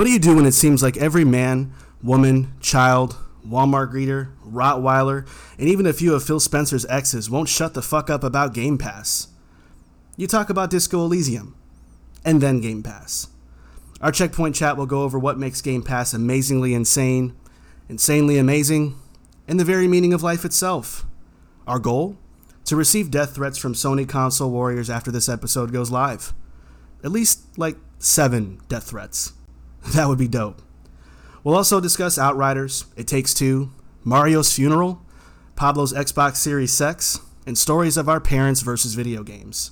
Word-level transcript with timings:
What 0.00 0.06
do 0.06 0.12
you 0.12 0.18
do 0.18 0.36
when 0.36 0.46
it 0.46 0.54
seems 0.54 0.82
like 0.82 0.96
every 0.96 1.26
man, 1.26 1.74
woman, 2.02 2.54
child, 2.58 3.18
Walmart 3.46 3.92
greeter, 3.92 4.32
Rottweiler, 4.42 5.28
and 5.58 5.68
even 5.68 5.84
a 5.84 5.92
few 5.92 6.14
of 6.14 6.24
Phil 6.24 6.40
Spencer's 6.40 6.86
exes 6.86 7.28
won't 7.28 7.50
shut 7.50 7.74
the 7.74 7.82
fuck 7.82 8.08
up 8.08 8.24
about 8.24 8.54
Game 8.54 8.78
Pass? 8.78 9.28
You 10.16 10.26
talk 10.26 10.48
about 10.48 10.70
Disco 10.70 11.04
Elysium, 11.04 11.54
and 12.24 12.40
then 12.40 12.62
Game 12.62 12.82
Pass. 12.82 13.28
Our 14.00 14.10
checkpoint 14.10 14.54
chat 14.54 14.78
will 14.78 14.86
go 14.86 15.02
over 15.02 15.18
what 15.18 15.38
makes 15.38 15.60
Game 15.60 15.82
Pass 15.82 16.14
amazingly 16.14 16.72
insane, 16.72 17.36
insanely 17.86 18.38
amazing, 18.38 18.96
and 19.46 19.60
the 19.60 19.66
very 19.66 19.86
meaning 19.86 20.14
of 20.14 20.22
life 20.22 20.46
itself. 20.46 21.04
Our 21.66 21.78
goal? 21.78 22.16
To 22.64 22.74
receive 22.74 23.10
death 23.10 23.34
threats 23.34 23.58
from 23.58 23.74
Sony 23.74 24.08
console 24.08 24.50
warriors 24.50 24.88
after 24.88 25.10
this 25.10 25.28
episode 25.28 25.74
goes 25.74 25.90
live. 25.90 26.32
At 27.04 27.12
least, 27.12 27.58
like, 27.58 27.76
seven 27.98 28.62
death 28.66 28.84
threats. 28.84 29.34
That 29.94 30.08
would 30.08 30.18
be 30.18 30.28
dope. 30.28 30.62
We'll 31.42 31.56
also 31.56 31.80
discuss 31.80 32.18
Outriders, 32.18 32.84
It 32.96 33.06
Takes 33.06 33.32
Two, 33.32 33.72
Mario's 34.04 34.52
Funeral, 34.52 35.02
Pablo's 35.56 35.92
Xbox 35.92 36.36
Series 36.36 36.72
Sex, 36.72 37.20
and 37.46 37.56
stories 37.56 37.96
of 37.96 38.08
our 38.08 38.20
parents 38.20 38.60
versus 38.60 38.94
video 38.94 39.22
games. 39.22 39.70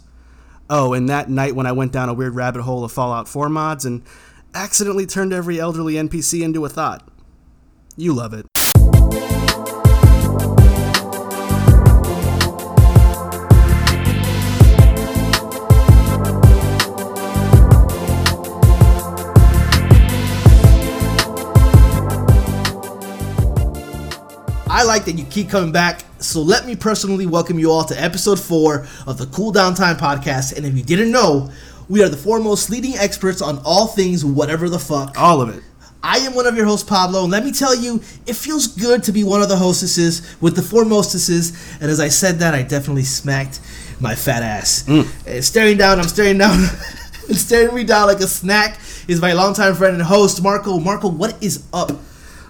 Oh, 0.71 0.93
and 0.93 1.09
that 1.09 1.31
night 1.31 1.55
when 1.55 1.67
I 1.67 1.73
went 1.73 1.93
down 1.93 2.09
a 2.09 2.15
weird 2.15 2.35
rabbit 2.35 2.63
hole 2.63 2.85
of 2.85 2.93
Fallout 2.93 3.29
4 3.29 3.49
mods 3.49 3.85
and 3.85 4.03
accidentally 4.55 5.07
turned 5.07 5.33
every 5.33 5.61
elderly 5.61 5.95
NPC 5.95 6.43
into 6.43 6.65
a 6.65 6.69
thought. 6.69 7.09
You 7.97 8.13
love 8.13 8.35
it. 8.35 8.47
I 24.79 24.85
like 24.85 25.07
that 25.07 25.19
you 25.19 25.25
keep 25.25 25.51
coming 25.51 25.73
back. 25.73 26.05
So 26.21 26.41
let 26.41 26.65
me 26.65 26.77
personally 26.77 27.27
welcome 27.27 27.59
you 27.59 27.69
all 27.69 27.83
to 27.83 28.01
episode 28.01 28.39
four 28.39 28.87
of 29.09 29.19
the 29.19 29.27
Cool 29.27 29.51
Down 29.51 29.75
Time 29.75 29.97
podcast. 29.97 30.57
And 30.57 30.65
if 30.65 30.77
you 30.77 30.85
didn't 30.85 31.11
know, 31.11 31.51
we 31.89 32.01
are 32.05 32.09
the 32.09 32.17
foremost 32.17 32.71
leading 32.71 32.95
experts 32.95 33.43
on 33.43 33.61
all 33.65 33.89
things 33.89 34.25
whatever 34.25 34.69
the 34.69 34.79
fuck. 34.79 35.21
All 35.21 35.41
of 35.41 35.49
it. 35.49 35.65
I 36.01 36.19
am 36.19 36.33
one 36.33 36.47
of 36.47 36.55
your 36.55 36.65
hosts, 36.67 36.89
Pablo, 36.89 37.25
and 37.25 37.33
let 37.33 37.45
me 37.45 37.51
tell 37.51 37.75
you, 37.75 37.97
it 38.25 38.37
feels 38.37 38.69
good 38.69 39.03
to 39.03 39.11
be 39.11 39.25
one 39.25 39.43
of 39.43 39.49
the 39.49 39.57
hostesses 39.57 40.37
with 40.41 40.55
the 40.55 40.63
foremostesses. 40.63 41.81
And 41.81 41.91
as 41.91 41.99
I 41.99 42.07
said 42.07 42.39
that, 42.39 42.55
I 42.55 42.63
definitely 42.63 43.03
smacked 43.03 43.59
my 43.99 44.15
fat 44.15 44.45
ass. 44.45 44.85
Mm. 44.85 45.09
And 45.27 45.45
staring 45.45 45.77
down, 45.77 45.99
I'm 45.99 46.07
staring 46.07 46.39
down, 46.39 46.57
and 47.27 47.37
staring 47.37 47.75
me 47.75 47.83
down 47.83 48.07
like 48.07 48.21
a 48.21 48.29
snack 48.29 48.79
is 49.09 49.21
my 49.21 49.33
longtime 49.33 49.75
friend 49.75 49.95
and 49.95 50.05
host, 50.05 50.41
Marco. 50.41 50.79
Marco, 50.79 51.09
what 51.09 51.43
is 51.43 51.65
up? 51.73 51.91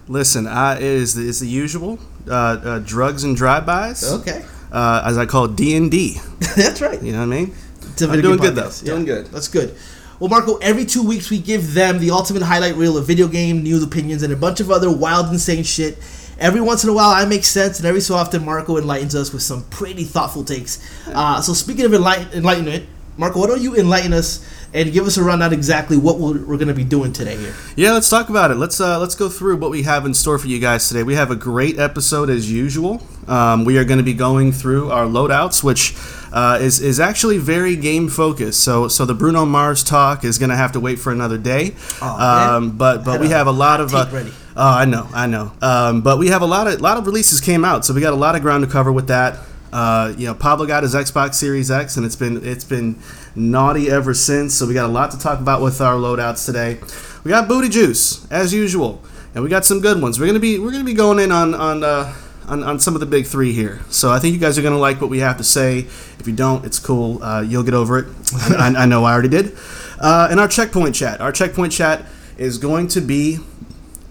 Listen, 0.08 0.46
uh, 0.46 0.76
it 0.78 0.82
is 0.84 1.14
the, 1.14 1.28
it's 1.28 1.40
the 1.40 1.48
usual 1.48 1.98
uh, 2.28 2.32
uh, 2.32 2.78
drugs 2.80 3.24
and 3.24 3.36
drive-bys. 3.36 4.12
Okay. 4.20 4.44
Uh, 4.72 5.02
as 5.04 5.16
I 5.18 5.26
call 5.26 5.46
it, 5.46 5.56
D 5.56 5.76
and 5.76 5.90
D. 5.90 6.18
That's 6.56 6.80
right. 6.80 7.02
You 7.02 7.12
know 7.12 7.18
what 7.18 7.24
I 7.34 7.40
mean? 7.40 7.54
It's 7.92 8.02
a 8.02 8.08
I'm 8.08 8.20
doing 8.20 8.36
game 8.36 8.46
good, 8.46 8.54
though. 8.54 8.62
podcast. 8.68 8.84
Doing 8.84 9.04
good. 9.04 9.26
That's 9.26 9.48
good. 9.48 9.74
Well, 10.20 10.28
Marco, 10.28 10.56
every 10.56 10.84
two 10.84 11.02
weeks 11.06 11.30
we 11.30 11.38
give 11.38 11.74
them 11.74 12.00
the 12.00 12.10
ultimate 12.10 12.42
highlight 12.42 12.74
reel 12.74 12.96
of 12.98 13.06
video 13.06 13.28
game 13.28 13.62
news, 13.62 13.82
opinions, 13.82 14.22
and 14.22 14.32
a 14.32 14.36
bunch 14.36 14.60
of 14.60 14.70
other 14.70 14.90
wild, 14.90 15.28
insane 15.30 15.62
shit. 15.62 15.98
Every 16.38 16.60
once 16.60 16.84
in 16.84 16.90
a 16.90 16.92
while, 16.92 17.10
I 17.10 17.24
make 17.24 17.44
sense, 17.44 17.78
and 17.78 17.86
every 17.86 18.00
so 18.00 18.14
often, 18.14 18.44
Marco 18.44 18.76
enlightens 18.78 19.14
us 19.14 19.32
with 19.32 19.42
some 19.42 19.64
pretty 19.70 20.04
thoughtful 20.04 20.44
takes. 20.44 20.78
Uh, 21.08 21.40
so, 21.40 21.52
speaking 21.52 21.84
of 21.84 21.94
enlighten- 21.94 22.32
enlightenment, 22.32 22.86
Marco, 23.18 23.40
why 23.40 23.48
don't 23.48 23.60
you 23.60 23.74
enlighten 23.74 24.12
us 24.12 24.46
and 24.72 24.92
give 24.92 25.04
us 25.04 25.16
a 25.16 25.22
rundown 25.24 25.52
exactly 25.52 25.96
what 25.96 26.20
we're, 26.20 26.38
we're 26.38 26.56
going 26.56 26.68
to 26.68 26.74
be 26.74 26.84
doing 26.84 27.12
today 27.12 27.36
here? 27.36 27.52
Yeah, 27.74 27.92
let's 27.92 28.08
talk 28.08 28.28
about 28.28 28.52
it. 28.52 28.54
Let's 28.54 28.80
uh, 28.80 29.00
let's 29.00 29.16
go 29.16 29.28
through 29.28 29.56
what 29.56 29.72
we 29.72 29.82
have 29.82 30.06
in 30.06 30.14
store 30.14 30.38
for 30.38 30.46
you 30.46 30.60
guys 30.60 30.86
today. 30.86 31.02
We 31.02 31.16
have 31.16 31.32
a 31.32 31.36
great 31.36 31.80
episode 31.80 32.30
as 32.30 32.50
usual. 32.50 33.02
Um, 33.26 33.64
we 33.64 33.76
are 33.76 33.84
going 33.84 33.98
to 33.98 34.04
be 34.04 34.14
going 34.14 34.52
through 34.52 34.92
our 34.92 35.04
loadouts, 35.04 35.64
which 35.64 35.96
uh, 36.32 36.58
is 36.60 36.80
is 36.80 37.00
actually 37.00 37.38
very 37.38 37.74
game 37.74 38.08
focused. 38.08 38.62
So 38.62 38.86
so 38.86 39.04
the 39.04 39.14
Bruno 39.14 39.44
Mars 39.44 39.82
talk 39.82 40.22
is 40.22 40.38
going 40.38 40.50
to 40.50 40.56
have 40.56 40.70
to 40.72 40.80
wait 40.80 41.00
for 41.00 41.10
another 41.10 41.38
day. 41.38 41.74
Aw, 42.00 42.56
um, 42.56 42.78
but 42.78 43.04
but 43.04 43.20
we 43.20 43.30
have 43.30 43.48
a 43.48 43.52
lot 43.52 43.80
of. 43.80 43.92
Uh, 43.92 44.06
ready. 44.12 44.32
Oh, 44.56 44.62
I 44.62 44.84
know, 44.84 45.08
I 45.12 45.26
know. 45.26 45.52
Um, 45.60 46.02
but 46.02 46.18
we 46.18 46.28
have 46.28 46.42
a 46.42 46.46
lot 46.46 46.68
of 46.68 46.80
lot 46.80 46.98
of 46.98 47.06
releases 47.06 47.40
came 47.40 47.64
out, 47.64 47.84
so 47.84 47.94
we 47.94 48.00
got 48.00 48.12
a 48.12 48.16
lot 48.16 48.36
of 48.36 48.42
ground 48.42 48.64
to 48.64 48.70
cover 48.70 48.92
with 48.92 49.08
that. 49.08 49.38
Uh, 49.72 50.14
you 50.16 50.26
know, 50.26 50.34
Pablo 50.34 50.66
got 50.66 50.82
his 50.82 50.94
Xbox 50.94 51.34
Series 51.34 51.70
X, 51.70 51.96
and 51.96 52.06
it's 52.06 52.16
been 52.16 52.44
it's 52.46 52.64
been 52.64 52.98
naughty 53.34 53.90
ever 53.90 54.14
since. 54.14 54.54
So 54.54 54.66
we 54.66 54.74
got 54.74 54.86
a 54.86 54.92
lot 54.92 55.10
to 55.10 55.18
talk 55.18 55.40
about 55.40 55.60
with 55.62 55.80
our 55.80 55.94
loadouts 55.94 56.46
today. 56.46 56.78
We 57.24 57.30
got 57.30 57.48
booty 57.48 57.68
juice 57.68 58.30
as 58.30 58.54
usual, 58.54 59.02
and 59.34 59.44
we 59.44 59.50
got 59.50 59.64
some 59.64 59.80
good 59.80 60.00
ones. 60.00 60.18
We're 60.18 60.26
gonna 60.26 60.38
be 60.38 60.58
we're 60.58 60.72
gonna 60.72 60.84
be 60.84 60.94
going 60.94 61.18
in 61.18 61.32
on 61.32 61.54
on. 61.54 61.84
Uh, 61.84 62.14
on, 62.46 62.62
on 62.62 62.80
some 62.80 62.94
of 62.94 63.00
the 63.00 63.06
big 63.06 63.26
three 63.26 63.52
here, 63.52 63.82
so 63.90 64.10
I 64.10 64.18
think 64.18 64.32
you 64.32 64.40
guys 64.40 64.56
are 64.58 64.62
gonna 64.62 64.78
like 64.78 65.02
what 65.02 65.10
we 65.10 65.18
have 65.18 65.36
to 65.36 65.44
say. 65.44 65.80
If 66.18 66.26
you 66.26 66.32
don't, 66.32 66.64
it's 66.64 66.78
cool. 66.78 67.22
Uh, 67.22 67.42
you'll 67.42 67.62
get 67.62 67.74
over 67.74 67.98
it. 67.98 68.06
I, 68.32 68.72
I 68.74 68.86
know 68.86 69.04
I 69.04 69.12
already 69.12 69.28
did. 69.28 69.54
Uh, 70.00 70.28
and 70.30 70.40
our 70.40 70.48
checkpoint 70.48 70.94
chat, 70.94 71.20
our 71.20 71.30
checkpoint 71.30 71.74
chat 71.74 72.06
is 72.38 72.56
going 72.56 72.88
to 72.88 73.02
be 73.02 73.38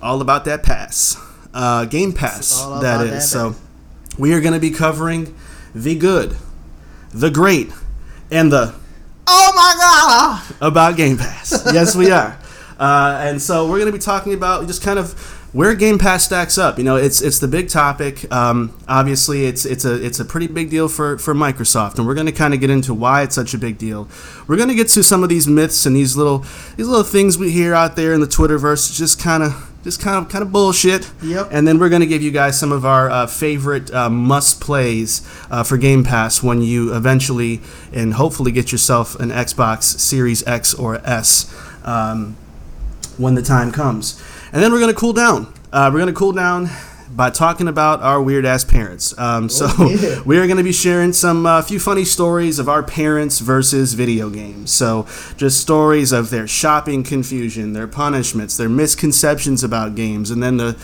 all 0.04 0.22
about 0.22 0.46
that 0.46 0.62
pass, 0.62 1.18
uh, 1.54 1.86
game 1.86 2.14
pass. 2.14 2.62
That 2.82 3.02
is. 3.08 3.12
that 3.12 3.22
so 3.22 3.56
we 4.20 4.34
are 4.34 4.42
going 4.42 4.54
to 4.54 4.60
be 4.60 4.70
covering 4.72 5.36
the 5.84 5.96
good, 5.96 6.36
the 7.14 7.30
great, 7.30 7.72
and 8.32 8.52
the 8.52 8.74
Oh 9.28 9.52
my 9.56 9.76
god! 9.78 10.56
about 10.62 10.96
Game 10.98 11.18
Pass. 11.18 11.64
yes, 11.74 11.96
we 11.96 12.12
are. 12.12 12.38
Uh, 12.80 13.18
and 13.24 13.42
so 13.42 13.68
we're 13.68 13.80
going 13.80 13.92
to 13.92 13.92
be 13.92 13.98
talking 13.98 14.36
about 14.36 14.68
just 14.68 14.84
kind 14.84 15.00
of 15.00 15.14
where 15.52 15.74
Game 15.74 15.98
Pass 15.98 16.26
stacks 16.26 16.60
up. 16.60 16.78
You 16.78 16.84
know, 16.84 16.96
it's 16.96 17.24
it's 17.24 17.40
the 17.40 17.48
big 17.48 17.70
topic. 17.70 18.32
Um, 18.32 18.78
obviously, 18.88 19.48
it's 19.48 19.66
it's 19.66 19.84
a 19.84 19.96
it's 20.06 20.20
a 20.20 20.26
pretty 20.26 20.46
big 20.46 20.70
deal 20.70 20.88
for 20.88 21.18
for 21.18 21.34
Microsoft, 21.34 21.98
and 21.98 22.06
we're 22.06 22.14
going 22.14 22.28
to 22.28 22.32
kind 22.32 22.54
of 22.54 22.60
get 22.60 22.70
into 22.70 22.94
why 22.94 23.24
it's 23.24 23.34
such 23.34 23.56
a 23.56 23.58
big 23.58 23.80
deal. 23.80 24.08
We're 24.48 24.58
going 24.58 24.70
to 24.70 24.76
get 24.76 24.90
to 24.90 25.02
some 25.02 25.24
of 25.24 25.30
these 25.30 25.48
myths 25.48 25.88
and 25.88 25.96
these 25.96 26.16
little 26.16 26.46
these 26.76 26.86
little 26.88 27.04
things 27.04 27.40
we 27.40 27.50
hear 27.50 27.74
out 27.74 27.96
there 27.96 28.14
in 28.14 28.22
the 28.22 28.28
Twitterverse, 28.28 28.96
just 28.96 29.20
kind 29.20 29.42
of 29.42 29.72
just 29.88 30.02
kind 30.02 30.18
of 30.18 30.30
kind 30.30 30.42
of 30.42 30.52
bullshit. 30.52 31.10
Yep. 31.24 31.48
And 31.50 31.66
then 31.66 31.80
we're 31.80 31.88
going 31.88 32.02
to 32.02 32.08
give 32.08 32.22
you 32.22 32.30
guys 32.30 32.60
some 32.60 32.74
of 32.74 32.86
our 32.86 33.10
uh, 33.10 33.26
favorite 33.26 33.90
uh, 33.94 34.10
must 34.10 34.60
plays 34.60 35.26
uh, 35.50 35.64
for 35.64 35.78
Game 35.78 36.04
Pass 36.04 36.44
when 36.44 36.62
you 36.62 36.94
eventually 36.94 37.62
and 37.94 38.16
hopefully 38.16 38.52
get 38.52 38.70
yourself 38.70 39.18
an 39.22 39.30
Xbox 39.30 39.84
Series 39.84 40.46
X 40.46 40.74
or 40.74 40.96
S 41.08 41.50
um, 41.86 42.36
when 43.16 43.36
the 43.36 43.42
time 43.42 43.72
comes. 43.72 44.22
And 44.52 44.62
then 44.62 44.74
we're 44.74 44.82
going 44.82 44.94
to 44.94 45.00
cool 45.00 45.14
down. 45.14 45.54
Uh, 45.72 45.90
we're 45.94 46.00
going 46.00 46.14
to 46.14 46.20
cool 46.20 46.34
down 46.34 46.70
by 47.18 47.32
talking 47.32 47.68
about 47.68 48.00
our 48.02 48.22
weird 48.22 48.46
ass 48.46 48.64
parents. 48.64 49.18
Um, 49.18 49.50
so 49.50 49.66
yeah. 49.88 50.22
we 50.22 50.38
are 50.38 50.46
going 50.46 50.58
to 50.58 50.64
be 50.64 50.72
sharing 50.72 51.14
some 51.14 51.48
uh, 51.48 51.64
few 51.64 51.80
funny 51.80 52.06
stories 52.06 52.60
of 52.60 52.70
our 52.70 52.84
parents 52.84 53.40
versus 53.40 53.94
video 53.94 54.30
games. 54.30 54.72
So 54.72 55.08
just 55.36 55.60
stories 55.60 56.12
of 56.12 56.30
their 56.30 56.48
shopping 56.48 57.04
confusion, 57.04 57.74
their 57.74 57.88
punishments, 57.88 58.56
their 58.56 58.70
misconceptions 58.70 59.64
about 59.64 59.96
games, 59.96 60.30
and 60.30 60.42
then 60.44 60.58
the 60.58 60.78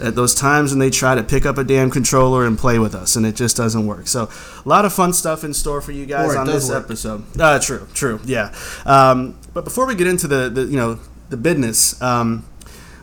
at 0.00 0.14
those 0.14 0.34
times 0.34 0.70
when 0.72 0.78
they 0.78 0.88
try 0.88 1.14
to 1.14 1.22
pick 1.22 1.44
up 1.44 1.58
a 1.58 1.64
damn 1.64 1.90
controller 1.90 2.46
and 2.46 2.56
play 2.56 2.78
with 2.78 2.94
us, 2.94 3.16
and 3.16 3.26
it 3.26 3.34
just 3.34 3.56
doesn't 3.56 3.86
work. 3.86 4.06
So 4.06 4.30
a 4.64 4.68
lot 4.68 4.84
of 4.84 4.94
fun 4.94 5.12
stuff 5.12 5.44
in 5.44 5.52
store 5.52 5.82
for 5.82 5.92
you 5.92 6.06
guys 6.06 6.34
on 6.36 6.46
this 6.46 6.70
work. 6.70 6.84
episode. 6.84 7.24
Uh, 7.38 7.58
true, 7.58 7.86
true, 7.92 8.20
yeah. 8.24 8.54
Um, 8.86 9.38
but 9.52 9.64
before 9.64 9.86
we 9.86 9.96
get 9.96 10.06
into 10.06 10.26
the, 10.26 10.48
the 10.48 10.62
you 10.62 10.76
know 10.76 11.00
the 11.28 11.36
business. 11.36 12.00
Um, 12.00 12.46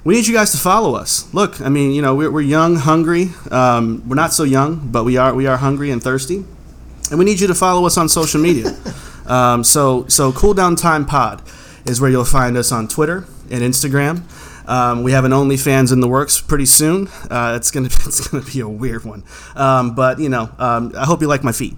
we 0.08 0.16
need 0.16 0.26
you 0.26 0.34
guys 0.34 0.54
to 0.54 0.58
follow 0.58 0.96
us. 0.96 1.28
Look, 1.34 1.60
I 1.60 1.68
mean, 1.68 1.92
you 1.92 2.02
know, 2.02 2.16
we're, 2.16 2.32
we're 2.32 2.40
young, 2.40 2.78
hungry. 2.78 3.32
Um, 3.52 4.08
we're 4.08 4.16
not 4.16 4.32
so 4.32 4.44
young, 4.44 4.88
but 4.90 5.04
we 5.04 5.18
are 5.18 5.36
we 5.36 5.48
are 5.48 5.58
hungry 5.58 5.92
and 5.92 6.02
thirsty, 6.02 6.46
and 7.12 7.20
we 7.20 7.26
need 7.26 7.42
you 7.42 7.48
to 7.48 7.54
follow 7.54 7.86
us 7.86 7.98
on 7.98 8.08
social 8.08 8.40
media. 8.40 8.68
um, 9.26 9.66
so 9.66 10.08
so 10.08 10.32
Cool 10.32 10.54
Down 10.54 10.78
Time 10.78 11.06
Pod 11.06 11.42
is 11.86 12.00
where 12.00 12.10
you'll 12.10 12.24
find 12.24 12.56
us 12.56 12.72
on 12.72 12.88
Twitter 12.88 13.26
and 13.52 13.62
Instagram. 13.62 14.22
Um, 14.66 15.04
we 15.04 15.12
have 15.12 15.26
an 15.26 15.34
OnlyFans 15.34 15.92
in 15.92 16.00
the 16.00 16.08
works 16.08 16.40
pretty 16.40 16.68
soon. 16.68 17.10
Uh, 17.30 17.56
it's 17.58 17.70
gonna 17.70 17.88
it's 17.92 18.30
gonna 18.30 18.46
be 18.46 18.62
a 18.62 18.70
weird 18.70 19.04
one, 19.04 19.26
um, 19.58 19.94
but 19.94 20.22
you 20.22 20.30
know, 20.30 20.50
um, 20.58 20.94
I 20.98 21.04
hope 21.04 21.20
you 21.20 21.28
like 21.28 21.44
my 21.44 21.52
feet. 21.52 21.76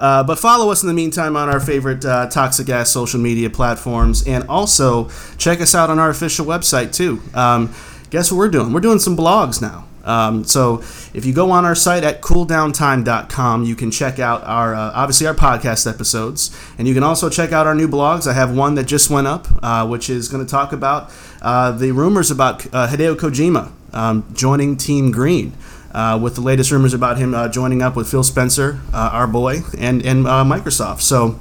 Uh, 0.00 0.24
but 0.24 0.38
follow 0.38 0.72
us 0.72 0.82
in 0.82 0.88
the 0.88 0.94
meantime 0.94 1.36
on 1.36 1.48
our 1.48 1.60
favorite 1.60 2.04
uh, 2.04 2.26
toxic 2.28 2.68
ass 2.70 2.90
social 2.90 3.20
media 3.20 3.50
platforms, 3.50 4.26
and 4.26 4.42
also 4.48 5.10
check 5.36 5.60
us 5.60 5.74
out 5.74 5.90
on 5.90 5.98
our 5.98 6.08
official 6.08 6.46
website 6.46 6.92
too. 6.92 7.20
Um, 7.34 7.72
guess 8.08 8.32
what 8.32 8.38
we're 8.38 8.48
doing? 8.48 8.72
We're 8.72 8.80
doing 8.80 8.98
some 8.98 9.16
blogs 9.16 9.60
now. 9.60 9.86
Um, 10.04 10.44
so 10.44 10.78
if 11.12 11.24
you 11.26 11.34
go 11.34 11.50
on 11.50 11.66
our 11.66 11.74
site 11.74 12.04
at 12.04 12.22
cooldowntime.com, 12.22 13.64
you 13.64 13.76
can 13.76 13.90
check 13.90 14.18
out 14.18 14.42
our 14.44 14.74
uh, 14.74 14.92
obviously 14.94 15.26
our 15.26 15.34
podcast 15.34 15.88
episodes, 15.88 16.56
and 16.78 16.88
you 16.88 16.94
can 16.94 17.02
also 17.02 17.28
check 17.28 17.52
out 17.52 17.66
our 17.66 17.74
new 17.74 17.88
blogs. 17.88 18.26
I 18.26 18.32
have 18.32 18.56
one 18.56 18.74
that 18.76 18.84
just 18.84 19.10
went 19.10 19.26
up, 19.26 19.46
uh, 19.62 19.86
which 19.86 20.08
is 20.08 20.28
going 20.28 20.44
to 20.44 20.50
talk 20.50 20.72
about 20.72 21.12
uh, 21.42 21.72
the 21.72 21.92
rumors 21.92 22.30
about 22.30 22.66
uh, 22.74 22.88
Hideo 22.88 23.14
Kojima 23.16 23.72
um, 23.92 24.24
joining 24.32 24.76
Team 24.76 25.10
Green. 25.10 25.52
Uh, 25.92 26.16
with 26.22 26.36
the 26.36 26.40
latest 26.40 26.70
rumors 26.70 26.94
about 26.94 27.18
him 27.18 27.34
uh, 27.34 27.48
joining 27.48 27.82
up 27.82 27.96
with 27.96 28.08
Phil 28.08 28.22
Spencer, 28.22 28.78
uh, 28.94 29.10
our 29.12 29.26
boy, 29.26 29.62
and 29.76 30.04
and 30.06 30.26
uh, 30.26 30.44
Microsoft. 30.44 31.00
So 31.00 31.40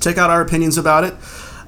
check 0.00 0.18
out 0.18 0.30
our 0.30 0.40
opinions 0.40 0.78
about 0.78 1.02
it. 1.04 1.14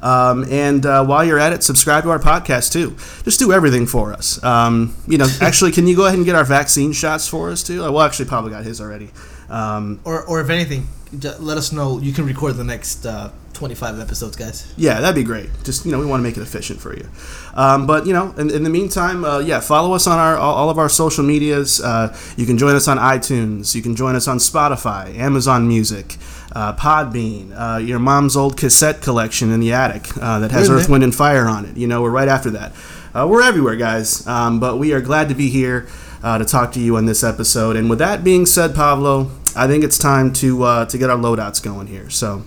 Um, 0.01 0.45
and 0.51 0.85
uh, 0.85 1.05
while 1.05 1.25
you're 1.25 1.39
at 1.39 1.53
it, 1.55 1.63
subscribe 1.65 2.05
to 2.05 2.11
our 2.11 2.19
podcast 2.19 2.73
too. 2.73 2.95
Just 3.25 3.39
do 3.41 3.53
everything 3.53 3.87
for 3.87 4.13
us. 4.13 4.43
Um, 4.45 4.95
you 5.09 5.17
know, 5.19 5.27
actually, 5.41 5.73
can 5.73 5.87
you 5.87 5.97
go 5.97 6.05
ahead 6.05 6.17
and 6.19 6.27
get 6.27 6.35
our 6.37 6.45
vaccine 6.45 6.93
shots 6.93 7.27
for 7.27 7.51
us 7.51 7.63
too? 7.63 7.81
Well, 7.81 8.03
actually, 8.03 8.27
Pablo 8.27 8.51
got 8.51 8.65
his 8.65 8.81
already. 8.81 9.11
Um, 9.49 10.01
Or, 10.05 10.23
or 10.25 10.41
if 10.41 10.51
anything, 10.51 10.87
let 11.23 11.57
us 11.57 11.73
know. 11.73 11.99
You 12.01 12.13
can 12.13 12.25
record 12.27 12.57
the 12.57 12.65
next 12.65 13.07
uh, 13.07 13.31
25 13.55 14.01
episodes, 14.01 14.37
guys. 14.37 14.73
Yeah, 14.77 15.01
that'd 15.01 15.15
be 15.15 15.23
great. 15.23 15.49
Just 15.63 15.85
you 15.87 15.93
know, 15.93 15.99
we 15.99 16.07
want 16.07 16.21
to 16.21 16.25
make 16.25 16.37
it 16.37 16.43
efficient 16.43 16.81
for 16.81 16.95
you. 16.97 17.09
Um, 17.55 17.87
but 17.87 18.07
you 18.07 18.13
know, 18.13 18.33
in, 18.37 18.51
in 18.51 18.65
the 18.65 18.71
meantime, 18.71 19.25
uh, 19.25 19.39
yeah, 19.39 19.61
follow 19.61 19.95
us 19.95 20.07
on 20.07 20.19
our 20.19 20.37
all, 20.37 20.55
all 20.55 20.71
of 20.71 20.79
our 20.79 20.89
social 20.89 21.25
medias. 21.25 21.81
Uh, 21.81 22.17
you 22.37 22.47
can 22.47 22.59
join 22.59 22.75
us 22.75 22.89
on 22.89 22.99
iTunes. 22.99 23.75
You 23.75 23.83
can 23.83 23.97
join 23.97 24.17
us 24.17 24.29
on 24.29 24.39
Spotify, 24.39 25.17
Amazon 25.17 25.67
Music, 25.69 26.17
uh, 26.53 26.75
Podbean, 26.75 27.53
uh, 27.57 27.79
your 27.79 27.99
mom's 27.99 28.37
old 28.37 28.57
cassette 28.57 29.01
collection 29.01 29.51
in 29.51 29.61
the 29.61 29.73
attic 29.73 30.09
uh, 30.21 30.41
that 30.41 30.51
has 30.51 30.69
Earth. 30.71 30.89
Wind, 30.89 31.05
and 31.05 31.15
Fire 31.15 31.47
on 31.47 31.65
it. 31.65 31.77
You 31.77 31.87
know, 31.87 32.03
we're 32.03 32.11
right 32.11 32.29
after 32.29 32.51
that. 32.51 32.73
Uh, 33.15 33.27
we're 33.29 33.43
everywhere, 33.43 33.77
guys. 33.77 34.27
Um, 34.27 34.59
but 34.59 34.79
we 34.79 34.93
are 34.93 35.01
glad 35.01 35.29
to 35.29 35.35
be 35.35 35.49
here 35.49 35.87
uh, 36.23 36.39
to 36.39 36.45
talk 36.45 36.73
to 36.73 36.81
you 36.81 36.97
on 36.97 37.07
this 37.07 37.23
episode. 37.23 37.77
And 37.77 37.89
with 37.89 37.99
that 38.01 38.25
being 38.25 38.47
said, 38.47 38.75
Pablo, 38.75 39.31
I 39.57 39.67
think 39.67 39.85
it's 39.85 39.99
time 39.99 40.33
to 40.35 40.63
uh, 40.63 40.87
to 40.87 40.99
get 40.99 41.11
our 41.11 41.19
loadouts 41.19 41.63
going 41.63 41.87
here. 41.87 42.11
So. 42.11 42.45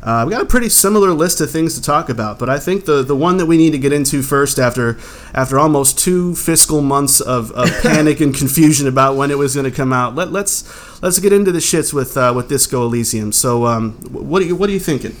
Uh, 0.00 0.24
we 0.24 0.30
got 0.30 0.40
a 0.40 0.46
pretty 0.46 0.68
similar 0.68 1.10
list 1.10 1.40
of 1.40 1.50
things 1.50 1.74
to 1.74 1.82
talk 1.82 2.08
about, 2.08 2.38
but 2.38 2.48
I 2.48 2.60
think 2.60 2.84
the, 2.84 3.02
the 3.02 3.16
one 3.16 3.36
that 3.38 3.46
we 3.46 3.56
need 3.56 3.72
to 3.72 3.78
get 3.78 3.92
into 3.92 4.22
first, 4.22 4.60
after 4.60 4.96
after 5.34 5.58
almost 5.58 5.98
two 5.98 6.36
fiscal 6.36 6.80
months 6.80 7.20
of, 7.20 7.50
of 7.50 7.68
panic 7.82 8.20
and 8.20 8.32
confusion 8.32 8.86
about 8.86 9.16
when 9.16 9.32
it 9.32 9.38
was 9.38 9.56
going 9.56 9.68
to 9.68 9.76
come 9.76 9.92
out, 9.92 10.14
let, 10.14 10.30
let's 10.30 11.02
let's 11.02 11.18
get 11.18 11.32
into 11.32 11.50
the 11.50 11.58
shits 11.58 11.92
with 11.92 12.16
uh, 12.16 12.32
with 12.34 12.48
Disco 12.48 12.84
Elysium. 12.84 13.32
So, 13.32 13.66
um, 13.66 13.94
what 14.12 14.40
are 14.40 14.44
you 14.44 14.54
what 14.54 14.70
are 14.70 14.72
you 14.72 14.78
thinking? 14.78 15.16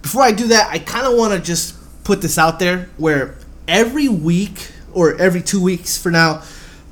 Before 0.00 0.22
I 0.22 0.32
do 0.32 0.46
that, 0.48 0.70
I 0.70 0.78
kind 0.78 1.06
of 1.06 1.16
want 1.16 1.34
to 1.34 1.38
just 1.38 1.76
put 2.02 2.22
this 2.22 2.38
out 2.38 2.58
there 2.58 2.88
where 2.96 3.36
every 3.68 4.08
week 4.08 4.72
or 4.92 5.14
every 5.16 5.42
two 5.42 5.62
weeks 5.62 5.96
for 5.96 6.10
now, 6.10 6.42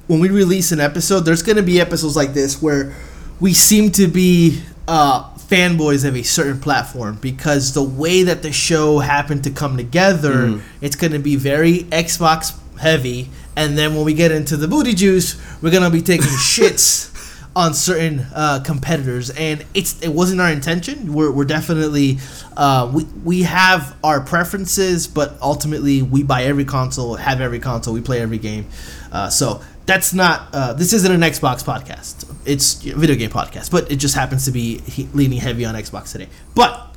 when 0.07 0.21
we 0.21 0.29
release 0.29 0.73
an 0.73 0.81
episode, 0.81 1.21
there's 1.21 1.43
going 1.43 1.57
to 1.57 1.63
be 1.63 1.81
episodes 1.81 2.17
like 2.17 2.35
this 2.35 2.61
where 2.61 2.95
we 3.41 3.55
seem 3.55 3.91
to 3.93 4.07
be 4.07 4.63
uh, 4.87 5.29
fanboys 5.37 6.05
of 6.07 6.15
a 6.17 6.23
certain 6.23 6.61
platform 6.61 7.19
because 7.21 7.75
the 7.75 7.83
way 7.83 8.23
that 8.25 8.43
the 8.43 8.53
show 8.53 8.99
happened 8.99 9.45
to 9.45 9.51
come 9.51 9.77
together, 9.77 10.61
it's 10.81 10.97
going 10.97 11.13
to 11.13 11.19
be 11.19 11.37
very 11.37 11.81
Xbox 11.85 12.57
heavy. 12.79 13.29
And 13.57 13.77
then 13.77 13.95
when 13.95 14.05
we 14.05 14.15
get 14.15 14.31
into 14.31 14.57
the 14.57 14.69
booty 14.69 14.95
juice, 14.95 15.41
we're 15.61 15.71
going 15.71 15.83
to 15.83 15.91
be 15.91 16.03
taking 16.03 16.27
shits 16.27 17.11
on 17.57 17.75
certain 17.75 18.21
uh, 18.33 18.63
competitors, 18.65 19.31
and 19.31 19.65
it's 19.75 20.01
it 20.03 20.11
wasn't 20.11 20.41
our 20.41 20.51
intention. 20.51 21.13
We're, 21.13 21.33
we're 21.33 21.45
definitely 21.45 22.19
uh, 22.57 22.91
we 22.95 23.05
we 23.25 23.43
have 23.43 23.97
our 24.05 24.21
preferences, 24.21 25.09
but 25.09 25.37
ultimately 25.43 26.01
we 26.01 26.23
buy 26.23 26.45
every 26.45 26.65
console, 26.65 27.17
have 27.17 27.41
every 27.41 27.59
console, 27.59 27.93
we 27.93 28.01
play 28.03 28.21
every 28.21 28.39
game. 28.39 28.67
Uh, 29.11 29.29
so 29.31 29.63
that's 29.85 30.15
not 30.15 30.49
uh, 30.55 30.75
this 30.75 30.93
isn't 30.93 31.11
an 31.11 31.23
Xbox 31.23 31.65
podcast. 31.65 32.30
It's 32.45 32.85
a 32.87 32.95
video 32.95 33.17
game 33.17 33.31
podcast, 33.31 33.71
but 33.71 33.91
it 33.91 33.97
just 33.97 34.15
happens 34.15 34.45
to 34.47 34.51
be 34.51 34.79
he- 34.81 35.09
leaning 35.13 35.39
heavy 35.39 35.65
on 35.65 35.75
Xbox 35.75 36.13
today. 36.13 36.29
But 36.55 36.97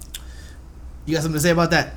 you 1.06 1.16
got 1.16 1.24
something 1.24 1.38
to 1.38 1.42
say 1.42 1.50
about 1.52 1.72
that? 1.72 1.96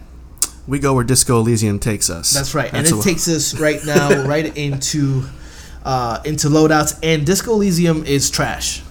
We 0.66 0.78
go 0.80 0.94
where 0.94 1.04
Disco 1.04 1.38
Elysium 1.38 1.78
takes 1.78 2.10
us. 2.10 2.32
That's 2.32 2.54
right, 2.54 2.72
That's 2.72 2.90
and 2.90 3.00
it 3.00 3.04
takes 3.04 3.28
us 3.28 3.54
right 3.58 3.78
now 3.86 4.24
right 4.26 4.56
into 4.56 5.24
uh, 5.84 6.20
into 6.24 6.48
loadouts. 6.48 6.98
And 7.02 7.24
Disco 7.24 7.52
Elysium 7.52 8.04
is 8.04 8.30
trash. 8.30 8.82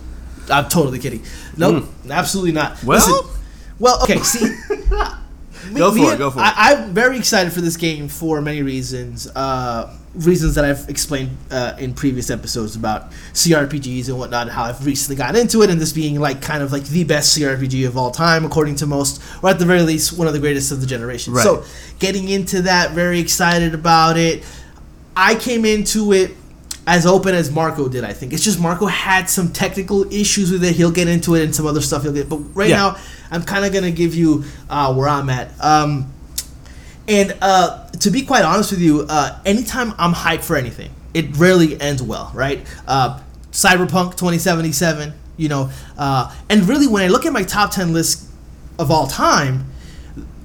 I'm 0.49 0.69
totally 0.69 0.99
kidding. 0.99 1.23
Nope, 1.57 1.85
absolutely 2.09 2.53
not. 2.53 2.81
Well- 2.83 2.99
Listen, 2.99 3.31
well, 3.77 4.01
okay. 4.03 4.19
See, 4.19 4.45
me- 5.69 5.79
Go 5.79 5.91
for 5.93 6.13
it, 6.13 6.17
go 6.17 6.31
for 6.31 6.39
it. 6.39 6.43
I, 6.43 6.75
I'm 6.75 6.93
very 6.93 7.17
excited 7.17 7.51
for 7.51 7.59
this 7.59 7.75
game 7.75 8.07
for 8.07 8.39
many 8.41 8.61
reasons. 8.63 9.27
Uh, 9.27 9.93
reasons 10.15 10.55
that 10.55 10.65
I've 10.65 10.87
explained 10.89 11.37
uh, 11.51 11.73
in 11.77 11.93
previous 11.93 12.29
episodes 12.29 12.75
about 12.75 13.11
CRPGs 13.33 14.07
and 14.07 14.17
whatnot. 14.17 14.49
How 14.49 14.63
I've 14.63 14.85
recently 14.85 15.15
gotten 15.17 15.39
into 15.39 15.61
it, 15.61 15.69
and 15.69 15.79
this 15.79 15.91
being 15.93 16.19
like 16.19 16.41
kind 16.41 16.63
of 16.63 16.71
like 16.71 16.83
the 16.85 17.03
best 17.03 17.37
CRPG 17.37 17.85
of 17.87 17.97
all 17.97 18.11
time, 18.11 18.45
according 18.45 18.75
to 18.77 18.85
most, 18.87 19.21
or 19.43 19.49
at 19.49 19.59
the 19.59 19.65
very 19.65 19.81
least, 19.81 20.17
one 20.17 20.27
of 20.27 20.33
the 20.33 20.39
greatest 20.39 20.71
of 20.71 20.81
the 20.81 20.87
generation. 20.87 21.33
Right. 21.33 21.43
So, 21.43 21.63
getting 21.99 22.29
into 22.29 22.61
that, 22.63 22.91
very 22.91 23.19
excited 23.19 23.73
about 23.73 24.17
it. 24.17 24.43
I 25.17 25.35
came 25.35 25.65
into 25.65 26.11
it 26.13 26.31
as 26.87 27.05
open 27.05 27.33
as 27.33 27.51
Marco 27.51 27.87
did. 27.87 28.03
I 28.03 28.13
think 28.13 28.31
it's 28.31 28.43
just 28.43 28.59
Marco 28.59 28.85
had 28.85 29.29
some 29.29 29.51
technical 29.51 30.11
issues 30.13 30.51
with 30.51 30.63
it. 30.63 30.75
He'll 30.75 30.91
get 30.91 31.07
into 31.07 31.35
it 31.35 31.43
and 31.43 31.55
some 31.55 31.65
other 31.65 31.81
stuff 31.81 32.03
he'll 32.03 32.13
get. 32.13 32.29
But 32.29 32.37
right 32.55 32.69
Yeah. 32.69 32.75
now, 32.77 32.97
I'm 33.31 33.43
kind 33.43 33.65
of 33.65 33.73
gonna 33.73 33.91
give 33.91 34.13
you 34.13 34.43
uh, 34.69 34.93
where 34.93 35.07
I'm 35.07 35.29
at. 35.29 35.51
Um, 35.59 36.11
and 37.07 37.37
uh, 37.41 37.87
to 37.89 38.09
be 38.11 38.23
quite 38.23 38.43
honest 38.43 38.71
with 38.71 38.81
you, 38.81 39.05
uh, 39.07 39.39
anytime 39.45 39.93
I'm 39.97 40.13
hyped 40.13 40.43
for 40.43 40.55
anything, 40.55 40.91
it 41.13 41.35
rarely 41.37 41.79
ends 41.79 42.01
well, 42.01 42.31
right? 42.33 42.65
Uh, 42.87 43.21
Cyberpunk 43.51 44.17
2077, 44.17 45.13
you 45.37 45.49
know, 45.49 45.69
uh, 45.97 46.35
and 46.49 46.67
really 46.67 46.87
when 46.87 47.03
I 47.03 47.07
look 47.07 47.25
at 47.25 47.33
my 47.33 47.43
top 47.43 47.71
10 47.71 47.93
list 47.93 48.29
of 48.79 48.91
all 48.91 49.07
time, 49.07 49.65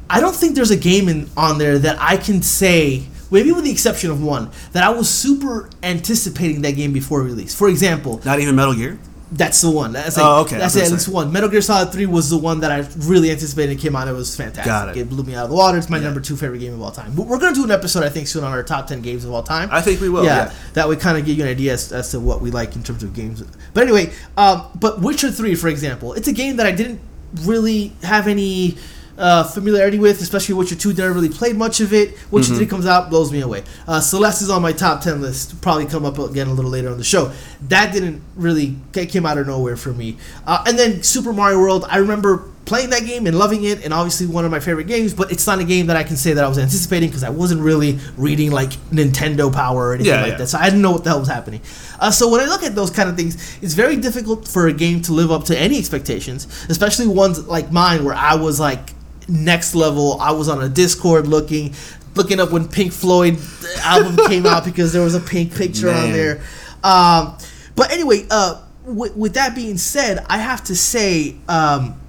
I 0.09 0.21
don't 0.21 0.35
think 0.35 0.55
there's 0.55 0.71
a 0.71 0.77
game 0.77 1.09
in, 1.09 1.31
on 1.37 1.59
there 1.59 1.79
that 1.79 1.97
I 2.01 2.17
can 2.17 2.43
say, 2.43 3.07
maybe 3.31 3.53
with 3.53 3.65
the 3.65 3.71
exception 3.71 4.11
of 4.11 4.23
one, 4.23 4.51
that 4.73 4.83
I 4.83 4.91
was 4.91 5.09
super 5.09 5.71
anticipating 5.83 6.63
that 6.63 6.73
game 6.73 6.93
before 6.93 7.23
release. 7.23 7.55
For 7.55 7.69
example, 7.69 8.21
Not 8.25 8.41
even 8.41 8.55
Metal 8.57 8.75
Gear. 8.75 8.99
That's 9.33 9.61
the 9.61 9.71
one. 9.71 9.93
That's 9.93 10.17
like, 10.17 10.27
Oh, 10.27 10.41
okay, 10.43 10.59
That's 10.59 10.75
was 10.75 10.85
at 10.85 10.93
least 10.93 11.09
one. 11.09 11.33
Metal 11.33 11.49
Gear 11.49 11.61
Solid 11.63 11.93
3 11.93 12.07
was 12.07 12.31
the 12.31 12.37
one 12.37 12.61
that 12.61 12.73
I 12.73 12.79
really 12.99 13.31
anticipated 13.31 13.79
came 13.79 13.95
out. 13.95 14.09
It 14.09 14.13
was 14.13 14.35
fantastic. 14.35 14.65
Got 14.65 14.89
it. 14.89 14.97
it 14.97 15.09
blew 15.09 15.23
me 15.23 15.35
out 15.37 15.45
of 15.45 15.51
the 15.51 15.57
water. 15.57 15.79
It's 15.79 15.89
my 15.89 15.99
Yeah. 15.99 16.05
number 16.05 16.21
two 16.21 16.37
favorite 16.37 16.59
game 16.59 16.75
of 16.75 16.83
all 16.83 16.91
time. 16.91 17.13
But 17.15 17.27
we're 17.27 17.39
going 17.39 17.55
to 17.55 17.61
do 17.61 17.65
an 17.65 17.71
episode, 17.71 18.03
I 18.03 18.09
think, 18.09 18.27
soon 18.27 18.43
on 18.43 18.51
our 18.51 18.63
top 18.65 18.89
10 18.89 19.03
games 19.03 19.25
of 19.25 19.33
all 19.33 19.43
time. 19.45 19.69
I 19.71 19.81
think 19.83 20.01
we 20.01 20.09
will. 20.09 20.25
Yeah. 20.25 20.53
That 20.75 20.89
would 20.89 20.99
kind 20.99 21.17
of 21.17 21.25
give 21.25 21.37
you 21.39 21.45
an 21.45 21.51
idea 21.51 21.75
as, 21.75 21.93
as 21.93 22.11
to 22.11 22.19
what 22.21 22.41
we 22.41 22.51
like 22.51 22.75
in 22.75 22.83
terms 22.83 23.03
of 23.05 23.15
games. 23.15 23.43
But 23.73 23.85
anyway, 23.85 24.13
um, 24.37 24.65
but 24.75 25.01
Witcher 25.01 25.31
3, 25.31 25.55
for 25.55 25.69
example, 25.69 26.13
it's 26.15 26.27
a 26.29 26.33
game 26.33 26.57
that 26.57 26.67
I 26.67 26.73
didn't 26.73 27.01
really 27.43 27.93
have 28.03 28.27
any 28.27 28.77
uh, 29.21 29.45
familiarity 29.45 29.99
with, 29.99 30.21
especially 30.23 30.55
Witcher 30.55 30.75
2. 30.75 30.95
Never 30.95 31.13
really 31.13 31.29
played 31.29 31.57
much 31.57 31.81
of 31.81 31.93
it. 31.93 32.17
Witcher 32.31 32.49
Mm-hmm. 32.51 32.57
3 32.57 32.67
comes 32.67 32.87
out, 32.87 33.11
blows 33.11 33.31
me 33.31 33.41
away. 33.41 33.63
Uh, 33.87 34.01
Celeste 34.01 34.43
is 34.43 34.51
on 34.51 34.63
my 34.63 34.73
top 34.73 35.03
10 35.03 35.21
list. 35.21 35.61
Probably 35.61 35.87
come 35.87 36.05
up 36.05 36.19
again 36.19 36.49
a 36.49 36.53
little 36.53 36.71
later 36.71 36.91
on 36.91 36.99
the 36.99 37.05
show. 37.05 37.31
That 37.69 37.93
didn't 37.93 38.23
really, 38.35 38.77
came 38.93 39.27
out 39.27 39.39
of 39.39 39.47
nowhere 39.47 39.77
for 39.77 39.93
me. 39.93 40.17
Uh, 40.47 40.65
and 40.67 40.79
then 40.79 41.03
Super 41.03 41.33
Mario 41.33 41.59
World, 41.59 41.85
I 41.89 41.99
remember 41.99 42.45
playing 42.67 42.91
that 42.91 43.05
game 43.05 43.27
and 43.27 43.37
loving 43.37 43.65
it, 43.65 43.85
and 43.85 43.93
obviously 43.93 44.27
one 44.29 44.45
of 44.45 44.51
my 44.51 44.61
favorite 44.61 44.87
games, 44.87 45.13
but 45.13 45.33
it's 45.33 45.45
not 45.47 45.59
a 45.59 45.65
game 45.65 45.87
that 45.89 45.97
I 45.97 46.05
can 46.05 46.17
say 46.17 46.35
that 46.35 46.45
I 46.45 46.49
was 46.49 46.57
anticipating 46.59 47.09
because 47.09 47.25
I 47.25 47.31
wasn't 47.31 47.63
really 47.63 47.99
reading 48.17 48.53
like 48.53 48.71
Nintendo 48.93 49.53
Power 49.53 49.89
or 49.89 49.95
anything 49.95 50.13
Yeah, 50.13 50.21
like 50.23 50.33
yeah. 50.33 50.37
that. 50.39 50.47
So 50.49 50.59
I 50.59 50.67
didn't 50.67 50.83
know 50.83 50.93
what 50.93 51.03
the 51.03 51.11
hell 51.11 51.19
was 51.19 51.29
happening. 51.29 51.63
Uh, 51.99 52.13
so 52.13 52.31
when 52.31 52.41
I 52.41 52.45
look 52.47 52.63
at 52.63 52.75
those 52.77 52.91
kind 52.91 53.09
of 53.09 53.17
things, 53.17 53.59
it's 53.61 53.75
very 53.75 53.97
difficult 53.97 54.47
for 54.47 54.69
a 54.69 54.73
game 54.73 55.03
to 55.03 55.13
live 55.13 55.33
up 55.33 55.45
to 55.47 55.59
any 55.59 55.79
expectations, 55.79 56.47
especially 56.69 57.09
ones 57.09 57.45
like 57.49 57.73
mine 57.73 58.05
where 58.05 58.15
I 58.15 58.35
was 58.37 58.61
like 58.61 58.93
next 59.31 59.75
level. 59.75 60.21
I 60.21 60.33
was 60.33 60.49
on 60.49 60.63
a 60.63 60.69
Discord 60.69 61.27
looking, 61.27 61.75
looking 62.15 62.41
up 62.41 62.51
when 62.51 62.69
Pink 62.69 62.93
Floyd 62.93 63.39
album 63.83 64.17
came 64.29 64.47
out 64.47 64.65
because 64.65 64.93
there 64.93 65.03
was 65.03 65.15
a 65.15 65.21
pink 65.21 65.55
picture 65.55 65.89
on 65.91 66.13
there. 66.13 66.43
Um, 66.83 67.37
but 67.77 67.93
anyway, 67.93 68.27
uh, 68.31 68.63
with, 68.85 69.17
with 69.17 69.35
that 69.35 69.55
being 69.55 69.79
said, 69.79 70.25
I 70.29 70.39
have 70.39 70.65
to 70.65 70.77
say, 70.77 71.37
um, 71.49 72.01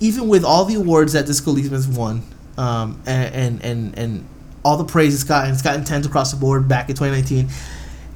even 0.00 0.28
with 0.28 0.44
all 0.44 0.64
the 0.64 0.74
awards 0.74 1.12
that 1.12 1.26
Disco 1.26 1.50
Elysium 1.50 1.74
has 1.74 1.88
won, 1.88 2.22
um, 2.58 3.00
and, 3.06 3.34
and 3.34 3.64
and 3.64 3.98
and 3.98 4.28
all 4.64 4.76
the 4.76 4.84
praise 4.84 5.14
it's 5.14 5.24
gotten, 5.24 5.52
it's 5.52 5.62
gotten 5.62 5.84
tens 5.84 6.06
across 6.06 6.32
the 6.32 6.38
board 6.38 6.68
back 6.68 6.88
in 6.90 6.96
2019. 6.96 7.48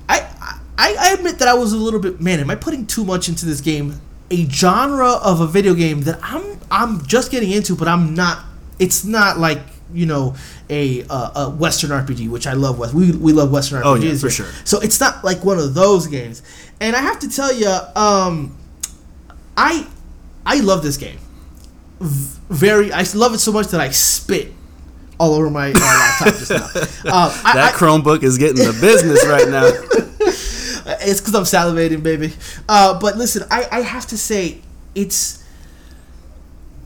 I, 0.09 0.28
I 0.76 0.97
I 0.99 1.14
admit 1.14 1.38
that 1.38 1.49
I 1.49 1.55
was 1.55 1.73
a 1.73 1.76
little 1.76 2.00
bit 2.00 2.21
man. 2.21 2.40
Am 2.40 2.50
I 2.50 2.57
putting 2.57 2.87
too 2.87 3.05
much 3.05 3.28
into 3.28 3.47
this 3.47 3.61
game? 3.61 4.00
A 4.30 4.45
genre 4.49 5.12
of 5.23 5.40
a 5.40 5.47
video 5.47 5.75
game 5.75 6.00
that 6.02 6.18
I'm 6.23 6.59
I'm 6.71 7.06
just 7.06 7.30
getting 7.30 7.50
into, 7.52 7.76
but 7.76 7.87
I'm 7.88 8.14
not. 8.14 8.45
It's 8.78 9.04
not 9.04 9.38
like 9.38 9.61
you 9.92 10.04
know 10.06 10.35
a 10.68 11.04
uh, 11.09 11.47
a 11.47 11.50
Western 11.50 11.90
RPG, 11.90 12.28
which 12.28 12.47
I 12.47 12.54
love. 12.54 12.78
West 12.78 12.92
we 12.92 13.12
we 13.12 13.33
love 13.33 13.52
Western 13.52 13.83
RPGs. 13.83 13.87
Oh, 13.87 13.95
yeah, 13.95 14.14
for 14.16 14.30
sure. 14.30 14.47
So 14.64 14.80
it's 14.80 14.99
not 14.99 15.23
like 15.23 15.45
one 15.45 15.59
of 15.59 15.75
those 15.75 16.06
games. 16.09 16.42
And 16.80 16.97
I 16.97 17.00
have 17.02 17.21
to 17.21 17.28
tell 17.28 17.52
you, 17.52 17.68
um, 17.95 18.56
I 19.56 19.87
I 20.45 20.61
love 20.61 20.83
this 20.83 20.97
game. 20.97 21.18
V- 22.00 22.38
very, 22.50 22.92
I 22.92 23.04
love 23.14 23.33
it 23.35 23.38
so 23.38 23.52
much 23.52 23.68
that 23.68 23.80
I 23.80 23.90
spit 23.90 24.52
all 25.18 25.35
over 25.35 25.49
my, 25.50 25.73
my 25.73 25.80
laptop 26.21 26.35
just 26.38 26.50
now. 26.50 26.66
I, 27.12 27.52
That 27.54 27.75
I- 27.75 27.76
Chromebook 27.76 28.23
is 28.23 28.37
getting 28.38 28.56
the 28.64 28.76
business 28.80 29.25
right 29.26 29.49
now. 29.49 29.71
it's 30.87 31.21
because 31.21 31.35
I'm 31.35 31.43
salivating, 31.45 32.02
baby. 32.02 32.33
Uh, 32.69 32.99
but 32.99 33.16
listen, 33.16 33.45
I, 33.50 33.66
I 33.71 33.81
have 33.81 34.07
to 34.09 34.19
say, 34.19 34.61
it's. 34.95 35.43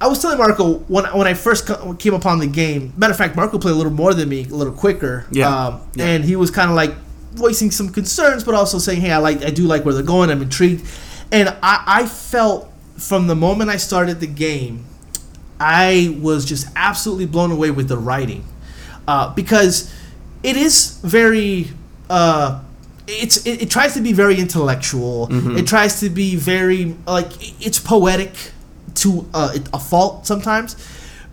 I 0.00 0.06
was 0.06 0.20
telling 0.22 0.38
Marco 0.38 0.78
when 0.88 1.04
when 1.06 1.26
I 1.26 1.34
first 1.34 1.68
came 1.98 2.14
upon 2.14 2.38
the 2.38 2.46
game. 2.46 2.94
Matter 2.96 3.10
of 3.10 3.18
fact, 3.18 3.36
Marco 3.36 3.58
played 3.58 3.72
a 3.72 3.74
little 3.76 3.92
more 3.92 4.14
than 4.14 4.28
me, 4.30 4.44
a 4.44 4.54
little 4.54 4.72
quicker. 4.72 5.26
Yeah. 5.30 5.48
Um, 5.66 5.80
Yeah. 5.94 6.06
And 6.06 6.24
he 6.24 6.36
was 6.36 6.50
kind 6.50 6.70
of 6.70 6.76
like 6.76 6.94
voicing 7.32 7.70
some 7.70 7.90
concerns, 7.90 8.42
but 8.42 8.54
also 8.54 8.78
saying, 8.78 9.02
"Hey, 9.02 9.10
I 9.12 9.18
like, 9.18 9.44
I 9.44 9.50
do 9.50 9.64
like 9.64 9.84
where 9.84 9.92
they're 9.92 10.02
going. 10.02 10.30
I'm 10.30 10.40
intrigued." 10.40 10.86
And 11.30 11.50
I, 11.62 11.84
I 11.86 12.06
felt 12.06 12.72
from 12.96 13.26
the 13.26 13.36
moment 13.36 13.68
I 13.70 13.76
started 13.76 14.20
the 14.20 14.26
game, 14.26 14.84
I 15.60 16.16
was 16.20 16.46
just 16.46 16.66
absolutely 16.74 17.26
blown 17.26 17.52
away 17.52 17.70
with 17.70 17.88
the 17.88 17.98
writing, 17.98 18.44
uh, 19.06 19.34
because 19.34 19.92
it 20.42 20.56
is 20.56 20.98
very. 21.02 21.68
Uh, 22.08 22.62
it's 23.10 23.46
it, 23.46 23.62
it 23.62 23.70
tries 23.70 23.94
to 23.94 24.00
be 24.00 24.12
very 24.12 24.38
intellectual. 24.38 25.28
It 25.56 25.66
tries 25.66 26.00
to 26.00 26.10
be 26.10 26.36
very 26.36 26.96
like 27.06 27.30
it's 27.64 27.78
poetic 27.78 28.32
to 28.96 29.28
uh, 29.34 29.58
a 29.72 29.78
fault 29.78 30.26
sometimes, 30.26 30.76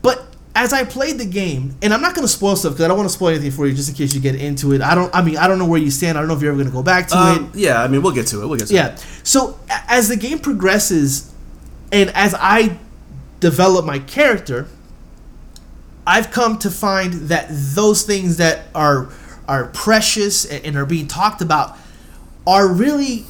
but 0.02 0.36
as 0.56 0.74
I 0.74 0.84
played 0.86 1.20
the 1.20 1.26
game, 1.26 1.76
and 1.84 1.94
I'm 1.94 2.02
not 2.02 2.16
going 2.16 2.26
to 2.26 2.34
spoil 2.34 2.56
stuff 2.56 2.74
because 2.74 2.86
I 2.86 2.88
don't 2.88 2.98
want 2.98 3.10
to 3.10 3.14
spoil 3.14 3.30
anything 3.30 3.52
for 3.52 3.68
you, 3.68 3.76
just 3.76 3.90
in 3.90 3.96
case 3.96 4.16
you 4.16 4.20
get 4.20 4.34
into 4.34 4.74
it. 4.74 4.82
I 4.82 4.96
don't. 4.96 5.14
I 5.16 5.22
mean, 5.22 5.38
I 5.38 5.48
don't 5.48 5.60
know 5.60 5.68
where 5.68 5.80
you 5.80 5.92
stand. 5.92 6.18
I 6.18 6.22
don't 6.22 6.28
know 6.28 6.36
if 6.36 6.42
you're 6.42 6.52
ever 6.52 6.58
going 6.58 6.72
to 6.72 6.76
go 6.76 6.82
back 6.82 7.10
to 7.10 7.16
it. 7.16 7.18
Um, 7.20 7.52
yeah, 7.54 7.84
I 7.84 7.88
mean, 7.88 8.02
we'll 8.02 8.12
get 8.14 8.26
to 8.28 8.42
it. 8.42 8.48
We'll 8.48 8.58
get 8.58 8.70
to 8.70 8.74
it. 8.74 8.78
Yeah. 8.78 8.96
So 9.24 9.60
as 9.70 10.08
the 10.08 10.16
game 10.16 10.40
progresses, 10.40 11.32
and 11.92 12.10
as 12.12 12.34
I 12.38 12.80
develop 13.40 13.86
my 13.86 14.00
character, 14.00 14.68
I've 16.08 16.32
come 16.32 16.58
to 16.60 16.72
find 16.72 17.14
that 17.30 17.48
those 17.50 18.04
things 18.04 18.38
that 18.38 18.66
are 18.74 19.10
are 19.48 19.66
precious 19.68 20.46
and, 20.46 20.76
are 20.76 20.86
being 20.86 21.08
talked 21.08 21.42
about 21.42 21.78
are 22.46 22.68
really 22.68 23.26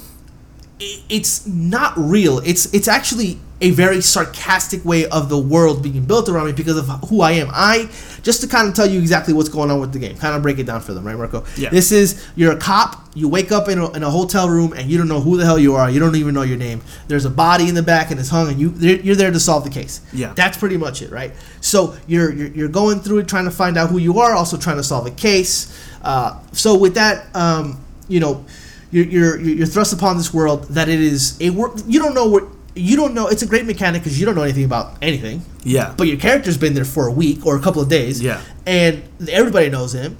it's 0.79 1.47
not 1.47 1.93
real. 1.97 2.39
It's 2.39 2.71
it's 2.73 2.87
actually 2.87 3.39
a 3.59 3.71
very 3.71 4.01
sarcastic 4.01 4.85
way 4.85 5.07
of 5.07 5.29
the 5.29 5.37
world 5.37 5.81
being 5.81 6.05
built 6.05 6.29
around 6.29 6.45
me 6.45 6.51
because 6.51 6.77
of 6.77 6.87
who 7.09 7.21
I 7.21 7.31
am. 7.31 7.49
I 7.51 7.89
just 8.21 8.41
to 8.41 8.47
kind 8.47 8.67
of 8.67 8.75
tell 8.75 8.85
you 8.85 8.99
exactly 8.99 9.33
what's 9.33 9.49
going 9.49 9.71
on 9.71 9.79
with 9.79 9.93
the 9.93 9.99
game, 9.99 10.15
kind 10.17 10.35
of 10.35 10.43
break 10.43 10.59
it 10.59 10.65
down 10.65 10.81
for 10.81 10.93
them, 10.93 11.05
right, 11.05 11.17
Marco? 11.17 11.43
Yeah. 11.55 11.69
This 11.69 11.91
is 11.91 12.23
you're 12.35 12.51
a 12.51 12.57
cop. 12.57 13.03
You 13.15 13.27
wake 13.27 13.51
up 13.51 13.67
in 13.67 13.79
a, 13.79 13.91
in 13.93 14.03
a 14.03 14.11
hotel 14.11 14.47
room 14.47 14.73
and 14.73 14.91
you 14.91 14.99
don't 14.99 15.07
know 15.07 15.19
who 15.19 15.37
the 15.37 15.45
hell 15.45 15.57
you 15.57 15.73
are. 15.73 15.89
You 15.89 15.99
don't 15.99 16.15
even 16.15 16.35
know 16.35 16.43
your 16.43 16.57
name. 16.57 16.83
There's 17.07 17.25
a 17.25 17.31
body 17.31 17.67
in 17.67 17.73
the 17.73 17.81
back 17.81 18.11
and 18.11 18.19
it's 18.19 18.29
hung, 18.29 18.49
and 18.49 18.59
you 18.59 18.71
you're 18.77 18.99
you're 18.99 19.15
there 19.15 19.31
to 19.31 19.39
solve 19.39 19.63
the 19.63 19.71
case. 19.71 20.01
Yeah. 20.13 20.33
That's 20.33 20.57
pretty 20.57 20.77
much 20.77 21.01
it, 21.01 21.09
right? 21.09 21.33
So 21.61 21.97
you're 22.05 22.31
you're, 22.31 22.49
you're 22.49 22.67
going 22.67 22.99
through 22.99 23.19
it, 23.19 23.27
trying 23.27 23.45
to 23.45 23.51
find 23.51 23.77
out 23.77 23.89
who 23.89 23.97
you 23.97 24.19
are, 24.19 24.35
also 24.35 24.57
trying 24.57 24.77
to 24.77 24.83
solve 24.83 25.07
a 25.07 25.11
case. 25.11 25.73
Uh, 26.07 26.39
so 26.53 26.77
with 26.77 26.95
that, 26.95 27.27
um, 27.35 27.77
you 28.07 28.21
know, 28.21 28.45
you're, 28.91 29.05
you're 29.05 29.39
you're 29.41 29.67
thrust 29.67 29.91
upon 29.91 30.15
this 30.15 30.33
world 30.33 30.63
that 30.69 30.87
it 30.87 31.01
is 31.01 31.37
a 31.41 31.49
work. 31.49 31.73
You 31.85 31.99
don't 31.99 32.13
know 32.13 32.27
what 32.27 32.45
you 32.75 32.95
don't 32.95 33.13
know. 33.13 33.27
It's 33.27 33.41
a 33.41 33.45
great 33.45 33.65
mechanic 33.65 34.03
because 34.03 34.17
you 34.17 34.25
don't 34.25 34.35
know 34.35 34.43
anything 34.43 34.63
about 34.63 34.97
anything. 35.01 35.41
Yeah. 35.63 35.93
But 35.97 36.07
your 36.07 36.17
character's 36.17 36.57
been 36.57 36.73
there 36.75 36.85
for 36.85 37.07
a 37.07 37.11
week 37.11 37.45
or 37.45 37.57
a 37.57 37.59
couple 37.59 37.81
of 37.81 37.89
days. 37.89 38.21
Yeah. 38.21 38.41
And 38.65 39.03
everybody 39.29 39.69
knows 39.69 39.93
him. 39.93 40.17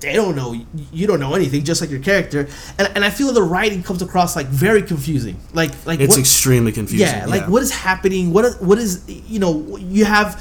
They 0.00 0.12
don't 0.12 0.36
know 0.36 0.52
you 0.92 1.06
don't 1.06 1.20
know 1.20 1.32
anything, 1.34 1.64
just 1.64 1.80
like 1.80 1.88
your 1.88 2.00
character. 2.00 2.46
And, 2.78 2.92
and 2.94 3.02
I 3.02 3.08
feel 3.08 3.32
the 3.32 3.42
writing 3.42 3.82
comes 3.82 4.02
across 4.02 4.36
like 4.36 4.48
very 4.48 4.82
confusing. 4.82 5.40
Like 5.54 5.70
like 5.86 6.00
it's 6.00 6.10
what- 6.10 6.18
extremely 6.18 6.72
confusing. 6.72 7.06
yeah, 7.06 7.24
like 7.24 7.48
what 7.48 7.62
is 7.62 7.70
happening? 7.70 8.30
What 8.30 8.60
what 8.60 8.76
is 8.76 9.02
you 9.08 9.38
know? 9.38 9.78
You 9.78 10.04
have 10.04 10.38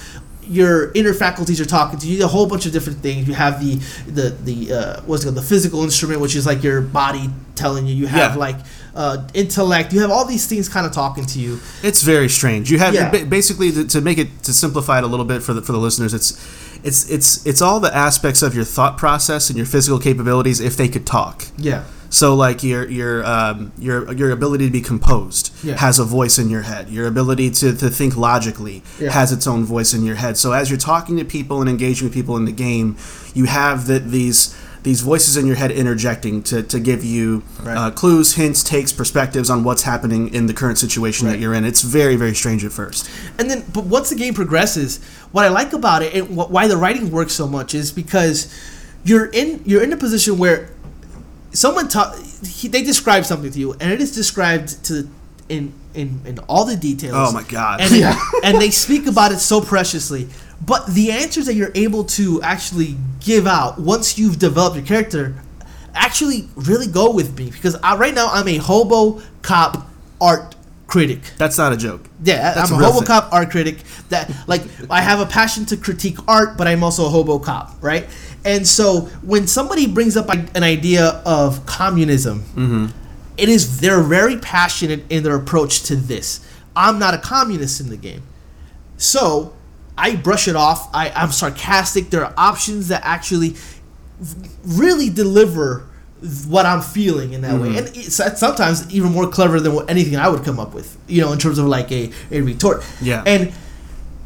your 0.47 0.91
inner 0.93 1.13
faculties 1.13 1.59
are 1.61 1.65
talking 1.65 1.99
to 1.99 2.07
you. 2.07 2.23
A 2.23 2.27
whole 2.27 2.45
bunch 2.47 2.65
of 2.65 2.71
different 2.71 2.99
things. 2.99 3.27
You 3.27 3.33
have 3.33 3.59
the 3.63 3.75
the 4.07 4.29
the 4.29 4.73
uh, 4.73 5.01
what's 5.05 5.23
it 5.23 5.27
called? 5.27 5.35
The 5.35 5.41
physical 5.41 5.83
instrument, 5.83 6.21
which 6.21 6.35
is 6.35 6.45
like 6.45 6.63
your 6.63 6.81
body 6.81 7.29
telling 7.55 7.85
you. 7.87 7.93
You 7.95 8.07
have 8.07 8.33
Yeah. 8.33 8.37
like 8.39 8.57
uh, 8.95 9.27
intellect. 9.33 9.93
You 9.93 10.01
have 10.01 10.11
all 10.11 10.25
these 10.25 10.45
things 10.47 10.69
kind 10.69 10.85
of 10.85 10.91
talking 10.91 11.25
to 11.25 11.39
you. 11.39 11.59
It's 11.81 12.01
very 12.01 12.29
strange. 12.29 12.69
You 12.71 12.79
have 12.79 12.93
Yeah. 12.93 13.23
basically 13.25 13.71
to, 13.71 13.85
to 13.87 14.01
make 14.01 14.17
it 14.17 14.43
to 14.43 14.53
simplify 14.53 14.97
it 14.99 15.03
a 15.03 15.07
little 15.07 15.25
bit 15.25 15.41
for 15.43 15.53
the 15.53 15.61
for 15.61 15.71
the 15.71 15.77
listeners. 15.79 16.13
It's 16.13 16.31
it's 16.83 17.09
it's 17.09 17.45
it's 17.45 17.61
all 17.61 17.79
the 17.79 17.95
aspects 17.95 18.41
of 18.41 18.53
your 18.55 18.65
thought 18.65 18.97
process 18.97 19.49
and 19.49 19.57
your 19.57 19.65
physical 19.67 19.99
capabilities 19.99 20.59
if 20.59 20.75
they 20.75 20.87
could 20.87 21.05
talk. 21.05 21.45
Yeah. 21.57 21.83
So 22.13 22.35
like 22.35 22.61
your 22.61 22.87
your 22.89 23.25
um, 23.25 23.71
your 23.79 24.13
your 24.13 24.29
ability 24.29 24.67
to 24.67 24.71
be 24.71 24.81
composed 24.81 25.51
Yeah. 25.63 25.77
has 25.77 25.97
a 25.97 26.03
voice 26.05 26.37
in 26.37 26.47
your 26.47 26.61
head. 26.61 26.89
Your 26.89 27.07
ability 27.07 27.49
to, 27.59 27.73
to 27.75 27.89
think 27.89 28.15
logically 28.15 28.83
Yeah. 28.99 29.09
has 29.11 29.31
its 29.31 29.47
own 29.47 29.65
voice 29.65 29.95
in 29.95 30.03
your 30.03 30.17
head. 30.17 30.37
So 30.37 30.51
as 30.51 30.69
you're 30.69 30.77
talking 30.93 31.17
to 31.17 31.25
people 31.25 31.59
and 31.61 31.67
engaging 31.67 32.05
with 32.05 32.13
people 32.13 32.37
in 32.37 32.45
the 32.45 32.51
game, 32.51 32.97
you 33.33 33.45
have 33.45 33.87
the, 33.87 33.97
these 33.97 34.55
these 34.83 35.01
voices 35.01 35.37
in 35.37 35.47
your 35.47 35.55
head 35.55 35.71
interjecting 35.71 36.43
to, 36.43 36.61
to 36.61 36.77
give 36.79 37.03
you 37.03 37.41
Right. 37.63 37.75
uh, 37.77 37.89
clues, 37.89 38.33
hints, 38.33 38.61
takes, 38.63 38.91
perspectives 38.93 39.49
on 39.49 39.63
what's 39.63 39.81
happening 39.83 40.31
in 40.35 40.45
the 40.45 40.53
current 40.53 40.77
situation 40.77 41.25
Right. 41.25 41.33
that 41.33 41.39
you're 41.39 41.55
in. 41.55 41.65
It's 41.65 41.81
very 41.81 42.15
very 42.15 42.35
strange 42.35 42.63
at 42.63 42.73
first. 42.73 43.09
And 43.39 43.49
then, 43.49 43.63
but 43.73 43.85
once 43.85 44.09
the 44.11 44.15
game 44.23 44.35
progresses, 44.35 44.99
what 45.31 45.45
I 45.45 45.49
like 45.49 45.73
about 45.73 46.03
it 46.03 46.13
and 46.13 46.27
wh- 46.37 46.51
why 46.51 46.67
the 46.67 46.77
writing 46.77 47.09
works 47.09 47.33
so 47.33 47.47
much 47.47 47.73
is 47.73 47.91
because 47.91 48.53
you're 49.03 49.25
in 49.41 49.63
you're 49.65 49.81
in 49.81 49.91
a 49.93 49.97
position 49.97 50.37
where 50.37 50.69
someone 51.53 51.87
ta- 51.87 52.15
he, 52.45 52.67
they 52.67 52.83
describe 52.83 53.25
something 53.25 53.51
to 53.51 53.59
you, 53.59 53.73
and 53.73 53.91
it 53.91 54.01
is 54.01 54.13
described 54.13 54.83
to 54.85 55.07
in 55.49 55.73
in 55.93 56.21
in 56.25 56.39
all 56.39 56.65
the 56.65 56.75
details. 56.75 57.13
Oh 57.15 57.31
my 57.31 57.43
God. 57.43 57.81
And 57.81 57.91
they, 57.91 58.03
and 58.43 58.61
they 58.61 58.69
speak 58.69 59.07
about 59.07 59.31
it 59.31 59.39
so 59.39 59.61
preciously. 59.61 60.27
But 60.65 60.87
the 60.87 61.11
answers 61.11 61.45
that 61.47 61.55
you're 61.55 61.71
able 61.75 62.05
to 62.05 62.41
actually 62.41 62.95
give 63.19 63.45
out 63.47 63.79
once 63.79 64.17
you've 64.17 64.39
developed 64.39 64.75
your 64.77 64.85
character 64.85 65.35
actually 65.93 66.47
really 66.55 66.87
go 66.87 67.11
with 67.11 67.37
me 67.37 67.51
because 67.51 67.75
I, 67.83 67.95
right 67.97 68.15
now 68.15 68.29
I'm 68.31 68.47
a 68.47 68.57
hobo 68.57 69.21
cop 69.41 69.87
art 70.19 70.55
critic. 70.87 71.19
That's 71.37 71.57
not 71.57 71.73
a 71.73 71.77
joke. 71.77 72.07
Yeah, 72.23 72.53
That's 72.53 72.71
I'm 72.71 72.79
a 72.79 72.81
a 72.81 72.85
hobo 72.85 72.99
thing. 72.99 73.07
cop 73.07 73.33
art 73.33 73.51
critic. 73.51 73.77
That 74.09 74.31
like 74.47 74.61
I 74.89 75.01
have 75.01 75.19
a 75.19 75.25
passion 75.25 75.65
to 75.67 75.77
critique 75.77 76.17
art, 76.27 76.57
but 76.57 76.67
I'm 76.67 76.83
also 76.83 77.05
a 77.05 77.09
hobo 77.09 77.39
cop, 77.39 77.75
right? 77.81 78.07
And 78.45 78.67
so 78.67 79.01
when 79.21 79.47
somebody 79.47 79.87
brings 79.87 80.17
up 80.17 80.29
an 80.29 80.63
idea 80.63 81.21
of 81.25 81.65
communism, 81.65 82.39
Mm-hmm. 82.55 82.85
it 83.37 83.49
is 83.49 83.79
they're 83.79 84.01
very 84.03 84.37
passionate 84.37 85.03
in 85.09 85.23
their 85.23 85.35
approach 85.35 85.83
to 85.83 85.95
this. 85.95 86.45
I'm 86.75 86.99
not 86.99 87.13
a 87.13 87.19
communist 87.19 87.79
in 87.81 87.89
the 87.89 87.97
game, 87.97 88.23
so 88.97 89.53
I 89.97 90.15
brush 90.15 90.47
it 90.47 90.55
off. 90.55 90.89
I, 90.93 91.09
I'm 91.11 91.31
sarcastic. 91.31 92.09
There 92.09 92.25
are 92.25 92.33
options 92.35 92.87
that 92.89 93.01
actually 93.05 93.55
really 94.65 95.09
deliver 95.09 95.87
what 96.47 96.65
I'm 96.65 96.81
feeling 96.81 97.33
in 97.33 97.41
that 97.41 97.59
way, 97.59 97.77
and 97.77 97.87
it's 97.95 98.15
sometimes 98.39 98.89
even 98.93 99.11
more 99.11 99.27
clever 99.29 99.59
than 99.59 99.73
what 99.73 99.89
anything 99.89 100.15
I 100.15 100.29
would 100.29 100.43
come 100.43 100.59
up 100.59 100.73
with. 100.73 100.97
You 101.07 101.21
know, 101.21 101.31
in 101.33 101.37
terms 101.39 101.57
of 101.59 101.65
like 101.65 101.91
a, 101.91 102.11
a 102.31 102.41
retort. 102.41 102.83
Yeah. 103.01 103.23
And 103.25 103.53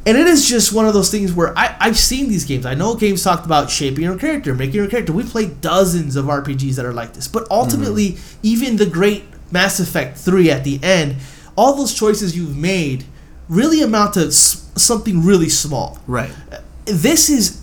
and 0.07 0.17
it 0.17 0.25
is 0.25 0.47
just 0.49 0.73
one 0.73 0.87
of 0.87 0.93
those 0.93 1.11
things 1.11 1.33
where 1.33 1.55
I, 1.57 1.75
I've 1.79 1.97
seen 1.97 2.29
these 2.29 2.45
games. 2.45 2.65
I 2.65 2.73
know 2.73 2.95
games 2.95 3.23
talked 3.23 3.45
about 3.45 3.69
shaping 3.69 4.03
your 4.05 4.17
character, 4.17 4.55
making 4.55 4.75
your 4.75 4.87
character. 4.87 5.11
We 5.13 5.23
played 5.23 5.61
dozens 5.61 6.15
of 6.15 6.25
RPGs 6.25 6.75
that 6.77 6.85
are 6.85 6.93
like 6.93 7.13
this. 7.13 7.27
But 7.27 7.45
ultimately, 7.51 8.17
even 8.41 8.77
the 8.77 8.85
great 8.85 9.25
Mass 9.51 9.79
Effect 9.79 10.17
3 10.17 10.49
at 10.49 10.63
the 10.63 10.79
end, 10.81 11.17
all 11.55 11.75
those 11.75 11.93
choices 11.93 12.35
you've 12.37 12.57
made 12.57 13.03
really 13.49 13.81
amount 13.81 14.13
to 14.15 14.27
s- 14.27 14.71
something 14.75 15.23
really 15.23 15.49
small 15.49 15.99
Right. 16.07 16.31
this 16.85 17.29
is 17.29 17.61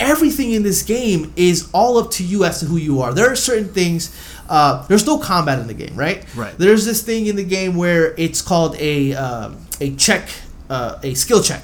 everything 0.00 0.52
in 0.52 0.62
this 0.64 0.82
game 0.82 1.32
is 1.36 1.68
all 1.72 1.98
up 1.98 2.10
to 2.12 2.24
you 2.24 2.44
as 2.44 2.60
to 2.60 2.66
who 2.66 2.76
you 2.76 3.00
are. 3.02 3.12
There 3.14 3.30
are 3.30 3.36
certain 3.36 3.68
things. 3.68 4.10
Uh, 4.48 4.84
there's 4.88 5.06
no 5.06 5.18
combat 5.18 5.58
in 5.60 5.66
the 5.68 5.74
game, 5.74 5.94
right? 5.94 6.24
Right. 6.34 6.56
There's 6.58 6.84
this 6.84 7.02
thing 7.02 7.26
in 7.26 7.36
the 7.36 7.44
game 7.44 7.76
where 7.76 8.14
it's 8.18 8.42
called 8.42 8.76
a 8.80 9.14
um, 9.14 9.58
a 9.80 9.94
check, 9.94 10.28
uh, 10.72 10.98
a 11.02 11.12
skill 11.14 11.42
check, 11.42 11.62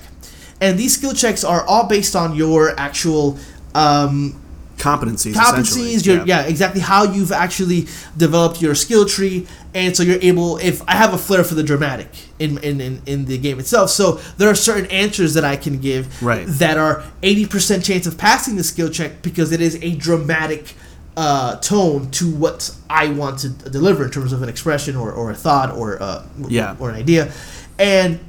and 0.61 0.79
these 0.79 0.95
skill 0.99 1.15
checks 1.15 1.43
are 1.45 1.63
all 1.67 1.87
based 1.89 2.15
on 2.15 2.35
your 2.37 2.79
actual. 2.79 3.39
Um, 3.75 4.43
Competencies. 4.79 5.35
competencies 5.35 6.07
your, 6.07 6.25
yeah. 6.25 6.43
exactly 6.43 6.81
how 6.81 7.03
you've 7.03 7.33
actually 7.33 7.89
developed 8.17 8.63
your 8.63 8.77
skill 8.77 9.05
tree 9.07 9.45
and 9.75 9.97
so 9.97 10.05
you're 10.05 10.23
able 10.23 10.57
if 10.59 10.89
i 10.89 10.93
have 10.93 11.13
a 11.13 11.19
flair 11.19 11.43
for 11.43 11.57
the 11.57 11.65
dramatic 11.65 12.07
in, 12.39 12.59
in, 12.59 12.81
in, 12.81 13.03
in 13.05 13.25
the 13.25 13.37
game 13.39 13.59
itself 13.59 13.91
so 13.91 14.21
there 14.39 14.49
are 14.49 14.55
certain 14.55 14.87
answers 14.93 15.35
that 15.35 15.43
i 15.45 15.57
can 15.57 15.81
give 15.81 16.07
Right. 16.23 16.47
that 16.47 16.79
are 16.79 17.03
80% 17.25 17.85
chance 17.85 18.07
of 18.07 18.17
passing 18.19 18.55
the 18.55 18.63
skill 18.63 18.89
check 18.89 19.21
because 19.21 19.51
it 19.51 19.61
is 19.61 19.75
a 19.83 19.97
dramatic 19.97 20.75
uh, 21.17 21.57
tone 21.57 22.09
to 22.13 22.31
what 22.31 22.71
i 22.89 23.09
want 23.09 23.41
to 23.41 23.49
deliver 23.49 24.05
in 24.05 24.11
terms 24.13 24.33
of 24.33 24.43
an 24.45 24.49
expression 24.49 24.95
or, 24.95 25.11
or 25.11 25.33
a 25.33 25.35
thought 25.35 25.73
or 25.77 26.01
uh, 26.01 26.25
Yeah. 26.47 26.77
or 26.79 26.91
an 26.91 26.95
idea 26.95 27.33
and 27.81 28.21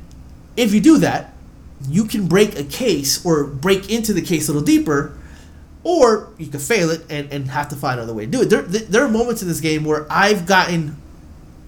if 0.59 0.73
you 0.73 0.81
do 0.81 0.97
that 0.97 1.33
you 1.87 2.05
can 2.05 2.27
break 2.27 2.57
a 2.59 2.63
case 2.63 3.25
or 3.25 3.45
break 3.45 3.89
into 3.89 4.13
the 4.13 4.21
case 4.21 4.49
a 4.49 4.51
little 4.51 4.65
deeper 4.65 5.17
or 5.83 6.33
you 6.37 6.47
could 6.47 6.61
fail 6.61 6.89
it 6.89 7.05
and, 7.09 7.31
and 7.31 7.49
have 7.49 7.69
to 7.69 7.75
find 7.75 7.99
another 7.99 8.13
way 8.13 8.25
to 8.25 8.31
do 8.31 8.41
it. 8.41 8.49
There, 8.49 8.61
there 8.61 9.03
are 9.03 9.09
moments 9.09 9.41
in 9.41 9.47
this 9.47 9.61
game 9.61 9.85
where 9.85 10.05
I've 10.11 10.45
gotten, 10.45 10.97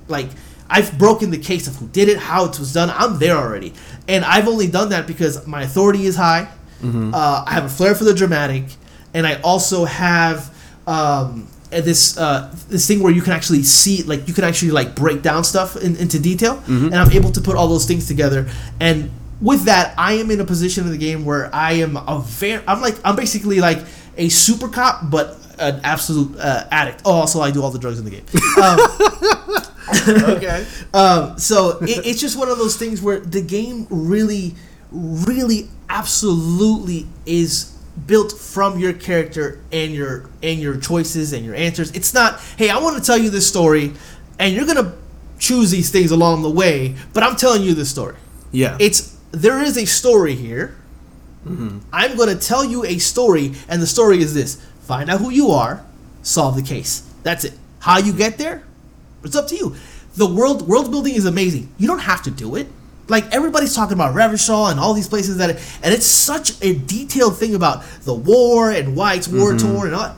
like, 0.08 0.28
I've 0.70 0.98
broken 0.98 1.32
the 1.32 1.38
case 1.38 1.68
of 1.68 1.76
who 1.78 1.88
did 1.88 2.10
it, 2.10 2.18
how 2.18 2.46
it 2.46 2.60
was 2.60 2.74
done. 2.74 2.90
I'm 2.90 3.20
there 3.20 3.38
already. 3.38 3.74
And 4.08 4.26
I've 4.26 4.48
only 4.48 4.68
done 4.68 4.90
that 4.90 5.08
because 5.08 5.48
my 5.48 5.64
authority 5.64 6.06
is 6.06 6.16
high. 6.16 6.50
Uh, 7.14 7.44
I 7.48 7.54
have 7.54 7.66
a 7.66 7.70
flair 7.70 7.96
for 7.96 8.04
the 8.04 8.14
dramatic. 8.14 8.66
And 9.14 9.26
I 9.26 9.40
also 9.42 9.86
have 9.86 10.54
um, 10.88 11.48
this 11.72 12.18
uh, 12.18 12.54
this 12.68 12.86
thing 12.88 13.02
where 13.02 13.14
you 13.14 13.22
can 13.22 13.34
actually 13.34 13.64
see, 13.64 14.04
like, 14.04 14.28
you 14.28 14.34
can 14.34 14.44
actually, 14.44 14.72
like, 14.72 14.96
break 14.96 15.22
down 15.22 15.44
stuff 15.44 15.76
in, 15.78 15.96
into 15.96 16.20
detail. 16.20 16.62
And 16.68 16.96
I'm 16.96 17.12
able 17.12 17.32
to 17.32 17.42
put 17.42 17.56
all 17.56 17.68
those 17.68 17.86
things 17.86 18.08
together. 18.08 18.48
And 18.80 19.10
with 19.42 19.64
that, 19.64 19.94
I 19.98 20.14
am 20.14 20.30
in 20.32 20.40
a 20.40 20.46
position 20.46 20.86
in 20.86 20.92
the 20.92 20.98
game 20.98 21.26
where 21.26 21.54
I 21.54 21.74
am 21.74 21.98
a 21.98 22.22
very, 22.26 22.62
I'm 22.68 22.82
like, 22.82 22.96
I'm 23.04 23.16
basically 23.16 23.60
like 23.60 23.80
a 24.18 24.30
super 24.30 24.68
cop, 24.68 25.10
but 25.10 25.38
an 25.60 25.80
absolute 25.84 26.38
uh, 26.40 26.68
addict. 26.72 27.02
Oh, 27.06 27.14
also, 27.14 27.42
I 27.42 27.52
do 27.52 27.64
all 27.64 27.72
the 27.72 27.80
drugs 27.80 28.00
in 28.00 28.06
the 28.06 28.12
game. 28.12 28.26
Um, 28.62 30.38
okay. 30.38 30.66
um, 30.94 31.38
so 31.38 31.80
it, 31.82 32.06
it's 32.06 32.22
just 32.22 32.38
one 32.38 32.48
of 32.48 32.58
those 32.58 32.78
things 32.78 33.02
where 33.02 33.20
the 33.20 33.42
game 33.42 33.88
really, 33.90 34.56
really 34.92 35.70
absolutely 35.90 37.08
is 37.26 37.76
built 38.08 38.32
from 38.32 38.80
your 38.80 38.94
character 38.94 39.62
and 39.72 39.94
your 39.94 40.30
and 40.42 40.60
your 40.60 40.78
choices 40.78 41.34
and 41.34 41.46
your 41.46 41.56
answers. 41.56 41.92
It's 41.92 42.14
not, 42.14 42.40
hey, 42.58 42.70
I 42.70 42.80
want 42.80 42.98
to 42.98 43.04
tell 43.04 43.18
you 43.18 43.30
this 43.30 43.48
story, 43.48 43.94
and 44.40 44.54
you're 44.56 44.66
gonna 44.66 44.94
choose 45.40 45.72
these 45.72 45.90
things 45.90 46.12
along 46.12 46.44
the 46.44 46.50
way, 46.50 46.96
but 47.14 47.24
I'm 47.24 47.36
telling 47.36 47.64
you 47.64 47.74
this 47.74 47.90
story. 47.90 48.16
Yeah. 48.52 48.78
It's 48.80 49.18
there 49.32 49.62
is 49.62 49.78
a 49.78 49.86
story 49.86 50.36
here. 50.36 50.76
Mm-hmm. 51.46 51.80
I'm 51.92 52.16
going 52.16 52.30
to 52.30 52.36
tell 52.36 52.64
you 52.64 52.86
a 52.86 53.00
story, 53.00 53.54
and 53.68 53.82
the 53.82 53.88
story 53.88 54.20
is 54.20 54.34
this: 54.34 54.62
find 54.82 55.10
out 55.10 55.20
who 55.20 55.32
you 55.32 55.50
are, 55.50 55.84
solve 56.22 56.56
the 56.56 56.62
case. 56.62 57.02
That's 57.24 57.44
it. 57.44 57.54
How 57.80 57.98
you 57.98 58.14
get 58.14 58.38
there, 58.38 58.64
it's 59.24 59.36
up 59.36 59.48
to 59.48 59.56
you. 59.56 59.76
The 60.16 60.28
world 60.28 60.68
world 60.68 60.92
building 60.92 61.16
is 61.16 61.26
amazing. 61.26 61.74
You 61.78 61.88
don't 61.88 62.00
have 62.00 62.22
to 62.24 62.32
do 62.32 62.56
it. 62.56 62.68
Like 63.12 63.32
everybody's 63.34 63.76
talking 63.76 63.94
about 63.94 64.16
Revachol 64.16 64.72
and 64.72 64.80
all 64.80 64.94
these 64.94 65.08
places 65.08 65.38
that, 65.38 65.50
and 65.84 65.94
it's 65.94 66.06
such 66.06 66.62
a 66.64 66.74
detailed 66.74 67.38
thing 67.38 67.54
about 67.56 67.84
the 68.04 68.14
war 68.14 68.72
and 68.72 68.96
why 68.96 69.16
it's 69.16 69.28
war 69.28 69.58
torn 69.58 69.88
and 69.88 69.96
all. 69.96 70.04
that. 70.04 70.16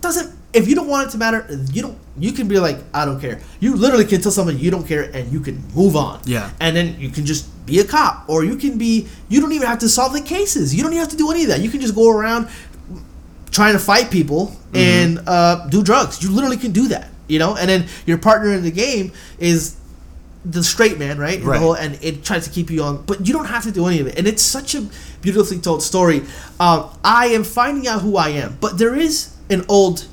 Doesn't 0.00 0.38
if 0.52 0.68
you 0.68 0.74
don't 0.74 0.88
want 0.88 1.08
it 1.08 1.10
to 1.12 1.18
matter, 1.18 1.46
you 1.72 1.82
don't. 1.82 1.98
You 2.16 2.32
can 2.32 2.48
be 2.48 2.58
like, 2.58 2.78
I 2.92 3.04
don't 3.04 3.20
care. 3.20 3.40
You 3.60 3.76
literally 3.76 4.04
can 4.04 4.20
tell 4.20 4.32
someone 4.32 4.58
you 4.58 4.70
don't 4.70 4.86
care, 4.86 5.02
and 5.02 5.30
you 5.32 5.40
can 5.40 5.62
move 5.74 5.94
on. 5.94 6.20
Yeah. 6.24 6.50
And 6.58 6.74
then 6.74 6.98
you 6.98 7.10
can 7.10 7.26
just 7.26 7.44
be 7.66 7.78
a 7.80 7.84
cop, 7.84 8.28
or 8.28 8.44
you 8.44 8.56
can 8.56 8.78
be. 8.78 9.08
You 9.28 9.40
don't 9.40 9.52
even 9.52 9.68
have 9.68 9.78
to 9.80 9.88
solve 9.88 10.12
the 10.12 10.20
cases. 10.20 10.74
You 10.74 10.82
don't 10.82 10.92
even 10.92 11.00
have 11.00 11.10
to 11.10 11.16
do 11.16 11.30
any 11.30 11.42
of 11.42 11.48
that. 11.48 11.60
You 11.60 11.70
can 11.70 11.80
just 11.80 11.94
go 11.94 12.10
around 12.10 12.48
trying 13.50 13.74
to 13.74 13.78
fight 13.78 14.10
people 14.10 14.56
and 14.74 15.20
uh, 15.26 15.66
do 15.68 15.82
drugs. 15.82 16.22
You 16.22 16.30
literally 16.30 16.56
can 16.56 16.72
do 16.72 16.88
that. 16.88 17.10
You 17.28 17.38
know, 17.38 17.56
and 17.56 17.68
then 17.68 17.86
your 18.06 18.18
partner 18.18 18.52
in 18.54 18.62
the 18.62 18.70
game 18.70 19.12
is 19.38 19.77
the 20.50 20.64
straight 20.64 20.98
man, 20.98 21.18
right? 21.18 21.38
And, 21.38 21.44
Right. 21.46 21.60
whole, 21.60 21.74
and 21.74 21.98
it 22.02 22.24
tries 22.24 22.44
to 22.44 22.50
keep 22.50 22.70
you 22.70 22.82
on, 22.82 23.02
but 23.06 23.26
you 23.26 23.34
don't 23.34 23.46
have 23.46 23.64
to 23.64 23.70
do 23.70 23.86
any 23.86 24.00
of 24.00 24.06
it. 24.06 24.18
And 24.18 24.26
it's 24.26 24.42
such 24.42 24.74
a 24.74 24.86
beautifully 25.20 25.58
told 25.58 25.82
story. 25.82 26.22
Um, 26.58 26.86
I 27.04 27.26
am 27.28 27.44
finding 27.44 27.86
out 27.86 28.00
who 28.02 28.16
I 28.16 28.30
am, 28.30 28.56
but 28.60 28.78
there 28.78 28.94
is 28.94 29.30
an 29.50 29.64
old. 29.68 30.06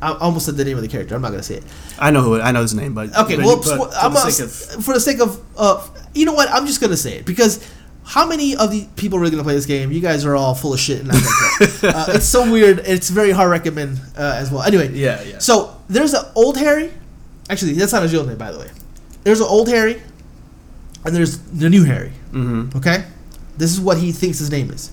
I 0.00 0.12
almost 0.12 0.46
said 0.46 0.56
the 0.56 0.64
name 0.64 0.76
of 0.76 0.82
the 0.82 0.88
character. 0.88 1.14
I'm 1.14 1.22
not 1.22 1.30
gonna 1.30 1.42
say 1.42 1.56
it. 1.56 1.64
I 1.98 2.10
know 2.10 2.22
who 2.22 2.40
I 2.40 2.50
know 2.52 2.62
his 2.62 2.74
name, 2.74 2.94
but 2.94 3.16
Okay, 3.16 3.36
well, 3.38 3.56
but 3.56 3.64
for 3.64 3.90
I'm 3.94 4.12
the 4.12 4.30
sake 4.30 4.46
of- 4.46 4.84
for 4.84 4.94
the 4.94 5.00
sake 5.00 5.20
of, 5.20 5.38
uh, 5.56 5.80
you 6.14 6.24
know 6.26 6.32
what? 6.34 6.50
I'm 6.50 6.66
just 6.66 6.80
gonna 6.80 6.96
say 6.96 7.14
it 7.18 7.24
because 7.26 7.60
how 8.04 8.26
many 8.26 8.54
of 8.56 8.70
the 8.70 8.86
people 8.96 9.18
are 9.18 9.20
really 9.22 9.32
gonna 9.32 9.42
play 9.44 9.54
this 9.54 9.66
game? 9.66 9.90
You 9.92 10.00
guys 10.00 10.24
are 10.24 10.36
all 10.36 10.54
full 10.54 10.72
of 10.74 10.80
shit, 10.80 11.00
and 11.00 11.10
I'm 11.12 11.20
gonna 11.82 11.94
uh, 11.98 12.06
it's 12.14 12.26
so 12.26 12.50
weird. 12.50 12.80
It's 12.86 13.08
very 13.10 13.32
hard 13.32 13.46
to 13.46 13.50
recommend 13.50 13.98
uh, 14.16 14.34
as 14.36 14.50
well. 14.50 14.62
Anyway, 14.62 14.92
Yeah, 14.94 15.22
yeah. 15.22 15.38
So 15.38 15.76
there's 15.88 16.12
an 16.14 16.24
old 16.34 16.56
Harry. 16.58 16.92
Actually, 17.48 17.72
that's 17.74 17.92
not 17.92 18.02
his 18.02 18.12
real 18.12 18.24
name, 18.26 18.36
by 18.38 18.52
the 18.52 18.58
way. 18.58 18.68
There's 19.26 19.40
an 19.40 19.48
old 19.48 19.68
Harry, 19.68 20.00
and 21.04 21.12
there's 21.12 21.38
the 21.38 21.68
new 21.68 21.82
Harry. 21.82 22.12
Mhm. 22.32 22.72
Okay, 22.76 23.06
this 23.58 23.72
is 23.72 23.80
what 23.80 23.98
he 23.98 24.12
thinks 24.12 24.38
his 24.38 24.52
name 24.52 24.70
is. 24.70 24.90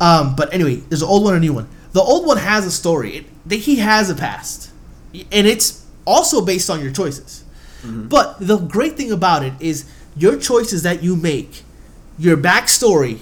Um, 0.00 0.36
but 0.36 0.54
anyway, 0.54 0.82
there's 0.88 1.02
an 1.02 1.08
old 1.08 1.24
one 1.24 1.34
and 1.34 1.42
a 1.42 1.44
new 1.48 1.52
one. 1.52 1.66
The 1.92 2.00
old 2.00 2.28
one 2.28 2.36
has 2.36 2.64
a 2.64 2.70
story. 2.70 3.16
It, 3.16 3.26
that 3.48 3.56
he 3.56 3.76
has 3.76 4.08
a 4.08 4.14
past, 4.14 4.68
and 5.32 5.48
it's 5.48 5.82
also 6.04 6.42
based 6.42 6.70
on 6.70 6.80
your 6.80 6.92
choices. 6.92 7.42
But 7.82 8.36
the 8.38 8.56
great 8.56 8.96
thing 8.96 9.10
about 9.10 9.42
it 9.42 9.52
is 9.58 9.84
your 10.16 10.36
choices 10.36 10.82
that 10.84 11.02
you 11.02 11.16
make, 11.16 11.64
your 12.20 12.36
backstory 12.36 13.18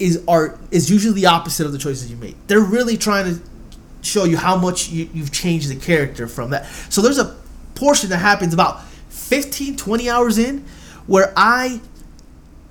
is 0.00 0.20
are 0.26 0.58
is 0.72 0.90
usually 0.90 1.14
the 1.14 1.26
opposite 1.26 1.64
of 1.64 1.70
the 1.70 1.78
choices 1.78 2.10
you 2.10 2.16
make. 2.16 2.34
They're 2.48 2.58
really 2.58 2.96
trying 2.96 3.32
to 3.36 3.40
show 4.02 4.24
you 4.24 4.36
how 4.36 4.56
much 4.56 4.88
you, 4.88 5.08
you've 5.14 5.30
changed 5.30 5.68
the 5.68 5.76
character 5.76 6.26
from 6.26 6.50
that. 6.50 6.66
So 6.88 7.00
there's 7.02 7.18
a 7.18 7.36
portion 7.76 8.10
that 8.10 8.18
happens 8.18 8.52
about 8.52 8.80
15, 9.30 9.76
20 9.76 10.10
hours 10.10 10.38
in 10.38 10.64
where 11.06 11.32
I 11.36 11.80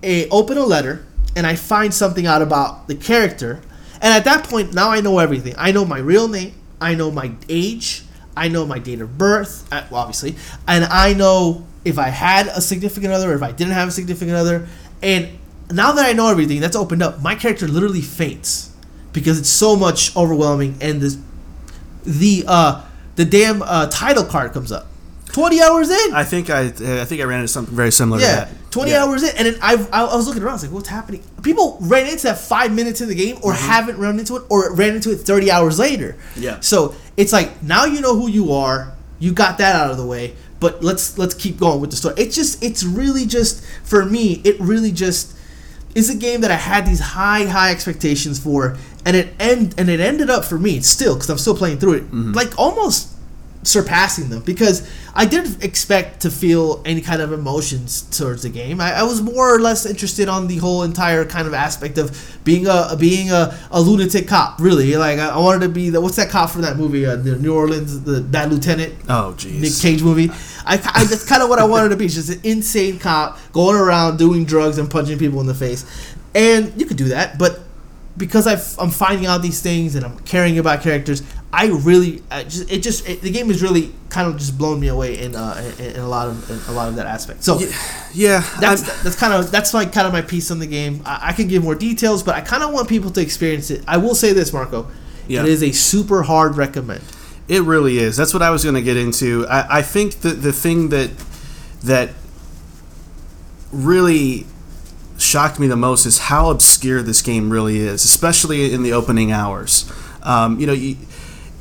eh, 0.04 0.28
open 0.30 0.58
a 0.58 0.66
letter 0.66 1.06
and 1.34 1.48
I 1.48 1.56
find 1.56 1.94
something 1.94 2.28
out 2.28 2.42
about 2.42 2.90
the 2.90 2.96
character. 2.96 3.62
And 4.02 4.14
at 4.14 4.26
that 4.26 4.44
point, 4.44 4.74
now 4.74 4.90
I 4.92 5.00
know 5.00 5.20
everything. 5.20 5.56
I 5.58 5.72
know 5.72 5.86
my 5.86 6.00
real 6.00 6.28
name. 6.28 6.54
I 6.82 6.96
know 6.96 7.12
my 7.12 7.32
age. 7.48 8.04
I 8.36 8.50
know 8.50 8.66
my 8.66 8.78
date 8.78 9.00
of 9.00 9.18
birth, 9.18 9.72
uh, 9.72 9.86
obviously. 9.90 10.36
And 10.68 10.84
I 10.84 11.14
know 11.14 11.66
if 11.86 11.98
I 11.98 12.10
had 12.10 12.48
a 12.48 12.60
significant 12.60 13.14
other 13.14 13.32
or 13.32 13.36
if 13.36 13.42
I 13.42 13.54
didn't 13.54 13.74
have 13.74 13.88
a 13.88 13.92
significant 13.92 14.36
other. 14.36 14.68
And 15.02 15.40
now 15.72 15.94
that 15.94 16.06
I 16.06 16.12
know 16.12 16.30
everything, 16.30 16.60
that's 16.60 16.76
opened 16.76 17.02
up. 17.02 17.22
My 17.22 17.36
character 17.36 17.70
literally 17.70 18.02
faints 18.02 18.76
because 19.14 19.40
it's 19.40 19.50
so 19.50 19.78
much 19.78 20.14
overwhelming. 20.18 20.78
And 20.82 21.00
this, 21.00 21.18
the 22.04 22.44
uh, 22.46 22.84
the 23.16 23.24
damn 23.24 23.62
uh, 23.62 23.88
title 23.88 24.26
card 24.26 24.52
comes 24.52 24.74
up. 24.74 24.89
Twenty 25.32 25.62
hours 25.62 25.90
in. 25.90 26.14
I 26.14 26.24
think 26.24 26.50
I 26.50 26.66
I 26.66 27.06
think 27.06 27.22
I 27.22 27.24
ran 27.24 27.40
into 27.40 27.48
something 27.48 27.76
very 27.76 27.92
similar 27.92 28.20
Yeah, 28.20 28.46
to 28.46 28.54
that. 28.54 28.72
20 28.72 28.92
Yeah. 28.92 29.04
hours 29.04 29.24
in, 29.24 29.36
and 29.38 29.46
then 29.48 29.56
I, 29.62 29.76
I 29.92 30.04
I 30.06 30.16
was 30.16 30.28
looking 30.28 30.44
around, 30.44 30.52
I 30.52 30.56
was 30.56 30.64
like, 30.64 30.72
what's 30.72 30.90
happening? 30.90 31.24
People 31.44 31.78
ran 31.82 32.08
into 32.08 32.24
that 32.24 32.40
five 32.40 32.74
minutes 32.74 33.02
in 33.02 33.08
the 33.08 33.16
game, 33.16 33.38
or 33.42 33.54
mm-hmm. 33.54 33.68
haven't 33.68 33.98
run 33.98 34.20
into 34.20 34.36
it, 34.38 34.44
or 34.50 34.74
ran 34.74 34.96
into 34.96 35.12
it 35.12 35.18
30 35.18 35.52
hours 35.52 35.80
later. 35.80 36.16
Yeah. 36.36 36.60
So 36.62 36.96
it's 37.18 37.32
like 37.34 37.62
now 37.64 37.86
you 37.86 38.02
know 38.02 38.16
who 38.16 38.28
you 38.30 38.54
are, 38.54 38.94
you 39.20 39.32
got 39.34 39.58
that 39.60 39.76
out 39.76 39.92
of 39.92 39.98
the 39.98 40.06
way, 40.06 40.36
but 40.60 40.84
let's 40.84 41.18
let's 41.18 41.34
keep 41.36 41.60
going 41.60 41.80
with 41.82 41.92
the 41.92 41.98
story. 41.98 42.16
It's 42.18 42.36
just 42.36 42.64
it's 42.64 42.84
really 42.84 43.26
just 43.26 43.64
for 43.84 44.06
me, 44.06 44.42
it 44.44 44.60
really 44.60 44.92
just 44.92 45.36
is 45.96 46.10
a 46.10 46.16
game 46.16 46.42
that 46.42 46.52
I 46.52 46.56
had 46.56 46.86
these 46.86 47.00
high 47.00 47.46
high 47.46 47.72
expectations 47.72 48.40
for, 48.40 48.78
and 49.06 49.16
it 49.16 49.34
end 49.40 49.76
and 49.78 49.90
it 49.90 50.00
ended 50.00 50.30
up 50.30 50.46
for 50.46 50.58
me 50.58 50.80
still 50.82 51.16
because 51.16 51.30
I'm 51.30 51.38
still 51.38 51.56
playing 51.56 51.80
through 51.80 51.94
it, 51.94 52.04
mm-hmm. 52.06 52.32
like 52.34 52.58
almost 52.58 53.10
surpassing 53.64 54.30
them 54.30 54.42
because 54.42 54.90
I 55.14 55.26
didn't 55.26 55.64
expect 55.64 56.22
to 56.22 56.32
feel 56.32 56.82
any 56.86 57.02
kind 57.02 57.22
of 57.22 57.34
emotions 57.34 58.04
towards 58.18 58.44
the 58.44 58.50
game. 58.50 58.80
I, 58.80 59.00
I 59.00 59.04
was 59.04 59.22
more 59.22 59.54
or 59.54 59.60
less 59.60 59.86
interested 59.86 60.30
on 60.30 60.48
the 60.48 60.58
whole 60.58 60.84
entire 60.84 61.26
kind 61.26 61.46
of 61.48 61.54
aspect 61.54 61.98
of 61.98 62.40
being 62.44 62.68
a 62.68 62.96
being 62.98 63.32
a, 63.32 63.58
a 63.72 63.82
lunatic 63.82 64.28
cop. 64.28 64.60
Really, 64.60 64.96
like 64.96 65.20
I, 65.20 65.30
I 65.30 65.38
wanted 65.38 65.62
to 65.62 65.70
be 65.70 65.90
the 65.90 66.00
what's 66.00 66.16
that 66.16 66.30
cop 66.30 66.50
from 66.50 66.62
that 66.62 66.78
movie, 66.78 67.06
uh, 67.06 67.18
the 67.18 67.36
New 67.36 67.54
Orleans, 67.54 68.02
the 68.04 68.22
Bad 68.22 68.52
Lieutenant. 68.52 68.94
Oh 69.10 69.32
Nick 69.32 69.40
jeez. 69.40 69.82
Cage 69.82 70.02
movie. 70.02 70.30
I, 70.66 70.76
I 70.76 71.04
that's 71.04 71.26
kind 71.26 71.44
of 71.44 71.50
what 71.50 71.60
I 71.60 71.66
wanted 71.66 71.90
to 71.90 71.98
be. 71.98 72.08
Just 72.08 72.30
an 72.30 72.40
insane 72.44 72.98
cop 72.98 73.38
going 73.52 73.76
around 73.76 74.18
doing 74.18 74.46
drugs 74.46 74.78
and 74.78 74.90
punching 74.90 75.20
people 75.20 75.42
in 75.42 75.48
the 75.48 75.56
face. 75.56 75.86
And 76.34 76.80
you 76.80 76.86
could 76.86 76.98
do 76.98 77.10
that, 77.10 77.38
but 77.40 77.60
because 78.20 78.46
I've, 78.46 78.78
I'm 78.78 78.92
finding 78.92 79.26
out 79.26 79.42
these 79.42 79.62
things 79.62 79.96
and 79.96 80.06
I'm 80.06 80.20
caring 80.20 80.60
about 80.60 80.82
characters, 80.84 81.24
I 81.52 81.68
really, 81.68 82.22
I 82.30 82.44
just 82.44 82.70
it 82.72 82.84
just 82.84 83.08
it, 83.10 83.22
the 83.22 83.32
game 83.32 83.48
has 83.48 83.62
really 83.64 83.92
kind 84.10 84.28
of 84.28 84.38
just 84.38 84.56
blown 84.58 84.80
me 84.80 84.88
away 84.88 85.18
in 85.20 85.36
uh, 85.36 85.74
in, 85.80 85.96
in 85.96 86.00
a 86.00 86.08
lot 86.08 86.28
of 86.28 86.50
in 86.52 86.60
a 86.72 86.76
lot 86.78 86.90
of 86.90 86.96
that 86.98 87.08
aspect. 87.08 87.44
So. 87.44 87.60
Yeah, 88.14 88.44
That's 88.60 88.88
I'm- 88.88 89.00
that's 89.04 89.16
kind 89.16 89.34
of 89.34 89.52
that's 89.52 89.74
like 89.74 89.92
kind 89.94 90.06
of 90.08 90.14
my 90.14 90.22
piece 90.22 90.52
on 90.52 90.60
the 90.60 90.68
game. 90.68 91.02
I, 91.06 91.30
I 91.30 91.34
can 91.34 91.48
give 91.48 91.64
more 91.64 91.76
details, 91.76 92.22
but 92.24 92.36
I 92.36 92.42
kind 92.42 92.62
of 92.64 92.72
want 92.74 92.88
people 92.90 93.10
to 93.12 93.22
experience 93.22 93.70
it. 93.72 93.84
I 93.88 93.98
will 93.98 94.14
say 94.16 94.32
this, 94.34 94.52
Marco, 94.54 94.88
Yeah. 95.28 95.42
it 95.42 95.50
is 95.50 95.64
a 95.64 95.72
super 95.72 96.24
hard 96.24 96.56
recommend. 96.58 97.02
It 97.48 97.64
really 97.64 97.98
is. 97.98 98.16
That's 98.16 98.34
what 98.34 98.44
I 98.44 98.52
was 98.52 98.64
going 98.64 98.76
to 98.76 98.82
get 98.82 98.96
into. 98.98 99.48
I, 99.48 99.80
I 99.80 99.82
think 99.82 100.22
that 100.22 100.42
the 100.44 100.54
thing 100.54 100.90
that 100.90 101.10
that 101.84 102.12
really 103.72 104.46
shocked 105.18 105.60
me 105.60 105.68
the 105.68 105.76
most 105.76 106.06
is 106.06 106.18
how 106.20 106.50
obscure 106.50 107.02
this 107.02 107.22
game 107.22 107.50
really 107.50 107.78
is, 107.80 108.06
especially 108.06 108.74
in 108.74 108.84
the 108.84 108.94
opening 108.94 109.32
hours. 109.32 109.92
Um, 110.24 110.60
you 110.60 110.68
know, 110.68 110.74
you, 110.74 110.98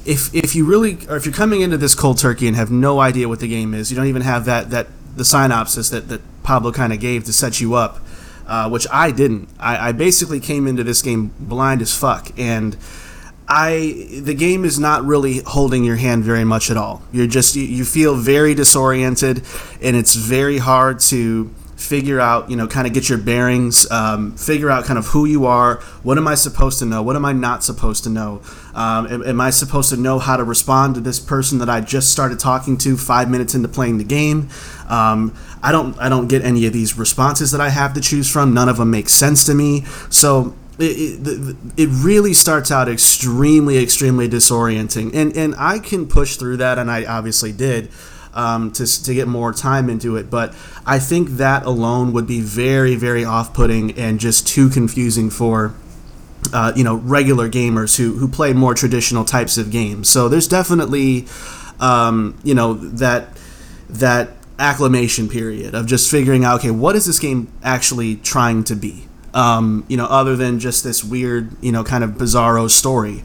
if 0.09 0.35
if 0.35 0.55
you 0.55 0.64
really 0.64 0.99
or 1.09 1.16
if 1.16 1.27
you're 1.27 1.35
coming 1.35 1.61
into 1.61 1.77
this 1.77 1.94
cold 1.94 2.16
turkey 2.16 2.49
and 2.49 2.57
have 2.57 2.71
no 2.71 2.99
idea 2.99 3.29
what 3.29 3.40
the 3.40 3.47
game 3.47 3.75
is, 3.75 3.90
you 3.90 3.97
don't 3.97 4.07
even 4.07 4.23
have 4.23 4.47
that 4.47 4.71
that 4.71 4.88
the 5.14 5.25
synopsis 5.25 5.90
that 5.90 6.09
that 6.09 6.23
Pablo 6.42 6.73
kind 6.73 6.94
of 6.94 6.99
gave 6.99 7.25
to 7.25 7.33
set 7.33 7.61
you 7.61 7.75
up, 7.75 8.01
uh, 8.47 8.71
which 8.71 8.87
I 8.90 9.11
didn't. 9.11 9.51
I, 9.61 9.90
I 9.90 9.92
basically 9.92 10.40
came 10.40 10.66
into 10.66 10.83
this 10.83 11.03
game 11.03 11.33
blind 11.38 11.83
as 11.83 11.97
fuck 11.97 12.33
and. 12.38 12.77
I 13.51 14.21
the 14.25 14.35
game 14.35 14.66
is 14.66 14.79
not 14.79 15.07
really 15.07 15.38
holding 15.38 15.83
your 15.83 15.97
hand 15.97 16.23
very 16.23 16.44
much 16.44 16.71
at 16.71 16.77
all. 16.77 17.01
You're 17.12 17.27
just 17.27 17.57
you, 17.57 17.62
you 17.62 17.87
feel 17.87 18.14
very 18.14 18.53
disoriented, 18.55 19.42
and 19.81 19.97
it's 19.97 20.14
very 20.14 20.59
hard 20.59 21.01
to 21.09 21.51
figure 21.79 22.21
out 22.21 22.51
you 22.51 22.57
know 22.57 22.66
kind 22.66 22.87
of 22.87 22.92
get 22.92 23.09
your 23.09 23.16
bearings, 23.16 23.90
um, 23.90 24.37
figure 24.37 24.68
out 24.68 24.85
kind 24.85 24.99
of 24.99 25.07
who 25.07 25.25
you 25.25 25.47
are. 25.47 25.77
What 26.03 26.18
am 26.18 26.29
I 26.29 26.35
supposed 26.35 26.79
to 26.81 26.85
know? 26.85 27.03
What 27.03 27.16
am 27.16 27.25
I 27.25 27.33
not 27.33 27.64
supposed 27.64 28.05
to 28.05 28.11
know? 28.11 28.42
Um, 28.78 29.08
am, 29.08 29.22
am 29.24 29.40
I 29.40 29.50
supposed 29.50 29.90
to 29.90 29.96
know 29.96 30.20
how 30.20 30.36
to 30.36 30.44
respond 30.44 30.94
to 30.94 31.00
this 31.00 31.18
person 31.18 31.58
that 31.58 31.68
I 31.68 31.80
just 31.80 32.12
started 32.12 32.38
talking 32.38 32.78
to 32.78 32.96
five 32.96 33.28
minutes 33.28 33.56
into 33.56 33.66
playing 33.66 33.98
the 33.98 34.04
game? 34.04 34.50
Um, 34.88 35.34
I 35.60 35.72
don't 35.72 35.98
I 35.98 36.08
don't 36.08 36.28
get 36.28 36.42
any 36.42 36.64
of 36.64 36.72
these 36.72 36.96
responses 36.96 37.50
that 37.50 37.60
I 37.60 37.70
have 37.70 37.92
to 37.94 38.00
choose 38.00 38.30
from. 38.30 38.54
None 38.54 38.68
of 38.68 38.76
them 38.76 38.92
make 38.92 39.08
sense 39.08 39.44
to 39.46 39.54
me. 39.54 39.84
So 40.10 40.54
it, 40.78 41.26
it, 41.26 41.56
it 41.76 41.88
really 41.88 42.32
starts 42.32 42.70
out 42.70 42.88
extremely 42.88 43.82
extremely 43.82 44.28
disorienting 44.28 45.12
and 45.12 45.36
and 45.36 45.56
i 45.58 45.80
can 45.80 46.06
push 46.06 46.36
through 46.36 46.56
that 46.58 46.78
and 46.78 46.88
i 46.88 47.04
obviously 47.04 47.50
did 47.50 47.90
um, 48.32 48.70
to, 48.70 48.86
to 49.02 49.12
get 49.12 49.26
more 49.26 49.52
time 49.52 49.90
into 49.90 50.14
it 50.14 50.30
but 50.30 50.54
i 50.86 51.00
think 51.00 51.30
that 51.30 51.64
alone 51.64 52.12
would 52.12 52.28
be 52.28 52.40
very 52.40 52.94
very 52.94 53.24
off-putting 53.24 53.98
and 53.98 54.20
just 54.20 54.46
too 54.46 54.70
confusing 54.70 55.30
for 55.30 55.74
uh, 56.52 56.72
you 56.76 56.84
know 56.84 56.96
regular 56.96 57.48
gamers 57.48 57.96
who, 57.96 58.14
who 58.18 58.28
play 58.28 58.52
more 58.52 58.74
traditional 58.74 59.24
types 59.24 59.56
of 59.58 59.70
games 59.70 60.08
so 60.08 60.28
there's 60.28 60.48
definitely 60.48 61.26
um, 61.80 62.38
you 62.44 62.54
know 62.54 62.74
that 62.74 63.28
that 63.88 64.30
acclimation 64.58 65.28
period 65.28 65.74
of 65.74 65.87
just 65.87 66.11
figuring 66.11 66.44
out 66.44 66.58
okay 66.61 66.70
what 66.70 66.96
is 66.96 67.06
this 67.06 67.18
game 67.18 67.46
actually 67.62 68.16
trying 68.16 68.64
to 68.64 68.74
be 68.74 69.06
Um, 69.34 69.84
you 69.88 69.96
know, 69.96 70.06
other 70.06 70.37
than 70.37 70.58
just 70.58 70.82
this 70.82 71.04
weird, 71.04 71.50
you 71.61 71.70
know, 71.70 71.84
kind 71.84 72.02
of 72.02 72.11
bizarro 72.16 72.66
story. 72.68 73.22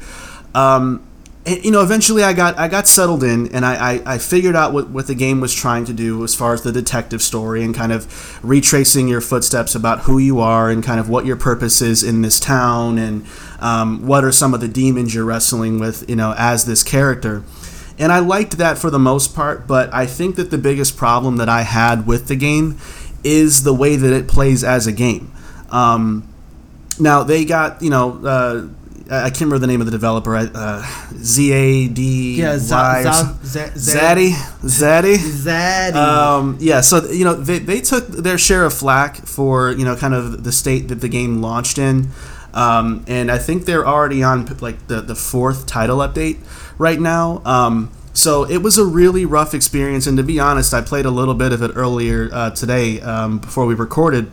Um, 0.53 0.99
and, 1.45 1.63
you 1.65 1.71
know, 1.71 1.81
eventually 1.81 2.23
I 2.23 2.31
got 2.33 2.57
I 2.57 2.67
got 2.67 2.87
settled 2.87 3.23
in, 3.23 3.53
and 3.53 3.65
I, 3.65 3.95
I, 3.95 4.13
I 4.13 4.17
figured 4.17 4.55
out 4.55 4.71
what, 4.71 4.89
what 4.89 5.07
the 5.07 5.15
game 5.15 5.41
was 5.41 5.53
trying 5.53 5.83
to 5.85 5.93
do 5.93 6.23
as 6.23 6.33
far 6.33 6.53
as 6.53 6.61
the 6.61 6.71
detective 6.71 7.21
story 7.21 7.63
and 7.63 7.75
kind 7.75 7.91
of 7.91 8.43
retracing 8.43 9.09
your 9.09 9.19
footsteps 9.19 9.75
about 9.75 10.01
who 10.01 10.17
you 10.19 10.39
are 10.39 10.69
and 10.69 10.83
kind 10.83 10.99
of 10.99 11.09
what 11.09 11.25
your 11.25 11.35
purpose 11.35 11.81
is 11.81 12.01
in 12.01 12.21
this 12.21 12.39
town 12.39 12.97
and 12.97 13.25
um, 13.59 14.07
what 14.07 14.23
are 14.23 14.31
some 14.31 14.53
of 14.53 14.61
the 14.61 14.69
demons 14.69 15.13
you're 15.13 15.25
wrestling 15.25 15.79
with, 15.79 16.09
you 16.09 16.15
know, 16.15 16.33
as 16.37 16.65
this 16.65 16.81
character. 16.81 17.43
And 17.99 18.11
I 18.11 18.19
liked 18.19 18.57
that 18.57 18.77
for 18.77 18.89
the 18.89 18.99
most 18.99 19.35
part, 19.35 19.67
but 19.67 19.93
I 19.93 20.05
think 20.05 20.37
that 20.37 20.49
the 20.49 20.57
biggest 20.57 20.95
problem 20.95 21.37
that 21.37 21.49
I 21.49 21.63
had 21.63 22.07
with 22.07 22.27
the 22.27 22.35
game 22.37 22.79
is 23.23 23.63
the 23.63 23.73
way 23.73 23.97
that 23.97 24.13
it 24.13 24.27
plays 24.27 24.63
as 24.63 24.87
a 24.87 24.91
game. 24.93 25.31
Um, 25.69 26.27
now 26.99 27.23
they 27.23 27.43
got 27.43 27.81
you 27.81 27.89
know. 27.89 28.25
Uh, 28.25 28.67
I 29.23 29.29
can't 29.29 29.41
remember 29.41 29.59
the 29.59 29.67
name 29.67 29.79
of 29.81 29.85
the 29.85 29.91
developer. 29.91 30.35
Uh, 30.35 30.85
Z 31.15 31.51
A 31.51 31.87
D 31.87 32.35
Yeah, 32.39 32.57
Y. 32.69 33.01
or 33.05 33.13
some- 33.13 33.39
Zaddy. 33.43 33.71
Zaddy. 33.75 34.31
Zaddy. 34.63 35.15
Zaddy. 35.17 35.95
Um, 35.95 36.57
yeah, 36.59 36.81
so 36.81 37.09
you 37.11 37.23
know 37.25 37.33
they, 37.33 37.59
they 37.59 37.81
took 37.81 38.07
their 38.07 38.37
share 38.37 38.65
of 38.65 38.73
flack 38.73 39.17
for 39.17 39.71
you 39.71 39.85
know 39.85 39.95
kind 39.95 40.13
of 40.13 40.43
the 40.43 40.51
state 40.51 40.87
that 40.87 41.01
the 41.01 41.09
game 41.09 41.41
launched 41.41 41.77
in, 41.77 42.09
um, 42.53 43.03
and 43.07 43.29
I 43.31 43.37
think 43.37 43.65
they're 43.65 43.85
already 43.87 44.23
on 44.23 44.45
like 44.61 44.87
the 44.87 45.01
the 45.01 45.15
fourth 45.15 45.65
title 45.65 45.97
update 45.99 46.37
right 46.77 46.99
now. 46.99 47.41
Um, 47.45 47.91
so 48.13 48.43
it 48.47 48.57
was 48.61 48.77
a 48.77 48.85
really 48.85 49.25
rough 49.25 49.53
experience, 49.53 50.05
and 50.07 50.17
to 50.17 50.23
be 50.23 50.39
honest, 50.39 50.73
I 50.73 50.81
played 50.81 51.05
a 51.05 51.11
little 51.11 51.33
bit 51.33 51.51
of 51.51 51.61
it 51.61 51.71
earlier 51.75 52.29
uh, 52.31 52.49
today 52.51 53.01
um, 53.01 53.39
before 53.39 53.65
we 53.65 53.73
recorded, 53.75 54.29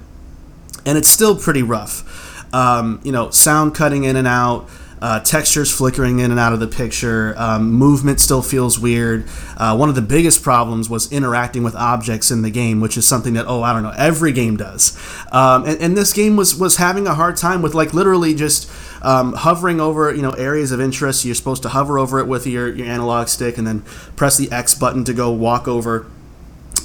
and 0.86 0.96
it's 0.98 1.08
still 1.08 1.34
pretty 1.36 1.62
rough. 1.62 2.04
Um, 2.52 3.00
you 3.04 3.12
know, 3.12 3.30
sound 3.30 3.74
cutting 3.74 4.04
in 4.04 4.16
and 4.16 4.26
out, 4.26 4.68
uh, 5.02 5.20
textures 5.20 5.70
flickering 5.70 6.18
in 6.18 6.30
and 6.30 6.38
out 6.38 6.52
of 6.52 6.60
the 6.60 6.66
picture, 6.66 7.34
um, 7.38 7.72
movement 7.72 8.20
still 8.20 8.42
feels 8.42 8.78
weird. 8.78 9.26
Uh, 9.56 9.74
one 9.76 9.88
of 9.88 9.94
the 9.94 10.02
biggest 10.02 10.42
problems 10.42 10.90
was 10.90 11.10
interacting 11.10 11.62
with 11.62 11.74
objects 11.74 12.30
in 12.30 12.42
the 12.42 12.50
game, 12.50 12.80
which 12.80 12.96
is 12.96 13.06
something 13.06 13.34
that 13.34 13.46
oh 13.46 13.62
I 13.62 13.72
don't 13.72 13.82
know 13.82 13.94
every 13.96 14.32
game 14.32 14.56
does, 14.56 14.98
um, 15.32 15.64
and, 15.64 15.80
and 15.80 15.96
this 15.96 16.12
game 16.12 16.36
was 16.36 16.54
was 16.54 16.76
having 16.76 17.06
a 17.06 17.14
hard 17.14 17.36
time 17.36 17.62
with 17.62 17.74
like 17.74 17.94
literally 17.94 18.34
just. 18.34 18.70
Um, 19.02 19.32
hovering 19.32 19.80
over 19.80 20.14
you 20.14 20.20
know 20.20 20.32
areas 20.32 20.72
of 20.72 20.78
interest 20.78 21.24
you're 21.24 21.34
supposed 21.34 21.62
to 21.62 21.70
hover 21.70 21.98
over 21.98 22.18
it 22.18 22.26
with 22.26 22.46
your, 22.46 22.68
your 22.68 22.86
analog 22.86 23.28
stick 23.28 23.56
and 23.56 23.66
then 23.66 23.80
press 24.14 24.36
the 24.36 24.52
x 24.52 24.74
button 24.74 25.04
to 25.04 25.14
go 25.14 25.30
walk 25.30 25.66
over 25.66 26.04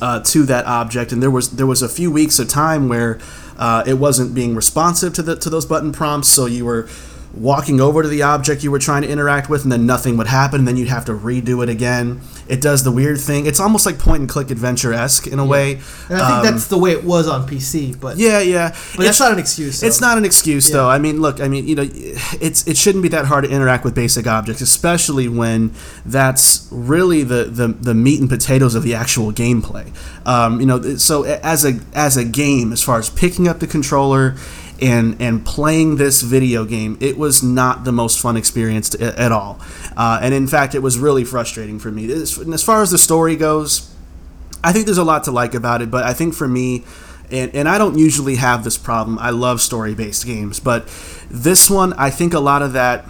uh, 0.01 0.21
to 0.21 0.43
that 0.43 0.65
object, 0.65 1.11
and 1.11 1.21
there 1.21 1.31
was 1.31 1.51
there 1.51 1.65
was 1.65 1.81
a 1.81 1.89
few 1.89 2.11
weeks 2.11 2.39
of 2.39 2.47
time 2.47 2.87
where 2.87 3.19
uh, 3.57 3.83
it 3.85 3.95
wasn't 3.95 4.33
being 4.33 4.55
responsive 4.55 5.13
to 5.13 5.21
the 5.21 5.35
to 5.37 5.49
those 5.49 5.65
button 5.65 5.91
prompts, 5.91 6.27
so 6.27 6.45
you 6.45 6.65
were 6.65 6.87
walking 7.35 7.81
over 7.81 8.01
to 8.01 8.07
the 8.07 8.21
object 8.21 8.63
you 8.63 8.71
were 8.71 8.79
trying 8.79 9.01
to 9.01 9.09
interact 9.09 9.49
with, 9.49 9.63
and 9.63 9.71
then 9.71 9.85
nothing 9.85 10.17
would 10.17 10.27
happen, 10.27 10.59
and 10.59 10.67
then 10.67 10.77
you'd 10.77 10.87
have 10.87 11.05
to 11.05 11.11
redo 11.13 11.61
it 11.63 11.69
again. 11.69 12.21
It 12.47 12.61
does 12.61 12.83
the 12.83 12.91
weird 12.91 13.19
thing. 13.19 13.45
It's 13.45 13.59
almost 13.59 13.85
like 13.85 13.97
point 13.99 14.19
and 14.21 14.29
click 14.29 14.51
adventure 14.51 14.93
esque 14.93 15.27
in 15.27 15.39
a 15.39 15.45
way. 15.45 15.79
and 16.09 16.17
I 16.21 16.27
think 16.27 16.37
Um, 16.39 16.45
that's 16.45 16.67
the 16.67 16.77
way 16.77 16.91
it 16.91 17.03
was 17.03 17.27
on 17.27 17.47
PC, 17.47 17.99
but 17.99 18.17
yeah, 18.17 18.39
yeah. 18.39 18.75
but 18.95 19.05
that's 19.05 19.19
not 19.19 19.31
an 19.31 19.39
excuse. 19.39 19.83
It's 19.83 19.99
not 19.99 20.17
an 20.17 20.25
excuse 20.25 20.69
though. 20.69 20.89
I 20.89 20.97
mean, 20.99 21.21
look, 21.21 21.41
I 21.41 21.47
mean, 21.47 21.67
you 21.67 21.75
know, 21.75 21.87
it's 22.39 22.67
it 22.67 22.77
shouldn't 22.77 23.01
be 23.01 23.09
that 23.09 23.25
hard 23.25 23.43
to 23.45 23.49
interact 23.49 23.83
with 23.83 23.95
basic 23.95 24.27
objects, 24.27 24.61
especially 24.61 25.27
when 25.27 25.71
that's 26.05 26.67
really 26.71 27.23
the 27.23 27.45
the, 27.45 27.67
the 27.67 27.93
meat 27.93 28.19
and 28.19 28.29
potatoes 28.29 28.75
of 28.75 28.83
the 28.83 28.93
actual 28.95 29.31
gameplay. 29.31 29.91
Um, 30.27 30.59
you 30.59 30.65
know, 30.65 30.95
so 30.97 31.23
as 31.23 31.65
a 31.65 31.79
as 31.93 32.15
a 32.17 32.23
game, 32.23 32.71
as 32.71 32.81
far 32.83 32.99
as 32.99 33.09
picking 33.09 33.47
up 33.47 33.59
the 33.59 33.67
controller 33.67 34.35
and 34.81 35.21
and 35.21 35.45
playing 35.45 35.95
this 35.97 36.21
video 36.21 36.65
game, 36.65 36.97
it 36.99 37.17
was 37.17 37.41
not 37.41 37.83
the 37.83 37.91
most 37.91 38.19
fun 38.19 38.37
experience 38.37 38.89
to, 38.89 39.19
at 39.19 39.31
all. 39.31 39.59
Uh, 39.95 40.19
and 40.21 40.33
in 40.33 40.47
fact, 40.47 40.75
it 40.75 40.79
was 40.79 40.97
really 40.97 41.23
frustrating 41.23 41.79
for 41.79 41.91
me. 41.91 42.11
As, 42.11 42.37
as 42.39 42.63
far 42.63 42.81
as 42.81 42.91
the 42.91 42.97
story 42.97 43.35
goes, 43.35 43.93
I 44.63 44.73
think 44.73 44.85
there's 44.85 44.97
a 44.97 45.03
lot 45.03 45.23
to 45.25 45.31
like 45.31 45.53
about 45.53 45.81
it, 45.81 45.91
but 45.91 46.03
I 46.03 46.13
think 46.13 46.33
for 46.33 46.47
me, 46.47 46.83
and, 47.31 47.53
and 47.55 47.69
I 47.69 47.77
don't 47.77 47.97
usually 47.97 48.35
have 48.35 48.63
this 48.63 48.77
problem. 48.77 49.17
I 49.19 49.29
love 49.29 49.61
story 49.61 49.95
based 49.95 50.25
games, 50.25 50.59
but 50.59 50.87
this 51.29 51.69
one, 51.69 51.93
I 51.93 52.09
think 52.09 52.33
a 52.33 52.39
lot 52.39 52.61
of 52.61 52.73
that 52.73 53.05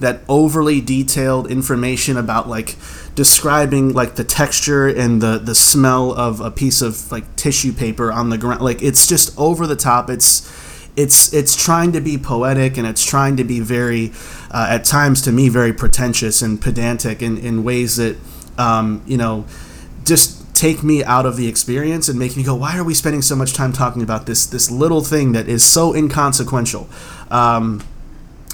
that 0.00 0.22
overly 0.28 0.80
detailed 0.80 1.50
information 1.50 2.16
about 2.16 2.48
like 2.48 2.76
describing 3.14 3.92
like 3.92 4.14
the 4.14 4.24
texture 4.24 4.88
and 4.88 5.20
the 5.20 5.38
the 5.38 5.54
smell 5.54 6.12
of 6.12 6.40
a 6.40 6.50
piece 6.50 6.80
of 6.80 7.12
like 7.12 7.36
tissue 7.36 7.72
paper 7.72 8.10
on 8.10 8.30
the 8.30 8.38
ground 8.38 8.62
like 8.62 8.82
it's 8.82 9.06
just 9.06 9.38
over 9.38 9.66
the 9.66 9.76
top 9.76 10.08
it's 10.08 10.50
it's 10.96 11.32
it's 11.32 11.56
trying 11.56 11.92
to 11.92 12.00
be 12.00 12.18
poetic 12.18 12.76
and 12.76 12.86
it's 12.86 13.04
trying 13.04 13.36
to 13.36 13.44
be 13.44 13.60
very 13.60 14.12
uh, 14.50 14.66
at 14.70 14.84
times 14.84 15.22
to 15.22 15.32
me 15.32 15.48
very 15.48 15.72
pretentious 15.72 16.42
and 16.42 16.60
pedantic 16.60 17.22
in, 17.22 17.38
in 17.38 17.62
ways 17.64 17.96
that 17.96 18.16
um, 18.58 19.02
you 19.06 19.16
know 19.16 19.44
just 20.04 20.54
take 20.54 20.82
me 20.82 21.02
out 21.04 21.24
of 21.24 21.36
the 21.36 21.48
experience 21.48 22.08
and 22.08 22.18
make 22.18 22.36
me 22.36 22.42
go 22.42 22.54
why 22.54 22.76
are 22.76 22.84
we 22.84 22.92
spending 22.92 23.22
so 23.22 23.34
much 23.34 23.54
time 23.54 23.72
talking 23.72 24.02
about 24.02 24.26
this 24.26 24.46
this 24.46 24.70
little 24.70 25.02
thing 25.02 25.32
that 25.32 25.48
is 25.48 25.64
so 25.64 25.94
inconsequential? 25.94 26.88
Um, 27.30 27.82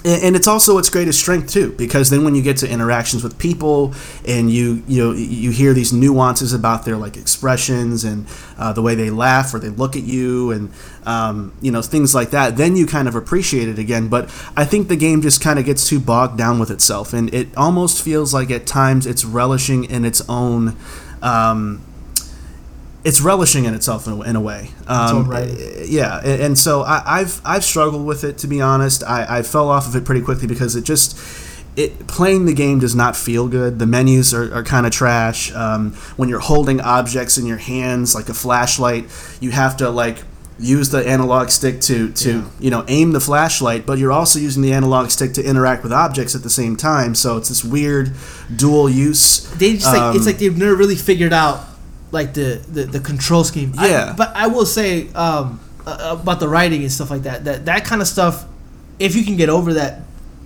and 0.06 0.36
it's 0.36 0.46
also 0.46 0.78
its 0.78 0.88
greatest 0.88 1.18
strength 1.18 1.50
too 1.50 1.72
because 1.72 2.10
then 2.10 2.24
when 2.24 2.34
you 2.34 2.42
get 2.42 2.56
to 2.58 2.70
interactions 2.70 3.24
with 3.24 3.36
people 3.38 3.92
and 4.26 4.50
you 4.50 4.82
you 4.86 5.02
know, 5.04 5.12
you 5.12 5.50
hear 5.50 5.74
these 5.74 5.92
nuances 5.92 6.52
about 6.52 6.84
their 6.84 6.96
like 6.96 7.16
expressions 7.16 8.04
and 8.04 8.26
uh, 8.58 8.72
the 8.72 8.82
way 8.82 8.94
they 8.94 9.10
laugh 9.10 9.52
or 9.52 9.58
they 9.58 9.68
look 9.68 9.96
at 9.96 10.04
you 10.04 10.50
and 10.52 10.70
um, 11.04 11.52
you 11.60 11.72
know 11.72 11.82
things 11.82 12.14
like 12.14 12.30
that 12.30 12.56
then 12.56 12.76
you 12.76 12.86
kind 12.86 13.08
of 13.08 13.14
appreciate 13.14 13.68
it 13.68 13.78
again. 13.78 14.08
But 14.08 14.24
i 14.56 14.64
think 14.64 14.88
the 14.88 14.96
game 14.96 15.22
just 15.22 15.40
kind 15.40 15.58
of 15.58 15.64
gets 15.64 15.88
too 15.88 15.98
bogged 15.98 16.38
down 16.38 16.58
with 16.58 16.70
itself 16.70 17.12
and 17.12 17.32
it 17.34 17.48
almost 17.56 18.02
feels 18.02 18.32
like 18.32 18.50
at 18.50 18.66
times 18.66 19.06
it's 19.06 19.24
relishing 19.24 19.84
in 19.84 20.04
its 20.04 20.22
own 20.28 20.76
um, 21.22 21.82
it's 23.06 23.20
relishing 23.20 23.66
in 23.66 23.74
itself 23.74 24.08
in 24.08 24.14
a, 24.14 24.20
in 24.22 24.34
a 24.34 24.40
way. 24.40 24.70
Um, 24.88 25.28
writing. 25.28 25.56
Yeah, 25.86 26.18
and, 26.18 26.42
and 26.42 26.58
so 26.58 26.82
I, 26.82 27.20
I've 27.20 27.40
I've 27.44 27.64
struggled 27.64 28.04
with 28.04 28.24
it 28.24 28.38
to 28.38 28.48
be 28.48 28.60
honest. 28.60 29.04
I, 29.04 29.38
I 29.38 29.42
fell 29.42 29.68
off 29.68 29.86
of 29.86 29.94
it 29.94 30.04
pretty 30.04 30.22
quickly 30.22 30.48
because 30.48 30.74
it 30.74 30.82
just 30.82 31.16
it 31.76 32.08
playing 32.08 32.46
the 32.46 32.52
game 32.52 32.80
does 32.80 32.96
not 32.96 33.14
feel 33.14 33.46
good. 33.46 33.78
The 33.78 33.86
menus 33.86 34.34
are, 34.34 34.52
are 34.52 34.64
kind 34.64 34.86
of 34.86 34.92
trash. 34.92 35.54
Um, 35.54 35.92
when 36.16 36.28
you're 36.28 36.40
holding 36.40 36.80
objects 36.80 37.38
in 37.38 37.46
your 37.46 37.58
hands 37.58 38.12
like 38.12 38.28
a 38.28 38.34
flashlight, 38.34 39.04
you 39.40 39.52
have 39.52 39.76
to 39.76 39.88
like 39.88 40.24
use 40.58 40.88
the 40.88 41.06
analog 41.06 41.50
stick 41.50 41.80
to 41.82 42.10
to 42.12 42.44
you 42.58 42.70
know 42.72 42.84
aim 42.88 43.12
the 43.12 43.20
flashlight, 43.20 43.86
but 43.86 43.98
you're 43.98 44.10
also 44.10 44.40
using 44.40 44.62
the 44.62 44.72
analog 44.72 45.10
stick 45.10 45.32
to 45.34 45.44
interact 45.44 45.84
with 45.84 45.92
objects 45.92 46.34
at 46.34 46.42
the 46.42 46.50
same 46.50 46.74
time. 46.76 47.14
So 47.14 47.36
it's 47.36 47.50
this 47.50 47.62
weird 47.62 48.10
dual 48.56 48.90
use. 48.90 49.48
They 49.58 49.74
just 49.74 49.86
like 49.86 50.16
it's 50.16 50.26
um, 50.26 50.26
like 50.26 50.38
they've 50.38 50.58
never 50.58 50.74
really 50.74 50.96
figured 50.96 51.32
out 51.32 51.75
like 52.20 52.30
the 52.40 52.50
the, 52.76 52.82
the 52.96 53.00
control 53.10 53.44
scheme. 53.44 53.70
I- 53.78 53.88
Yeah. 53.88 54.14
but 54.16 54.28
I 54.34 54.46
will 54.54 54.66
say 54.66 55.08
um, 55.14 55.60
about 55.86 56.38
the 56.40 56.48
writing 56.54 56.80
and 56.82 56.90
stuff 56.98 57.10
like 57.14 57.22
that. 57.28 57.38
That 57.46 57.58
that 57.70 57.82
kind 57.84 58.00
of 58.04 58.08
stuff, 58.08 58.34
if 58.98 59.14
you 59.16 59.22
can 59.28 59.36
get 59.36 59.48
over 59.48 59.70
that, 59.80 59.92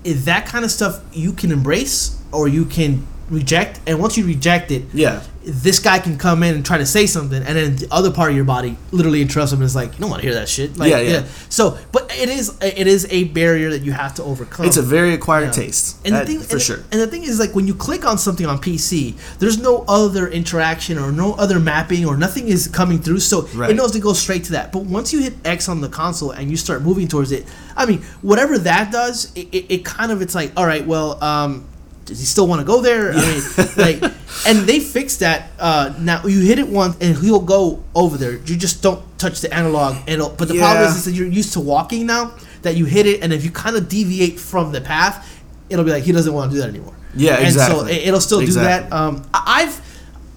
if 0.04 0.18
that 0.30 0.42
kind 0.52 0.64
of 0.66 0.70
stuff 0.70 1.00
you 1.24 1.32
can 1.40 1.50
embrace 1.52 1.98
or 2.32 2.48
you 2.56 2.64
can 2.76 2.92
reject, 3.30 3.80
and 3.86 3.98
once 3.98 4.16
you 4.16 4.26
reject 4.26 4.70
it, 4.70 4.84
Yeah. 4.92 5.20
this 5.44 5.78
guy 5.78 5.98
can 5.98 6.18
come 6.18 6.42
in 6.42 6.54
and 6.54 6.64
try 6.66 6.76
to 6.78 6.84
say 6.86 7.06
something, 7.06 7.42
and 7.42 7.56
then 7.56 7.76
the 7.76 7.88
other 7.90 8.10
part 8.10 8.30
of 8.30 8.36
your 8.36 8.44
body 8.44 8.76
literally 8.92 9.22
interrupts 9.22 9.52
him 9.52 9.60
and 9.60 9.64
is 9.66 9.74
like, 9.74 9.92
"You 9.94 10.00
don't 10.00 10.10
want 10.10 10.22
to 10.22 10.28
hear 10.28 10.34
that 10.38 10.48
shit." 10.48 10.76
Like, 10.76 10.90
Yeah, 10.90 11.00
yeah. 11.00 11.22
So, 11.48 11.78
but 11.92 12.10
it 12.18 12.28
is 12.28 12.52
it 12.60 12.86
is 12.86 13.06
a 13.10 13.24
barrier 13.24 13.70
that 13.70 13.82
you 13.82 13.92
have 13.92 14.14
to 14.16 14.22
overcome. 14.22 14.66
It's 14.66 14.76
a 14.76 14.82
very 14.82 15.14
acquired 15.14 15.46
Yeah. 15.56 15.62
taste. 15.64 15.96
And 16.04 16.14
That- 16.14 16.26
the 16.26 16.32
thing, 16.34 16.42
for 16.42 16.56
and, 16.56 16.62
sure. 16.62 16.78
And 16.92 17.00
the 17.00 17.06
thing 17.06 17.22
is, 17.24 17.38
like 17.38 17.54
when 17.54 17.66
you 17.66 17.74
click 17.74 18.04
on 18.04 18.18
something 18.18 18.44
on 18.46 18.58
PC, 18.58 19.14
there's 19.38 19.58
no 19.58 19.84
other 19.88 20.28
interaction 20.28 20.98
or 20.98 21.10
no 21.10 21.32
other 21.34 21.58
mapping 21.58 22.04
or 22.04 22.16
nothing 22.16 22.48
is 22.48 22.66
coming 22.68 22.98
through, 22.98 23.20
so 23.20 23.48
Right. 23.54 23.70
it 23.70 23.76
knows 23.76 23.92
to 23.92 23.98
go 23.98 24.12
straight 24.12 24.44
to 24.44 24.52
that. 24.52 24.72
But 24.72 24.84
once 24.84 25.12
you 25.12 25.20
hit 25.20 25.34
X 25.44 25.68
on 25.68 25.80
the 25.80 25.88
console 25.88 26.32
and 26.32 26.50
you 26.50 26.56
start 26.56 26.82
moving 26.82 27.08
towards 27.08 27.32
it, 27.32 27.46
I 27.76 27.86
mean, 27.86 28.02
whatever 28.20 28.58
that 28.58 28.92
does, 28.92 29.28
it, 29.34 29.48
it, 29.52 29.64
it 29.68 29.84
kind 29.84 30.12
of 30.12 30.20
it's 30.20 30.34
like, 30.34 30.52
all 30.56 30.66
right, 30.66 30.86
well, 30.86 31.22
um, 31.24 31.64
does 32.04 32.18
he 32.18 32.26
still 32.26 32.46
want 32.48 32.60
to 32.60 32.66
go 32.66 32.80
there? 32.80 33.12
I 33.12 33.16
mean, 33.16 33.42
like, 33.76 34.02
and 34.46 34.66
they 34.68 34.80
fixed 34.80 35.20
that. 35.20 35.50
Uh, 35.58 35.94
now 35.98 36.24
you 36.26 36.40
hit 36.40 36.58
it 36.58 36.66
once 36.68 36.96
and 37.00 37.16
he'll 37.16 37.40
go 37.40 37.82
over 37.94 38.16
there. 38.16 38.32
You 38.34 38.56
just 38.56 38.82
don't 38.82 39.02
touch 39.18 39.40
the 39.40 39.52
analog. 39.54 39.96
And 40.08 40.20
but 40.36 40.48
the 40.48 40.58
problem 40.58 40.86
is, 40.88 40.96
is 40.96 41.04
that 41.04 41.12
you're 41.12 41.28
used 41.28 41.52
to 41.54 41.60
walking 41.60 42.06
now. 42.06 42.34
That 42.62 42.76
you 42.76 42.84
hit 42.84 43.06
it, 43.06 43.22
and 43.22 43.32
if 43.32 43.44
you 43.44 43.50
kind 43.50 43.76
of 43.76 43.88
deviate 43.88 44.38
from 44.38 44.70
the 44.72 44.80
path, 44.80 45.26
it'll 45.70 45.84
be 45.84 45.92
like 45.92 46.02
he 46.02 46.12
doesn't 46.12 46.32
want 46.32 46.50
to 46.50 46.56
do 46.56 46.60
that 46.62 46.68
anymore. 46.68 46.94
Yeah, 47.14 47.36
And 47.38 47.52
so 47.54 47.62
exactly. 47.62 47.92
it- 47.94 48.08
it'll 48.08 48.20
still 48.20 48.40
Exactly. 48.40 48.84
do 48.84 48.90
that. 48.90 48.96
Um, 48.96 49.22
I've 49.32 49.80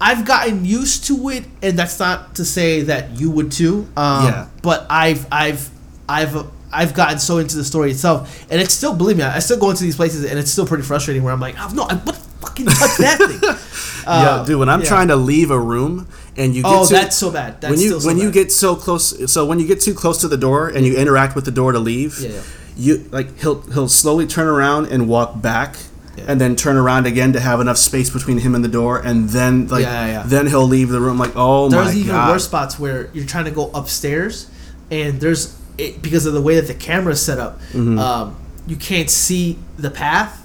I've 0.00 0.24
gotten 0.24 0.64
used 0.64 1.04
to 1.06 1.28
it, 1.30 1.44
and 1.62 1.78
that's 1.78 1.98
not 1.98 2.34
to 2.36 2.44
say 2.44 2.82
that 2.82 3.18
you 3.20 3.30
would 3.30 3.52
too. 3.52 3.86
Um, 3.96 4.24
Yeah. 4.26 4.46
But 4.62 4.86
I've 4.90 5.26
I've 5.30 5.68
I've 6.08 6.46
I've 6.74 6.94
gotten 6.94 7.18
so 7.18 7.38
into 7.38 7.56
the 7.56 7.64
story 7.64 7.90
itself, 7.90 8.46
and 8.50 8.60
it's 8.60 8.74
still 8.74 8.94
believe 8.94 9.16
me, 9.16 9.22
I 9.22 9.38
still 9.38 9.58
go 9.58 9.70
into 9.70 9.82
these 9.84 9.96
places, 9.96 10.24
and 10.24 10.38
it's 10.38 10.50
still 10.50 10.66
pretty 10.66 10.82
frustrating. 10.84 11.22
Where 11.22 11.32
I'm 11.32 11.40
like, 11.40 11.54
oh, 11.58 11.70
no, 11.74 11.84
I 11.84 11.94
what 11.94 12.16
fucking 12.16 12.66
touch 12.66 12.96
that 12.98 13.18
thing. 13.18 13.58
Uh, 14.06 14.40
yeah, 14.40 14.46
dude. 14.46 14.58
When 14.58 14.68
I'm 14.68 14.82
yeah. 14.82 14.86
trying 14.86 15.08
to 15.08 15.16
leave 15.16 15.50
a 15.50 15.58
room 15.58 16.06
and 16.36 16.54
you 16.54 16.62
get 16.62 16.70
Oh, 16.70 16.86
to, 16.86 16.92
that's 16.92 17.16
so 17.16 17.30
bad. 17.30 17.58
That's 17.62 17.70
when 17.70 17.80
you 17.80 17.86
still 17.86 18.00
so 18.02 18.06
when 18.08 18.18
you 18.18 18.30
get 18.30 18.52
so 18.52 18.76
close, 18.76 19.32
so 19.32 19.46
when 19.46 19.58
you 19.58 19.66
get 19.66 19.80
too 19.80 19.94
close 19.94 20.20
to 20.20 20.28
the 20.28 20.36
door 20.36 20.68
and 20.68 20.84
you 20.84 20.94
interact 20.94 21.34
with 21.34 21.46
the 21.46 21.50
door 21.50 21.72
to 21.72 21.78
leave, 21.78 22.18
Yeah, 22.20 22.28
yeah. 22.28 22.42
you 22.76 23.08
like 23.10 23.38
he'll 23.38 23.62
he'll 23.62 23.88
slowly 23.88 24.26
turn 24.26 24.46
around 24.46 24.88
and 24.88 25.08
walk 25.08 25.40
back. 25.40 25.76
And 26.28 26.38
then 26.40 26.54
turn 26.54 26.76
around 26.76 27.06
again 27.06 27.32
to 27.32 27.40
have 27.40 27.60
enough 27.60 27.76
space 27.78 28.08
between 28.10 28.38
him 28.38 28.54
and 28.54 28.62
the 28.64 28.68
door, 28.68 29.00
and 29.00 29.28
then 29.30 29.66
like 29.68 29.84
then 30.28 30.46
he'll 30.46 30.66
leave 30.68 30.90
the 30.90 31.00
room 31.00 31.18
like 31.18 31.32
oh 31.34 31.70
my 31.70 31.76
There's 31.78 31.96
even 31.96 32.14
worse 32.14 32.44
spots 32.44 32.78
where 32.78 33.10
you're 33.14 33.26
trying 33.26 33.46
to 33.46 33.50
go 33.50 33.70
upstairs, 33.72 34.48
and 34.90 35.18
there's 35.20 35.58
it, 35.78 36.00
because 36.02 36.26
of 36.26 36.32
the 36.34 36.42
way 36.42 36.54
that 36.56 36.66
the 36.66 36.74
camera's 36.74 37.20
set 37.24 37.38
up, 37.38 37.60
Mm-hmm. 37.72 37.98
um, 37.98 38.36
you 38.66 38.76
can't 38.76 39.10
see 39.10 39.58
the 39.76 39.90
path, 39.90 40.40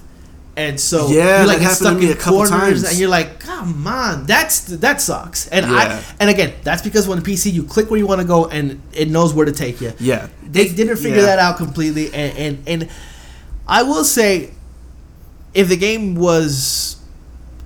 and 0.57 0.77
so 0.79 1.07
Yeah, 1.07 1.37
you're 1.39 1.47
like 1.47 1.61
stuck 1.69 2.01
in 2.01 2.09
a 2.09 2.15
couple 2.15 2.39
corners, 2.45 2.51
times. 2.81 2.83
and 2.83 2.99
you're 2.99 3.09
like, 3.09 3.39
come 3.39 3.87
on, 3.87 4.25
that's 4.25 4.61
that 4.65 4.99
sucks. 4.99 5.47
And 5.47 5.65
Yeah. 5.65 5.73
I 5.77 6.03
and 6.19 6.29
again, 6.29 6.53
that's 6.63 6.81
because 6.81 7.07
when 7.07 7.21
PC 7.21 7.53
you 7.53 7.63
click 7.63 7.89
where 7.89 7.97
you 7.97 8.05
want 8.07 8.19
to 8.19 8.27
go, 8.27 8.47
and 8.47 8.81
it 8.91 9.09
knows 9.09 9.33
where 9.33 9.45
to 9.45 9.53
take 9.53 9.79
you. 9.79 9.93
Yeah, 9.99 10.27
They 10.43 10.67
didn't 10.67 10.97
figure 10.97 11.19
yeah. 11.19 11.25
that 11.27 11.39
out 11.39 11.55
completely, 11.57 12.13
and, 12.13 12.37
and 12.37 12.63
and 12.67 12.89
I 13.67 13.83
will 13.83 14.03
say, 14.03 14.51
if 15.53 15.69
the 15.69 15.77
game 15.77 16.15
was, 16.15 16.97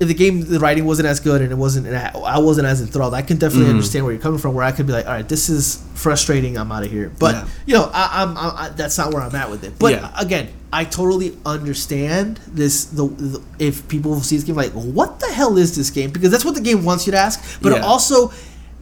if 0.04 0.08
the 0.10 0.14
game 0.14 0.42
the 0.42 0.60
writing 0.60 0.86
wasn't 0.86 1.08
as 1.08 1.20
good 1.20 1.42
and 1.42 1.52
it 1.52 1.56
wasn't, 1.58 1.88
and 1.88 1.96
I 1.98 2.38
wasn't 2.40 2.68
as 2.68 2.82
enthralled, 2.82 3.14
I 3.14 3.22
can 3.22 3.38
definitely 3.38 3.68
Mhm. 3.68 3.72
understand 3.78 4.06
where 4.06 4.14
you're 4.14 4.22
coming 4.22 4.40
from. 4.40 4.54
Where 4.54 4.64
I 4.64 4.72
could 4.72 4.86
be 4.88 4.94
like, 4.94 5.06
all 5.08 5.14
right, 5.14 5.28
this 5.28 5.50
is 5.50 5.80
frustrating. 5.96 6.58
I'm 6.58 6.72
out 6.72 6.84
of 6.86 6.92
here. 6.92 7.12
But 7.20 7.36
Yeah. 7.36 7.46
you 7.66 7.74
know, 7.76 7.90
I, 7.94 8.22
I'm, 8.22 8.38
I, 8.38 8.42
I, 8.66 8.70
that's 8.70 8.98
not 8.98 9.14
where 9.14 9.24
I'm 9.24 9.36
at 9.36 9.50
with 9.50 9.64
it. 9.64 9.74
But 9.80 9.94
Yeah. 9.94 10.12
again, 10.18 10.50
I 10.72 10.84
totally 10.86 11.36
understand 11.46 12.40
this. 12.48 12.86
The, 12.86 13.08
the 13.08 13.42
if 13.60 13.88
people 13.88 14.20
see 14.22 14.36
this 14.38 14.46
game 14.46 14.56
like, 14.56 14.72
what 14.74 15.20
the 15.20 15.28
hell 15.28 15.58
is 15.58 15.76
this 15.76 15.90
game? 15.90 16.10
Because 16.12 16.30
that's 16.32 16.46
what 16.46 16.56
the 16.56 16.62
game 16.62 16.84
wants 16.84 17.06
you 17.08 17.12
to 17.12 17.20
ask. 17.20 17.40
But 17.62 17.74
it 17.74 17.82
also 17.82 18.32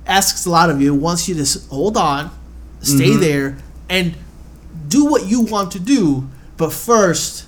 asks 0.08 0.46
a 0.46 0.50
lot 0.50 0.70
of 0.70 0.82
you. 0.82 0.94
Wants 0.94 1.28
you 1.30 1.36
to 1.36 1.60
hold 1.70 1.98
on, 1.98 2.32
stay 2.82 3.12
Mhm. 3.12 3.20
there, 3.20 3.58
and 3.90 4.14
do 4.88 5.06
what 5.06 5.28
you 5.28 5.42
want 5.42 5.72
to 5.72 5.80
do. 5.80 6.28
But 6.58 6.72
first, 6.74 7.44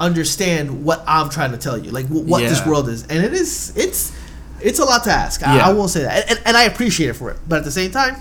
understand 0.00 0.84
what 0.84 1.02
I'm 1.06 1.28
trying 1.30 1.52
to 1.52 1.58
tell 1.58 1.76
you, 1.78 1.90
like 1.90 2.06
wh- 2.06 2.26
what 2.26 2.40
this 2.50 2.64
world 2.66 2.88
is, 2.88 3.02
and 3.06 3.24
it 3.24 3.32
is 3.34 3.76
it's 3.76 4.16
it's 4.60 4.78
a 4.78 4.84
lot 4.84 5.04
to 5.04 5.10
ask. 5.10 5.46
I, 5.46 5.56
Yeah. 5.56 5.68
I 5.68 5.72
won't 5.72 5.90
say 5.90 6.02
that, 6.02 6.28
and, 6.28 6.38
and, 6.38 6.46
and 6.48 6.56
I 6.56 6.64
appreciate 6.64 7.08
it 7.10 7.14
for 7.14 7.30
it. 7.30 7.38
But 7.48 7.58
at 7.60 7.64
the 7.64 7.70
same 7.70 7.90
time, 7.90 8.16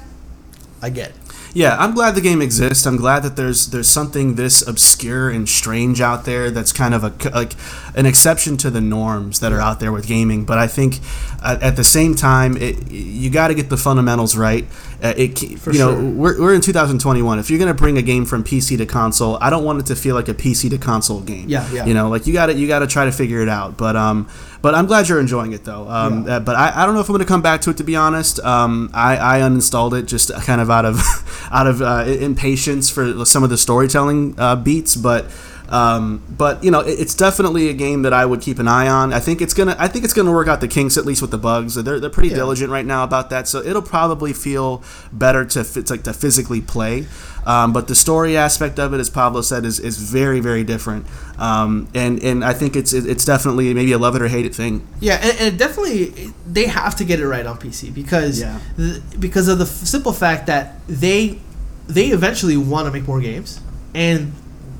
I 0.81 0.89
get 0.89 1.09
it. 1.09 1.15
Yeah, 1.53 1.75
I'm 1.77 1.93
glad 1.93 2.15
the 2.15 2.21
game 2.21 2.41
exists. 2.41 2.85
I'm 2.85 2.97
glad 2.97 3.23
that 3.23 3.35
there's 3.35 3.67
there's 3.67 3.89
something 3.89 4.35
this 4.35 4.65
obscure 4.67 5.29
and 5.29 5.47
strange 5.47 6.01
out 6.01 6.25
there 6.25 6.51
that's 6.51 6.71
kind 6.71 6.93
of 6.93 7.03
a 7.03 7.29
like 7.31 7.53
an 7.95 8.05
exception 8.05 8.57
to 8.57 8.69
the 8.69 8.81
norms 8.81 9.39
that 9.39 9.51
are 9.51 9.59
out 9.59 9.79
there 9.79 9.91
with 9.91 10.07
gaming. 10.07 10.45
But 10.45 10.59
I 10.59 10.67
think 10.67 10.99
uh, 11.41 11.57
at 11.61 11.75
the 11.75 11.83
same 11.83 12.15
time, 12.15 12.57
it, 12.57 12.91
you 12.91 13.29
got 13.29 13.47
to 13.47 13.55
get 13.55 13.69
the 13.69 13.77
fundamentals 13.77 14.35
right. 14.35 14.65
Uh, 15.01 15.13
it 15.15 15.37
For 15.59 15.71
you 15.71 15.79
know 15.79 15.91
sure. 15.91 16.09
we're, 16.09 16.41
we're 16.41 16.53
in 16.53 16.61
2021. 16.61 17.39
If 17.39 17.49
you're 17.49 17.59
gonna 17.59 17.73
bring 17.73 17.97
a 17.97 18.01
game 18.01 18.25
from 18.25 18.43
PC 18.43 18.77
to 18.77 18.85
console, 18.85 19.37
I 19.41 19.49
don't 19.49 19.63
want 19.63 19.79
it 19.79 19.85
to 19.87 19.95
feel 19.95 20.15
like 20.15 20.27
a 20.27 20.33
PC 20.33 20.69
to 20.71 20.77
console 20.77 21.21
game. 21.21 21.49
Yeah, 21.49 21.69
yeah. 21.71 21.85
You 21.85 21.93
know, 21.93 22.09
like 22.09 22.27
you 22.27 22.33
got 22.33 22.47
to 22.47 22.53
you 22.53 22.67
got 22.67 22.79
to 22.79 22.87
try 22.87 23.05
to 23.05 23.11
figure 23.11 23.41
it 23.41 23.49
out. 23.49 23.77
But 23.77 23.95
um, 23.95 24.29
but 24.61 24.75
I'm 24.75 24.85
glad 24.85 25.07
you're 25.09 25.19
enjoying 25.19 25.53
it 25.53 25.63
though. 25.63 25.87
Um, 25.89 26.25
Yeah. 26.25 26.35
uh, 26.37 26.39
but 26.39 26.55
I, 26.55 26.83
I 26.83 26.85
don't 26.85 26.93
know 26.95 27.01
if 27.01 27.09
I'm 27.09 27.13
gonna 27.13 27.25
come 27.25 27.41
back 27.41 27.61
to 27.61 27.69
it 27.69 27.77
to 27.77 27.83
be 27.83 27.95
honest. 27.95 28.39
Um, 28.41 28.89
I, 28.93 29.37
I 29.37 29.39
uninstalled 29.41 29.97
it 29.97 30.03
just 30.07 30.31
kind 30.43 30.61
of 30.61 30.69
out 30.69 30.85
of 30.85 30.99
out 31.51 31.67
of 31.67 31.81
uh, 31.81 32.03
impatience 32.07 32.89
for 32.89 33.25
some 33.25 33.43
of 33.43 33.49
the 33.49 33.57
storytelling 33.57 34.35
uh, 34.37 34.55
beats, 34.55 34.95
but. 34.95 35.25
Um, 35.69 36.23
but 36.29 36.63
you 36.63 36.71
know, 36.71 36.79
it, 36.79 36.99
it's 36.99 37.13
definitely 37.13 37.69
a 37.69 37.73
game 37.73 38.03
that 38.03 38.13
I 38.13 38.25
would 38.25 38.41
keep 38.41 38.59
an 38.59 38.67
eye 38.67 38.87
on. 38.87 39.11
I 39.13 39.19
think 39.19 39.41
it's 39.41 39.53
gonna, 39.53 39.75
I 39.77 39.87
think 39.87 40.05
it's 40.05 40.13
gonna 40.13 40.31
work 40.31 40.47
out 40.47 40.61
the 40.61 40.67
kinks 40.67 40.97
at 40.97 41.05
least 41.05 41.21
with 41.21 41.31
the 41.31 41.37
bugs. 41.37 41.75
They're, 41.75 41.99
they're 41.99 42.09
pretty 42.09 42.29
Yeah. 42.29 42.35
diligent 42.37 42.71
right 42.71 42.85
now 42.85 43.03
about 43.03 43.29
that, 43.31 43.47
so 43.47 43.61
it'll 43.61 43.81
probably 43.81 44.31
feel 44.33 44.81
better 45.11 45.43
to 45.45 45.63
fit, 45.63 45.89
like 45.89 46.03
to 46.03 46.13
physically 46.13 46.61
play. 46.61 47.05
Um, 47.45 47.71
but 47.73 47.87
the 47.87 47.95
story 47.95 48.35
aspect 48.35 48.77
of 48.79 48.93
it, 48.93 48.99
as 48.99 49.09
Pablo 49.09 49.41
said, 49.41 49.63
is, 49.65 49.79
is 49.79 49.97
very 49.97 50.39
very 50.39 50.63
different. 50.63 51.05
Um, 51.37 51.87
and 51.93 52.21
and 52.23 52.43
I 52.45 52.53
think 52.53 52.75
it's 52.75 52.93
it's 52.93 53.25
definitely 53.25 53.73
maybe 53.73 53.91
a 53.91 53.97
love 53.97 54.15
it 54.15 54.21
or 54.21 54.27
hate 54.27 54.45
it 54.45 54.55
thing. 54.55 54.85
Yeah, 54.99 55.15
and, 55.21 55.39
and 55.39 55.59
definitely 55.59 56.31
they 56.45 56.67
have 56.67 56.95
to 56.97 57.03
get 57.05 57.19
it 57.19 57.27
right 57.27 57.45
on 57.45 57.57
PC 57.57 57.93
because 57.93 58.39
Yeah. 58.41 58.59
th- 58.77 59.01
because 59.19 59.47
of 59.47 59.57
the 59.59 59.65
f- 59.65 59.69
simple 59.69 60.13
fact 60.13 60.47
that 60.47 60.75
they 60.87 61.39
they 61.87 62.07
eventually 62.07 62.57
want 62.57 62.85
to 62.85 62.91
make 62.91 63.07
more 63.07 63.21
games 63.21 63.59
and 63.95 64.33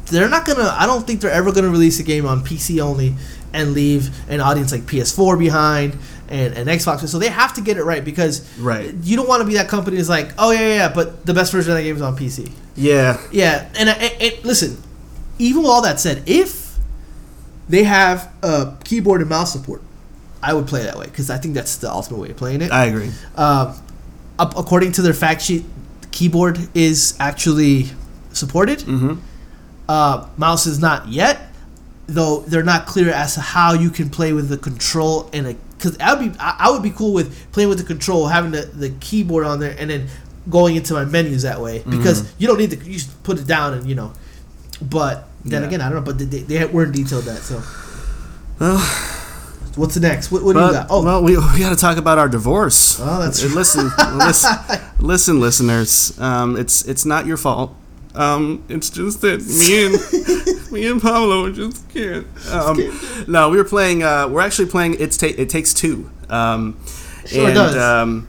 they're 0.10 0.30
not 0.30 0.46
gonna. 0.46 0.74
I 0.78 0.86
don't 0.86 1.06
think 1.06 1.22
they're 1.22 1.32
ever 1.32 1.52
gonna 1.52 1.70
release 1.70 2.00
a 2.00 2.04
game 2.04 2.26
on 2.26 2.44
PC 2.44 2.80
only 2.82 3.16
and 3.54 3.74
leave 3.74 4.10
an 4.30 4.42
audience 4.42 4.72
like 4.72 4.82
PS4 4.84 5.40
behind 5.40 5.98
and, 6.30 6.54
and 6.54 6.68
Xbox. 6.70 7.08
So 7.08 7.18
they 7.18 7.30
have 7.30 7.54
to 7.54 7.62
get 7.62 7.78
it 7.78 7.84
right 7.84 8.04
because 8.04 8.46
Right. 8.60 8.94
you 9.04 9.16
don't 9.16 9.28
want 9.28 9.42
to 9.42 9.48
be 9.48 9.54
that 9.56 9.68
company 9.70 9.96
that's 9.98 10.10
like, 10.10 10.32
oh 10.38 10.52
yeah, 10.52 10.60
yeah, 10.60 10.76
yeah, 10.76 10.94
but 10.94 11.26
the 11.26 11.34
best 11.34 11.52
version 11.54 11.72
of 11.72 11.78
that 11.78 11.84
game 11.84 11.96
is 11.96 12.02
on 12.02 12.16
PC. 12.18 12.52
Yeah, 12.76 13.20
Yeah, 13.32 13.68
and, 13.80 13.90
and, 13.90 14.14
and 14.22 14.46
listen, 14.46 14.82
even 15.40 15.62
with 15.64 15.72
all 15.72 15.82
that 15.84 16.00
said, 16.00 16.24
if 16.28 16.76
they 17.70 17.84
have 17.84 18.32
a 18.44 18.76
keyboard 18.84 19.22
and 19.22 19.30
mouse 19.30 19.52
support, 19.54 19.82
I 20.44 20.54
would 20.54 20.68
play 20.68 20.84
that 20.84 20.98
way 20.98 21.06
because 21.06 21.30
I 21.30 21.38
think 21.38 21.56
that's 21.56 21.78
the 21.78 21.92
ultimate 21.92 22.20
way 22.20 22.30
of 22.30 22.38
playing 22.38 22.62
it. 22.62 22.72
I 22.72 22.86
agree. 22.86 23.12
Up, 23.36 23.78
according 24.40 24.92
to 24.94 25.02
their 25.02 25.14
fact 25.14 25.42
sheet, 25.42 25.66
keyboard 26.12 26.60
is 26.76 27.16
actually 27.20 27.88
supported. 28.34 28.82
hmm 28.82 29.16
Uh, 29.90 30.28
mouse 30.38 30.66
is 30.66 30.80
not 30.80 31.08
yet, 31.08 31.40
though 32.08 32.42
they're 32.42 32.64
not 32.64 32.86
clear 32.86 33.10
as 33.12 33.36
to 33.36 33.42
how 33.42 33.74
you 33.74 33.90
can 33.90 34.10
play 34.10 34.34
with 34.34 34.50
the 34.50 34.58
control 34.58 35.30
and 35.34 35.48
a. 35.48 35.54
Because 35.78 35.98
I 36.00 36.14
would 36.16 36.34
be, 36.34 36.40
I, 36.40 36.72
would 36.72 36.82
be 36.82 36.90
cool 36.90 37.14
with 37.14 37.52
playing 37.52 37.70
with 37.70 37.78
the 37.78 37.84
control, 37.84 38.28
having 38.28 38.50
the, 38.52 38.62
the 38.64 38.90
keyboard 39.00 39.46
on 39.46 39.60
there, 39.60 39.76
and 39.78 39.90
then 39.92 40.08
going 40.50 40.76
into 40.76 40.94
my 40.96 41.06
menus 41.06 41.44
that 41.44 41.62
way. 41.62 41.84
Because 41.88 42.24
Mm-hmm. 42.24 42.36
you 42.42 42.48
don't 42.48 42.58
need 42.58 42.72
to, 42.72 42.78
you 42.78 42.94
just 42.94 43.22
put 43.24 43.38
it 43.38 43.46
down 43.46 43.74
and 43.76 43.88
you 43.88 43.94
know. 43.96 44.12
But 44.82 45.28
then 45.46 45.62
Yeah. 45.62 45.68
again, 45.68 45.82
I 45.82 45.90
don't 45.90 45.96
know. 46.00 46.02
But 46.12 46.18
they, 46.18 46.26
they 46.40 46.66
weren't 46.66 46.94
detailed 46.94 47.26
that. 47.26 47.38
So 47.44 47.62
Well, 48.60 48.78
what's 49.76 49.94
the 49.94 50.00
next? 50.00 50.32
What, 50.32 50.44
what 50.44 50.54
do 50.54 50.60
you 50.60 50.72
got? 50.72 50.88
Oh, 50.90 51.04
well, 51.06 51.22
we, 51.24 51.38
we 51.38 51.60
got 51.60 51.70
to 51.70 51.76
talk 51.76 51.98
about 51.98 52.18
our 52.18 52.28
divorce. 52.28 53.00
Oh, 53.00 53.22
that's 53.22 53.44
listen, 53.54 53.90
listen, 54.18 54.52
listen, 55.00 55.40
listeners. 55.40 56.20
Um, 56.20 56.58
it's 56.58 56.84
it's 56.86 57.06
not 57.06 57.26
your 57.28 57.38
fault. 57.38 57.76
Um, 58.16 58.64
it's 58.70 58.90
just 58.90 59.22
that 59.22 59.42
me 59.46 59.86
and 59.86 60.72
me 60.72 60.88
and 60.88 61.02
Pablo 61.02 61.52
just 61.52 61.88
can't. 61.90 62.26
Um, 62.52 62.78
no, 63.28 63.50
we 63.50 63.58
were 63.58 63.64
playing. 63.64 64.04
Uh, 64.04 64.28
we're 64.28 64.42
actually 64.42 64.70
playing. 64.70 64.96
It's 65.00 65.18
ta- 65.18 65.28
it 65.38 65.50
takes 65.50 65.74
two. 65.74 66.10
Um, 66.30 66.80
Sure 67.26 67.46
and, 67.48 67.56
does. 67.56 67.76
Um, 67.76 68.28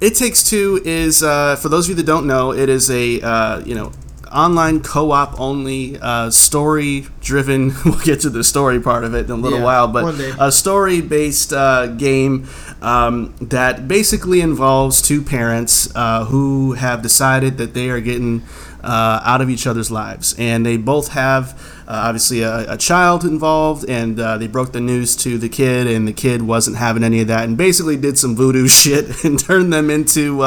it 0.00 0.14
takes 0.14 0.48
two 0.48 0.80
is 0.84 1.22
uh, 1.22 1.56
for 1.56 1.68
those 1.68 1.86
of 1.86 1.90
you 1.90 1.94
that 1.96 2.06
don't 2.06 2.26
know. 2.26 2.52
It 2.52 2.68
is 2.68 2.90
a 2.90 3.20
uh, 3.20 3.60
you 3.60 3.74
know 3.74 3.92
online 4.32 4.80
co-op 4.82 5.38
only 5.40 5.98
uh, 6.00 6.30
story 6.30 7.06
driven. 7.20 7.72
We'll 7.84 7.98
get 8.00 8.20
to 8.20 8.30
the 8.30 8.44
story 8.44 8.80
part 8.80 9.04
of 9.04 9.14
it 9.14 9.24
in 9.26 9.30
a 9.32 9.36
little 9.36 9.58
Yeah, 9.58 9.64
while, 9.64 9.88
but 9.88 10.14
a 10.38 10.52
story 10.52 11.00
based 11.00 11.52
uh, 11.52 11.88
game 11.88 12.46
um, 12.82 13.34
that 13.40 13.88
basically 13.88 14.40
involves 14.40 15.02
two 15.02 15.22
parents 15.22 15.94
uh, 15.94 16.24
who 16.26 16.72
have 16.74 17.02
decided 17.02 17.58
that 17.58 17.74
they 17.74 17.90
are 17.90 18.00
getting 18.00 18.42
uh, 18.82 19.20
out 19.24 19.40
of 19.40 19.50
each 19.50 19.66
other's 19.66 19.90
lives. 19.90 20.34
And 20.38 20.64
they 20.64 20.76
both 20.76 21.08
have 21.08 21.52
uh, 21.88 22.04
obviously 22.06 22.42
a, 22.42 22.72
a 22.72 22.76
child 22.76 23.24
involved, 23.24 23.88
and 23.88 24.18
uh, 24.18 24.38
they 24.38 24.46
broke 24.46 24.72
the 24.72 24.80
news 24.80 25.16
to 25.16 25.38
the 25.38 25.48
kid, 25.48 25.86
and 25.86 26.06
the 26.06 26.12
kid 26.12 26.42
wasn't 26.42 26.76
having 26.76 27.02
any 27.04 27.20
of 27.20 27.28
that, 27.28 27.44
and 27.44 27.56
basically 27.56 27.96
did 27.96 28.16
some 28.18 28.36
voodoo 28.36 28.68
shit 28.80 29.24
and 29.24 29.38
turned 29.38 29.72
them 29.72 29.90
into. 29.90 30.42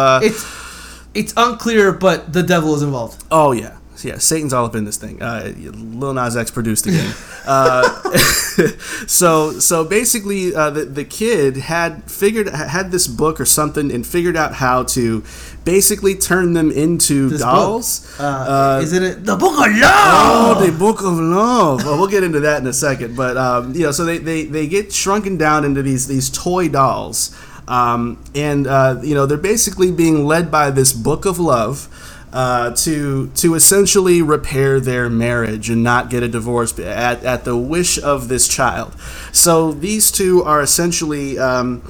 Uh, 1.15 1.19
it's 1.19 1.34
unclear, 1.38 1.91
but 1.91 2.34
the 2.34 2.43
devil 2.43 2.73
is 2.76 2.82
involved. 2.82 3.23
Oh 3.32 3.52
yeah, 3.52 3.78
yeah. 4.04 4.17
Satan's 4.17 4.54
all 4.54 4.65
up 4.65 4.76
in 4.76 4.86
this 4.86 4.97
thing. 4.97 5.21
Uh, 5.21 5.54
Lil 5.56 6.13
Nas 6.13 6.36
X 6.36 6.52
produced 6.52 6.86
the 6.86 6.91
game. 6.91 7.13
uh, 7.45 7.84
so 9.08 9.52
so 9.60 9.84
basically, 9.84 10.54
uh, 10.56 10.69
the 10.69 10.86
the 10.86 11.06
kid 11.06 11.58
had 11.58 12.04
figured 12.12 12.49
had 12.49 12.91
this 12.91 13.08
book 13.08 13.39
or 13.39 13.45
something 13.45 13.91
and 13.91 14.06
figured 14.06 14.36
out 14.36 14.56
how 14.56 14.84
to 14.84 15.23
basically 15.65 16.15
turn 16.15 16.54
them 16.54 16.71
into 16.71 17.30
This 17.30 17.41
dolls. 17.41 17.99
book. 18.17 18.19
Uh, 18.19 18.80
is 18.84 18.93
it 18.93 19.04
a, 19.04 19.19
the 19.19 19.36
book 19.36 19.54
of 19.54 19.73
love? 19.73 20.58
Oh, 20.58 20.63
the 20.65 20.71
Book 20.78 20.99
of 21.02 21.13
Love. 21.19 21.86
Well, 21.86 21.97
we'll 21.97 22.08
get 22.10 22.23
into 22.23 22.39
that 22.41 22.62
in 22.62 22.67
a 22.67 22.73
second. 22.73 23.15
But 23.15 23.38
um, 23.38 23.73
you 23.73 23.84
know, 23.84 23.91
so 23.91 24.04
they, 24.06 24.17
they, 24.17 24.43
they 24.45 24.67
get 24.67 24.91
shrunken 24.91 25.38
down 25.38 25.63
into 25.63 25.82
these 25.82 26.08
these 26.08 26.30
toy 26.30 26.67
dolls, 26.69 27.36
um, 27.67 28.23
and 28.36 28.67
uh, 28.67 28.99
you 29.04 29.15
know 29.15 29.26
they're 29.26 29.38
basically 29.38 29.91
being 29.91 30.26
led 30.26 30.52
by 30.52 30.71
this 30.71 30.93
Book 30.93 31.26
of 31.26 31.39
Love. 31.39 31.89
Uh, 32.34 32.73
to 32.76 33.28
to 33.36 33.54
essentially 33.54 34.19
repair 34.19 34.80
their 34.80 35.08
marriage 35.08 35.69
and 35.69 35.84
not 35.84 36.10
get 36.10 36.23
a 36.23 36.28
divorce 36.28 36.80
at, 36.80 37.23
at 37.23 37.43
the 37.45 37.56
wish 37.56 37.99
of 38.02 38.28
this 38.28 38.47
child. 38.47 38.91
So 39.32 39.71
these 39.71 40.12
two 40.12 40.41
are 40.41 40.60
essentially 40.60 41.38
um, 41.38 41.84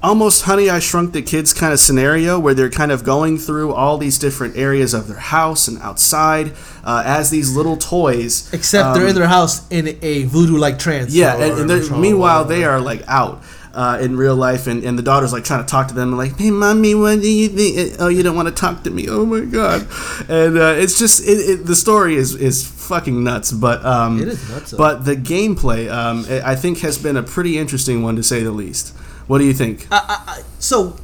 almost 0.00 0.42
Honey 0.42 0.70
I 0.70 0.78
Shrunk 0.78 1.12
the 1.12 1.22
Kids 1.22 1.52
kind 1.52 1.72
of 1.72 1.80
scenario 1.80 2.38
where 2.38 2.54
they're 2.54 2.70
kind 2.70 2.92
of 2.92 3.02
going 3.02 3.36
through 3.36 3.72
all 3.72 3.98
these 3.98 4.16
different 4.16 4.56
areas 4.56 4.94
of 4.94 5.08
their 5.08 5.18
house 5.18 5.66
and 5.66 5.78
outside 5.82 6.52
uh, 6.84 7.02
as 7.04 7.30
these 7.30 7.56
little 7.56 7.76
toys. 7.76 8.52
Except 8.52 8.94
they're 8.94 9.02
Um, 9.02 9.08
in 9.08 9.14
their 9.16 9.26
house 9.26 9.66
in 9.70 9.98
a 10.02 10.22
voodoo 10.22 10.56
like 10.56 10.78
trance. 10.78 11.12
Yeah, 11.12 11.34
and, 11.34 11.68
and 11.68 12.00
meanwhile 12.00 12.44
they 12.44 12.62
are 12.62 12.80
like 12.80 13.02
out. 13.08 13.42
Uh, 13.74 13.98
in 14.00 14.16
real 14.16 14.36
life, 14.36 14.68
and, 14.68 14.84
and 14.84 14.96
the 14.96 15.02
daughter's 15.02 15.32
like 15.32 15.42
trying 15.42 15.60
to 15.64 15.68
talk 15.68 15.88
to 15.88 15.94
them, 15.94 16.16
like, 16.16 16.38
"Hey, 16.38 16.50
mommy, 16.52 16.94
what 16.94 17.20
do 17.20 17.28
you 17.28 17.48
think? 17.48 17.96
Oh, 17.98 18.06
you 18.06 18.22
don't 18.22 18.36
want 18.36 18.46
to 18.46 18.54
talk 18.54 18.84
to 18.84 18.90
me? 18.90 19.08
Oh 19.08 19.26
my 19.26 19.40
god!" 19.40 19.82
And 20.28 20.56
uh, 20.56 20.74
it's 20.76 20.96
just 20.96 21.26
it, 21.26 21.32
it, 21.50 21.66
the 21.66 21.74
story 21.74 22.14
is 22.14 22.36
is 22.36 22.64
fucking 22.64 23.24
nuts, 23.24 23.50
but 23.50 23.84
um, 23.84 24.20
It 24.20 24.28
is 24.28 24.48
nuts. 24.48 24.72
But 24.74 25.04
the 25.04 25.16
gameplay, 25.16 25.90
um, 25.92 26.24
I 26.44 26.54
think, 26.54 26.78
has 26.80 26.98
been 26.98 27.16
a 27.16 27.22
pretty 27.24 27.58
interesting 27.58 28.02
one 28.04 28.14
to 28.14 28.22
say 28.22 28.44
the 28.44 28.52
least. 28.52 28.94
What 29.26 29.38
do 29.38 29.44
you 29.44 29.54
think? 29.54 29.88
I, 29.90 29.96
I, 29.96 30.32
I, 30.38 30.42
so 30.60 30.96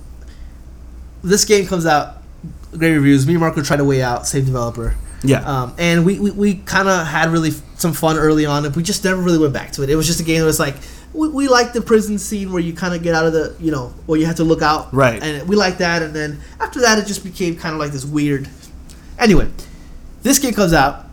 this 1.24 1.44
game 1.44 1.66
comes 1.66 1.87
out, 1.87 2.18
great 2.76 2.94
reviews. 2.94 3.26
Me 3.26 3.33
and 3.35 3.40
Marco 3.40 3.62
tried 3.62 3.78
to 3.78 3.85
weigh 3.85 4.02
out, 4.02 4.26
same 4.26 4.44
developer. 4.44 4.94
yeah, 5.24 5.40
Um, 5.40 5.74
and 5.78 6.06
we, 6.06 6.18
we, 6.20 6.30
we 6.30 6.54
kind 6.54 6.88
of 6.88 7.06
had 7.06 7.30
really 7.30 7.50
f- 7.50 7.62
some 7.78 7.92
fun 7.92 8.16
early 8.16 8.46
on, 8.46 8.64
and 8.64 8.74
we 8.76 8.83
just 8.83 9.04
never 9.04 9.20
really 9.20 9.38
went 9.38 9.52
back 9.52 9.72
to 9.72 9.83
it. 9.83 9.90
It 9.90 9.96
was 9.96 10.06
just 10.06 10.20
a 10.20 10.22
game 10.24 10.40
that 10.40 10.46
was 10.46 10.61
like, 10.61 10.76
we, 11.12 11.29
we 11.29 11.49
like 11.49 11.73
the 11.73 11.81
prison 11.81 12.18
scene 12.18 12.53
where 12.53 12.62
you 12.62 12.73
kind 12.73 12.94
of 12.94 13.03
get 13.03 13.14
out 13.14 13.27
of 13.27 13.33
the, 13.33 13.57
you 13.61 13.70
know, 13.70 13.88
where 14.07 14.18
you 14.18 14.27
have 14.27 14.37
to 14.37 14.44
look 14.44 14.62
out. 14.62 14.92
Right. 14.92 15.23
And 15.23 15.49
we 15.49 15.57
like 15.57 15.79
that, 15.79 16.03
and 16.03 16.14
then 16.14 16.40
after 16.61 16.81
that, 16.81 16.99
it 16.99 17.07
just 17.07 17.25
became 17.25 17.57
kind 17.57 17.75
of 17.75 17.81
like 17.81 17.92
this 17.92 18.05
weird. 18.05 18.49
Anyway, 19.18 19.49
this 20.23 20.38
game 20.38 20.55
comes 20.55 20.73
out, 20.73 21.07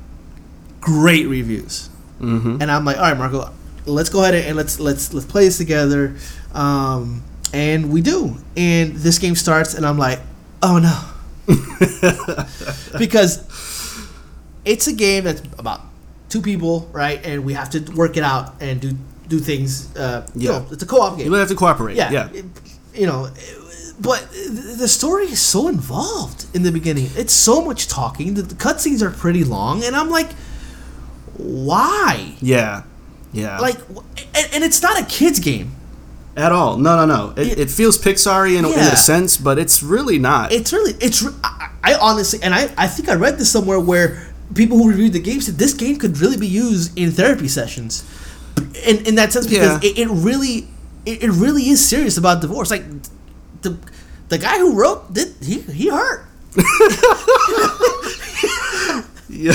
great 0.80 1.28
reviews, 1.28 1.90
mm-hmm. 2.20 2.62
and 2.62 2.72
I'm 2.72 2.86
like, 2.86 2.98
all 2.98 3.04
right, 3.04 3.18
Marco, 3.18 3.52
let's 3.86 4.10
go 4.10 4.22
ahead 4.22 4.36
and 4.36 4.56
let's 4.56 4.80
let's 4.80 5.14
let's 5.14 5.26
play 5.26 5.46
this 5.46 5.58
together. 5.58 6.16
Um, 6.54 7.24
and 7.54 7.92
we 7.92 8.02
do, 8.02 8.38
and 8.56 8.96
this 8.96 9.20
game 9.20 9.36
starts, 9.36 9.74
and 9.74 9.86
I'm 9.86 9.98
like, 9.98 10.20
oh 10.62 10.80
no, 10.80 11.14
because 12.98 13.44
it's 14.64 14.88
a 14.88 14.94
game 14.94 15.24
that's 15.24 15.42
about 15.58 15.82
two 16.30 16.42
people, 16.42 16.90
right? 16.92 17.26
And 17.26 17.46
we 17.46 17.54
have 17.54 17.70
to 17.72 17.80
work 17.94 18.18
it 18.18 18.24
out 18.24 18.62
and 18.62 18.82
do 18.82 18.98
do 19.28 19.40
things. 19.40 19.96
Uh, 19.96 20.26
you 20.36 20.50
Yeah. 20.50 20.60
know, 20.60 20.66
it's 20.72 20.84
a 20.84 20.86
co-op 20.86 21.18
game. 21.18 21.28
you 21.28 21.34
have 21.34 21.48
to 21.50 21.56
cooperate. 21.56 21.96
Yeah, 21.98 22.12
Yeah, 22.12 22.30
it- 22.34 22.46
you 22.94 23.06
know, 23.06 23.30
but 24.00 24.28
the 24.80 24.88
story 24.88 25.26
is 25.26 25.40
so 25.42 25.68
involved 25.68 26.46
in 26.54 26.64
the 26.64 26.72
beginning. 26.72 27.10
It's 27.16 27.34
so 27.34 27.62
much 27.62 27.88
talking. 27.88 28.34
The, 28.36 28.42
the 28.44 28.56
cutscenes 28.56 29.02
are 29.02 29.10
pretty 29.12 29.44
long, 29.44 29.84
and 29.84 29.96
I'm 29.96 30.10
like, 30.10 30.30
why? 31.38 32.34
yeah, 32.42 32.84
yeah. 33.34 33.60
Like, 33.60 33.78
and, 34.36 34.48
and 34.54 34.64
it's 34.64 34.82
not 34.82 35.00
a 35.00 35.06
kids 35.06 35.40
game. 35.40 35.72
At 36.36 36.52
all? 36.52 36.78
No, 36.78 36.96
no, 36.96 37.06
no. 37.06 37.34
It, 37.36 37.48
It- 37.54 37.60
it 37.62 37.70
feels 37.72 37.98
Pixar-y 37.98 38.50
in, 38.58 38.66
a- 38.66 38.70
in 38.70 38.80
a 38.80 38.96
sense, 38.96 39.38
but 39.38 39.58
it's 39.58 39.82
really 39.82 40.20
not. 40.20 40.52
It's 40.52 40.72
really, 40.72 40.94
it's. 41.00 41.26
I, 41.44 41.70
I 41.84 41.94
honestly, 41.96 42.40
and 42.44 42.54
I, 42.54 42.70
I 42.78 42.88
think 42.88 43.10
I 43.10 43.16
read 43.16 43.40
this 43.40 43.52
somewhere 43.52 43.80
where 43.80 44.28
people 44.54 44.78
who 44.78 44.88
reviewed 44.90 45.14
the 45.14 45.20
game 45.20 45.42
said 45.42 45.56
this 45.58 45.74
game 45.74 45.98
could 45.98 46.20
really 46.20 46.38
be 46.38 46.48
used 46.48 46.96
in 46.98 47.12
therapy 47.12 47.48
sessions, 47.48 48.04
in 48.86 49.06
in 49.06 49.16
that 49.16 49.34
sense 49.34 49.48
because 49.48 49.84
Yeah. 49.84 49.90
it, 49.90 49.98
it 50.00 50.08
really, 50.10 50.68
it, 51.06 51.24
it 51.24 51.32
really 51.32 51.70
is 51.70 51.86
serious 51.88 52.18
about 52.18 52.42
divorce. 52.42 52.72
Like, 52.72 52.84
the 53.62 53.78
the 54.30 54.38
guy 54.38 54.58
who 54.58 54.80
wrote 54.80 55.14
did 55.14 55.36
he 55.42 55.60
he 55.62 55.90
hurt 55.90 56.26
yeah, 59.30 59.54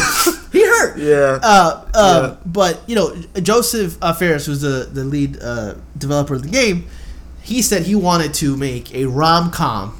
he 0.52 0.64
hurt 0.66 0.98
yeah. 0.98 1.38
Uh, 1.42 1.84
uh, 1.94 1.96
Yeah. 2.30 2.36
But 2.44 2.82
you 2.88 2.94
know, 2.94 3.14
Josef 3.40 3.96
uh, 4.02 4.12
Fares, 4.12 4.46
who's 4.46 4.60
the 4.60 4.88
the 4.92 5.04
lead 5.04 5.40
uh, 5.42 5.74
developer 5.96 6.34
of 6.34 6.42
the 6.42 6.48
game, 6.48 6.86
he 7.42 7.62
said 7.62 7.82
he 7.84 7.94
wanted 7.94 8.34
to 8.34 8.56
make 8.56 8.94
a 8.94 9.06
rom 9.06 9.50
com 9.50 9.98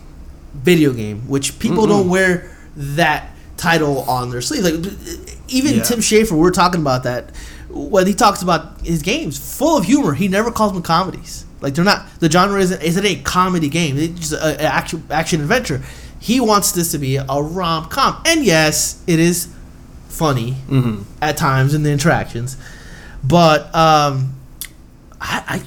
video 0.54 0.92
game, 0.92 1.26
which 1.28 1.58
people 1.58 1.86
don't 1.86 2.08
wear 2.08 2.50
that 2.76 3.30
title 3.56 4.00
on 4.02 4.30
their 4.30 4.42
sleeve. 4.42 4.64
Like 4.64 4.74
even 5.48 5.76
Yeah. 5.76 5.82
Tim 5.82 6.00
Schafer, 6.00 6.32
we 6.32 6.46
are 6.46 6.50
talking 6.52 6.80
about 6.80 7.04
that 7.04 7.30
when 7.72 8.06
he 8.06 8.14
talks 8.14 8.42
about 8.42 8.80
his 8.82 9.02
games, 9.02 9.38
full 9.58 9.76
of 9.76 9.84
humor. 9.84 10.14
He 10.14 10.28
never 10.28 10.50
calls 10.50 10.72
them 10.72 10.82
comedies. 10.82 11.44
Like 11.60 11.74
they're 11.74 11.84
not. 11.84 12.06
The 12.20 12.30
genre 12.30 12.60
isn't 12.60 12.82
isn't 12.82 13.04
a 13.04 13.16
comedy 13.22 13.68
game. 13.68 13.96
It's 13.96 14.30
just 14.30 14.32
a, 14.32 14.60
a 14.60 14.64
action 14.64 15.04
action 15.10 15.40
adventure. 15.40 15.82
He 16.18 16.40
wants 16.40 16.72
this 16.72 16.92
to 16.92 16.98
be 16.98 17.16
a 17.16 17.24
rom 17.26 17.86
com, 17.88 18.20
and 18.26 18.44
yes, 18.44 19.02
it 19.06 19.18
is 19.18 19.48
funny 20.08 20.52
hmm 20.52 21.02
at 21.22 21.36
times 21.36 21.72
in 21.72 21.84
the 21.84 21.90
interactions, 21.90 22.56
but 23.24 23.74
um, 23.74 24.34
I, 25.20 25.42
I 25.48 25.62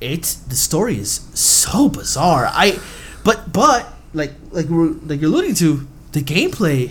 it's 0.00 0.34
the 0.34 0.56
story 0.56 0.98
is 0.98 1.20
so 1.34 1.88
bizarre. 1.88 2.46
I, 2.50 2.80
but 3.22 3.52
but 3.52 3.86
like 4.12 4.32
like 4.50 4.66
we're 4.66 4.92
like 5.06 5.20
you're 5.20 5.30
alluding 5.30 5.54
to, 5.56 5.86
the 6.12 6.20
gameplay 6.20 6.90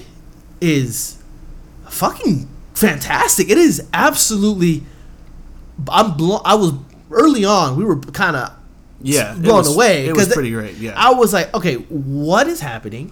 is 0.62 1.21
fucking 1.89 2.47
fantastic. 2.73 3.49
It 3.49 3.57
is 3.57 3.88
absolutely. 3.93 4.83
I'm 5.89 6.15
blo- 6.17 6.41
I 6.45 6.55
was 6.55 6.73
early 7.12 7.45
on. 7.45 7.75
We 7.75 7.86
were 7.86 7.99
kind 7.99 8.36
of 8.36 8.51
Yeah, 9.01 9.33
blown 9.36 9.57
was- 9.59 9.75
away 9.75 10.07
It 10.07 10.15
was 10.15 10.27
pretty 10.33 10.51
great. 10.51 10.77
Yeah, 10.77 10.93
I 10.95 11.13
was 11.13 11.33
like, 11.33 11.53
okay, 11.53 11.75
what 11.75 12.47
is 12.47 12.59
happening? 12.62 13.12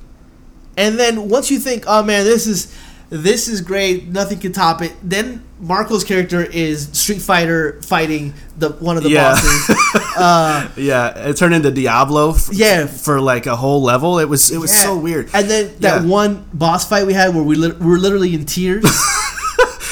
And 0.77 0.97
then 0.97 1.27
once 1.29 1.51
you 1.51 1.59
think, 1.59 1.83
oh 1.87 2.01
man, 2.03 2.23
this 2.25 2.47
is 2.47 2.73
this 3.09 3.49
is 3.49 3.59
great, 3.59 4.07
nothing 4.07 4.39
can 4.39 4.53
top 4.53 4.81
it. 4.81 4.93
Then 5.03 5.43
Marco's 5.59 6.05
character 6.05 6.43
is 6.45 6.87
Street 6.93 7.21
Fighter 7.21 7.81
fighting 7.81 8.33
the 8.57 8.69
one 8.69 8.95
of 8.95 9.03
the 9.03 9.09
Yeah. 9.09 9.31
bosses. 9.33 9.75
uh, 10.17 10.69
yeah. 10.77 11.27
It 11.27 11.35
turned 11.35 11.53
into 11.53 11.71
Diablo. 11.71 12.31
f- 12.35 12.47
Yeah. 12.53 12.85
for 12.87 13.19
like 13.19 13.47
a 13.47 13.55
whole 13.57 13.83
level. 13.83 14.17
It 14.19 14.29
was 14.29 14.49
it 14.49 14.59
was 14.59 14.73
yeah. 14.73 14.83
so 14.83 14.97
weird. 14.97 15.29
And 15.33 15.49
then 15.49 15.71
that 15.81 16.03
Yeah. 16.03 16.07
one 16.07 16.45
boss 16.53 16.87
fight 16.87 17.05
we 17.05 17.11
had 17.13 17.35
where 17.35 17.43
we, 17.43 17.55
lit 17.55 17.79
we 17.79 17.87
were 17.87 17.99
literally 17.99 18.33
in 18.33 18.45
tears. 18.45 18.85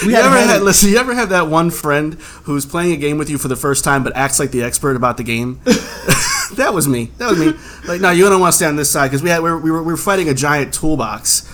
we 0.06 0.14
you 0.14 0.18
ever 0.20 0.30
had- 0.38 0.50
had, 0.50 0.62
listen? 0.62 0.90
You 0.90 0.98
ever 0.98 1.14
have 1.14 1.30
that 1.30 1.48
one 1.48 1.72
friend 1.72 2.14
who's 2.44 2.66
playing 2.66 2.94
a 2.94 2.98
game 2.98 3.18
with 3.18 3.30
you 3.30 3.38
for 3.38 3.48
the 3.48 3.56
first 3.56 3.84
time 3.84 4.04
but 4.04 4.16
acts 4.16 4.40
like 4.40 4.52
the 4.52 4.64
expert 4.64 4.96
about 4.96 5.18
the 5.18 5.24
game? 5.24 5.60
that 6.56 6.72
was 6.74 6.88
me. 6.88 7.12
That 7.18 7.30
was 7.32 7.40
me. 7.40 7.54
Like, 7.88 8.02
no, 8.02 8.12
you 8.12 8.28
don't 8.30 8.40
want 8.42 8.54
to 8.54 8.58
stay 8.58 8.66
on 8.66 8.76
this 8.76 8.90
side 8.90 9.08
because 9.08 9.22
we 9.24 9.30
had 9.30 9.42
we 9.42 9.50
were, 9.50 9.58
we 9.60 9.72
were 9.72 9.84
we 9.84 9.94
were 9.94 9.98
fighting 9.98 10.30
a 10.30 10.34
giant 10.34 10.74
toolbox. 10.74 11.48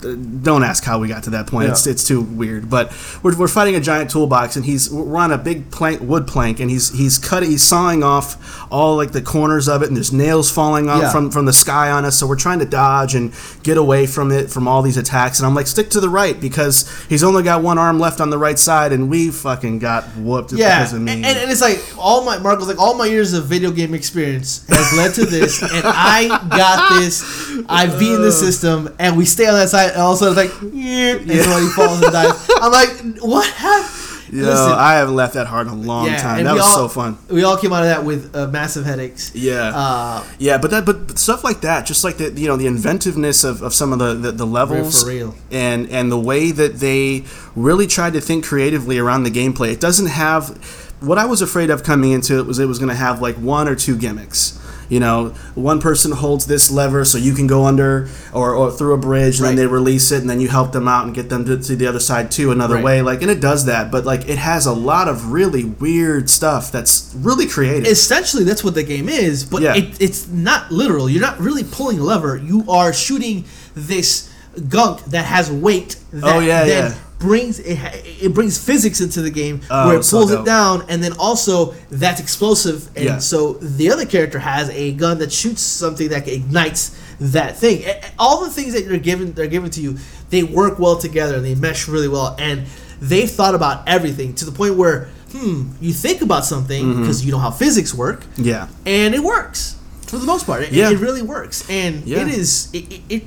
Don't 0.00 0.62
ask 0.64 0.84
how 0.84 0.98
we 0.98 1.08
got 1.08 1.24
to 1.24 1.30
that 1.30 1.46
point. 1.46 1.68
It's 1.70 1.86
Yeah. 1.86 1.92
it's 1.92 2.04
too 2.06 2.20
weird. 2.20 2.70
But 2.70 2.92
we're, 3.22 3.36
we're 3.36 3.48
fighting 3.48 3.74
a 3.76 3.80
giant 3.80 4.10
toolbox, 4.10 4.56
and 4.56 4.64
he's 4.64 4.90
we're 4.90 5.18
on 5.18 5.30
a 5.32 5.38
big 5.38 5.70
plank, 5.70 6.00
wood 6.00 6.26
plank, 6.26 6.58
and 6.60 6.70
he's 6.70 6.90
he's 6.96 7.18
cutting, 7.18 7.50
he's 7.50 7.62
sawing 7.62 8.02
off 8.02 8.66
all 8.72 8.96
like 8.96 9.12
the 9.12 9.22
corners 9.22 9.68
of 9.68 9.82
it, 9.82 9.88
and 9.88 9.96
there's 9.96 10.12
nails 10.12 10.50
falling 10.50 10.88
off 10.88 11.02
Yeah. 11.02 11.12
from 11.12 11.30
from 11.30 11.44
the 11.44 11.52
sky 11.52 11.90
on 11.90 12.04
us. 12.04 12.16
So 12.18 12.26
we're 12.26 12.36
trying 12.36 12.60
to 12.60 12.64
dodge 12.64 13.14
and 13.14 13.32
get 13.62 13.76
away 13.76 14.06
from 14.06 14.30
it 14.32 14.50
from 14.50 14.66
all 14.66 14.82
these 14.82 14.96
attacks. 14.96 15.38
And 15.38 15.46
I'm 15.46 15.54
like, 15.54 15.66
stick 15.66 15.90
to 15.90 16.00
the 16.00 16.08
right 16.08 16.40
because 16.40 16.90
he's 17.08 17.22
only 17.22 17.42
got 17.42 17.62
one 17.62 17.78
arm 17.78 17.98
left 18.00 18.20
on 18.20 18.30
the 18.30 18.38
right 18.38 18.58
side, 18.58 18.92
and 18.92 19.10
we 19.10 19.30
fucking 19.30 19.78
got 19.80 20.04
whooped 20.16 20.52
Yeah, 20.52 20.78
because 20.80 20.92
of 20.92 20.96
and, 20.98 21.04
me. 21.06 21.12
and, 21.12 21.24
and 21.26 21.50
it's 21.50 21.60
like 21.60 21.82
all 21.98 22.24
my 22.24 22.38
Marco's 22.38 22.68
like 22.68 22.78
all 22.78 22.94
my 22.94 23.06
years 23.06 23.32
of 23.32 23.44
video 23.46 23.70
game 23.70 23.92
experience 23.94 24.66
has 24.68 24.92
led 24.96 25.14
to 25.14 25.26
this, 25.26 25.62
and 25.62 25.82
I 25.84 26.28
got 26.48 27.00
this. 27.00 27.22
I've 27.68 27.98
beaten 27.98 28.22
the 28.22 28.32
system, 28.32 28.94
and 28.98 29.16
we 29.16 29.24
stay 29.24 29.46
on 29.46 29.54
that 29.54 29.68
side, 29.68 29.89
and 29.92 30.00
all 30.02 30.12
of 30.12 30.16
a 30.16 30.24
sudden 30.24 30.38
it's 30.44 30.62
like, 30.62 30.72
yeah, 30.72 31.16
and 31.16 31.26
Yeah. 31.26 31.42
so 31.42 31.58
he 31.60 31.68
falls 31.70 32.02
and 32.02 32.12
dies. 32.12 32.48
I'm 32.60 32.72
like, 32.72 33.18
what 33.22 33.46
happened? 33.48 33.96
Yo, 34.32 34.48
I 34.48 34.94
haven't 34.94 35.16
left 35.16 35.34
that 35.34 35.48
hard 35.48 35.66
in 35.66 35.72
a 35.72 35.76
long 35.76 36.06
time. 36.14 36.44
That 36.44 36.52
was 36.54 36.62
all- 36.62 36.76
so 36.76 36.88
fun. 36.88 37.18
We 37.28 37.42
all 37.42 37.56
came 37.56 37.72
out 37.72 37.82
of 37.82 37.88
that 37.88 38.04
with 38.04 38.36
uh, 38.36 38.46
massive 38.46 38.84
headaches. 38.84 39.32
Yeah. 39.34 39.72
Uh, 39.74 40.22
Yeah, 40.38 40.56
but 40.58 40.70
that, 40.70 40.86
but, 40.86 41.08
but 41.08 41.18
stuff 41.18 41.42
like 41.42 41.62
that, 41.62 41.84
just 41.84 42.04
like 42.04 42.18
the 42.18 42.30
you 42.40 42.46
know 42.46 42.56
the 42.56 42.68
inventiveness 42.68 43.42
of, 43.42 43.60
of 43.60 43.74
some 43.74 43.92
of 43.92 43.98
the, 43.98 44.14
the, 44.14 44.30
the 44.30 44.46
levels, 44.46 45.02
for 45.02 45.08
real. 45.08 45.34
and 45.50 45.90
and 45.90 46.12
the 46.12 46.20
way 46.20 46.52
that 46.52 46.76
they 46.78 47.24
really 47.56 47.88
tried 47.88 48.12
to 48.12 48.20
think 48.20 48.44
creatively 48.44 48.98
around 48.98 49.24
the 49.24 49.32
gameplay. 49.32 49.72
It 49.72 49.80
doesn't 49.80 50.06
have 50.06 50.89
what 51.00 51.18
I 51.18 51.24
was 51.24 51.40
afraid 51.42 51.70
of 51.70 51.82
coming 51.82 52.12
into 52.12 52.38
it 52.38 52.46
was 52.46 52.58
it 52.58 52.66
was 52.66 52.78
going 52.78 52.88
to 52.90 52.94
have 52.94 53.20
like 53.22 53.36
one 53.36 53.68
or 53.68 53.74
two 53.74 53.96
gimmicks. 53.96 54.58
You 54.90 54.98
know, 54.98 55.28
one 55.54 55.80
person 55.80 56.10
holds 56.10 56.46
this 56.46 56.68
lever 56.68 57.04
so 57.04 57.16
you 57.16 57.32
can 57.32 57.46
go 57.46 57.64
under 57.64 58.08
or, 58.32 58.56
or 58.56 58.72
through 58.72 58.94
a 58.94 58.98
bridge, 58.98 59.36
and 59.36 59.42
Right. 59.44 59.48
then 59.50 59.56
they 59.56 59.66
release 59.68 60.10
it, 60.10 60.20
and 60.20 60.28
then 60.28 60.40
you 60.40 60.48
help 60.48 60.72
them 60.72 60.88
out 60.88 61.06
and 61.06 61.14
get 61.14 61.28
them 61.28 61.44
to, 61.44 61.56
to 61.58 61.76
the 61.76 61.86
other 61.86 62.00
side 62.00 62.32
too 62.32 62.50
another 62.50 62.74
Right. 62.74 62.84
way. 62.84 63.02
Like, 63.02 63.22
and 63.22 63.30
it 63.30 63.38
does 63.40 63.66
that, 63.66 63.92
but 63.92 64.04
like 64.04 64.28
it 64.28 64.38
has 64.38 64.66
a 64.66 64.72
lot 64.72 65.06
of 65.06 65.30
really 65.30 65.64
weird 65.64 66.28
stuff 66.28 66.72
that's 66.72 67.14
really 67.16 67.46
creative. 67.46 67.86
essentially, 67.86 68.42
that's 68.42 68.64
what 68.64 68.74
the 68.74 68.82
game 68.82 69.08
is, 69.08 69.44
but 69.44 69.62
Yeah. 69.62 69.76
it, 69.76 69.94
it's 70.00 70.26
not 70.26 70.72
literal. 70.72 71.08
You're 71.08 71.22
not 71.22 71.38
really 71.38 71.62
pulling 71.62 72.00
a 72.00 72.02
lever. 72.02 72.36
You 72.36 72.64
are 72.68 72.92
shooting 72.92 73.44
this 73.76 74.28
gunk 74.68 75.04
that 75.04 75.24
has 75.26 75.52
weight 75.52 75.96
that 76.12 76.34
Oh, 76.34 76.40
yeah, 76.40 76.64
then 76.64 76.90
yeah. 76.90 76.98
Brings 77.20 77.58
it, 77.60 77.78
it 78.22 78.34
briggs 78.34 78.58
physics 78.58 79.00
into 79.00 79.20
the 79.22 79.30
game 79.30 79.60
Oh, 79.70 79.88
where 79.88 79.98
it 79.98 80.04
pulls 80.08 80.32
it 80.32 80.44
down, 80.44 80.84
and 80.88 81.02
then 81.04 81.12
also 81.18 81.74
that's 81.90 82.20
explosive, 82.20 82.88
and 82.96 83.04
Yeah. 83.04 83.18
so 83.18 83.52
the 83.60 83.90
other 83.92 84.06
character 84.06 84.38
has 84.40 84.68
a 84.70 84.92
gun 84.92 85.18
that 85.18 85.30
shoots 85.32 85.62
something 85.62 86.08
that 86.08 86.26
ignites 86.26 86.90
that 87.20 87.58
thing. 87.58 87.84
All 88.18 88.42
the 88.44 88.50
things 88.50 88.72
that 88.72 88.86
you're 88.86 88.98
given, 88.98 89.32
they're 89.34 89.46
given 89.46 89.70
to 89.70 89.80
you, 89.80 89.98
they 90.30 90.42
work 90.42 90.78
well 90.78 90.96
together 90.96 91.36
and 91.36 91.44
they 91.44 91.54
mesh 91.54 91.86
really 91.86 92.08
well, 92.08 92.34
and 92.38 92.64
they've 93.00 93.30
thought 93.30 93.54
about 93.54 93.86
everything 93.86 94.34
to 94.34 94.44
the 94.44 94.52
point 94.52 94.74
where. 94.76 95.08
Hmm, 95.32 95.70
you 95.80 95.92
think 95.92 96.22
about 96.22 96.44
something 96.44 96.84
Mm-hmm. 96.84 97.00
because 97.02 97.24
you 97.24 97.30
know 97.30 97.38
how 97.38 97.52
physics 97.52 97.94
work, 97.94 98.24
yeah. 98.36 98.66
and 98.84 99.14
it 99.14 99.22
works. 99.22 99.76
for 100.08 100.18
the 100.18 100.26
most 100.26 100.44
part. 100.44 100.62
It, 100.64 100.72
Yeah. 100.72 100.90
it 100.90 100.98
really 100.98 101.22
works, 101.22 101.62
and 101.70 102.04
Yeah. 102.04 102.22
it 102.22 102.28
is 102.28 102.66
it. 102.72 102.92
it, 102.92 103.00
it 103.08 103.22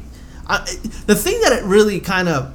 I, 0.46 0.66
the 1.06 1.16
thing 1.16 1.40
that 1.44 1.54
it 1.54 1.64
really 1.64 2.02
kind 2.02 2.28
of 2.28 2.52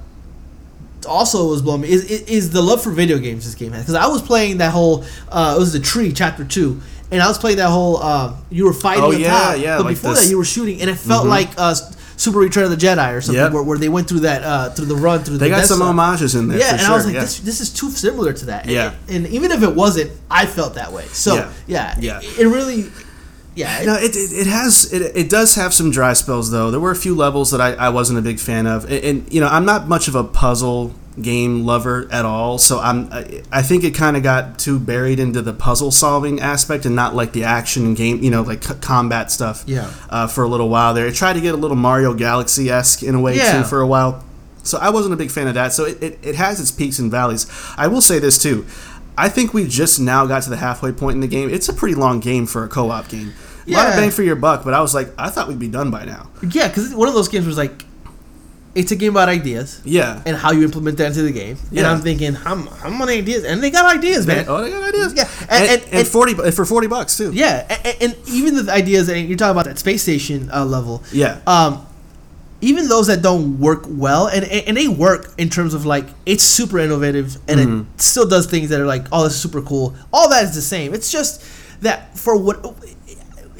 also 1.08 1.48
was 1.48 1.62
blowing 1.62 1.80
me 1.82 1.88
is, 1.90 2.04
is 2.04 2.22
is 2.22 2.50
the 2.50 2.62
love 2.62 2.82
for 2.82 2.90
video 2.90 3.18
games 3.18 3.44
this 3.44 3.54
game 3.54 3.72
has. 3.72 3.82
Because 3.82 3.94
I 3.94 4.06
was 4.06 4.22
playing 4.22 4.58
that 4.58 4.72
whole 4.72 5.04
uh, 5.30 5.54
it 5.56 5.58
was 5.60 5.72
the 5.72 5.80
tree 5.80 6.12
chapter 6.12 6.44
two, 6.44 6.80
and 7.10 7.22
I 7.22 7.26
was 7.28 7.38
playing 7.38 7.56
that 7.58 7.70
whole 7.70 7.96
uh, 7.98 8.34
you 8.50 8.64
were 8.66 8.72
fighting. 8.72 9.04
Oh, 9.04 9.10
yeah, 9.10 9.30
top, 9.30 9.58
yeah, 9.58 9.76
But 9.78 9.86
like 9.86 9.94
before 9.96 10.10
this- 10.14 10.24
that, 10.24 10.30
you 10.30 10.38
were 10.38 10.44
shooting, 10.44 10.80
and 10.80 10.88
it 10.90 10.96
felt 10.96 11.26
Mhm. 11.26 11.30
like 11.30 11.48
uh, 11.56 11.74
Super 12.16 12.38
Return 12.40 12.64
of 12.64 12.70
the 12.70 12.76
Jedi 12.76 13.14
or 13.14 13.20
something, 13.20 13.40
Yep. 13.44 13.52
where, 13.52 13.62
where 13.62 13.78
they 13.78 13.88
went 13.88 14.08
through 14.08 14.20
that 14.20 14.42
uh, 14.42 14.70
through 14.70 14.86
the 14.86 14.96
run 14.96 15.22
through. 15.22 15.38
They 15.38 15.46
the 15.46 15.50
got 15.50 15.56
Death 15.58 15.66
some 15.66 15.76
Star. 15.78 15.86
homages 15.94 16.34
in 16.34 16.48
there. 16.48 16.58
Yeah, 16.58 16.72
and 16.72 16.80
sure. 16.80 16.90
I 16.90 16.94
was 16.96 17.04
like, 17.06 17.14
yeah. 17.14 17.20
this, 17.20 17.38
this 17.40 17.60
is 17.60 17.72
too 17.72 17.90
similar 17.90 18.32
to 18.32 18.46
that. 18.46 18.66
Yeah. 18.66 18.94
and, 19.08 19.24
and 19.24 19.34
even 19.34 19.52
if 19.52 19.62
it 19.62 19.72
wasn't, 19.74 20.10
I 20.28 20.46
felt 20.46 20.74
that 20.74 20.92
way. 20.92 21.04
So 21.12 21.34
Yeah. 21.36 21.50
yeah, 21.68 21.94
Yeah. 22.00 22.20
it, 22.20 22.40
it 22.40 22.48
really, 22.48 22.86
yeah, 23.54 23.82
No, 23.84 23.94
it, 23.94 24.14
it, 24.14 24.32
it 24.32 24.46
has 24.46 24.92
it, 24.92 25.16
it 25.16 25.28
does 25.30 25.54
have 25.56 25.74
some 25.74 25.90
dry 25.90 26.12
spells 26.12 26.50
though. 26.50 26.70
There 26.70 26.80
were 26.80 26.90
a 26.92 26.96
few 26.96 27.14
levels 27.14 27.50
that 27.50 27.60
I, 27.60 27.72
I 27.74 27.88
wasn't 27.88 28.18
a 28.18 28.22
big 28.22 28.38
fan 28.38 28.66
of, 28.66 28.84
and, 28.84 29.04
and 29.04 29.32
you 29.32 29.40
know 29.40 29.48
I'm 29.48 29.64
not 29.64 29.88
much 29.88 30.06
of 30.08 30.14
a 30.14 30.22
puzzle 30.24 30.94
game 31.20 31.64
lover 31.66 32.06
at 32.12 32.24
all. 32.24 32.58
So 32.58 32.78
I'm 32.78 33.12
I, 33.12 33.42
I 33.50 33.62
think 33.62 33.82
it 33.82 33.92
kind 33.92 34.16
of 34.16 34.22
got 34.22 34.58
too 34.60 34.78
buried 34.78 35.18
into 35.18 35.42
the 35.42 35.52
puzzle 35.52 35.90
solving 35.90 36.38
aspect 36.40 36.86
and 36.86 36.94
not 36.94 37.16
like 37.16 37.32
the 37.32 37.42
action 37.42 37.94
game, 37.94 38.22
you 38.22 38.30
know, 38.30 38.42
like 38.42 38.62
c- 38.62 38.74
combat 38.80 39.32
stuff. 39.32 39.64
Yeah. 39.66 39.90
Uh, 40.08 40.28
for 40.28 40.44
a 40.44 40.48
little 40.48 40.68
while 40.68 40.94
there, 40.94 41.08
it 41.08 41.14
tried 41.16 41.32
to 41.32 41.40
get 41.40 41.54
a 41.54 41.56
little 41.56 41.76
Mario 41.76 42.14
Galaxy 42.14 42.70
esque 42.70 43.02
in 43.02 43.16
a 43.16 43.20
way 43.20 43.36
Yeah. 43.36 43.62
too 43.62 43.68
for 43.68 43.80
a 43.80 43.86
while. 43.86 44.24
So 44.62 44.78
I 44.78 44.90
wasn't 44.90 45.14
a 45.14 45.16
big 45.16 45.30
fan 45.32 45.48
of 45.48 45.54
that. 45.54 45.72
So 45.72 45.86
it, 45.86 46.00
it, 46.02 46.18
it 46.22 46.34
has 46.36 46.60
its 46.60 46.70
peaks 46.70 46.98
and 47.00 47.10
valleys. 47.10 47.46
I 47.76 47.86
will 47.88 48.02
say 48.02 48.18
this 48.20 48.40
too. 48.40 48.66
I 49.18 49.28
think 49.28 49.52
we 49.52 49.66
just 49.66 49.98
now 50.00 50.24
got 50.26 50.44
to 50.44 50.50
the 50.50 50.56
halfway 50.56 50.92
point 50.92 51.16
in 51.16 51.20
the 51.20 51.26
game. 51.26 51.50
It's 51.50 51.68
a 51.68 51.72
pretty 51.74 51.96
long 51.96 52.20
game 52.20 52.46
for 52.46 52.62
a 52.64 52.68
co-op 52.68 53.08
game. 53.08 53.32
A 53.66 53.70
lot 53.72 53.88
of 53.88 53.94
Yeah. 53.94 54.00
bang 54.00 54.10
for 54.12 54.22
your 54.22 54.36
buck, 54.36 54.64
but 54.64 54.72
I 54.74 54.80
was 54.80 54.94
like, 54.94 55.12
I 55.18 55.28
thought 55.28 55.48
we'd 55.48 55.58
be 55.58 55.68
done 55.68 55.90
by 55.90 56.04
now. 56.04 56.28
yeah, 56.50 56.68
because 56.68 56.94
one 56.94 57.08
of 57.08 57.14
those 57.14 57.28
games 57.28 57.44
was 57.46 57.58
like, 57.58 57.84
it's 58.74 58.92
a 58.92 58.96
game 58.96 59.12
about 59.12 59.28
ideas 59.28 59.80
Yeah. 59.84 60.20
and 60.24 60.36
how 60.36 60.52
you 60.52 60.62
implement 60.62 60.98
that 60.98 61.06
into 61.08 61.22
the 61.22 61.32
game. 61.32 61.56
Yeah. 61.72 61.80
And 61.80 61.86
I'm 61.88 62.00
thinking, 62.00 62.34
how, 62.34 62.54
how 62.56 62.90
many 62.90 63.18
ideas? 63.18 63.42
And 63.44 63.60
they 63.62 63.70
got 63.70 63.92
ideas, 63.96 64.24
man. 64.26 64.44
oh, 64.46 64.62
they 64.62 64.70
got 64.70 64.88
ideas. 64.88 65.14
Yeah, 65.16 65.28
and, 65.40 65.50
and- 65.50 65.70
and, 65.70 65.82
and- 65.82 65.92
and- 65.94 66.06
forty 66.08 66.34
bu- 66.34 66.50
for 66.52 66.64
forty 66.64 66.86
bucks 66.86 67.16
too. 67.16 67.32
Yeah, 67.32 67.66
and, 67.84 67.96
and 68.12 68.16
even 68.28 68.54
the 68.64 68.72
ideas 68.72 69.08
that 69.08 69.18
you're 69.18 69.36
talking 69.36 69.50
about 69.52 69.64
that 69.64 69.78
space 69.80 70.02
station 70.02 70.48
uh, 70.54 70.64
level. 70.64 71.02
Yeah. 71.12 71.38
Um, 71.46 71.84
even 72.60 72.88
those 72.88 73.06
that 73.06 73.22
don't 73.22 73.58
work 73.60 73.84
well, 73.88 74.26
and 74.28 74.44
and 74.44 74.76
they 74.76 74.88
work 74.88 75.32
in 75.38 75.48
terms 75.48 75.74
of 75.74 75.86
like 75.86 76.06
it's 76.26 76.42
super 76.42 76.78
innovative 76.78 77.36
and 77.48 77.60
Mm-hmm. 77.60 77.80
it 77.94 78.00
still 78.00 78.28
does 78.28 78.46
things 78.46 78.68
that 78.70 78.80
are 78.80 78.86
like, 78.86 79.06
oh, 79.12 79.24
this 79.24 79.34
is 79.34 79.40
super 79.40 79.62
cool. 79.62 79.94
All 80.12 80.28
that 80.30 80.44
is 80.44 80.54
the 80.54 80.62
same. 80.62 80.92
It's 80.94 81.10
just 81.12 81.42
that 81.82 82.18
for 82.18 82.36
what 82.36 82.62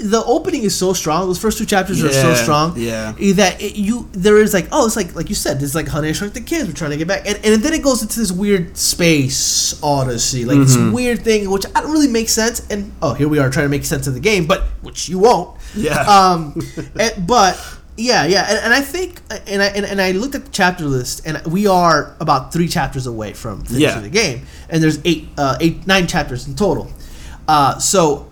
the 0.01 0.23
opening 0.27 0.63
is 0.63 0.77
so 0.77 0.93
strong. 0.93 1.27
Those 1.27 1.41
first 1.41 1.59
two 1.59 1.67
chapters 1.67 2.03
are 2.05 2.13
so 2.13 2.33
strong. 2.35 2.75
yeah. 2.77 3.13
That 3.35 3.61
it, 3.61 3.75
you 3.77 4.09
there 4.13 4.39
is 4.39 4.55
like 4.55 4.69
oh 4.71 4.87
it's 4.87 4.95
like 4.95 5.15
like 5.17 5.29
you 5.29 5.35
said 5.35 5.57
this 5.57 5.71
is 5.71 5.75
like 5.75 5.89
Honey 5.89 6.09
I 6.11 6.13
Shrunk 6.13 6.35
the 6.35 6.41
Kids. 6.41 6.69
We're 6.69 6.75
trying 6.75 6.93
to 6.93 6.97
get 6.97 7.09
back, 7.09 7.27
and, 7.27 7.37
and 7.45 7.63
then 7.63 7.73
it 7.73 7.83
goes 7.83 8.03
into 8.03 8.19
this 8.21 8.31
weird 8.33 8.77
space 8.77 9.81
odyssey, 9.83 10.45
like 10.45 10.57
Mm-hmm. 10.59 10.85
this 10.87 10.95
weird 10.95 11.21
thing 11.23 11.51
which 11.51 11.65
I 11.75 11.81
don't 11.81 11.91
really 11.93 12.09
make 12.09 12.29
sense. 12.29 12.65
And 12.71 12.93
oh 13.03 13.15
here 13.15 13.29
we 13.29 13.39
are 13.39 13.51
trying 13.51 13.67
to 13.67 13.71
make 13.71 13.85
sense 13.85 14.07
of 14.07 14.15
the 14.15 14.21
game, 14.21 14.47
but 14.47 14.63
which 14.83 15.09
you 15.09 15.19
won't. 15.19 15.57
Yeah. 15.75 16.01
Um, 16.03 16.61
and, 16.99 17.27
but 17.27 17.55
yeah, 17.99 18.25
yeah, 18.27 18.47
and, 18.49 18.59
and 18.67 18.73
I 18.75 18.81
think, 18.81 19.21
and 19.47 19.61
I 19.61 19.67
and, 19.67 19.85
and 19.85 20.01
I 20.01 20.13
looked 20.13 20.35
at 20.37 20.45
the 20.47 20.51
chapter 20.51 20.85
list, 20.85 21.27
and 21.27 21.45
we 21.47 21.67
are 21.67 22.15
about 22.21 22.53
three 22.53 22.69
chapters 22.69 23.07
away 23.07 23.33
from 23.35 23.63
finishing 23.65 23.83
Yeah. 23.83 24.01
the 24.01 24.09
game, 24.09 24.47
and 24.71 24.83
there's 24.83 25.01
eight, 25.05 25.29
uh, 25.37 25.57
eight, 25.61 25.87
nine 25.87 26.07
chapters 26.07 26.47
in 26.47 26.55
total. 26.55 26.91
Uh, 27.49 27.79
so 27.79 28.27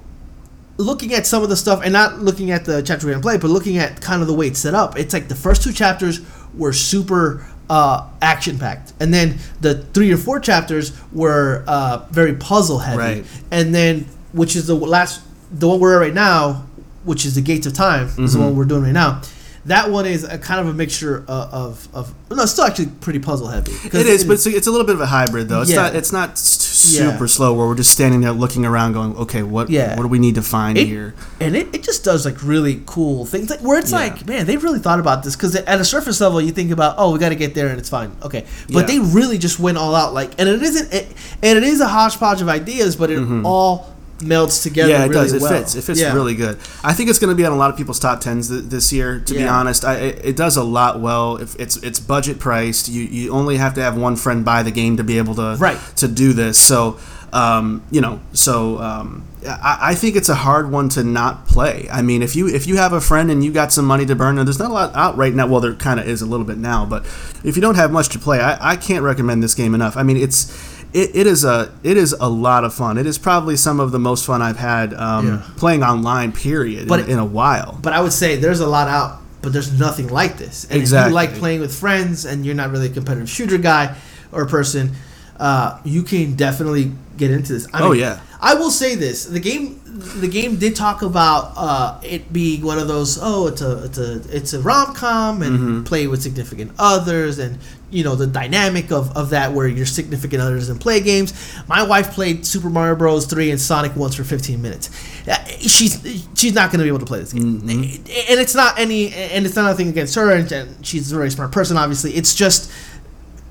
looking 0.78 1.12
at 1.14 1.26
some 1.26 1.42
of 1.42 1.48
the 1.48 1.56
stuff, 1.56 1.80
and 1.82 1.92
not 1.92 2.20
looking 2.20 2.50
at 2.52 2.64
the 2.64 2.80
chapter 2.82 3.06
we're 3.06 3.12
gonna 3.14 3.22
play, 3.22 3.38
but 3.38 3.50
looking 3.50 3.76
at 3.78 4.00
kind 4.00 4.22
of 4.22 4.28
the 4.28 4.34
way 4.34 4.46
it's 4.46 4.58
set 4.60 4.74
up, 4.74 4.96
it's 4.98 5.12
like 5.12 5.28
the 5.28 5.34
first 5.34 5.62
two 5.62 5.72
chapters 5.72 6.20
were 6.54 6.72
super 6.72 7.44
uh, 7.68 8.06
action 8.22 8.58
packed, 8.60 8.92
and 9.00 9.12
then 9.12 9.36
the 9.60 9.82
three 9.92 10.12
or 10.12 10.16
four 10.16 10.38
chapters 10.38 10.92
were 11.12 11.64
uh, 11.66 12.06
very 12.12 12.34
puzzle 12.34 12.78
heavy, 12.78 12.98
Right. 12.98 13.24
and 13.50 13.74
then 13.74 14.06
which 14.32 14.54
is 14.54 14.66
the 14.68 14.74
last, 14.76 15.22
the 15.50 15.66
one 15.66 15.80
we're 15.80 15.94
at 15.96 16.00
right 16.00 16.14
now, 16.14 16.66
which 17.04 17.24
is 17.26 17.34
the 17.34 17.40
Gates 17.40 17.66
of 17.66 17.72
Time, 17.72 18.06
is 18.18 18.34
the 18.34 18.38
Mhm. 18.38 18.42
one 18.44 18.56
we're 18.56 18.64
doing 18.66 18.82
right 18.82 18.92
now. 18.92 19.22
That 19.66 19.90
one 19.90 20.06
is 20.06 20.22
a 20.24 20.38
kind 20.38 20.60
of 20.60 20.68
a 20.68 20.72
mixture 20.72 21.24
of, 21.28 21.52
of, 21.52 21.88
of 21.94 22.14
no, 22.30 22.42
it's 22.44 22.52
still 22.52 22.64
actually 22.64 22.86
pretty 22.86 23.18
puzzle 23.18 23.48
heavy. 23.48 23.72
It 23.84 23.94
is, 23.94 24.22
in- 24.22 24.28
but 24.28 24.34
it's 24.34 24.46
a, 24.46 24.50
it's 24.50 24.66
a 24.66 24.70
little 24.70 24.86
bit 24.86 24.94
of 24.94 25.00
a 25.00 25.06
hybrid 25.06 25.48
though. 25.48 25.62
It's 25.62 25.70
Yeah. 25.70 25.82
not 25.82 25.96
it's 25.96 26.12
not 26.12 26.30
s- 26.30 26.94
Yeah. 26.96 27.10
super 27.12 27.26
slow 27.26 27.52
where 27.52 27.66
we're 27.66 27.74
just 27.74 27.90
standing 27.90 28.20
there 28.20 28.30
looking 28.32 28.64
around, 28.64 28.92
going, 28.92 29.16
okay, 29.16 29.42
what 29.42 29.68
Yeah. 29.68 29.96
what 29.96 30.02
do 30.02 30.08
we 30.08 30.18
need 30.20 30.36
to 30.36 30.42
find 30.42 30.78
It- 30.78 30.86
here? 30.86 31.14
and 31.40 31.56
it, 31.56 31.68
it 31.74 31.82
just 31.82 32.04
does 32.04 32.24
like 32.24 32.42
really 32.44 32.82
cool 32.86 33.26
things 33.26 33.50
like 33.50 33.60
where 33.60 33.78
it's 33.78 33.90
Yeah. 33.90 33.98
like 33.98 34.26
man 34.26 34.46
they 34.46 34.56
really 34.56 34.78
thought 34.78 35.00
about 35.00 35.22
this 35.24 35.34
because 35.36 35.54
at 35.56 35.80
a 35.80 35.84
surface 35.84 36.20
level 36.20 36.40
you 36.40 36.52
think 36.52 36.70
about 36.70 36.94
oh 36.98 37.12
we 37.12 37.18
got 37.18 37.30
to 37.30 37.34
get 37.34 37.54
there 37.54 37.68
and 37.68 37.78
it's 37.78 37.88
fine 37.88 38.12
okay 38.22 38.44
but 38.72 38.86
they 38.86 38.98
really 39.00 39.36
just 39.38 39.58
went 39.58 39.76
all 39.78 39.94
out 39.94 40.14
like 40.14 40.30
and 40.38 40.48
it 40.48 40.62
isn't 40.62 40.92
it, 40.94 41.08
and 41.42 41.58
it 41.58 41.64
is 41.64 41.80
a 41.80 41.88
hodgepodge 41.88 42.40
of 42.40 42.48
ideas 42.48 42.94
but 42.96 43.10
it 43.10 43.18
mm-hmm. 43.18 43.44
all 43.44 43.92
melts 44.22 44.62
together 44.62 44.90
yeah, 44.90 45.04
it 45.04 45.08
really 45.08 45.12
does. 45.24 45.32
It 45.34 45.42
well. 45.42 45.50
fits. 45.52 45.74
It 45.74 45.82
fits 45.84 46.00
Yeah. 46.00 46.14
really 46.14 46.34
good. 46.34 46.58
I 46.82 46.92
think 46.94 47.10
it's 47.10 47.18
going 47.18 47.30
to 47.30 47.34
be 47.36 47.44
on 47.44 47.52
a 47.52 47.56
lot 47.56 47.70
of 47.70 47.76
people's 47.76 47.98
top 47.98 48.20
tens 48.20 48.48
th- 48.48 48.64
this 48.64 48.92
year. 48.92 49.20
To 49.20 49.34
be 49.34 49.44
honest, 49.44 49.84
I, 49.84 49.96
it, 49.96 50.20
it 50.24 50.36
does 50.36 50.56
a 50.56 50.64
lot 50.64 51.00
well. 51.00 51.36
If 51.36 51.54
it's 51.60 51.76
it's 51.78 52.00
budget 52.00 52.38
priced, 52.38 52.88
you 52.88 53.02
you 53.02 53.30
only 53.32 53.56
have 53.58 53.74
to 53.74 53.82
have 53.82 53.96
one 53.96 54.16
friend 54.16 54.44
buy 54.44 54.62
the 54.62 54.70
game 54.70 54.96
to 54.96 55.04
be 55.04 55.18
able 55.18 55.34
to 55.36 55.56
Right. 55.58 55.78
to 55.96 56.08
do 56.08 56.32
this. 56.32 56.58
So. 56.58 56.98
Um, 57.32 57.82
you 57.90 58.00
know, 58.00 58.20
so 58.32 58.78
um, 58.78 59.24
I, 59.46 59.78
I 59.90 59.94
think 59.94 60.16
it's 60.16 60.28
a 60.30 60.34
hard 60.34 60.70
one 60.70 60.88
to 60.90 61.02
not 61.04 61.46
play. 61.46 61.86
I 61.92 62.00
mean, 62.00 62.22
if 62.22 62.34
you 62.36 62.46
if 62.48 62.66
you 62.66 62.76
have 62.76 62.92
a 62.94 63.00
friend 63.00 63.30
and 63.30 63.44
you 63.44 63.52
got 63.52 63.72
some 63.72 63.84
money 63.84 64.06
to 64.06 64.14
burn, 64.14 64.38
and 64.38 64.46
there's 64.48 64.60
not 64.60 64.70
a 64.70 64.72
lot 64.72 64.94
out 64.94 65.16
right 65.18 65.34
now. 65.34 65.46
Well, 65.46 65.60
there 65.60 65.74
kind 65.74 66.00
of 66.00 66.08
is 66.08 66.22
a 66.22 66.26
little 66.26 66.46
bit 66.46 66.56
now, 66.56 66.86
but 66.86 67.04
if 67.44 67.56
you 67.56 67.60
don't 67.60 67.74
have 67.74 67.90
much 67.90 68.08
to 68.10 68.18
play, 68.18 68.40
I, 68.40 68.72
I 68.72 68.76
can't 68.76 69.02
recommend 69.02 69.42
this 69.42 69.54
game 69.54 69.74
enough. 69.74 69.96
I 69.98 70.02
mean, 70.04 70.16
it's 70.16 70.46
it, 70.92 71.14
it 71.14 71.26
is 71.26 71.44
a 71.44 71.72
it 71.82 71.96
is 71.96 72.12
a 72.18 72.28
lot 72.28 72.64
of 72.64 72.72
fun. 72.74 72.98
It 72.98 73.06
is 73.06 73.18
probably 73.18 73.56
some 73.56 73.80
of 73.80 73.92
the 73.92 73.98
most 73.98 74.24
fun 74.26 74.42
I've 74.42 74.56
had 74.58 74.94
um, 74.94 75.26
Yeah. 75.26 75.42
playing 75.56 75.82
online. 75.82 76.32
Period. 76.32 76.88
But 76.88 77.00
in, 77.00 77.10
in 77.10 77.18
a 77.18 77.24
while. 77.24 77.78
but 77.82 77.92
I 77.92 78.00
would 78.00 78.12
say 78.12 78.36
there's 78.36 78.60
a 78.60 78.66
lot 78.66 78.88
out 78.88 79.20
but 79.42 79.52
there's 79.52 79.78
nothing 79.78 80.08
like 80.08 80.38
this 80.38 80.64
and 80.64 80.72
if 80.72 80.80
Exactly. 80.80 81.10
you 81.10 81.14
like 81.14 81.34
playing 81.34 81.60
with 81.60 81.72
friends 81.72 82.24
and 82.24 82.44
you're 82.44 82.54
not 82.56 82.70
really 82.72 82.86
a 82.88 82.92
competitive 82.92 83.30
shooter 83.30 83.58
guy 83.58 83.94
or 84.32 84.44
person 84.46 84.90
uh, 85.38 85.78
you 85.84 86.02
can 86.02 86.34
definitely 86.34 86.90
get 87.16 87.30
into 87.30 87.52
this 87.52 87.68
I 87.72 87.82
Oh, 87.82 87.90
mean, 87.90 88.00
yeah. 88.00 88.18
I 88.50 88.54
will 88.54 88.70
say 88.70 88.94
this: 88.94 89.24
the 89.24 89.40
game, 89.40 89.80
the 90.24 90.28
game 90.28 90.56
did 90.56 90.76
talk 90.76 91.02
about 91.02 91.52
uh, 91.56 92.00
it 92.02 92.32
being 92.32 92.62
one 92.64 92.78
of 92.78 92.86
those. 92.88 93.18
Oh, 93.20 93.48
it's 93.48 93.62
a 93.62 93.84
it's 93.86 93.98
a 93.98 94.10
it's 94.36 94.52
a 94.52 94.60
rom 94.60 94.94
com 94.94 95.42
and 95.42 95.58
Mm-hmm. 95.58 95.82
play 95.84 96.06
with 96.06 96.22
significant 96.22 96.70
others, 96.78 97.38
and 97.38 97.58
you 97.90 98.04
know 98.04 98.14
the 98.14 98.26
dynamic 98.26 98.92
of, 98.92 99.16
of 99.16 99.30
that 99.30 99.52
where 99.52 99.66
your 99.68 99.86
significant 99.86 100.40
others 100.42 100.68
and 100.68 100.80
play 100.80 101.00
games. 101.00 101.32
My 101.66 101.82
wife 101.82 102.12
played 102.12 102.46
Super 102.46 102.70
Mario 102.70 102.94
Bros. 102.94 103.26
three 103.26 103.50
and 103.50 103.60
Sonic 103.60 103.96
once 103.96 104.14
for 104.14 104.24
fifteen 104.24 104.60
minutes. 104.62 104.90
Uh, 105.26 105.34
She's 105.58 105.94
she's 106.36 106.54
not 106.54 106.70
going 106.70 106.78
to 106.78 106.84
be 106.84 106.88
able 106.94 107.00
to 107.06 107.10
play 107.12 107.18
this 107.20 107.32
game, 107.32 107.60
Mm-hmm. 107.62 108.30
and 108.30 108.38
it's 108.44 108.54
not 108.54 108.78
any 108.78 109.12
and 109.12 109.44
it's 109.46 109.56
not 109.56 109.64
nothing 109.64 109.88
against 109.88 110.14
her, 110.14 110.30
and, 110.30 110.50
and 110.52 110.86
she's 110.86 111.10
a 111.10 111.16
very 111.16 111.30
smart 111.30 111.50
person. 111.50 111.76
Obviously, 111.76 112.12
it's 112.12 112.34
just 112.34 112.70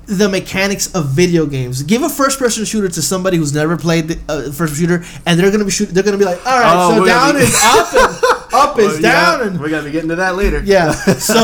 the 0.06 0.28
mechanics 0.28 0.94
of 0.94 1.06
video 1.08 1.46
games. 1.46 1.82
Give 1.82 2.02
a 2.02 2.08
first-person 2.08 2.64
shooter 2.64 2.88
to 2.88 3.02
somebody 3.02 3.36
who's 3.38 3.52
never 3.52 3.76
played 3.76 4.08
the 4.08 4.18
uh, 4.28 4.52
first 4.52 4.76
shooter, 4.76 5.04
and 5.26 5.38
they're 5.38 5.50
gonna 5.50 5.64
be 5.64 5.70
shoot. 5.70 5.86
They're 5.90 6.02
gonna 6.04 6.18
be 6.18 6.24
like, 6.24 6.44
all 6.46 6.58
right, 6.60 6.74
Oh, 6.76 6.98
so 6.98 7.04
down 7.04 7.34
be- 7.34 7.40
is 7.40 7.54
up 7.64 7.92
and 7.94 8.24
up 8.54 8.78
is 8.78 8.94
Oh, 8.94 8.98
yeah, 9.00 9.00
down, 9.12 9.48
and 9.48 9.60
we're 9.60 9.68
gonna 9.70 9.84
be 9.84 9.90
getting 9.90 10.08
to 10.10 10.16
that 10.16 10.36
later. 10.36 10.62
yeah. 10.64 10.92
So 11.18 11.34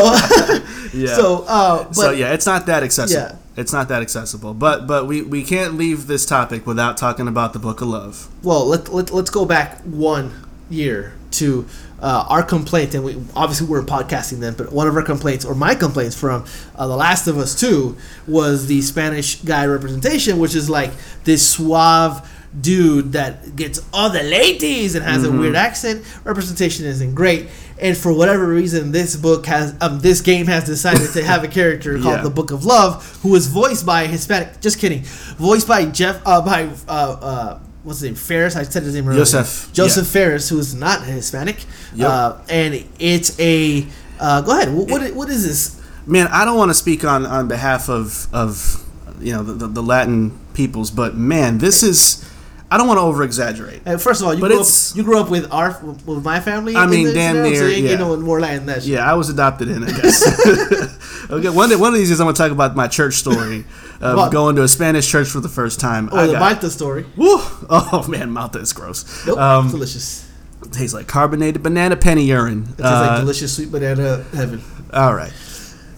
Yeah. 0.95 1.15
so 1.17 1.45
uh, 1.49 1.85
but 1.85 1.95
so 1.95 2.11
yeah, 2.13 2.33
it's 2.33 2.47
not 2.47 2.67
that 2.67 2.83
accessible. 2.83 3.23
Yeah. 3.23 3.37
It's 3.55 3.73
not 3.73 3.89
that 3.89 4.01
accessible. 4.01 4.55
But 4.55 4.87
but 4.87 5.07
we, 5.07 5.23
we 5.23 5.43
can't 5.45 5.75
leave 5.75 6.07
this 6.07 6.25
topic 6.25 6.67
without 6.67 6.97
talking 6.97 7.29
about 7.29 7.53
the 7.53 7.59
Book 7.59 7.81
of 7.83 7.89
Love. 7.89 8.29
well, 8.43 8.65
let, 8.67 8.89
let 8.91 9.11
let's 9.13 9.31
go 9.31 9.45
back 9.45 9.81
one 9.81 10.33
year 10.71 11.15
to 11.33 11.67
uh, 12.03 12.27
our 12.29 12.43
complaint, 12.43 12.95
and 12.95 13.05
we 13.05 13.13
obviously 13.35 13.67
we 13.67 13.73
weren't 13.73 13.89
podcasting 13.89 14.41
then, 14.41 14.55
but 14.55 14.73
one 14.73 14.89
of 14.89 14.97
our 14.97 15.03
complaints 15.05 15.45
or 15.45 15.55
my 15.55 15.75
complaints 15.75 16.19
from 16.19 16.45
uh, 16.77 16.87
The 16.89 16.97
Last 16.97 17.29
of 17.29 17.39
Us 17.39 17.59
Two 17.59 17.97
was 18.27 18.67
the 18.67 18.83
Spanish 18.83 19.37
guy 19.43 19.65
representation, 19.67 20.39
which 20.39 20.55
is 20.55 20.69
like 20.69 20.91
this 21.25 21.49
suave 21.49 22.29
dude 22.61 23.13
that 23.13 23.57
gets 23.57 23.81
all 23.95 24.11
the 24.11 24.23
ladies 24.23 24.95
and 24.95 25.03
has 25.05 25.25
a 25.25 25.33
weird 25.33 25.55
accent. 25.57 26.05
Representation 26.25 26.85
isn't 26.85 27.15
great, 27.15 27.49
and 27.81 27.97
for 27.97 28.13
whatever 28.13 28.47
reason, 28.49 28.93
this 28.93 29.17
book 29.17 29.47
has 29.47 29.75
um, 29.81 30.01
this 30.01 30.21
game 30.21 30.47
has 30.47 30.65
decided 30.65 31.09
to 31.13 31.23
have 31.25 31.45
a 31.45 31.49
character 31.49 31.93
called 32.03 32.17
Yeah. 32.17 32.23
the 32.23 32.31
Book 32.31 32.51
of 32.51 32.65
Love, 32.67 33.21
who 33.23 33.35
is 33.37 33.47
voiced 33.47 33.87
by 33.87 34.03
a 34.03 34.07
Hispanic. 34.09 34.61
Just 34.61 34.79
kidding, 34.81 35.03
voiced 35.39 35.69
by 35.69 35.87
Jeff 35.87 36.21
uh, 36.27 36.43
by 36.43 36.65
uh, 36.89 36.93
uh, 37.23 37.59
what's 37.83 38.01
his 38.01 38.11
name 38.11 38.15
Fares. 38.15 38.57
I 38.57 38.63
said 38.63 38.83
his 38.83 38.95
name 38.95 39.09
earlier. 39.09 39.21
Josef, 39.21 39.73
Josef 39.73 40.07
yeah. 40.07 40.13
Fares, 40.13 40.49
who 40.49 40.59
is 40.59 40.75
not 40.75 41.05
Hispanic. 41.05 41.65
Yep. 41.95 42.09
Uh, 42.09 42.39
and 42.49 42.85
it's 42.99 43.39
a 43.39 43.87
uh, 44.21 44.41
go 44.41 44.57
ahead. 44.57 44.73
What, 44.73 44.91
what 44.91 45.15
what 45.15 45.29
is 45.29 45.47
this? 45.47 45.81
Man, 46.07 46.27
I 46.29 46.45
don't 46.45 46.57
want 46.57 46.71
to 46.71 46.75
speak 46.75 47.05
on, 47.05 47.27
on 47.27 47.49
behalf 47.49 47.89
of 47.89 48.33
of 48.33 48.85
you 49.21 49.33
know 49.33 49.43
the, 49.43 49.53
the, 49.53 49.67
the 49.69 49.83
Latin 49.83 50.39
peoples, 50.55 50.91
but 50.91 51.15
man, 51.15 51.59
this 51.59 51.83
is 51.83 52.29
I 52.73 52.79
don't 52.79 52.89
want 52.89 52.97
to 52.97 53.03
over 53.03 53.23
exaggerate. 53.23 53.83
First 54.01 54.23
of 54.23 54.27
all, 54.27 54.35
you 54.35 54.41
grew 54.41 54.59
up, 54.59 54.67
you 54.95 55.03
grew 55.03 55.19
up 55.19 55.31
with 55.31 55.53
our 55.53 55.79
with 56.07 56.25
my 56.25 56.41
family. 56.41 56.75
I 56.75 56.87
mean, 56.87 57.13
damn 57.13 57.37
scenario, 57.37 57.55
so 57.55 57.61
near, 57.61 57.69
you 57.69 57.75
ain't 57.75 57.85
yeah. 57.85 57.91
getting 57.91 58.07
no 58.07 58.17
more 58.17 58.41
Latin 58.41 58.65
than 58.65 58.67
that. 58.67 58.83
Shit. 58.83 58.93
Yeah, 58.93 59.11
I 59.11 59.13
was 59.13 59.29
adopted 59.29 59.69
in, 59.69 59.85
I 59.85 59.91
guess. 59.91 61.31
okay, 61.31 61.51
one 61.51 61.69
day, 61.69 61.77
one 61.77 61.93
of 61.93 61.99
these 61.99 62.09
days 62.09 62.19
I'm 62.19 62.27
gonna 62.27 62.35
talk 62.35 62.51
about 62.51 62.75
my 62.75 62.89
church 62.89 63.15
story 63.15 63.67
of 64.03 64.33
going 64.33 64.57
to 64.57 64.63
a 64.63 64.69
Spanish 64.69 65.09
church 65.09 65.29
for 65.29 65.41
the 65.41 65.49
first 65.49 65.81
time. 65.81 66.09
Oh, 66.13 66.19
I 66.19 66.27
the 66.27 66.33
got- 66.33 66.41
Malta 66.41 66.71
story. 66.71 67.05
Woo! 67.17 67.39
Oh 67.71 68.05
man, 68.09 68.31
Malta 68.31 68.59
is 68.59 68.73
gross. 68.73 69.27
Nope, 69.27 69.39
Um, 69.39 69.71
delicious. 69.71 70.29
tastes 70.73 70.95
like 70.95 71.07
carbonated 71.07 71.63
banana 71.63 71.97
penny 71.97 72.25
urine. 72.25 72.63
It 72.65 72.67
tastes 72.67 72.81
like 72.83 73.11
Uh, 73.11 73.21
delicious 73.21 73.53
sweet 73.57 73.71
banana 73.73 74.25
heaven. 74.35 74.63
all 74.93 75.15
right. 75.15 75.33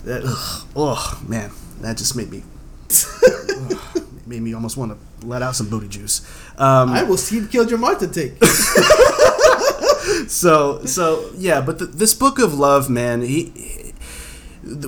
That, 0.05 0.22
ugh, 0.24 0.66
oh 0.76 1.22
man, 1.26 1.50
that 1.80 1.96
just 1.96 2.14
made 2.14 2.30
me 2.30 2.42
made 4.26 4.42
me 4.42 4.52
almost 4.55 4.76
want 4.76 4.92
to 4.92 5.26
let 5.26 5.40
out 5.42 5.57
some 5.57 5.68
booty 5.70 5.88
juice. 5.88 6.20
Um, 6.59 6.90
I 6.90 7.02
will 7.02 7.16
see 7.16 7.44
killed 7.46 7.70
your 7.70 7.78
Malta 7.78 8.07
take. 8.07 8.34
so 10.28 10.84
so 10.84 11.30
yeah 11.36 11.61
but 11.61 11.78
th 11.78 11.90
this 11.92 12.14
book 12.14 12.38
of 12.38 12.55
love 12.55 12.88
man 12.90 13.22
he- 13.22 13.84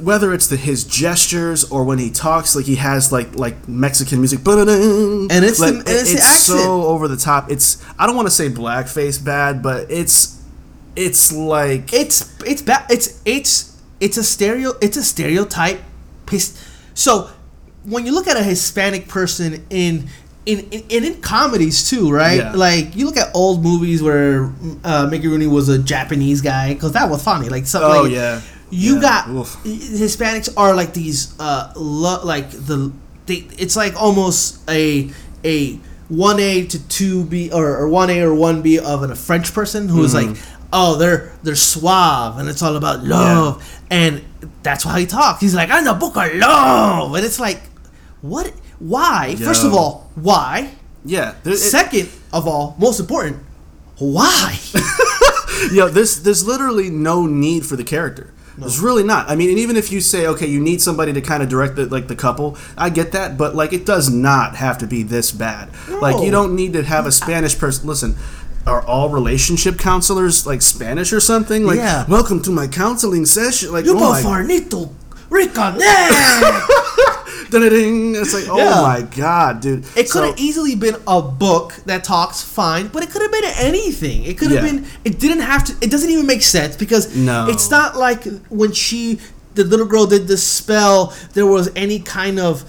whether 0.01 0.33
it's 0.33 0.47
the 0.47 0.57
his 0.57 0.85
gestures 0.85 1.65
or 1.71 1.85
when 1.85 1.99
he 1.99 2.11
talks 2.11 2.57
like 2.57 2.65
he 2.65 2.77
has 2.77 3.13
like 3.13 3.35
like 3.37 3.69
mexican 3.69 4.19
music 4.21 4.39
and 4.47 5.45
it's 5.45 5.59
the- 5.59 5.67
and 5.67 5.83
it's 5.87 6.15
accent. 6.15 6.59
so 6.61 6.85
over 6.85 7.09
the 7.09 7.17
top 7.17 7.51
it's 7.51 7.85
i 7.99 8.07
don't 8.07 8.17
want 8.17 8.27
to 8.27 8.33
say 8.35 8.49
blackface 8.49 9.23
bad 9.23 9.63
but 9.63 9.91
it's 9.91 10.43
it's 10.95 11.31
like 11.33 11.93
it's 11.93 12.35
it's 12.45 12.63
ba- 12.63 12.87
it's 12.89 13.21
it's 13.27 13.77
it's 14.01 14.17
a 14.17 14.25
stereo 14.25 14.73
it's 14.81 14.97
a 14.97 15.03
stereotype 15.03 15.81
so 16.95 17.31
when 17.85 18.07
you 18.07 18.13
look 18.13 18.27
at 18.27 18.37
a 18.37 18.43
hispanic 18.43 19.09
person 19.09 19.67
in 19.71 20.07
in, 20.47 20.61
in, 20.71 21.05
in 21.05 21.21
comedies 21.21 21.91
too, 21.91 22.09
right? 22.11 22.39
Yeah. 22.39 22.53
Like 22.53 22.95
you 22.95 23.05
look 23.07 23.17
at 23.17 23.35
old 23.35 23.65
movies 23.65 24.01
where 24.01 24.53
uh, 24.85 25.09
Mickey 25.11 25.27
Rooney 25.27 25.49
was 25.49 25.69
a 25.69 25.77
Japanese 25.77 26.41
guy 26.41 26.73
because 26.73 26.93
that 26.93 27.11
was 27.11 27.23
funny. 27.23 27.49
Like 27.49 27.67
something. 27.67 27.91
Oh, 27.91 28.03
like, 28.05 28.13
yeah. 28.13 28.41
You 28.71 28.95
Yeah. 28.97 29.01
got 29.01 29.29
Oof. 29.31 29.57
Hispanics 29.65 30.49
are 30.57 30.75
like 30.75 30.93
these, 30.93 31.35
uh, 31.39 31.73
lo- 31.77 32.25
like 32.25 32.51
the 32.51 32.93
they. 33.27 33.47
It's 33.59 33.77
like 33.77 33.95
almost 34.01 34.59
a 34.69 35.11
a 35.45 35.79
one 36.09 36.39
A 36.41 36.67
to 36.67 36.79
two 36.89 37.25
B 37.25 37.51
or, 37.53 37.77
or 37.77 37.89
one 37.89 38.11
A 38.11 38.21
or 38.23 38.35
one 38.35 38.63
B 38.63 38.79
of 38.79 39.03
a 39.03 39.15
French 39.17 39.53
person 39.55 39.89
who 39.89 40.03
is 40.05 40.15
Mm-hmm. 40.15 40.33
like, 40.33 40.43
oh, 40.73 40.97
they're 40.97 41.33
they're 41.43 41.55
suave 41.55 42.39
and 42.39 42.49
it's 42.49 42.63
all 42.63 42.77
about 42.77 43.05
love, 43.05 43.63
and 43.91 44.23
that's 44.63 44.85
why 44.85 45.01
he 45.01 45.07
talks. 45.07 45.41
He's 45.41 45.55
like, 45.55 45.71
I'm 45.71 45.85
the 45.85 45.95
book 45.95 46.17
of 46.17 46.35
love, 46.35 47.15
and 47.15 47.25
it's 47.25 47.39
like, 47.41 47.63
what? 48.21 48.53
Why? 48.79 49.37
First 49.37 49.65
of 49.65 49.73
all, 49.75 50.11
why? 50.17 50.71
yeah 51.05 51.35
there, 51.45 51.55
it- 51.55 51.59
Second 51.59 52.09
of 52.33 52.49
all, 52.49 52.75
most 52.79 52.99
important, 53.01 53.39
why? 53.99 54.59
know, 55.79 55.89
there's 55.89 56.23
there's 56.23 56.45
literally 56.47 56.91
no 56.91 57.27
need 57.27 57.65
for 57.65 57.77
the 57.77 57.85
character. 57.85 58.33
There's 58.59 58.81
really 58.81 59.05
not. 59.05 59.29
I 59.29 59.37
mean, 59.37 59.51
and 59.51 59.59
even 59.59 59.77
if 59.77 59.93
you 59.93 60.01
say, 60.01 60.27
okay, 60.27 60.47
you 60.47 60.61
need 60.61 60.81
somebody 60.81 61.13
to 61.13 61.21
kind 61.21 61.43
of 61.43 61.49
direct 61.49 61.77
the 61.77 61.87
like 61.87 62.09
the 62.09 62.17
couple, 62.17 62.57
I 62.77 62.89
get 62.91 63.13
that, 63.13 63.37
but 63.37 63.55
like 63.55 63.73
it 63.73 63.85
does 63.85 64.09
not 64.11 64.57
have 64.57 64.79
to 64.79 64.87
be 64.87 65.03
this 65.03 65.31
bad. 65.31 65.69
Like 65.89 66.25
you 66.25 66.31
don't 66.31 66.55
need 66.57 66.73
to 66.73 66.83
have 66.83 67.07
a 67.07 67.13
Spanish 67.13 67.59
person. 67.59 67.87
Listen, 67.87 68.17
are 68.67 68.83
all 68.85 69.11
relationship 69.11 69.79
counselors 69.79 70.47
like 70.47 70.63
Spanish 70.63 71.13
or 71.13 71.21
something? 71.21 71.65
Like, 71.65 71.77
Yeah. 71.77 72.05
welcome 72.09 72.41
to 72.43 72.51
my 72.51 72.67
counseling 72.67 73.25
session. 73.27 73.73
Like, 73.73 73.85
you 73.85 73.95
oh 73.97 73.99
go 73.99 74.11
my, 74.11 74.23
farnito, 74.23 74.93
reconnect. 75.29 75.83
ding 77.51 78.15
It's 78.15 78.35
like, 78.35 78.49
oh 78.49 78.57
Yeah. 78.59 78.83
my 78.83 79.03
god, 79.03 79.61
dude. 79.61 79.85
It 79.97 80.09
could 80.09 80.09
So- 80.09 80.27
have 80.27 80.39
easily 80.39 80.75
been 80.75 80.97
a 81.07 81.23
book 81.23 81.75
that 81.87 82.05
talks 82.05 82.41
fine, 82.43 82.89
but 82.89 83.03
it 83.03 83.11
could 83.11 83.23
have 83.23 83.33
been 83.33 83.45
anything. 83.59 84.25
It 84.25 84.39
could 84.39 84.51
have 84.51 84.65
Yeah. 84.65 84.71
been. 84.73 84.87
It 85.05 85.19
didn't 85.19 85.41
have 85.41 85.65
to. 85.65 85.75
It 85.81 85.91
doesn't 85.91 86.11
even 86.11 86.27
make 86.27 86.43
sense 86.43 86.77
because 86.77 87.15
No. 87.15 87.49
it's 87.49 87.71
not 87.71 87.97
like 87.97 88.25
when 88.49 88.73
she, 88.73 89.19
the 89.55 89.65
little 89.65 89.87
girl, 89.87 90.07
did 90.07 90.29
the 90.29 90.37
spell. 90.37 91.13
There 91.35 91.47
was 91.47 91.71
any 91.77 91.99
kind 92.01 92.39
of. 92.39 92.65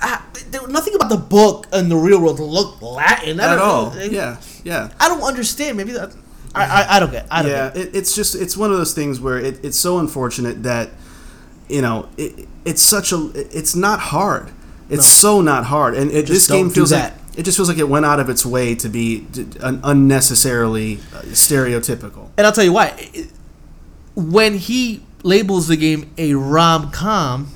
I, 0.00 0.20
there 0.50 0.66
nothing 0.68 0.94
about 0.94 1.10
the 1.10 1.16
book 1.16 1.66
and 1.72 1.90
the 1.90 1.96
real 1.96 2.20
world 2.20 2.38
looked 2.40 2.82
Latin 2.82 3.40
at 3.40 3.58
all. 3.58 3.90
know. 3.94 4.02
Yeah, 4.02 4.36
yeah. 4.64 4.88
I 5.00 5.08
don't 5.08 5.22
understand. 5.22 5.76
Maybe 5.76 5.92
that. 5.92 6.12
I, 6.54 6.64
I, 6.64 6.96
I 6.96 7.00
don't 7.00 7.10
get. 7.12 7.26
I 7.30 7.42
don't 7.42 7.50
yeah, 7.50 7.68
get. 7.70 7.76
it, 7.76 7.90
it's 7.96 8.14
just 8.14 8.34
it's 8.34 8.56
one 8.56 8.70
of 8.70 8.78
those 8.78 8.94
things 8.94 9.20
where 9.20 9.38
it, 9.38 9.58
it's 9.62 9.78
so 9.78 9.98
unfortunate 9.98 10.62
that 10.62 10.90
you 11.68 11.82
know 11.82 12.08
it, 12.16 12.48
it's 12.64 12.82
such 12.82 13.12
a 13.12 13.30
it's 13.34 13.74
not 13.74 14.00
hard. 14.00 14.50
It's 14.90 15.06
so 15.06 15.40
not 15.42 15.64
hard, 15.66 15.94
and 15.94 16.10
it, 16.10 16.26
this 16.26 16.46
game 16.48 16.70
feels 16.70 16.92
like 16.92 17.02
that. 17.12 17.38
it 17.38 17.42
just 17.44 17.58
feels 17.58 17.68
like 17.68 17.76
it 17.78 17.88
went 17.90 18.06
out 18.06 18.20
of 18.20 18.30
its 18.30 18.46
way 18.46 18.74
to 18.76 18.88
be 18.88 19.26
unnecessarily 19.82 20.96
uh, 21.14 21.20
stereotypical. 21.32 22.28
And 22.36 22.46
I'll 22.46 22.52
tell 22.52 22.64
you 22.64 22.72
why. 22.72 23.10
When 24.14 24.54
he 24.58 25.02
labels 25.22 25.68
the 25.68 25.76
game 25.76 26.10
a 26.18 26.34
rom 26.34 26.90
com, 26.90 27.52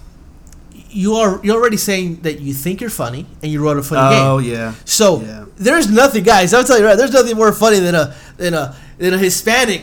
you 0.90 1.14
are 1.14 1.40
you're 1.42 1.56
already 1.56 1.76
saying 1.76 2.20
that 2.22 2.40
you 2.40 2.52
think 2.52 2.80
you're 2.80 2.90
funny 2.90 3.26
and 3.42 3.50
you 3.50 3.62
wrote 3.64 3.78
a 3.78 3.82
funny 3.82 4.14
Oh 4.16 4.40
game. 4.40 4.52
Oh 4.54 4.56
yeah, 4.56 4.74
So 4.84 5.20
Yeah. 5.22 5.44
there's 5.56 5.90
nothing, 5.90 6.22
guys. 6.22 6.52
I'll 6.54 6.64
tell 6.64 6.78
you 6.78 6.84
right. 6.84 6.96
There's 6.96 7.12
nothing 7.12 7.36
more 7.36 7.52
funny 7.52 7.78
than 7.80 7.94
a 7.94 8.14
than 8.36 8.54
a 8.54 8.76
than 8.98 9.14
a 9.14 9.18
Hispanic 9.18 9.82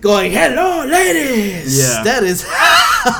going, 0.00 0.30
"Hello, 0.32 0.84
ladies." 0.86 1.78
Yeah. 1.78 2.02
that 2.04 2.22
is 2.22 2.42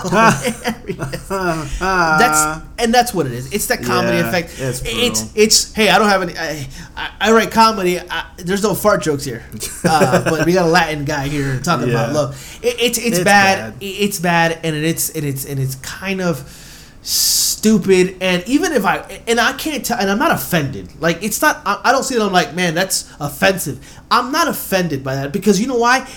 hilarious. 0.03 1.29
that's 1.29 2.63
and 2.79 2.93
that's 2.93 3.15
what 3.15 3.27
it 3.27 3.33
is. 3.33 3.53
It's 3.53 3.67
that 3.69 3.83
comedy 3.83 4.19
Yeah, 4.19 4.29
effect. 4.29 4.55
it's 4.59 4.83
it's 4.85 5.33
it's 5.35 5.73
hey, 5.75 5.89
I 5.89 5.99
don't 5.99 6.09
have 6.09 6.23
any. 6.23 6.37
I, 6.37 6.69
I, 6.97 7.11
I 7.21 7.33
write 7.33 7.51
comedy. 7.51 7.99
I, 8.01 8.27
there's 8.37 8.63
no 8.63 8.75
fart 8.75 9.03
jokes 9.03 9.25
here, 9.25 9.43
uh, 9.85 10.25
but 10.25 10.47
we 10.47 10.53
got 10.53 10.67
a 10.67 10.71
Latin 10.71 11.05
guy 11.05 11.29
here 11.29 11.59
talking 11.61 11.91
about 11.91 12.13
love. 12.13 12.59
It, 12.63 12.77
it's, 12.81 12.99
it's 12.99 13.07
It's 13.19 13.25
bad. 13.25 13.73
bad. 13.75 13.75
It's 13.81 14.19
bad, 14.21 14.61
and 14.65 14.75
it's 14.77 15.11
and 15.11 15.25
it's 15.25 15.45
and 15.47 15.59
it's 15.59 15.77
kind 15.77 16.21
of 16.21 16.39
stupid. 17.03 18.17
And 18.21 18.43
even 18.49 18.73
if 18.73 18.85
I 18.85 19.23
and 19.27 19.41
I 19.41 19.53
can't 19.55 19.85
tell, 19.85 19.99
and 19.99 20.11
I'm 20.11 20.19
not 20.19 20.31
offended. 20.33 21.01
Like 21.01 21.23
it's 21.23 21.41
not. 21.41 21.63
I, 21.65 21.81
I 21.85 21.93
don't 21.93 22.03
see 22.05 22.17
it. 22.17 22.23
I'm 22.23 22.33
like, 22.33 22.55
man, 22.55 22.75
that's 22.75 23.11
offensive. 23.21 23.81
I'm 24.11 24.33
not 24.33 24.49
offended 24.49 25.03
by 25.05 25.15
that 25.17 25.33
because 25.33 25.61
you 25.61 25.67
know 25.67 25.77
why. 25.79 26.09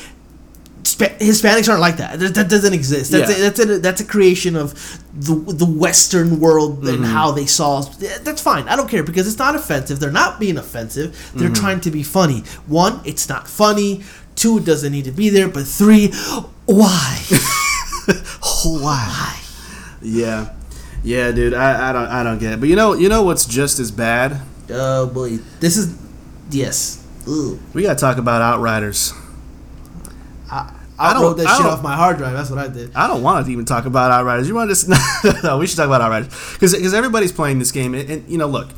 Spa- 0.87 1.17
Hispanics 1.19 1.67
aren't 1.69 1.81
like 1.81 1.97
that. 1.97 2.19
That, 2.19 2.33
that 2.35 2.49
doesn't 2.49 2.73
exist. 2.73 3.11
That's 3.11 3.29
Yeah. 3.29 3.37
a, 3.37 3.49
that's 3.49 3.59
a, 3.59 3.79
that's 3.79 4.01
a 4.01 4.05
creation 4.05 4.55
of 4.55 4.73
the 5.13 5.35
the 5.35 5.65
Western 5.65 6.39
world 6.39 6.77
Mm-hmm. 6.83 6.95
and 7.03 7.05
how 7.05 7.31
they 7.31 7.45
saw. 7.45 7.81
That's 7.81 8.41
fine. 8.41 8.67
I 8.67 8.75
don't 8.75 8.89
care 8.89 9.03
because 9.03 9.27
it's 9.27 9.37
not 9.39 9.55
offensive. 9.55 9.99
They're 9.99 10.11
not 10.11 10.39
being 10.39 10.57
offensive. 10.57 11.09
They're 11.35 11.49
Mm-hmm. 11.49 11.53
trying 11.63 11.81
to 11.81 11.91
be 11.91 12.03
funny. 12.03 12.39
One, 12.67 13.01
it's 13.05 13.27
not 13.29 13.47
funny. 13.47 14.03
Two, 14.35 14.59
it 14.59 14.65
doesn't 14.65 14.91
need 14.91 15.05
to 15.05 15.11
be 15.11 15.29
there. 15.29 15.47
But 15.49 15.65
three, 15.65 16.09
why? 16.65 17.23
why? 18.63 19.39
yeah, 20.01 20.53
yeah, 21.03 21.31
dude. 21.31 21.53
I, 21.53 21.89
I 21.89 21.93
don't 21.93 22.07
I 22.07 22.23
don't 22.23 22.37
get 22.39 22.53
it. 22.53 22.59
But 22.59 22.69
you 22.69 22.75
know 22.75 22.93
you 22.93 23.09
know 23.09 23.23
what's 23.23 23.45
just 23.45 23.79
as 23.79 23.91
bad? 23.91 24.39
Oh 24.69 25.07
boy, 25.07 25.37
this 25.59 25.77
is 25.77 25.95
yes. 26.51 27.03
Ugh. 27.27 27.57
We 27.73 27.81
gotta 27.83 27.99
talk 27.99 28.17
about 28.17 28.41
Outriders. 28.41 29.13
I, 30.99 31.09
I 31.11 31.13
don't- 31.13 31.21
wrote 31.23 31.37
that 31.37 31.47
I 31.47 31.57
shit 31.57 31.65
off 31.65 31.83
my 31.83 31.95
hard 31.95 32.17
drive. 32.17 32.33
That's 32.33 32.49
what 32.49 32.59
I 32.59 32.67
did. 32.67 32.91
I 32.95 33.07
don't 33.07 33.21
want 33.21 33.45
to 33.45 33.51
even 33.51 33.65
talk 33.65 33.85
about 33.85 34.11
Outriders. 34.11 34.47
You 34.47 34.55
want 34.55 34.69
to 34.69 34.75
just 34.75 34.87
no? 35.43 35.57
We 35.57 35.67
should 35.67 35.77
talk 35.77 35.87
about 35.87 36.01
Outriders 36.01 36.29
because 36.53 36.93
everybody's 36.93 37.31
playing 37.31 37.59
this 37.59 37.71
game, 37.71 37.93
and, 37.93 38.09
and 38.09 38.29
you 38.29 38.37
know, 38.37 38.47
look, 38.47 38.69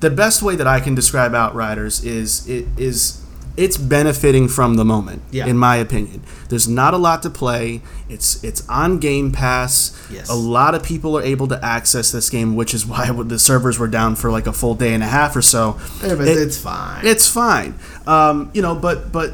the 0.00 0.10
best 0.10 0.42
way 0.42 0.56
that 0.56 0.66
I 0.66 0.80
can 0.80 0.94
describe 0.94 1.34
Outriders 1.34 2.04
is 2.04 2.46
it 2.48 2.66
is 2.76 3.22
it's 3.56 3.78
benefiting 3.78 4.48
from 4.48 4.74
the 4.74 4.84
moment. 4.84 5.22
Yeah. 5.30 5.46
In 5.46 5.56
my 5.56 5.76
opinion, 5.76 6.22
there's 6.50 6.68
not 6.68 6.92
a 6.92 6.98
lot 6.98 7.22
to 7.22 7.30
play. 7.30 7.80
It's 8.08 8.44
it's 8.44 8.68
on 8.68 8.98
Game 8.98 9.32
Pass. 9.32 9.96
Yes. 10.10 10.28
A 10.28 10.34
lot 10.34 10.74
of 10.74 10.82
people 10.82 11.16
are 11.16 11.22
able 11.22 11.48
to 11.48 11.64
access 11.64 12.12
this 12.12 12.28
game, 12.28 12.54
which 12.54 12.74
is 12.74 12.84
why 12.86 13.10
the 13.24 13.38
servers 13.38 13.78
were 13.78 13.88
down 13.88 14.14
for 14.14 14.30
like 14.30 14.46
a 14.46 14.52
full 14.52 14.74
day 14.74 14.92
and 14.92 15.02
a 15.02 15.06
half 15.06 15.34
or 15.34 15.40
so. 15.42 15.80
Yeah, 16.04 16.14
but 16.16 16.28
It- 16.28 16.36
it's 16.36 16.58
fine. 16.58 17.06
it's 17.06 17.26
fine. 17.26 17.74
Um, 18.06 18.50
you 18.52 18.60
know, 18.62 18.74
but 18.74 19.10
but 19.10 19.32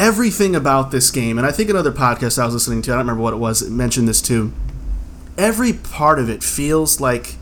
everything 0.00 0.56
about 0.56 0.90
this 0.90 1.10
game, 1.10 1.36
and 1.36 1.46
I 1.46 1.52
think 1.52 1.68
another 1.68 1.92
podcast 1.92 2.38
I 2.42 2.46
was 2.46 2.54
listening 2.54 2.80
to, 2.82 2.90
I 2.90 2.94
don't 2.94 3.00
remember 3.00 3.22
what 3.22 3.34
it 3.34 3.36
was, 3.36 3.60
it 3.60 3.70
mentioned 3.70 4.08
this 4.08 4.22
too. 4.22 4.50
Every 5.36 5.74
part 5.74 6.18
of 6.18 6.30
it 6.30 6.42
feels 6.42 7.02
like 7.02 7.34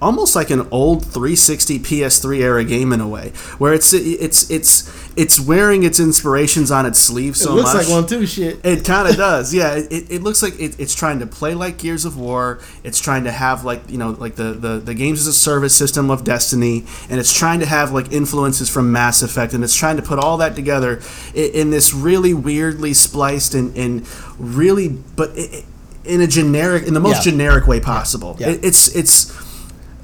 almost 0.00 0.34
like 0.34 0.50
an 0.50 0.66
old 0.70 1.02
360 1.04 1.78
PS3 1.80 2.40
era 2.40 2.64
game 2.64 2.92
in 2.92 3.00
a 3.00 3.08
way, 3.08 3.30
where 3.58 3.72
it's 3.74 3.92
it's 3.92 4.50
it's 4.50 4.90
it's 5.16 5.38
wearing 5.40 5.82
its 5.82 5.98
inspirations 6.00 6.70
on 6.70 6.86
its 6.86 6.98
sleeve 6.98 7.36
so 7.36 7.50
much. 7.50 7.52
it 7.52 7.62
looks 7.62 7.74
much. 7.74 7.84
like 7.86 7.92
one 7.92 8.06
too. 8.06 8.26
Shit. 8.26 8.64
It 8.64 8.84
kind 8.84 9.08
of 9.08 9.16
does, 9.16 9.52
yeah. 9.52 9.74
It, 9.74 10.10
it 10.10 10.22
looks 10.22 10.42
like 10.42 10.58
it, 10.60 10.78
it's 10.78 10.94
trying 10.94 11.18
to 11.18 11.26
play 11.26 11.54
like 11.54 11.78
Gears 11.78 12.04
of 12.04 12.16
War. 12.16 12.60
It's 12.84 13.00
trying 13.00 13.24
to 13.24 13.30
have 13.32 13.64
like 13.64 13.82
you 13.90 13.98
know 13.98 14.10
like 14.10 14.36
the, 14.36 14.52
the 14.52 14.78
the 14.78 14.94
games 14.94 15.20
as 15.20 15.26
a 15.26 15.32
service 15.32 15.74
system 15.76 16.10
of 16.10 16.24
Destiny, 16.24 16.84
and 17.10 17.20
it's 17.20 17.36
trying 17.36 17.60
to 17.60 17.66
have 17.66 17.92
like 17.92 18.12
influences 18.12 18.70
from 18.70 18.92
Mass 18.92 19.22
Effect, 19.22 19.52
and 19.52 19.62
it's 19.64 19.76
trying 19.76 19.96
to 19.96 20.02
put 20.02 20.18
all 20.18 20.36
that 20.38 20.54
together 20.56 21.00
in, 21.34 21.50
in 21.52 21.70
this 21.70 21.92
really 21.92 22.32
weirdly 22.34 22.94
spliced 22.94 23.54
and, 23.54 23.76
and 23.76 24.06
really, 24.38 24.88
but 24.88 25.30
i 25.36 25.40
i- 25.40 25.64
in 26.02 26.22
a 26.22 26.26
generic, 26.26 26.86
in 26.88 26.94
the 26.94 27.00
most 27.00 27.26
Yeah. 27.26 27.32
generic 27.32 27.66
way 27.66 27.78
possible. 27.78 28.34
Yeah. 28.40 28.48
It, 28.50 28.64
it's 28.64 28.88
it's 28.96 29.30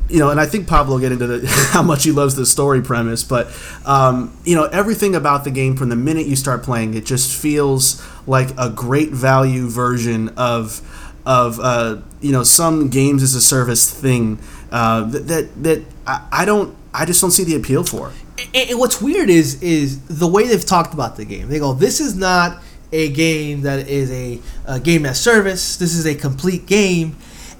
you 0.08 0.18
know, 0.18 0.30
and 0.30 0.40
I 0.40 0.46
think 0.46 0.68
Pablo 0.68 0.98
get 0.98 1.12
into 1.12 1.26
the, 1.26 1.46
how 1.72 1.82
much 1.82 2.04
he 2.04 2.12
loves 2.12 2.36
the 2.36 2.46
story 2.46 2.82
premise, 2.82 3.24
but 3.24 3.48
um, 3.84 4.36
you 4.44 4.54
know, 4.54 4.64
everything 4.64 5.14
about 5.14 5.44
the 5.44 5.50
game 5.50 5.76
from 5.76 5.88
the 5.88 5.96
minute 5.96 6.26
you 6.26 6.36
start 6.36 6.62
playing, 6.62 6.94
it 6.94 7.04
just 7.04 7.40
feels 7.40 8.02
like 8.26 8.48
a 8.58 8.70
great 8.70 9.10
value 9.10 9.68
version 9.68 10.30
of 10.36 10.80
of 11.26 11.58
uh, 11.60 11.98
you 12.20 12.32
know 12.32 12.44
some 12.44 12.88
games 12.88 13.22
as 13.22 13.34
a 13.34 13.40
service 13.40 13.92
thing 13.92 14.38
uh, 14.70 15.02
that 15.04 15.26
that, 15.26 15.62
that 15.62 15.84
I, 16.06 16.28
I 16.32 16.44
don't 16.44 16.76
I 16.94 17.04
just 17.04 17.20
don't 17.20 17.32
see 17.32 17.44
the 17.44 17.56
appeal 17.56 17.84
for. 17.84 18.12
And, 18.54 18.70
and 18.70 18.78
what's 18.78 19.02
weird 19.02 19.28
is 19.28 19.62
is 19.62 20.00
the 20.02 20.26
way 20.26 20.46
they've 20.46 20.64
talked 20.64 20.94
about 20.94 21.16
the 21.16 21.24
game. 21.24 21.48
They 21.48 21.58
go, 21.58 21.72
"This 21.72 22.00
is 22.00 22.14
not 22.14 22.62
a 22.92 23.10
game 23.10 23.62
that 23.62 23.88
is 23.88 24.10
a, 24.12 24.40
a 24.66 24.78
game 24.78 25.04
as 25.04 25.20
service. 25.20 25.76
This 25.76 25.94
is 25.94 26.06
a 26.06 26.14
complete 26.14 26.66
game," 26.66 27.16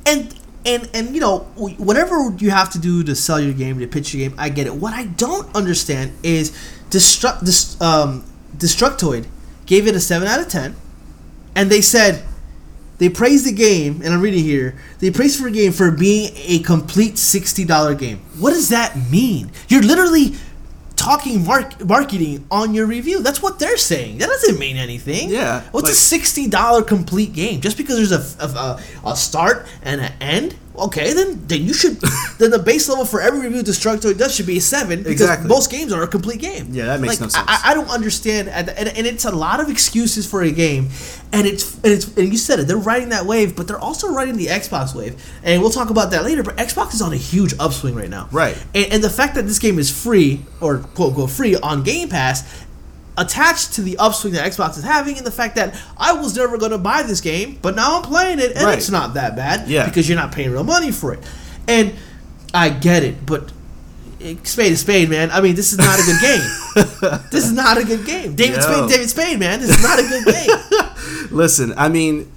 and 0.06 0.32
and 0.66 0.90
and 0.92 1.14
you 1.14 1.20
know 1.20 1.38
whatever 1.78 2.34
you 2.38 2.50
have 2.50 2.70
to 2.72 2.78
do 2.78 3.02
to 3.04 3.14
sell 3.14 3.40
your 3.40 3.54
game 3.54 3.78
to 3.78 3.86
pitch 3.86 4.12
your 4.12 4.28
game, 4.28 4.36
I 4.38 4.48
get 4.48 4.66
it. 4.66 4.74
What 4.74 4.92
I 4.92 5.04
don't 5.04 5.54
understand 5.54 6.12
is 6.22 6.50
Destruct 6.90 7.40
this 7.40 7.80
um, 7.80 8.24
Destructoid 8.56 9.26
gave 9.66 9.86
it 9.86 9.94
a 9.94 10.00
seven 10.00 10.28
out 10.28 10.40
of 10.40 10.48
ten, 10.48 10.76
and 11.54 11.70
they 11.70 11.80
said 11.80 12.24
they 12.98 13.08
praised 13.08 13.46
the 13.46 13.52
game, 13.52 14.00
and 14.04 14.14
I'm 14.14 14.20
reading 14.20 14.44
here. 14.44 14.76
They 15.00 15.10
praised 15.10 15.40
for 15.40 15.48
a 15.48 15.50
game 15.50 15.72
for 15.72 15.90
being 15.90 16.32
a 16.36 16.60
complete 16.60 17.18
sixty 17.18 17.64
dollar 17.64 17.94
game. 17.94 18.18
What 18.38 18.50
does 18.50 18.68
that 18.68 18.96
mean? 19.10 19.50
You're 19.68 19.82
literally 19.82 20.34
talking 21.06 21.44
mark- 21.44 21.84
marketing 21.84 22.44
on 22.50 22.74
your 22.74 22.86
review. 22.86 23.22
That's 23.22 23.40
what 23.40 23.58
they're 23.60 23.76
saying. 23.76 24.18
That 24.18 24.26
doesn't 24.28 24.58
mean 24.58 24.76
anything. 24.76 25.30
Yeah, 25.30 25.62
What's 25.70 25.84
like- 25.84 25.92
a 25.92 25.96
sixty 25.96 26.48
dollar 26.48 26.82
complete 26.82 27.32
game? 27.32 27.60
Just 27.60 27.76
because 27.76 27.96
there's 27.96 28.12
a, 28.12 28.44
a, 28.44 28.48
a, 28.48 29.10
a 29.12 29.16
start 29.16 29.66
and 29.82 30.00
an 30.00 30.12
end? 30.20 30.56
Okay, 30.78 31.12
then 31.14 31.42
then 31.46 31.62
you 31.62 31.72
should 31.72 31.96
then 32.38 32.50
the 32.50 32.58
base 32.58 32.88
level 32.88 33.04
for 33.04 33.20
every 33.20 33.40
review 33.40 33.62
Destructoid 33.62 34.18
does 34.18 34.34
should 34.34 34.46
be 34.46 34.58
a 34.58 34.60
seven 34.60 34.98
because 35.02 35.22
Exactly. 35.22 35.48
most 35.48 35.70
games 35.70 35.92
are 35.92 36.02
a 36.02 36.08
complete 36.08 36.40
game. 36.40 36.68
Yeah, 36.70 36.86
that 36.86 37.00
makes 37.00 37.14
Like, 37.14 37.20
no 37.20 37.28
sense. 37.28 37.44
I, 37.48 37.70
I 37.70 37.74
don't 37.74 37.88
understand, 37.90 38.48
and, 38.48 38.68
and, 38.70 38.88
and 38.88 39.06
it's 39.06 39.24
a 39.24 39.30
lot 39.34 39.60
of 39.60 39.68
excuses 39.70 40.28
for 40.28 40.42
a 40.42 40.50
game, 40.50 40.88
and 41.32 41.46
it's 41.46 41.74
and 41.76 41.86
it's 41.86 42.06
and 42.16 42.30
you 42.30 42.36
said 42.38 42.60
it. 42.60 42.66
They're 42.68 42.76
riding 42.76 43.08
that 43.10 43.26
wave, 43.26 43.56
but 43.56 43.66
they're 43.68 43.78
also 43.78 44.12
riding 44.12 44.36
the 44.36 44.46
Xbox 44.46 44.94
wave, 44.94 45.22
and 45.42 45.62
we'll 45.62 45.70
talk 45.70 45.90
about 45.90 46.10
that 46.10 46.24
later. 46.24 46.42
But 46.42 46.56
Xbox 46.56 46.94
is 46.94 47.00
on 47.02 47.12
a 47.12 47.16
huge 47.16 47.54
upswing 47.58 47.94
right 47.94 48.10
now, 48.10 48.28
Right. 48.32 48.56
And, 48.74 48.92
and 48.94 49.04
the 49.04 49.10
fact 49.10 49.34
that 49.36 49.46
this 49.46 49.58
game 49.58 49.78
is 49.78 49.90
free 49.90 50.40
or 50.60 50.78
quote 50.78 51.10
unquote 51.10 51.30
free 51.30 51.56
on 51.56 51.82
Game 51.82 52.08
Pass. 52.08 52.65
Attached 53.18 53.72
to 53.74 53.82
the 53.82 53.96
upswing 53.98 54.34
that 54.34 54.50
Xbox 54.50 54.76
is 54.76 54.84
having, 54.84 55.16
and 55.16 55.26
the 55.26 55.30
fact 55.30 55.56
that 55.56 55.74
I 55.96 56.12
was 56.12 56.36
never 56.36 56.58
going 56.58 56.72
to 56.72 56.78
buy 56.78 57.02
this 57.02 57.20
game, 57.22 57.58
but 57.62 57.74
now 57.74 57.96
I'm 57.96 58.02
playing 58.02 58.40
it, 58.40 58.52
and 58.56 58.64
Right. 58.64 58.76
it's 58.76 58.90
not 58.90 59.14
that 59.14 59.34
bad, 59.36 59.68
Yeah. 59.68 59.86
because 59.86 60.08
you're 60.08 60.18
not 60.18 60.32
paying 60.32 60.50
real 60.52 60.64
money 60.64 60.92
for 60.92 61.14
it. 61.14 61.20
And 61.66 61.94
I 62.52 62.68
get 62.68 63.02
it, 63.04 63.24
but 63.24 63.50
spade 64.44 64.72
is 64.72 64.80
spade, 64.80 65.08
man. 65.08 65.30
I 65.30 65.40
mean, 65.40 65.54
this 65.54 65.72
is 65.72 65.78
not 65.78 65.98
a 65.98 66.02
good 66.02 66.20
game. 66.20 67.20
this 67.30 67.44
is 67.44 67.52
not 67.52 67.78
a 67.78 67.84
good 67.84 68.04
game. 68.04 68.34
David 68.34 68.56
Yo. 68.56 68.60
Spade, 68.62 68.88
David 68.90 69.10
Spade, 69.10 69.38
man. 69.40 69.60
This 69.60 69.70
is 69.70 69.82
not 69.82 69.98
a 69.98 70.02
good 70.02 70.24
game. 70.26 71.28
Listen, 71.30 71.72
I 71.76 71.88
mean, 71.88 72.30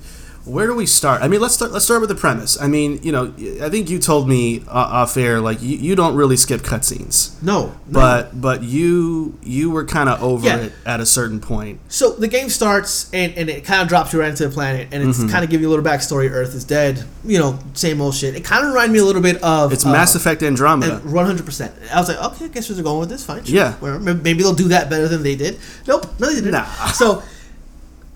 where 0.49 0.65
do 0.67 0.73
we 0.75 0.85
start? 0.85 1.21
I 1.21 1.27
mean, 1.27 1.39
let's 1.41 1.53
start. 1.53 1.71
Let's 1.71 1.85
start 1.85 2.01
with 2.01 2.09
the 2.09 2.15
premise. 2.15 2.59
I 2.59 2.67
mean, 2.67 2.99
you 3.03 3.11
know, 3.11 3.33
I 3.61 3.69
think 3.69 3.89
you 3.89 3.99
told 3.99 4.27
me 4.27 4.61
uh, 4.67 4.71
off 4.71 5.15
air 5.17 5.39
like 5.39 5.61
you, 5.61 5.77
you 5.77 5.95
don't 5.95 6.15
really 6.15 6.35
skip 6.37 6.61
cutscenes, 6.61 7.41
No, 7.43 7.67
no. 7.67 7.73
but 7.87 8.41
but 8.41 8.63
you 8.63 9.37
you 9.43 9.69
were 9.69 9.85
kind 9.85 10.09
of 10.09 10.21
over 10.23 10.47
Yeah. 10.47 10.57
it 10.57 10.73
at 10.85 10.99
a 10.99 11.05
certain 11.05 11.39
point. 11.39 11.79
so 11.87 12.11
the 12.13 12.27
game 12.27 12.49
starts 12.49 13.09
and, 13.13 13.33
and 13.37 13.49
it 13.49 13.63
kind 13.63 13.81
of 13.81 13.87
drops 13.87 14.11
you 14.13 14.19
right 14.19 14.29
into 14.29 14.47
the 14.47 14.53
planet, 14.53 14.87
and 14.91 15.07
it's 15.07 15.19
Mm-hmm. 15.19 15.29
kind 15.29 15.43
of 15.43 15.49
giving 15.49 15.63
you 15.63 15.69
a 15.69 15.73
little 15.75 15.85
backstory. 15.85 16.29
Earth 16.31 16.55
is 16.55 16.63
dead. 16.65 17.03
You 17.23 17.39
know, 17.39 17.59
same 17.73 18.01
old 18.01 18.15
shit. 18.15 18.35
It 18.35 18.43
kind 18.43 18.63
of 18.65 18.71
reminded 18.71 18.93
me 18.93 18.99
a 18.99 19.05
little 19.05 19.21
bit 19.21 19.41
of 19.43 19.71
It's 19.73 19.85
uh, 19.85 19.91
Mass 19.91 20.15
Effect 20.15 20.41
Andromeda. 20.43 20.97
One 20.99 21.25
hundred 21.25 21.45
percent. 21.45 21.73
I 21.93 21.99
was 21.99 22.09
like, 22.09 22.17
okay, 22.33 22.45
I 22.45 22.47
guess 22.47 22.69
where 22.69 22.75
they're 22.75 22.83
going 22.83 22.99
with 23.01 23.09
this. 23.09 23.25
Fine. 23.25 23.43
sure, 23.43 23.55
Yeah. 23.55 23.73
whatever. 23.73 23.99
Maybe 24.15 24.41
they'll 24.43 24.53
do 24.53 24.69
that 24.69 24.89
better 24.89 25.07
than 25.07 25.21
they 25.23 25.35
did. 25.35 25.57
Nope. 25.87 26.07
No, 26.19 26.27
they 26.27 26.35
didn't. 26.35 26.51
Nah. 26.51 26.65
So 26.91 27.21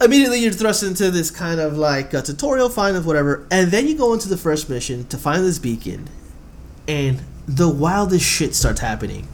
immediately 0.01 0.39
you're 0.39 0.51
thrust 0.51 0.83
into 0.83 1.11
this 1.11 1.31
kind 1.31 1.59
of 1.59 1.77
like 1.77 2.13
a 2.13 2.21
tutorial, 2.21 2.69
find 2.69 2.95
of 2.97 3.05
whatever, 3.05 3.47
and 3.51 3.71
then 3.71 3.87
you 3.87 3.97
go 3.97 4.13
into 4.13 4.29
the 4.29 4.37
first 4.37 4.69
mission 4.69 5.05
to 5.07 5.17
find 5.17 5.43
this 5.43 5.59
beacon, 5.59 6.07
and 6.87 7.21
the 7.47 7.69
wildest 7.69 8.25
shit 8.25 8.55
starts 8.55 8.79
happening, 8.79 9.27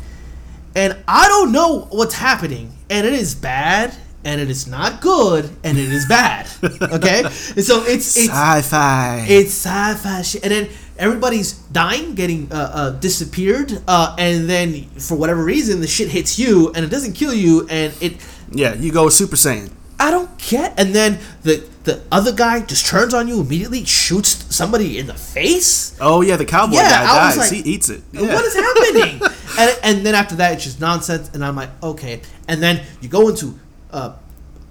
and 0.76 0.96
I 1.08 1.28
don't 1.28 1.52
know 1.52 1.88
what's 1.92 2.16
happening, 2.16 2.74
and 2.90 3.06
it 3.06 3.14
is 3.14 3.36
bad. 3.36 3.96
And 4.22 4.42
it 4.42 4.50
is 4.50 4.68
not 4.68 5.00
good, 5.00 5.50
and 5.64 5.78
it 5.78 5.90
is 5.94 6.06
bad. 6.06 6.46
Okay, 6.62 7.24
and 7.24 7.64
so 7.64 7.84
it's 7.86 8.18
it's 8.18 8.28
Sci-fi. 8.28 9.26
it's 9.30 9.52
sci-fi 9.52 10.22
shit, 10.24 10.44
and 10.44 10.52
then 10.52 10.68
everybody's 10.98 11.54
dying, 11.54 12.16
getting 12.16 12.52
uh, 12.52 12.56
uh, 12.74 12.90
disappeared, 13.00 13.82
uh, 13.88 14.18
and 14.20 14.50
then 14.50 14.90
for 15.00 15.16
whatever 15.16 15.42
reason, 15.42 15.80
the 15.80 15.88
shit 15.88 16.10
hits 16.10 16.38
you, 16.38 16.70
and 16.74 16.84
it 16.84 16.90
doesn't 16.90 17.14
kill 17.14 17.34
you, 17.34 17.66
and 17.70 17.94
it. 18.02 18.18
yeah, 18.52 18.74
you 18.74 18.92
go 18.92 19.08
Super 19.08 19.38
Saiyan. 19.38 19.72
I 20.00 20.12
don't 20.12 20.30
get. 20.38 20.80
And 20.80 20.96
then 20.96 21.20
the 21.44 21.64
the 21.84 22.02
other 22.12 22.32
guy 22.32 22.62
just 22.62 22.86
turns 22.86 23.14
on 23.14 23.28
you 23.28 23.42
immediately, 23.42 23.84
shoots 23.86 24.54
somebody 24.56 24.98
in 25.00 25.08
the 25.08 25.14
face. 25.14 25.96
Oh 26.00 26.22
yeah, 26.22 26.38
the 26.38 26.46
cowboy 26.46 26.76
Yeah, 26.76 26.90
guy 26.90 27.04
I 27.04 27.28
dies. 27.30 27.38
like, 27.38 27.52
he 27.52 27.60
eats 27.72 27.90
it. 27.90 28.02
Yeah. 28.12 28.34
What 28.34 28.46
is 28.46 28.54
happening? 28.56 29.22
and 29.60 29.80
and 29.84 30.06
then 30.06 30.16
after 30.16 30.36
that, 30.36 30.54
it's 30.54 30.64
just 30.64 30.80
nonsense, 30.80 31.30
and 31.34 31.44
I'm 31.44 31.56
like, 31.56 31.70
okay. 31.84 32.22
And 32.48 32.62
then 32.64 32.82
you 33.02 33.10
go 33.10 33.30
into. 33.30 33.58
Uh, 33.92 34.14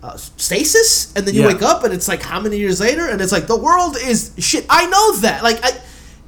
uh, 0.00 0.16
stasis, 0.16 1.12
and 1.16 1.26
then 1.26 1.34
you 1.34 1.40
Yeah. 1.42 1.48
wake 1.48 1.60
up, 1.62 1.82
and 1.82 1.92
it's 1.92 2.06
like 2.06 2.22
how 2.22 2.38
many 2.38 2.56
years 2.56 2.78
later, 2.80 3.08
and 3.08 3.20
it's 3.20 3.32
like 3.32 3.48
the 3.48 3.56
world 3.56 3.96
is 4.00 4.30
shit. 4.38 4.64
I 4.70 4.86
know 4.86 5.16
that. 5.22 5.42
Like, 5.42 5.58
I 5.64 5.72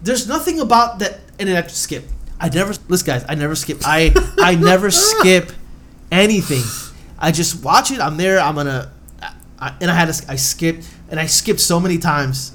there's 0.02 0.26
nothing 0.26 0.58
about 0.58 0.98
that, 0.98 1.20
and 1.38 1.48
then 1.48 1.54
I 1.54 1.60
have 1.60 1.68
to 1.68 1.74
skip. 1.76 2.04
I 2.40 2.48
never 2.48 2.74
listen, 2.88 3.06
guys. 3.06 3.24
I 3.28 3.36
never 3.36 3.54
skip. 3.54 3.78
I 3.84 4.12
I 4.42 4.56
never 4.56 4.90
skip 5.06 5.52
anything. 6.10 6.64
I 7.20 7.32
just 7.32 7.62
watch 7.62 7.90
it. 7.90 8.00
I'm 8.00 8.16
there. 8.16 8.40
I'm 8.40 8.54
gonna, 8.54 8.90
I, 9.22 9.32
I, 9.58 9.74
and 9.80 9.90
I 9.90 9.94
had 9.94 10.12
to. 10.12 10.30
I 10.30 10.36
skipped, 10.36 10.88
and 11.10 11.20
I 11.20 11.26
skipped 11.26 11.60
so 11.60 11.78
many 11.80 11.98
times. 11.98 12.52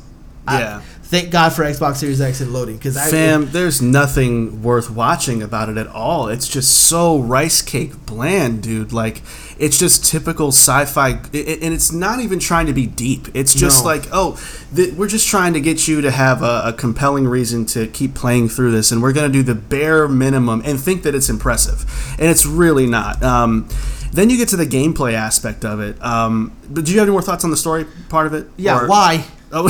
I- 0.47 0.59
Yeah. 0.59 0.81
thank 1.03 1.31
God 1.31 1.53
for 1.53 1.63
Xbox 1.63 1.97
Series 1.97 2.21
X 2.21 2.39
and 2.41 2.51
loading 2.53 2.77
because 2.77 2.95
I 2.97 3.09
Fam, 3.09 3.49
there's 3.51 3.81
nothing 3.81 4.61
worth 4.63 4.89
watching 4.91 5.41
about 5.41 5.69
it 5.69 5.77
at 5.77 5.87
all. 5.87 6.27
It's 6.27 6.47
just 6.47 6.71
so 6.71 7.19
rice 7.19 7.61
cake 7.63 8.05
bland, 8.05 8.61
dude. 8.61 8.91
Like, 8.93 9.21
it's 9.57 9.77
just 9.79 10.05
typical 10.05 10.49
sci-fi, 10.49 11.09
i- 11.09 11.15
i- 11.33 11.59
and 11.61 11.73
it's 11.73 11.91
not 11.91 12.19
even 12.19 12.37
trying 12.39 12.65
to 12.67 12.73
be 12.73 12.85
deep. 12.85 13.27
It's 13.33 13.53
just 13.55 13.79
No. 13.83 13.89
like, 13.89 14.07
oh, 14.11 14.37
th- 14.75 14.93
we're 14.93 15.07
just 15.07 15.27
trying 15.27 15.53
to 15.53 15.59
get 15.61 15.87
you 15.87 16.01
to 16.01 16.11
have 16.11 16.43
a, 16.43 16.61
a 16.65 16.73
compelling 16.73 17.27
reason 17.27 17.65
to 17.67 17.87
keep 17.87 18.13
playing 18.13 18.49
through 18.49 18.71
this, 18.71 18.91
and 18.91 19.01
we're 19.01 19.13
gonna 19.13 19.29
do 19.29 19.41
the 19.43 19.55
bare 19.55 20.07
minimum 20.07 20.61
and 20.65 20.79
think 20.79 21.01
that 21.03 21.13
it's 21.15 21.29
impressive, 21.29 21.85
and 22.19 22.29
it's 22.29 22.45
really 22.45 22.85
not. 22.87 23.23
Um, 23.23 23.67
then 24.11 24.29
you 24.29 24.37
get 24.37 24.49
to 24.49 24.57
the 24.57 24.65
gameplay 24.67 25.13
aspect 25.13 25.65
of 25.65 25.79
it. 25.79 26.01
Um, 26.03 26.51
but 26.69 26.85
do 26.85 26.91
you 26.91 26.99
have 26.99 27.07
any 27.07 27.11
more 27.13 27.21
thoughts 27.21 27.43
on 27.43 27.51
the 27.51 27.57
story 27.57 27.85
part 28.09 28.27
of 28.27 28.33
it? 28.33 28.47
yeah. 28.57 28.81
Or- 28.81 28.87
Why? 28.87 29.25
Oh, 29.57 29.69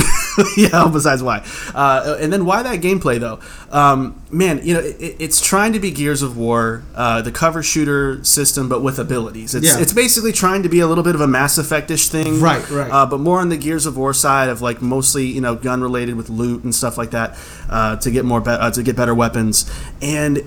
yeah. 0.56 0.88
Besides 0.92 1.22
why, 1.22 1.46
uh, 1.72 2.16
and 2.18 2.32
then 2.32 2.44
why 2.44 2.62
that 2.64 2.80
gameplay 2.80 3.20
though? 3.20 3.38
Um, 3.70 4.20
man, 4.32 4.60
you 4.64 4.74
know, 4.74 4.80
it, 4.80 4.96
it's 5.20 5.40
trying 5.40 5.74
to 5.74 5.78
be 5.78 5.92
Gears 5.92 6.22
of 6.22 6.36
War, 6.36 6.82
uh, 6.96 7.22
the 7.22 7.30
cover 7.30 7.62
shooter 7.62 8.24
system, 8.24 8.68
but 8.68 8.82
with 8.82 8.98
abilities. 8.98 9.54
It's 9.54 9.66
Yeah. 9.66 9.78
it's 9.80 9.92
basically 9.92 10.32
trying 10.32 10.64
to 10.64 10.68
be 10.68 10.80
a 10.80 10.88
little 10.88 11.04
bit 11.04 11.14
of 11.14 11.20
a 11.20 11.26
Mass 11.28 11.56
Effect-ish 11.58 12.08
thing, 12.08 12.40
Right, 12.40 12.68
right. 12.70 12.90
Uh, 12.90 13.06
but 13.06 13.20
more 13.20 13.38
on 13.38 13.48
the 13.48 13.56
Gears 13.58 13.86
of 13.86 13.96
War 13.96 14.12
side 14.12 14.48
of 14.48 14.60
like 14.60 14.82
mostly 14.82 15.26
you 15.26 15.42
know 15.42 15.54
gun 15.54 15.82
related 15.82 16.16
with 16.16 16.30
loot 16.30 16.64
and 16.64 16.74
stuff 16.74 16.98
like 16.98 17.10
that 17.12 17.38
uh, 17.70 17.94
to 17.96 18.10
get 18.10 18.24
more 18.24 18.40
be- 18.40 18.50
uh, 18.50 18.70
to 18.72 18.82
get 18.82 18.96
better 18.96 19.14
weapons 19.14 19.70
and. 20.02 20.42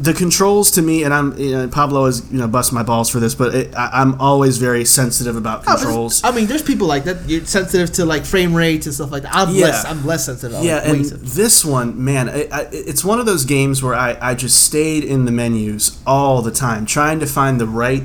The 0.00 0.12
controls 0.12 0.72
to 0.72 0.82
me, 0.82 1.04
and 1.04 1.14
I'm 1.14 1.38
you 1.38 1.52
know, 1.52 1.68
Pablo 1.68 2.06
is 2.06 2.28
you 2.32 2.38
know 2.38 2.48
bust 2.48 2.72
my 2.72 2.82
balls 2.82 3.08
for 3.08 3.20
this, 3.20 3.36
but 3.36 3.54
it, 3.54 3.74
I, 3.76 3.90
I'm 4.00 4.20
always 4.20 4.58
very 4.58 4.84
sensitive 4.84 5.36
about 5.36 5.64
controls. 5.64 6.20
I 6.24 6.32
mean, 6.32 6.46
there's 6.46 6.62
people 6.64 6.88
like 6.88 7.04
that. 7.04 7.28
You're 7.28 7.44
sensitive 7.44 7.92
to 7.92 8.04
like 8.04 8.24
frame 8.24 8.54
rates 8.54 8.86
and 8.86 8.94
stuff 8.94 9.12
like 9.12 9.22
that. 9.22 9.32
I'm 9.34 9.54
Yeah. 9.54 9.66
less. 9.66 9.84
I'm 9.84 10.04
less 10.04 10.26
sensitive. 10.26 10.56
I'm 10.58 10.64
Yeah, 10.64 10.76
like, 10.78 10.84
and 10.88 11.06
sensitive. 11.06 11.34
this 11.34 11.64
one, 11.64 12.04
man, 12.04 12.28
I, 12.28 12.48
I, 12.50 12.68
it's 12.72 13.04
one 13.04 13.20
of 13.20 13.26
those 13.26 13.44
games 13.44 13.84
where 13.84 13.94
I, 13.94 14.18
I 14.20 14.34
just 14.34 14.64
stayed 14.64 15.04
in 15.04 15.26
the 15.26 15.32
menus 15.32 15.96
all 16.04 16.42
the 16.42 16.50
time, 16.50 16.86
trying 16.86 17.20
to 17.20 17.26
find 17.26 17.60
the 17.60 17.66
right 17.68 18.02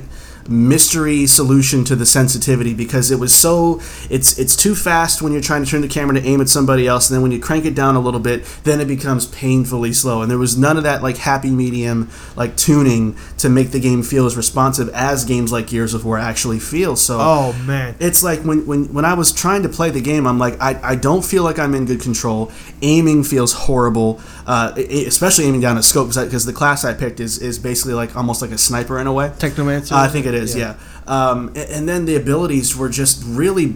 mystery 0.50 1.26
solution 1.28 1.84
to 1.86 1.96
the 1.96 2.06
sensitivity 2.06 2.74
because 2.74 3.12
it 3.12 3.20
was 3.20 3.34
so 3.34 3.80
it's 4.10 4.38
it's 4.40 4.56
too 4.56 4.76
fast 4.76 5.22
when 5.22 5.32
you're 5.32 5.42
trying 5.42 5.64
to 5.64 5.70
turn 5.70 5.82
the 5.82 5.88
camera 5.88 6.20
to 6.20 6.26
aim 6.26 6.42
at 6.42 6.50
somebody 6.50 6.88
else 6.88 7.10
and 7.10 7.16
then 7.16 7.22
when 7.22 7.32
you 7.32 7.40
crank 7.40 7.66
it 7.66 7.76
down 7.76 7.96
a 7.96 8.00
little 8.00 8.20
bit 8.20 8.44
then 8.64 8.80
it 8.82 8.88
becomes 8.88 9.28
painfully 9.28 9.94
slow 9.94 10.22
and 10.22 10.30
there 10.30 10.38
was 10.38 10.58
none 10.58 10.78
of 10.78 10.84
that 10.84 11.04
like 11.04 11.18
happy 11.18 11.52
medium 11.52 12.10
like 12.36 12.56
tuning 12.58 13.16
to 13.38 13.50
make 13.50 13.72
the 13.72 13.80
game 13.80 14.04
feel 14.04 14.26
as 14.26 14.36
responsive 14.36 14.90
as 14.90 15.26
games 15.26 15.52
like 15.52 15.68
Gears 15.68 15.94
of 15.94 16.04
War 16.04 16.18
actually 16.18 16.60
feel 16.60 16.96
so 16.96 17.20
oh 17.20 17.54
man. 17.66 17.96
it's 18.00 18.24
like 18.24 18.40
when, 18.42 18.66
when, 18.66 18.94
when 18.94 19.06
I 19.06 19.14
was 19.14 19.32
trying 19.32 19.64
to 19.64 19.70
play 19.70 19.90
the 19.90 20.02
game, 20.02 20.28
I'm 20.28 20.40
like, 20.40 20.60
I, 20.60 20.80
I 20.84 20.96
don't 20.96 21.24
feel 21.24 21.44
like 21.44 21.60
I'm 21.60 21.74
in 21.74 21.86
good 21.86 22.02
control. 22.02 22.52
Aiming 22.82 23.24
feels 23.24 23.54
horrible, 23.54 24.20
uh, 24.50 24.74
especially 25.06 25.46
aiming 25.46 25.62
down 25.62 25.78
a 25.78 25.84
scope 25.84 26.08
because 26.10 26.46
the 26.46 26.54
class 26.54 26.84
I 26.84 26.94
picked 26.96 27.20
is, 27.20 27.38
is 27.38 27.60
basically 27.60 27.94
like 27.94 28.16
almost 28.18 28.42
like 28.42 28.50
a 28.52 28.58
sniper 28.58 28.98
in 29.00 29.06
a 29.06 29.14
way. 29.14 29.28
Technomancer. 29.38 29.92
I 29.92 30.08
think 30.08 30.26
it 30.26 30.34
is, 30.34 30.56
yeah. 30.56 30.76
Um, 31.06 31.52
a- 31.56 31.72
and, 31.72 31.88
then 31.88 32.06
the 32.06 32.16
abilities 32.16 32.76
were 32.76 32.90
just 32.90 33.22
really 33.26 33.76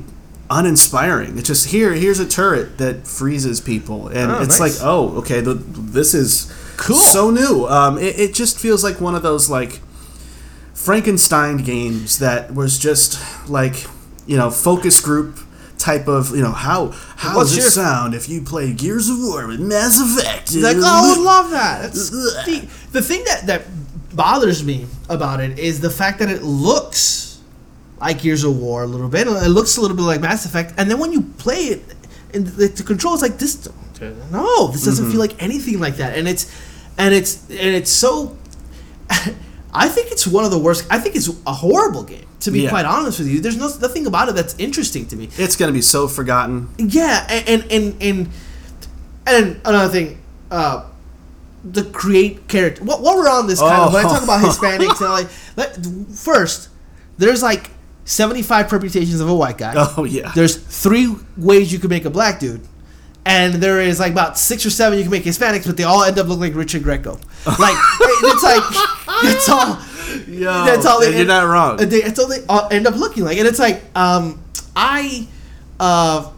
uninspiring. 0.50 1.38
It's 1.38 1.48
just 1.48 1.68
here. 1.70 1.94
Here's 1.94 2.20
a 2.20 2.28
turret 2.28 2.80
that 2.80 3.06
freezes 3.06 3.62
people, 3.62 4.08
and 4.08 4.32
Oh, 4.32 4.42
it's 4.42 4.60
nice. 4.60 4.80
like, 4.82 4.88
oh, 4.88 5.18
okay, 5.20 5.42
the, 5.42 5.54
this 5.54 6.16
is 6.16 6.52
Cool. 6.78 6.96
so 6.98 7.30
new. 7.30 7.68
Um, 7.68 8.00
it, 8.00 8.20
it 8.20 8.34
just 8.34 8.58
feels 8.58 8.84
like 8.84 9.00
one 9.00 9.14
of 9.14 9.22
those 9.22 9.52
like 9.52 9.80
Frankenstein 10.74 11.58
games 11.58 12.18
that 12.20 12.54
was 12.54 12.80
just 12.80 13.20
like 13.48 13.86
you 14.26 14.38
know 14.38 14.50
focus 14.50 15.00
group 15.00 15.38
type 15.84 16.08
of 16.08 16.34
you 16.34 16.42
know 16.42 16.52
how 16.52 16.92
how 17.18 17.36
What's 17.36 17.56
does 17.56 17.68
it 17.68 17.72
sound 17.72 18.16
if 18.16 18.30
you 18.30 18.42
play 18.42 18.72
Gears 18.74 19.10
of 19.10 19.20
War 19.20 19.48
with 19.48 19.60
Mass 19.60 20.00
Effect? 20.00 20.56
Like, 20.56 20.78
oh, 20.80 20.84
I 20.86 21.10
would 21.10 21.24
love 21.24 21.52
that. 21.52 21.82
That's, 21.82 22.10
the, 22.46 22.68
the 22.94 23.02
thing 23.02 23.24
that, 23.26 23.46
that 23.48 23.64
bothers 24.16 24.64
me 24.64 24.88
about 25.10 25.42
it 25.42 25.60
is 25.60 25.82
the 25.82 25.90
fact 25.90 26.20
that 26.20 26.30
it 26.30 26.42
looks 26.42 27.42
like 28.00 28.22
Gears 28.22 28.46
of 28.46 28.58
War 28.58 28.84
a 28.84 28.88
little 28.88 29.10
bit. 29.10 29.28
It 29.28 29.50
looks 29.50 29.76
a 29.76 29.82
little 29.82 29.98
bit 29.98 30.04
like 30.04 30.22
Mass 30.22 30.46
Effect, 30.46 30.74
and 30.78 30.90
then 30.90 31.00
when 31.00 31.12
you 31.12 31.22
play 31.38 31.66
it, 31.76 31.84
and 32.34 32.48
the, 32.48 32.68
the 32.68 32.84
controls 32.84 33.22
like 33.22 33.38
this, 33.38 33.68
no, 34.32 34.68
this 34.68 34.86
doesn't 34.86 35.04
mm-hmm. 35.04 35.12
feel 35.12 35.20
like 35.20 35.44
anything 35.44 35.80
like 35.80 35.98
that, 35.98 36.18
and 36.18 36.28
it's 36.28 36.50
and 36.98 37.14
it's 37.14 37.44
and 37.50 37.76
it's 37.76 37.92
so. 37.92 38.38
I 39.76 39.90
think 39.90 40.12
it's 40.12 40.28
one 40.28 40.46
of 40.46 40.52
the 40.52 40.60
worst. 40.60 40.86
I 40.90 41.00
think 41.00 41.16
it's 41.16 41.30
a 41.48 41.54
horrible 41.54 42.04
game. 42.04 42.28
To 42.44 42.52
be 42.52 42.62
Yeah. 42.62 42.70
quite 42.70 42.86
honest 42.86 43.20
with 43.20 43.28
you, 43.30 43.40
there's 43.40 43.58
no, 43.58 43.68
nothing 43.82 44.06
about 44.08 44.28
it 44.30 44.36
that's 44.36 44.56
interesting 44.58 45.06
to 45.08 45.16
me. 45.16 45.30
It's 45.38 45.56
gonna 45.56 45.72
be 45.72 45.82
so 45.82 46.08
forgotten. 46.08 46.70
Yeah, 46.78 47.26
and 47.30 47.48
and 47.48 47.64
and 47.72 47.96
and, 48.02 48.30
and 49.26 49.62
another 49.66 49.92
thing, 49.92 50.18
uh, 50.52 50.84
the 51.64 51.84
create 51.86 52.48
character. 52.48 52.84
What 52.84 53.02
what 53.02 53.16
we're 53.18 53.30
on 53.30 53.48
this 53.48 53.60
kind 53.60 53.82
of 53.82 53.94
when 53.94 54.06
I 54.06 54.10
talk 54.10 54.24
about 54.24 54.44
Oh. 54.44 54.48
Hispanics 54.50 55.00
and 55.02 55.10
like 55.12 55.28
let, 55.56 55.78
first, 56.16 56.70
there's 57.18 57.42
like 57.42 57.70
seventy 58.06 58.42
five 58.42 58.68
permutations 58.68 59.22
of 59.22 59.30
a 59.30 59.36
white 59.36 59.58
guy. 59.58 59.74
Oh 59.98 60.04
yeah. 60.04 60.32
There's 60.36 60.56
three 60.58 61.16
ways 61.38 61.72
you 61.72 61.80
can 61.80 61.90
make 61.90 62.06
a 62.06 62.10
black 62.10 62.40
dude. 62.40 62.68
And 63.26 63.54
there 63.54 63.80
is 63.80 64.02
like 64.02 64.12
about 64.12 64.38
six 64.38 64.66
or 64.66 64.70
seven 64.70 64.98
you 64.98 65.06
can 65.06 65.12
make 65.12 65.24
Hispanics, 65.24 65.66
but 65.66 65.78
they 65.78 65.84
all 65.86 66.04
end 66.04 66.20
up 66.20 66.28
looking 66.28 66.42
like 66.42 66.56
Richard 66.56 66.84
Grieco. 66.84 67.14
Like 67.58 67.78
it's 68.02 68.44
like 68.44 68.64
it's 69.24 69.48
all. 69.48 69.80
Yo, 70.28 70.66
That's 70.66 70.86
all 70.86 71.00
they 71.00 71.10
you're 71.12 71.20
end- 71.20 71.28
not 71.28 71.48
wrong. 71.48 71.82
uh, 71.82 71.86
They, 71.86 72.02
that's 72.02 72.20
all 72.20 72.28
they 72.28 72.44
all 72.48 72.68
end 72.72 72.88
up 72.88 72.96
looking 72.96 73.24
like, 73.24 73.38
and 73.38 73.48
it's 73.48 73.60
like, 73.60 73.82
um, 73.96 74.40
I, 74.76 75.28
uh, 75.80 76.30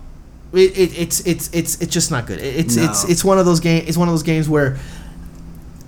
it, 0.53 0.77
it, 0.77 0.97
it's 0.99 1.19
it's 1.25 1.49
it's 1.53 1.81
it's 1.81 1.93
just 1.93 2.11
not 2.11 2.25
good. 2.27 2.39
It- 2.39 2.55
It's 2.55 2.75
No. 2.75 2.83
it's 2.85 3.03
it's 3.05 3.23
one 3.25 3.37
of 3.39 3.45
those 3.45 3.59
game. 3.59 3.83
It's 3.87 3.97
one 3.97 4.07
of 4.07 4.13
those 4.13 4.23
games 4.23 4.47
where 4.47 4.77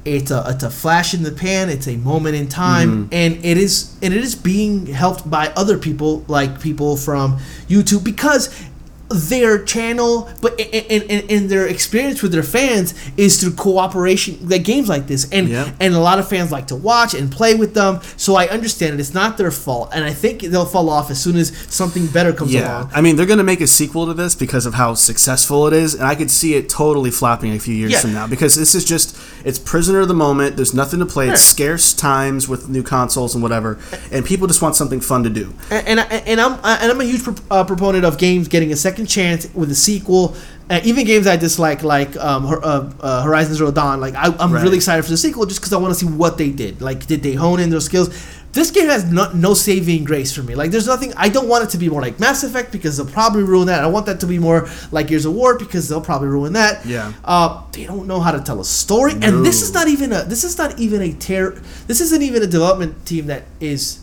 it's 0.05 0.31
a 0.31 0.43
it's 0.47 0.63
a 0.63 0.69
flash 0.69 1.13
in 1.13 1.23
the 1.23 1.31
pan. 1.31 1.69
It's 1.69 1.87
a 1.87 1.97
moment 1.97 2.35
in 2.35 2.47
time, 2.47 2.89
Mm-hmm. 3.05 3.13
and 3.13 3.45
it 3.45 3.57
is 3.57 3.95
and 4.01 4.13
it 4.13 4.23
is 4.23 4.35
being 4.35 4.85
helped 4.87 5.29
by 5.29 5.49
other 5.55 5.77
people, 5.77 6.23
like 6.27 6.61
people 6.61 6.95
from 6.97 7.37
YouTube, 7.67 8.03
because 8.03 8.49
their 9.09 9.63
channel, 9.63 10.29
but 10.41 10.59
and, 10.59 11.03
and, 11.09 11.31
and 11.31 11.49
their 11.49 11.65
experience 11.67 12.21
with 12.21 12.31
their 12.33 12.43
fans 12.43 12.93
is 13.15 13.39
through 13.39 13.53
cooperation, 13.53 14.37
like 14.49 14.63
games 14.63 14.89
like 14.89 15.07
this, 15.07 15.29
and 15.31 15.47
Yep. 15.47 15.75
and 15.79 15.93
a 15.93 15.99
lot 15.99 16.19
of 16.19 16.27
fans 16.27 16.51
like 16.51 16.67
to 16.67 16.75
watch 16.75 17.13
and 17.13 17.31
play 17.31 17.55
with 17.55 17.73
them. 17.73 18.01
So 18.17 18.35
I 18.35 18.47
understand 18.47 18.95
it. 18.95 18.99
It's 18.99 19.13
not 19.13 19.37
their 19.37 19.51
fault, 19.51 19.91
and 19.93 20.03
I 20.03 20.11
think 20.13 20.41
they'll 20.41 20.65
fall 20.65 20.89
off 20.89 21.09
as 21.09 21.21
soon 21.21 21.37
as 21.37 21.55
something 21.69 22.07
better 22.07 22.33
comes 22.33 22.53
Yeah, 22.53 22.79
along. 22.81 22.91
I 22.93 23.01
mean 23.01 23.15
they're 23.15 23.25
gonna 23.25 23.43
make 23.43 23.61
a 23.61 23.67
sequel 23.67 24.05
to 24.07 24.13
this 24.13 24.35
because 24.35 24.65
of 24.65 24.73
how 24.73 24.93
successful 24.95 25.67
it 25.67 25.73
is, 25.73 25.93
and 25.93 26.03
I 26.03 26.15
could 26.15 26.29
see 26.31 26.55
it 26.55 26.67
totally 26.67 27.11
flopping 27.11 27.53
a 27.53 27.59
few 27.59 27.73
years 27.75 27.93
Yeah. 27.93 27.99
from 28.01 28.13
now 28.13 28.27
because 28.27 28.55
this 28.55 28.75
is 28.75 28.83
just 28.83 29.15
it's 29.45 29.57
prisoner 29.59 30.01
of 30.01 30.09
the 30.09 30.13
moment. 30.13 30.57
There's 30.57 30.73
nothing 30.73 30.99
to 30.99 31.05
play. 31.05 31.29
It's 31.29 31.41
scarce 31.41 31.93
times 31.93 32.49
with 32.49 32.67
new 32.67 32.83
consoles 32.83 33.33
and 33.35 33.41
whatever, 33.41 33.77
and 34.11 34.25
people 34.25 34.47
just 34.47 34.61
want 34.61 34.75
something 34.75 34.99
fun 34.99 35.23
to 35.23 35.29
do. 35.29 35.53
and 35.71 35.87
and, 35.87 35.99
I, 36.01 36.03
and 36.03 36.41
I'm 36.41 36.53
and 36.63 36.91
I'm 36.91 36.99
a 36.99 37.05
huge 37.05 37.23
pro- 37.23 37.35
uh, 37.49 37.63
proponent 37.63 38.03
of 38.03 38.17
games 38.17 38.47
getting 38.49 38.71
a 38.73 38.75
second 38.75 38.96
chance 39.05 39.53
with 39.53 39.69
a 39.71 39.75
sequel. 39.75 40.35
Uh, 40.69 40.81
even 40.83 41.05
games 41.05 41.27
I 41.27 41.37
dislike, 41.37 41.81
like 41.83 42.17
um, 42.17 42.45
uh, 42.45 42.91
uh, 42.99 43.23
Horizon 43.23 43.55
Zero 43.55 43.71
Dawn, 43.71 44.01
like 44.01 44.15
I, 44.15 44.25
I'm 44.37 44.51
Right. 44.51 44.63
really 44.63 44.75
excited 44.77 45.03
for 45.03 45.11
the 45.11 45.17
sequel 45.17 45.45
just 45.45 45.61
because 45.61 45.71
I 45.71 45.77
want 45.77 45.93
to 45.93 45.99
see 45.99 46.05
what 46.11 46.37
they 46.37 46.49
did. 46.49 46.81
Like, 46.81 47.05
did 47.05 47.23
they 47.23 47.33
hone 47.35 47.59
in 47.61 47.69
their 47.69 47.79
skills? 47.79 48.09
This 48.51 48.71
game 48.71 48.87
has 48.87 49.05
no, 49.09 49.31
no 49.33 49.53
saving 49.53 50.03
grace 50.03 50.33
for 50.35 50.41
me. 50.41 50.55
Like, 50.55 50.71
there's 50.71 50.87
nothing. 50.87 51.13
I 51.15 51.29
don't 51.29 51.47
want 51.47 51.63
it 51.65 51.69
to 51.71 51.77
be 51.77 51.89
more 51.89 52.01
like 52.01 52.19
Mass 52.19 52.43
Effect 52.43 52.71
because 52.71 52.97
they'll 52.97 53.05
probably 53.05 53.43
ruin 53.43 53.67
that. 53.67 53.83
I 53.83 53.87
want 53.87 54.07
that 54.07 54.19
to 54.21 54.25
be 54.25 54.39
more 54.39 54.67
like 54.91 55.07
Gears 55.07 55.25
of 55.25 55.33
War 55.35 55.57
because 55.57 55.87
they'll 55.87 56.01
probably 56.01 56.27
ruin 56.29 56.53
that. 56.53 56.83
Yeah. 56.85 57.13
Uh, 57.23 57.61
they 57.71 57.85
don't 57.85 58.07
know 58.07 58.19
how 58.19 58.31
to 58.31 58.39
tell 58.41 58.59
a 58.59 58.65
story, 58.65 59.13
and 59.13 59.45
this 59.45 59.61
is 59.61 59.73
not 59.73 59.87
even 59.87 60.11
a. 60.11 60.23
This 60.23 60.43
is 60.43 60.57
not 60.57 60.77
even 60.79 61.01
a 61.01 61.13
tear. 61.13 61.51
This 61.85 62.01
isn't 62.01 62.21
even 62.23 62.41
a 62.43 62.47
development 62.47 63.05
team 63.05 63.27
that 63.27 63.43
is 63.61 63.99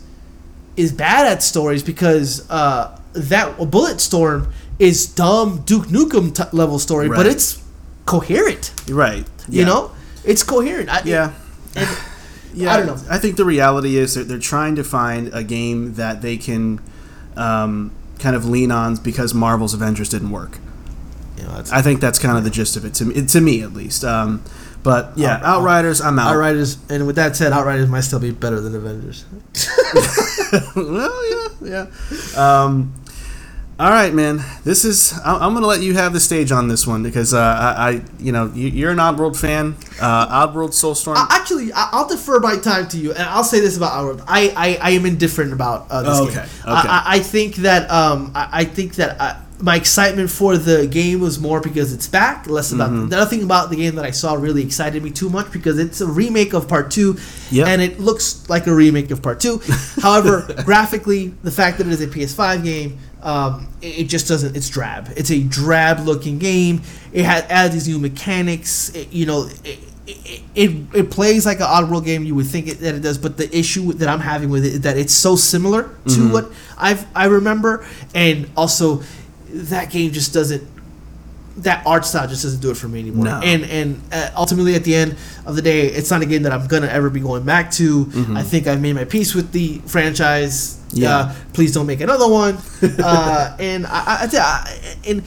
is 0.77 0.93
bad 0.93 1.27
at 1.27 1.43
stories 1.43 1.83
because 1.83 2.49
uh, 2.51 2.99
that 3.13 3.57
Bulletstorm 3.59 4.51
is 4.79 5.07
dumb 5.07 5.63
Duke 5.65 5.87
Nukem 5.87 6.35
t- 6.35 6.57
level 6.57 6.79
story, 6.79 7.09
but 7.09 7.27
it's 7.27 7.63
coherent. 8.07 8.73
Right. 8.91 9.27
You 9.49 9.65
know, 9.65 9.93
it's 10.25 10.43
coherent. 10.43 10.89
I, 10.91 11.03
Yeah. 11.05 11.33
and- 11.77 11.89
Yeah, 12.57 12.73
I 12.73 12.77
don't 12.77 12.87
know. 12.87 12.97
I 13.11 13.19
think 13.19 13.35
the 13.35 13.45
reality 13.45 13.97
is 13.97 14.15
that 14.15 14.29
they're 14.29 14.39
trying 14.39 14.77
to 14.77 14.85
find 14.85 15.29
a 15.35 15.43
game 15.43 15.95
that 15.95 16.23
they 16.23 16.37
can 16.37 16.81
um, 17.37 17.91
kind 18.21 18.37
of 18.37 18.45
lean 18.49 18.71
on 18.71 18.95
because 18.95 19.35
Marvel's 19.35 19.75
Avengers 19.75 20.09
didn't 20.09 20.31
work. 20.31 20.59
you 21.37 21.43
know, 21.43 21.51
that's, 21.57 21.73
I 21.73 21.83
think 21.83 22.01
that's 22.01 22.21
kind 22.21 22.39
of 22.39 22.45
the 22.45 22.51
gist 22.51 22.77
of 22.77 22.85
it 22.85 22.95
to 22.95 23.07
me, 23.07 23.27
to 23.27 23.41
me 23.41 23.61
at 23.63 23.73
least. 23.73 24.05
Um, 24.05 24.41
but 24.85 25.15
yeah, 25.17 25.39
Out- 25.43 25.63
Outriders, 25.63 26.01
I'm 26.01 26.17
out. 26.17 26.29
Outriders, 26.33 26.79
and 26.89 27.09
with 27.09 27.17
that 27.17 27.35
said, 27.35 27.53
Outriders 27.53 27.89
might 27.89 28.03
still 28.03 28.21
be 28.21 28.31
better 28.31 28.61
than 28.61 28.73
Avengers. 28.77 29.25
well, 30.77 31.59
yeah, 31.61 31.87
yeah. 32.37 32.63
Um, 32.65 32.95
all 33.81 33.91
right, 33.91 34.15
man. 34.15 34.41
This 34.63 34.85
is. 34.85 35.13
I- 35.25 35.35
I'm 35.45 35.53
going 35.53 35.63
to 35.63 35.67
let 35.69 35.81
you 35.81 35.95
have 35.95 36.13
the 36.13 36.21
stage 36.21 36.53
on 36.53 36.69
this 36.69 36.87
one 36.87 37.03
because 37.03 37.35
uh, 37.35 37.39
I, 37.41 37.89
I, 37.89 38.03
you 38.21 38.31
know, 38.31 38.53
you, 38.55 38.69
you're 38.69 38.93
an 38.93 38.99
Oddworld 38.99 39.37
fan. 39.37 39.75
Uh, 40.01 40.47
Oddworld 40.47 40.71
Soulstorm. 40.71 41.17
I, 41.17 41.27
actually, 41.31 41.73
I, 41.73 41.89
I'll 41.93 42.09
defer 42.09 42.39
my 42.39 42.57
time 42.57 42.87
to 42.89 42.97
you, 42.99 43.11
and 43.13 43.23
I'll 43.23 43.43
say 43.45 43.59
this 43.61 43.77
about 43.77 43.93
Oddworld. 43.93 44.25
I, 44.29 44.53
I, 44.57 44.79
I 44.81 44.91
am 44.93 45.07
indifferent 45.07 45.53
about 45.53 45.87
uh, 45.91 46.03
this 46.03 46.19
Oh, 46.19 46.27
game. 46.29 46.39
okay, 46.39 46.49
I, 46.67 46.79
okay. 46.81 46.89
I, 46.89 47.03
I 47.17 47.19
think 47.19 47.57
that 47.57 47.91
um, 47.91 48.31
I, 48.35 48.49
I 48.53 48.65
think 48.65 48.95
that 48.97 49.21
uh 49.21 49.41
my 49.61 49.77
excitement 49.77 50.29
for 50.31 50.59
the 50.59 50.87
game 50.87 51.21
was 51.21 51.39
more 51.39 51.61
because 51.61 51.93
it's 51.95 52.09
back, 52.09 52.49
less 52.49 52.73
about 52.73 52.91
Mm-hmm. 52.91 53.09
nothing 53.09 53.43
about 53.45 53.71
the 53.71 53.77
game 53.77 53.95
that 53.95 54.05
I 54.05 54.11
saw 54.11 54.35
really 54.35 54.63
excited 54.63 55.03
me 55.03 55.11
too 55.11 55.31
much 55.31 55.53
because 55.53 55.79
it's 55.79 56.01
a 56.03 56.07
remake 56.07 56.53
of 56.55 56.69
Part 56.69 56.91
Two, 56.91 57.17
Yep. 57.51 57.69
and 57.69 57.81
it 57.81 57.99
looks 58.01 58.47
like 58.51 58.67
a 58.67 58.75
remake 58.75 59.11
of 59.11 59.23
Part 59.23 59.41
Two. 59.41 59.63
However, 60.03 60.45
graphically, 60.65 61.29
the 61.45 61.51
fact 61.53 61.79
that 61.79 61.87
it 61.87 61.93
is 61.93 62.01
a 62.03 62.07
PS5 62.09 62.63
game. 62.65 62.99
Um, 63.25 63.69
it 63.81 64.01
it 64.01 64.05
just 64.05 64.29
doesn't. 64.29 64.55
It's 64.57 64.69
drab. 64.69 65.09
It's 65.17 65.31
a 65.31 65.43
drab-looking 65.43 66.39
game. 66.39 66.83
It 67.13 67.25
has 67.25 67.43
adds 67.49 67.75
these 67.75 67.89
new 67.89 67.99
mechanics. 67.99 68.95
It, 68.95 69.13
you 69.13 69.25
know, 69.27 69.49
it, 69.65 69.79
it, 70.07 70.43
it, 70.55 70.71
it 70.95 71.11
plays 71.11 71.47
like 71.47 71.61
an 71.61 71.67
Oddworld 71.67 72.05
game. 72.05 72.25
You 72.25 72.35
would 72.35 72.47
think 72.47 72.69
it, 72.69 72.81
that 72.81 72.95
it 72.95 73.01
does, 73.01 73.17
but 73.17 73.39
the 73.39 73.49
issue 73.57 73.95
that 73.95 74.09
I'm 74.09 74.21
having 74.21 74.51
with 74.51 74.65
it 74.67 74.75
is 74.75 74.81
that 74.83 74.99
it's 74.99 75.15
so 75.15 75.37
similar 75.37 75.85
to 75.85 75.89
Mm-hmm. 76.05 76.33
what 76.33 76.53
I've 76.77 77.07
I 77.17 77.25
remember, 77.27 77.87
and 78.15 78.51
also 78.57 79.03
that 79.49 79.91
game 79.91 80.13
just 80.13 80.35
doesn't. 80.35 80.63
That 81.59 81.87
art 81.87 82.05
style 82.05 82.27
just 82.27 82.43
doesn't 82.43 82.61
do 82.61 82.71
it 82.73 82.77
for 82.77 82.89
me 82.89 82.99
anymore. 83.01 83.27
No. 83.27 83.41
And 83.43 83.65
and 83.65 84.01
uh, 84.13 84.31
ultimately, 84.37 84.75
at 84.75 84.83
the 84.83 84.95
end 84.97 85.17
of 85.47 85.55
the 85.55 85.63
day, 85.63 85.87
it's 85.87 86.11
not 86.11 86.21
a 86.21 86.27
game 86.27 86.43
that 86.43 86.53
I'm 86.53 86.67
gonna 86.67 86.89
ever 86.89 87.11
be 87.11 87.21
going 87.21 87.45
back 87.45 87.71
to. 87.73 88.11
I 88.35 88.43
think 88.43 88.67
I've 88.67 88.81
made 88.81 88.95
my 88.95 89.05
peace 89.05 89.35
with 89.35 89.53
the 89.53 89.79
franchise. 89.87 90.77
Mm-hmm. 90.89 90.97
Yeah. 91.03 91.17
Uh, 91.17 91.35
please 91.53 91.73
don't 91.73 91.87
make 91.87 92.01
another 92.01 92.29
one. 92.29 92.59
uh, 92.83 93.57
and 93.61 93.87
I, 93.87 93.91
I, 93.91 94.29
I, 94.33 94.39
I 94.41 94.81
and 95.07 95.23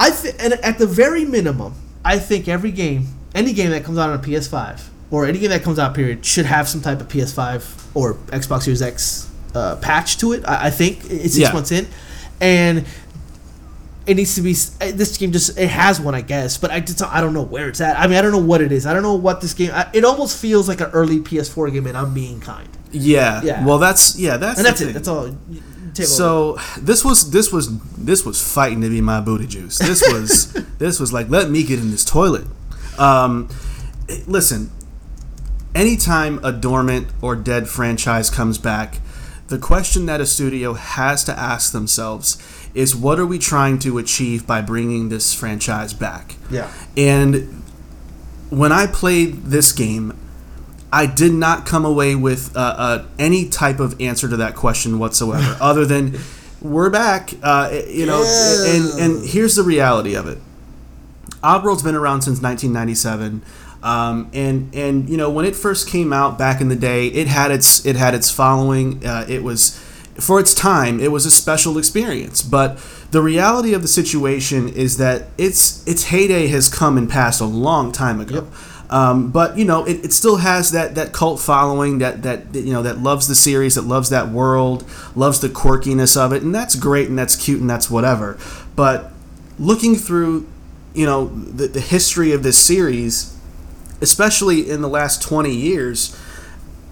I 0.00 0.10
th- 0.10 0.34
and 0.38 0.52
at 0.54 0.78
the 0.78 0.86
very 0.86 1.24
minimum, 1.24 1.74
I 2.04 2.18
think 2.18 2.46
every 2.48 2.70
game, 2.70 3.08
any 3.34 3.52
game 3.52 3.70
that 3.70 3.84
comes 3.84 3.98
out 3.98 4.10
on 4.10 4.16
a 4.18 4.22
PS5 4.22 4.80
or 5.10 5.26
any 5.26 5.38
game 5.40 5.50
that 5.50 5.62
comes 5.64 5.78
out, 5.80 5.94
period, 5.94 6.24
should 6.24 6.46
have 6.46 6.68
some 6.68 6.80
type 6.80 7.00
of 7.00 7.08
PS5 7.08 7.96
or 7.96 8.14
Xbox 8.28 8.62
Series 8.62 8.82
X 8.82 9.28
uh, 9.54 9.76
patch 9.76 10.18
to 10.18 10.32
it. 10.32 10.44
I, 10.46 10.66
I 10.66 10.70
think 10.70 10.98
it's 11.10 11.34
six 11.34 11.38
Yeah. 11.38 11.52
months 11.52 11.72
in, 11.72 11.88
and 12.40 12.84
it 14.08 14.14
needs 14.16 14.34
to 14.36 14.42
be. 14.42 14.52
uh, 14.80 14.90
This 14.96 15.16
game 15.16 15.30
just 15.32 15.58
it 15.58 15.68
has 15.68 16.00
one, 16.00 16.14
I 16.14 16.20
guess, 16.22 16.56
but 16.58 16.70
I 16.70 16.80
just 16.80 17.02
I 17.02 17.20
don't 17.20 17.34
know 17.34 17.42
where 17.42 17.68
it's 17.68 17.80
at. 17.80 17.98
I 17.98 18.06
mean, 18.06 18.16
I 18.18 18.22
don't 18.22 18.32
know 18.32 18.38
what 18.38 18.60
it 18.60 18.72
is. 18.72 18.86
I 18.86 18.92
don't 18.94 19.02
know 19.02 19.14
what 19.14 19.40
this 19.40 19.54
game. 19.54 19.70
I, 19.72 19.88
it 19.92 20.04
almost 20.04 20.40
feels 20.40 20.68
like 20.68 20.80
an 20.80 20.90
early 20.92 21.18
PS4 21.20 21.72
game, 21.72 21.86
and 21.86 21.96
I'm 21.96 22.12
being 22.14 22.40
kind. 22.40 22.68
yeah. 22.90 23.42
Yeah. 23.42 23.64
Well, 23.64 23.78
that's 23.78 24.18
yeah. 24.18 24.36
That's 24.38 24.58
And 24.58 24.66
that's 24.66 24.80
it. 24.80 24.92
That's 24.94 25.08
all. 25.08 25.28
You- 25.28 25.38
you 25.50 26.04
over. 26.04 26.06
So 26.06 26.58
this 26.80 27.04
was 27.04 27.30
this 27.32 27.50
was 27.52 27.76
this 27.96 28.24
was 28.24 28.40
fighting 28.40 28.82
to 28.82 28.88
be 28.88 29.00
my 29.00 29.20
booty 29.20 29.48
juice. 29.48 29.78
This 29.78 30.00
was 30.12 30.52
this 30.78 31.00
was 31.00 31.12
like 31.12 31.28
let 31.28 31.50
me 31.50 31.64
get 31.64 31.80
in 31.80 31.90
this 31.90 32.04
toilet. 32.04 32.46
Um, 32.98 33.48
eh, 34.08 34.20
listen, 34.28 34.70
anytime 35.74 36.40
a 36.44 36.52
dormant 36.52 37.08
or 37.20 37.36
dead 37.36 37.68
franchise 37.68 38.30
comes 38.30 38.58
back, 38.58 39.00
the 39.48 39.58
question 39.58 40.06
that 40.06 40.20
a 40.20 40.26
studio 40.26 40.74
has 40.74 41.24
to 41.24 41.38
ask 41.38 41.72
themselves 41.72 42.36
is 42.78 42.94
what 42.94 43.18
are 43.18 43.26
we 43.26 43.38
trying 43.38 43.78
to 43.80 43.98
achieve 43.98 44.46
by 44.46 44.60
bringing 44.62 45.08
this 45.08 45.34
franchise 45.34 45.92
back? 45.92 46.36
Yeah. 46.50 46.70
And 46.96 47.62
when 48.50 48.70
I 48.72 48.86
played 48.86 49.44
this 49.46 49.72
game, 49.72 50.16
I 50.92 51.06
did 51.06 51.32
not 51.32 51.66
come 51.66 51.84
away 51.84 52.14
with 52.14 52.56
uh, 52.56 52.60
uh, 52.60 53.04
any 53.18 53.48
type 53.48 53.80
of 53.80 54.00
answer 54.00 54.28
to 54.28 54.36
that 54.38 54.54
question 54.54 54.98
whatsoever, 54.98 55.56
other 55.60 55.84
than 55.84 56.18
we're 56.62 56.88
back. 56.90 57.30
Uh, 57.42 57.70
you 57.88 58.06
know, 58.06 58.22
Yeah. 58.22 58.74
and 58.74 59.00
and 59.00 59.26
here's 59.28 59.56
the 59.56 59.62
reality 59.64 60.14
of 60.14 60.26
it. 60.28 60.38
Oddworld's 61.42 61.82
been 61.82 61.94
around 61.94 62.22
since 62.22 62.40
1997. 62.40 63.42
Um, 63.82 64.28
and 64.32 64.74
and 64.74 65.08
you 65.08 65.16
know 65.16 65.30
when 65.30 65.44
it 65.44 65.54
first 65.54 65.88
came 65.88 66.12
out 66.12 66.36
back 66.38 66.60
in 66.60 66.68
the 66.68 66.74
day, 66.76 67.06
it 67.08 67.28
had 67.28 67.50
its 67.50 67.84
it 67.86 67.96
had 67.96 68.14
its 68.14 68.30
following. 68.30 69.04
Uh, 69.06 69.24
it 69.28 69.42
was 69.44 69.78
for 70.20 70.40
its 70.40 70.54
time, 70.54 71.00
it 71.00 71.12
was 71.12 71.26
a 71.26 71.30
special 71.30 71.78
experience. 71.78 72.42
But 72.42 72.78
the 73.10 73.22
reality 73.22 73.72
of 73.74 73.82
the 73.82 73.88
situation 73.88 74.68
is 74.68 74.96
that 74.98 75.28
its 75.38 75.86
its 75.86 76.04
heyday 76.04 76.48
has 76.48 76.68
come 76.68 76.98
and 76.98 77.08
passed 77.08 77.40
a 77.40 77.46
long 77.46 77.92
time 77.92 78.20
ago. 78.20 78.48
Um, 78.90 79.30
but 79.30 79.58
you 79.58 79.64
know, 79.64 79.84
it, 79.84 80.04
it 80.06 80.12
still 80.12 80.36
has 80.36 80.70
that, 80.72 80.94
that 80.94 81.12
cult 81.12 81.40
following 81.40 81.98
that, 81.98 82.22
that 82.22 82.52
that, 82.52 82.60
you 82.60 82.72
know 82.72 82.82
that 82.82 82.98
loves 82.98 83.28
the 83.28 83.34
series, 83.34 83.74
that 83.74 83.82
loves 83.82 84.08
that 84.10 84.28
world, 84.28 84.84
loves 85.14 85.40
the 85.40 85.48
quirkiness 85.48 86.16
of 86.16 86.32
it, 86.32 86.42
and 86.42 86.54
that's 86.54 86.74
great 86.74 87.08
and 87.08 87.18
that's 87.18 87.36
cute 87.36 87.60
and 87.60 87.68
that's 87.68 87.90
whatever. 87.90 88.38
But 88.74 89.12
looking 89.58 89.94
through, 89.94 90.48
you 90.94 91.04
know, 91.04 91.26
the, 91.26 91.68
the 91.68 91.80
history 91.80 92.32
of 92.32 92.42
this 92.42 92.58
series, 92.58 93.36
especially 94.00 94.70
in 94.70 94.80
the 94.80 94.88
last 94.88 95.20
twenty 95.22 95.54
years, 95.54 96.18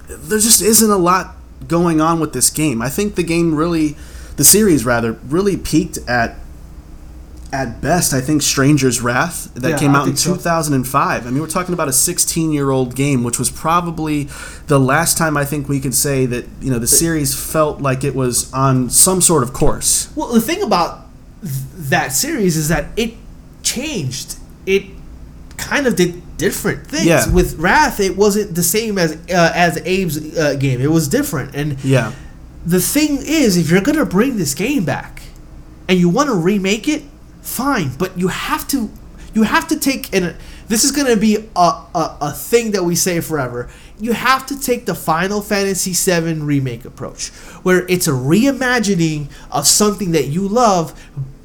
there 0.07 0.39
just 0.39 0.61
isn't 0.61 0.91
a 0.91 0.99
lot 0.99 1.36
going 1.69 2.01
on 2.01 2.21
with 2.21 2.33
this 2.33 2.51
game. 2.51 2.81
I 2.83 2.89
think 2.89 3.15
the 3.15 3.23
game 3.23 3.55
really, 3.55 3.97
the 4.37 4.45
series 4.45 4.85
rather, 4.85 5.13
really 5.29 5.57
peaked 5.57 5.99
at 6.09 6.37
at 7.53 7.81
best, 7.81 8.13
I 8.13 8.21
think 8.21 8.43
Stranger's 8.43 9.01
Wrath 9.01 9.55
that 9.55 9.71
Yeah, 9.71 9.79
came 9.79 9.95
out 9.95 10.03
in 10.03 10.15
think 10.15 10.19
so. 10.19 10.35
2005. 10.35 11.27
I 11.27 11.31
mean, 11.31 11.41
we're 11.41 11.47
talking 11.47 11.73
about 11.75 11.89
a 11.89 11.93
16 11.93 12.53
year 12.53 12.71
old 12.71 12.97
game, 12.97 13.23
which 13.23 13.39
was 13.39 13.51
probably 13.51 14.25
the 14.67 14.81
last 14.81 15.17
time 15.17 15.37
I 15.37 15.45
think 15.45 15.69
we 15.69 15.79
could 15.81 15.95
say 15.95 16.27
that 16.27 16.45
you 16.61 16.71
know 16.71 16.81
the 16.81 16.89
series 16.89 17.35
felt 17.39 17.81
like 17.81 18.03
it 18.03 18.15
was 18.17 18.53
on 18.53 18.91
some 18.91 19.21
sort 19.21 19.43
of 19.45 19.53
course. 19.53 20.11
Well, 20.17 20.33
the 20.33 20.41
thing 20.41 20.61
about 20.63 21.07
th- 21.41 21.53
that 21.91 22.13
series 22.13 22.57
is 22.57 22.69
that 22.69 22.87
it 22.97 23.15
changed. 23.63 24.37
It 24.67 24.85
kind 25.57 25.87
of 25.87 25.95
did 25.95 26.21
different 26.39 26.87
things. 26.87 27.07
Yeah. 27.07 27.28
With 27.32 27.55
Wrath, 27.57 28.01
it 28.01 28.16
wasn't 28.16 28.55
the 28.55 28.62
same 28.62 28.99
as 28.99 29.12
uh, 29.12 29.53
as 29.55 29.76
Abe's 29.78 30.37
uh, 30.37 30.55
game. 30.55 30.80
It 30.80 30.91
was 30.91 31.09
different. 31.09 31.55
And 31.55 31.82
Yeah, 31.84 32.12
the 32.64 32.80
thing 32.80 33.18
is, 33.20 33.57
if 33.57 33.70
you're 33.70 33.80
gonna 33.82 34.05
bring 34.07 34.37
this 34.37 34.55
game 34.55 34.84
back 34.84 35.22
and 35.89 35.99
you 35.99 36.09
want 36.09 36.28
to 36.28 36.34
remake 36.34 36.89
it, 36.89 37.03
fine. 37.43 37.91
But 37.99 38.18
you 38.18 38.28
have 38.28 38.66
to 38.68 38.91
you 39.34 39.43
have 39.45 39.68
to 39.68 39.78
take 39.78 40.14
and 40.14 40.34
this 40.68 40.82
is 40.84 40.91
gonna 40.93 41.16
be 41.16 41.37
a, 41.55 41.61
a, 41.95 42.16
a 42.20 42.32
thing 42.32 42.72
that 42.72 42.84
we 42.84 42.97
say 42.97 43.20
forever. 43.20 43.68
You 43.99 44.12
have 44.12 44.45
to 44.47 44.61
take 44.61 44.84
the 44.84 44.95
Final 44.95 45.41
Fantasy 45.41 45.93
VII 45.95 46.34
remake 46.43 46.84
approach, 46.84 47.28
where 47.62 47.87
it's 47.89 48.07
a 48.07 48.11
reimagining 48.12 49.28
of 49.51 49.66
something 49.66 50.11
that 50.12 50.26
you 50.26 50.47
love, 50.47 50.93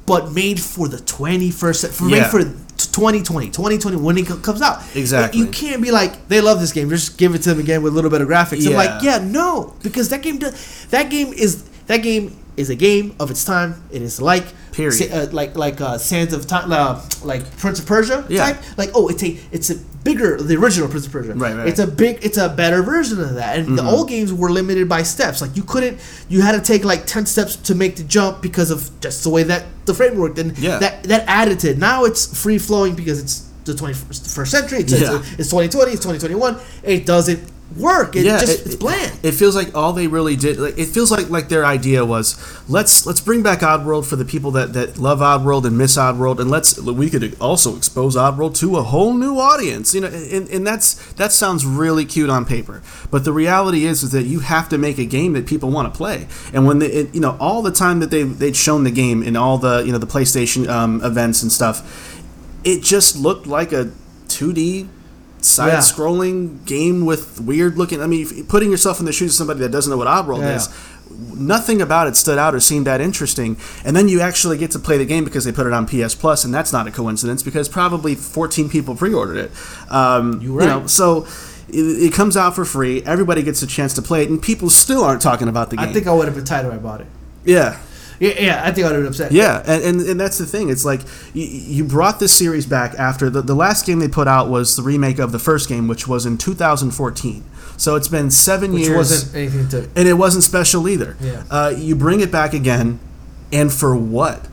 but 0.06 0.32
made 0.32 0.60
for 0.60 0.86
the 0.88 0.98
21st, 0.98 1.88
for 1.92 2.08
Yeah. 2.08 2.20
made 2.22 2.26
for 2.30 2.44
2020, 2.92 3.46
2020 3.46 3.96
when 3.96 4.18
it 4.18 4.26
comes 4.26 4.62
out. 4.62 4.82
Exactly. 4.94 5.40
You 5.40 5.46
can't 5.48 5.82
be 5.82 5.90
like 5.90 6.28
they 6.28 6.40
love 6.40 6.60
this 6.60 6.72
game. 6.72 6.88
Just 6.90 7.18
give 7.18 7.34
it 7.34 7.42
to 7.42 7.50
them 7.50 7.60
again 7.60 7.82
with 7.82 7.92
a 7.92 7.96
little 7.96 8.10
bit 8.10 8.20
of 8.20 8.28
graphics. 8.28 8.66
I'm 8.66 8.74
like, 8.74 9.02
Yeah. 9.02 9.18
yeah, 9.18 9.24
no, 9.24 9.74
because 9.82 10.08
that 10.10 10.22
game 10.22 10.38
does. 10.38 10.86
That 10.90 11.10
game 11.10 11.32
is 11.32 11.62
that 11.86 11.98
game 11.98 12.36
is 12.56 12.68
a 12.70 12.74
game 12.76 13.14
of 13.18 13.30
its 13.30 13.44
time. 13.44 13.82
It 13.90 14.02
is 14.02 14.20
like 14.20 14.44
Period. 14.72 15.10
uh, 15.12 15.26
like 15.32 15.56
like 15.56 15.80
uh, 15.80 15.98
Sands 15.98 16.32
of 16.34 16.46
Time, 16.46 16.70
uh, 16.72 17.00
like 17.24 17.42
Prince 17.58 17.78
of 17.80 17.86
Persia 17.86 18.24
Yeah. 18.28 18.44
type. 18.52 18.62
Like 18.76 18.90
oh, 18.94 19.08
it's 19.08 19.22
a 19.22 19.38
it's 19.52 19.70
a 19.70 19.76
bigger 20.04 20.36
the 20.40 20.56
original 20.56 20.88
Prince 20.88 21.06
of 21.06 21.12
Persia. 21.12 21.34
Right, 21.34 21.54
right. 21.56 21.68
It's 21.68 21.78
a 21.78 21.86
big 21.86 22.18
it's 22.24 22.36
a 22.38 22.48
better 22.48 22.82
version 22.82 23.20
of 23.20 23.34
that. 23.34 23.58
And 23.58 23.78
the 23.78 23.82
old 23.84 24.08
games 24.08 24.32
were 24.32 24.50
limited 24.50 24.88
by 24.88 25.02
steps. 25.02 25.40
Like 25.40 25.56
you 25.56 25.62
couldn't 25.62 25.98
you 26.28 26.42
had 26.42 26.52
to 26.52 26.60
take 26.60 26.84
like 26.84 27.06
ten 27.06 27.24
steps 27.26 27.56
to 27.56 27.74
make 27.74 27.96
the 27.96 28.04
jump 28.04 28.42
because 28.42 28.70
of 28.70 28.90
just 29.00 29.22
the 29.24 29.30
way 29.30 29.42
that 29.44 29.64
the 29.86 29.94
frame 29.94 30.16
worked. 30.18 30.38
And 30.38 30.56
Yeah. 30.58 30.78
that 30.78 31.04
that 31.04 31.24
added 31.28 31.58
to 31.60 31.70
it. 31.70 31.78
Now 31.78 32.04
it's 32.04 32.26
free 32.42 32.58
flowing 32.58 32.94
because 32.94 33.18
it's 33.20 33.48
the 33.64 33.72
21st 33.74 34.48
century. 34.50 34.80
It's, 34.80 34.92
Yeah. 34.92 35.18
it's, 35.20 35.32
it's 35.38 35.50
2020. 35.50 35.92
It's 35.92 36.00
2021. 36.02 36.56
It 36.82 37.06
doesn't 37.06 37.40
work. 37.76 38.16
It 38.16 38.24
just 38.40 38.60
it- 38.60 38.66
it's 38.66 38.76
bland. 38.76 39.12
It 39.22 39.32
feels 39.32 39.54
like 39.54 39.74
all 39.76 39.92
they 39.92 40.06
really 40.06 40.36
did. 40.36 40.58
Like, 40.58 40.78
it 40.78 40.86
feels 40.86 41.10
like 41.10 41.30
like 41.30 41.48
their 41.48 41.64
idea 41.64 42.04
was 42.04 42.36
let's 42.68 43.06
let's 43.06 43.20
bring 43.20 43.42
back 43.42 43.60
Oddworld 43.60 44.04
for 44.06 44.16
the 44.16 44.24
people 44.24 44.50
that, 44.52 44.72
that 44.72 44.98
love 44.98 45.20
Oddworld 45.20 45.64
and 45.64 45.76
miss 45.78 45.96
Oddworld, 45.96 46.38
and 46.40 46.50
let's 46.50 46.78
we 46.80 47.08
could 47.10 47.36
also 47.40 47.76
expose 47.76 48.16
Oddworld 48.16 48.56
to 48.58 48.76
a 48.76 48.82
whole 48.82 49.14
new 49.14 49.38
audience. 49.38 49.94
You 49.94 50.02
know, 50.02 50.08
and, 50.08 50.48
and 50.48 50.66
that's 50.66 50.94
that 51.14 51.32
sounds 51.32 51.64
really 51.64 52.04
cute 52.04 52.30
on 52.30 52.44
paper, 52.44 52.82
but 53.10 53.24
the 53.24 53.32
reality 53.32 53.84
is 53.86 54.02
is 54.02 54.12
that 54.12 54.24
you 54.24 54.40
have 54.40 54.68
to 54.70 54.78
make 54.78 54.98
a 54.98 55.04
game 55.06 55.32
that 55.34 55.46
people 55.46 55.70
want 55.70 55.92
to 55.92 55.96
play. 55.96 56.26
And 56.52 56.66
when 56.66 56.78
they, 56.80 56.86
it, 56.86 57.14
you 57.14 57.20
know, 57.20 57.36
all 57.38 57.62
the 57.62 57.72
time 57.72 58.00
that 58.00 58.10
they 58.10 58.22
they'd 58.24 58.56
shown 58.56 58.84
the 58.84 58.90
game 58.90 59.22
in 59.22 59.36
all 59.36 59.58
the 59.58 59.82
you 59.86 59.92
know 59.92 59.98
the 59.98 60.06
PlayStation 60.06 60.68
um, 60.68 61.02
events 61.04 61.42
and 61.42 61.52
stuff, 61.52 61.82
it 62.64 62.82
just 62.82 63.16
looked 63.16 63.46
like 63.46 63.72
a 63.72 63.90
2D 64.28 64.88
side 65.44 65.74
scrolling 65.78 66.64
game 66.66 67.04
with 67.04 67.40
weird 67.40 67.76
looking 67.76 68.00
I 68.00 68.06
mean 68.06 68.46
putting 68.46 68.70
yourself 68.70 69.00
in 69.00 69.06
the 69.06 69.12
shoes 69.12 69.32
of 69.32 69.36
somebody 69.36 69.60
that 69.60 69.70
doesn't 69.70 69.90
know 69.90 69.96
what 69.96 70.06
Oddworld 70.08 70.40
Yeah. 70.40 70.56
is 70.56 70.68
nothing 71.34 71.82
about 71.82 72.06
it 72.06 72.16
stood 72.16 72.38
out 72.38 72.54
or 72.54 72.60
seemed 72.60 72.86
that 72.86 73.00
interesting. 73.00 73.56
And 73.84 73.94
then 73.94 74.08
you 74.08 74.20
actually 74.20 74.56
get 74.56 74.70
to 74.72 74.78
play 74.78 74.96
the 74.98 75.04
game 75.04 75.24
because 75.24 75.44
they 75.44 75.52
put 75.52 75.66
it 75.66 75.72
on 75.72 75.86
PS 75.86 76.14
Plus 76.14 76.44
and 76.44 76.54
that's 76.54 76.72
not 76.72 76.86
a 76.86 76.90
coincidence 76.90 77.42
because 77.42 77.68
probably 77.68 78.14
14 78.14 78.68
people 78.70 78.94
pre-ordered 78.94 79.36
it. 79.36 79.50
Um, 79.90 80.40
You 80.40 80.60
you 80.60 80.66
know 80.66 80.86
so 80.86 81.26
it, 81.68 81.80
it 82.08 82.12
comes 82.12 82.36
out 82.36 82.54
for 82.54 82.64
free. 82.64 83.02
Everybody 83.04 83.42
gets 83.42 83.62
a 83.62 83.66
chance 83.66 83.94
to 83.94 84.02
play 84.02 84.22
it 84.22 84.30
and 84.30 84.40
people 84.40 84.70
still 84.70 85.04
aren't 85.04 85.22
talking 85.22 85.48
about 85.48 85.70
the 85.70 85.76
game. 85.76 85.88
I 85.88 85.92
think 85.92 86.06
I 86.06 86.12
would 86.12 86.26
have 86.26 86.34
been 86.34 86.44
if 86.44 86.72
I 86.72 86.76
bought 86.78 87.00
it. 87.02 87.06
yeah 87.44 87.78
Yeah, 88.20 88.34
yeah, 88.38 88.62
I 88.64 88.72
think 88.72 88.86
I 88.86 88.90
would 88.90 88.94
have 88.96 89.02
been 89.02 89.06
upset. 89.08 89.32
yeah, 89.32 89.62
and, 89.66 89.82
and, 89.82 90.00
and 90.10 90.20
that's 90.20 90.38
the 90.38 90.46
thing. 90.46 90.68
It's 90.70 90.84
like 90.84 91.00
you, 91.34 91.44
you 91.44 91.84
brought 91.84 92.20
this 92.20 92.32
series 92.32 92.66
back 92.66 92.94
after 92.94 93.28
the, 93.30 93.42
the 93.42 93.54
last 93.54 93.84
game 93.86 93.98
they 93.98 94.08
put 94.08 94.28
out 94.28 94.48
was 94.48 94.76
the 94.76 94.82
remake 94.82 95.18
of 95.18 95.32
the 95.32 95.38
first 95.38 95.68
game, 95.68 95.88
which 95.88 96.06
was 96.06 96.24
in 96.26 96.38
2014. 96.38 97.44
So 97.76 97.96
it's 97.96 98.08
been 98.08 98.30
seven 98.30 98.72
which 98.72 98.82
years, 98.84 98.96
wasn't 98.96 99.34
anything 99.36 99.68
to. 99.70 99.88
and 99.96 100.06
it 100.06 100.14
wasn't 100.14 100.44
special 100.44 100.88
either. 100.88 101.16
Yeah. 101.20 101.42
Uh, 101.50 101.72
you 101.76 101.96
bring 101.96 102.20
it 102.20 102.30
back 102.30 102.52
again, 102.54 103.00
and 103.52 103.72
for 103.72 103.96
what? 103.96 104.46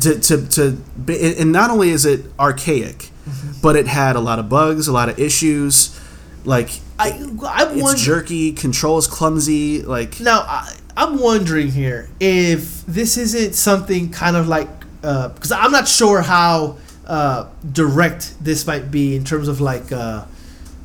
To, 0.00 0.18
to, 0.18 0.46
to 0.48 0.70
be, 1.04 1.34
and 1.38 1.52
not 1.52 1.70
only 1.70 1.90
is 1.90 2.04
it 2.06 2.26
archaic, 2.38 3.08
Mm-hmm. 3.22 3.60
but 3.62 3.76
it 3.76 3.86
had 3.86 4.16
a 4.16 4.20
lot 4.20 4.40
of 4.40 4.48
bugs, 4.48 4.88
a 4.88 4.92
lot 4.92 5.08
of 5.08 5.16
issues. 5.20 5.96
Like 6.44 6.70
I, 6.98 7.10
I'm 7.10 7.22
it's 7.30 7.82
wondering. 7.82 7.96
jerky, 7.96 8.52
controls 8.52 9.06
clumsy. 9.06 9.82
Like 9.82 10.18
Now, 10.18 10.40
I, 10.40 10.74
I'm 10.96 11.18
wondering 11.18 11.68
here 11.68 12.08
if 12.20 12.84
this 12.86 13.16
isn't 13.16 13.54
something 13.54 14.10
kind 14.10 14.36
of 14.36 14.48
like 14.48 14.68
because 15.00 15.52
I'm 15.52 15.72
not 15.72 15.88
sure 15.88 16.22
how 16.22 16.78
uh, 17.06 17.48
direct 17.72 18.34
this 18.42 18.66
might 18.66 18.90
be 18.90 19.16
in 19.16 19.24
terms 19.24 19.48
of 19.48 19.60
like 19.60 19.90
uh, 19.90 20.24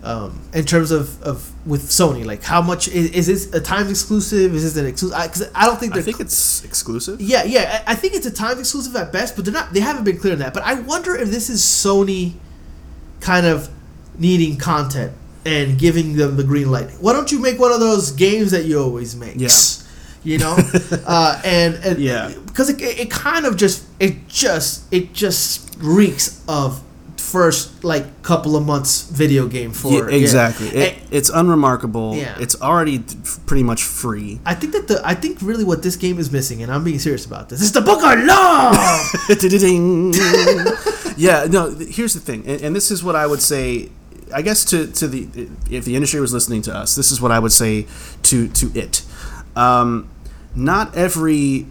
um, 0.04 0.42
in 0.54 0.66
terms 0.66 0.92
of, 0.92 1.22
of 1.22 1.52
with 1.68 1.84
Sony. 1.84 2.26
Like, 2.26 2.44
how 2.44 2.62
much 2.62 2.88
is, 2.88 3.12
is 3.12 3.28
this 3.28 3.54
a 3.54 3.60
times 3.60 3.90
exclusive? 3.90 4.56
Is 4.56 4.64
this 4.64 4.82
an 4.82 4.88
exclusive? 4.88 5.20
Because 5.22 5.52
I, 5.54 5.66
don't 5.66 5.80
think 5.80 5.96
I 5.96 6.02
think 6.02 6.20
it's 6.20 6.64
exclusive. 6.64 7.22
yeah, 7.22 7.44
yeah. 7.44 7.84
I 7.86 7.92
I 7.92 7.96
think 7.96 8.14
it's 8.14 8.26
a 8.26 8.32
times 8.32 8.60
exclusive 8.60 8.96
at 8.96 9.12
best, 9.12 9.36
but 9.36 9.46
they're 9.46 9.54
not. 9.54 9.74
They 9.74 9.82
haven't 9.82 10.04
been 10.04 10.18
clear 10.18 10.34
on 10.34 10.40
that. 10.40 10.54
But 10.54 10.64
I 10.64 10.76
wonder 10.76 11.16
if 11.16 11.30
this 11.30 11.50
is 11.50 11.62
Sony 11.62 12.34
kind 13.20 13.46
of 13.46 13.70
needing 14.18 14.58
content 14.58 15.14
and 15.46 15.78
giving 15.78 16.16
them 16.16 16.38
the 16.38 16.44
green 16.44 16.72
light. 16.72 16.90
Why 17.00 17.14
don't 17.14 17.32
you 17.32 17.40
make 17.40 17.60
one 17.60 17.72
of 17.72 17.80
those 17.80 18.12
games 18.12 18.52
that 18.52 18.66
you 18.66 18.80
always 18.80 19.16
make? 19.16 19.36
Yeah. 19.38 19.50
You 20.28 20.38
know, 20.40 20.58
uh, 21.08 21.42
and, 21.46 21.76
and 21.88 22.00
Yeah. 22.00 22.34
because 22.48 22.70
it, 22.70 22.82
it 22.82 23.10
kind 23.10 23.46
of 23.46 23.56
just 23.56 23.86
it 24.00 24.28
just 24.28 24.84
it 24.94 25.14
just 25.14 25.78
reeks 25.80 26.44
of 26.50 26.82
first 27.16 27.84
like 27.84 28.06
couple 28.24 28.56
of 28.56 28.66
months 28.66 29.04
video 29.10 29.48
game 29.48 29.72
for 29.72 29.92
Yeah, 30.10 30.16
exactly. 30.22 30.68
yeah. 30.68 30.84
It, 30.86 30.96
it's 31.12 31.30
unremarkable. 31.30 32.16
Yeah. 32.16 32.36
It's 32.40 32.62
already 32.62 33.00
pretty 33.46 33.64
much 33.64 33.84
free. 33.84 34.40
I 34.46 34.54
think 34.56 34.74
that 34.74 34.88
the 34.90 35.02
I 35.06 35.14
think 35.16 35.42
really 35.42 35.64
what 35.64 35.82
this 35.82 35.96
game 35.96 36.20
is 36.20 36.30
missing, 36.30 36.62
and 36.62 36.72
I'm 36.74 36.84
being 36.84 37.00
serious 37.00 37.26
about 37.26 37.48
this, 37.50 37.62
is 37.62 37.72
the 37.72 37.82
book 37.82 38.04
of 38.04 38.20
love. 38.26 38.76
Yeah, 41.18 41.48
no, 41.50 41.72
here's 41.72 42.14
the 42.14 42.20
thing. 42.20 42.44
And, 42.46 42.62
and 42.62 42.76
this 42.76 42.92
is 42.92 43.04
what 43.04 43.16
I 43.16 43.26
would 43.26 43.42
say 43.42 43.90
I 44.34 44.42
guess 44.42 44.66
to, 44.66 44.88
to 44.92 45.08
the 45.08 45.48
if 45.72 45.86
the 45.86 45.96
industry 45.96 46.20
was 46.20 46.34
listening 46.34 46.62
to 46.64 46.76
us, 46.76 46.96
this 46.96 47.12
is 47.12 47.20
what 47.22 47.32
I 47.32 47.40
would 47.40 47.54
say 47.54 47.88
to 48.24 48.48
to 48.50 48.72
it. 48.76 49.04
Um, 49.56 50.10
not 50.58 50.96
every 50.96 51.68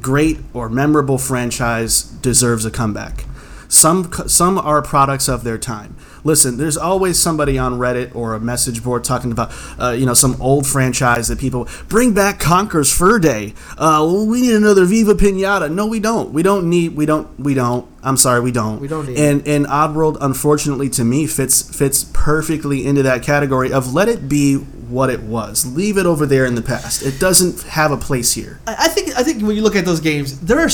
great 0.00 0.38
or 0.54 0.68
memorable 0.68 1.18
franchise 1.18 2.02
deserves 2.02 2.64
a 2.64 2.70
comeback. 2.70 3.24
Some 3.68 4.10
some 4.26 4.58
are 4.58 4.82
products 4.82 5.28
of 5.28 5.44
their 5.44 5.58
time. 5.58 5.96
Listen, 6.24 6.56
there's 6.56 6.76
always 6.76 7.18
somebody 7.18 7.58
on 7.58 7.74
Reddit 7.74 8.14
or 8.14 8.34
a 8.34 8.40
message 8.40 8.82
board 8.82 9.04
talking 9.04 9.32
about, 9.32 9.52
uh, 9.78 9.90
you 9.90 10.06
know, 10.06 10.14
some 10.14 10.40
old 10.40 10.66
franchise 10.66 11.28
that 11.28 11.38
people 11.38 11.68
bring 11.88 12.12
back 12.14 12.38
Conker's 12.38 12.92
Fur 12.92 13.18
Day. 13.18 13.54
Uh, 13.78 14.24
we 14.26 14.42
need 14.42 14.54
another 14.54 14.84
Viva 14.84 15.14
Pinata. 15.14 15.72
No, 15.72 15.86
we 15.86 16.00
don't. 16.00 16.32
We 16.32 16.42
don't 16.42 16.68
need. 16.68 16.96
We 16.96 17.06
don't. 17.06 17.28
We 17.38 17.54
don't. 17.54 17.86
I'm 18.02 18.16
sorry, 18.16 18.40
we 18.40 18.52
don't. 18.52 18.80
We 18.80 18.88
don't 18.88 19.06
need 19.06 19.18
And 19.18 19.46
and 19.46 19.66
Oddworld, 19.66 20.18
unfortunately, 20.20 20.88
to 20.90 21.04
me, 21.04 21.26
fits 21.26 21.62
fits 21.76 22.04
perfectly 22.12 22.86
into 22.86 23.02
that 23.02 23.22
category 23.22 23.72
of 23.72 23.92
let 23.92 24.08
it 24.08 24.28
be 24.28 24.56
what 24.56 25.10
it 25.10 25.20
was. 25.20 25.66
Leave 25.66 25.98
it 25.98 26.06
over 26.06 26.26
there 26.26 26.44
in 26.46 26.54
the 26.54 26.62
past. 26.62 27.02
It 27.02 27.20
doesn't 27.20 27.62
have 27.62 27.92
a 27.92 27.96
place 27.96 28.32
here. 28.32 28.60
I 28.66 28.76
I 28.80 28.88
think 28.88 29.16
I 29.18 29.22
think 29.22 29.42
when 29.42 29.56
you 29.56 29.62
look 29.62 29.76
at 29.76 29.84
those 29.84 30.00
games, 30.00 30.40
there 30.40 30.58
are 30.58 30.70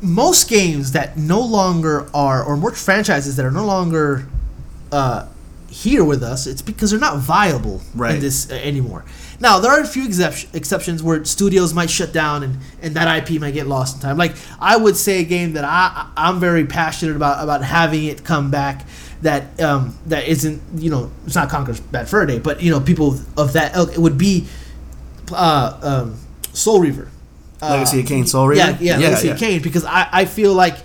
most 0.00 0.48
games 0.48 0.92
that 0.92 1.16
no 1.16 1.40
longer 1.40 2.08
are, 2.14 2.42
or 2.42 2.56
more 2.56 2.72
franchises 2.72 3.36
that 3.36 3.44
are 3.44 3.50
no 3.50 3.66
longer 3.66 4.26
uh, 4.92 5.26
here 5.70 6.04
with 6.04 6.22
us. 6.22 6.46
It's 6.46 6.62
because 6.62 6.90
they're 6.90 7.00
not 7.00 7.18
viable 7.18 7.82
in 8.16 8.20
this 8.20 8.50
uh, 8.50 8.54
anymore. 8.54 9.04
Now 9.40 9.60
there 9.60 9.70
are 9.70 9.80
a 9.80 9.86
few 9.86 10.04
excep- 10.06 10.52
exceptions 10.54 11.02
where 11.02 11.24
studios 11.24 11.72
might 11.74 11.90
shut 11.90 12.12
down 12.12 12.42
and, 12.42 12.58
and 12.82 12.94
that 12.94 13.30
IP 13.30 13.40
might 13.40 13.54
get 13.54 13.66
lost 13.66 13.96
in 13.96 14.02
time. 14.02 14.16
Like 14.16 14.34
I 14.60 14.76
would 14.76 14.96
say 14.96 15.20
a 15.20 15.24
game 15.24 15.52
that 15.52 15.64
I 15.64 16.10
I'm 16.16 16.40
very 16.40 16.64
passionate 16.66 17.14
about 17.16 17.42
about 17.42 17.62
having 17.62 18.04
it 18.04 18.24
come 18.24 18.50
back. 18.50 18.86
That 19.22 19.60
um, 19.60 19.98
that 20.06 20.26
isn't 20.28 20.62
you 20.76 20.90
know 20.90 21.10
it's 21.26 21.34
not 21.34 21.48
Conker's 21.50 21.80
Bad 21.80 22.08
Fur 22.08 22.24
Day, 22.26 22.38
but 22.38 22.62
you 22.62 22.70
know 22.70 22.80
people 22.80 23.18
of 23.36 23.52
that 23.54 23.74
ilk 23.76 23.92
it 23.92 23.98
would 23.98 24.16
be 24.18 24.46
uh, 25.32 25.78
um, 25.82 26.18
Soul 26.52 26.80
Reaver. 26.80 27.10
Uh, 27.60 27.70
Legacy 27.70 28.00
of 28.00 28.06
Kain, 28.06 28.26
Soul 28.26 28.46
Reaver? 28.48 28.70
Yeah, 28.70 28.78
yeah, 28.80 28.98
Yeah, 28.98 29.06
Legacy 29.08 29.26
yeah. 29.26 29.32
of 29.34 29.40
Kane, 29.40 29.62
because 29.62 29.84
I, 29.84 30.08
I 30.12 30.24
feel 30.26 30.54
like, 30.54 30.76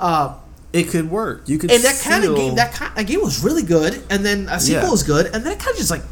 uh, 0.00 0.34
It 0.72 0.88
could 0.88 1.10
work. 1.10 1.48
You 1.48 1.58
could. 1.58 1.70
and 1.70 1.82
that 1.84 2.00
kind 2.02 2.24
of 2.24 2.34
game, 2.34 2.54
that 2.54 2.72
kind, 2.72 2.94
that 2.96 3.06
game 3.06 3.20
was 3.20 3.44
really 3.44 3.62
good, 3.62 4.02
and 4.08 4.24
then 4.24 4.48
a 4.48 4.58
sequel 4.58 4.84
Yeah. 4.84 4.90
was 4.90 5.02
good, 5.02 5.26
and 5.26 5.44
then 5.44 5.52
it 5.52 5.58
kind 5.58 5.72
of 5.72 5.76
just 5.76 5.90
like 5.90 6.02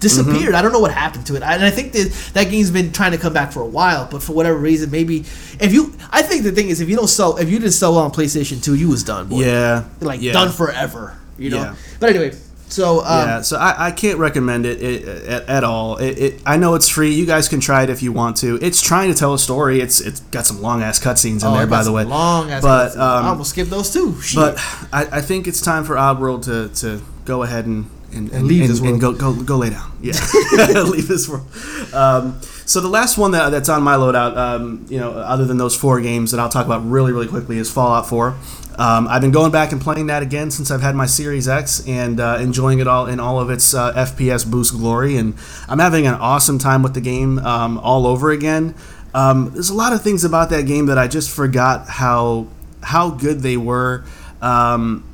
disappeared. 0.00 0.36
Mm-hmm. 0.36 0.54
I 0.56 0.62
don't 0.62 0.72
know 0.72 0.80
what 0.80 0.90
happened 0.90 1.26
to 1.26 1.36
it, 1.36 1.42
and 1.42 1.64
I 1.64 1.70
think 1.70 1.92
that 1.92 2.12
that 2.34 2.50
game's 2.50 2.70
been 2.70 2.92
trying 2.92 3.12
to 3.12 3.18
come 3.18 3.32
back 3.32 3.52
for 3.52 3.60
a 3.62 3.66
while, 3.66 4.08
but 4.10 4.22
for 4.22 4.32
whatever 4.32 4.58
reason, 4.58 4.90
maybe 4.90 5.20
if 5.60 5.72
you, 5.72 5.94
I 6.10 6.22
think 6.22 6.42
the 6.42 6.52
thing 6.52 6.68
is, 6.68 6.80
if 6.80 6.88
you 6.88 6.96
don't 6.96 7.08
sell, 7.08 7.36
if 7.36 7.48
you 7.48 7.58
didn't 7.58 7.72
sell 7.72 7.94
well 7.94 8.04
on 8.04 8.10
PlayStation 8.10 8.62
Two, 8.62 8.74
you 8.74 8.88
was 8.88 9.04
done. 9.04 9.28
Boy. 9.28 9.44
Yeah. 9.44 9.84
like 10.00 10.20
yeah. 10.20 10.32
done 10.32 10.50
forever. 10.50 11.16
You 11.38 11.50
know. 11.50 11.56
Yeah. 11.62 11.74
But 12.00 12.10
anyway, 12.10 12.36
so 12.74 13.04
um, 13.04 13.28
yeah, 13.28 13.40
so 13.42 13.56
I, 13.56 13.86
I 13.86 13.90
can't 13.92 14.18
recommend 14.18 14.66
it, 14.66 14.82
it 14.82 15.04
at, 15.28 15.48
at 15.48 15.64
all. 15.64 15.96
It, 15.98 16.18
it, 16.18 16.42
I 16.44 16.56
know 16.56 16.74
it's 16.74 16.88
free. 16.88 17.14
You 17.14 17.24
guys 17.24 17.48
can 17.48 17.60
try 17.60 17.84
it 17.84 17.90
if 17.90 18.02
you 18.02 18.12
want 18.12 18.36
to. 18.38 18.58
It's 18.60 18.82
trying 18.82 19.12
to 19.12 19.16
tell 19.16 19.32
a 19.32 19.38
story. 19.38 19.80
It's 19.80 20.00
it's 20.00 20.18
got 20.20 20.44
some 20.44 20.60
long 20.60 20.82
ass 20.82 20.98
cutscenes 20.98 21.42
in 21.42 21.44
oh, 21.44 21.56
there, 21.56 21.68
by 21.68 21.84
the 21.84 21.92
way. 21.92 22.02
long 22.02 22.50
ass. 22.50 22.62
but 22.62 22.88
cutscenes. 22.88 22.98
I 22.98 23.18
um, 23.18 23.26
almost 23.26 23.50
skipped 23.50 23.70
those 23.70 23.92
too. 23.92 24.20
Shit. 24.20 24.36
but 24.36 24.58
I, 24.92 25.06
I 25.12 25.20
think 25.20 25.46
it's 25.46 25.60
time 25.60 25.84
for 25.84 25.94
Oddworld 25.94 26.46
to, 26.46 26.68
to 26.80 27.00
go 27.24 27.44
ahead 27.44 27.66
and 27.66 27.88
and, 28.12 28.30
and, 28.32 28.46
leave 28.46 28.62
and, 28.62 28.70
this 28.70 28.80
and 28.80 29.00
world. 29.02 29.18
go 29.18 29.32
go 29.32 29.42
go 29.44 29.56
lay 29.58 29.70
down. 29.70 29.92
Yeah, 30.04 30.12
leave 30.82 31.08
this 31.08 31.28
world. 31.28 31.46
Um, 31.94 32.40
so 32.66 32.80
the 32.80 32.88
last 32.88 33.16
one 33.16 33.30
that, 33.30 33.50
that's 33.50 33.70
on 33.70 33.82
my 33.82 33.94
loadout, 33.94 34.36
um, 34.36 34.84
you 34.90 34.98
know, 34.98 35.12
other 35.12 35.46
than 35.46 35.56
those 35.56 35.74
four 35.74 36.00
games 36.00 36.30
that 36.32 36.40
I'll 36.40 36.50
talk 36.50 36.66
about 36.66 36.84
really 36.84 37.12
really 37.12 37.28
quickly 37.28 37.56
is 37.56 37.70
Fallout 37.70 38.08
4. 38.08 38.36
Um, 38.76 39.06
I've 39.08 39.22
been 39.22 39.30
going 39.30 39.52
back 39.52 39.72
and 39.72 39.80
playing 39.80 40.08
that 40.08 40.22
again 40.22 40.50
since 40.50 40.70
I've 40.70 40.82
had 40.82 40.96
my 40.96 41.06
Series 41.06 41.46
X 41.46 41.86
and 41.86 42.18
uh, 42.18 42.38
enjoying 42.40 42.80
it 42.80 42.88
all 42.88 43.06
in 43.06 43.20
all 43.20 43.38
of 43.38 43.50
its 43.50 43.74
uh, 43.74 43.92
FPS 43.94 44.48
boost 44.48 44.72
glory, 44.72 45.16
and 45.16 45.34
I'm 45.68 45.78
having 45.78 46.06
an 46.06 46.14
awesome 46.14 46.58
time 46.58 46.82
with 46.82 46.94
the 46.94 47.00
game 47.00 47.38
um, 47.38 47.78
all 47.78 48.06
over 48.06 48.30
again. 48.30 48.74
Um, 49.14 49.52
there's 49.52 49.70
a 49.70 49.74
lot 49.74 49.92
of 49.92 50.02
things 50.02 50.24
about 50.24 50.50
that 50.50 50.66
game 50.66 50.86
that 50.86 50.98
I 50.98 51.06
just 51.06 51.30
forgot 51.30 51.88
how 51.88 52.48
how 52.82 53.10
good 53.10 53.40
they 53.40 53.56
were. 53.56 54.04
Um, 54.42 55.04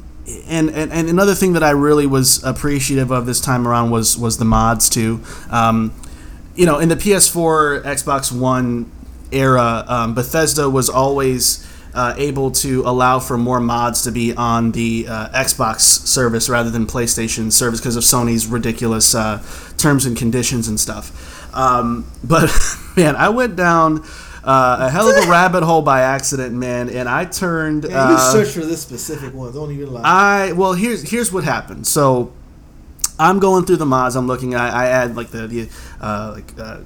and, 0.47 0.71
and, 0.71 0.93
and 0.93 1.09
another 1.09 1.35
thing 1.35 1.55
that 1.55 1.63
I 1.63 1.71
really 1.71 2.07
was 2.07 2.43
appreciative 2.45 3.11
of 3.11 3.27
this 3.27 3.41
time 3.41 3.67
around 3.67 3.91
was 3.91 4.17
was 4.17 4.39
the 4.39 4.45
mods 4.45 4.89
too. 4.89 5.23
Um, 5.51 5.95
you 6.55 6.67
know, 6.67 6.79
in 6.79 6.89
the 6.89 6.97
PS4, 6.97 7.83
Xbox 7.83 8.33
One 8.33 8.91
era, 9.33 9.85
um, 9.87 10.15
Bethesda 10.15 10.69
was 10.69 10.89
always 10.89 11.67
uh, 11.95 12.15
able 12.17 12.51
to 12.51 12.83
allow 12.83 13.19
for 13.19 13.37
more 13.37 13.61
mods 13.61 14.03
to 14.03 14.13
be 14.13 14.35
on 14.35 14.73
the 14.73 15.07
uh, 15.09 15.29
Xbox 15.31 15.81
service 15.81 16.49
rather 16.49 16.71
than 16.71 16.87
PlayStation 16.87 17.51
service 17.53 17.81
because 17.81 17.97
of 17.97 18.03
Sony's 18.03 18.47
ridiculous 18.47 19.15
uh, 19.15 19.43
terms 19.77 20.07
and 20.07 20.17
conditions 20.17 20.69
and 20.69 20.79
stuff. 20.79 21.55
Um, 21.55 22.11
but 22.25 22.51
man, 22.97 23.17
I 23.17 23.29
went 23.29 23.57
down. 23.57 24.05
Uh, 24.43 24.79
a 24.81 24.91
hell 24.91 25.07
of 25.07 25.23
a 25.23 25.31
rabbit 25.31 25.63
hole 25.63 25.83
by 25.83 26.01
accident, 26.01 26.55
man, 26.55 26.89
and 26.89 27.07
I 27.07 27.27
turned. 27.27 27.85
Yeah, 27.85 28.09
you 28.09 28.17
uh, 28.17 28.33
search 28.33 28.49
for 28.49 28.65
this 28.65 28.81
specific 28.81 29.35
one. 29.35 29.53
Don't 29.53 29.71
even 29.71 29.93
lie. 29.93 30.01
I 30.03 30.53
well 30.53 30.73
here's 30.73 31.11
here's 31.11 31.31
what 31.31 31.45
happened. 31.45 31.87
So 31.87 32.33
I'm 33.19 33.39
going 33.39 33.67
through 33.67 33.77
the 33.77 33.87
mods. 33.87 34.17
I'm 34.17 34.27
looking. 34.27 34.55
I, 34.55 34.71
I 34.71 34.87
add 34.87 35.15
like 35.15 35.29
the 35.29 35.47
the 35.47 35.69
uh, 36.01 36.33
like 36.37 36.59
uh, 36.59 36.79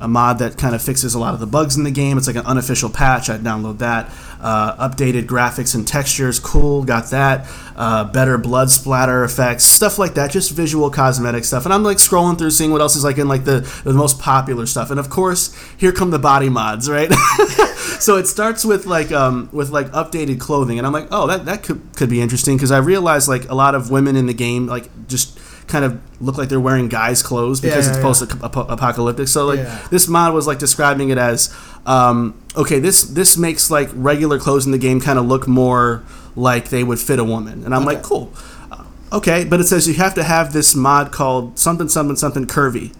a 0.00 0.08
mod 0.08 0.38
that 0.38 0.56
kind 0.56 0.74
of 0.74 0.82
fixes 0.82 1.14
a 1.14 1.18
lot 1.18 1.34
of 1.34 1.40
the 1.40 1.46
bugs 1.46 1.76
in 1.76 1.84
the 1.84 1.90
game. 1.90 2.16
It's 2.16 2.26
like 2.26 2.36
an 2.36 2.46
unofficial 2.46 2.88
patch. 2.88 3.28
I 3.28 3.36
download 3.36 3.78
that. 3.78 4.10
Uh, 4.40 4.88
updated 4.88 5.26
graphics 5.26 5.74
and 5.74 5.86
textures. 5.86 6.40
Cool. 6.40 6.84
Got 6.84 7.10
that. 7.10 7.46
Uh, 7.76 8.04
better 8.04 8.38
blood 8.38 8.70
splatter 8.70 9.22
effects. 9.22 9.64
Stuff 9.64 9.98
like 9.98 10.14
that. 10.14 10.30
Just 10.30 10.52
visual 10.52 10.90
cosmetic 10.90 11.44
stuff. 11.44 11.66
And 11.66 11.74
I'm 11.74 11.82
like 11.82 11.98
scrolling 11.98 12.38
through, 12.38 12.50
seeing 12.50 12.70
what 12.70 12.80
else 12.80 12.96
is 12.96 13.04
like 13.04 13.18
in 13.18 13.28
like 13.28 13.44
the 13.44 13.60
the 13.84 13.92
most 13.92 14.18
popular 14.18 14.64
stuff. 14.64 14.90
And 14.90 14.98
of 14.98 15.10
course, 15.10 15.54
here 15.76 15.92
come 15.92 16.10
the 16.10 16.18
body 16.18 16.48
mods, 16.48 16.88
right? 16.88 17.12
so 18.00 18.16
it 18.16 18.26
starts 18.26 18.64
with 18.64 18.86
like 18.86 19.12
um 19.12 19.50
with 19.52 19.70
like 19.70 19.90
updated 19.92 20.40
clothing, 20.40 20.78
and 20.78 20.86
I'm 20.86 20.92
like, 20.92 21.08
oh, 21.10 21.26
that 21.26 21.44
that 21.44 21.62
could 21.62 21.82
could 21.96 22.08
be 22.08 22.22
interesting 22.22 22.56
because 22.56 22.70
I 22.70 22.78
realized 22.78 23.28
like 23.28 23.48
a 23.50 23.54
lot 23.54 23.74
of 23.74 23.90
women 23.90 24.16
in 24.16 24.26
the 24.26 24.34
game 24.34 24.66
like 24.66 24.88
just 25.06 25.39
kind 25.70 25.84
of 25.84 26.00
look 26.20 26.36
like 26.36 26.48
they're 26.48 26.60
wearing 26.60 26.88
guys' 26.88 27.22
clothes 27.22 27.60
because 27.60 27.86
Yeah, 27.86 27.92
it's 27.92 27.98
yeah, 27.98 28.02
post 28.02 28.22
apocalyptic. 28.42 29.28
So 29.28 29.46
like 29.46 29.60
Yeah. 29.60 29.78
this 29.90 30.08
mod 30.08 30.34
was 30.34 30.46
like 30.46 30.58
describing 30.58 31.10
it 31.10 31.18
as 31.18 31.54
um, 31.86 32.34
okay, 32.56 32.78
this 32.80 33.04
this 33.04 33.36
makes 33.38 33.70
like 33.70 33.88
regular 33.94 34.38
clothes 34.38 34.66
in 34.66 34.72
the 34.72 34.78
game 34.78 35.00
kind 35.00 35.18
of 35.18 35.26
look 35.26 35.46
more 35.48 36.02
like 36.36 36.68
they 36.68 36.84
would 36.84 36.98
fit 36.98 37.18
a 37.18 37.24
woman, 37.24 37.64
and 37.64 37.74
I'm 37.74 37.84
like, 37.84 38.02
cool, 38.02 38.32
Uh, 38.70 38.84
okay, 39.14 39.44
but 39.44 39.60
it 39.60 39.64
says 39.64 39.88
you 39.88 39.94
have 39.94 40.14
to 40.14 40.22
have 40.22 40.52
this 40.52 40.74
mod 40.76 41.10
called 41.10 41.58
something 41.58 41.88
something 41.88 42.16
something 42.16 42.46
curvy. 42.46 42.92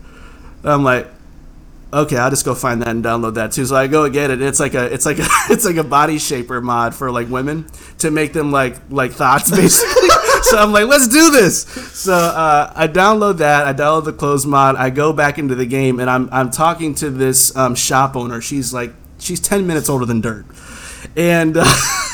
I'm 0.64 0.82
like. 0.84 1.06
Okay, 1.92 2.16
I'll 2.16 2.30
just 2.30 2.44
go 2.44 2.54
find 2.54 2.80
that 2.82 2.88
and 2.90 3.04
download 3.04 3.34
that 3.34 3.50
too. 3.50 3.66
So 3.66 3.74
I 3.74 3.88
go 3.88 4.04
and 4.04 4.12
get 4.14 4.30
it. 4.30 4.34
and 4.34 4.42
It's 4.44 4.60
like 4.60 4.74
a, 4.74 4.84
it's 4.94 5.04
like 5.04 5.18
a, 5.18 5.26
it's 5.50 5.64
like 5.64 5.74
a 5.74 5.82
body 5.82 6.20
shaper 6.20 6.60
mod 6.60 6.94
for 6.94 7.10
like 7.10 7.28
women 7.28 7.66
to 7.98 8.12
make 8.12 8.32
them 8.32 8.52
like 8.52 8.76
like 8.90 9.10
thoughts 9.10 9.50
basically. 9.60 10.08
So 10.42 10.58
I'm 10.58 10.72
like, 10.72 10.86
let's 10.86 11.08
do 11.08 11.30
this. 11.30 11.62
So 11.64 12.12
uh, 12.12 12.72
I 12.74 12.88
download 12.88 13.38
that. 13.38 13.66
I 13.66 13.72
download 13.72 14.04
the 14.04 14.12
clothes 14.12 14.46
mod. 14.46 14.76
I 14.76 14.90
go 14.90 15.12
back 15.12 15.38
into 15.38 15.54
the 15.54 15.66
game 15.66 16.00
and 16.00 16.08
I'm 16.10 16.28
I'm 16.32 16.50
talking 16.50 16.94
to 16.96 17.10
this 17.10 17.54
um, 17.56 17.74
shop 17.74 18.16
owner. 18.16 18.40
She's 18.40 18.72
like 18.72 18.92
she's 19.18 19.40
ten 19.40 19.66
minutes 19.66 19.88
older 19.88 20.06
than 20.06 20.20
dirt, 20.20 20.46
and. 21.16 21.56
Uh, 21.56 21.64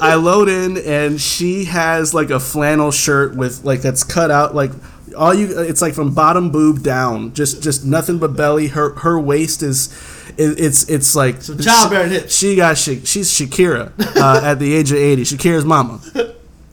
I 0.00 0.14
load 0.16 0.48
in 0.48 0.78
and 0.78 1.20
she 1.20 1.64
has 1.66 2.12
like 2.12 2.30
a 2.30 2.40
flannel 2.40 2.90
shirt 2.90 3.34
with 3.36 3.64
like 3.64 3.80
that's 3.80 4.04
cut 4.04 4.30
out 4.30 4.54
like 4.54 4.72
all 5.16 5.32
you 5.34 5.58
it's 5.58 5.80
like 5.80 5.94
from 5.94 6.14
bottom 6.14 6.50
boob 6.50 6.82
down 6.82 7.32
just 7.32 7.62
just 7.62 7.84
nothing 7.84 8.18
but 8.18 8.36
belly 8.36 8.68
her 8.68 8.94
her 8.96 9.18
waist 9.18 9.62
is 9.62 9.92
it, 10.36 10.60
it's 10.60 10.88
it's 10.88 11.14
like 11.16 11.40
Some 11.40 11.58
childbearing 11.58 12.12
she, 12.22 12.28
she 12.28 12.56
got 12.56 12.76
Sha- 12.76 13.04
she's 13.04 13.30
Shakira 13.30 13.92
uh, 14.16 14.44
at 14.44 14.58
the 14.58 14.74
age 14.74 14.90
of 14.90 14.98
80 14.98 15.22
Shakira's 15.22 15.64
mama 15.64 16.00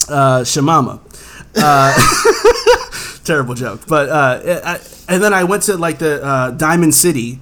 uh 0.09 0.41
Shamama 0.41 0.99
uh, 1.55 3.21
terrible 3.23 3.53
joke. 3.53 3.81
But 3.87 4.09
uh 4.09 4.61
I, 4.65 4.79
and 5.07 5.21
then 5.21 5.33
I 5.33 5.43
went 5.43 5.63
to 5.63 5.77
like 5.77 5.99
the 5.99 6.23
uh, 6.23 6.51
Diamond 6.51 6.95
City 6.95 7.39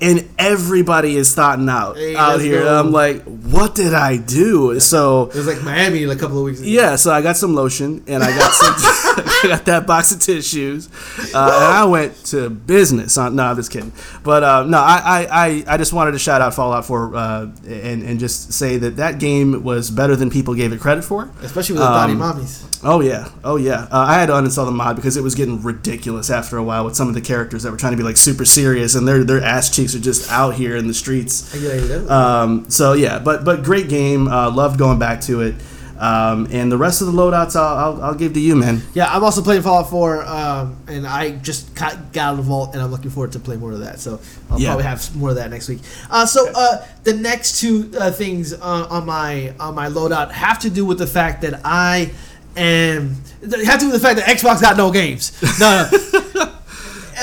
and 0.00 0.28
everybody 0.38 1.16
is 1.16 1.34
thoughting 1.34 1.68
out 1.68 1.96
Hey, 1.96 2.16
out 2.16 2.40
here. 2.40 2.66
I'm 2.66 2.90
like, 2.92 3.22
what 3.24 3.74
did 3.74 3.92
I 3.94 4.16
do? 4.16 4.78
So 4.80 5.26
It 5.26 5.34
was 5.34 5.46
like 5.46 5.62
Miami 5.62 6.06
like 6.06 6.16
a 6.16 6.20
couple 6.20 6.38
of 6.38 6.44
weeks 6.44 6.60
ago. 6.60 6.68
yeah, 6.68 6.96
so 6.96 7.12
I 7.12 7.20
got 7.22 7.36
some 7.36 7.54
lotion 7.54 8.02
and 8.06 8.22
I 8.22 8.36
got 8.36 8.52
some, 8.52 8.74
I 9.44 9.48
got 9.48 9.64
that 9.66 9.86
box 9.86 10.12
of 10.12 10.20
tissues, 10.20 10.88
uh, 11.34 11.38
and 11.38 11.64
I 11.74 11.84
went 11.84 12.14
to 12.26 12.48
business. 12.48 13.16
On, 13.18 13.34
no, 13.34 13.44
I'm 13.44 13.56
just 13.56 13.70
kidding. 13.70 13.92
But 14.22 14.42
uh, 14.44 14.64
no, 14.64 14.78
I, 14.78 15.00
I, 15.04 15.46
I, 15.46 15.64
I 15.74 15.76
just 15.76 15.92
wanted 15.92 16.12
to 16.12 16.18
shout 16.18 16.40
out 16.40 16.54
Fallout 16.54 16.84
4 16.84 17.14
uh, 17.16 17.42
and 17.66 18.02
and 18.02 18.20
just 18.20 18.52
say 18.52 18.76
that 18.78 18.96
that 18.96 19.18
game 19.18 19.62
was 19.64 19.90
better 19.90 20.14
than 20.16 20.30
people 20.30 20.54
gave 20.54 20.72
it 20.72 20.80
credit 20.80 21.02
for. 21.02 21.30
Especially 21.42 21.74
with 21.74 21.82
the 21.82 21.88
body 21.88 22.12
Um, 22.12 22.20
mommies. 22.20 22.66
Oh 22.82 23.00
yeah, 23.00 23.28
oh 23.44 23.56
yeah. 23.56 23.88
Uh, 23.90 23.98
I 24.08 24.14
had 24.14 24.26
to 24.26 24.32
uninstall 24.32 24.64
the 24.64 24.70
mod 24.70 24.96
because 24.96 25.16
it 25.16 25.22
was 25.22 25.34
getting 25.34 25.62
ridiculous 25.62 26.30
after 26.30 26.56
a 26.56 26.62
while 26.62 26.84
with 26.86 26.96
some 26.96 27.08
of 27.08 27.14
the 27.14 27.20
characters 27.20 27.62
that 27.64 27.70
were 27.72 27.76
trying 27.76 27.92
to 27.92 27.96
be 27.98 28.02
like 28.02 28.16
super 28.16 28.44
serious 28.46 28.94
and 28.94 29.06
their 29.06 29.22
their 29.24 29.42
ass 29.42 29.68
cheeks 29.74 29.89
are 29.94 30.00
just 30.00 30.30
out 30.30 30.54
here 30.54 30.76
in 30.76 30.86
the 30.88 30.94
streets. 30.94 31.54
I 31.54 31.58
get 31.58 31.76
it. 31.90 32.10
Um, 32.10 32.68
so 32.70 32.92
yeah, 32.94 33.18
but 33.18 33.44
but 33.44 33.62
great 33.62 33.88
game. 33.88 34.28
Uh, 34.28 34.50
loved 34.50 34.78
going 34.78 34.98
back 34.98 35.20
to 35.22 35.40
it. 35.42 35.54
Um, 35.98 36.48
and 36.50 36.72
the 36.72 36.78
rest 36.78 37.02
of 37.02 37.08
the 37.08 37.12
loadouts, 37.12 37.54
I'll, 37.56 37.76
I'll, 37.96 38.02
I'll 38.02 38.14
give 38.14 38.32
to 38.32 38.40
you, 38.40 38.56
man. 38.56 38.80
Yeah, 38.94 39.14
I'm 39.14 39.22
also 39.22 39.42
playing 39.42 39.60
Fallout 39.60 39.90
4, 39.90 40.24
um, 40.24 40.78
and 40.88 41.06
I 41.06 41.32
just 41.32 41.74
got, 41.74 42.14
got 42.14 42.22
out 42.22 42.30
of 42.30 42.36
the 42.38 42.42
vault, 42.44 42.70
and 42.72 42.80
I'm 42.82 42.90
looking 42.90 43.10
forward 43.10 43.32
to 43.32 43.38
play 43.38 43.58
more 43.58 43.72
of 43.72 43.80
that. 43.80 44.00
So 44.00 44.18
I'll 44.50 44.58
Yeah. 44.58 44.68
probably 44.68 44.84
have 44.84 45.14
more 45.14 45.28
of 45.28 45.34
that 45.36 45.50
next 45.50 45.68
week. 45.68 45.80
Uh, 46.08 46.24
so 46.24 46.50
uh, 46.54 46.86
the 47.04 47.12
next 47.12 47.60
two 47.60 47.90
uh, 48.00 48.10
things 48.10 48.54
uh, 48.54 48.86
on 48.88 49.04
my 49.04 49.52
on 49.60 49.74
my 49.74 49.88
loadout 49.90 50.30
have 50.32 50.58
to 50.60 50.70
do 50.70 50.86
with 50.86 50.96
the 50.96 51.06
fact 51.06 51.42
that 51.42 51.60
I 51.66 52.12
it 52.56 53.64
had 53.66 53.80
to 53.80 53.86
do 53.86 53.92
with 53.92 54.00
the 54.00 54.06
fact 54.08 54.18
that 54.20 54.26
Xbox 54.26 54.60
got 54.62 54.78
no 54.78 54.90
games. 54.90 55.32
No, 55.60 55.86
no. 55.92 56.20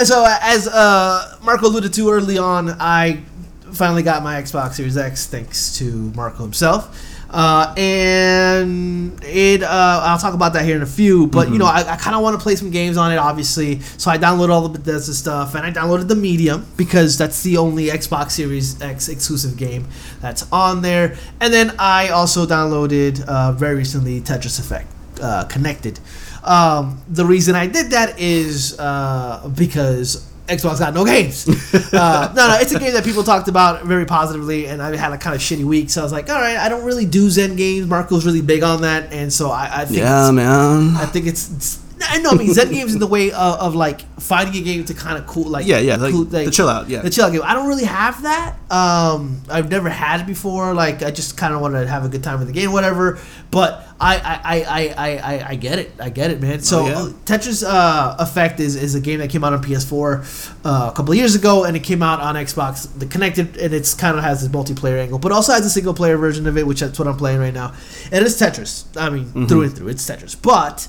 So 0.03 0.25
as 0.41 0.67
uh, 0.67 1.37
Marco 1.43 1.67
alluded 1.67 1.93
to 1.93 2.09
early 2.11 2.37
on, 2.37 2.69
I 2.79 3.23
finally 3.71 4.03
got 4.03 4.23
my 4.23 4.41
Xbox 4.41 4.73
Series 4.73 4.97
X 4.97 5.27
thanks 5.27 5.77
to 5.77 6.11
Marco 6.15 6.43
himself. 6.43 7.15
Uh, 7.29 7.73
and 7.77 9.21
it, 9.23 9.61
uh, 9.61 10.01
I'll 10.03 10.17
talk 10.17 10.33
about 10.33 10.53
that 10.53 10.63
here 10.63 10.75
in 10.75 10.81
a 10.81 10.87
few. 10.87 11.27
But 11.27 11.49
you 11.49 11.57
know, 11.57 11.65
I, 11.65 11.93
I 11.93 11.95
kind 11.97 12.15
of 12.15 12.21
want 12.21 12.37
to 12.37 12.43
play 12.43 12.55
some 12.55 12.71
games 12.71 12.95
on 12.95 13.11
it, 13.11 13.17
obviously. 13.17 13.81
So 13.81 14.09
I 14.09 14.17
downloaded 14.17 14.49
all 14.49 14.67
the 14.67 14.79
Bethesda 14.79 15.13
stuff, 15.13 15.55
and 15.55 15.65
I 15.65 15.71
downloaded 15.71 16.07
the 16.07 16.15
Medium 16.15 16.65
because 16.77 17.17
that's 17.17 17.43
the 17.43 17.57
only 17.57 17.87
Xbox 17.87 18.31
Series 18.31 18.81
X 18.81 19.09
exclusive 19.09 19.57
game 19.57 19.87
that's 20.21 20.49
on 20.51 20.81
there. 20.81 21.17
And 21.41 21.53
then 21.53 21.75
I 21.79 22.09
also 22.09 22.45
downloaded 22.45 23.25
uh, 23.25 23.51
very 23.51 23.75
recently 23.75 24.21
Tetris 24.21 24.59
Effect 24.59 24.87
uh, 25.21 25.45
Connected. 25.45 25.99
Um, 26.47 27.03
the 27.09 27.25
reason 27.25 27.55
I 27.55 27.67
did 27.67 27.91
that 27.91 28.19
is 28.19 28.79
uh, 28.79 29.51
because 29.55 30.25
Xbox 30.47 30.79
got 30.79 30.93
no 30.93 31.05
games. 31.05 31.47
uh, 31.93 32.33
no, 32.35 32.47
no, 32.47 32.57
it's 32.59 32.71
a 32.71 32.79
game 32.79 32.93
that 32.93 33.03
people 33.03 33.23
talked 33.23 33.47
about 33.47 33.83
very 33.83 34.05
positively, 34.05 34.67
and 34.67 34.81
I 34.81 34.95
had 34.95 35.11
a 35.11 35.17
kind 35.17 35.35
of 35.35 35.41
shitty 35.41 35.65
week, 35.65 35.89
so 35.89 36.01
I 36.01 36.03
was 36.03 36.13
like, 36.13 36.29
all 36.29 36.39
right, 36.39 36.57
I 36.57 36.69
don't 36.69 36.85
really 36.85 37.05
do 37.05 37.29
Zen 37.29 37.55
games. 37.55 37.87
Marco's 37.87 38.25
really 38.25 38.41
big 38.41 38.63
on 38.63 38.81
that, 38.81 39.11
and 39.11 39.31
so 39.31 39.51
I, 39.51 39.81
I 39.81 39.85
think 39.85 39.99
Yeah, 39.99 40.31
man. 40.31 40.95
I 40.95 41.05
think 41.05 41.27
it's. 41.27 41.51
it's 41.51 41.86
I 42.01 42.19
know, 42.19 42.31
I 42.31 42.35
mean, 42.35 42.53
Zen 42.53 42.71
games 42.71 42.93
in 42.93 42.99
the 42.99 43.07
way 43.07 43.31
of, 43.31 43.59
of 43.59 43.75
like 43.75 44.01
finding 44.19 44.61
a 44.61 44.63
game 44.65 44.85
to 44.85 44.93
kind 44.93 45.17
of 45.17 45.25
cool, 45.27 45.45
like 45.49 45.65
Yeah, 45.65 45.79
yeah, 45.79 45.95
like 45.95 46.11
cool, 46.13 46.25
the 46.25 46.49
chill 46.51 46.69
out, 46.69 46.89
yeah. 46.89 47.01
the 47.01 47.09
chill 47.09 47.25
out 47.25 47.31
game. 47.31 47.41
I 47.43 47.53
don't 47.53 47.67
really 47.67 47.85
have 47.85 48.21
that. 48.23 48.55
Um, 48.69 49.41
I've 49.49 49.69
never 49.71 49.89
had 49.89 50.21
it 50.21 50.27
before. 50.27 50.73
Like, 50.73 51.01
I 51.03 51.11
just 51.11 51.37
kind 51.37 51.53
of 51.53 51.61
want 51.61 51.73
to 51.75 51.87
have 51.87 52.03
a 52.05 52.09
good 52.09 52.23
time 52.23 52.39
with 52.39 52.47
the 52.47 52.53
game, 52.53 52.71
whatever. 52.71 53.19
But 53.49 53.87
I, 53.99 54.17
I, 54.17 54.39
I, 54.43 54.87
I, 54.97 55.17
I, 55.17 55.47
I, 55.49 55.55
get 55.55 55.79
it. 55.79 55.91
I 55.99 56.09
get 56.09 56.31
it, 56.31 56.41
man. 56.41 56.59
So 56.61 56.81
Oh, 56.81 56.85
yeah. 56.87 57.13
Tetris 57.25 57.63
uh, 57.67 58.15
Effect 58.19 58.59
is, 58.59 58.75
is 58.75 58.93
a 58.95 58.99
game 58.99 59.19
that 59.19 59.29
came 59.29 59.43
out 59.43 59.53
on 59.53 59.63
PS4 59.63 60.55
uh, 60.65 60.89
a 60.91 60.95
couple 60.95 61.11
of 61.13 61.17
years 61.17 61.33
ago, 61.35 61.63
and 61.63 61.75
it 61.77 61.83
came 61.83 62.03
out 62.03 62.19
on 62.19 62.35
Xbox. 62.35 62.87
The 62.99 63.05
connected, 63.05 63.57
and 63.57 63.73
it's 63.73 63.93
kind 63.93 64.17
of 64.17 64.23
has 64.23 64.41
this 64.41 64.51
multiplayer 64.51 64.99
angle, 64.99 65.17
but 65.19 65.31
also 65.31 65.53
has 65.53 65.65
a 65.65 65.69
single 65.69 65.93
player 65.93 66.17
version 66.17 66.45
of 66.47 66.57
it, 66.57 66.67
which 66.67 66.81
that's 66.81 66.99
what 66.99 67.07
I'm 67.07 67.17
playing 67.17 67.39
right 67.39 67.53
now. 67.53 67.73
And 68.11 68.25
it's 68.25 68.35
Tetris. 68.39 68.85
I 68.95 69.09
mean, 69.09 69.25
Mm-hmm. 69.27 69.45
through 69.47 69.61
and 69.63 69.75
through, 69.75 69.87
it's 69.89 70.07
Tetris. 70.09 70.39
But 70.41 70.87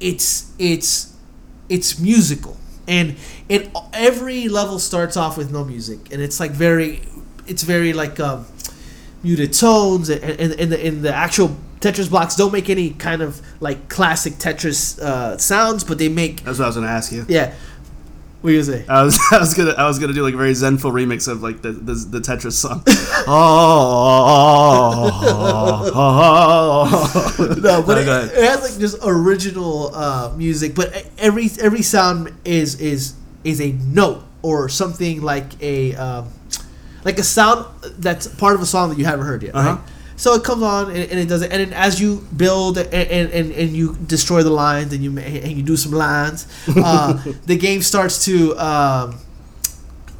it's 0.00 0.52
it's 0.58 1.14
it's 1.68 1.98
musical, 1.98 2.56
and 2.86 3.16
it 3.48 3.70
every 3.92 4.48
level 4.48 4.78
starts 4.78 5.16
off 5.16 5.36
with 5.36 5.50
no 5.50 5.64
music, 5.64 6.12
and 6.12 6.20
it's 6.20 6.40
like 6.40 6.50
very, 6.50 7.02
it's 7.46 7.62
very 7.62 7.92
like 7.92 8.20
um, 8.20 8.46
muted 9.22 9.52
tones, 9.52 10.08
and, 10.10 10.22
and, 10.22 10.52
and, 10.60 10.72
the, 10.72 10.86
and 10.86 11.02
the 11.02 11.14
actual 11.14 11.56
Tetris 11.80 12.08
blocks 12.08 12.36
don't 12.36 12.52
make 12.52 12.70
any 12.70 12.90
kind 12.90 13.22
of 13.22 13.40
like 13.60 13.88
classic 13.88 14.34
Tetris 14.34 14.98
uh, 15.00 15.36
sounds, 15.38 15.84
but 15.84 15.98
they 15.98 16.08
make 16.08 16.42
That's 16.44 16.58
what 16.58 16.64
I 16.64 16.68
was 16.68 16.76
gonna 16.76 16.88
ask 16.88 17.12
you. 17.12 17.24
yeah. 17.28 17.54
What 18.44 18.50
you 18.52 18.60
gonna 18.62 18.78
say? 18.78 18.84
I 18.90 19.02
was, 19.02 19.18
I 19.32 19.38
was 19.38 19.54
gonna 19.54 19.70
I 19.70 19.86
was 19.88 19.98
gonna 19.98 20.12
do 20.12 20.22
like 20.22 20.34
a 20.34 20.36
very 20.36 20.52
zenful 20.52 20.92
remix 20.92 21.28
of 21.28 21.42
like 21.42 21.62
the 21.62 21.72
the, 21.72 21.94
the 21.94 22.18
Tetris 22.20 22.52
song. 22.52 22.82
oh, 26.06 27.56
no, 27.62 27.82
but 27.86 27.98
it, 27.98 28.04
go 28.04 28.18
ahead. 28.20 28.36
it 28.36 28.44
has 28.44 28.60
like 28.62 28.78
just 28.78 28.98
original 29.02 29.94
uh, 29.94 30.32
music. 30.36 30.74
But 30.74 31.06
every 31.16 31.48
every 31.58 31.80
sound 31.80 32.32
is 32.44 32.78
is 32.80 33.14
is 33.44 33.62
a 33.62 33.72
note 33.72 34.22
or 34.42 34.68
something 34.68 35.22
like 35.22 35.60
a 35.62 35.94
um, 35.94 36.28
like 37.04 37.18
a 37.18 37.22
sound 37.22 37.66
that's 37.98 38.26
part 38.26 38.54
of 38.56 38.60
a 38.60 38.66
song 38.66 38.90
that 38.90 38.98
you 38.98 39.06
haven't 39.06 39.24
heard 39.24 39.42
yet, 39.42 39.54
Uh-huh. 39.54 39.76
right? 39.76 39.80
So 40.16 40.34
it 40.34 40.44
comes 40.44 40.62
on 40.62 40.90
and, 40.90 40.98
and 41.10 41.18
it 41.18 41.28
does 41.28 41.42
it, 41.42 41.52
and 41.52 41.60
then 41.60 41.72
as 41.72 42.00
you 42.00 42.26
build 42.36 42.78
and, 42.78 42.92
and, 42.92 43.30
and, 43.32 43.52
and 43.52 43.70
you 43.70 43.96
destroy 44.06 44.42
the 44.42 44.50
lines 44.50 44.92
and 44.92 45.02
you 45.02 45.16
and 45.18 45.52
you 45.52 45.62
do 45.62 45.76
some 45.76 45.92
lines, 45.92 46.46
uh, 46.68 47.22
the 47.46 47.56
game 47.56 47.82
starts 47.82 48.24
to 48.26 48.56
um, 48.58 49.18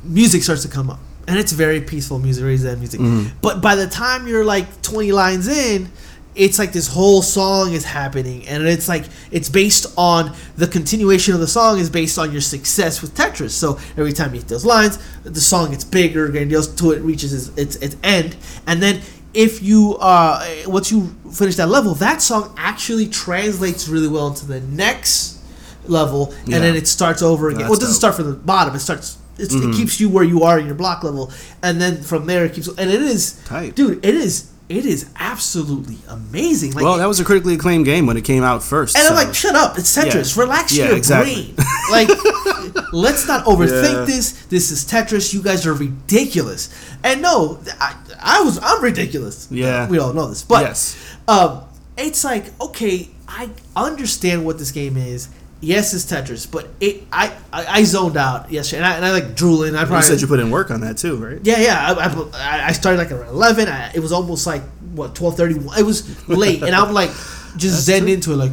music 0.03 0.43
starts 0.43 0.63
to 0.63 0.69
come 0.69 0.91
up, 0.91 0.99
and 1.29 1.39
it's 1.39 1.53
very 1.53 1.81
peaceful 1.81 2.19
music, 2.19 2.43
very 2.43 2.57
zen 2.57 2.79
music. 2.79 3.01
But 3.41 3.61
by 3.63 3.77
the 3.77 3.87
time 3.87 4.27
you're 4.27 4.45
like 4.45 4.83
20 4.83 5.13
lines 5.13 5.49
in, 5.49 5.91
it's 6.35 6.59
like 6.59 6.73
this 6.73 6.89
whole 6.89 7.23
song 7.23 7.73
is 7.73 7.85
happening, 7.85 8.47
and 8.49 8.67
it's 8.67 8.89
like 8.89 9.05
it's 9.31 9.49
based 9.49 9.87
on 9.97 10.35
the 10.57 10.67
continuation 10.67 11.35
of 11.35 11.41
the 11.41 11.47
song 11.47 11.79
is 11.79 11.89
based 11.89 12.19
on 12.19 12.33
your 12.33 12.41
success 12.41 13.01
with 13.01 13.15
Tetris. 13.15 13.51
So 13.51 13.79
every 13.97 14.13
time 14.13 14.35
you 14.35 14.41
hit 14.41 14.49
those 14.49 14.65
lines, 14.65 14.99
the 15.23 15.41
song 15.41 15.71
gets 15.71 15.85
bigger, 15.85 16.29
grandiose, 16.29 16.75
till 16.75 16.91
it 16.91 17.03
reaches 17.03 17.33
its, 17.33 17.57
its, 17.57 17.77
its 17.77 17.97
end, 18.03 18.37
and 18.67 18.83
then 18.83 19.01
if 19.35 19.63
you 19.63 19.97
uh 20.01 20.45
once 20.67 20.91
you 20.93 21.15
finish 21.33 21.57
that 21.57 21.69
level, 21.69 21.95
that 21.97 22.23
song 22.23 22.55
actually 22.57 23.07
translates 23.09 23.89
really 23.89 24.09
well 24.09 24.29
into 24.29 24.47
the 24.47 24.61
next 24.61 25.39
level, 25.87 26.33
Yeah. 26.47 26.57
and 26.57 26.65
then 26.65 26.77
it 26.77 26.87
starts 26.89 27.21
over 27.23 27.49
again. 27.49 27.61
That's 27.61 27.71
well, 27.71 27.79
it 27.79 27.81
doesn't 27.81 27.95
dope. 27.95 27.99
start 27.99 28.15
from 28.17 28.27
the 28.27 28.33
bottom; 28.37 28.75
it 28.75 28.81
starts. 28.81 29.19
It's, 29.37 29.53
It 29.53 29.75
keeps 29.75 29.99
you 29.99 30.09
where 30.09 30.23
you 30.23 30.45
are 30.45 30.61
in 30.61 30.67
your 30.67 30.77
block 30.77 31.03
level, 31.03 31.33
and 31.63 31.81
then 31.81 32.03
from 32.03 32.27
there 32.27 32.45
it 32.45 32.55
keeps. 32.55 32.69
And 32.69 32.89
it 32.91 33.03
is, 33.03 33.33
Tight. 33.47 33.75
dude. 33.75 34.05
It 34.05 34.15
is. 34.15 34.51
It 34.69 34.87
is 34.87 35.11
absolutely 35.19 35.99
amazing. 36.09 36.73
Like, 36.73 36.85
well, 36.85 36.97
that 36.97 37.07
was 37.07 37.21
a 37.21 37.25
critically 37.25 37.55
acclaimed 37.55 37.85
game 37.85 38.07
when 38.07 38.17
it 38.17 38.25
came 38.25 38.43
out 38.43 38.63
first. 38.63 38.97
and 38.97 39.07
I'm 39.07 39.15
like, 39.15 39.35
shut 39.35 39.55
up! 39.57 39.77
It's 39.77 39.95
Tetris. 39.95 40.37
Yeah. 40.37 40.43
Relax 40.43 40.73
Yeah, 40.73 40.87
your 40.87 40.97
exactly. 40.97 41.53
brain. 41.53 41.67
Like, 41.91 42.09
let's 42.93 43.27
not 43.27 43.45
overthink 43.47 43.93
Yeah. 44.01 44.05
this. 44.05 44.33
This 44.47 44.71
is 44.71 44.85
Tetris. 44.85 45.33
You 45.35 45.43
guys 45.43 45.67
are 45.67 45.75
ridiculous. 45.75 46.69
And 47.03 47.23
no, 47.23 47.61
I, 47.81 47.95
I 48.21 48.43
was. 48.43 48.59
I'm 48.63 48.83
ridiculous. 48.83 49.49
Yeah. 49.51 49.89
we 49.89 49.99
all 49.99 50.13
know 50.13 50.29
this. 50.29 50.43
But 50.43 50.63
Yes. 50.63 50.97
um, 51.29 51.63
it's 51.97 52.25
like 52.25 52.59
okay, 52.61 53.09
I 53.29 53.51
understand 53.77 54.45
what 54.45 54.59
this 54.59 54.71
game 54.73 54.97
is. 54.97 55.29
Yes, 55.61 55.95
it's 55.95 56.05
Tetris, 56.05 56.51
but 56.51 56.69
it 56.81 57.05
I 57.11 57.33
I, 57.53 57.67
I 57.79 57.85
zoned 57.85 58.17
out 58.19 58.53
yesterday, 58.53 58.83
and 58.83 58.87
I, 58.87 58.97
and 58.97 59.05
I 59.07 59.13
like 59.13 59.35
drooling. 59.35 59.75
I 59.75 59.81
you 59.83 59.87
probably 59.87 60.03
said 60.07 60.21
you 60.21 60.27
put 60.27 60.39
in 60.41 60.51
work 60.51 60.71
on 60.71 60.81
that 60.83 60.99
too, 60.99 61.17
right? 61.17 61.41
yeah, 61.43 61.59
yeah. 61.59 61.95
I, 61.97 62.09
I, 62.35 62.67
I 62.69 62.73
started 62.73 62.99
like 62.99 63.11
around 63.11 63.29
eleven. 63.31 63.69
I, 63.69 63.91
it 63.95 64.01
was 64.01 64.13
almost 64.13 64.47
like 64.47 64.63
what 64.95 65.15
twelve 65.15 65.37
thirty. 65.39 65.55
It 65.79 65.83
was 65.85 66.29
late, 66.29 66.63
and 66.63 66.75
I'm 66.75 66.93
like 66.93 67.09
just 67.57 67.85
zen 67.87 68.09
into 68.09 68.33
it, 68.33 68.37
like. 68.37 68.53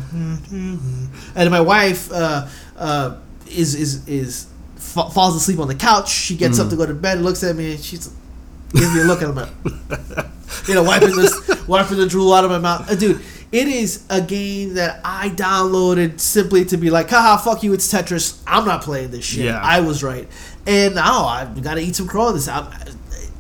And 1.36 1.50
my 1.50 1.62
wife 1.62 2.12
uh, 2.12 2.48
uh, 2.78 3.18
is 3.52 3.76
is 3.76 4.08
is 4.08 4.48
fa- 4.76 5.10
falls 5.10 5.36
asleep 5.36 5.60
on 5.60 5.68
the 5.68 5.76
couch. 5.76 6.10
She 6.12 6.36
gets 6.36 6.60
up 6.60 6.70
to 6.70 6.76
go 6.76 6.86
to 6.86 6.94
bed, 6.94 7.22
looks 7.22 7.44
at 7.44 7.56
me, 7.56 7.72
and 7.76 7.80
she's 7.84 8.12
gives 8.74 8.94
me 8.96 9.02
a 9.02 9.04
look, 9.04 9.22
and 9.22 9.30
I'm 9.32 9.36
like, 9.36 10.26
you 10.68 10.76
know, 10.76 10.84
wiping 10.84 11.16
this, 11.16 11.68
wiping 11.68 11.98
the 11.98 12.08
drool 12.08 12.34
out 12.34 12.44
of 12.46 12.52
my 12.52 12.58
mouth, 12.60 12.90
Uh, 12.90 12.96
dude. 12.96 13.22
It 13.52 13.68
is 13.68 14.06
a 14.10 14.22
game 14.22 14.76
that 14.76 15.02
I 15.04 15.28
downloaded 15.28 16.22
simply 16.22 16.64
to 16.66 16.78
be 16.78 16.90
like, 16.90 17.10
haha, 17.10 17.36
fuck 17.36 17.64
you, 17.64 17.74
it's 17.74 17.92
Tetris. 17.92 18.42
I'm 18.48 18.64
not 18.64 18.82
playing 18.82 19.12
this 19.12 19.26
shit. 19.26 19.44
Yeah. 19.44 19.60
I 19.62 19.82
was 19.82 20.02
right. 20.02 20.26
And 20.66 20.96
now 20.96 21.26
I 21.26 21.44
gotta 21.62 21.82
eat 21.82 21.98
some 21.98 22.08
crow 22.08 22.32
this. 22.32 22.48
I'm, 22.48 22.68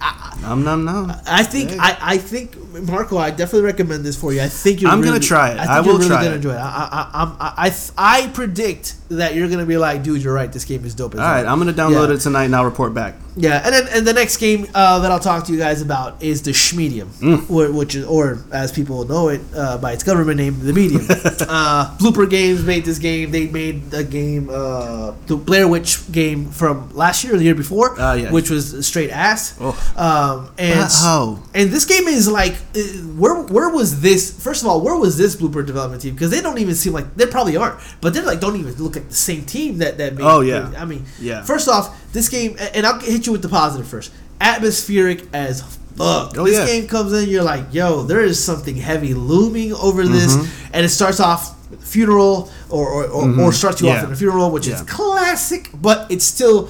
I, 0.03 0.37
Nom 0.41 0.63
nom 0.63 0.83
nom. 0.83 1.11
I 1.27 1.43
think. 1.43 1.71
I, 1.79 1.97
I 2.01 2.17
think 2.17 2.57
Marco, 2.89 3.17
I 3.17 3.29
definitely 3.29 3.61
recommend 3.61 4.03
this 4.03 4.15
for 4.19 4.33
you. 4.33 4.41
I 4.41 4.47
think 4.47 4.81
you're. 4.81 4.89
I'm 4.89 5.01
gonna 5.01 5.19
try 5.19 5.51
it. 5.51 5.57
I, 5.59 5.59
think 5.59 5.69
I 5.69 5.75
you're 5.75 5.85
will 5.85 5.93
really 5.99 6.07
try 6.09 6.23
gonna 6.23 6.31
it. 6.31 6.35
enjoy 6.37 6.53
it. 6.53 6.57
I 6.57 6.59
I, 6.59 7.09
I, 7.13 7.23
I, 7.39 7.67
I, 7.67 8.23
I 8.23 8.27
predict 8.29 8.95
that 9.09 9.35
you're 9.35 9.49
gonna 9.49 9.65
be 9.67 9.77
like, 9.77 10.01
dude, 10.01 10.23
you're 10.23 10.33
right. 10.33 10.51
This 10.51 10.65
game 10.65 10.83
is 10.83 10.95
dope. 10.95 11.13
All 11.13 11.21
right, 11.21 11.43
hell." 11.45 11.53
I'm 11.53 11.59
gonna 11.59 11.73
download 11.73 12.07
Yeah. 12.09 12.15
it 12.15 12.21
tonight 12.21 12.45
and 12.45 12.55
I'll 12.55 12.65
report 12.65 12.93
back. 12.95 13.15
Yeah, 13.37 13.61
and 13.63 13.73
then 13.73 13.87
and 13.95 14.07
the 14.07 14.13
next 14.13 14.37
game 14.37 14.67
uh, 14.73 14.99
that 14.99 15.11
I'll 15.11 15.19
talk 15.19 15.45
to 15.45 15.51
you 15.53 15.59
guys 15.59 15.81
about 15.81 16.21
is 16.23 16.41
the 16.41 16.51
Schmedium, 16.51 17.07
Mm. 17.21 17.73
which 17.73 17.93
is, 17.95 18.05
or 18.05 18.39
as 18.51 18.71
people 18.71 19.05
know 19.05 19.29
it 19.29 19.41
uh, 19.55 19.77
by 19.77 19.91
its 19.93 20.03
government 20.03 20.37
name, 20.37 20.59
the 20.65 20.73
Medium. 20.73 21.05
uh, 21.09 21.95
Bloober 21.99 22.27
Games 22.29 22.63
made 22.65 22.83
this 22.83 22.97
game. 22.99 23.31
They 23.31 23.47
made 23.47 23.93
a 23.93 24.03
game, 24.03 24.49
uh, 24.51 25.11
the 25.27 25.37
Blair 25.37 25.67
Witch 25.67 26.11
game 26.11 26.49
from 26.49 26.89
last 26.93 27.23
year 27.23 27.35
or 27.35 27.37
the 27.37 27.43
year 27.45 27.55
before, 27.55 27.95
Ah, 27.99 28.13
yes. 28.15 28.31
which 28.33 28.49
was 28.49 28.85
straight 28.85 29.11
ass. 29.11 29.55
Oh. 29.61 29.77
Um, 29.97 30.49
and 30.57 30.89
Oh. 30.91 31.43
and 31.53 31.69
this 31.69 31.85
game 31.85 32.07
is 32.07 32.29
like, 32.29 32.53
uh, 32.75 32.79
where 33.17 33.35
where 33.41 33.69
was 33.69 34.01
this? 34.01 34.31
First 34.41 34.61
of 34.63 34.67
all, 34.69 34.81
where 34.81 34.95
was 34.95 35.17
this 35.17 35.35
Bloober 35.35 35.65
development 35.65 36.01
team? 36.01 36.13
Because 36.13 36.29
they 36.31 36.41
don't 36.41 36.57
even 36.59 36.75
seem 36.75 36.93
like 36.93 37.15
they 37.15 37.25
probably 37.25 37.57
aren't, 37.57 37.79
but 37.99 38.13
they 38.13 38.21
like 38.21 38.39
don't 38.39 38.55
even 38.55 38.73
look 38.75 38.95
like 38.95 39.09
the 39.09 39.13
same 39.15 39.43
team 39.45 39.79
that 39.79 39.97
that 39.97 40.15
made. 40.15 40.23
Oh, 40.23 40.41
yeah. 40.41 40.71
I 40.77 40.85
mean, 40.85 41.05
Yeah. 41.19 41.43
First 41.43 41.67
off, 41.67 41.95
this 42.13 42.29
game, 42.29 42.55
and 42.73 42.85
I'll 42.85 42.99
hit 42.99 43.25
you 43.25 43.31
with 43.33 43.41
the 43.41 43.49
positive 43.49 43.87
first. 43.87 44.11
Atmospheric 44.39 45.23
as 45.33 45.61
fuck. 45.97 46.37
Oh, 46.37 46.45
this 46.45 46.57
yeah. 46.57 46.65
game 46.65 46.87
comes 46.87 47.13
in, 47.13 47.29
you're 47.29 47.43
like, 47.43 47.65
yo, 47.73 48.03
there 48.03 48.21
is 48.21 48.41
something 48.43 48.75
heavy 48.77 49.13
looming 49.13 49.73
over 49.73 50.07
this, 50.07 50.35
Mm-hmm. 50.35 50.69
and 50.73 50.85
it 50.85 50.89
starts 50.89 51.19
off 51.19 51.57
funeral 51.79 52.49
or 52.69 52.87
or, 52.89 53.05
or, 53.07 53.39
or 53.41 53.51
starts 53.53 53.81
you 53.81 53.89
off 53.89 54.03
in 54.03 54.11
a 54.11 54.15
funeral, 54.15 54.51
which 54.51 54.67
is 54.67 54.81
classic, 54.83 55.69
but 55.73 56.09
it's 56.11 56.25
still 56.25 56.69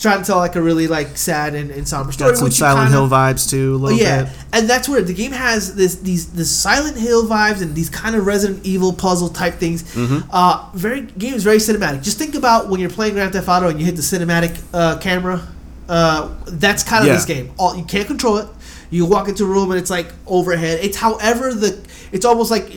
trying 0.00 0.20
to 0.20 0.24
tell 0.26 0.38
like 0.38 0.56
a 0.56 0.62
really 0.62 0.86
like 0.88 1.16
sad 1.16 1.54
and, 1.54 1.70
and 1.70 1.86
somber 1.86 2.12
story. 2.12 2.32
Got 2.32 2.38
some 2.38 2.50
Silent 2.50 2.86
kinda- 2.90 2.98
Hill 2.98 3.08
vibes 3.08 3.48
too, 3.48 3.74
a 3.74 3.76
little 3.76 3.98
yeah, 3.98 4.24
bit. 4.24 4.32
and 4.52 4.68
that's 4.70 4.88
where 4.88 5.02
the 5.02 5.14
game 5.14 5.32
has 5.32 5.74
this 5.74 5.96
these 5.96 6.32
this 6.32 6.50
Silent 6.50 6.96
Hill 6.96 7.26
vibes 7.26 7.62
and 7.62 7.74
these 7.74 7.88
kind 7.90 8.16
of 8.16 8.26
Resident 8.26 8.64
Evil 8.66 8.92
puzzle 8.92 9.28
type 9.28 9.54
things. 9.54 9.82
Mm-hmm. 9.94 10.28
Uh, 10.32 10.68
very 10.74 11.02
game 11.02 11.34
is 11.34 11.44
very 11.44 11.58
cinematic. 11.58 12.02
Just 12.02 12.18
think 12.18 12.34
about 12.34 12.68
when 12.68 12.80
you're 12.80 12.90
playing 12.90 13.14
Grand 13.14 13.32
Theft 13.32 13.48
Auto 13.48 13.68
and 13.68 13.78
you 13.78 13.86
hit 13.86 13.96
the 13.96 14.02
cinematic 14.02 14.58
uh, 14.74 14.98
camera. 14.98 15.46
Uh, 15.88 16.34
that's 16.46 16.82
kind 16.82 17.02
of 17.02 17.08
Yeah. 17.08 17.14
this 17.14 17.24
game. 17.24 17.52
All 17.58 17.74
you 17.76 17.84
can't 17.84 18.06
control 18.06 18.36
it. 18.38 18.48
You 18.90 19.04
walk 19.06 19.28
into 19.28 19.44
a 19.44 19.46
room 19.46 19.70
and 19.70 19.78
it's 19.80 19.90
like 19.90 20.08
overhead. 20.26 20.80
It's 20.82 20.96
however 20.96 21.52
the 21.54 21.78
it's 22.12 22.24
almost 22.24 22.50
like 22.50 22.70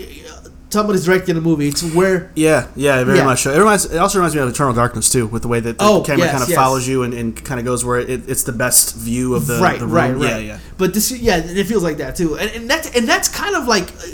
somebody's 0.72 1.06
directing 1.06 1.38
a 1.38 1.42
movie. 1.42 1.68
It's 1.68 1.84
where 1.84 2.32
Yeah, 2.36 2.68
yeah, 2.76 3.04
very 3.04 3.20
Yeah. 3.20 3.26
much. 3.26 3.44
so. 3.44 3.52
It 3.54 3.58
reminds. 3.60 3.86
It 3.86 3.98
also 3.98 4.18
reminds 4.20 4.36
me 4.36 4.42
of 4.42 4.50
Eternal 4.50 4.74
Darkness 4.74 5.10
too, 5.10 5.28
with 5.28 5.42
the 5.44 5.48
way 5.48 5.60
that 5.60 5.78
the 5.78 5.84
Oh, 5.84 6.02
camera 6.02 6.26
yes, 6.26 6.32
kind 6.32 6.44
of 6.44 6.50
yes. 6.50 6.58
follows 6.58 6.88
you 6.88 7.04
and, 7.04 7.14
and 7.14 7.44
kind 7.44 7.60
of 7.60 7.66
goes 7.66 7.86
where 7.86 8.00
it, 8.00 8.30
it's 8.30 8.44
the 8.44 8.52
best 8.54 8.96
view 8.96 9.36
of 9.36 9.48
the, 9.48 9.60
right, 9.60 9.80
the 9.80 9.86
room. 9.86 9.94
right, 9.96 10.16
right. 10.16 10.30
Yeah, 10.30 10.38
yeah. 10.38 10.58
But 10.78 10.94
this, 10.94 11.12
yeah, 11.12 11.38
it 11.38 11.68
feels 11.68 11.84
like 11.84 11.98
that 11.98 12.16
too, 12.16 12.38
and, 12.38 12.50
and 12.52 12.70
that's 12.70 12.90
and 12.96 13.08
that's 13.08 13.28
kind 13.30 13.56
of 13.56 13.68
like 13.68 13.90
uh, 13.92 14.08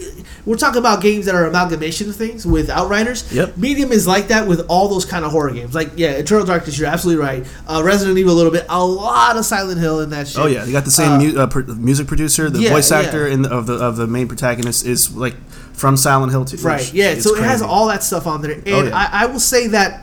we're 0.45 0.55
talking 0.57 0.79
about 0.79 1.01
games 1.01 1.25
that 1.25 1.35
are 1.35 1.45
amalgamation 1.45 2.09
of 2.09 2.15
things 2.15 2.45
with 2.45 2.69
Outriders. 2.69 3.31
Yep. 3.33 3.57
Medium 3.57 3.91
is 3.91 4.07
like 4.07 4.29
that 4.29 4.47
with 4.47 4.65
all 4.69 4.87
those 4.87 5.03
kind 5.05 5.23
of 5.25 5.31
horror 5.31 5.51
games. 5.51 5.75
Like 5.75 5.91
yeah, 5.95 6.11
Eternal 6.11 6.45
Darkness, 6.45 6.77
you're 6.79 6.87
absolutely 6.89 7.23
right. 7.23 7.45
Uh, 7.67 7.81
Resident 7.83 8.17
Evil 8.17 8.33
a 8.33 8.35
little 8.35 8.51
bit, 8.51 8.65
a 8.69 8.83
lot 8.85 9.37
of 9.37 9.45
Silent 9.45 9.79
Hill 9.79 10.01
in 10.01 10.09
that 10.11 10.27
shit. 10.27 10.39
Oh 10.39 10.45
yeah, 10.47 10.65
you 10.65 10.71
got 10.71 10.85
the 10.85 10.91
same 10.91 11.11
Uh, 11.13 11.19
mu- 11.19 11.37
uh, 11.39 11.47
pr- 11.47 11.61
music 11.73 12.07
producer, 12.07 12.49
the 12.49 12.59
yeah, 12.61 12.69
voice 12.71 12.91
yeah. 12.91 12.99
actor 12.99 13.27
in 13.27 13.41
the, 13.43 13.49
of 13.49 13.65
the 13.67 13.75
of 13.75 13.95
the 13.97 14.07
main 14.07 14.27
protagonist 14.27 14.85
is 14.85 15.15
like 15.15 15.35
from 15.77 15.95
Silent 15.95 16.31
Hill 16.31 16.43
too. 16.43 16.57
Right. 16.57 16.91
Yeah. 16.93 17.15
So 17.19 17.35
it 17.35 17.43
has 17.43 17.61
all 17.61 17.87
that 17.87 18.03
stuff 18.03 18.25
on 18.27 18.41
there, 18.41 18.51
and 18.53 18.67
Oh, 18.67 18.83
yeah. 18.83 18.97
I, 19.13 19.23
I 19.23 19.25
will 19.27 19.39
say 19.39 19.67
that 19.67 20.01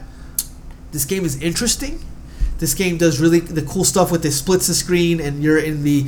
this 0.93 1.05
game 1.05 1.25
is 1.25 1.43
interesting. 1.43 1.99
This 2.59 2.73
game 2.75 2.97
does 2.97 3.21
really 3.21 3.41
the 3.41 3.63
cool 3.63 3.85
stuff 3.85 4.11
with 4.13 4.25
it 4.25 4.31
splits 4.33 4.69
the 4.69 4.75
screen, 4.75 5.21
and 5.21 5.43
you're 5.43 5.59
in 5.59 5.83
the 5.83 6.07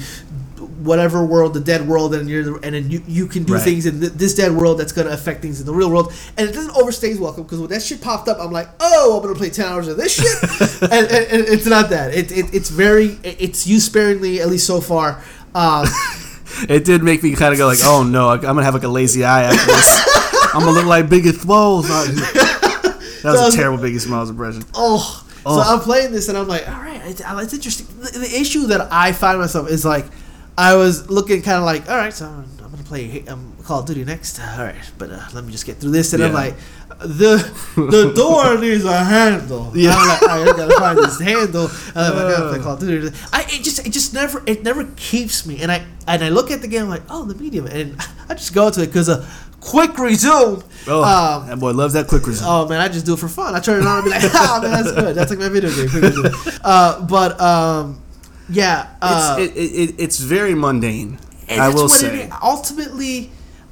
whatever 0.83 1.25
world, 1.27 1.53
the 1.55 1.61
dead 1.61 1.89
world, 1.89 2.15
and 2.15 2.31
you're 2.31 2.57
and 2.65 2.75
then 2.77 2.89
you, 2.91 3.03
you 3.09 3.27
can 3.27 3.43
do 3.43 3.55
Right. 3.55 3.63
things 3.63 3.87
in 3.87 4.01
th- 4.01 4.13
this 4.13 4.35
dead 4.37 4.53
world 4.53 4.79
that's 4.79 4.93
gonna 4.93 5.11
affect 5.11 5.43
things 5.43 5.59
in 5.59 5.67
the 5.67 5.75
real 5.75 5.91
world, 5.91 6.13
and 6.39 6.49
it 6.49 6.53
doesn't 6.53 6.77
overstay 6.77 7.09
its 7.11 7.19
welcome 7.21 7.43
because 7.43 7.59
when 7.59 7.71
that 7.71 7.83
shit 7.83 8.01
popped 8.01 8.29
up, 8.29 8.39
I'm 8.41 8.53
like, 8.53 8.69
oh, 8.79 9.17
I'm 9.17 9.23
gonna 9.27 9.35
play 9.37 9.51
ten 9.51 9.67
hours 9.67 9.89
of 9.89 9.97
this 9.97 10.15
shit, 10.15 10.83
and, 10.83 10.93
and, 10.93 11.27
and 11.33 11.49
it's 11.49 11.67
not 11.67 11.91
that. 11.91 12.15
It, 12.15 12.31
it 12.31 12.55
it's 12.55 12.71
very 12.71 13.19
it's 13.25 13.67
used 13.67 13.87
sparingly 13.87 14.41
at 14.41 14.49
least 14.49 14.67
so 14.69 14.81
far. 14.81 15.21
Um, 15.55 15.87
It 16.69 16.85
did 16.85 17.03
make 17.03 17.23
me 17.23 17.35
kind 17.35 17.53
of 17.53 17.59
go 17.59 17.67
like, 17.67 17.79
oh 17.83 18.03
no, 18.03 18.29
I'm 18.31 18.41
gonna 18.41 18.63
have 18.65 18.75
like 18.75 18.83
a 18.85 18.89
lazy 18.89 19.25
eye 19.25 19.45
after 19.45 19.67
this. 19.67 20.53
I'm 20.55 20.61
gonna 20.61 20.73
look 20.73 20.87
like 20.87 21.07
Biggie 21.07 21.35
Smalls. 21.35 21.89
That 21.89 22.07
So 23.23 23.33
was 23.33 23.41
was- 23.41 23.55
a 23.55 23.57
terrible 23.57 23.83
Biggie 23.83 24.01
Smalls 24.01 24.31
impression. 24.31 24.65
Oh. 24.75 25.23
Oh. 25.45 25.63
So 25.63 25.71
I'm 25.75 25.81
playing 25.81 26.11
this 26.13 26.29
and 26.29 26.37
I'm 26.37 26.49
like, 26.49 26.69
all 26.69 26.81
right, 26.81 27.01
it's, 27.05 27.21
it's 27.25 27.55
interesting. 27.55 27.87
The, 28.01 28.19
the 28.19 28.41
issue 28.41 28.67
that 28.69 28.89
I 28.93 29.13
find 29.13 29.39
myself 29.39 29.71
is 29.71 29.85
like, 29.85 30.07
I 30.59 30.75
was 30.75 31.09
looking 31.09 31.41
kind 31.43 31.59
of 31.59 31.65
like, 31.65 31.89
all 31.89 31.97
right, 31.97 32.13
so 32.13 32.27
I'm, 32.27 32.49
play 32.87 33.27
um, 33.27 33.53
Call 33.65 33.81
of 33.81 33.87
Duty 33.87 34.05
next. 34.05 34.41
All 34.41 34.65
right, 34.65 34.75
but 34.99 35.11
uh, 35.11 35.23
let 35.35 35.45
me 35.45 35.53
just 35.53 35.67
get 35.67 35.77
through 35.77 35.91
this, 35.91 36.13
and 36.13 36.23
I'm 36.23 36.33
like, 36.33 36.55
the 36.99 37.37
the 37.77 38.13
door 38.17 38.59
needs 38.59 38.85
a 38.85 39.05
handle. 39.05 39.73
Yeah. 39.75 39.95
I'm 39.95 40.09
like, 40.09 40.23
right, 40.23 40.49
I 40.49 40.57
gotta 40.57 40.75
find 40.77 40.99
this 40.99 41.21
handle. 41.21 41.67
And 41.67 41.99
I'm 41.99 42.17
like, 42.17 42.25
I 42.25 42.31
gotta 42.31 42.49
play. 42.51 42.59
Call 42.61 42.75
of 42.75 42.81
Duty. 42.81 43.17
I 43.33 43.43
it 43.43 43.63
just 43.63 43.87
it 43.87 43.93
just 43.93 44.15
never 44.15 44.43
it 44.47 44.63
never 44.63 44.85
keeps 44.97 45.47
me, 45.47 45.63
and 45.63 45.71
I 45.71 45.85
and 46.07 46.23
I 46.23 46.29
look 46.29 46.51
at 46.51 46.63
the 46.63 46.69
game 46.69 46.85
I'm 46.85 46.89
like, 46.89 47.03
oh, 47.11 47.25
the 47.25 47.35
medium, 47.35 47.67
and 47.67 47.97
I 48.29 48.35
just 48.35 48.55
go 48.55 48.71
to 48.71 48.83
it 48.83 48.87
because 48.87 49.09
a 49.09 49.27
quick 49.61 49.99
resume. 49.99 50.63
Oh, 50.87 51.03
um, 51.03 51.49
that 51.49 51.59
boy 51.59 51.73
loves 51.73 51.95
that 51.95 52.07
quick 52.09 52.27
resume. 52.27 52.49
Oh 52.49 52.69
man, 52.69 52.81
I 52.81 52.89
just 52.89 53.05
do 53.05 53.15
it 53.15 53.19
for 53.19 53.29
fun. 53.29 53.55
I 53.55 53.61
turn 53.61 53.83
it 53.83 53.87
on 53.87 53.99
and 53.99 54.05
be 54.05 54.11
like, 54.11 54.23
ah 54.35 54.61
man, 54.63 54.71
that's 54.71 54.93
good. 54.93 55.15
That's 55.15 55.31
like 55.31 55.39
my 55.39 55.49
video 55.49 55.71
game. 55.75 55.89
Quick 55.89 56.03
resume. 56.03 56.31
Uh, 56.63 57.05
but 57.07 57.41
um, 57.41 58.01
yeah, 58.49 58.95
uh, 59.03 59.37
it's, 59.39 59.57
it, 59.57 59.59
it, 59.59 59.91
it, 59.91 59.95
it's 59.99 60.19
very 60.19 60.55
mundane. 60.55 61.19
And 61.49 61.61
I 61.61 61.69
will 61.69 61.89
say. 61.89 62.29
Ultimately, 62.43 63.31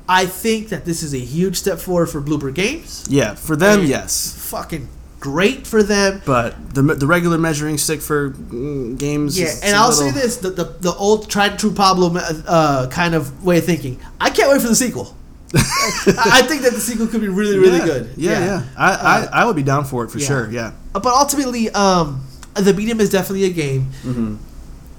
I 0.08 0.26
think 0.26 0.68
that 0.68 0.84
this 0.84 1.02
is 1.02 1.14
a 1.14 1.18
huge 1.18 1.56
step 1.56 1.78
forward 1.78 2.06
for 2.06 2.20
Bloober 2.20 2.52
Games. 2.54 3.06
Yeah, 3.08 3.34
for 3.34 3.56
them, 3.56 3.80
And 3.80 3.88
yes. 3.88 4.34
Fucking 4.50 4.88
great 5.20 5.66
for 5.66 5.82
them. 5.82 6.20
But 6.26 6.74
the, 6.74 6.82
the 6.82 7.06
regular 7.06 7.38
measuring 7.38 7.78
stick 7.78 8.00
for 8.02 8.30
mm, 8.30 8.98
games. 8.98 9.38
Yeah, 9.38 9.46
is- 9.46 9.62
and 9.62 9.74
I'll 9.74 9.88
little- 9.88 10.10
say 10.12 10.20
this: 10.20 10.36
the, 10.36 10.50
the 10.50 10.64
the 10.64 10.92
old 10.94 11.28
tried 11.30 11.52
and 11.52 11.58
true 11.58 11.72
Pablo 11.72 12.12
uh, 12.16 12.88
kind 12.90 13.14
of 13.14 13.44
way 13.44 13.58
of 13.58 13.64
thinking. 13.64 13.98
I 14.20 14.30
can't 14.30 14.50
wait 14.52 14.60
for 14.60 14.68
the 14.68 14.76
sequel. 14.76 15.16
I 15.56 16.42
think 16.48 16.62
that 16.62 16.72
the 16.72 16.80
sequel 16.80 17.06
could 17.06 17.20
be 17.20 17.28
really, 17.28 17.56
really 17.58 17.78
yeah, 17.78 17.84
good. 17.86 18.10
Yeah, 18.16 18.44
yeah. 18.44 18.62
I, 18.76 18.92
Uh, 18.92 19.28
I, 19.32 19.42
I 19.42 19.44
would 19.44 19.54
be 19.56 19.62
down 19.62 19.84
for 19.84 20.04
it 20.04 20.10
for 20.10 20.18
yeah. 20.18 20.26
sure. 20.26 20.50
Yeah. 20.50 20.72
but 20.92 21.06
ultimately, 21.06 21.70
um, 21.70 22.26
the 22.54 22.74
medium 22.74 23.00
is 23.00 23.08
definitely 23.10 23.44
a 23.44 23.50
game, 23.50 23.90
Mm-hmm. 24.02 24.36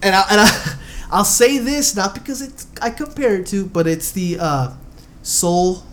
and 0.02 0.16
I, 0.16 0.22
and 0.32 0.42
I, 0.42 0.76
I'll 1.12 1.24
say 1.26 1.58
this 1.58 1.96
not 1.96 2.14
because 2.14 2.42
it's 2.42 2.68
I 2.82 2.90
compare 2.90 3.36
it 3.36 3.48
to, 3.48 3.66
but 3.66 3.88
it's 3.88 4.12
the 4.12 4.38
uh, 4.40 4.74
Soul, 5.24 5.84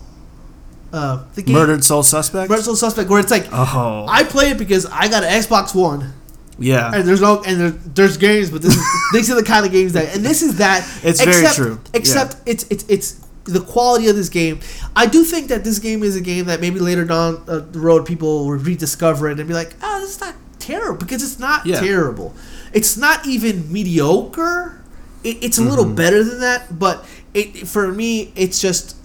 uh, 0.91 1.23
the 1.35 1.41
game 1.41 1.55
Murdered 1.55 1.83
Soul 1.83 2.03
Suspect. 2.03 2.49
Murdered 2.49 2.63
Soul 2.65 2.75
Suspect, 2.75 3.09
where 3.09 3.19
it's 3.19 3.31
like 3.31 3.47
Oh, 3.51 4.05
I 4.09 4.23
play 4.23 4.51
it 4.51 4.57
because 4.57 4.85
I 4.85 5.07
got 5.07 5.23
an 5.23 5.31
Xbox 5.31 5.73
One, 5.75 6.13
yeah. 6.59 6.91
and 6.93 7.07
there's 7.07 7.21
no 7.21 7.41
and 7.43 7.59
there, 7.59 7.69
there's 7.71 8.17
games, 8.17 8.49
but 8.51 8.61
this 8.61 8.75
is, 8.75 8.83
these 9.13 9.31
are 9.31 9.35
the 9.35 9.43
kind 9.43 9.65
of 9.65 9.71
games 9.71 9.93
that, 9.93 10.15
and 10.15 10.23
this 10.25 10.41
is 10.41 10.57
that. 10.57 10.87
It's 11.03 11.23
very 11.23 11.47
true. 11.53 11.79
Except 11.93 12.35
it's 12.45 12.65
it's 12.69 12.85
it's 12.87 13.19
the 13.45 13.59
quality 13.61 14.07
of 14.07 14.15
this 14.15 14.29
game. 14.29 14.59
I 14.95 15.05
do 15.05 15.23
think 15.23 15.47
that 15.49 15.63
this 15.63 15.79
game 15.79 16.01
is 16.03 16.15
a 16.15 16.21
game 16.21 16.45
that 16.45 16.61
maybe 16.61 16.79
later 16.79 17.03
down 17.05 17.43
the 17.45 17.61
road 17.79 18.05
people 18.05 18.45
will 18.45 18.51
rediscover 18.57 19.29
it 19.29 19.37
and 19.39 19.47
be 19.47 19.53
like, 19.53 19.75
oh, 19.81 19.99
this 19.99 20.11
is 20.15 20.21
not 20.21 20.35
terrible 20.59 20.97
because 20.97 21.21
it's 21.23 21.39
not 21.39 21.65
Yeah. 21.65 21.79
terrible. 21.81 22.33
It's 22.71 22.95
not 22.95 23.25
even 23.27 23.71
mediocre. 23.71 24.79
It, 25.23 25.43
it's 25.43 25.57
a 25.57 25.63
little 25.63 25.85
Mm-hmm. 25.85 25.95
better 25.95 26.23
than 26.23 26.39
that, 26.41 26.77
but 26.77 27.05
it 27.33 27.67
for 27.67 27.91
me, 27.91 28.31
it's 28.35 28.59
just. 28.61 28.97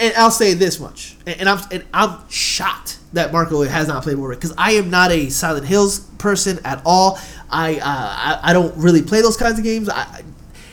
And 0.00 0.12
I'll 0.16 0.32
say 0.32 0.54
this 0.54 0.80
much, 0.80 1.16
and 1.24 1.48
I'm 1.48 1.60
and 1.70 1.84
I'm 1.94 2.28
shocked 2.28 2.98
that 3.12 3.32
Marco 3.32 3.62
has 3.62 3.86
not 3.86 4.02
played 4.02 4.16
more 4.16 4.30
because 4.30 4.52
I 4.58 4.72
am 4.72 4.90
not 4.90 5.12
a 5.12 5.28
Silent 5.30 5.66
Hills 5.66 6.00
person 6.18 6.58
at 6.64 6.82
all. 6.84 7.16
I 7.48 7.76
uh, 7.76 7.80
I, 7.84 8.40
I 8.42 8.52
don't 8.52 8.76
really 8.76 9.02
play 9.02 9.22
those 9.22 9.36
kinds 9.36 9.56
of 9.56 9.64
games. 9.64 9.88
I, 9.88 10.22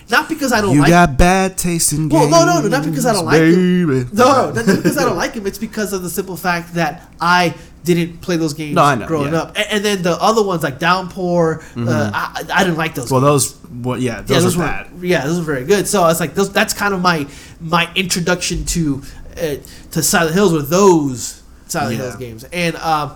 not 0.09 0.27
because 0.27 0.51
I 0.51 0.59
don't 0.61 0.73
you 0.73 0.81
like. 0.81 0.89
got 0.89 1.17
bad 1.19 1.55
taste 1.55 1.93
in 1.93 2.09
Well, 2.09 2.21
games. 2.21 2.31
no, 2.31 2.45
no, 2.45 2.61
no, 2.61 2.67
not 2.67 2.83
because 2.83 3.05
I 3.05 3.13
don't 3.13 3.25
like 3.25 3.41
him. 3.41 3.87
baby. 4.03 4.09
No, 4.13 4.51
not 4.51 4.65
not 4.65 4.75
because 4.77 4.97
I 4.97 5.03
don't 5.03 5.17
like 5.17 5.33
him. 5.33 5.45
It's 5.45 5.59
because 5.59 5.93
of 5.93 6.01
the 6.01 6.09
simple 6.09 6.35
fact 6.35 6.73
that 6.73 7.07
I 7.21 7.53
didn't 7.85 8.21
play 8.21 8.35
those 8.37 8.53
games 8.53 8.75
No, 8.75 8.95
know, 8.95 9.07
growing 9.07 9.33
yeah. 9.33 9.41
up. 9.43 9.55
And, 9.57 9.65
and 9.71 9.85
then 9.85 10.01
the 10.01 10.17
other 10.21 10.43
ones 10.43 10.63
like 10.63 10.79
Downpour, 10.79 11.61
uh, 11.77 12.11
I, 12.13 12.43
I 12.53 12.63
didn't 12.63 12.77
like 12.77 12.95
those. 12.95 13.11
Well, 13.11 13.21
games. 13.21 13.53
those. 13.53 13.69
Well, 13.85 13.97
yeah, 13.99 14.15
yeah, 14.17 14.21
those, 14.21 14.43
those 14.43 14.55
are 14.57 14.59
were 14.59 14.65
bad. 14.65 14.91
yeah, 15.01 15.25
those 15.25 15.37
were 15.39 15.43
very 15.45 15.65
good. 15.65 15.87
So 15.87 16.05
it's 16.07 16.19
like 16.19 16.33
those. 16.35 16.51
That's 16.51 16.73
kind 16.73 16.93
of 16.93 17.01
my 17.01 17.27
my 17.61 17.89
introduction 17.95 18.65
to 18.65 19.01
uh, 19.37 19.55
to 19.91 20.01
Silent 20.03 20.33
Hills 20.35 20.51
were 20.53 20.61
those 20.61 21.43
Silent 21.67 21.97
Yeah. 21.97 22.03
Hills 22.03 22.15
games. 22.17 22.43
And 22.45 22.75
um, 22.77 23.15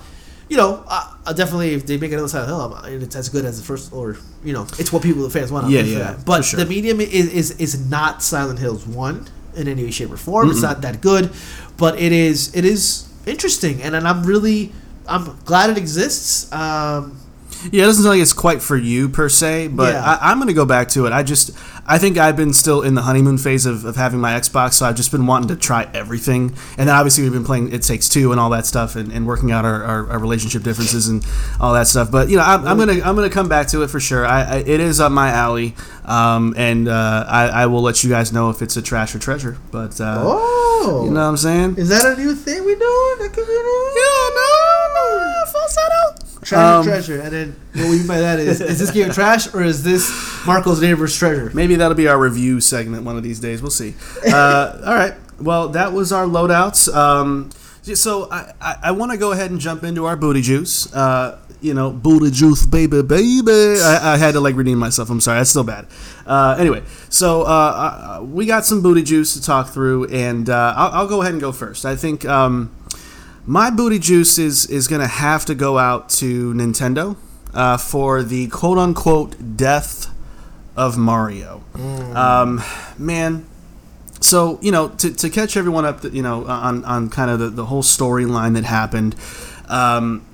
you 0.49 0.57
know, 0.57 0.83
uh, 0.87 1.13
uh, 1.25 1.33
definitely 1.33 1.73
if 1.73 1.85
they 1.85 1.97
make 1.97 2.11
another 2.11 2.27
Silent 2.27 2.49
Hill, 2.49 2.73
I'm, 2.75 3.01
it's 3.01 3.15
as 3.15 3.29
good 3.29 3.45
as 3.45 3.59
the 3.59 3.65
first, 3.65 3.93
or 3.93 4.17
you 4.43 4.53
know, 4.53 4.63
it's 4.77 4.91
what 4.91 5.03
people 5.03 5.23
the 5.23 5.29
fans 5.29 5.51
want. 5.51 5.69
Yeah, 5.69 5.81
yeah, 5.81 5.99
that. 5.99 6.25
But 6.25 6.43
sure. 6.43 6.59
the 6.59 6.65
medium 6.65 6.99
is, 7.01 7.33
is 7.33 7.51
is 7.59 7.89
not 7.89 8.21
Silent 8.23 8.59
Hills 8.59 8.85
one 8.85 9.27
in 9.55 9.67
any 9.67 9.83
way, 9.83 9.91
shape, 9.91 10.11
or 10.11 10.17
form. 10.17 10.49
It's 10.49 10.61
not 10.61 10.81
that 10.81 11.01
good, 11.01 11.31
but 11.77 11.99
it 11.99 12.11
is 12.11 12.55
it 12.55 12.65
is 12.65 13.08
interesting, 13.29 13.81
and, 13.81 13.95
and 13.95 14.07
I'm 14.07 14.23
really 14.23 14.71
I'm 15.07 15.37
glad 15.45 15.69
it 15.69 15.77
exists. 15.77 16.51
Um, 16.51 17.17
Yeah, 17.71 17.83
it 17.83 17.87
doesn't 17.87 18.03
sound 18.03 18.15
like 18.15 18.21
it's 18.21 18.33
quite 18.33 18.61
for 18.61 18.77
you 18.77 19.09
per 19.09 19.27
se, 19.29 19.67
but 19.69 19.93
Yeah. 19.93 20.03
I, 20.21 20.31
I'm 20.31 20.37
going 20.37 20.47
to 20.47 20.53
go 20.53 20.65
back 20.65 20.87
to 20.89 21.05
it. 21.05 21.11
I 21.13 21.23
just, 21.23 21.51
I 21.85 21.97
think 21.97 22.17
I've 22.17 22.37
been 22.37 22.53
still 22.53 22.81
in 22.81 22.95
the 22.95 23.01
honeymoon 23.01 23.37
phase 23.37 23.65
of, 23.65 23.83
of 23.83 23.95
having 23.97 24.19
my 24.19 24.31
Xbox, 24.39 24.73
so 24.73 24.85
I've 24.85 24.95
just 24.95 25.11
been 25.11 25.25
wanting 25.25 25.49
to 25.49 25.55
try 25.55 25.89
everything. 25.93 26.55
And 26.77 26.87
then 26.87 26.95
obviously 26.95 27.23
we've 27.23 27.33
been 27.33 27.43
playing 27.43 27.73
It 27.73 27.81
Takes 27.83 28.07
Two 28.07 28.31
and 28.31 28.39
all 28.39 28.49
that 28.51 28.65
stuff, 28.65 28.95
and, 28.95 29.11
and 29.11 29.27
working 29.27 29.51
out 29.51 29.65
our, 29.65 29.83
our, 29.83 30.09
our 30.11 30.19
relationship 30.19 30.63
differences 30.63 31.07
and 31.09 31.25
all 31.59 31.73
that 31.73 31.87
stuff. 31.87 32.09
But 32.11 32.29
you 32.29 32.37
know, 32.37 32.43
I'm, 32.43 32.65
I'm 32.65 32.77
gonna 32.77 33.01
I'm 33.03 33.15
gonna 33.15 33.29
come 33.29 33.49
back 33.49 33.67
to 33.69 33.81
it 33.83 33.89
for 33.89 33.99
sure. 33.99 34.25
I, 34.25 34.43
I 34.43 34.55
it 34.59 34.79
is 34.79 34.99
up 35.01 35.11
my 35.11 35.29
alley, 35.29 35.75
um, 36.05 36.53
and 36.57 36.87
uh, 36.87 37.25
I, 37.27 37.47
I 37.47 37.65
will 37.65 37.81
let 37.81 38.03
you 38.03 38.09
guys 38.09 38.31
know 38.31 38.49
if 38.51 38.61
it's 38.61 38.77
a 38.77 38.81
trash 38.81 39.13
or 39.15 39.19
treasure. 39.19 39.57
But 39.71 39.99
uh, 39.99 40.21
oh, 40.23 41.01
you 41.05 41.11
know 41.11 41.19
what 41.21 41.29
I'm 41.29 41.37
saying? 41.37 41.75
is 41.77 41.89
that 41.89 42.05
a 42.05 42.21
new 42.21 42.35
thing 42.35 42.63
we 42.63 42.73
doing? 42.75 43.15
That 43.19 43.31
could 43.33 43.45
be 43.47 43.53
new. 43.53 43.91
Yeah, 43.95 44.29
no, 44.35 44.93
no, 44.95 45.45
false 45.51 45.77
Treasure, 46.49 46.65
Um, 46.79 46.83
treasure, 46.83 47.21
and 47.21 47.31
then 47.31 47.55
what 47.75 47.89
we 47.91 47.97
mean 47.99 48.07
by 48.07 48.19
that 48.19 48.39
is: 48.39 48.59
is 48.59 48.79
this 48.79 48.89
game 48.91 49.11
trash 49.11 49.53
or 49.53 49.61
is 49.61 49.83
this 49.83 50.09
Marco's 50.47 50.81
neighbor's 50.81 51.15
treasure? 51.15 51.51
Maybe 51.53 51.75
that'll 51.75 51.93
be 51.95 52.07
our 52.07 52.19
review 52.19 52.59
segment 52.59 53.03
one 53.03 53.17
of 53.17 53.23
these 53.23 53.39
days. 53.39 53.61
We'll 53.61 53.69
see. 53.69 53.93
Uh, 54.25 54.81
all 54.85 54.95
right. 54.95 55.13
Well, 55.39 55.69
that 55.69 55.93
was 55.93 56.11
our 56.11 56.25
loadouts. 56.25 56.91
Um, 56.93 57.51
so 57.83 58.29
I, 58.31 58.53
I, 58.59 58.75
I 58.85 58.91
want 58.91 59.11
to 59.11 59.17
go 59.17 59.31
ahead 59.31 59.51
and 59.51 59.59
jump 59.59 59.83
into 59.83 60.05
our 60.05 60.15
booty 60.15 60.41
juice. 60.41 60.91
Uh, 60.93 61.39
you 61.61 61.73
know, 61.73 61.91
booty 61.91 62.31
juice, 62.31 62.65
baby, 62.65 63.01
baby. 63.03 63.79
I, 63.81 64.13
I 64.13 64.17
had 64.17 64.33
to 64.33 64.39
like 64.39 64.55
redeem 64.55 64.79
myself. 64.79 65.09
I'm 65.09 65.21
sorry. 65.21 65.39
That's 65.39 65.49
still 65.49 65.63
bad. 65.63 65.87
Uh, 66.25 66.55
anyway, 66.57 66.81
so 67.09 67.41
uh, 67.43 67.45
uh, 68.19 68.23
we 68.23 68.45
got 68.45 68.65
some 68.65 68.81
booty 68.81 69.03
juice 69.03 69.33
to 69.33 69.41
talk 69.41 69.69
through, 69.69 70.05
and 70.07 70.49
uh, 70.49 70.73
I'll, 70.75 70.91
I'll 71.01 71.07
go 71.07 71.21
ahead 71.21 71.33
and 71.33 71.41
go 71.41 71.51
first. 71.51 71.85
I 71.85 71.95
think 71.95 72.25
um, 72.25 72.73
my 73.45 73.69
booty 73.69 73.99
juice 73.99 74.37
is 74.37 74.65
is 74.67 74.87
gonna 74.87 75.07
have 75.07 75.45
to 75.45 75.55
go 75.55 75.77
out 75.77 76.09
to 76.09 76.53
Nintendo 76.53 77.15
uh, 77.53 77.77
for 77.77 78.23
the 78.23 78.47
quote 78.47 78.77
unquote 78.77 79.57
death 79.57 80.07
of 80.75 80.97
Mario. 80.97 81.63
Um, 82.15 82.63
man, 82.97 83.45
so 84.21 84.59
you 84.61 84.71
know 84.71 84.89
to, 84.89 85.13
to 85.13 85.29
catch 85.29 85.57
everyone 85.57 85.85
up, 85.85 86.03
you 86.03 86.21
know 86.21 86.45
on 86.45 86.85
on 86.85 87.09
kind 87.09 87.31
of 87.31 87.39
the, 87.39 87.49
the 87.49 87.65
whole 87.65 87.83
storyline 87.83 88.53
that 88.53 88.63
happened. 88.65 89.15
Um, 89.67 90.25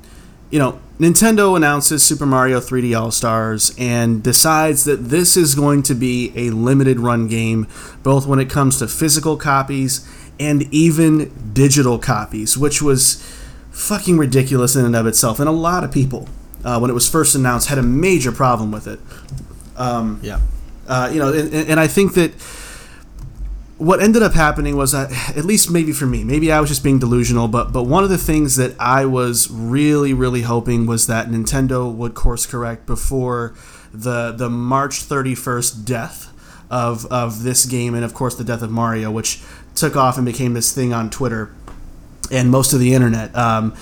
you 0.52 0.60
know, 0.60 0.80
Nintendo 1.00 1.58
announces 1.58 2.04
Super 2.04 2.26
Mario 2.26 2.60
3D 2.60 2.98
All 2.98 3.12
Stars 3.12 3.76
and 3.78 4.24
decides 4.24 4.86
that 4.86 5.10
this 5.10 5.36
is 5.36 5.56
going 5.56 5.84
to 5.84 5.96
be 5.96 6.32
a 6.36 6.52
limited 6.52 7.00
run 7.00 7.28
game, 7.28 7.68
both 8.04 8.26
when 8.26 8.40
it 8.40 8.50
comes 8.50 8.80
to 8.80 8.88
physical 8.88 9.36
copies 9.36 10.08
and 10.40 10.64
even 10.74 11.32
digital 11.54 11.98
copies, 12.00 12.58
which 12.58 12.82
was 12.82 13.16
fucking 13.72 14.18
ridiculous 14.18 14.76
in 14.76 14.86
and 14.86 14.96
of 14.96 15.06
itself. 15.08 15.40
And 15.40 15.48
a 15.50 15.52
lot 15.52 15.84
of 15.84 15.92
people, 15.92 16.28
uh, 16.64 16.80
when 16.80 16.90
it 16.90 16.94
was 16.94 17.10
first 17.10 17.36
announced, 17.36 17.68
had 17.70 17.78
a 17.78 17.84
major 17.84 18.32
problem 18.32 18.72
with 18.72 18.88
it. 18.88 19.00
Um, 19.78 20.20
Yeah. 20.22 20.40
uh, 20.88 21.10
you 21.12 21.20
know, 21.20 21.32
and, 21.34 21.54
and 21.54 21.80
I 21.80 21.88
think 21.88 22.14
that 22.14 22.32
what 23.78 24.02
ended 24.02 24.24
up 24.24 24.34
happening 24.34 24.78
was 24.78 24.94
that, 24.94 25.12
at 25.36 25.44
least 25.44 25.70
maybe 25.70 25.92
for 25.92 26.06
me, 26.06 26.24
maybe 26.24 26.52
I 26.52 26.62
was 26.62 26.70
just 26.70 26.84
being 26.84 26.98
delusional, 27.00 27.50
but 27.50 27.74
but 27.74 27.84
one 27.84 28.06
of 28.06 28.10
the 28.10 28.18
things 28.18 28.56
that 28.56 28.74
I 28.80 29.06
was 29.06 29.50
really 29.52 30.14
really 30.14 30.44
hoping 30.44 30.86
was 30.86 31.08
that 31.08 31.28
Nintendo 31.28 31.94
would 31.94 32.14
course 32.14 32.46
correct 32.46 32.86
before 32.86 33.54
the 33.94 34.32
the 34.32 34.50
March 34.50 35.04
31st 35.04 35.84
death 35.84 36.32
of 36.70 37.06
of 37.08 37.44
this 37.44 37.66
game 37.66 37.94
and 37.94 38.06
of 38.06 38.14
course 38.14 38.36
the 38.36 38.46
death 38.46 38.62
of 38.62 38.72
Mario, 38.72 39.12
which 39.12 39.42
took 39.76 39.96
off 39.96 40.18
and 40.18 40.26
became 40.26 40.54
this 40.54 40.74
thing 40.74 40.94
on 40.94 41.10
Twitter 41.10 41.54
and 42.32 42.50
most 42.50 42.74
of 42.74 42.80
the 42.80 42.94
internet. 42.94 43.36
Um, 43.36 43.76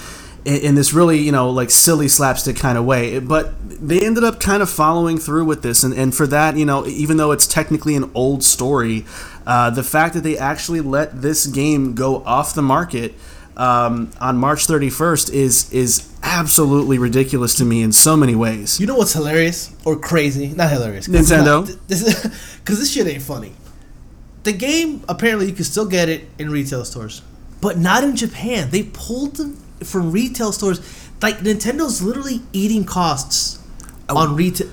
in, 0.46 0.62
in 0.62 0.76
this 0.76 0.94
really, 0.94 1.20
you 1.20 1.32
know, 1.32 1.50
like 1.50 1.70
silly 1.70 2.08
slapstick 2.08 2.58
kind 2.58 2.78
of 2.78 2.86
way. 2.86 3.20
But 3.20 3.54
they 3.68 4.06
ended 4.06 4.24
up 4.24 4.40
kind 4.40 4.62
of 4.62 4.70
following 4.70 5.18
through 5.18 5.46
with 5.46 5.62
this. 5.62 5.84
And, 5.84 5.94
and 5.94 6.14
for 6.14 6.28
that, 6.28 6.58
you 6.58 6.66
know, 6.66 6.86
even 6.86 7.18
though 7.18 7.32
it's 7.32 7.48
technically 7.48 7.96
an 7.96 8.12
old 8.14 8.44
story, 8.44 9.06
uh, 9.46 9.70
the 9.70 9.84
fact 9.84 10.14
that 10.16 10.22
they 10.22 10.38
actually 10.38 10.82
let 10.82 11.22
this 11.22 11.46
game 11.48 11.96
go 11.96 12.24
off 12.24 12.54
the 12.54 12.62
market 12.62 13.14
um, 13.56 14.12
on 14.20 14.38
March 14.38 14.66
31st 14.66 15.32
is 15.32 15.72
is 15.72 16.10
absolutely 16.24 16.98
ridiculous 16.98 17.54
to 17.56 17.66
me 17.66 17.84
in 17.84 17.92
so 17.92 18.18
many 18.18 18.36
ways. 18.36 18.80
You 18.80 18.88
know 18.88 18.96
what's 18.96 19.14
hilarious 19.14 19.76
or 19.86 19.96
crazy? 19.96 20.48
Not 20.48 20.72
hilarious. 20.72 21.08
Nintendo. 21.08 21.68
Because 22.64 22.80
this 22.80 22.94
shit 22.94 23.06
ain't 23.08 23.22
funny. 23.22 23.52
The 24.44 24.52
game 24.54 25.04
apparently 25.08 25.48
you 25.48 25.54
can 25.54 25.64
still 25.66 25.86
get 25.86 26.10
it 26.10 26.28
in 26.38 26.50
retail 26.52 26.84
stores, 26.86 27.22
but 27.62 27.78
not 27.78 28.04
in 28.04 28.16
Japan. 28.16 28.70
They 28.72 28.84
pulled 28.84 29.38
them 29.38 29.58
from 29.84 30.12
retail 30.12 30.52
stores. 30.52 30.80
Like 31.22 31.40
Nintendo's 31.40 32.02
literally 32.02 32.42
eating 32.52 32.84
costs 32.84 33.60
Oh. 34.10 34.18
on 34.18 34.36
retail. 34.36 34.68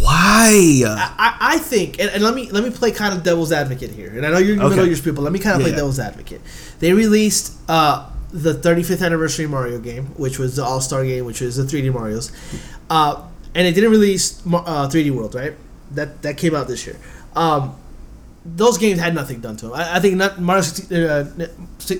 Why? 0.00 0.82
I, 0.86 1.36
I 1.40 1.58
think, 1.58 1.98
and, 1.98 2.10
and 2.10 2.22
let 2.22 2.34
me 2.34 2.50
let 2.50 2.62
me 2.64 2.70
play 2.70 2.90
kind 2.90 3.14
of 3.16 3.22
devil's 3.22 3.52
advocate 3.52 3.90
here. 3.90 4.10
And 4.14 4.26
I 4.26 4.30
know 4.30 4.38
you're 4.38 4.56
middle 4.56 4.72
Okay. 4.72 4.80
of 4.82 4.86
your 4.86 4.96
spiel, 4.96 5.14
but 5.14 5.22
let 5.22 5.32
me 5.32 5.38
kind 5.38 5.54
of 5.56 5.60
Yeah, 5.60 5.64
play 5.64 5.70
yeah. 5.72 5.76
devil's 5.76 5.98
advocate. 5.98 6.40
They 6.80 6.92
released 6.92 7.54
uh, 7.68 8.08
the 8.30 8.54
35th 8.54 9.04
anniversary 9.04 9.46
Mario 9.46 9.78
game, 9.78 10.06
which 10.16 10.38
was 10.38 10.56
the 10.56 10.64
All 10.64 10.80
Star 10.80 11.04
game, 11.04 11.24
which 11.24 11.40
was 11.40 11.56
the 11.56 11.62
3D 11.64 11.92
Mario's, 11.92 12.30
uh, 12.90 13.22
and 13.54 13.66
it 13.66 13.72
didn't 13.72 13.90
release 13.90 14.40
uh, 14.46 14.88
3D 14.88 15.10
World, 15.12 15.34
right? 15.34 15.54
That 15.92 16.20
that 16.22 16.36
came 16.36 16.54
out 16.54 16.68
this 16.68 16.86
year. 16.86 16.96
Um, 17.34 17.74
those 18.54 18.78
games 18.78 19.00
had 19.00 19.14
nothing 19.14 19.40
done 19.40 19.56
to 19.56 19.66
them. 19.66 19.74
I, 19.74 19.96
I 19.96 20.00
think 20.00 20.16
not 20.16 20.40
Mario 20.40 20.62
60, 20.62 21.06
uh, 21.06 21.24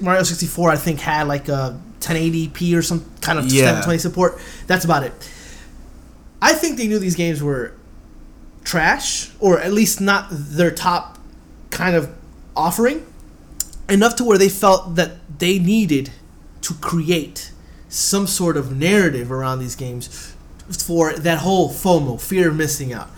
Mario 0.01 0.23
64. 0.23 0.71
I 0.71 0.77
think 0.77 1.01
had 1.01 1.27
like 1.27 1.49
a 1.49 1.79
1080p 2.01 2.77
or 2.77 2.83
some 2.83 3.05
kind 3.21 3.39
of 3.39 3.47
Yeah. 3.47 3.63
720 3.81 3.99
support. 3.99 4.39
That's 4.67 4.85
about 4.85 5.03
it. 5.03 5.13
I 6.41 6.53
think 6.53 6.77
they 6.77 6.87
knew 6.87 6.99
these 6.99 7.17
games 7.17 7.43
were 7.43 7.73
trash, 8.65 9.31
or 9.41 9.61
at 9.61 9.73
least 9.73 10.01
not 10.01 10.27
their 10.31 10.71
top 10.71 11.19
kind 11.71 11.97
of 11.97 12.11
offering, 12.55 13.07
enough 13.89 14.17
to 14.17 14.25
where 14.25 14.39
they 14.39 14.49
felt 14.49 14.97
that 14.97 15.13
they 15.39 15.59
needed 15.59 16.11
to 16.63 16.75
create 16.75 17.53
some 17.89 18.27
sort 18.27 18.57
of 18.57 18.77
narrative 18.77 19.31
around 19.31 19.61
these 19.61 19.77
games 19.77 20.35
for 20.71 21.13
that 21.15 21.39
whole 21.39 21.71
FOMO, 21.71 22.21
fear 22.21 22.49
of 22.51 22.57
missing 22.57 22.93
out. 22.93 23.09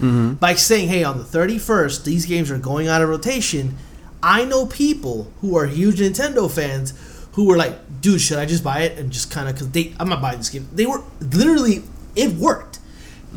By 0.41 0.55
saying, 0.55 0.89
hey, 0.89 1.05
on 1.05 1.19
the 1.19 1.25
31st, 1.25 2.05
these 2.05 2.27
games 2.27 2.51
are 2.51 2.59
going 2.59 2.89
out 2.89 3.03
of 3.03 3.09
rotation. 3.09 3.77
I 4.23 4.45
know 4.45 4.67
people 4.67 5.33
who 5.41 5.57
are 5.57 5.67
huge 5.67 6.01
Nintendo 6.01 6.51
fans 6.51 6.93
who 7.33 7.45
were 7.47 7.57
like, 7.57 8.01
dude, 8.01 8.21
should 8.21 8.39
I 8.39 8.47
just 8.47 8.65
buy 8.65 8.81
it? 8.81 8.99
And 8.99 9.11
just 9.13 9.31
kind 9.31 9.49
of, 9.49 9.55
because 9.55 9.71
they, 9.71 9.95
I'm 10.01 10.09
not 10.09 10.21
buying 10.21 10.39
this 10.39 10.51
game. 10.51 10.69
They 10.73 10.87
were 10.87 11.03
literally, 11.21 11.83
it 12.17 12.33
worked. 12.35 12.81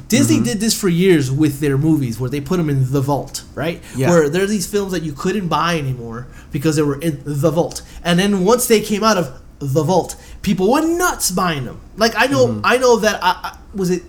Disney 0.08 0.38
Mm-hmm. 0.38 0.46
did 0.46 0.60
this 0.60 0.80
for 0.80 0.88
years 0.88 1.30
with 1.30 1.60
their 1.60 1.78
movies 1.78 2.18
where 2.20 2.30
they 2.30 2.40
put 2.42 2.58
them 2.58 2.70
in 2.70 2.92
the 2.92 3.02
vault, 3.02 3.44
right? 3.54 3.82
Yeah. 3.96 4.10
Where 4.10 4.30
there 4.30 4.42
are 4.44 4.48
these 4.48 4.66
films 4.66 4.94
that 4.94 5.04
you 5.04 5.12
couldn't 5.12 5.50
buy 5.50 5.78
anymore 5.78 6.28
because 6.52 6.78
they 6.78 6.82
were 6.82 7.00
in 7.00 7.22
the 7.26 7.52
vault. 7.52 7.82
And 8.04 8.18
then 8.18 8.46
once 8.46 8.68
they 8.68 8.80
came 8.82 9.04
out 9.04 9.18
of 9.18 9.41
the 9.62 9.84
vault, 9.84 10.16
people 10.42 10.72
went 10.72 10.90
nuts 10.98 11.32
buying 11.32 11.66
them. 11.66 11.80
Like 11.98 12.14
I 12.18 12.28
know 12.28 12.48
Mm-hmm. 12.48 12.62
I 12.66 12.78
know 12.78 12.98
that 12.98 13.20
I, 13.24 13.30
I 13.44 13.58
was 13.76 13.90
it 13.90 14.04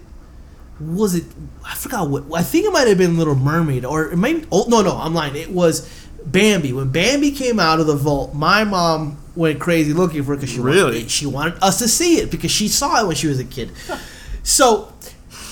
was 0.81 1.15
it 1.15 1.25
I 1.65 1.75
forgot 1.75 2.09
what 2.11 2.25
I 2.35 2.43
think 2.43 2.67
it 2.67 2.73
might 2.73 2.89
have 2.89 2.99
been 2.99 3.17
Little 3.17 3.35
Mermaid 3.37 3.85
or 3.85 4.11
it 4.11 4.17
might 4.17 4.47
oh 4.51 4.65
no 4.69 4.83
no 4.83 4.97
I'm 4.97 5.15
lying. 5.15 5.37
It 5.37 5.51
was 5.51 5.89
Bambi. 6.25 6.73
When 6.73 6.91
Bambi 6.91 7.33
came 7.33 7.59
out 7.61 7.81
of 7.81 7.87
the 7.87 7.97
vault, 7.97 8.35
my 8.35 8.65
mom 8.65 9.19
went 9.35 9.61
crazy 9.61 9.93
looking 9.93 10.23
for 10.23 10.35
it 10.35 10.37
because 10.39 10.51
she 10.51 10.61
Really? 10.61 10.83
wanted, 10.99 11.11
she 11.11 11.27
wanted 11.27 11.55
us 11.63 11.79
to 11.79 11.89
see 11.89 12.19
it 12.19 12.31
because 12.31 12.51
she 12.51 12.69
saw 12.69 13.03
it 13.03 13.07
when 13.07 13.17
she 13.17 13.27
was 13.27 13.39
a 13.41 13.45
kid. 13.45 13.71
So, 14.43 14.93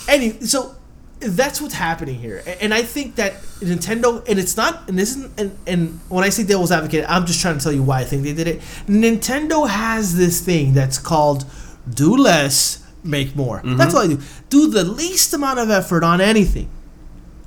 any 0.08 0.40
so 0.46 0.74
that's 1.20 1.60
what's 1.60 1.74
happening 1.74 2.16
here, 2.16 2.42
and 2.60 2.72
I 2.72 2.82
think 2.82 3.16
that 3.16 3.34
Nintendo 3.60 4.26
and 4.28 4.38
it's 4.38 4.56
not 4.56 4.88
and 4.88 4.98
this 4.98 5.16
isn't 5.16 5.38
and, 5.38 5.58
and 5.66 6.00
when 6.08 6.24
I 6.24 6.30
say 6.30 6.44
devil's 6.44 6.72
advocate, 6.72 7.04
I'm 7.08 7.26
just 7.26 7.40
trying 7.40 7.58
to 7.58 7.62
tell 7.62 7.72
you 7.72 7.82
why 7.82 8.00
I 8.00 8.04
think 8.04 8.22
they 8.22 8.32
did 8.32 8.48
it. 8.48 8.60
Nintendo 8.86 9.68
has 9.68 10.16
this 10.16 10.40
thing 10.40 10.72
that's 10.72 10.98
called 10.98 11.44
do 11.88 12.16
less, 12.16 12.84
make 13.04 13.36
more. 13.36 13.58
Mm-hmm. 13.58 13.76
That's 13.76 13.94
all 13.94 14.02
I 14.02 14.06
do. 14.08 14.20
Do 14.48 14.68
the 14.68 14.84
least 14.84 15.32
amount 15.34 15.58
of 15.58 15.70
effort 15.70 16.04
on 16.04 16.20
anything. 16.20 16.70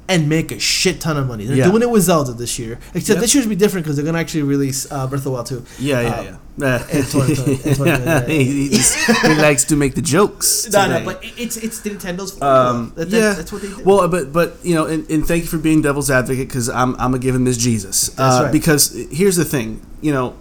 And 0.10 0.28
make 0.28 0.52
a 0.52 0.60
shit 0.60 1.00
ton 1.00 1.16
of 1.16 1.28
money. 1.28 1.46
They're 1.46 1.56
Yeah. 1.56 1.70
doing 1.70 1.82
it 1.82 1.90
with 1.90 2.04
Zelda 2.04 2.34
this 2.34 2.60
year. 2.60 2.78
Except 2.94 3.16
Yep. 3.16 3.22
this 3.22 3.34
year's 3.36 3.48
be 3.48 3.56
different 3.56 3.86
because 3.86 3.96
they're 3.96 4.04
gonna 4.04 4.18
actually 4.20 4.42
release 4.44 4.86
uh, 4.92 5.08
Breath 5.08 5.22
of 5.22 5.24
the 5.24 5.32
Wild 5.32 5.46
2. 5.46 5.64
Yeah, 5.80 6.02
yeah, 6.02 6.10
Uh, 6.10 6.24
yeah. 6.58 6.84
and 6.92 7.06
2020, 7.08 7.52
and 7.54 7.76
2020, 7.76 8.04
yeah. 8.04 8.26
he, 8.28 8.68
he, 8.68 9.42
likes 9.42 9.64
to 9.64 9.78
make 9.78 9.96
the 9.96 10.02
jokes. 10.02 10.68
No, 10.74 10.84
today. 10.84 11.00
no, 11.00 11.06
but 11.06 11.24
it's 11.38 11.56
it's 11.56 11.80
Nintendo's. 11.80 12.40
Um, 12.42 12.92
That- 12.96 13.12
that- 13.12 13.18
yeah, 13.18 13.34
that's 13.34 13.54
what 13.54 13.62
they 13.62 13.70
do. 13.70 13.82
Well, 13.86 14.06
but 14.10 14.34
but 14.34 14.58
you 14.62 14.76
know, 14.76 14.88
and, 14.88 15.10
and 15.10 15.26
thank 15.26 15.44
you 15.44 15.50
for 15.50 15.58
being 15.58 15.82
devil's 15.82 16.12
advocate 16.12 16.50
because 16.50 16.68
I'm 16.70 16.96
I'm 16.96 17.12
gonna 17.12 17.20
give 17.20 17.34
him 17.34 17.46
this 17.46 17.56
Jesus. 17.58 18.10
That's 18.10 18.20
uh, 18.20 18.44
right. 18.44 18.52
Because 18.52 18.94
here's 19.10 19.38
the 19.38 19.46
thing, 19.46 19.80
you 20.02 20.12
know, 20.12 20.34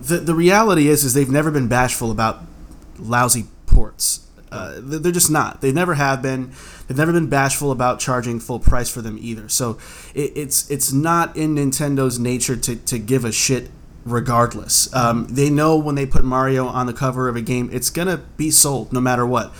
the 0.00 0.16
the 0.18 0.34
reality 0.34 0.88
is 0.88 1.04
is 1.04 1.12
they've 1.14 1.30
never 1.30 1.50
been 1.50 1.68
bashful 1.68 2.10
about 2.10 2.42
lousy 2.98 3.44
ports. 3.66 4.20
Uh, 4.50 4.74
they- 4.80 4.98
they're 4.98 5.12
just 5.12 5.30
not. 5.30 5.60
They 5.60 5.70
never 5.70 5.94
have 5.94 6.22
been. 6.22 6.52
They've 6.90 6.96
never 6.96 7.12
been 7.12 7.28
bashful 7.28 7.70
about 7.70 8.00
charging 8.00 8.40
full 8.40 8.58
price 8.58 8.90
for 8.90 9.00
them 9.00 9.16
either. 9.20 9.48
So 9.48 9.78
it, 10.12 10.32
it's 10.34 10.68
it's 10.72 10.92
not 10.92 11.36
in 11.36 11.54
Nintendo's 11.54 12.18
nature 12.18 12.56
to, 12.56 12.74
to 12.74 12.98
give 12.98 13.24
a 13.24 13.30
shit 13.30 13.70
regardless. 14.04 14.92
Um, 14.92 15.28
they 15.30 15.50
know 15.50 15.76
when 15.76 15.94
they 15.94 16.04
put 16.04 16.24
Mario 16.24 16.66
on 16.66 16.86
the 16.86 16.92
cover 16.92 17.28
of 17.28 17.36
a 17.36 17.42
game, 17.42 17.70
it's 17.72 17.90
gonna 17.90 18.16
be 18.36 18.50
sold 18.50 18.92
no 18.92 19.00
matter 19.00 19.24
what, 19.24 19.52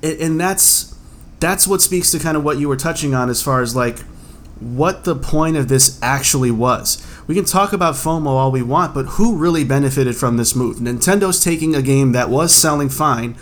and, 0.00 0.20
and 0.20 0.40
that's 0.40 0.96
that's 1.40 1.66
what 1.66 1.82
speaks 1.82 2.12
to 2.12 2.20
kind 2.20 2.36
of 2.36 2.44
what 2.44 2.58
you 2.58 2.68
were 2.68 2.76
touching 2.76 3.16
on 3.16 3.30
as 3.30 3.42
far 3.42 3.62
as 3.62 3.74
like 3.74 3.98
what 4.60 5.02
the 5.02 5.16
point 5.16 5.56
of 5.56 5.66
this 5.66 5.98
actually 6.00 6.52
was. 6.52 7.04
We 7.26 7.34
can 7.34 7.44
talk 7.44 7.72
about 7.72 7.96
FOMO 7.96 8.28
all 8.28 8.52
we 8.52 8.62
want, 8.62 8.94
but 8.94 9.06
who 9.06 9.36
really 9.36 9.64
benefited 9.64 10.14
from 10.14 10.36
this 10.36 10.54
move? 10.54 10.76
Nintendo's 10.76 11.42
taking 11.42 11.74
a 11.74 11.82
game 11.82 12.12
that 12.12 12.30
was 12.30 12.54
selling 12.54 12.90
fine 12.90 13.36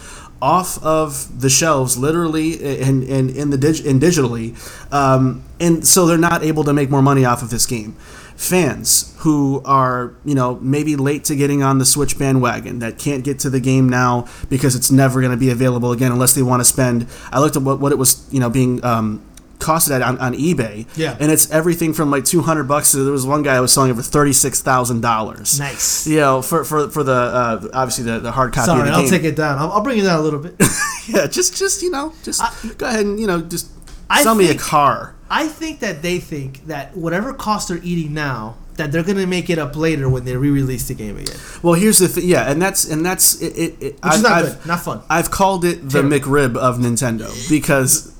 off 0.45 0.77
of 0.85 1.41
the 1.41 1.49
shelves, 1.49 1.97
literally 1.97 2.63
and, 2.83 3.03
and 3.05 3.31
in 3.31 3.49
the 3.49 3.57
dig- 3.57 3.87
and 3.87 3.99
digitally, 3.99 4.53
um, 4.93 5.43
and 5.59 5.87
so 5.87 6.05
they're 6.05 6.19
not 6.19 6.45
able 6.45 6.63
to 6.63 6.75
make 6.75 6.91
more 6.91 7.01
money 7.01 7.25
off 7.25 7.43
of 7.43 7.49
this 7.49 7.65
game. 7.65 7.93
Fans 8.37 9.15
who 9.21 9.63
are 9.65 10.13
you 10.23 10.35
know 10.35 10.57
maybe 10.61 10.97
late 10.97 11.25
to 11.25 11.35
getting 11.35 11.63
on 11.63 11.79
the 11.79 11.87
Switch 11.87 12.19
bandwagon 12.19 12.81
that 12.81 12.99
can't 12.99 13.25
get 13.25 13.39
to 13.39 13.49
the 13.49 13.61
game 13.61 13.89
now 13.89 14.29
because 14.51 14.77
it's 14.77 14.91
never 14.91 15.23
going 15.23 15.31
to 15.31 15.39
be 15.39 15.49
available 15.49 15.93
again 15.93 16.13
unless 16.13 16.35
they 16.35 16.43
want 16.43 16.61
to 16.61 16.65
spend. 16.65 17.07
I 17.33 17.41
looked 17.41 17.57
at 17.57 17.63
what, 17.63 17.81
what 17.81 17.91
it 17.93 17.97
was 17.97 18.29
you 18.31 18.41
know 18.41 18.51
being 18.51 18.85
um, 18.85 19.25
costed 19.65 19.93
at 19.93 20.03
on, 20.03 20.19
on 20.19 20.35
eBay. 20.35 20.87
Yeah. 20.97 21.17
And 21.19 21.33
it's 21.33 21.51
everything 21.51 21.95
from 21.95 22.11
like 22.11 22.25
two 22.25 22.43
hundred 22.43 22.65
bucks 22.65 22.93
to 22.93 22.99
there 22.99 23.13
was 23.13 23.27
one 23.27 23.43
guy 23.43 23.57
who 23.57 23.63
was 23.63 23.73
selling 23.73 23.91
it 23.91 23.97
for 23.97 24.03
thirty 24.03 24.33
six 24.33 24.61
thousand 24.63 25.01
dollars. 25.01 25.59
Nice. 25.59 26.07
You 26.07 26.21
know, 26.21 26.43
for 26.43 26.65
for, 26.65 26.91
for 26.91 27.03
the 27.03 27.13
uh, 27.13 27.69
obviously 27.73 28.05
the, 28.05 28.21
the 28.21 28.33
hard 28.33 28.53
copy 28.53 28.67
Sorry, 28.67 28.81
of 28.81 28.87
the 28.87 28.93
I'll 28.93 29.09
take 29.09 29.25
it 29.25 29.37
down. 29.37 29.59
I'll, 29.59 29.73
I'll 29.73 29.83
bring 29.83 29.99
it 29.99 30.03
down 30.03 30.19
a 30.21 30.23
little 30.23 30.41
bit. 30.41 30.55
yeah, 31.09 31.27
just 31.27 31.57
just 31.57 31.83
you 31.83 31.91
know, 31.91 32.13
just 32.23 32.43
go 32.79 32.87
ahead 32.87 33.05
and 33.07 33.19
you 33.19 33.27
know 33.27 33.41
just 33.41 33.71
I 34.11 34.23
sell 34.23 34.35
me 34.35 34.51
a 34.51 34.55
car. 34.59 35.15
I 35.31 35.49
think 35.49 35.81
that 35.81 36.03
they 36.03 36.19
think 36.21 36.67
that 36.67 36.97
whatever 36.97 37.33
cost 37.33 37.69
they're 37.69 37.81
eating 37.83 38.13
now, 38.15 38.57
that 38.77 38.93
they're 38.93 39.03
gonna 39.03 39.27
make 39.27 39.49
it 39.51 39.59
up 39.59 39.75
later 39.77 40.09
when 40.09 40.25
they 40.25 40.37
re-release 40.37 40.89
the 40.89 40.95
game 40.95 41.17
again, 41.17 41.37
Well, 41.63 41.75
here's 41.75 41.99
the 41.99 42.09
thing. 42.09 42.25
Yeah, 42.29 42.51
and 42.51 42.61
that's 42.61 42.89
and 42.89 43.05
that's 43.05 43.41
it. 43.41 43.57
it, 43.57 43.83
it 43.83 43.95
is 43.95 44.23
not 44.23 44.33
I've, 44.33 44.59
good, 44.59 44.67
not 44.67 44.81
fun. 44.81 45.03
I've 45.09 45.31
called 45.31 45.65
it 45.65 45.83
the 45.83 46.03
Terrible. 46.03 46.19
McRib 46.19 46.57
of 46.57 46.79
Nintendo 46.79 47.49
because 47.49 48.14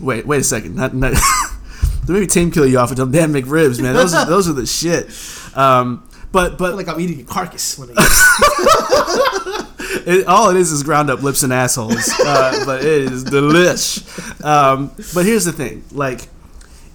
wait 0.00 0.26
wait 0.26 0.40
a 0.40 0.44
second. 0.44 0.74
Not, 0.76 0.94
not 0.94 1.14
maybe 2.08 2.26
Tim 2.26 2.50
kill 2.50 2.66
you 2.66 2.78
off 2.78 2.90
with 2.90 2.98
them 2.98 3.10
damn 3.10 3.32
McRibs, 3.32 3.80
man. 3.80 3.94
Those 3.94 4.14
are, 4.14 4.26
those 4.26 4.48
are 4.48 4.52
the 4.52 4.66
shit. 4.66 5.10
Um, 5.56 6.08
but 6.32 6.58
but 6.58 6.74
like 6.74 6.88
I'm 6.88 7.00
eating 7.00 7.20
a 7.20 7.24
carcass 7.24 7.78
when 7.78 7.90
I 7.96 9.66
It, 10.06 10.26
all 10.26 10.50
it 10.50 10.56
is 10.56 10.72
is 10.72 10.82
ground 10.82 11.10
up 11.10 11.22
lips 11.22 11.42
and 11.42 11.52
assholes, 11.52 12.08
uh, 12.20 12.62
but 12.64 12.84
it 12.84 13.12
is 13.12 13.24
delish. 13.24 14.04
Um, 14.44 14.92
but 15.14 15.26
here's 15.26 15.44
the 15.44 15.52
thing: 15.52 15.84
like, 15.92 16.28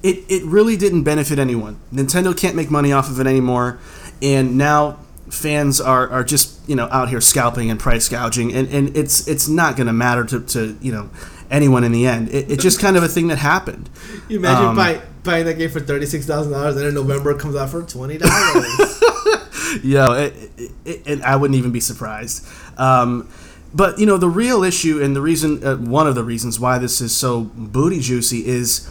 it, 0.02 0.24
it 0.30 0.44
really 0.46 0.78
didn't 0.78 1.04
benefit 1.04 1.38
anyone. 1.38 1.80
Nintendo 1.94 2.36
can't 2.36 2.56
make 2.56 2.72
money 2.72 2.92
off 2.94 3.10
of 3.10 3.20
it 3.20 3.28
anymore, 3.28 3.80
and 4.22 4.58
now 4.58 5.00
fans 5.30 5.82
are, 5.82 6.08
are 6.10 6.24
just 6.24 6.58
you 6.68 6.76
know 6.76 6.88
out 6.92 7.10
here 7.10 7.22
scalping 7.22 7.70
and 7.70 7.80
price 7.80 8.08
gouging, 8.08 8.54
and, 8.54 8.68
and 8.70 8.96
it's 8.96 9.28
it's 9.28 9.48
not 9.48 9.76
going 9.76 9.88
to 9.88 9.94
matter 9.94 10.24
to, 10.24 10.40
to 10.40 10.78
you 10.82 10.92
know 10.92 11.10
anyone 11.52 11.84
in 11.84 11.92
the 11.92 12.08
end. 12.08 12.30
It, 12.30 12.52
it's 12.52 12.64
just 12.64 12.80
kind 12.80 12.98
of 12.98 13.04
a 13.04 13.08
thing 13.08 13.28
that 13.28 13.38
happened. 13.38 13.90
You 14.28 14.38
imagine 14.40 14.68
Um, 14.70 14.76
buy, 14.76 15.02
buying 15.24 15.46
that 15.46 15.58
game 15.58 15.70
for 15.70 15.80
thirty 15.80 16.06
six 16.06 16.26
thousand 16.26 16.54
dollars, 16.54 16.76
and 16.78 16.86
in 16.86 16.94
November 16.94 17.32
it 17.32 17.40
comes 17.40 17.56
out 17.56 17.70
for 17.70 17.84
twenty 17.84 18.18
dollars. 18.18 19.04
Yo, 19.84 20.14
it, 20.14 20.34
it, 20.58 20.72
it, 20.86 21.08
and 21.08 21.24
I 21.24 21.36
wouldn't 21.36 21.58
even 21.58 21.72
be 21.72 21.80
surprised. 21.80 22.48
Um, 22.78 23.30
but 23.74 24.00
you 24.00 24.06
know, 24.06 24.16
the 24.18 24.30
real 24.30 24.64
issue 24.64 25.02
and 25.04 25.14
the 25.16 25.22
reason, 25.22 25.62
uh, 25.66 25.76
one 25.76 26.08
of 26.08 26.16
the 26.16 26.24
reasons 26.24 26.60
why 26.60 26.78
this 26.78 27.02
is 27.02 27.14
so 27.16 27.42
booty 27.56 28.00
juicy 28.00 28.46
is, 28.48 28.90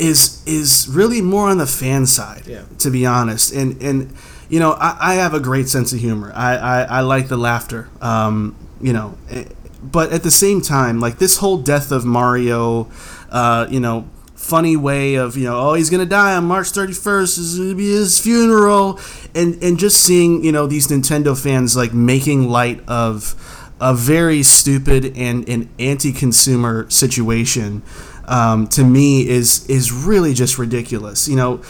is 0.00 0.42
is 0.46 0.88
really 0.90 1.20
more 1.22 1.48
on 1.48 1.58
the 1.58 1.66
fan 1.66 2.06
side. 2.06 2.42
Yeah. 2.46 2.62
To 2.78 2.90
be 2.90 3.06
honest, 3.06 3.52
and 3.54 3.80
and 3.80 4.12
you 4.48 4.58
know, 4.58 4.72
I, 4.72 4.96
I 5.12 5.14
have 5.14 5.34
a 5.34 5.40
great 5.40 5.68
sense 5.68 5.92
of 5.92 6.00
humor. 6.00 6.32
I 6.34 6.56
I, 6.56 6.82
I 6.82 7.00
like 7.02 7.28
the 7.28 7.36
laughter. 7.36 7.88
Um, 8.00 8.56
you 8.80 8.92
know, 8.92 9.16
eh, 9.30 9.44
but 9.90 10.12
at 10.12 10.22
the 10.22 10.30
same 10.30 10.60
time, 10.60 11.00
like 11.00 11.18
this 11.18 11.38
whole 11.38 11.58
death 11.58 11.92
of 11.92 12.04
Mario, 12.04 12.88
uh, 13.30 13.66
you 13.70 13.80
know. 13.80 14.08
Funny 14.34 14.76
way 14.76 15.14
of 15.14 15.38
you 15.38 15.44
know 15.44 15.70
oh 15.70 15.72
he's 15.72 15.88
gonna 15.88 16.04
die 16.04 16.36
on 16.36 16.44
March 16.44 16.66
31st 16.66 17.38
is 17.38 17.58
gonna 17.58 17.74
be 17.74 17.88
his 17.92 18.20
funeral 18.20 19.00
and 19.34 19.62
and 19.62 19.78
just 19.78 20.02
seeing 20.02 20.44
you 20.44 20.52
know 20.52 20.66
these 20.66 20.88
Nintendo 20.88 21.40
fans 21.40 21.74
like 21.74 21.94
making 21.94 22.50
light 22.50 22.86
of 22.86 23.34
a 23.80 23.94
very 23.94 24.42
stupid 24.42 25.16
and, 25.16 25.48
and 25.48 25.68
anti-consumer 25.78 26.90
situation 26.90 27.82
um, 28.26 28.66
to 28.68 28.84
me 28.84 29.28
is 29.28 29.66
is 29.68 29.92
really 29.92 30.34
just 30.34 30.58
ridiculous. 30.58 31.28
You 31.28 31.36
know, 31.36 31.62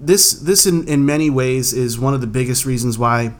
this 0.00 0.32
this 0.32 0.66
in, 0.66 0.86
in 0.88 1.04
many 1.06 1.30
ways 1.30 1.72
is 1.72 1.98
one 1.98 2.14
of 2.14 2.20
the 2.20 2.26
biggest 2.26 2.66
reasons 2.66 2.98
why 2.98 3.34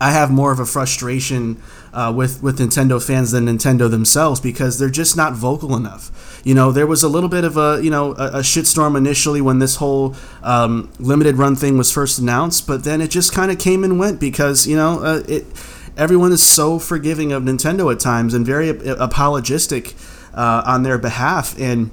I 0.00 0.12
have 0.12 0.30
more 0.30 0.52
of 0.52 0.60
a 0.60 0.66
frustration 0.66 1.60
uh, 1.92 2.12
with 2.14 2.42
with 2.42 2.58
Nintendo 2.58 3.04
fans 3.04 3.32
than 3.32 3.46
Nintendo 3.46 3.90
themselves 3.90 4.40
because 4.40 4.78
they're 4.78 4.90
just 4.90 5.16
not 5.16 5.34
vocal 5.34 5.76
enough. 5.76 6.40
You 6.44 6.54
know, 6.54 6.72
there 6.72 6.86
was 6.86 7.02
a 7.02 7.08
little 7.08 7.28
bit 7.28 7.44
of 7.44 7.56
a 7.56 7.80
you 7.82 7.90
know 7.90 8.12
a, 8.12 8.38
a 8.38 8.40
shitstorm 8.40 8.96
initially 8.96 9.40
when 9.40 9.58
this 9.58 9.76
whole 9.76 10.14
um, 10.42 10.90
limited 10.98 11.36
run 11.36 11.56
thing 11.56 11.76
was 11.76 11.92
first 11.92 12.18
announced, 12.18 12.66
but 12.66 12.84
then 12.84 13.00
it 13.00 13.10
just 13.10 13.32
kind 13.32 13.50
of 13.50 13.58
came 13.58 13.84
and 13.84 13.98
went 13.98 14.20
because 14.20 14.66
you 14.66 14.76
know 14.76 15.02
uh, 15.02 15.22
it. 15.28 15.46
Everyone 15.94 16.32
is 16.32 16.42
so 16.42 16.78
forgiving 16.78 17.32
of 17.32 17.42
Nintendo 17.42 17.92
at 17.92 18.00
times 18.00 18.32
and 18.32 18.46
very 18.46 18.70
ap- 18.70 18.78
apologistic 18.98 19.94
uh, 20.32 20.62
on 20.64 20.84
their 20.84 20.96
behalf, 20.96 21.58
and 21.60 21.90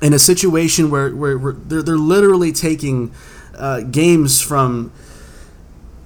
in 0.00 0.12
a 0.12 0.18
situation 0.18 0.90
where, 0.90 1.14
where, 1.14 1.36
where 1.36 1.52
they're, 1.52 1.82
they're 1.82 1.96
literally 1.96 2.52
taking 2.52 3.12
uh, 3.56 3.80
games 3.80 4.40
from 4.40 4.92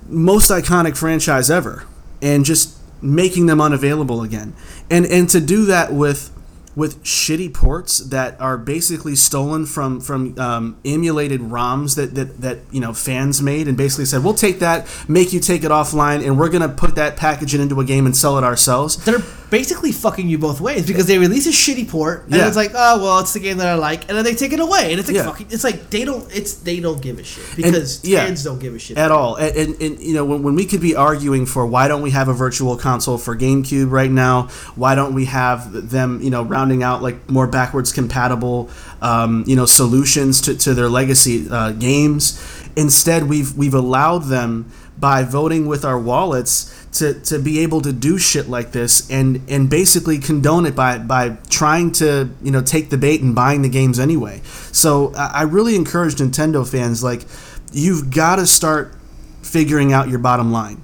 most 0.09 0.51
iconic 0.51 0.97
franchise 0.97 1.51
ever 1.51 1.85
and 2.21 2.45
just 2.45 2.77
making 3.03 3.47
them 3.47 3.61
unavailable 3.61 4.23
again. 4.23 4.55
And 4.91 5.05
and 5.07 5.29
to 5.31 5.41
do 5.41 5.67
that 5.67 5.93
with 5.93 6.31
with 6.75 7.03
shitty 7.05 7.53
ports 7.53 7.99
that 7.99 8.41
are 8.41 8.57
basically 8.57 9.15
stolen 9.15 9.67
from 9.67 10.01
from 10.01 10.39
um, 10.39 10.77
emulated 10.85 11.41
ROMs 11.41 11.97
that, 11.97 12.15
that 12.15 12.41
that 12.41 12.59
you 12.71 12.81
know 12.81 12.93
fans 12.93 13.43
made 13.43 13.69
and 13.69 13.77
basically 13.77 14.05
said 14.05 14.25
we'll 14.25 14.35
take 14.35 14.59
that 14.61 14.87
make 15.09 15.33
you 15.33 15.41
take 15.41 15.65
it 15.65 15.71
offline 15.71 16.25
and 16.27 16.39
we're 16.39 16.49
gonna 16.49 16.69
put 16.69 16.95
that 16.95 17.17
package 17.17 17.55
it 17.55 17.61
into 17.61 17.79
a 17.81 17.85
game 17.85 18.07
and 18.07 18.17
sell 18.17 18.39
it 18.39 18.45
ourselves 18.45 18.97
They're 19.05 19.19
basically 19.51 19.93
fucking 19.93 20.29
you 20.29 20.39
both 20.39 20.63
ways 20.63 20.87
because 20.87 21.07
they 21.07 21.19
release 21.19 21.47
a 21.47 21.51
shitty 21.51 21.87
port 21.89 22.25
and 22.25 22.35
Yeah. 22.37 22.47
it's 22.47 22.57
like, 22.57 22.71
oh 22.75 23.03
well, 23.03 23.19
it's 23.21 23.35
the 23.35 23.41
game 23.41 23.59
that 23.59 23.67
I 23.69 23.75
like, 23.75 24.09
and 24.09 24.17
then 24.17 24.25
they 24.25 24.35
take 24.35 24.55
it 24.55 24.61
away, 24.61 24.93
and 24.93 24.99
it's 24.99 25.09
like 25.09 25.17
Yeah. 25.17 25.27
fucking. 25.27 25.49
It's 25.51 25.63
like 25.63 25.91
they 25.91 26.07
don't. 26.07 26.25
It's 26.35 26.55
they 26.55 26.81
don't 26.81 27.03
give 27.03 27.19
a 27.19 27.23
shit 27.23 27.45
because 27.57 28.03
yeah. 28.03 28.25
fans 28.25 28.43
don't 28.43 28.59
give 28.61 28.75
a 28.75 28.79
shit 28.79 28.97
at 28.97 29.11
all. 29.11 29.37
And, 29.37 29.55
and, 29.55 29.83
and 29.83 30.01
you 30.01 30.15
know, 30.15 30.25
when, 30.25 30.43
when 30.43 30.55
we 30.55 30.65
could 30.65 30.81
be 30.81 30.97
arguing 30.97 31.45
for 31.45 31.67
why 31.67 31.87
don't 31.87 32.01
we 32.01 32.13
have 32.13 32.29
a 32.29 32.33
virtual 32.33 32.79
console 32.79 33.19
for 33.19 33.37
GameCube 33.37 33.91
right 33.91 34.11
now? 34.11 34.49
Why 34.75 34.95
don't 34.95 35.13
we 35.13 35.27
have 35.27 35.91
them, 35.91 36.23
you 36.23 36.31
know, 36.31 36.43
rounding 36.63 36.83
out 36.85 37.03
like 37.03 37.29
more 37.29 37.49
backwards 37.49 37.93
compatible, 37.93 38.71
um, 39.01 39.43
you 39.49 39.57
know, 39.57 39.67
solutions 39.67 40.41
to, 40.43 40.57
to 40.57 40.75
their 40.75 40.89
legacy 40.89 41.47
uh, 41.51 41.73
games? 41.73 42.41
Instead, 42.77 43.29
we've 43.29 43.57
we've 43.57 43.75
allowed 43.75 44.25
them 44.25 44.71
by 44.99 45.25
voting 45.25 45.67
with 45.67 45.85
our 45.85 45.99
wallets 45.99 46.87
to, 46.93 47.19
to 47.23 47.39
be 47.39 47.59
able 47.61 47.81
to 47.81 47.93
do 47.93 48.19
shit 48.19 48.49
like 48.49 48.71
this 48.71 49.11
and, 49.11 49.41
and 49.49 49.69
basically 49.69 50.19
condone 50.19 50.67
it 50.67 50.77
by, 50.77 50.99
by 50.99 51.31
trying 51.49 51.91
to 51.91 52.31
you 52.43 52.53
know 52.53 52.63
take 52.63 52.91
the 52.91 52.97
bait 52.97 53.21
and 53.21 53.35
buying 53.35 53.63
the 53.63 53.69
games 53.69 53.99
anyway. 53.99 54.41
So 54.71 55.13
I 55.17 55.43
really 55.43 55.75
encourage 55.75 56.15
Nintendo 56.15 56.69
fans 56.71 57.03
like 57.03 57.27
you've 57.73 58.15
got 58.15 58.37
to 58.37 58.47
start 58.47 58.95
figuring 59.43 59.93
out 59.93 60.09
your 60.09 60.21
bottom 60.21 60.53
line 60.53 60.81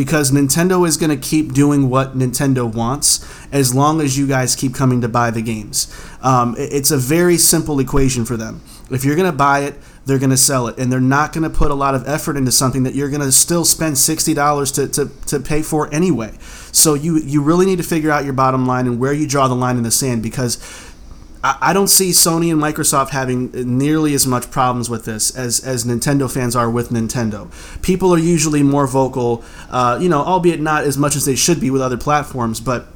because 0.00 0.30
Nintendo 0.30 0.88
is 0.88 0.96
going 0.96 1.10
to 1.10 1.28
keep 1.28 1.52
doing 1.52 1.90
what 1.90 2.16
Nintendo 2.16 2.64
wants 2.64 3.22
as 3.52 3.74
long 3.74 4.00
as 4.00 4.16
you 4.16 4.26
guys 4.26 4.56
keep 4.56 4.74
coming 4.74 5.02
to 5.02 5.08
buy 5.10 5.30
the 5.30 5.42
games. 5.42 5.94
Um, 6.22 6.54
it's 6.56 6.90
a 6.90 6.96
very 6.96 7.36
simple 7.36 7.78
equation 7.80 8.24
for 8.24 8.38
them. 8.38 8.62
If 8.90 9.04
you're 9.04 9.14
going 9.14 9.30
to 9.30 9.36
buy 9.36 9.58
it, 9.60 9.74
they're 10.06 10.18
going 10.18 10.30
to 10.30 10.38
sell 10.38 10.68
it, 10.68 10.78
and 10.78 10.90
they're 10.90 11.00
not 11.00 11.34
going 11.34 11.44
to 11.44 11.50
put 11.50 11.70
a 11.70 11.74
lot 11.74 11.94
of 11.94 12.08
effort 12.08 12.38
into 12.38 12.50
something 12.50 12.82
that 12.84 12.94
you're 12.94 13.10
going 13.10 13.20
to 13.20 13.30
still 13.30 13.66
spend 13.66 13.98
sixty 13.98 14.32
dollars 14.32 14.72
to, 14.72 14.88
to, 14.88 15.10
to 15.26 15.38
pay 15.38 15.60
for 15.60 15.92
anyway. 15.92 16.32
So 16.72 16.94
you 16.94 17.18
you 17.18 17.42
really 17.42 17.66
need 17.66 17.76
to 17.76 17.84
figure 17.84 18.10
out 18.10 18.24
your 18.24 18.32
bottom 18.32 18.66
line 18.66 18.86
and 18.86 18.98
where 18.98 19.12
you 19.12 19.28
draw 19.28 19.48
the 19.48 19.54
line 19.54 19.76
in 19.76 19.82
the 19.82 19.90
sand 19.90 20.22
because 20.22 20.56
I 21.42 21.72
don't 21.72 21.88
see 21.88 22.10
Sony 22.10 22.52
and 22.52 22.60
Microsoft 22.60 23.10
having 23.10 23.50
nearly 23.78 24.12
as 24.12 24.26
much 24.26 24.50
problems 24.50 24.90
with 24.90 25.06
this 25.06 25.34
as, 25.34 25.58
as 25.60 25.84
Nintendo 25.84 26.30
fans 26.30 26.54
are 26.54 26.68
with 26.68 26.90
Nintendo. 26.90 27.50
People 27.80 28.12
are 28.12 28.18
usually 28.18 28.62
more 28.62 28.86
vocal, 28.86 29.42
uh, 29.70 29.98
you 30.00 30.10
know, 30.10 30.20
albeit 30.20 30.60
not 30.60 30.84
as 30.84 30.98
much 30.98 31.16
as 31.16 31.24
they 31.24 31.34
should 31.34 31.58
be 31.58 31.70
with 31.70 31.80
other 31.80 31.96
platforms, 31.96 32.60
but 32.60 32.88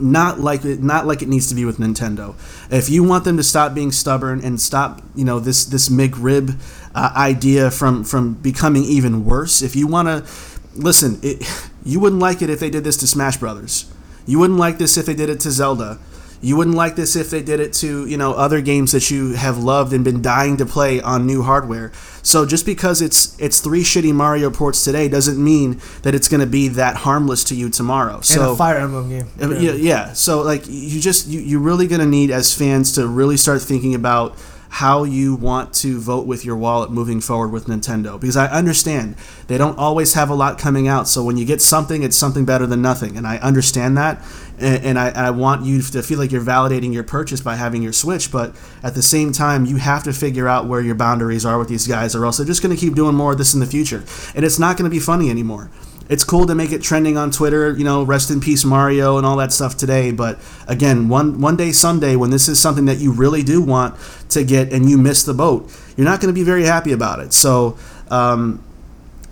not 0.00 0.40
like 0.40 0.64
it, 0.64 0.82
not 0.82 1.06
like 1.06 1.22
it 1.22 1.28
needs 1.28 1.48
to 1.48 1.54
be 1.54 1.64
with 1.64 1.78
Nintendo. 1.78 2.34
If 2.72 2.88
you 2.88 3.04
want 3.04 3.24
them 3.24 3.36
to 3.36 3.44
stop 3.44 3.72
being 3.72 3.92
stubborn 3.92 4.44
and 4.44 4.60
stop, 4.60 5.00
you 5.14 5.24
know, 5.24 5.38
this 5.38 5.64
this 5.64 5.88
McRib 5.88 6.60
uh, 6.94 7.12
idea 7.16 7.70
from 7.70 8.04
from 8.04 8.34
becoming 8.34 8.82
even 8.82 9.24
worse, 9.24 9.62
if 9.62 9.76
you 9.76 9.86
want 9.86 10.08
to 10.08 10.30
listen, 10.74 11.18
it, 11.22 11.46
you 11.84 12.00
wouldn't 12.00 12.20
like 12.20 12.42
it 12.42 12.50
if 12.50 12.60
they 12.60 12.70
did 12.70 12.84
this 12.84 12.96
to 12.98 13.06
Smash 13.06 13.36
Brothers. 13.36 13.90
You 14.26 14.40
wouldn't 14.40 14.58
like 14.58 14.78
this 14.78 14.96
if 14.96 15.06
they 15.06 15.14
did 15.14 15.30
it 15.30 15.40
to 15.40 15.50
Zelda. 15.50 15.98
You 16.40 16.56
wouldn't 16.56 16.76
like 16.76 16.96
this 16.96 17.16
if 17.16 17.30
they 17.30 17.42
did 17.42 17.60
it 17.60 17.72
to, 17.74 18.06
you 18.06 18.16
know, 18.16 18.32
other 18.32 18.60
games 18.60 18.92
that 18.92 19.10
you 19.10 19.32
have 19.32 19.58
loved 19.58 19.92
and 19.92 20.04
been 20.04 20.22
dying 20.22 20.56
to 20.58 20.66
play 20.66 21.00
on 21.00 21.26
new 21.26 21.42
hardware. 21.42 21.92
So 22.22 22.44
just 22.44 22.66
because 22.66 23.00
it's 23.00 23.38
it's 23.38 23.60
three 23.60 23.82
shitty 23.82 24.12
Mario 24.12 24.50
ports 24.50 24.84
today 24.84 25.08
doesn't 25.08 25.42
mean 25.42 25.80
that 26.02 26.14
it's 26.14 26.28
going 26.28 26.40
to 26.40 26.46
be 26.46 26.68
that 26.68 26.96
harmless 26.96 27.44
to 27.44 27.54
you 27.54 27.70
tomorrow. 27.70 28.16
and 28.16 28.24
So 28.24 28.52
a 28.52 28.56
Fire 28.56 28.78
Emblem 28.78 29.08
game. 29.08 29.28
Yeah, 29.38 29.72
yeah. 29.72 30.12
So 30.12 30.42
like 30.42 30.64
you 30.66 31.00
just 31.00 31.26
you 31.28 31.40
you're 31.40 31.60
really 31.60 31.86
gonna 31.86 32.06
need 32.06 32.30
as 32.30 32.52
fans 32.52 32.92
to 32.92 33.06
really 33.06 33.36
start 33.36 33.62
thinking 33.62 33.94
about 33.94 34.36
how 34.68 35.04
you 35.04 35.34
want 35.34 35.72
to 35.72 35.98
vote 36.00 36.26
with 36.26 36.44
your 36.44 36.56
wallet 36.56 36.90
moving 36.90 37.20
forward 37.20 37.48
with 37.48 37.66
Nintendo 37.66 38.20
because 38.20 38.36
I 38.36 38.46
understand 38.46 39.16
they 39.46 39.58
don't 39.58 39.78
always 39.78 40.14
have 40.14 40.28
a 40.28 40.34
lot 40.34 40.58
coming 40.58 40.88
out. 40.88 41.08
So 41.08 41.22
when 41.22 41.36
you 41.36 41.44
get 41.44 41.62
something, 41.62 42.02
it's 42.02 42.16
something 42.16 42.44
better 42.44 42.66
than 42.66 42.82
nothing, 42.82 43.16
and 43.16 43.26
I 43.26 43.38
understand 43.38 43.96
that. 43.96 44.22
And, 44.58 44.84
and 44.84 44.98
I, 44.98 45.10
I 45.10 45.30
want 45.30 45.64
you 45.64 45.82
to 45.82 46.02
feel 46.02 46.18
like 46.18 46.32
you're 46.32 46.42
validating 46.42 46.92
your 46.92 47.04
purchase 47.04 47.40
by 47.40 47.56
having 47.56 47.82
your 47.82 47.92
Switch, 47.92 48.32
but 48.32 48.54
at 48.82 48.94
the 48.94 49.02
same 49.02 49.32
time, 49.32 49.66
you 49.66 49.76
have 49.76 50.02
to 50.04 50.12
figure 50.12 50.48
out 50.48 50.66
where 50.66 50.80
your 50.80 50.94
boundaries 50.94 51.44
are 51.44 51.58
with 51.58 51.68
these 51.68 51.86
guys, 51.86 52.14
or 52.14 52.24
else 52.24 52.38
they're 52.38 52.46
just 52.46 52.62
going 52.62 52.74
to 52.74 52.80
keep 52.80 52.94
doing 52.94 53.14
more 53.14 53.32
of 53.32 53.38
this 53.38 53.54
in 53.54 53.60
the 53.60 53.66
future, 53.66 54.04
and 54.34 54.44
it's 54.44 54.58
not 54.58 54.76
going 54.76 54.88
to 54.88 54.94
be 54.94 55.00
funny 55.00 55.30
anymore 55.30 55.70
it's 56.08 56.24
cool 56.24 56.46
to 56.46 56.54
make 56.54 56.72
it 56.72 56.82
trending 56.82 57.16
on 57.16 57.30
Twitter, 57.30 57.76
you 57.76 57.84
know, 57.84 58.02
rest 58.04 58.30
in 58.30 58.40
peace 58.40 58.64
Mario 58.64 59.16
and 59.18 59.26
all 59.26 59.36
that 59.36 59.52
stuff 59.52 59.76
today. 59.76 60.12
But 60.12 60.38
again, 60.68 61.08
one 61.08 61.40
one 61.40 61.56
day 61.56 61.72
Sunday 61.72 62.16
when 62.16 62.30
this 62.30 62.48
is 62.48 62.60
something 62.60 62.84
that 62.86 62.98
you 62.98 63.12
really 63.12 63.42
do 63.42 63.60
want 63.60 63.96
to 64.30 64.44
get 64.44 64.72
and 64.72 64.88
you 64.88 64.98
miss 64.98 65.22
the 65.24 65.34
boat, 65.34 65.70
you're 65.96 66.04
not 66.06 66.20
going 66.20 66.32
to 66.32 66.38
be 66.38 66.44
very 66.44 66.64
happy 66.64 66.92
about 66.92 67.20
it. 67.20 67.32
So 67.32 67.76
um, 68.10 68.62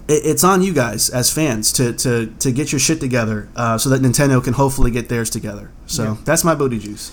it, 0.09 0.23
it's 0.27 0.43
on 0.45 0.63
you 0.63 0.73
guys 0.75 1.11
as 1.11 1.31
fans 1.33 1.73
to 1.75 1.93
to, 1.93 2.27
to 2.41 2.51
get 2.53 2.73
your 2.73 2.79
shit 2.81 3.01
together 3.01 3.49
uh, 3.57 3.79
so 3.79 3.89
that 3.91 4.03
Nintendo 4.03 4.43
can 4.43 4.55
hopefully 4.55 4.91
get 4.91 5.09
theirs 5.09 5.31
together. 5.31 5.71
So 5.87 6.03
Yeah. 6.03 6.17
that's 6.25 6.45
my 6.45 6.55
booty 6.55 6.79
juice. 6.79 7.11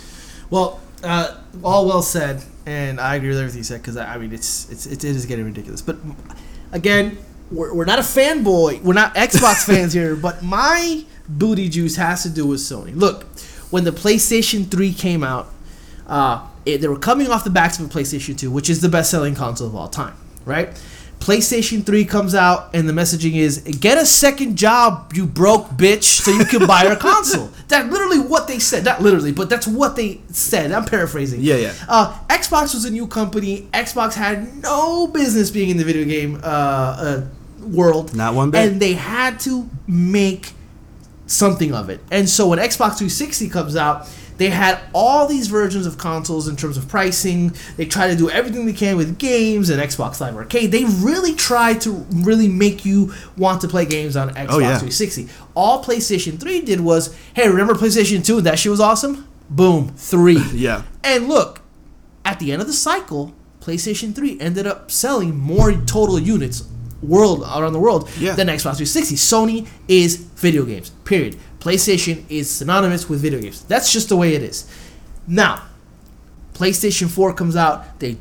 Well, 0.50 0.80
uh, 1.04 1.36
all 1.64 1.88
well 1.88 2.02
said, 2.02 2.44
and 2.66 3.00
I 3.00 3.16
agree 3.16 3.30
with 3.30 3.38
everything 3.40 3.60
you 3.60 3.64
said 3.64 3.82
because 3.82 3.98
I, 3.98 4.16
I 4.16 4.18
mean 4.18 4.34
it's, 4.34 4.70
it's 4.70 4.86
it 4.86 5.04
is 5.04 5.26
getting 5.26 5.46
ridiculous. 5.46 5.82
But 5.82 5.98
again, 6.72 7.18
we're, 7.52 7.74
we're 7.74 7.86
not 7.86 8.00
a 8.00 8.04
fanboy, 8.04 8.82
we're 8.82 8.94
not 8.94 9.16
Xbox 9.16 9.66
fans 9.66 9.94
here, 9.94 10.16
but 10.16 10.44
my 10.44 11.04
booty 11.28 11.70
juice 11.70 11.96
has 11.96 12.24
to 12.24 12.30
do 12.30 12.48
with 12.48 12.60
Sony. 12.60 12.96
Look, 12.96 13.26
when 13.70 13.84
the 13.84 13.92
PlayStation 13.92 14.70
Three 14.70 14.94
came 14.94 15.24
out, 15.24 15.48
uh, 16.08 16.48
it, 16.66 16.80
they 16.80 16.88
were 16.88 17.00
coming 17.00 17.28
off 17.30 17.44
the 17.44 17.50
backs 17.50 17.80
of 17.80 17.86
a 17.86 17.90
PlayStation 17.90 18.38
Two, 18.38 18.52
which 18.52 18.70
is 18.70 18.82
the 18.82 18.90
best-selling 18.90 19.36
console 19.36 19.68
of 19.68 19.76
all 19.76 19.88
time, 19.88 20.16
right? 20.46 20.70
PlayStation 21.22 21.86
3 21.86 22.04
comes 22.06 22.34
out 22.34 22.74
and 22.74 22.90
the 22.90 22.94
messaging 22.94 23.36
is 23.36 23.60
get 23.60 24.00
a 24.00 24.06
second 24.08 24.58
job, 24.58 25.14
you 25.14 25.28
broke 25.28 25.70
bitch, 25.70 26.04
so 26.04 26.32
you 26.32 26.46
can 26.46 26.66
buy 26.66 26.88
our 26.88 26.96
console. 26.96 27.52
That's 27.68 27.88
literally 27.92 28.20
what 28.20 28.48
they 28.48 28.58
said. 28.58 28.84
Not 28.86 29.04
literally, 29.04 29.32
but 29.32 29.50
that's 29.50 29.66
what 29.66 29.96
they 29.96 30.20
said. 30.32 30.72
I'm 30.74 30.84
paraphrasing. 30.84 31.40
Yeah, 31.40 31.56
yeah. 31.56 31.74
Uh, 31.88 32.18
Xbox 32.28 32.74
was 32.74 32.84
a 32.84 32.90
new 32.90 33.08
company. 33.08 33.70
Xbox 33.72 34.14
had 34.14 34.58
no 34.58 35.08
business 35.08 35.52
being 35.52 35.70
in 35.70 35.78
the 35.78 35.86
video 35.86 36.04
game 36.04 36.36
uh, 36.44 36.48
uh, 36.48 37.28
world. 37.62 38.16
Not 38.16 38.34
one 38.34 38.52
bit. 38.52 38.68
And 38.72 38.82
they 38.82 38.94
had 38.94 39.40
to 39.42 39.70
make 39.88 40.54
something 41.28 41.74
of 41.74 41.90
it. 41.90 42.00
And 42.12 42.30
so 42.30 42.48
when 42.50 42.60
Xbox 42.60 42.98
360 42.98 43.50
comes 43.50 43.76
out, 43.76 44.08
they 44.38 44.50
had 44.50 44.80
all 44.94 45.28
these 45.28 45.48
versions 45.50 45.86
of 45.86 45.98
consoles 46.00 46.48
in 46.48 46.56
terms 46.56 46.76
of 46.76 46.88
pricing. 46.88 47.54
They 47.78 47.86
try 47.86 48.08
to 48.08 48.16
do 48.16 48.30
everything 48.30 48.66
they 48.66 48.74
can 48.74 48.98
with 48.98 49.20
games 49.20 49.70
and 49.70 49.80
Xbox 49.80 50.20
Live 50.20 50.36
Arcade. 50.36 50.72
They 50.72 50.84
really 50.86 51.36
try 51.36 51.76
to 51.76 51.92
really 52.12 52.48
make 52.48 52.84
you 52.84 53.14
want 53.38 53.62
to 53.62 53.68
play 53.68 53.86
games 53.86 54.18
on 54.18 54.30
Xbox 54.32 54.48
Oh, 54.50 54.58
yeah. 54.60 54.80
360. 54.80 55.28
All 55.56 55.84
PlayStation 55.84 56.40
3 56.40 56.62
did 56.62 56.80
was, 56.82 57.16
hey, 57.36 57.48
remember 57.50 57.76
PlayStation 57.76 58.26
2? 58.26 58.42
That 58.42 58.58
shit 58.58 58.72
was 58.72 58.80
awesome? 58.80 59.28
Boom, 59.50 59.90
3. 59.96 60.38
Yeah. 60.54 60.84
And 61.04 61.28
look, 61.28 61.62
at 62.26 62.40
the 62.40 62.52
end 62.52 62.62
of 62.62 62.68
the 62.68 62.74
cycle, 62.74 63.34
PlayStation 63.60 64.16
3 64.16 64.40
ended 64.40 64.66
up 64.66 64.90
selling 64.90 65.38
more 65.38 65.72
total 65.74 66.18
units 66.18 66.62
world 67.02 67.42
around 67.42 67.74
the 67.74 67.80
world 67.80 68.10
Yeah. 68.20 68.36
than 68.36 68.48
Xbox 68.48 68.76
360. 68.78 69.16
Sony 69.16 69.68
is 69.88 70.18
video 70.18 70.64
games. 70.66 70.92
Period. 71.06 71.36
PlayStation 71.60 72.24
is 72.30 72.50
synonymous 72.50 73.10
with 73.10 73.22
video 73.22 73.40
games. 73.40 73.64
That's 73.68 73.92
just 73.92 74.10
the 74.10 74.16
way 74.18 74.34
it 74.34 74.42
is. 74.44 74.66
Now, 75.28 75.64
PlayStation 76.54 77.10
4 77.10 77.34
comes 77.34 77.56
out, 77.56 78.00
they 78.00 78.18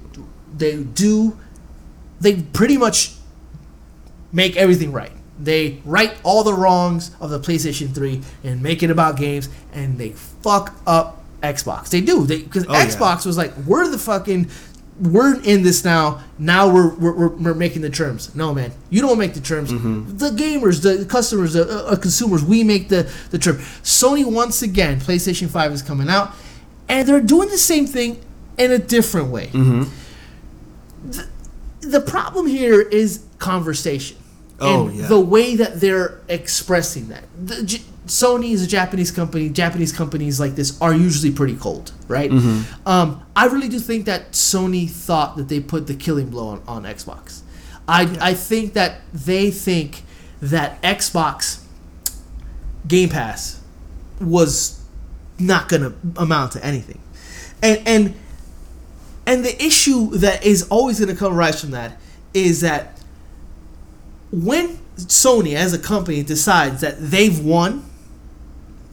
they 0.57 0.77
do 0.83 1.39
they 2.21 2.37
pretty 2.53 2.77
much 2.77 3.13
make 4.33 4.57
everything 4.57 4.93
right. 4.93 5.13
They 5.39 5.81
right 5.85 6.13
all 6.23 6.45
the 6.45 6.53
wrongs 6.53 7.13
of 7.21 7.31
the 7.31 7.41
PlayStation 7.41 7.95
3 7.95 8.21
and 8.45 8.63
make 8.63 8.83
it 8.83 8.91
about 8.91 9.17
games 9.17 9.49
and 9.73 9.97
they 9.99 10.11
fuck 10.11 10.75
up 10.87 11.25
Xbox. 11.43 11.89
They 11.89 12.03
do. 12.03 12.27
They 12.27 12.43
cuz 12.43 12.67
Oh, 12.69 12.73
yeah. 12.73 12.87
Xbox 12.87 13.25
was 13.25 13.39
like 13.39 13.55
we're 13.67 13.89
the 13.89 13.99
fucking 13.99 14.49
we're 14.99 15.41
in 15.43 15.63
this 15.63 15.85
now. 15.85 16.23
Now 16.39 16.73
we're, 16.73 16.95
we're, 16.95 17.13
we're, 17.13 17.29
we're 17.29 17.55
making 17.55 17.83
the 17.83 17.91
terms. 17.91 18.35
No, 18.35 18.53
man, 18.53 18.73
you 18.91 19.01
don't 19.01 19.19
make 19.19 19.35
the 19.35 19.41
terms. 19.41 19.73
Mm-hmm. 19.73 20.17
The 20.17 20.31
gamers, 20.31 20.83
the 20.83 21.05
customers, 21.07 21.55
the 21.55 21.63
uh, 21.63 21.93
uh, 21.93 21.97
consumers, 21.97 22.45
we 22.45 22.65
make 22.65 22.89
the 22.89 23.11
the 23.31 23.39
term. 23.39 23.57
Sony 23.57 24.25
once 24.25 24.63
again, 24.63 25.01
PlayStation 25.01 25.49
Five 25.49 25.73
is 25.73 25.83
coming 25.83 26.09
out, 26.09 26.35
and 26.89 27.09
they're 27.09 27.21
doing 27.21 27.49
the 27.49 27.59
same 27.59 27.87
thing 27.87 28.23
in 28.59 28.73
a 28.73 28.79
different 28.79 29.29
way. 29.29 29.47
Mm-hmm. 29.47 31.11
The, 31.11 31.29
the 31.81 32.01
problem 32.01 32.47
here 32.47 32.81
is 32.81 33.25
conversation. 33.39 34.19
Oh, 34.61 34.89
and 34.89 34.97
yeah. 34.97 35.07
the 35.07 35.21
way 35.21 35.57
that 35.57 35.81
they're 35.81 36.21
expressing 36.29 37.09
that. 37.09 37.25
The, 37.43 37.81
Sony 38.11 38.51
is 38.51 38.65
a 38.65 38.67
Japanese 38.67 39.13
company. 39.13 39.49
Japanese 39.49 39.93
companies 39.93 40.41
like 40.41 40.57
this 40.57 40.81
are 40.83 40.93
usually 40.93 41.31
pretty 41.31 41.55
cold, 41.55 41.93
right? 42.09 42.29
Mm-hmm. 42.29 42.89
Um, 42.89 43.25
I 43.37 43.47
really 43.47 43.69
do 43.69 43.79
think 43.79 44.07
that 44.07 44.33
Sony 44.33 44.91
thought 44.91 45.37
that 45.37 45.49
they 45.49 45.61
put 45.61 45.87
the 45.87 45.95
killing 45.95 46.29
blow 46.29 46.49
on, 46.49 46.63
on 46.67 46.83
Xbox. 46.83 47.43
I, 47.87 48.17
I 48.21 48.35
think 48.35 48.73
that 48.73 49.03
they 49.13 49.53
think 49.53 50.03
that 50.43 50.83
Xbox 50.83 51.63
Game 52.89 53.11
Pass 53.11 53.61
was 54.21 54.85
not 55.39 55.69
going 55.69 55.83
to 55.83 55.95
amount 56.21 56.53
to 56.53 56.65
anything. 56.65 57.01
And 57.63 57.81
and 57.87 58.15
and 59.25 59.45
the 59.45 59.65
issue 59.65 60.11
that 60.17 60.45
is 60.45 60.67
always 60.69 60.99
going 60.99 61.13
to 61.13 61.17
come 61.17 61.35
rise 61.37 61.61
from 61.61 61.71
that 61.71 62.01
is 62.35 62.63
that 62.63 63.01
when 64.33 64.79
Sony 64.97 65.55
as 65.55 65.73
a 65.73 65.79
company 65.79 66.25
decides 66.25 66.81
that 66.81 66.97
they've 66.99 67.39
won, 67.39 67.90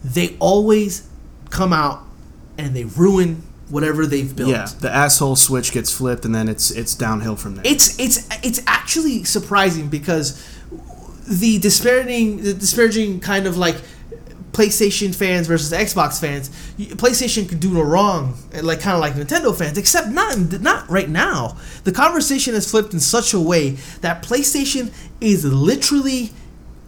they 0.04 0.36
always 0.38 1.08
come 1.50 1.72
out 1.72 2.04
and 2.56 2.74
they 2.74 2.84
ruin 2.84 3.42
whatever 3.68 4.06
they've 4.06 4.34
built. 4.34 4.50
Yeah. 4.50 4.66
The 4.66 4.90
asshole 4.90 5.36
switch 5.36 5.72
gets 5.72 5.92
flipped, 5.92 6.24
and 6.24 6.34
then 6.34 6.48
it's 6.48 6.70
it's 6.70 6.94
downhill 6.94 7.36
from 7.36 7.56
there. 7.56 7.66
It's 7.66 7.98
it's 7.98 8.28
it's 8.42 8.60
actually 8.66 9.24
surprising 9.24 9.88
because 9.88 10.42
the 11.26 11.58
disparaging 11.58 12.42
the 12.42 12.54
disparaging 12.54 13.20
kind 13.20 13.46
of 13.46 13.56
like 13.56 13.76
PlayStation 14.52 15.14
fans 15.14 15.46
versus 15.46 15.72
Xbox 15.72 16.20
fans, 16.20 16.48
PlayStation 16.96 17.48
could 17.48 17.60
do 17.60 17.72
no 17.72 17.82
wrong, 17.82 18.36
eh, 18.52 18.60
like 18.62 18.80
kind 18.80 18.94
of 18.94 19.00
like 19.00 19.12
Nintendo 19.14 19.56
fans, 19.56 19.78
except 19.78 20.08
not 20.08 20.60
not 20.60 20.88
right 20.90 21.08
now. 21.08 21.56
The 21.84 21.92
conversation 21.92 22.54
has 22.54 22.70
flipped 22.70 22.92
in 22.92 23.00
such 23.00 23.34
a 23.34 23.40
way 23.40 23.72
that 24.00 24.22
PlayStation 24.22 24.92
is 25.20 25.44
literally 25.44 26.32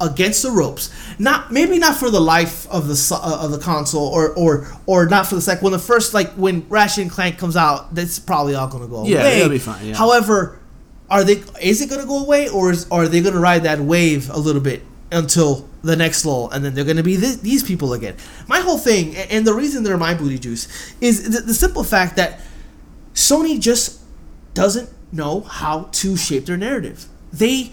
against 0.01 0.43
the 0.43 0.51
ropes. 0.51 0.91
Not 1.19 1.53
maybe 1.53 1.79
not 1.79 1.97
for 1.97 2.11
the 2.11 2.21
life 2.21 2.67
of 2.71 2.89
the 2.89 3.15
uh, 3.23 3.45
of 3.45 3.51
the 3.51 3.59
console, 3.59 4.07
or 4.09 4.31
or 4.35 4.67
or 4.87 5.07
not 5.07 5.27
for 5.27 5.35
the 5.35 5.41
sec. 5.41 5.63
When 5.63 5.73
the 5.73 5.79
first 5.79 6.15
like 6.15 6.31
when 6.33 6.67
Ratchet 6.69 7.03
and 7.03 7.11
Clank 7.11 7.39
comes 7.39 7.57
out, 7.57 7.95
that's 7.95 8.19
probably 8.19 8.55
all 8.55 8.69
gonna 8.69 8.87
go 8.89 9.05
Yeah, 9.05 9.19
away. 9.21 9.37
it'll 9.39 9.49
be 9.51 9.59
fine, 9.59 9.87
yeah. 9.87 9.97
However, 9.97 10.59
are 11.11 11.25
they? 11.25 11.43
Is 11.61 11.81
it 11.83 11.91
gonna 11.91 12.07
go 12.07 12.23
away, 12.25 12.49
or 12.49 12.71
is, 12.71 12.87
are 12.91 13.07
they 13.09 13.21
gonna 13.21 13.41
ride 13.41 13.65
that 13.65 13.81
wave 13.81 14.31
a 14.31 14.39
little 14.39 14.63
bit 14.63 14.83
until 15.13 15.69
the 15.83 15.97
next 15.97 16.25
lull, 16.25 16.49
and 16.51 16.65
then 16.65 16.75
they're 16.75 16.85
gonna 16.85 17.03
be 17.03 17.17
th- 17.17 17.41
these 17.41 17.63
people 17.63 17.93
again? 17.93 18.15
My 18.49 18.61
whole 18.61 18.79
thing, 18.79 19.17
and 19.17 19.47
the 19.47 19.53
reason 19.55 19.83
they're 19.83 19.97
my 19.99 20.15
booty 20.15 20.39
juice, 20.39 20.69
is 21.01 21.29
the, 21.31 21.41
the 21.41 21.55
simple 21.55 21.85
fact 21.85 22.17
that 22.17 22.41
Sony 23.15 23.61
just 23.61 24.01
doesn't 24.55 24.89
know 25.13 25.41
how 25.41 25.89
to 25.93 26.17
shape 26.17 26.47
their 26.47 26.57
narrative. 26.57 27.07
They 27.33 27.73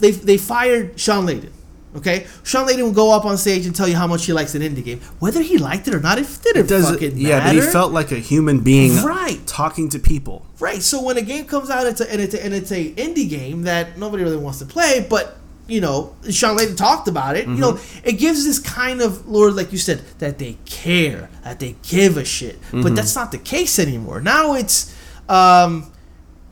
they 0.00 0.10
they 0.12 0.36
fired 0.38 0.98
Shawn 0.98 1.26
Layden. 1.26 1.50
Okay, 1.96 2.26
Shawn 2.44 2.68
Layden 2.68 2.82
will 2.82 2.92
go 2.92 3.10
up 3.10 3.24
on 3.24 3.38
stage 3.38 3.64
and 3.64 3.74
tell 3.74 3.88
you 3.88 3.96
how 3.96 4.06
much 4.06 4.26
he 4.26 4.32
likes 4.34 4.54
an 4.54 4.60
indie 4.60 4.84
game, 4.84 5.00
whether 5.18 5.40
he 5.40 5.56
liked 5.56 5.88
it 5.88 5.94
or 5.94 6.00
not. 6.00 6.18
It 6.18 6.28
didn't 6.42 6.66
Does 6.66 6.90
fucking 6.90 7.12
it, 7.12 7.16
yeah, 7.16 7.42
but 7.46 7.54
he 7.54 7.60
felt 7.62 7.90
like 7.92 8.12
a 8.12 8.16
human 8.18 8.60
being, 8.60 9.02
Right. 9.02 9.40
Talking 9.46 9.88
to 9.90 9.98
people. 9.98 10.44
Right. 10.60 10.82
So 10.82 11.02
when 11.02 11.16
a 11.16 11.22
game 11.22 11.46
comes 11.46 11.70
out, 11.70 11.86
it's 11.86 12.02
a, 12.02 12.12
and 12.12 12.20
it's 12.20 12.34
a, 12.34 12.44
and 12.44 12.52
it's 12.52 12.70
a 12.70 12.92
indie 12.92 13.28
game 13.30 13.62
that 13.62 13.96
nobody 13.96 14.24
really 14.24 14.36
wants 14.36 14.58
to 14.58 14.66
play, 14.66 15.06
but 15.08 15.38
you 15.68 15.80
know, 15.80 16.14
Shawn 16.30 16.58
Layden 16.58 16.76
talked 16.76 17.08
about 17.08 17.34
it. 17.36 17.48
You 17.48 17.54
know, 17.56 17.78
it 18.04 18.18
gives 18.18 18.44
this 18.44 18.58
kind 18.58 19.00
of 19.00 19.26
Lord, 19.26 19.54
like 19.56 19.72
you 19.72 19.78
said, 19.78 20.00
that 20.18 20.38
they 20.38 20.58
care, 20.66 21.28
that 21.44 21.58
they 21.60 21.76
give 21.82 22.18
a 22.18 22.24
shit. 22.26 22.58
But 22.72 22.94
that's 22.94 23.16
not 23.16 23.32
the 23.32 23.38
case 23.38 23.78
anymore. 23.78 24.20
Now 24.20 24.54
it's, 24.54 24.94
um, 25.30 25.90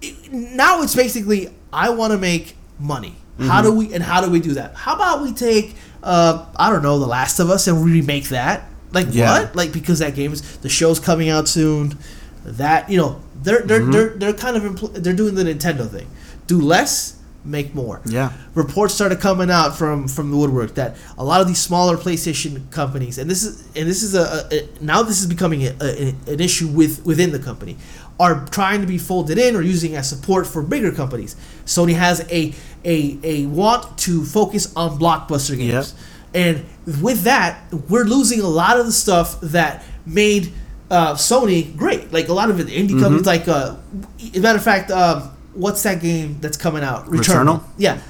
it- 0.00 0.32
now 0.32 0.80
it's 0.82 0.96
basically 0.96 1.50
I 1.72 1.90
want 1.90 2.12
to 2.12 2.18
make 2.18 2.56
money. 2.78 3.16
How 3.38 3.62
do 3.62 3.72
we 3.72 3.92
and 3.92 4.02
how 4.02 4.20
do 4.24 4.30
we 4.30 4.40
do 4.40 4.54
that? 4.54 4.74
How 4.76 4.94
about 4.94 5.22
we 5.22 5.32
take, 5.32 5.74
uh, 6.04 6.46
I 6.56 6.70
don't 6.70 6.82
know, 6.82 7.00
The 7.00 7.06
Last 7.06 7.40
of 7.40 7.50
Us 7.50 7.66
and 7.66 7.82
we 7.84 7.90
remake 7.92 8.28
that? 8.28 8.64
Like 8.92 9.08
Yeah. 9.10 9.40
what? 9.40 9.56
Like 9.56 9.72
because 9.72 9.98
that 9.98 10.14
game 10.14 10.32
is 10.32 10.58
the 10.58 10.68
show's 10.68 11.00
coming 11.00 11.28
out 11.30 11.48
soon. 11.48 11.98
That 12.44 12.88
you 12.90 12.96
know 12.96 13.20
they're 13.42 13.62
they're 13.62 13.80
Mm-hmm. 13.80 13.90
they're, 13.90 14.08
they're 14.10 14.32
kind 14.34 14.56
of 14.56 14.62
impl- 14.62 14.92
they're 14.94 15.14
doing 15.16 15.34
the 15.34 15.42
Nintendo 15.44 15.88
thing. 15.90 16.06
Do 16.46 16.60
less, 16.60 17.18
make 17.44 17.74
more. 17.74 18.02
Yeah. 18.04 18.32
Reports 18.54 18.94
started 18.94 19.18
coming 19.18 19.50
out 19.50 19.76
from 19.76 20.06
from 20.08 20.30
the 20.30 20.36
woodwork 20.36 20.74
that 20.74 20.94
a 21.18 21.24
lot 21.24 21.40
of 21.40 21.48
these 21.48 21.58
smaller 21.60 21.96
PlayStation 21.96 22.70
companies, 22.70 23.18
and 23.18 23.28
this 23.28 23.42
is 23.42 23.66
and 23.74 23.88
this 23.88 24.02
is 24.04 24.14
a, 24.14 24.46
a 24.52 24.68
now 24.84 25.02
this 25.02 25.20
is 25.20 25.26
becoming 25.26 25.62
a, 25.64 25.74
a, 25.80 26.08
an 26.32 26.38
issue 26.40 26.68
with 26.68 27.04
within 27.04 27.32
the 27.32 27.38
company, 27.40 27.76
are 28.20 28.46
trying 28.46 28.80
to 28.80 28.86
be 28.86 28.98
folded 28.98 29.38
in 29.38 29.56
or 29.56 29.62
using 29.62 29.96
as 29.96 30.08
support 30.08 30.46
for 30.46 30.62
bigger 30.62 30.92
companies. 30.92 31.34
Sony 31.66 31.94
has 31.94 32.20
a 32.30 32.54
a 32.84 33.18
a 33.22 33.46
want 33.46 33.98
to 33.98 34.24
focus 34.24 34.72
on 34.76 34.98
blockbuster 34.98 35.56
games. 35.56 35.94
And 36.32 36.64
with 37.00 37.22
that, 37.22 37.60
we're 37.88 38.04
losing 38.04 38.40
a 38.40 38.48
lot 38.48 38.78
of 38.78 38.86
the 38.86 38.92
stuff 38.92 39.40
that 39.40 39.84
made 40.04 40.52
uh, 40.90 41.14
Sony 41.14 41.74
great. 41.76 42.12
Like 42.12 42.28
a 42.28 42.32
lot 42.32 42.50
of 42.50 42.58
it, 42.60 42.66
indie 42.66 42.88
Mm-hmm. 42.90 43.00
companies. 43.00 43.26
Like, 43.26 43.46
uh, 43.48 43.76
as 44.20 44.36
a 44.36 44.40
matter 44.40 44.58
of 44.58 44.64
fact, 44.64 44.90
um, 44.90 45.30
what's 45.54 45.82
that 45.84 46.00
game 46.02 46.38
that's 46.40 46.56
coming 46.56 46.82
out? 46.82 47.06
Returnal? 47.06 47.62
Yeah. 47.78 48.00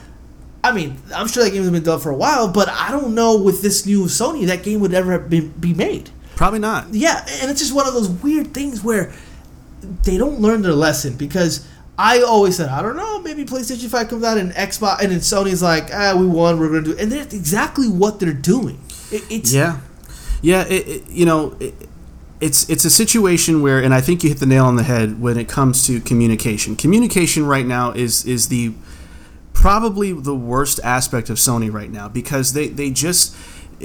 I 0.62 0.72
mean, 0.72 0.96
I'm 1.14 1.28
sure 1.28 1.44
that 1.44 1.50
game 1.50 1.62
has 1.62 1.70
been 1.70 1.82
done 1.82 2.00
for 2.00 2.10
a 2.10 2.16
while, 2.16 2.48
but 2.48 2.68
I 2.70 2.90
don't 2.90 3.14
know 3.14 3.36
with 3.36 3.60
this 3.60 3.84
new 3.84 4.04
Sony 4.04 4.46
that 4.46 4.62
game 4.62 4.80
would 4.80 4.94
ever 4.94 5.12
have 5.12 5.28
been, 5.28 5.50
be 5.60 5.74
made. 5.74 6.08
Probably 6.36 6.58
not. 6.58 6.92
Yeah, 6.94 7.22
and 7.42 7.50
it's 7.50 7.60
just 7.60 7.74
one 7.74 7.86
of 7.86 7.92
those 7.92 8.08
weird 8.08 8.54
things 8.54 8.82
where 8.82 9.12
they 10.02 10.16
don't 10.16 10.40
learn 10.40 10.62
their 10.62 10.72
lesson 10.72 11.16
because 11.16 11.66
I 11.96 12.22
always 12.22 12.56
said, 12.56 12.68
I 12.68 12.82
don't 12.82 12.96
know, 12.96 13.20
maybe 13.20 13.44
PlayStation 13.44 13.88
5 13.88 14.08
comes 14.08 14.24
out 14.24 14.36
and 14.38 14.52
Xbox 14.52 15.00
and 15.00 15.12
then 15.12 15.20
Sony's 15.20 15.62
like, 15.62 15.90
ah, 15.92 16.14
we 16.18 16.26
won, 16.26 16.58
we're 16.58 16.68
gonna 16.68 16.82
do, 16.82 16.98
and 16.98 17.10
that's 17.10 17.34
exactly 17.34 17.88
what 17.88 18.18
they're 18.20 18.32
doing. 18.32 18.80
It, 19.12 19.22
it's 19.30 19.52
Yeah, 19.52 19.80
yeah. 20.42 20.64
It, 20.64 20.88
it, 20.88 21.08
you 21.08 21.24
know, 21.24 21.56
it, 21.60 21.74
it's 22.40 22.68
it's 22.68 22.84
a 22.84 22.90
situation 22.90 23.62
where, 23.62 23.82
and 23.82 23.94
I 23.94 24.00
think 24.00 24.22
you 24.22 24.28
hit 24.28 24.38
the 24.38 24.46
nail 24.46 24.66
on 24.66 24.76
the 24.76 24.82
head 24.82 25.20
when 25.20 25.38
it 25.38 25.48
comes 25.48 25.86
to 25.86 26.00
communication. 26.00 26.76
Communication 26.76 27.46
right 27.46 27.66
now 27.66 27.92
is 27.92 28.24
is 28.24 28.48
the 28.48 28.74
probably 29.52 30.12
the 30.12 30.34
worst 30.34 30.80
aspect 30.82 31.30
of 31.30 31.36
Sony 31.38 31.72
right 31.72 31.90
now 31.90 32.08
because 32.08 32.52
they 32.52 32.68
they 32.68 32.90
just 32.90 33.34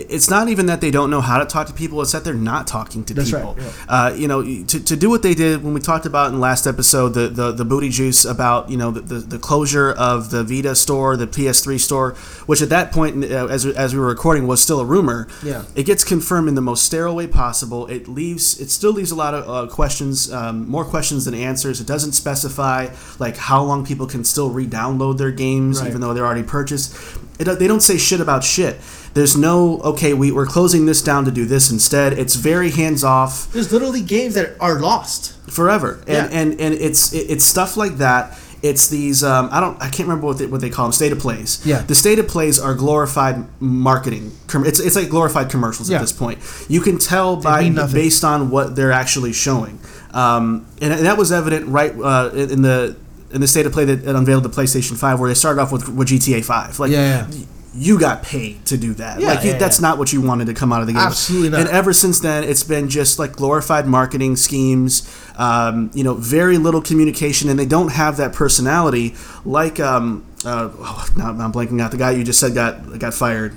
it's 0.09 0.29
not 0.29 0.49
even 0.49 0.65
that 0.67 0.81
they 0.81 0.91
don't 0.91 1.09
know 1.09 1.21
how 1.21 1.39
to 1.39 1.45
talk 1.45 1.67
to 1.67 1.73
people; 1.73 2.01
it's 2.01 2.11
that 2.11 2.23
they're 2.23 2.33
not 2.33 2.67
talking 2.67 3.03
to 3.05 3.13
That's 3.13 3.31
people. 3.31 3.55
right, 3.55 3.73
Uh, 3.87 4.13
you 4.15 4.27
know, 4.27 4.41
to, 4.43 4.79
to 4.83 4.95
do 4.95 5.09
what 5.09 5.21
they 5.23 5.33
did 5.33 5.63
when 5.63 5.73
we 5.73 5.79
talked 5.79 6.05
about 6.05 6.27
in 6.27 6.33
the 6.35 6.39
last 6.39 6.65
episode, 6.67 7.09
the, 7.09 7.27
the, 7.27 7.51
the 7.51 7.65
booty 7.65 7.89
juice 7.89 8.25
about 8.25 8.69
you 8.69 8.77
know 8.77 8.91
the, 8.91 9.01
the, 9.01 9.15
the 9.15 9.39
closure 9.39 9.91
of 9.91 10.29
the 10.31 10.43
Vita 10.43 10.75
store, 10.75 11.17
the 11.17 11.27
PS3 11.27 11.79
store, 11.79 12.11
which 12.45 12.61
at 12.61 12.69
that 12.69 12.91
point, 12.91 13.23
uh, 13.23 13.47
as 13.47 13.65
as 13.65 13.93
we 13.93 13.99
were 13.99 14.07
recording, 14.07 14.47
was 14.47 14.61
still 14.61 14.79
a 14.79 14.85
rumor. 14.85 15.27
Yeah. 15.43 15.63
it 15.75 15.83
gets 15.85 16.03
confirmed 16.03 16.47
in 16.47 16.55
the 16.55 16.61
most 16.61 16.83
sterile 16.83 17.15
way 17.15 17.27
possible. 17.27 17.87
It 17.87 18.07
leaves, 18.07 18.59
it 18.59 18.69
still 18.69 18.91
leaves 18.91 19.11
a 19.11 19.15
lot 19.15 19.33
of 19.33 19.49
uh, 19.49 19.71
questions, 19.73 20.31
um, 20.31 20.67
more 20.67 20.85
questions 20.85 21.25
than 21.25 21.33
answers. 21.33 21.79
It 21.81 21.87
doesn't 21.87 22.13
specify 22.13 22.87
like 23.19 23.37
how 23.37 23.63
long 23.63 23.85
people 23.85 24.05
can 24.07 24.23
still 24.23 24.49
re-download 24.49 25.17
their 25.17 25.31
games, 25.31 25.79
Right. 25.79 25.87
even 25.89 26.01
though 26.01 26.13
they're 26.13 26.25
already 26.25 26.43
purchased. 26.43 26.95
It, 27.39 27.45
they 27.59 27.67
don't 27.67 27.81
say 27.81 27.97
shit 27.97 28.19
about 28.21 28.43
shit. 28.43 28.77
There's 29.13 29.35
no 29.35 29.79
okay. 29.81 30.13
We, 30.13 30.31
we're 30.31 30.45
closing 30.45 30.85
this 30.85 31.01
down 31.01 31.25
to 31.25 31.31
do 31.31 31.45
this 31.45 31.71
instead. 31.71 32.13
It's 32.13 32.35
very 32.35 32.71
hands 32.71 33.03
off 33.03 33.51
There's 33.51 33.71
literally 33.71 34.01
games 34.01 34.35
that 34.35 34.55
are 34.59 34.79
lost. 34.79 35.33
forever, 35.49 36.03
and 36.07 36.31
Yeah. 36.31 36.39
and, 36.39 36.61
and 36.61 36.73
it's 36.75 37.11
it's 37.13 37.43
stuff 37.43 37.75
like 37.77 37.97
that. 37.97 38.37
It's 38.61 38.89
these 38.89 39.23
um, 39.23 39.47
I 39.53 39.59
don't 39.61 39.77
I 39.81 39.85
can't 39.89 40.07
remember 40.09 40.27
what 40.27 40.37
they, 40.37 40.45
what 40.45 40.59
they 40.61 40.69
call 40.69 40.85
them 40.85 40.91
state 40.91 41.11
of 41.13 41.19
plays. 41.19 41.61
Yeah. 41.65 41.81
the 41.81 41.95
state 41.95 42.19
of 42.19 42.27
plays 42.27 42.59
are 42.59 42.73
glorified 42.75 43.45
marketing. 43.61 44.31
It's 44.53 44.79
it's 44.79 44.95
like 44.97 45.09
glorified 45.09 45.49
commercials 45.49 45.89
Yeah. 45.89 45.97
at 45.97 46.01
this 46.01 46.11
point. 46.11 46.39
You 46.67 46.81
can 46.81 46.97
tell 46.97 47.35
by 47.37 47.69
based 47.93 48.23
on 48.25 48.49
what 48.51 48.75
they're 48.75 48.91
actually 48.91 49.31
showing, 49.33 49.79
um, 50.13 50.65
and, 50.81 50.91
and 50.93 51.05
that 51.05 51.17
was 51.17 51.31
evident 51.31 51.67
right 51.67 51.93
uh, 51.99 52.31
in 52.33 52.61
the 52.61 52.95
in 53.31 53.41
the 53.41 53.47
state 53.47 53.65
of 53.65 53.71
play 53.71 53.85
that 53.85 54.03
that 54.05 54.15
unveiled 54.15 54.43
the 54.43 54.49
PlayStation 54.49 54.97
Five, 54.97 55.19
where 55.19 55.29
they 55.29 55.35
started 55.35 55.61
off 55.61 55.71
with, 55.71 55.87
with 55.87 56.09
GTA 56.09 56.43
Five. 56.43 56.79
Like 56.79 56.91
Yeah, 56.91 57.27
yeah. 57.29 57.45
You 57.75 57.99
got 57.99 58.23
paid 58.23 58.65
to 58.67 58.77
do 58.77 58.93
that. 58.95 59.19
Yeah, 59.19 59.27
like 59.27 59.43
yeah, 59.43 59.57
that's 59.57 59.79
yeah. 59.79 59.87
not 59.87 59.97
what 59.99 60.11
you 60.11 60.21
wanted 60.21 60.45
to 60.47 60.53
come 60.55 60.73
out 60.73 60.81
of 60.81 60.87
the 60.87 60.93
game. 60.93 61.01
Absolutely 61.01 61.49
not. 61.49 61.61
And 61.61 61.69
ever 61.69 61.93
since 61.93 62.19
then, 62.19 62.43
it's 62.43 62.63
been 62.63 62.89
just 62.89 63.19
like 63.19 63.33
glorified 63.33 63.85
marketing 63.85 64.37
schemes. 64.37 65.07
Um, 65.37 65.91
you 65.93 66.03
know, 66.03 66.15
very 66.15 66.57
little 66.57 66.81
communication, 66.81 67.47
and 67.49 67.59
they 67.59 67.67
don't 67.67 67.91
have 67.91 68.17
that 68.17 68.33
personality 68.33 69.15
like. 69.45 69.79
Um, 69.79 70.25
uh, 70.43 70.71
oh, 70.73 71.07
now 71.15 71.29
I'm 71.29 71.51
blanking 71.51 71.81
out. 71.81 71.91
The 71.91 71.97
guy 71.97 72.11
you 72.11 72.23
just 72.23 72.39
said 72.39 72.55
got 72.55 72.97
got 72.97 73.13
fired. 73.13 73.55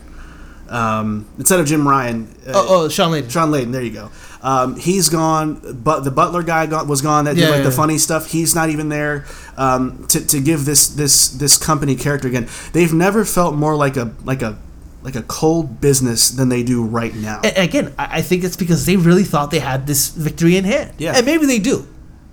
Um, 0.68 1.26
instead 1.38 1.60
of 1.60 1.66
Jim 1.66 1.86
Ryan, 1.86 2.34
uh, 2.46 2.52
Oh, 2.54 2.66
oh 2.84 2.88
Shawn 2.88 3.12
Layden. 3.12 3.30
Shawn 3.30 3.50
Layden. 3.50 3.72
There 3.72 3.82
you 3.82 3.92
go. 3.92 4.10
Um, 4.42 4.76
he's 4.76 5.08
gone, 5.08 5.60
but 5.84 6.00
the 6.00 6.10
Butler 6.10 6.42
guy 6.42 6.66
got, 6.66 6.88
was 6.88 7.00
gone. 7.00 7.26
That 7.26 7.36
did 7.36 7.48
like 7.48 7.58
yeah, 7.58 7.62
the 7.62 7.70
yeah. 7.70 7.76
funny 7.76 7.98
stuff. 7.98 8.30
He's 8.30 8.54
not 8.54 8.70
even 8.70 8.88
there 8.88 9.24
um, 9.56 10.06
to, 10.08 10.26
to 10.26 10.40
give 10.40 10.64
this 10.64 10.88
this 10.88 11.28
this 11.28 11.56
company 11.56 11.94
character 11.94 12.26
again. 12.26 12.48
They've 12.72 12.92
never 12.92 13.24
felt 13.24 13.54
more 13.54 13.76
like 13.76 13.96
a 13.96 14.12
like 14.24 14.42
a 14.42 14.58
like 15.02 15.14
a 15.14 15.22
cold 15.22 15.80
business 15.80 16.30
than 16.30 16.48
they 16.48 16.62
do 16.62 16.84
right 16.84 17.14
now. 17.14 17.40
And 17.44 17.56
again, 17.56 17.94
I 17.98 18.18
I 18.18 18.22
think 18.22 18.42
it's 18.42 18.56
because 18.56 18.84
they 18.84 18.96
really 18.96 19.24
thought 19.24 19.50
they 19.52 19.60
had 19.60 19.86
this 19.86 20.08
victory 20.08 20.56
in 20.56 20.64
hand. 20.64 20.92
Yeah. 20.98 21.16
And 21.16 21.24
maybe 21.24 21.46
they 21.46 21.58
do. 21.60 21.86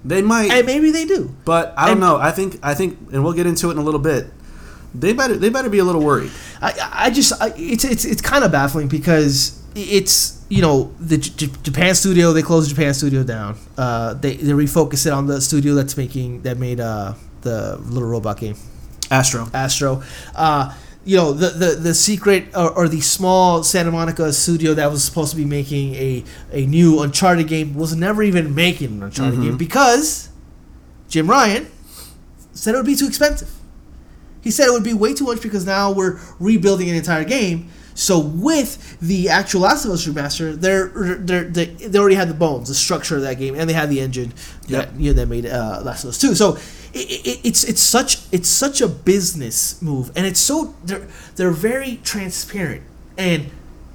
They 0.03 0.21
might, 0.21 0.49
And 0.49 0.65
maybe 0.65 0.91
they 0.91 1.05
do. 1.05 1.35
but 1.43 1.73
I 1.77 1.87
don't 1.87 1.91
and- 1.93 2.01
know. 2.01 2.15
I 2.17 2.31
think 2.31 2.57
I 2.63 2.73
think, 2.73 2.97
and 3.11 3.23
we'll 3.23 3.33
get 3.33 3.45
into 3.45 3.67
it 3.69 3.73
in 3.73 3.77
a 3.77 3.83
little 3.83 3.99
bit. 3.99 4.27
They 4.95 5.13
better 5.13 5.35
they 5.35 5.49
better 5.49 5.69
be 5.69 5.77
a 5.79 5.83
little 5.83 6.01
worried. 6.01 6.31
I, 6.61 6.73
I 7.05 7.09
just 7.11 7.39
I, 7.39 7.53
it's 7.55 7.83
it's 7.83 8.05
it's 8.05 8.21
kind 8.21 8.43
of 8.43 8.51
baffling 8.51 8.87
because 8.87 9.58
it's 9.75 10.43
you 10.49 10.61
know 10.61 10.93
the 10.99 11.17
J- 11.17 11.49
Japan 11.63 11.95
studio 11.95 12.33
they 12.33 12.41
closed 12.41 12.69
the 12.69 12.75
Japan 12.75 12.93
studio 12.93 13.23
down. 13.23 13.57
Uh, 13.77 14.13
they 14.13 14.35
they 14.35 14.51
refocus 14.51 15.05
it 15.05 15.13
on 15.13 15.27
the 15.27 15.41
studio 15.41 15.75
that's 15.75 15.97
making 15.97 16.41
that 16.41 16.57
made 16.57 16.79
uh 16.79 17.13
the 17.41 17.77
little 17.77 18.09
robot 18.09 18.37
game 18.39 18.55
Astro. 19.11 19.47
Astro. 19.53 20.03
Uh, 20.35 20.75
you 21.05 21.15
know 21.15 21.31
the 21.31 21.49
the 21.49 21.75
the 21.75 21.93
secret 21.93 22.47
or, 22.55 22.71
or 22.71 22.87
the 22.87 23.01
small 23.01 23.63
Santa 23.63 23.91
Monica 23.91 24.31
studio 24.33 24.73
that 24.73 24.91
was 24.91 25.03
supposed 25.03 25.31
to 25.31 25.37
be 25.37 25.45
making 25.45 25.95
a 25.95 26.23
a 26.51 26.65
new 26.65 27.01
Uncharted 27.01 27.47
game 27.47 27.73
was 27.73 27.95
never 27.95 28.21
even 28.21 28.53
making 28.53 28.87
an 28.93 29.03
Uncharted 29.03 29.41
game 29.41 29.57
because 29.57 30.29
Jim 31.07 31.29
Ryan 31.29 31.71
said 32.51 32.75
it 32.75 32.77
would 32.77 32.85
be 32.85 32.95
too 32.95 33.07
expensive. 33.07 33.49
He 34.41 34.51
said 34.51 34.67
it 34.67 34.71
would 34.71 34.83
be 34.83 34.93
way 34.93 35.13
too 35.13 35.25
much 35.25 35.41
because 35.41 35.65
now 35.65 35.91
we're 35.91 36.19
rebuilding 36.39 36.89
an 36.89 36.95
entire 36.95 37.23
game. 37.23 37.69
So 37.99 38.17
with 38.17 38.97
the 39.01 39.27
actual 39.27 39.61
Last 39.61 39.83
of 39.83 39.91
Us 39.91 40.07
remaster, 40.07 40.55
they're, 40.55 40.87
they're, 41.17 41.43
they 41.43 41.65
they 41.65 41.99
already 41.99 42.15
had 42.15 42.29
the 42.29 42.33
bones, 42.33 42.69
the 42.69 42.73
structure 42.73 43.17
of 43.17 43.23
that 43.23 43.37
game, 43.37 43.55
and 43.55 43.69
they 43.69 43.73
had 43.73 43.89
the 43.89 43.99
engine 43.99 44.33
that 44.69 44.97
you 44.97 45.09
know, 45.09 45.13
that 45.19 45.27
made 45.27 45.45
uh, 45.45 45.81
Last 45.83 46.05
of 46.05 46.11
Us 46.11 46.17
Two. 46.17 46.33
So 46.33 46.55
it, 46.93 47.27
it, 47.27 47.41
it's 47.43 47.65
it's 47.65 47.81
such 47.81 48.21
it's 48.31 48.47
such 48.47 48.79
a 48.79 48.87
business 48.87 49.81
move, 49.81 50.13
and 50.15 50.25
it's 50.25 50.39
so 50.39 50.73
they're 50.85 51.07
they're 51.35 51.51
very 51.51 51.97
transparent 51.97 52.83
and. 53.17 53.51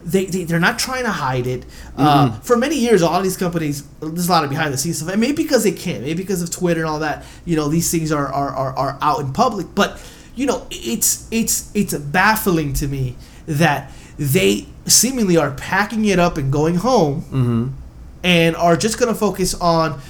They, 0.07 0.27
they, 0.27 0.45
they're 0.45 0.61
not 0.61 0.79
trying 0.79 1.05
to 1.05 1.11
hide 1.11 1.47
it. 1.47 1.65
Uh, 1.97 2.39
for 2.41 2.59
many 2.59 2.77
years, 2.77 3.01
all 3.01 3.23
these 3.23 3.39
companies, 3.39 3.87
there's 4.01 4.29
a 4.29 4.31
lot 4.31 4.45
of 4.45 4.51
behind 4.51 4.75
the 4.75 4.77
scenes 4.77 4.99
stuff. 4.99 5.11
And 5.11 5.19
maybe 5.19 5.43
because 5.43 5.65
they 5.65 5.73
can't, 5.73 6.03
maybe 6.03 6.23
because 6.23 6.43
of 6.43 6.51
Twitter 6.51 6.83
and 6.83 6.91
all 6.91 6.99
that, 6.99 7.25
you 7.47 7.57
know, 7.57 7.69
these 7.69 7.91
things 7.91 8.13
are, 8.13 8.27
are, 8.27 8.51
are, 8.51 8.77
are 8.77 8.99
out 9.01 9.21
in 9.21 9.33
public. 9.33 9.69
But 9.75 9.99
you 10.37 10.47
know 10.47 10.67
it's 10.71 11.29
it's 11.31 11.71
it's 11.75 11.95
baffling 11.95 12.73
to 12.75 12.89
me 12.89 13.17
that 13.47 13.91
they 14.19 14.67
seemingly 14.87 15.37
are 15.37 15.51
packing 15.53 16.05
it 16.07 16.19
up 16.19 16.39
and 16.39 16.53
going 16.53 16.77
home 16.77 17.77
and 18.23 18.57
are 18.57 18.77
just 18.77 18.99
going 18.99 19.13
to 19.13 19.19
focus 19.19 19.55
on 19.55 20.01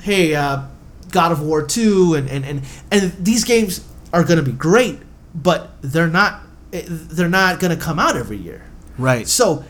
hey 0.00 0.34
uh, 0.34 0.62
god 1.10 1.32
of 1.32 1.40
war 1.42 1.62
2 1.62 2.14
and 2.14 2.28
and 2.28 2.44
and, 2.44 2.62
and 2.90 3.12
these 3.24 3.44
games 3.44 3.86
are 4.12 4.24
going 4.24 4.38
to 4.38 4.44
be 4.44 4.52
great 4.52 4.98
but 5.34 5.70
they're 5.80 6.08
not 6.08 6.40
they're 6.70 7.28
not 7.28 7.60
going 7.60 7.76
to 7.76 7.82
come 7.82 7.98
out 7.98 8.16
every 8.16 8.36
year 8.38 8.62
Right. 8.98 9.26
so 9.28 9.64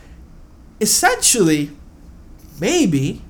essentially 0.81 1.71
maybe 2.61 3.23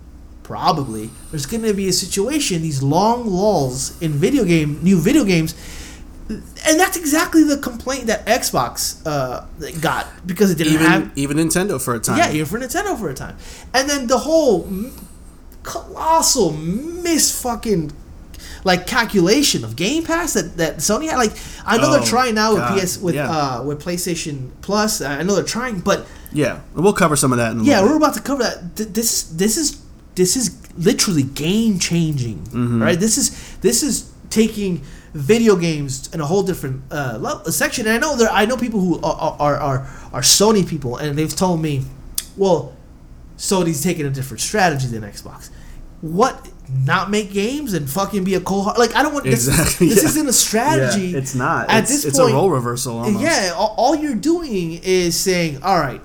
probably 0.42 1.10
there's 1.30 1.46
going 1.46 1.62
to 1.62 1.72
be 1.74 1.88
a 1.88 1.92
situation 1.92 2.62
these 2.62 2.82
long 2.82 3.26
lulls 3.26 4.00
in 4.02 4.12
video 4.12 4.44
game 4.44 4.78
new 4.82 4.98
video 4.98 5.24
games 5.24 5.54
and 6.28 6.78
that's 6.80 6.96
exactly 6.96 7.44
the 7.44 7.58
complaint 7.58 8.06
that 8.06 8.24
Xbox 8.26 9.00
uh, 9.06 9.46
got 9.80 10.06
because 10.26 10.50
it 10.50 10.56
didn't 10.58 10.74
even 10.74 10.86
have 10.86 11.12
even 11.16 11.36
Nintendo 11.36 11.80
for 11.82 11.94
a 11.94 12.00
time. 12.00 12.18
yeah, 12.18 12.30
even 12.32 12.46
for 12.46 12.58
Nintendo 12.58 12.98
for 12.98 13.08
a 13.10 13.14
time. 13.14 13.36
And 13.74 13.88
then 13.88 14.06
the 14.06 14.18
whole 14.18 14.68
colossal 15.62 16.52
miss 16.52 17.40
fucking 17.42 17.92
like 18.64 18.86
calculation 18.86 19.64
of 19.64 19.74
Game 19.76 20.04
Pass 20.04 20.34
that, 20.34 20.56
that 20.56 20.76
Sony 20.78 21.08
had. 21.08 21.16
Like 21.16 21.32
I 21.64 21.76
know 21.78 21.88
Oh, 21.88 21.92
they're 21.92 22.06
trying 22.06 22.34
now 22.34 22.50
with 22.52 22.60
God, 22.60 22.80
PS 22.80 22.98
with 22.98 23.14
yeah. 23.14 23.30
uh 23.30 23.62
with 23.62 23.82
PlayStation 23.82 24.50
Plus. 24.60 25.00
I 25.00 25.22
know 25.22 25.34
they're 25.34 25.44
trying, 25.44 25.80
but 25.80 26.06
Yeah. 26.32 26.60
We'll 26.74 26.92
cover 26.92 27.16
some 27.16 27.32
of 27.32 27.38
that 27.38 27.52
in 27.52 27.60
a 27.60 27.64
yeah, 27.64 27.82
we're 27.82 27.96
about 27.96 28.14
to 28.14 28.20
cover 28.22 28.42
that. 28.42 28.76
Th- 28.76 28.88
This 28.88 29.24
this 29.24 29.56
is 29.56 29.82
this 30.14 30.36
is 30.36 30.56
literally 30.76 31.22
game 31.24 31.78
changing, 31.78 32.38
Mm-hmm. 32.44 32.82
right? 32.82 32.98
This 32.98 33.18
is 33.18 33.56
this 33.58 33.82
is 33.82 34.10
taking 34.30 34.82
video 35.14 35.56
games 35.56 36.12
in 36.14 36.20
a 36.20 36.26
whole 36.26 36.42
different 36.42 36.82
uh, 36.90 37.44
section. 37.50 37.86
And 37.86 37.94
I 37.94 37.98
know 37.98 38.16
there, 38.16 38.30
I 38.30 38.46
know 38.46 38.56
people 38.56 38.80
who 38.80 39.00
are 39.02 39.36
are, 39.38 39.56
are 39.56 39.78
are 40.12 40.20
Sony 40.22 40.66
people, 40.66 40.96
and 40.96 41.16
they've 41.16 41.34
told 41.34 41.60
me, 41.60 41.84
well, 42.36 42.74
Sony's 43.36 43.82
taking 43.82 44.06
a 44.06 44.10
different 44.10 44.40
strategy 44.40 44.86
than 44.86 45.02
Xbox. 45.02 45.50
What? 46.00 46.48
Not 46.84 47.10
make 47.10 47.32
games 47.32 47.74
and 47.74 47.88
fucking 47.88 48.24
be 48.24 48.34
a 48.34 48.40
cold? 48.40 48.66
Like 48.78 48.96
I 48.96 49.02
don't 49.02 49.12
want 49.12 49.24
this. 49.24 49.46
Exactly, 49.46 49.88
This 49.88 50.02
yeah. 50.02 50.08
isn't 50.08 50.28
a 50.28 50.32
strategy. 50.32 51.08
Yeah, 51.08 51.18
it's 51.18 51.34
not. 51.34 51.70
At 51.70 51.82
it's, 51.82 51.90
this 51.90 52.04
it's 52.06 52.18
point, 52.18 52.32
a 52.32 52.34
role 52.34 52.50
reversal 52.50 52.98
almost. 52.98 53.22
yeah, 53.22 53.52
all, 53.54 53.74
all 53.76 53.94
you're 53.94 54.14
doing 54.14 54.80
is 54.82 55.18
saying, 55.18 55.62
all 55.62 55.78
right, 55.78 56.00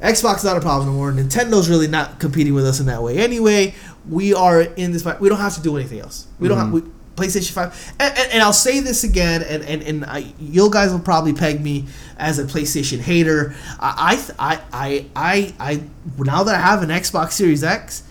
Xbox 0.00 0.44
not 0.44 0.56
a 0.56 0.60
problem 0.60 0.88
anymore. 0.88 1.12
Nintendo's 1.12 1.68
really 1.68 1.88
not 1.88 2.18
competing 2.20 2.54
with 2.54 2.66
us 2.66 2.80
in 2.80 2.86
that 2.86 3.02
way 3.02 3.18
anyway. 3.18 3.74
We 4.08 4.34
are 4.34 4.62
in 4.62 4.92
this. 4.92 5.02
fight. 5.02 5.20
We 5.20 5.28
don't 5.28 5.38
have 5.38 5.54
to 5.56 5.62
do 5.62 5.76
anything 5.76 6.00
else. 6.00 6.26
We 6.40 6.48
don't 6.48 6.58
have 6.58 6.72
we, 6.72 6.82
PlayStation 7.16 7.52
Five. 7.52 7.94
And, 7.98 8.16
and, 8.18 8.32
and 8.32 8.42
I'll 8.42 8.52
say 8.52 8.80
this 8.80 9.04
again, 9.04 9.42
and 9.42 9.62
and 9.64 9.82
and 9.82 10.04
I, 10.04 10.32
you 10.38 10.70
guys 10.70 10.92
will 10.92 11.00
probably 11.00 11.32
peg 11.32 11.60
me 11.60 11.86
as 12.18 12.38
a 12.38 12.44
PlayStation 12.44 13.00
hater. 13.00 13.54
I 13.80 14.22
I 14.38 14.60
I 14.72 15.06
I, 15.14 15.54
I 15.58 15.82
now 16.18 16.42
that 16.44 16.54
I 16.54 16.60
have 16.60 16.82
an 16.82 16.90
Xbox 16.90 17.32
Series 17.32 17.62
X, 17.64 18.02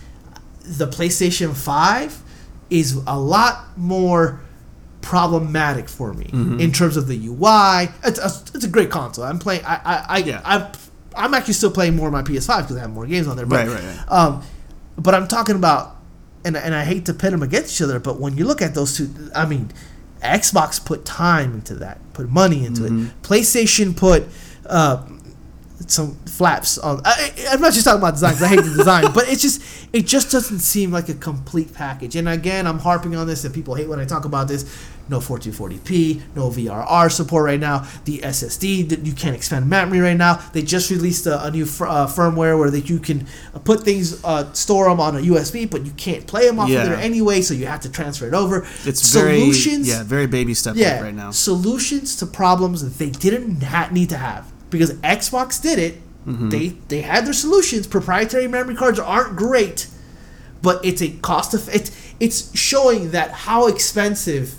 the 0.64 0.86
PlayStation 0.86 1.54
Five 1.54 2.22
is 2.70 3.00
a 3.06 3.18
lot 3.18 3.76
more 3.76 4.40
problematic 5.02 5.88
for 5.88 6.14
me 6.14 6.30
in 6.62 6.72
terms 6.72 6.96
of 6.96 7.08
the 7.08 7.26
UI. 7.26 7.92
It's 8.04 8.18
a, 8.18 8.54
it's 8.54 8.64
a 8.64 8.68
great 8.68 8.90
console. 8.90 9.24
I'm 9.24 9.38
playing. 9.38 9.64
I 9.64 9.74
I, 9.74 10.04
I 10.08 10.18
Yeah. 10.18 10.40
I'm, 10.44 10.72
I'm 11.14 11.34
actually 11.34 11.54
still 11.54 11.70
playing 11.70 11.96
more 11.96 12.06
on 12.06 12.12
my 12.12 12.22
PS5 12.22 12.62
because 12.62 12.76
I 12.76 12.80
have 12.80 12.90
more 12.90 13.06
games 13.06 13.26
on 13.26 13.36
there. 13.36 13.46
But, 13.46 13.66
Right, 13.66 13.68
right, 13.68 13.84
right. 13.84 14.12
Um, 14.12 14.42
but 14.96 15.14
I'm 15.14 15.28
talking 15.28 15.56
about, 15.56 15.96
and 16.44 16.56
and 16.56 16.74
I 16.74 16.84
hate 16.84 17.04
to 17.06 17.14
pit 17.14 17.30
them 17.30 17.42
against 17.42 17.74
each 17.76 17.82
other, 17.82 17.98
but 18.00 18.18
when 18.20 18.36
you 18.36 18.44
look 18.44 18.60
at 18.62 18.74
those 18.74 18.96
two, 18.96 19.08
I 19.34 19.46
mean, 19.46 19.70
Xbox 20.22 20.84
put 20.84 21.04
time 21.04 21.54
into 21.54 21.74
that, 21.76 21.98
put 22.12 22.28
money 22.30 22.64
into 22.64 22.82
Mm-hmm. 22.82 23.06
it. 23.06 23.22
PlayStation 23.22 23.96
put. 23.96 24.24
Uh, 24.66 25.04
some 25.88 26.16
flaps 26.26 26.78
on. 26.78 27.00
I, 27.04 27.32
I'm 27.50 27.60
not 27.60 27.72
just 27.72 27.84
talking 27.84 28.00
about 28.00 28.14
design 28.14 28.34
I 28.42 28.48
hate 28.48 28.56
the 28.62 28.74
design, 28.76 29.12
but 29.12 29.28
it's 29.28 29.42
just 29.42 29.62
it 29.92 30.06
just 30.06 30.30
doesn't 30.30 30.60
seem 30.60 30.90
like 30.90 31.08
a 31.08 31.14
complete 31.14 31.72
package. 31.74 32.16
And 32.16 32.28
again, 32.28 32.66
I'm 32.66 32.78
harping 32.78 33.14
on 33.16 33.26
this, 33.26 33.44
and 33.44 33.54
people 33.54 33.74
hate 33.74 33.88
when 33.88 33.98
I 34.00 34.04
talk 34.04 34.24
about 34.24 34.48
this. 34.48 34.64
No 35.08 35.18
1440p, 35.18 36.22
no 36.36 36.48
VRR 36.48 37.10
support 37.10 37.44
right 37.44 37.58
now. 37.60 37.86
The 38.04 38.18
SSD 38.18 38.88
that 38.90 39.00
you 39.04 39.12
can't 39.12 39.34
expand 39.34 39.68
memory 39.68 39.98
right 39.98 40.16
now. 40.16 40.34
They 40.52 40.62
just 40.62 40.90
released 40.90 41.26
a, 41.26 41.44
a 41.44 41.50
new 41.50 41.66
fir- 41.66 41.88
uh, 41.88 42.06
firmware 42.06 42.56
where 42.58 42.70
that 42.70 42.88
you 42.88 43.00
can 43.00 43.26
uh, 43.52 43.58
put 43.58 43.80
things, 43.80 44.22
uh, 44.24 44.50
store 44.52 44.88
them 44.88 45.00
on 45.00 45.16
a 45.16 45.20
USB, 45.20 45.68
but 45.68 45.84
you 45.84 45.90
can't 45.92 46.26
play 46.26 46.46
them 46.46 46.60
off 46.60 46.68
Yeah. 46.68 46.82
of 46.82 46.88
there 46.90 46.98
anyway. 46.98 47.40
So 47.42 47.52
you 47.52 47.66
have 47.66 47.80
to 47.80 47.90
transfer 47.90 48.28
it 48.28 48.32
over. 48.32 48.60
It's 48.84 49.02
solutions. 49.02 49.88
very 49.88 49.98
yeah, 49.98 50.04
very 50.04 50.26
baby 50.28 50.54
step 50.54 50.76
Yeah, 50.76 51.00
right 51.02 51.12
now. 51.14 51.32
solutions 51.32 52.14
to 52.16 52.26
problems 52.26 52.82
that 52.82 52.98
they 53.04 53.10
didn't 53.10 53.62
ha- 53.64 53.88
need 53.90 54.08
to 54.10 54.16
have 54.16 54.51
because 54.72 54.94
Xbox 54.94 55.62
did 55.62 55.78
it. 55.78 55.94
Mm-hmm. 56.26 56.48
They 56.48 56.68
they 56.88 57.02
had 57.02 57.26
their 57.26 57.32
solutions. 57.32 57.86
Proprietary 57.86 58.48
memory 58.48 58.74
cards 58.74 58.98
aren't 58.98 59.36
great, 59.36 59.86
but 60.62 60.84
it's 60.84 61.00
a 61.02 61.10
cost 61.18 61.54
of 61.54 61.68
it. 61.68 61.90
It's 62.18 62.56
showing 62.58 63.12
that 63.12 63.30
how 63.30 63.66
expensive 63.68 64.54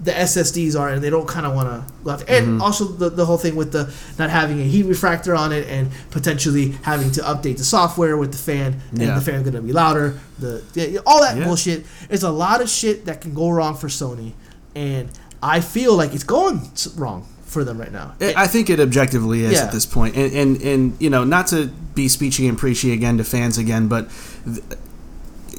the 0.00 0.12
SSDs 0.12 0.78
are, 0.78 0.90
and 0.90 1.02
they 1.02 1.10
don't 1.10 1.26
kind 1.26 1.44
of 1.44 1.54
want 1.56 1.68
to 1.68 1.92
go 2.04 2.10
after. 2.12 2.24
Mm-hmm. 2.26 2.50
And 2.52 2.62
also 2.62 2.84
the, 2.84 3.10
the 3.10 3.26
whole 3.26 3.38
thing 3.38 3.56
with 3.56 3.72
the 3.72 3.92
not 4.16 4.30
having 4.30 4.60
a 4.60 4.64
heat 4.64 4.84
refractor 4.84 5.34
on 5.34 5.52
it, 5.52 5.66
and 5.68 5.90
potentially 6.10 6.70
having 6.82 7.10
to 7.12 7.20
update 7.22 7.58
the 7.58 7.64
software 7.64 8.16
with 8.16 8.30
the 8.32 8.38
fan, 8.38 8.80
and 8.90 9.00
Yeah. 9.02 9.14
the 9.14 9.20
fan 9.20 9.42
gonna 9.42 9.60
be 9.62 9.72
louder. 9.72 10.18
The 10.38 11.02
all 11.06 11.20
that 11.22 11.36
Yeah. 11.36 11.44
bullshit. 11.44 11.86
It's 12.10 12.22
a 12.22 12.30
lot 12.30 12.60
of 12.60 12.68
shit 12.68 13.06
that 13.06 13.20
can 13.20 13.34
go 13.34 13.50
wrong 13.50 13.76
for 13.76 13.88
Sony, 13.88 14.32
and 14.74 15.10
I 15.42 15.60
feel 15.60 15.94
like 15.96 16.14
it's 16.14 16.24
going 16.24 16.70
wrong 16.96 17.26
for 17.48 17.64
them 17.64 17.78
right 17.80 17.90
now. 17.92 18.14
I 18.20 18.34
I 18.44 18.46
think 18.46 18.70
it 18.70 18.78
objectively 18.78 19.44
is 19.44 19.52
Yeah. 19.52 19.64
at 19.64 19.72
this 19.72 19.86
point, 19.86 20.16
and, 20.16 20.32
and 20.32 20.62
and 20.62 20.96
you 21.00 21.10
know, 21.10 21.24
not 21.24 21.46
to 21.48 21.66
be 21.94 22.06
speechy 22.06 22.48
and 22.48 22.56
preachy 22.56 22.92
again 22.92 23.18
to 23.18 23.24
fans 23.24 23.58
again, 23.58 23.88
but 23.88 24.08
th- 24.44 24.62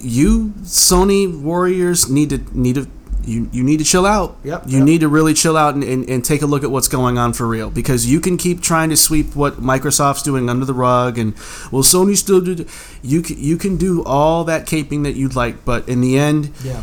you 0.02 0.54
Sony 0.64 1.28
Warriors 1.42 2.10
need 2.10 2.30
to 2.30 2.38
need 2.58 2.76
to 2.76 2.88
you, 3.26 3.50
you 3.52 3.64
need 3.64 3.78
to 3.80 3.84
chill 3.86 4.06
out. 4.06 4.38
Yep, 4.44 4.64
You 4.68 4.78
yep. 4.78 4.86
need 4.86 5.02
to 5.02 5.08
really 5.10 5.34
chill 5.34 5.58
out 5.58 5.76
and, 5.76 5.84
and, 5.84 6.10
and 6.10 6.24
take 6.26 6.42
a 6.42 6.46
look 6.48 6.64
at 6.64 6.72
what's 6.72 6.88
going 6.88 7.18
on 7.18 7.34
for 7.34 7.46
real 7.46 7.70
because 7.70 8.10
you 8.10 8.20
can 8.22 8.38
keep 8.38 8.62
trying 8.62 8.90
to 8.90 8.98
sweep 8.98 9.36
what 9.36 9.56
Microsoft's 9.58 10.24
doing 10.24 10.50
under 10.50 10.66
the 10.66 10.74
rug 10.74 11.18
and 11.20 11.34
well 11.72 11.84
Sony 11.84 12.16
still 12.16 12.40
do 12.42 12.66
you 13.04 13.22
can, 13.22 13.38
you 13.38 13.58
can 13.58 13.76
do 13.76 14.04
all 14.06 14.46
that 14.46 14.66
caping 14.66 15.04
that 15.04 15.16
you'd 15.16 15.36
like 15.36 15.64
but 15.66 15.88
in 15.88 16.00
the 16.02 16.18
end 16.18 16.52
yeah, 16.64 16.82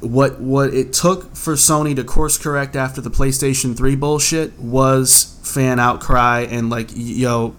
what 0.00 0.40
what 0.40 0.74
it 0.74 0.92
took 0.92 1.34
for 1.34 1.54
Sony 1.54 1.96
to 1.96 2.04
course 2.04 2.36
correct 2.38 2.76
after 2.76 3.00
the 3.00 3.10
PlayStation 3.10 3.76
3 3.76 3.96
bullshit 3.96 4.58
was 4.58 5.38
fan 5.42 5.80
outcry 5.80 6.40
and 6.50 6.68
like 6.68 6.90
yo 6.94 7.54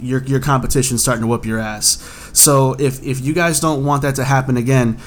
your 0.00 0.22
your 0.24 0.40
competition 0.40 0.98
starting 0.98 1.22
to 1.22 1.28
whoop 1.28 1.46
your 1.46 1.58
ass. 1.60 1.98
So 2.32 2.74
if 2.78 3.02
if 3.04 3.20
you 3.20 3.32
guys 3.32 3.60
don't 3.60 3.84
want 3.84 4.02
that 4.02 4.16
to 4.16 4.24
happen 4.24 4.56
again, 4.56 4.98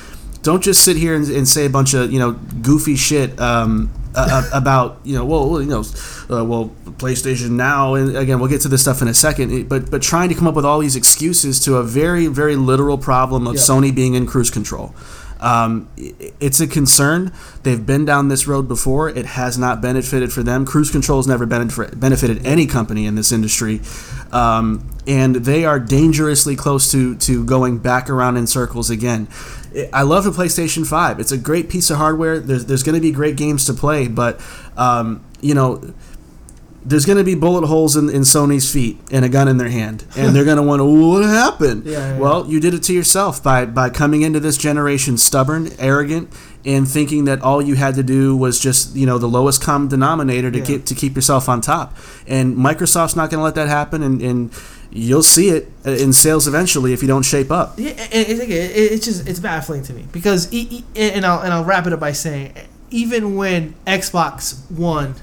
don't 0.44 0.64
just 0.64 0.84
sit 0.84 0.96
here 0.96 1.16
and, 1.16 1.28
and 1.30 1.48
say 1.48 1.66
a 1.66 1.70
bunch 1.70 1.94
of 1.94 2.12
you 2.12 2.20
know 2.20 2.34
goofy 2.62 2.96
shit 2.96 3.38
um, 3.40 3.92
uh, 4.16 4.50
about 4.54 5.00
you 5.04 5.16
know 5.16 5.26
well 5.26 5.62
you 5.62 5.68
know 5.68 5.82
uh, 6.30 6.46
well 6.46 6.72
PlayStation 6.98 7.52
now 7.52 7.96
and 7.96 8.16
again 8.16 8.40
we'll 8.40 8.50
get 8.50 8.62
to 8.62 8.70
this 8.70 8.82
stuff 8.82 9.02
in 9.02 9.08
a 9.10 9.14
second 9.14 9.68
but 9.68 9.92
but 9.92 10.02
trying 10.02 10.30
to 10.30 10.36
come 10.36 10.48
up 10.48 10.56
with 10.56 10.66
all 10.66 10.80
these 10.80 10.96
excuses 10.96 11.60
to 11.66 11.76
a 11.76 11.84
very 11.84 12.28
very 12.28 12.56
literal 12.56 12.98
problem 12.98 13.46
of 13.48 13.56
Yeah. 13.56 13.62
Sony 13.62 13.94
being 13.94 14.14
in 14.14 14.26
cruise 14.26 14.50
control. 14.50 14.96
Um, 15.40 15.90
it's 15.98 16.60
a 16.60 16.68
concern. 16.68 17.32
They've 17.64 17.86
been 17.86 18.06
down 18.06 18.30
this 18.30 18.48
road 18.48 18.68
before. 18.68 19.10
It 19.10 19.26
has 19.26 19.58
not 19.58 19.82
benefited 19.82 20.32
for 20.32 20.44
them. 20.44 20.66
Cruise 20.66 20.90
control 20.90 21.20
has 21.20 21.28
never 21.28 21.46
benefit, 21.46 22.00
benefited 22.00 22.46
any 22.46 22.66
company 22.66 23.06
in 23.06 23.16
this 23.16 23.32
industry, 23.32 23.82
um, 24.32 24.90
and 25.08 25.36
they 25.38 25.66
are 25.66 25.80
dangerously 25.80 26.56
close 26.56 26.90
to 26.92 27.16
to 27.16 27.44
going 27.46 27.78
back 27.80 28.10
around 28.10 28.38
in 28.38 28.48
circles 28.48 28.90
again. 28.90 29.28
I- 29.76 29.90
I 29.92 30.02
love 30.04 30.24
the 30.24 30.32
PlayStation 30.32 30.86
Five. 30.88 31.20
It's 31.20 31.34
a 31.34 31.38
great 31.38 31.68
piece 31.70 31.90
of 31.90 31.98
hardware. 31.98 32.40
There's 32.40 32.66
there's 32.66 32.84
going 32.84 32.96
to 32.96 33.02
be 33.02 33.12
great 33.12 33.36
games 33.36 33.66
to 33.66 33.74
play, 33.74 34.08
but 34.08 34.40
um, 34.78 35.22
you 35.42 35.54
know 35.54 35.82
there's 36.86 37.06
going 37.06 37.18
to 37.18 37.24
be 37.24 37.34
bullet 37.34 37.66
holes 37.66 37.96
in, 37.96 38.10
in 38.10 38.22
Sony's 38.22 38.72
feet 38.72 39.00
and 39.12 39.26
a 39.26 39.30
gun 39.30 39.48
in 39.48 39.58
their 39.58 39.70
hand, 39.70 40.06
and 40.16 40.36
they're 40.36 40.46
going 40.46 40.58
to 40.58 40.64
want, 40.64 40.84
wonder 40.84 41.08
what 41.08 41.24
happened. 41.26 41.86
Yeah, 41.86 42.14
yeah, 42.14 42.20
well, 42.20 42.46
you 42.48 42.60
did 42.60 42.74
it 42.76 42.84
to 42.84 42.94
yourself 42.94 43.42
by 43.44 43.66
by 43.66 43.90
coming 43.90 44.22
into 44.22 44.40
this 44.40 44.56
generation 44.58 45.18
stubborn, 45.18 45.70
arrogant, 45.80 46.30
and 46.64 46.88
thinking 46.88 47.26
that 47.26 47.42
all 47.42 47.62
you 47.62 47.76
had 47.76 47.96
to 47.96 48.04
do 48.04 48.38
was 48.38 48.60
just 48.60 48.96
you 48.96 49.06
know 49.06 49.18
the 49.18 49.28
lowest 49.28 49.62
common 49.64 49.88
denominator 49.88 50.52
to 50.52 50.60
Yeah. 50.60 50.66
keep 50.66 50.86
to 50.86 50.96
keep 50.96 51.16
yourself 51.16 51.50
on 51.50 51.62
top. 51.62 51.98
And 52.28 52.56
Microsoft's 52.56 53.16
not 53.16 53.30
going 53.32 53.40
to 53.40 53.44
let 53.44 53.56
that 53.56 53.68
happen, 53.68 54.04
and, 54.04 54.22
and 54.22 54.52
you'll 54.92 55.24
see 55.24 55.50
it 55.50 55.68
uh, 55.86 55.92
in 55.92 56.14
sales 56.14 56.48
eventually 56.48 56.94
if 56.94 57.02
you 57.02 57.08
don't 57.08 57.24
shape 57.24 57.52
up. 57.52 57.74
Yeah, 57.78 57.90
it, 58.12 58.30
it, 58.30 58.50
it, 58.50 58.52
it's 58.94 59.06
just 59.06 59.28
it's 59.28 59.40
baffling 59.40 59.82
to 59.84 59.94
me 59.94 60.06
because 60.12 60.52
and 60.96 61.26
I'll 61.26 61.40
and 61.42 61.52
I'll 61.52 61.66
wrap 61.66 61.88
it 61.88 61.94
up 61.94 62.00
by 62.00 62.12
saying 62.12 62.54
even 62.92 63.36
when 63.36 63.74
Xbox 63.88 64.70
One 64.72 65.16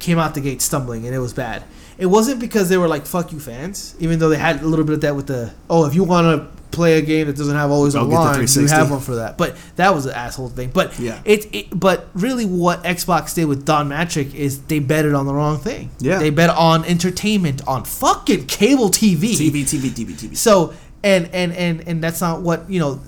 came 0.00 0.18
out 0.18 0.34
the 0.34 0.40
gate 0.40 0.60
stumbling 0.62 1.06
and 1.06 1.14
it 1.14 1.18
was 1.18 1.32
bad, 1.32 1.62
it 1.98 2.06
wasn't 2.06 2.40
because 2.40 2.68
they 2.68 2.76
were 2.78 2.88
like 2.88 3.06
"fuck 3.06 3.32
you" 3.32 3.38
fans. 3.38 3.94
Even 4.00 4.18
though 4.18 4.28
they 4.28 4.38
had 4.38 4.62
a 4.62 4.66
little 4.66 4.84
bit 4.84 4.94
of 4.94 5.00
that 5.02 5.14
with 5.14 5.26
the 5.28 5.52
oh, 5.68 5.86
if 5.86 5.94
you 5.94 6.02
want 6.04 6.26
to 6.40 6.60
play 6.70 6.98
a 6.98 7.02
game 7.02 7.26
that 7.26 7.36
doesn't 7.36 7.56
have 7.56 7.70
always 7.70 7.94
get 7.94 8.00
the 8.00 8.06
online, 8.06 8.46
you 8.46 8.66
have 8.68 8.90
one 8.90 9.00
for 9.00 9.16
that. 9.16 9.36
But 9.36 9.56
that 9.76 9.92
was 9.94 10.06
an 10.06 10.12
asshole 10.14 10.50
thing. 10.50 10.70
But 10.70 10.98
Yeah. 11.00 11.20
it, 11.24 11.52
it 11.52 11.66
but 11.78 12.08
really 12.14 12.46
what 12.46 12.84
Xbox 12.84 13.34
did 13.34 13.46
with 13.46 13.64
Don 13.64 13.88
Mattrick 13.88 14.34
is 14.34 14.62
they 14.62 14.78
betted 14.78 15.12
on 15.14 15.26
the 15.26 15.34
wrong 15.34 15.58
thing. 15.58 15.90
Yeah. 15.98 16.18
they 16.20 16.30
bet 16.30 16.50
on 16.50 16.84
entertainment 16.84 17.66
on 17.66 17.84
fucking 17.84 18.46
cable 18.46 18.88
TV. 18.88 19.32
TV, 19.32 19.62
TV, 19.64 19.90
TV, 19.90 20.12
TV. 20.12 20.36
So 20.36 20.72
and 21.02 21.28
and 21.32 21.52
and 21.52 21.86
and 21.88 22.02
that's 22.02 22.20
not 22.20 22.40
what 22.42 22.70
you 22.70 22.78
know. 22.80 23.00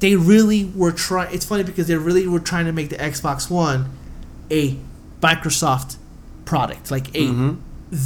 They 0.00 0.16
really 0.16 0.64
were 0.74 0.92
trying. 0.92 1.32
It's 1.34 1.46
funny 1.46 1.62
because 1.62 1.86
they 1.86 1.96
really 1.96 2.26
were 2.26 2.40
trying 2.40 2.66
to 2.66 2.72
make 2.72 2.90
the 2.90 2.96
Xbox 2.96 3.48
One 3.50 3.90
a 4.50 4.76
Microsoft 5.20 5.96
product, 6.44 6.90
like 6.90 7.08
a 7.14 7.26
Mhm. 7.28 7.56
th- 7.90 8.02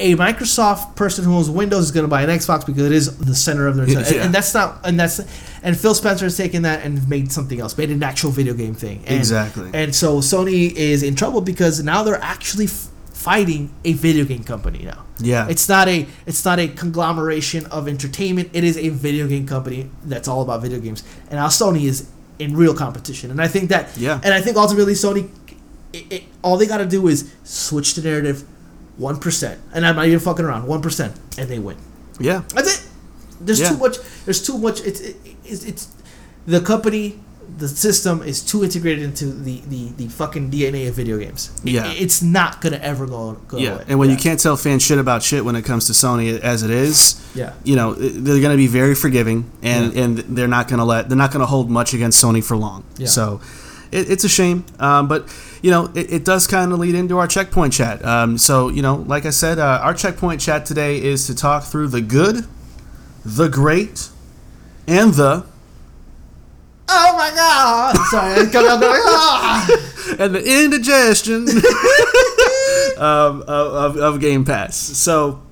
a 0.00 0.16
Microsoft 0.16 0.96
person 0.96 1.24
who 1.24 1.32
owns 1.32 1.48
Windows 1.48 1.84
is 1.84 1.90
going 1.92 2.02
to 2.02 2.08
buy 2.08 2.22
an 2.22 2.28
Xbox 2.28 2.66
because 2.66 2.82
it 2.84 2.90
is 2.92 3.16
the 3.18 3.34
center 3.34 3.68
of 3.68 3.76
their. 3.76 3.88
Yeah. 3.88 3.98
And, 3.98 4.16
and 4.16 4.34
that's 4.34 4.52
not. 4.52 4.80
And 4.82 4.98
that's 4.98 5.20
and 5.62 5.76
Phil 5.78 5.94
Spencer 5.94 6.24
has 6.24 6.36
taken 6.36 6.62
that 6.62 6.82
and 6.84 7.08
made 7.08 7.30
something 7.30 7.60
else, 7.60 7.78
made 7.78 7.90
an 7.90 8.02
actual 8.02 8.32
video 8.32 8.54
game 8.54 8.74
thing. 8.74 9.02
And, 9.06 9.18
Exactly. 9.18 9.70
And 9.72 9.94
so 9.94 10.18
Sony 10.18 10.72
is 10.74 11.02
in 11.04 11.14
trouble 11.14 11.40
because 11.42 11.80
now 11.82 12.02
they're 12.02 12.20
actually 12.22 12.64
f- 12.64 12.88
fighting 13.12 13.70
a 13.84 13.92
video 13.92 14.24
game 14.24 14.42
company 14.42 14.82
now. 14.84 15.04
Yeah. 15.20 15.46
It's 15.48 15.68
not 15.68 15.86
a 15.88 16.08
it's 16.26 16.44
not 16.44 16.58
a 16.58 16.66
conglomeration 16.66 17.66
of 17.66 17.86
entertainment. 17.86 18.50
It 18.52 18.64
is 18.64 18.76
a 18.76 18.88
video 18.88 19.28
game 19.28 19.46
company 19.46 19.90
that's 20.04 20.26
all 20.26 20.42
about 20.42 20.60
video 20.60 20.80
games. 20.80 21.04
And 21.30 21.38
now 21.38 21.46
Sony 21.46 21.84
is 21.84 22.06
in 22.40 22.56
real 22.56 22.74
competition. 22.74 23.30
And 23.30 23.40
I 23.40 23.46
think 23.46 23.68
that 23.70 23.90
Yeah. 23.96 24.18
and 24.24 24.34
I 24.34 24.40
think 24.40 24.56
ultimately 24.56 24.94
Sony 24.94 25.28
it, 25.94 26.12
it, 26.12 26.22
all 26.42 26.56
they 26.56 26.66
got 26.66 26.78
to 26.78 26.86
do 26.86 27.06
is 27.08 27.32
switch 27.44 27.94
the 27.94 28.02
narrative 28.02 28.44
1%. 29.00 29.58
And 29.72 29.86
I'm 29.86 29.96
not 29.96 30.06
even 30.06 30.20
fucking 30.20 30.44
around. 30.44 30.66
1% 30.68 31.38
and 31.38 31.48
they 31.48 31.58
win. 31.58 31.76
yeah. 32.20 32.42
That's 32.54 32.70
it. 32.78 32.88
There's 33.40 33.60
Yeah. 33.60 33.70
too 33.70 33.78
much 33.78 33.96
there's 34.24 34.42
too 34.46 34.56
much 34.58 34.80
it's 34.80 35.00
it, 35.00 35.16
it's, 35.44 35.64
it's 35.64 35.88
the 36.46 36.60
company 36.60 37.18
the 37.58 37.68
system 37.68 38.22
is 38.22 38.40
too 38.42 38.64
integrated 38.64 39.02
into 39.04 39.26
the, 39.26 39.60
the, 39.68 39.90
the 39.96 40.08
fucking 40.08 40.50
DNA 40.50 40.88
of 40.88 40.94
video 40.94 41.18
games. 41.18 41.50
It- 41.64 41.72
Yeah. 41.72 41.92
it's 41.92 42.22
not 42.22 42.60
gonna 42.62 42.78
ever 42.78 43.06
go 43.06 43.36
go 43.48 43.58
Yeah, 43.58 43.74
away. 43.74 43.84
and 43.88 43.98
when 43.98 44.08
Yeah. 44.08 44.16
you 44.16 44.22
can't 44.22 44.40
tell 44.40 44.56
fans 44.56 44.82
shit 44.82 44.98
about 44.98 45.22
shit 45.22 45.44
when 45.44 45.56
it 45.56 45.62
comes 45.64 45.86
to 45.88 45.92
Sony 45.92 46.38
as 46.40 46.62
it 46.62 46.70
is, 46.70 47.16
Yeah. 47.34 47.52
you 47.64 47.76
know 47.76 47.94
they're 47.94 48.40
going 48.40 48.52
to 48.58 48.62
be 48.66 48.68
very 48.68 48.94
forgiving, 48.94 49.50
and 49.62 49.92
Yeah. 49.92 50.02
and 50.02 50.18
they're 50.36 50.48
not 50.58 50.68
going 50.68 50.78
to 50.78 50.84
let 50.84 51.08
they're 51.08 51.18
not 51.24 51.32
going 51.32 51.40
to 51.46 51.46
hold 51.54 51.68
much 51.70 51.92
against 51.94 52.22
Sony 52.22 52.42
for 52.42 52.56
long. 52.56 52.84
Yeah. 52.96 53.08
So 53.08 53.40
it, 53.94 54.10
it's 54.10 54.24
a 54.24 54.28
shame, 54.28 54.64
um, 54.78 55.08
but 55.08 55.34
you 55.62 55.70
know 55.70 55.90
it, 55.94 56.12
it 56.12 56.24
does 56.24 56.46
kind 56.46 56.72
of 56.72 56.78
lead 56.78 56.94
into 56.94 57.18
our 57.18 57.26
checkpoint 57.26 57.72
chat. 57.72 58.04
Um, 58.04 58.36
so 58.36 58.68
you 58.68 58.82
know, 58.82 58.96
like 58.96 59.24
I 59.24 59.30
said, 59.30 59.58
uh, 59.58 59.80
our 59.82 59.94
checkpoint 59.94 60.40
chat 60.40 60.66
today 60.66 61.02
is 61.02 61.26
to 61.28 61.34
talk 61.34 61.64
through 61.64 61.88
the 61.88 62.00
good, 62.00 62.46
the 63.24 63.48
great, 63.48 64.08
and 64.86 65.14
the 65.14 65.46
Oh 66.86 67.16
my 67.16 67.30
god! 67.34 67.96
Sorry, 68.10 68.40
I'm 68.40 68.50
coming 68.50 68.70
up 68.70 68.80
going, 68.80 69.00
ah! 69.04 70.16
and 70.18 70.34
the 70.34 70.64
indigestion 70.64 71.48
um, 73.02 73.42
of, 73.42 73.46
of, 73.48 73.96
of 73.96 74.20
Game 74.20 74.44
Pass. 74.44 74.76
So, 74.76 75.42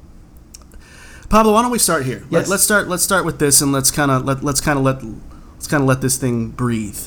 Pablo, 1.31 1.55
why 1.55 1.63
don't 1.63 1.71
we 1.71 1.79
start 1.79 2.05
here? 2.05 2.25
Yes. 2.31 2.49
Let, 2.49 2.57
us 2.57 2.63
start. 2.63 2.89
Let's 2.89 3.03
start 3.03 3.25
with 3.25 3.39
this, 3.39 3.63
and 3.63 3.73
let's 3.73 3.91
kind 3.91 4.11
of 4.11 4.25
let 4.25 4.45
let's 4.45 4.61
kind 4.61 4.79
of 4.79 4.85
let 4.85 5.03
let's 5.03 5.67
kind 5.67 5.83
of 5.83 5.89
let 5.89 6.03
this 6.03 6.19
thing 6.19 6.49
breathe. 6.49 7.01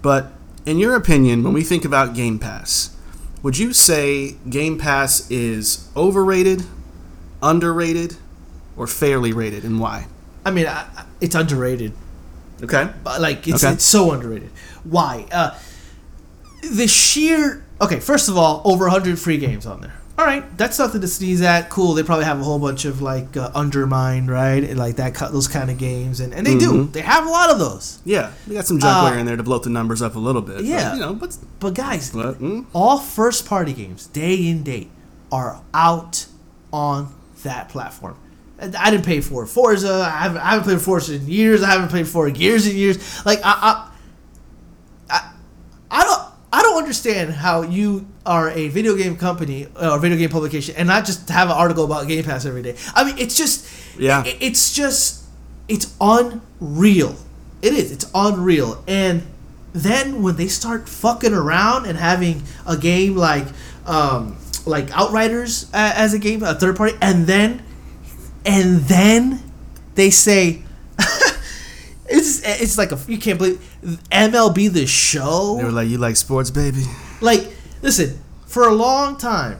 But 0.00 0.32
in 0.66 0.78
your 0.78 0.94
opinion, 0.94 1.42
when 1.42 1.52
we 1.52 1.62
think 1.64 1.84
about 1.84 2.14
Game 2.14 2.38
Pass, 2.38 2.96
would 3.42 3.58
you 3.58 3.72
say 3.72 4.36
Game 4.48 4.78
Pass 4.78 5.28
is 5.30 5.88
overrated, 5.96 6.62
underrated, 7.42 8.16
or 8.76 8.86
fairly 8.86 9.32
rated, 9.32 9.64
and 9.64 9.80
why? 9.80 10.06
I 10.44 10.50
mean, 10.50 10.66
I, 10.66 10.86
it's 11.20 11.34
underrated. 11.34 11.92
Okay. 12.62 12.90
But, 13.02 13.20
Like 13.20 13.46
it's 13.48 13.64
Okay. 13.64 13.74
it's 13.74 13.84
so 13.84 14.12
underrated. 14.12 14.50
Why? 14.84 15.26
Uh, 15.32 15.58
the 16.62 16.86
sheer 16.86 17.64
okay. 17.80 17.98
First 17.98 18.28
of 18.28 18.36
all, 18.36 18.62
over 18.64 18.84
100 18.84 19.18
free 19.18 19.38
games 19.38 19.66
on 19.66 19.80
there. 19.80 19.94
All 20.18 20.26
right, 20.26 20.44
that's 20.58 20.76
something 20.76 21.00
to 21.00 21.08
sneeze 21.08 21.40
at. 21.42 21.70
Cool. 21.70 21.94
They 21.94 22.02
probably 22.02 22.26
have 22.26 22.38
a 22.40 22.44
whole 22.44 22.58
bunch 22.58 22.84
of 22.84 23.00
like 23.00 23.36
uh, 23.36 23.50
Undermine, 23.54 24.26
right, 24.26 24.62
and 24.62 24.78
like 24.78 24.96
that, 24.96 25.14
those 25.32 25.48
kind 25.48 25.70
of 25.70 25.78
games, 25.78 26.20
and, 26.20 26.34
and 26.34 26.46
they 26.46 26.56
do. 26.56 26.72
Mhm. 26.72 26.92
They 26.92 27.00
have 27.00 27.26
a 27.26 27.30
lot 27.30 27.50
of 27.50 27.58
those. 27.58 27.98
Yeah, 28.04 28.30
we 28.46 28.54
got 28.54 28.66
some 28.66 28.78
junkware 28.78 29.16
Uh, 29.16 29.20
in 29.20 29.26
there 29.26 29.36
to 29.36 29.42
bloat 29.42 29.62
the 29.62 29.70
numbers 29.70 30.02
up 30.02 30.14
a 30.14 30.18
little 30.18 30.42
bit. 30.42 30.56
but, 30.56 30.64
yeah. 30.64 30.94
you 30.94 31.00
know, 31.00 31.14
but, 31.14 31.36
But 31.60 31.74
guys, 31.74 32.10
but 32.10 32.40
mm, 32.40 32.66
all 32.74 32.98
first 32.98 33.46
party 33.46 33.72
games, 33.72 34.06
day 34.06 34.34
in 34.48 34.62
date, 34.62 34.90
are 35.30 35.60
out 35.72 36.26
on 36.72 37.14
that 37.42 37.68
platform. 37.70 38.16
I 38.78 38.90
didn't 38.92 39.04
pay 39.06 39.20
for 39.20 39.44
Forza. 39.46 39.92
I 40.06 40.10
haven't, 40.22 40.38
I 40.38 40.50
haven't 40.50 40.64
played 40.64 40.80
Forza 40.80 41.14
in 41.16 41.26
years. 41.26 41.62
I 41.64 41.70
haven't 41.70 41.88
played 41.88 42.06
for 42.06 42.28
years 42.28 42.64
and 42.66 42.76
years. 42.76 43.24
Like 43.26 43.40
I, 43.42 43.88
I, 45.10 45.14
I, 45.16 45.32
I 45.90 46.04
don't. 46.04 46.22
I 46.52 46.60
don't 46.62 46.76
understand 46.78 47.32
how 47.32 47.62
you 47.62 48.06
are 48.24 48.50
a 48.50 48.68
video 48.68 48.96
game 48.96 49.16
company 49.16 49.66
or 49.80 49.98
video 49.98 50.16
game 50.16 50.30
publication 50.30 50.74
and 50.76 50.86
not 50.88 51.04
just 51.04 51.28
have 51.28 51.48
an 51.48 51.56
article 51.56 51.84
about 51.84 52.06
Game 52.06 52.22
Pass 52.24 52.44
every 52.46 52.62
day. 52.62 52.76
I 52.94 53.04
mean, 53.04 53.18
it's 53.18 53.36
just 53.36 53.66
Yeah. 53.98 54.22
it's 54.26 54.72
just 54.72 55.24
it's 55.68 55.94
unreal. 56.00 57.16
It 57.62 57.72
is. 57.72 57.90
It's 57.92 58.10
unreal. 58.14 58.82
And 58.86 59.22
then 59.72 60.22
when 60.22 60.36
they 60.36 60.48
start 60.48 60.88
fucking 60.88 61.32
around 61.32 61.86
and 61.86 61.96
having 61.98 62.42
a 62.66 62.76
game 62.76 63.16
like 63.16 63.46
um 63.86 64.36
like 64.66 64.90
Outriders 64.96 65.64
uh, 65.74 65.92
as 65.96 66.14
a 66.14 66.18
game, 66.18 66.42
a 66.42 66.54
third 66.54 66.76
party, 66.76 66.96
and 67.00 67.26
then 67.26 67.62
and 68.44 68.80
then 68.82 69.42
they 69.94 70.10
say 70.10 70.62
it's 72.08 72.42
it's 72.44 72.78
like 72.78 72.92
a 72.92 72.98
you 73.08 73.18
can't 73.18 73.38
believe 73.38 73.58
MLB 74.10 74.72
the 74.72 74.86
show 74.86 75.56
they 75.58 75.64
were 75.64 75.70
like, 75.72 75.88
"You 75.88 75.98
like 75.98 76.16
sports, 76.16 76.50
baby?" 76.50 76.84
like, 77.20 77.46
listen, 77.82 78.20
for 78.46 78.68
a 78.68 78.72
long 78.72 79.16
time, 79.16 79.58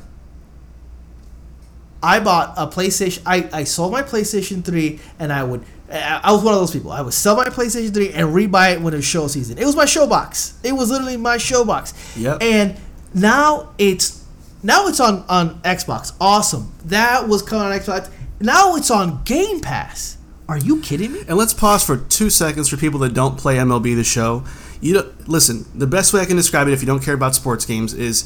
I 2.03 2.20
bought 2.20 2.55
a 2.57 2.66
PlayStation. 2.66 3.23
I, 3.24 3.49
I 3.53 3.65
sold 3.65 3.93
my 3.93 4.03
PlayStation 4.03 4.65
3 4.65 4.99
and 5.19 5.32
I 5.32 5.44
would. 5.44 5.65
I 5.90 6.20
I 6.24 6.32
was 6.32 6.43
one 6.43 6.55
of 6.55 6.61
those 6.61 6.73
people. 6.73 6.90
I 6.90 7.01
would 7.01 7.15
sell 7.15 7.36
my 7.36 7.44
PlayStation 7.47 7.94
3 7.94 8.12
and 8.12 8.28
rebuy 8.28 8.74
it 8.74 8.81
when 8.81 8.93
it 8.93 8.97
was 8.97 9.05
show 9.05 9.28
season. 9.28 9.59
It 9.59 9.66
was 9.66 9.77
my 9.77 9.85
show 9.85 10.07
box. 10.07 10.59
It 10.62 10.73
was 10.73 10.90
literally 10.90 11.16
my 11.16 11.36
show 11.36 11.65
box. 11.65 11.94
Yep. 12.16 12.43
And 12.43 12.77
now 13.15 13.73
it's 13.78 14.24
now 14.62 14.89
it's 14.89 15.01
on 15.01 15.24
on 15.28 15.61
Xbox. 15.62 16.12
Awesome. 16.20 16.73
That 16.86 17.28
was 17.28 17.43
coming 17.43 17.66
on 17.66 17.78
Xbox. 17.78 18.11
Now 18.40 18.74
it's 18.74 18.90
on 18.90 19.23
Game 19.24 19.61
Pass. 19.61 20.19
Are 20.49 20.59
you 20.59 20.81
kidding 20.81 21.12
me? 21.12 21.20
And 21.28 21.39
let's 21.39 21.55
pause 21.55 21.85
for 21.85 21.97
two 21.97 22.28
seconds 22.28 22.69
for 22.69 22.77
people 22.77 22.99
that 23.01 23.15
don't 23.15 23.39
play 23.39 23.57
MLB 23.57 23.94
the 23.94 24.05
Show. 24.05 24.44
You 24.82 24.94
don't, 24.94 25.28
listen. 25.28 25.64
The 25.74 25.86
best 25.86 26.12
way 26.12 26.20
I 26.20 26.26
can 26.26 26.36
describe 26.36 26.68
it, 26.68 26.72
if 26.74 26.80
you 26.82 26.86
don't 26.86 27.02
care 27.02 27.14
about 27.14 27.34
sports 27.34 27.64
games, 27.64 27.94
is 27.94 28.24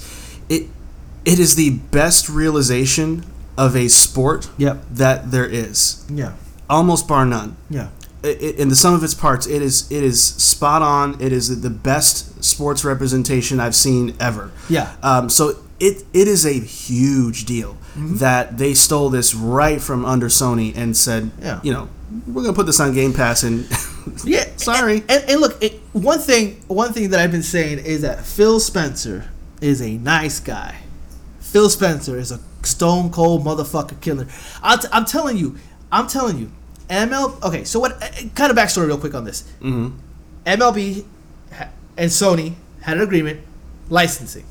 it. 0.48 0.64
It 1.24 1.38
is 1.38 1.54
the 1.56 1.70
best 1.70 2.28
realization 2.28 3.24
of 3.58 3.74
a 3.76 3.88
sport 3.88 4.48
Yep. 4.58 4.84
that 4.92 5.30
there 5.32 5.44
is, 5.46 6.04
Yeah. 6.12 6.32
almost 6.70 7.06
bar 7.08 7.24
none. 7.26 7.56
Yeah. 7.70 7.88
it, 8.22 8.40
it- 8.42 8.56
in 8.56 8.68
the 8.70 8.76
sum 8.76 8.94
of 8.94 9.04
its 9.04 9.14
parts, 9.14 9.46
it 9.46 9.60
is 9.62 9.84
it 9.90 10.02
is 10.02 10.20
spot 10.22 10.82
on. 10.82 11.16
It 11.20 11.32
is 11.32 11.60
the 11.60 11.70
best 11.70 12.42
sports 12.42 12.84
representation 12.84 13.60
I've 13.60 13.74
seen 13.76 14.14
ever. 14.18 14.50
Yeah. 14.68 14.92
Um, 15.02 15.28
so 15.28 15.56
it 15.78 16.04
it 16.12 16.26
is 16.26 16.44
a 16.46 16.52
huge 16.54 17.44
deal 17.44 17.76
Mm-hmm. 17.97 18.16
that 18.16 18.59
they 18.59 18.74
stole 18.74 19.09
this 19.09 19.35
right 19.35 19.81
from 19.81 20.05
under 20.05 20.27
Sony 20.28 20.77
and 20.77 20.94
said, 20.94 21.31
Yeah. 21.40 21.60
you 21.62 21.73
know, 21.73 21.89
we're 22.27 22.43
gonna 22.43 22.52
put 22.55 22.66
this 22.66 22.78
on 22.78 22.93
Game 22.93 23.14
Pass 23.14 23.43
and 23.43 23.66
Yeah, 24.24 24.44
Sorry. 24.56 24.98
And, 24.98 25.10
and, 25.10 25.31
and 25.31 25.40
look, 25.40 25.62
it, 25.62 25.81
one 25.93 26.18
thing, 26.18 26.62
one 26.68 26.93
thing 26.93 27.10
that 27.10 27.20
I've 27.20 27.32
been 27.32 27.43
saying 27.43 27.78
is 27.78 28.02
that 28.02 28.24
Phil 28.24 28.60
Spencer 28.60 29.31
is 29.62 29.81
a 29.81 29.97
nice 29.97 30.40
guy. 30.40 30.77
Phil 31.40 31.70
Spencer 31.70 32.18
is 32.18 32.31
a 32.31 32.39
stone 32.62 33.10
cold 33.10 33.44
motherfucker 33.44 33.98
killer. 34.02 34.27
T- 34.27 34.89
I'm 34.93 35.06
telling 35.06 35.39
you, 35.39 35.56
I'm 35.90 36.06
telling 36.06 36.39
you, 36.39 36.52
ML. 36.90 37.43
Okay, 37.43 37.64
so 37.64 37.81
what? 37.81 37.93
uh, 38.02 38.09
Kind 38.35 38.51
of 38.51 38.56
backstory, 38.59 38.86
real 38.89 38.98
quick 38.98 39.14
on 39.14 39.24
this. 39.24 39.43
Mhm. 39.62 39.94
MLB 40.44 41.05
and 41.97 42.10
Sony 42.10 42.55
had 42.82 42.98
an 42.98 43.02
agreement, 43.02 43.40
licensing. 43.89 44.44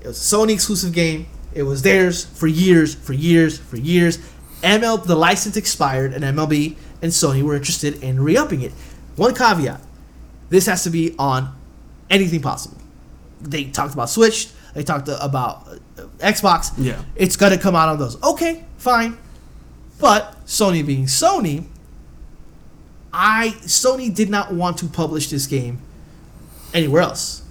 It 0.00 0.06
was 0.06 0.32
a 0.32 0.36
Sony 0.36 0.52
exclusive 0.52 0.92
game. 0.92 1.26
It 1.54 1.62
was 1.62 1.82
theirs 1.82 2.24
for 2.24 2.46
years, 2.46 2.94
for 2.94 3.12
years, 3.12 3.58
for 3.58 3.76
years. 3.76 4.18
ML 4.62 5.04
the 5.04 5.14
license 5.14 5.56
expired, 5.56 6.12
and 6.12 6.24
MLB 6.24 6.76
and 7.00 7.12
Sony 7.12 7.42
were 7.42 7.54
interested 7.54 8.02
in 8.02 8.20
re-upping 8.20 8.62
it. 8.62 8.72
One 9.16 9.34
caveat: 9.34 9.80
this 10.48 10.66
has 10.66 10.82
to 10.84 10.90
be 10.90 11.14
on 11.18 11.54
anything 12.10 12.40
possible. 12.40 12.78
They 13.40 13.64
talked 13.64 13.94
about 13.94 14.10
Switch. 14.10 14.48
They 14.74 14.82
talked 14.82 15.08
about 15.08 15.68
uh, 15.68 16.02
Xbox. 16.18 16.72
Yeah. 16.76 17.02
it's 17.14 17.36
gonna 17.36 17.58
come 17.58 17.76
out 17.76 17.88
on 17.88 17.98
those. 17.98 18.20
Okay, 18.22 18.64
fine. 18.78 19.16
But 20.00 20.44
Sony 20.46 20.84
being 20.84 21.06
Sony, 21.06 21.66
I 23.12 23.54
Sony 23.60 24.12
did 24.12 24.28
not 24.28 24.52
want 24.52 24.78
to 24.78 24.86
publish 24.86 25.30
this 25.30 25.46
game 25.46 25.80
anywhere 26.72 27.02
else. 27.02 27.42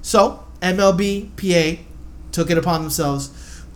So 0.00 0.44
MLB 0.62 1.30
PA 1.36 1.82
took 2.34 2.50
it 2.50 2.58
upon 2.58 2.82
themselves 2.82 3.30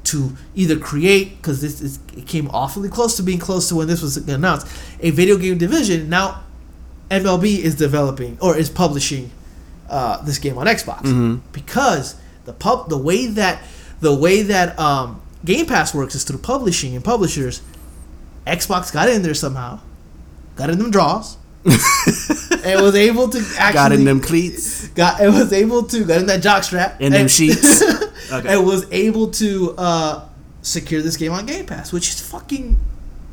to 0.04 0.32
either 0.54 0.76
create 0.78 1.36
because 1.38 1.60
this 1.60 1.80
is 1.80 1.98
it 2.16 2.26
came 2.26 2.48
awfully 2.50 2.88
close 2.88 3.16
to 3.16 3.22
being 3.22 3.38
close 3.38 3.68
to 3.68 3.74
when 3.76 3.86
this 3.88 4.00
was 4.02 4.16
announced 4.16 4.66
a 5.00 5.10
video 5.10 5.36
game 5.36 5.58
division. 5.58 6.08
Now 6.08 6.42
MLB 7.10 7.58
is 7.58 7.74
developing 7.74 8.36
or 8.40 8.56
is 8.56 8.68
publishing 8.70 9.30
uh, 9.88 10.20
this 10.22 10.38
game 10.38 10.58
on 10.58 10.66
Xbox 10.66 11.02
Mhm. 11.02 11.40
because 11.52 12.14
the 12.44 12.52
pub 12.52 12.88
the 12.88 12.98
way 12.98 13.26
that 13.26 13.62
the 14.00 14.14
way 14.14 14.42
that 14.42 14.78
um, 14.78 15.20
Game 15.44 15.66
Pass 15.66 15.94
works 15.94 16.14
is 16.14 16.24
through 16.24 16.38
publishing 16.38 16.94
and 16.94 17.04
publishers. 17.04 17.62
Xbox 18.46 18.92
got 18.92 19.08
in 19.10 19.22
there 19.22 19.34
somehow, 19.34 19.80
got 20.56 20.70
in 20.70 20.78
them 20.78 20.90
draws, 20.90 21.36
and 21.64 22.80
was 22.82 22.94
able 22.94 23.28
to 23.28 23.38
actually 23.58 23.74
got 23.74 23.92
in 23.92 24.04
them 24.04 24.20
cleats. 24.20 24.88
got 24.88 25.20
it 25.20 25.28
was 25.28 25.52
able 25.52 25.82
to 25.82 26.04
got 26.04 26.18
in 26.18 26.26
that 26.26 26.40
jock 26.42 26.64
strap 26.64 27.00
In 27.00 27.12
them 27.12 27.28
sheets. 27.28 27.82
Okay. 28.30 28.54
and 28.54 28.66
was 28.66 28.90
able 28.92 29.30
to 29.32 29.74
uh, 29.78 30.28
secure 30.62 31.02
this 31.02 31.16
game 31.16 31.32
on 31.32 31.46
Game 31.46 31.66
Pass, 31.66 31.92
which 31.92 32.08
is 32.08 32.20
fucking 32.20 32.78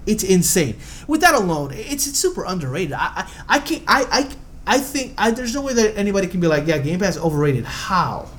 it's 0.06 0.24
insane. 0.24 0.78
With 1.08 1.22
that 1.22 1.34
alone, 1.34 1.72
it's, 1.74 2.08
it's 2.08 2.20
super 2.20 2.46
underrated. 2.46 2.94
I 2.94 3.12
I, 3.16 3.56
I 3.56 3.60
can't 3.60 3.84
I, 3.88 4.06
I 4.12 4.30
I 4.68 4.80
think 4.80 5.14
I, 5.18 5.32
there's 5.32 5.54
no 5.54 5.62
way 5.62 5.74
that 5.74 5.98
anybody 5.98 6.28
can 6.28 6.40
be 6.40 6.48
like, 6.48 6.68
yeah, 6.68 6.78
Game 6.80 7.00
Pass 7.00 7.16
is 7.16 7.22
overrated. 7.22 7.66
How? 7.66 8.30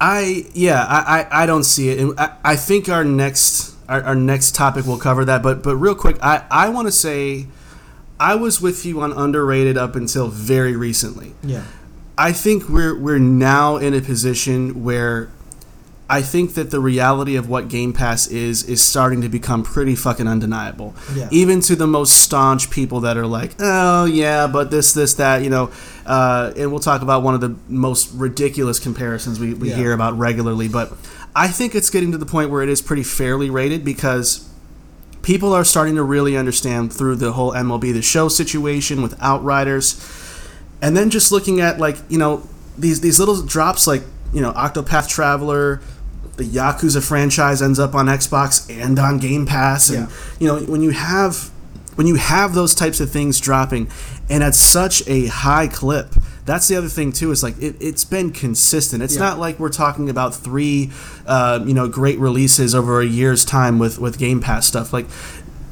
I 0.00 0.46
yeah, 0.52 0.84
I, 0.84 1.20
I, 1.20 1.42
I 1.42 1.46
don't 1.46 1.64
see 1.64 1.88
it, 1.88 1.98
and 1.98 2.18
I, 2.18 2.36
I 2.44 2.56
think 2.56 2.88
our 2.88 3.04
next 3.04 3.74
our, 3.88 4.02
our 4.02 4.14
next 4.14 4.54
topic 4.54 4.86
will 4.86 4.98
cover 4.98 5.24
that. 5.24 5.42
But 5.42 5.62
but 5.62 5.76
real 5.76 5.94
quick, 5.94 6.18
I 6.22 6.44
I 6.50 6.68
want 6.68 6.88
to 6.88 6.92
say, 6.92 7.46
I 8.20 8.34
was 8.34 8.60
with 8.60 8.84
you 8.84 9.00
on 9.00 9.12
underrated 9.12 9.78
up 9.78 9.96
until 9.96 10.28
very 10.28 10.76
recently. 10.76 11.34
Yeah. 11.42 11.64
I 12.18 12.32
think 12.32 12.68
we're 12.68 12.98
we're 12.98 13.18
now 13.18 13.76
in 13.76 13.92
a 13.94 14.00
position 14.00 14.82
where 14.84 15.28
I 16.08 16.22
think 16.22 16.54
that 16.54 16.70
the 16.70 16.78
reality 16.80 17.34
of 17.36 17.48
what 17.48 17.68
Game 17.68 17.92
Pass 17.92 18.26
is 18.28 18.62
is 18.64 18.82
starting 18.82 19.20
to 19.22 19.28
become 19.28 19.62
pretty 19.62 19.94
fucking 19.96 20.26
undeniable. 20.28 20.94
Yeah. 21.14 21.28
Even 21.32 21.60
to 21.62 21.76
the 21.76 21.86
most 21.86 22.16
staunch 22.22 22.70
people 22.70 23.00
that 23.00 23.16
are 23.16 23.26
like, 23.26 23.56
oh 23.58 24.04
yeah, 24.06 24.46
but 24.46 24.70
this 24.70 24.92
this 24.94 25.14
that 25.14 25.42
you 25.42 25.50
know, 25.50 25.70
uh, 26.06 26.52
and 26.56 26.70
we'll 26.70 26.80
talk 26.80 27.02
about 27.02 27.22
one 27.22 27.34
of 27.34 27.40
the 27.40 27.56
most 27.68 28.12
ridiculous 28.14 28.78
comparisons 28.78 29.38
we, 29.40 29.52
we 29.54 29.70
Yeah. 29.70 29.76
hear 29.76 29.92
about 29.92 30.16
regularly. 30.16 30.68
But 30.68 30.92
I 31.34 31.48
think 31.48 31.74
it's 31.74 31.90
getting 31.90 32.12
to 32.12 32.18
the 32.18 32.24
point 32.26 32.50
where 32.50 32.62
it 32.62 32.68
is 32.70 32.80
pretty 32.80 33.02
fairly 33.02 33.50
rated 33.50 33.84
because 33.84 34.48
people 35.22 35.52
are 35.52 35.64
starting 35.64 35.96
to 35.96 36.02
really 36.04 36.36
understand 36.36 36.92
through 36.92 37.16
the 37.16 37.32
whole 37.32 37.52
MLB 37.52 37.92
the 37.92 38.00
show 38.00 38.28
situation 38.28 39.02
with 39.02 39.20
Outriders, 39.20 39.94
and 40.82 40.96
then 40.96 41.10
just 41.10 41.32
looking 41.32 41.60
at 41.60 41.78
like 41.78 41.96
you 42.08 42.18
know 42.18 42.42
these 42.78 43.00
these 43.00 43.18
little 43.18 43.42
drops 43.42 43.86
like 43.86 44.02
you 44.32 44.40
know 44.40 44.52
Octopath 44.52 45.08
Traveler, 45.08 45.80
the 46.36 46.44
Yakuza 46.44 47.06
franchise 47.06 47.62
ends 47.62 47.78
up 47.78 47.94
on 47.94 48.06
Xbox 48.06 48.68
and 48.70 48.98
on 48.98 49.18
Game 49.18 49.46
Pass, 49.46 49.88
and 49.88 50.08
Yeah. 50.08 50.14
you 50.38 50.46
know 50.48 50.58
when 50.60 50.82
you 50.82 50.90
have 50.90 51.50
when 51.94 52.06
you 52.06 52.16
have 52.16 52.52
those 52.54 52.74
types 52.74 53.00
of 53.00 53.10
things 53.10 53.40
dropping 53.40 53.88
and 54.28 54.42
at 54.44 54.54
such 54.54 55.02
a 55.08 55.26
high 55.28 55.66
clip 55.66 56.12
that's 56.44 56.68
the 56.68 56.76
other 56.76 56.88
thing 56.88 57.10
too 57.10 57.30
is 57.30 57.42
like 57.42 57.56
it, 57.58 57.74
it's 57.80 58.04
been 58.04 58.30
consistent 58.32 59.02
it's 59.02 59.14
Yeah. 59.14 59.20
not 59.22 59.38
like 59.38 59.58
we're 59.58 59.70
talking 59.70 60.10
about 60.10 60.34
three 60.34 60.90
uh, 61.26 61.60
you 61.64 61.72
know 61.72 61.88
great 61.88 62.18
releases 62.18 62.74
over 62.74 63.00
a 63.00 63.06
year's 63.06 63.46
time 63.46 63.78
with 63.78 63.98
with 63.98 64.18
game 64.18 64.40
pass 64.42 64.66
stuff 64.66 64.92
like 64.92 65.06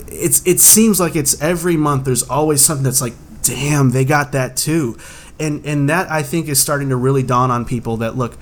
it's 0.08 0.40
it 0.46 0.60
seems 0.60 0.98
like 0.98 1.14
it's 1.14 1.38
every 1.42 1.76
month 1.76 2.06
there's 2.06 2.22
always 2.22 2.64
something 2.64 2.84
that's 2.84 3.02
like 3.02 3.12
damn 3.44 3.90
they 3.90 4.04
got 4.04 4.32
that 4.32 4.56
too 4.56 4.96
and 5.38 5.64
and 5.66 5.88
that 5.88 6.10
i 6.10 6.22
think 6.22 6.48
is 6.48 6.58
starting 6.58 6.88
to 6.88 6.96
really 6.96 7.22
dawn 7.22 7.50
on 7.50 7.64
people 7.64 7.96
that 7.98 8.16
look 8.16 8.36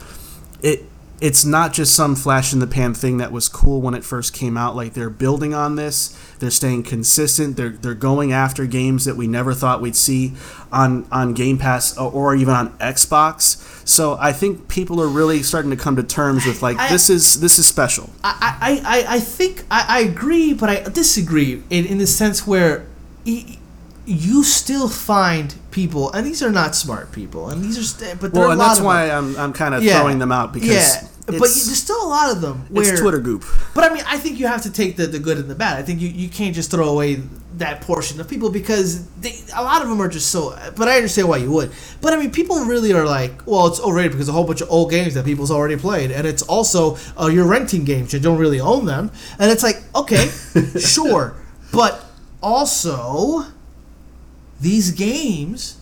it 0.62 0.84
it's 1.20 1.44
not 1.44 1.72
just 1.72 1.94
some 1.94 2.16
flash 2.16 2.52
in 2.52 2.58
the 2.58 2.66
pan 2.66 2.92
thing 2.94 3.18
that 3.18 3.30
was 3.30 3.48
cool 3.48 3.80
when 3.80 3.94
it 3.94 4.02
first 4.02 4.32
came 4.34 4.56
out. 4.56 4.74
Like 4.74 4.94
they're 4.94 5.08
building 5.08 5.54
on 5.54 5.76
this. 5.76 6.08
They're 6.40 6.50
staying 6.50 6.82
consistent. 6.82 7.56
They're 7.56 7.68
they're 7.70 7.94
going 7.94 8.32
after 8.32 8.66
games 8.66 9.04
that 9.04 9.14
we 9.14 9.28
never 9.28 9.54
thought 9.54 9.80
we'd 9.80 9.94
see 9.94 10.32
on 10.72 11.06
on 11.12 11.32
Game 11.32 11.58
Pass 11.58 11.96
or, 11.96 12.34
even 12.34 12.52
on 12.52 12.70
Xbox. 12.78 13.86
So 13.88 14.16
I 14.20 14.32
think 14.32 14.66
people 14.66 15.00
are 15.00 15.06
really 15.06 15.44
starting 15.44 15.70
to 15.70 15.76
come 15.76 15.94
to 15.94 16.02
terms 16.02 16.44
with 16.44 16.60
like 16.60 16.76
I- 16.76 16.88
this 16.88 17.08
is 17.08 17.38
this 17.40 17.56
is 17.56 17.68
special. 17.68 18.10
I, 18.24 18.58
I, 18.60 18.82
I, 18.84 19.14
I 19.16 19.20
think 19.20 19.64
I, 19.70 19.86
I 19.88 20.00
agree, 20.00 20.54
but 20.54 20.68
I 20.70 20.82
disagree 20.90 21.62
in, 21.70 21.86
in 21.86 21.98
the 21.98 22.06
sense 22.08 22.48
where 22.48 22.84
y- 23.24 23.58
you 24.04 24.42
still 24.44 24.88
find 24.88 25.54
people, 25.70 26.10
and 26.12 26.26
these 26.26 26.42
are 26.42 26.50
not 26.50 26.74
smart 26.74 27.12
people, 27.12 27.48
and 27.50 27.62
these 27.62 27.78
are, 27.78 27.82
st- 27.82 28.20
but 28.20 28.32
there 28.32 28.40
Well, 28.42 28.48
are 28.48 28.48
a 28.48 28.52
and 28.52 28.60
that's 28.60 28.80
why. 28.80 29.10
I'm 29.10 29.36
I'm 29.36 29.52
kind 29.52 29.74
of 29.74 29.82
Yeah. 29.82 30.00
throwing 30.00 30.18
them 30.18 30.32
out 30.32 30.52
because 30.52 30.68
yeah, 30.70 31.08
but 31.26 31.38
there's 31.38 31.76
still 31.76 32.04
a 32.04 32.08
lot 32.08 32.32
of 32.32 32.40
them 32.40 32.66
where 32.68 32.90
it's 32.90 33.00
Twitter 33.00 33.20
goop. 33.20 33.44
But 33.74 33.84
I 33.90 33.94
mean, 33.94 34.02
I 34.08 34.16
think 34.18 34.40
you 34.40 34.46
have 34.48 34.62
to 34.62 34.72
take 34.72 34.96
the, 34.96 35.06
the 35.06 35.18
good 35.20 35.38
and 35.38 35.48
the 35.48 35.54
bad. 35.54 35.78
I 35.78 35.82
think 35.82 36.00
you, 36.00 36.08
you 36.08 36.28
can't 36.28 36.54
just 36.54 36.70
throw 36.72 36.88
away 36.88 37.20
that 37.58 37.80
portion 37.82 38.18
of 38.20 38.28
people 38.28 38.50
because 38.50 39.06
they, 39.20 39.34
a 39.54 39.62
lot 39.62 39.82
of 39.82 39.88
them 39.88 40.00
are 40.00 40.08
just 40.08 40.30
so. 40.30 40.58
But 40.74 40.88
I 40.88 40.96
understand 40.96 41.28
why 41.28 41.36
you 41.36 41.52
would. 41.52 41.70
But 42.00 42.12
I 42.12 42.16
mean, 42.16 42.32
people 42.32 42.56
really 42.64 42.92
are 42.92 43.06
like, 43.06 43.46
well, 43.46 43.68
it's 43.68 43.78
overrated 43.78 44.12
because 44.12 44.28
a 44.28 44.32
whole 44.32 44.44
bunch 44.44 44.62
of 44.62 44.70
old 44.70 44.90
games 44.90 45.14
that 45.14 45.24
people's 45.24 45.52
already 45.52 45.76
played, 45.76 46.10
and 46.10 46.26
it's 46.26 46.42
also 46.42 46.96
uh, 47.20 47.26
you're 47.28 47.46
renting 47.46 47.84
games, 47.84 48.12
you 48.12 48.18
don't 48.18 48.38
really 48.38 48.58
own 48.60 48.86
them, 48.86 49.12
and 49.38 49.48
it's 49.50 49.62
like, 49.62 49.80
okay, 49.94 50.26
sure, 50.80 51.36
but 51.72 52.04
also 52.42 53.44
these 54.62 54.90
games 54.92 55.78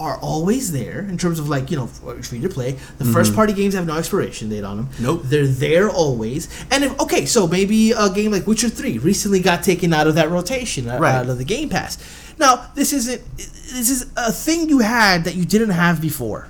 are 0.00 0.16
always 0.18 0.72
there 0.72 1.00
in 1.00 1.16
terms 1.16 1.38
of 1.38 1.48
like 1.48 1.70
you 1.70 1.76
know 1.76 1.86
free 1.86 2.40
to 2.40 2.48
play. 2.48 2.72
The 2.98 3.04
first 3.04 3.34
party 3.34 3.52
games 3.52 3.74
have 3.74 3.86
no 3.86 3.96
expiration 3.96 4.48
date 4.48 4.64
on 4.64 4.76
them. 4.78 4.86
Mm-hmm. 4.86 5.02
Nope. 5.04 5.20
they're 5.24 5.46
there 5.46 5.88
always. 5.88 6.48
And 6.72 6.82
if 6.82 6.98
okay, 7.00 7.24
so 7.26 7.46
maybe 7.46 7.92
a 7.92 8.10
game 8.10 8.32
like 8.32 8.46
Witcher 8.46 8.68
Three 8.68 8.98
recently 8.98 9.38
got 9.40 9.62
taken 9.62 9.92
out 9.92 10.06
of 10.08 10.16
that 10.16 10.30
rotation, 10.30 10.88
uh, 10.88 10.98
Right. 10.98 11.14
out 11.14 11.28
of 11.28 11.38
the 11.38 11.44
Game 11.44 11.68
Pass. 11.68 11.98
Now 12.38 12.70
this 12.74 12.92
isn't. 12.92 13.22
This 13.36 13.90
is 13.90 14.10
a 14.16 14.32
thing 14.32 14.68
you 14.68 14.80
had 14.80 15.24
that 15.24 15.34
you 15.36 15.44
didn't 15.44 15.70
have 15.70 16.00
before. 16.00 16.48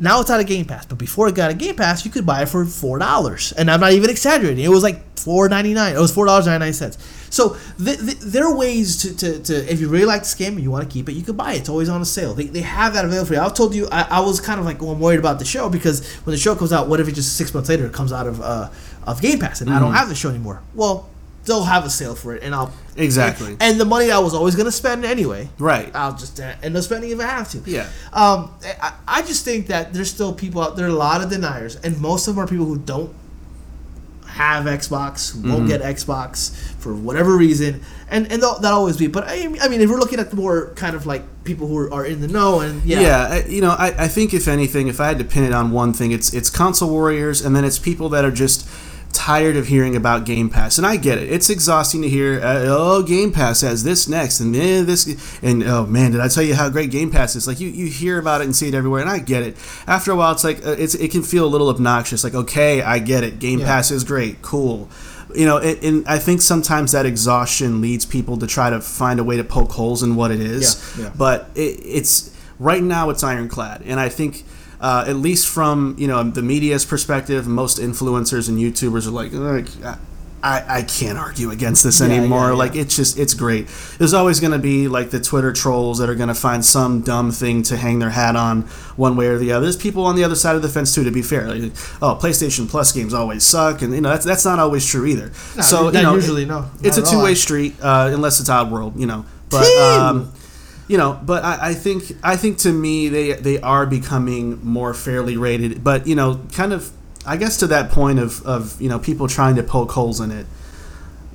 Now 0.00 0.20
it's 0.20 0.30
out 0.30 0.40
of 0.40 0.46
Game 0.46 0.64
Pass, 0.64 0.86
but 0.86 0.98
before 0.98 1.28
it 1.28 1.34
got 1.34 1.50
a 1.50 1.54
Game 1.54 1.74
Pass, 1.74 2.04
you 2.04 2.10
could 2.10 2.26
buy 2.26 2.42
it 2.42 2.48
for 2.48 2.64
four 2.64 2.98
dollars, 2.98 3.52
and 3.52 3.70
I'm 3.70 3.80
not 3.80 3.92
even 3.92 4.10
exaggerating. 4.10 4.64
It 4.64 4.68
was 4.68 4.82
like 4.82 5.18
four 5.18 5.48
ninety 5.48 5.74
nine. 5.74 5.96
It 5.96 5.98
was 5.98 6.12
four 6.12 6.26
dollars 6.26 6.46
ninety 6.46 6.66
nine 6.66 6.72
cents. 6.72 6.98
So 7.30 7.56
th- 7.82 7.98
th- 7.98 8.18
there 8.20 8.46
are 8.46 8.54
ways 8.56 9.02
to, 9.02 9.16
to, 9.16 9.42
to 9.42 9.72
if 9.72 9.80
you 9.80 9.88
really 9.88 10.06
like 10.06 10.22
this 10.22 10.34
game 10.34 10.54
and 10.54 10.62
you 10.62 10.70
want 10.70 10.88
to 10.88 10.92
keep 10.92 11.08
it, 11.08 11.12
you 11.12 11.22
can 11.22 11.36
buy 11.36 11.52
it. 11.54 11.58
It's 11.58 11.68
always 11.68 11.88
on 11.88 12.00
a 12.00 12.04
sale. 12.06 12.34
They, 12.34 12.44
they 12.46 12.62
have 12.62 12.94
that 12.94 13.04
available 13.04 13.26
for 13.26 13.34
you. 13.34 13.40
I've 13.40 13.54
told 13.54 13.74
you 13.74 13.88
I, 13.90 14.02
I 14.02 14.20
was 14.20 14.40
kind 14.40 14.58
of 14.58 14.66
like 14.66 14.80
well, 14.80 14.92
I'm 14.92 15.00
worried 15.00 15.20
about 15.20 15.38
the 15.38 15.44
show 15.44 15.68
because 15.68 16.06
when 16.24 16.32
the 16.32 16.38
show 16.40 16.54
comes 16.54 16.72
out, 16.72 16.88
what 16.88 17.00
if 17.00 17.08
it 17.08 17.12
just 17.12 17.36
six 17.36 17.52
months 17.52 17.68
later 17.68 17.86
it 17.86 17.92
comes 17.92 18.12
out 18.12 18.26
of 18.26 18.40
uh, 18.40 18.70
of 19.06 19.20
Game 19.20 19.38
Pass 19.38 19.60
and 19.60 19.70
I 19.70 19.78
don't 19.78 19.92
have 19.92 20.08
the 20.08 20.14
show 20.14 20.30
anymore? 20.30 20.62
Well, 20.74 21.08
they'll 21.48 21.64
have 21.64 21.84
a 21.84 21.90
sale 21.90 22.14
for 22.14 22.34
it, 22.36 22.42
and 22.44 22.54
I'll 22.54 22.72
Exactly. 22.96 23.52
And, 23.52 23.62
and 23.62 23.80
the 23.80 23.84
money 23.84 24.10
I 24.12 24.18
was 24.18 24.34
always 24.34 24.54
going 24.54 24.66
to 24.66 24.72
spend 24.72 25.04
anyway, 25.04 25.48
Right. 25.58 25.90
I'll 25.94 26.16
just 26.16 26.38
end 26.40 26.76
up 26.76 26.82
spending 26.84 27.10
if 27.10 27.18
I 27.20 27.24
have 27.26 27.50
to. 27.52 27.58
Yeah. 27.66 27.88
Um, 28.12 28.52
I, 28.80 28.92
I 29.06 29.22
just 29.22 29.44
think 29.44 29.66
that 29.68 29.92
there's 29.92 30.10
still 30.10 30.32
people 30.32 30.62
out 30.62 30.76
there, 30.76 30.86
are 30.86 30.90
a 30.90 30.92
lot 30.92 31.22
of 31.22 31.30
deniers, 31.30 31.74
and 31.76 32.00
most 32.00 32.28
of 32.28 32.34
them 32.36 32.44
are 32.44 32.48
people 32.48 32.66
who 32.66 32.78
don't 32.78 33.12
have 34.26 34.66
Xbox, 34.66 35.32
who 35.32 35.38
Mm-hmm. 35.40 35.52
won't 35.52 35.68
get 35.68 35.80
Xbox 35.80 36.54
for 36.78 36.94
whatever 36.94 37.36
reason, 37.36 37.80
and 38.10 38.30
and 38.30 38.42
that'll, 38.42 38.60
that'll 38.60 38.78
always 38.80 38.96
be. 38.96 39.06
But 39.06 39.24
I, 39.26 39.48
I 39.60 39.68
mean, 39.68 39.80
if 39.80 39.88
we're 39.90 39.98
looking 39.98 40.20
at 40.20 40.30
the 40.30 40.36
more 40.36 40.72
kind 40.76 40.94
of 40.94 41.06
like 41.06 41.22
people 41.44 41.66
who 41.66 41.76
are, 41.78 41.92
are 41.92 42.04
in 42.04 42.20
the 42.20 42.28
know, 42.28 42.60
and 42.60 42.82
yeah, 42.84 43.00
Yeah, 43.00 43.28
I- 43.30 43.44
you 43.48 43.60
know, 43.60 43.70
I, 43.70 43.94
I 44.04 44.08
think 44.08 44.34
if 44.34 44.46
anything, 44.46 44.86
if 44.88 45.00
I 45.00 45.06
had 45.08 45.18
to 45.18 45.24
pin 45.24 45.44
it 45.44 45.52
on 45.52 45.70
one 45.72 45.92
thing, 45.92 46.12
it's 46.12 46.32
it's 46.32 46.50
console 46.50 46.90
warriors, 46.90 47.40
and 47.44 47.56
then 47.56 47.64
it's 47.64 47.78
people 47.78 48.08
that 48.10 48.24
are 48.24 48.30
just 48.30 48.68
tired 49.12 49.56
of 49.56 49.66
hearing 49.66 49.96
about 49.96 50.24
Game 50.24 50.48
Pass. 50.48 50.78
And 50.78 50.86
I 50.86 50.96
get 50.96 51.18
it; 51.18 51.30
it's 51.30 51.50
exhausting 51.50 52.02
to 52.02 52.08
hear, 52.08 52.40
uh, 52.40 52.64
oh, 52.66 53.02
Game 53.02 53.32
Pass 53.32 53.60
has 53.62 53.84
this 53.84 54.08
next, 54.08 54.40
and 54.40 54.54
then 54.54 54.86
this, 54.86 55.06
and 55.42 55.62
oh 55.64 55.86
man, 55.86 56.12
did 56.12 56.20
I 56.20 56.28
tell 56.28 56.42
you 56.42 56.54
how 56.54 56.68
great 56.68 56.90
Game 56.90 57.10
Pass 57.10 57.36
is? 57.36 57.46
Like 57.46 57.60
you, 57.60 57.68
you 57.68 57.86
hear 57.86 58.18
about 58.18 58.40
it 58.40 58.44
and 58.44 58.54
see 58.54 58.68
it 58.68 58.74
everywhere, 58.74 59.00
and 59.00 59.10
I 59.10 59.18
get 59.18 59.42
it. 59.42 59.56
After 59.86 60.12
a 60.12 60.16
while, 60.16 60.32
it's 60.32 60.44
like 60.44 60.64
uh, 60.66 60.76
it's 60.78 60.94
it 60.94 61.10
can 61.10 61.22
feel 61.22 61.44
a 61.44 61.50
little 61.50 61.68
obnoxious. 61.68 62.24
Like, 62.24 62.34
okay, 62.34 62.82
I 62.82 62.98
get 62.98 63.24
it. 63.24 63.38
Game 63.38 63.60
Yeah. 63.60 63.66
Pass 63.66 63.90
is 63.90 64.04
great, 64.04 64.42
cool. 64.42 64.88
You 65.34 65.44
know, 65.44 65.58
and, 65.58 65.84
and 65.84 66.08
I 66.08 66.18
think 66.18 66.40
sometimes 66.40 66.92
that 66.92 67.04
exhaustion 67.04 67.82
leads 67.82 68.06
people 68.06 68.38
to 68.38 68.46
try 68.46 68.70
to 68.70 68.80
find 68.80 69.20
a 69.20 69.24
way 69.24 69.36
to 69.36 69.44
poke 69.44 69.72
holes 69.72 70.02
in 70.02 70.16
what 70.16 70.30
it 70.30 70.40
is. 70.40 70.96
Yeah, 70.96 71.04
yeah. 71.04 71.12
But 71.16 71.50
it, 71.54 71.80
it's 71.84 72.34
right 72.58 72.82
now 72.82 73.10
it's 73.10 73.22
ironclad, 73.22 73.82
and 73.84 74.00
I 74.00 74.08
think 74.08 74.44
uh, 74.80 75.04
at 75.06 75.16
least 75.16 75.48
from 75.48 75.94
you 75.98 76.06
know 76.06 76.22
the 76.22 76.42
media's 76.42 76.84
perspective, 76.84 77.46
most 77.46 77.78
influencers 77.78 78.48
and 78.48 78.58
YouTubers 78.58 79.06
are 79.06 79.10
like, 79.10 79.32
I, 80.42 80.78
I 80.78 80.82
can't 80.82 81.18
argue 81.18 81.50
against 81.50 81.82
this 81.82 82.00
anymore. 82.00 82.40
yeah, 82.40 82.48
yeah. 82.48 82.54
Like 82.54 82.76
it's 82.76 82.94
just 82.94 83.18
it's 83.18 83.34
great. 83.34 83.66
There's 83.98 84.14
always 84.14 84.38
going 84.38 84.52
to 84.52 84.58
be 84.58 84.86
like 84.86 85.10
the 85.10 85.20
Twitter 85.20 85.52
trolls 85.52 85.98
that 85.98 86.08
are 86.08 86.14
going 86.14 86.28
to 86.28 86.34
find 86.34 86.64
some 86.64 87.00
dumb 87.00 87.32
thing 87.32 87.64
to 87.64 87.76
hang 87.76 87.98
their 87.98 88.10
hat 88.10 88.36
on 88.36 88.62
one 88.96 89.16
way 89.16 89.26
or 89.26 89.38
the 89.38 89.50
other. 89.52 89.64
There's 89.64 89.76
people 89.76 90.04
on 90.04 90.14
the 90.14 90.22
other 90.22 90.36
side 90.36 90.54
of 90.54 90.62
the 90.62 90.68
fence 90.68 90.94
too. 90.94 91.02
To 91.02 91.10
be 91.10 91.22
fair, 91.22 91.48
like, 91.52 91.72
oh, 92.00 92.18
PlayStation 92.22 92.68
Plus 92.68 92.92
games 92.92 93.14
always 93.14 93.42
suck, 93.42 93.82
and 93.82 93.92
you 93.92 94.00
know 94.00 94.10
that's 94.10 94.24
that's 94.24 94.44
not 94.44 94.60
always 94.60 94.86
true 94.86 95.06
either. 95.06 95.32
No, 95.56 95.62
so 95.62 95.86
you 95.86 96.02
know, 96.02 96.14
usually, 96.14 96.44
no, 96.44 96.70
It's 96.82 96.98
a 96.98 97.02
two 97.02 97.20
way 97.20 97.34
street 97.34 97.74
uh, 97.82 98.10
unless 98.12 98.38
it's 98.38 98.48
Oddworld, 98.48 98.98
you 98.98 99.06
know. 99.06 99.24
But 99.50 99.66
um, 99.78 100.32
you 100.88 100.96
know, 100.96 101.20
but 101.22 101.44
I, 101.44 101.68
I 101.68 101.74
think 101.74 102.04
I 102.22 102.36
think 102.36 102.58
to 102.58 102.72
me 102.72 103.08
they 103.08 103.34
they 103.34 103.60
are 103.60 103.86
becoming 103.86 104.64
more 104.64 104.94
fairly 104.94 105.36
rated. 105.36 105.84
But 105.84 106.06
you 106.06 106.14
know, 106.14 106.40
kind 106.52 106.72
of 106.72 106.90
I 107.26 107.36
guess 107.36 107.58
to 107.58 107.66
that 107.68 107.90
point 107.90 108.18
of 108.18 108.44
of 108.46 108.80
you 108.80 108.88
know 108.88 108.98
people 108.98 109.28
trying 109.28 109.56
to 109.56 109.62
poke 109.62 109.92
holes 109.92 110.18
in 110.18 110.30
it. 110.30 110.46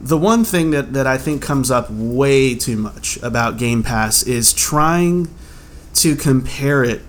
The 0.02 0.18
one 0.18 0.44
thing 0.44 0.72
that, 0.72 0.92
that 0.94 1.08
I 1.08 1.18
think 1.18 1.42
comes 1.42 1.72
up 1.72 1.90
way 1.90 2.56
too 2.56 2.76
much 2.76 3.18
about 3.24 3.58
Game 3.58 3.84
Pass 3.84 4.24
is 4.24 4.52
trying 4.52 5.30
to 5.94 6.18
compare 6.18 6.84
it 6.84 7.02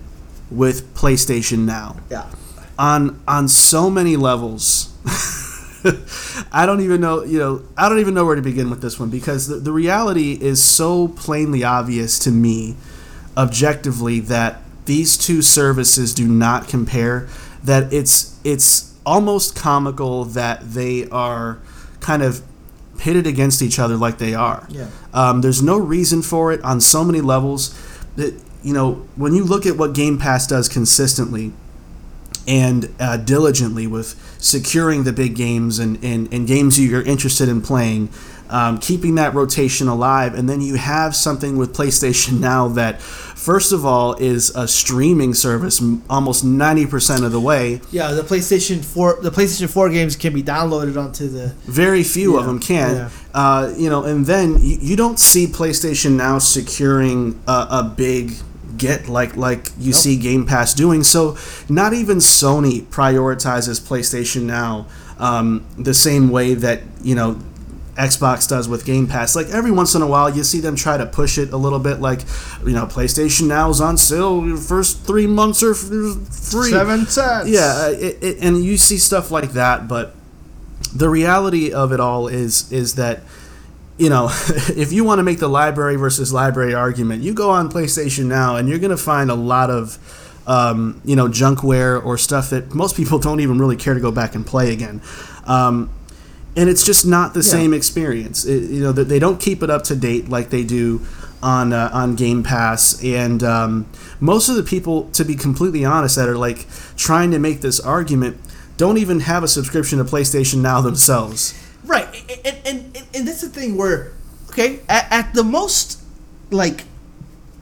with 0.48 0.94
PlayStation 0.94 1.64
Now 1.64 1.96
yeah. 2.08 2.30
on 2.78 3.20
on 3.26 3.48
so 3.48 3.90
many 3.90 4.16
levels. 4.16 4.92
I 6.52 6.66
don't 6.66 6.80
even 6.80 7.00
know, 7.00 7.24
you 7.24 7.38
know, 7.38 7.62
I 7.76 7.88
don't 7.88 7.98
even 7.98 8.14
know 8.14 8.24
where 8.24 8.36
to 8.36 8.42
begin 8.42 8.70
with 8.70 8.80
this 8.80 8.98
one 8.98 9.10
because 9.10 9.48
the, 9.48 9.56
the 9.56 9.72
reality 9.72 10.32
is 10.32 10.62
so 10.62 11.08
plainly 11.08 11.62
obvious 11.64 12.18
to 12.20 12.30
me 12.30 12.76
objectively 13.36 14.20
that 14.20 14.60
these 14.86 15.16
two 15.16 15.42
services 15.42 16.14
do 16.14 16.28
not 16.28 16.68
compare 16.68 17.28
that 17.62 17.92
it's 17.92 18.38
it's 18.44 18.94
almost 19.06 19.56
comical 19.56 20.24
that 20.24 20.60
they 20.72 21.08
are 21.08 21.58
kind 22.00 22.22
of 22.22 22.42
pitted 22.98 23.26
against 23.26 23.62
each 23.62 23.78
other 23.78 23.96
like 23.96 24.18
they 24.18 24.34
are. 24.34 24.66
Yeah. 24.68 24.88
Um, 25.12 25.40
there's 25.40 25.62
no 25.62 25.78
reason 25.78 26.22
for 26.22 26.52
it 26.52 26.62
on 26.62 26.80
so 26.80 27.04
many 27.04 27.20
levels. 27.20 27.78
That 28.16 28.40
you 28.62 28.72
know, 28.72 29.06
when 29.16 29.34
you 29.34 29.44
look 29.44 29.66
at 29.66 29.76
what 29.76 29.94
Game 29.94 30.18
Pass 30.18 30.46
does 30.46 30.68
consistently 30.68 31.52
and 32.46 32.94
uh, 33.00 33.16
diligently 33.16 33.86
with 33.86 34.20
securing 34.44 35.04
the 35.04 35.12
big 35.12 35.34
games 35.34 35.78
and, 35.78 36.02
and, 36.04 36.32
and 36.32 36.46
games 36.46 36.78
you're 36.78 37.02
interested 37.02 37.48
in 37.48 37.62
playing, 37.62 38.10
um, 38.50 38.78
keeping 38.78 39.14
that 39.14 39.32
rotation 39.32 39.88
alive, 39.88 40.34
and 40.34 40.48
then 40.48 40.60
you 40.60 40.74
have 40.74 41.16
something 41.16 41.56
with 41.56 41.74
PlayStation 41.74 42.40
Now 42.44 42.68
that, 42.68 43.00
first 43.00 43.72
of 43.72 43.86
all, 43.86 44.14
is 44.14 44.50
a 44.54 44.68
streaming 44.68 45.32
service 45.32 45.80
almost 46.10 46.44
90% 46.44 47.24
of 47.24 47.32
the 47.32 47.40
way. 47.40 47.80
Yeah, 47.90 48.12
the 48.12 48.22
PlayStation 48.22 48.84
Four, 48.84 49.18
the 49.22 49.30
PlayStation 49.30 49.70
Four 49.70 49.88
games 49.88 50.14
can 50.14 50.34
be 50.34 50.42
downloaded 50.42 51.02
onto 51.02 51.26
the. 51.26 51.54
Very 51.64 52.02
few 52.02 52.36
of 52.38 52.44
them 52.44 52.58
can. 52.58 52.94
yeah. 52.96 53.10
Uh, 53.32 53.72
you 53.76 53.88
know, 53.88 54.04
and 54.04 54.26
then 54.26 54.58
you, 54.60 54.76
you 54.80 54.96
don't 54.96 55.18
see 55.18 55.46
PlayStation 55.46 56.16
now 56.16 56.38
securing 56.38 57.40
a, 57.48 57.66
a 57.70 57.94
big 57.96 58.32
get 58.76 59.08
like 59.08 59.36
like 59.36 59.68
you 59.78 59.92
Nope. 59.92 60.00
see 60.00 60.16
Game 60.16 60.46
Pass 60.46 60.74
doing. 60.74 61.02
So 61.02 61.36
not 61.68 61.92
even 61.92 62.18
Sony 62.18 62.82
prioritizes 62.82 63.80
PlayStation 63.80 64.42
now 64.42 64.86
um, 65.18 65.64
the 65.78 65.94
same 65.94 66.30
way 66.30 66.54
that 66.54 66.82
you 67.02 67.14
know. 67.14 67.38
Xbox 67.96 68.48
does 68.48 68.68
with 68.68 68.84
Game 68.84 69.06
Pass. 69.06 69.36
Like 69.36 69.50
every 69.50 69.70
once 69.70 69.94
in 69.94 70.02
a 70.02 70.06
while, 70.08 70.28
you 70.28 70.42
see 70.42 70.58
them 70.58 70.74
try 70.74 70.96
to 70.96 71.06
push 71.06 71.38
it 71.38 71.52
a 71.52 71.56
little 71.56 71.78
bit. 71.78 72.00
Like, 72.00 72.22
you 72.66 72.72
know, 72.72 72.86
PlayStation 72.86 73.46
Now 73.46 73.70
is 73.70 73.80
on 73.80 73.96
sale. 73.96 74.44
Your 74.44 74.56
first 74.56 75.04
three 75.04 75.28
months 75.28 75.62
are 75.62 75.74
free. 75.74 76.72
cents. 77.06 77.48
Yeah, 77.48 77.60
uh, 77.86 77.90
it, 77.96 78.18
it, 78.20 78.38
and 78.40 78.64
you 78.64 78.78
see 78.78 78.98
stuff 78.98 79.30
like 79.30 79.52
that, 79.52 79.86
but 79.86 80.12
the 80.92 81.08
reality 81.08 81.72
of 81.72 81.92
it 81.92 82.00
all 82.00 82.26
is 82.26 82.70
is 82.72 82.96
that 82.96 83.20
you 83.98 84.08
know 84.08 84.28
if 84.76 84.92
you 84.92 85.04
want 85.04 85.18
to 85.18 85.22
make 85.22 85.38
the 85.38 85.48
library 85.48 85.96
versus 85.96 86.32
library 86.32 86.74
argument, 86.74 87.22
you 87.22 87.34
go 87.34 87.50
on 87.50 87.70
PlayStation 87.70 88.26
now, 88.26 88.56
and 88.56 88.68
you're 88.68 88.78
going 88.78 88.90
to 88.90 88.96
find 88.96 89.30
a 89.30 89.34
lot 89.34 89.70
of 89.70 89.98
um, 90.46 91.00
you 91.04 91.16
know 91.16 91.28
junkware 91.28 92.04
or 92.04 92.18
stuff 92.18 92.50
that 92.50 92.74
most 92.74 92.96
people 92.96 93.18
don't 93.18 93.40
even 93.40 93.58
really 93.58 93.76
care 93.76 93.94
to 93.94 94.00
go 94.00 94.10
back 94.12 94.34
and 94.34 94.46
play 94.46 94.72
again. 94.72 95.00
Um, 95.46 95.90
and 96.56 96.68
it's 96.68 96.84
just 96.84 97.04
not 97.04 97.34
the 97.34 97.40
Yeah. 97.40 97.50
same 97.50 97.74
experience. 97.74 98.44
It, 98.44 98.70
you 98.70 98.80
know, 98.80 98.92
that 98.92 99.08
they 99.08 99.18
don't 99.18 99.40
keep 99.40 99.62
it 99.62 99.70
up 99.70 99.82
to 99.84 99.96
date 99.96 100.28
like 100.28 100.50
they 100.50 100.62
do 100.62 101.00
on 101.42 101.72
uh, 101.72 101.90
on 101.92 102.14
Game 102.14 102.42
Pass, 102.42 103.02
and 103.04 103.42
um, 103.42 103.86
most 104.20 104.48
of 104.48 104.56
the 104.56 104.62
people, 104.62 105.10
to 105.12 105.24
be 105.24 105.34
completely 105.34 105.84
honest, 105.84 106.16
that 106.16 106.28
are 106.28 106.38
like 106.38 106.66
trying 106.96 107.30
to 107.32 107.38
make 107.38 107.60
this 107.60 107.80
argument, 107.80 108.38
don't 108.76 108.98
even 108.98 109.20
have 109.20 109.42
a 109.42 109.48
subscription 109.48 109.98
to 109.98 110.04
PlayStation 110.04 110.60
Now 110.62 110.80
themselves. 110.80 111.54
Right, 111.84 112.06
and 112.46 112.56
and, 112.66 112.96
and, 112.96 113.06
and 113.14 113.28
that's 113.28 113.42
the 113.42 113.48
thing 113.48 113.76
where, 113.76 114.12
okay, 114.50 114.80
at, 114.88 115.06
at 115.12 115.34
the 115.34 115.44
most 115.44 116.00
like 116.50 116.84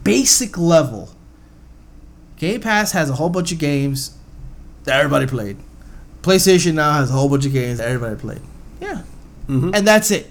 basic 0.03 0.57
level, 0.57 1.09
Game 2.37 2.61
Pass 2.61 2.91
has 2.93 3.09
a 3.09 3.13
whole 3.13 3.29
bunch 3.29 3.51
of 3.51 3.59
games 3.59 4.15
that 4.85 4.97
everybody 4.99 5.25
played. 5.27 5.57
PlayStation 6.21 6.75
now 6.75 6.93
has 6.93 7.09
a 7.09 7.13
whole 7.13 7.27
bunch 7.29 7.45
of 7.45 7.53
games 7.53 7.79
that 7.79 7.87
everybody 7.89 8.15
played. 8.19 8.41
Yeah, 8.79 9.01
Mhm. 9.49 9.75
and 9.75 9.85
that's 9.87 10.09
it. 10.11 10.29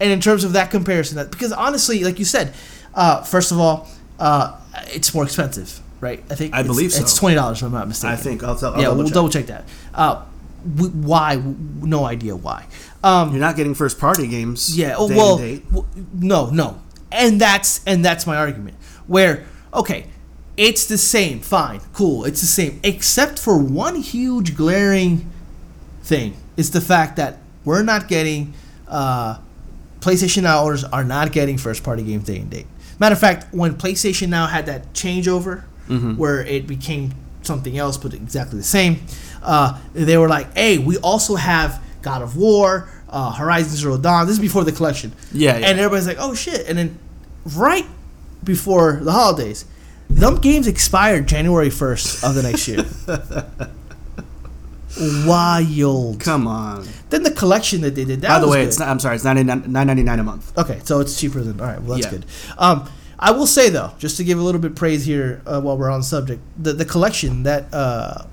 And 0.00 0.10
in 0.10 0.20
terms 0.20 0.42
of 0.44 0.52
that 0.54 0.70
comparison, 0.70 1.16
that 1.16 1.30
because 1.30 1.52
honestly, 1.52 2.02
like 2.02 2.18
you 2.18 2.24
said, 2.24 2.54
uh, 2.94 3.22
first 3.22 3.52
of 3.52 3.58
all, 3.60 3.88
uh, 4.18 4.52
it's 4.92 5.14
more 5.14 5.24
expensive, 5.24 5.80
right? 6.00 6.24
I 6.30 6.34
think 6.34 6.54
I 6.54 6.60
it's- 6.60 6.66
believe 6.74 6.92
so. 6.92 7.02
It's 7.02 7.14
twenty 7.14 7.36
dollars, 7.36 7.58
if 7.58 7.64
I'm 7.64 7.72
not 7.72 7.88
mistaken. 7.88 8.12
I 8.12 8.16
think 8.16 8.42
I'll, 8.42 8.56
tell, 8.56 8.72
I'll 8.72 8.78
yeah, 8.80 8.84
double 8.86 8.96
we'll 8.98 9.06
check. 9.08 9.14
double 9.14 9.28
check 9.28 9.46
that. 9.46 9.64
Uh, 9.94 10.22
why? 10.64 11.40
No 11.82 12.04
idea 12.06 12.34
why. 12.36 12.64
Um, 13.04 13.32
You're 13.32 13.40
not 13.40 13.54
getting 13.56 13.74
first 13.74 13.98
party 13.98 14.26
games. 14.26 14.76
yeah. 14.78 14.94
Oh, 14.96 15.08
day 15.08 15.16
well, 15.16 15.36
and 15.38 15.40
date. 15.62 15.70
w- 15.72 15.86
no, 16.14 16.48
no, 16.50 16.80
and 17.12 17.38
that's 17.40 17.84
and 17.84 18.02
that's 18.04 18.26
my 18.26 18.36
argument. 18.36 18.76
Where 19.06 19.44
okay, 19.74 20.06
it's 20.56 20.86
the 20.86 20.96
same. 20.96 21.40
Fine, 21.40 21.80
cool. 21.92 22.24
It's 22.24 22.40
the 22.40 22.46
same, 22.46 22.80
except 22.82 23.38
for 23.38 23.58
one 23.58 23.96
huge 23.96 24.56
glaring 24.56 25.30
thing. 26.02 26.34
It's 26.56 26.70
the 26.70 26.80
fact 26.80 27.16
that 27.16 27.38
we're 27.64 27.82
not 27.82 28.08
getting 28.08 28.54
uh, 28.88 29.38
PlayStation 30.00 30.44
Now 30.44 30.62
owners 30.64 30.84
are 30.84 31.04
not 31.04 31.30
getting 31.32 31.58
first 31.58 31.84
party 31.84 32.02
games 32.04 32.24
day 32.24 32.38
and 32.38 32.48
date. 32.50 32.66
Matter 32.98 33.12
of 33.14 33.18
fact, 33.20 33.52
when 33.52 33.74
PlayStation 33.74 34.28
Now 34.28 34.46
had 34.46 34.64
that 34.66 34.94
changeover 34.94 35.64
where 36.16 36.40
it 36.42 36.66
became 36.66 37.12
something 37.42 37.76
else 37.76 37.98
but 37.98 38.14
exactly 38.14 38.56
the 38.56 38.64
same, 38.64 39.02
uh, 39.42 39.78
they 39.92 40.16
were 40.16 40.28
like, 40.28 40.56
"Hey, 40.56 40.78
we 40.78 40.96
also 40.98 41.34
have 41.36 41.82
God 42.00 42.22
of 42.22 42.36
War, 42.36 42.88
uh, 43.14 43.32
Horizon 43.32 43.76
Zero 43.76 43.96
Dawn." 43.96 44.26
This 44.26 44.34
is 44.34 44.40
before 44.40 44.64
the 44.64 44.72
collection. 44.72 45.12
Yeah, 45.32 45.56
yeah. 45.56 45.68
And 45.68 45.78
everybody's 45.78 46.06
like, 46.06 46.18
"Oh 46.20 46.34
shit!" 46.34 46.68
And 46.68 46.76
then 46.78 46.98
right 47.56 47.86
before 48.42 49.00
the 49.02 49.12
holidays, 49.12 49.64
them 50.10 50.36
games 50.36 50.66
expired 50.66 51.26
January 51.28 51.70
first 51.70 52.22
of 52.24 52.34
the 52.34 52.42
next 52.42 52.68
year. 52.68 52.84
Wild. 55.26 56.20
Come 56.20 56.46
on. 56.46 56.86
Then 57.10 57.24
the 57.24 57.30
collection 57.32 57.80
that 57.80 57.96
they 57.96 58.04
did. 58.04 58.20
That 58.20 58.28
By 58.28 58.38
the 58.40 58.46
was 58.46 58.52
way, 58.54 58.62
good. 58.62 58.68
it's 58.68 58.78
not, 58.78 58.88
I'm 58.88 59.00
sorry, 59.00 59.16
it's 59.16 59.24
nine 59.24 59.44
ninety 59.66 60.02
nine 60.04 60.20
a 60.20 60.24
month. 60.24 60.56
okay. 60.56 60.80
So 60.84 61.00
it's 61.00 61.18
cheaper 61.18 61.40
than. 61.40 61.60
All 61.60 61.66
right. 61.66 61.82
Well, 61.82 61.98
that's 61.98 62.06
Yeah. 62.06 62.18
good. 62.18 62.26
Um, 62.58 62.88
I 63.18 63.30
will 63.32 63.46
say 63.46 63.70
though, 63.70 63.92
just 63.98 64.16
to 64.18 64.24
give 64.24 64.38
a 64.38 64.42
little 64.42 64.60
bit 64.60 64.76
praise 64.76 65.04
here 65.04 65.40
uh, 65.46 65.60
while 65.60 65.76
we're 65.78 65.90
on 65.90 66.00
the 66.00 66.06
subject, 66.06 66.40
the 66.58 66.72
the 66.72 66.84
collection 66.84 67.42
that 67.42 67.72
uh, 67.72 68.24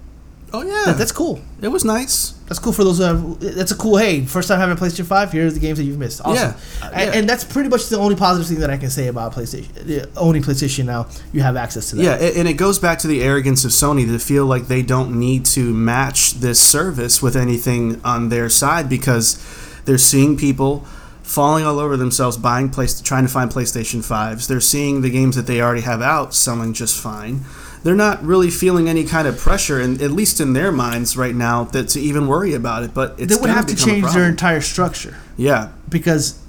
Oh 0.54 0.64
yeah, 0.64 0.84
that, 0.88 0.98
that's 0.98 1.12
cool. 1.14 1.40
it 1.62 1.70
was 1.70 1.86
nice. 1.86 2.32
That's 2.48 2.60
cool 2.60 2.74
for 2.74 2.84
those. 2.84 3.00
Uh, 3.00 3.36
that's 3.40 3.72
a 3.72 3.76
cool. 3.76 3.96
Hey, 3.96 4.26
first 4.26 4.50
time 4.50 4.60
having 4.60 4.78
a 4.78 4.80
PlayStation 4.80 5.06
Five. 5.06 5.32
Here's 5.32 5.54
the 5.54 5.62
games 5.62 5.78
that 5.78 5.86
you've 5.86 5.98
missed. 5.98 6.20
Awesome. 6.26 6.56
Yeah. 6.82 6.86
Uh, 6.86 6.92
And, 6.94 7.14
yeah. 7.14 7.20
and 7.20 7.30
that's 7.30 7.46
pretty 7.46 7.70
much 7.70 7.88
the 7.88 7.98
only 7.98 8.16
positive 8.18 8.48
thing 8.50 8.60
that 8.60 8.70
I 8.70 8.76
can 8.76 8.90
say 8.90 9.08
about 9.08 9.34
PlayStation. 9.34 10.04
Uh, 10.04 10.08
owning 10.20 10.42
PlayStation 10.44 10.84
now, 10.86 11.08
you 11.32 11.42
have 11.42 11.56
access 11.56 11.90
to 11.92 11.96
that. 11.96 12.04
Yeah, 12.04 12.40
and 12.40 12.48
it 12.50 12.54
goes 12.56 12.80
back 12.80 13.00
to 13.00 13.08
the 13.08 13.24
arrogance 13.24 13.64
of 13.64 13.72
Sony 13.72 14.06
to 14.06 14.20
feel 14.20 14.46
like 14.46 14.68
they 14.68 14.82
don't 14.82 15.18
need 15.18 15.46
to 15.48 15.74
match 15.74 16.34
this 16.34 16.60
service 16.60 17.22
with 17.22 17.38
anything 17.38 18.02
on 18.04 18.28
their 18.28 18.50
side 18.50 18.90
because 18.90 19.40
they're 19.86 19.98
seeing 19.98 20.36
people 20.36 20.80
falling 21.24 21.64
all 21.64 21.80
over 21.80 21.96
themselves 21.96 22.36
buying 22.36 22.70
place 22.70 23.00
trying 23.00 23.24
to 23.24 23.30
find 23.32 23.50
PlayStation 23.50 24.00
5s. 24.00 24.48
They're 24.48 24.60
seeing 24.60 25.00
the 25.02 25.10
games 25.10 25.38
that 25.38 25.48
they 25.48 25.62
already 25.62 25.82
have 25.82 26.02
out 26.02 26.34
selling 26.34 26.74
just 26.74 27.02
fine. 27.02 27.46
They're 27.84 27.96
not 27.96 28.24
really 28.24 28.50
feeling 28.52 28.88
any 28.88 29.06
kind 29.06 29.28
of 29.28 29.38
pressure, 29.38 29.80
and 29.80 30.02
at 30.02 30.12
least 30.12 30.40
in 30.40 30.54
their 30.54 30.72
minds 30.72 31.18
right 31.18 31.34
now, 31.34 31.64
that 31.66 31.90
to 31.90 32.00
even 32.00 32.28
worry 32.28 32.54
about 32.54 32.84
it. 32.84 32.94
But 32.94 33.16
it's 33.18 33.36
they 33.36 33.42
would 33.42 33.50
have 33.50 33.66
to 33.68 33.76
change 33.76 34.12
their 34.14 34.28
entire 34.28 34.62
structure. 34.62 35.16
yeah, 35.38 35.72
because 35.90 36.40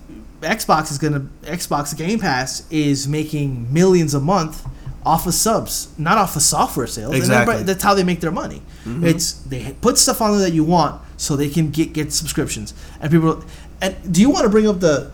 Xbox 0.40 0.90
is 0.90 0.98
gonna 0.98 1.26
Xbox 1.42 1.96
Game 1.96 2.18
Pass 2.18 2.66
is 2.70 3.08
making 3.08 3.72
millions 3.72 4.12
a 4.14 4.20
month 4.20 4.66
off 5.04 5.26
of 5.26 5.34
subs, 5.34 5.92
not 5.98 6.18
off 6.18 6.36
of 6.36 6.42
software 6.42 6.86
sales. 6.86 7.14
Exactly. 7.14 7.62
that's 7.62 7.82
how 7.82 7.94
they 7.94 8.04
make 8.04 8.20
their 8.20 8.30
money. 8.30 8.62
Mm-hmm. 8.84 9.06
It's 9.06 9.32
they 9.32 9.72
put 9.80 9.98
stuff 9.98 10.20
on 10.20 10.32
there 10.32 10.40
that 10.40 10.54
you 10.54 10.64
want 10.64 11.00
so 11.16 11.36
they 11.36 11.48
can 11.48 11.70
get 11.70 11.92
get 11.92 12.12
subscriptions. 12.12 12.74
And 13.00 13.10
people 13.10 13.44
and 13.80 13.96
do 14.12 14.20
you 14.20 14.30
want 14.30 14.44
to 14.44 14.48
bring 14.48 14.68
up 14.68 14.80
the 14.80 15.10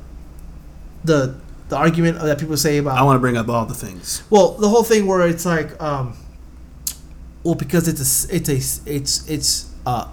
the 1.04 1.36
the 1.68 1.76
argument 1.76 2.18
that 2.20 2.38
people 2.38 2.56
say 2.56 2.78
about 2.78 2.96
I 2.98 3.02
want 3.02 3.16
to 3.16 3.20
bring 3.20 3.36
up 3.36 3.48
all 3.48 3.66
the 3.66 3.74
things. 3.74 4.22
well, 4.30 4.52
the 4.52 4.68
whole 4.68 4.82
thing 4.84 5.06
where 5.06 5.26
it's 5.28 5.44
like, 5.46 5.80
um, 5.82 6.16
well, 7.44 7.54
because 7.54 7.88
it's 7.88 8.00
a 8.30 8.34
it's 8.34 8.48
a 8.48 8.92
it's 8.94 9.28
it's 9.28 9.72
a 9.86 10.08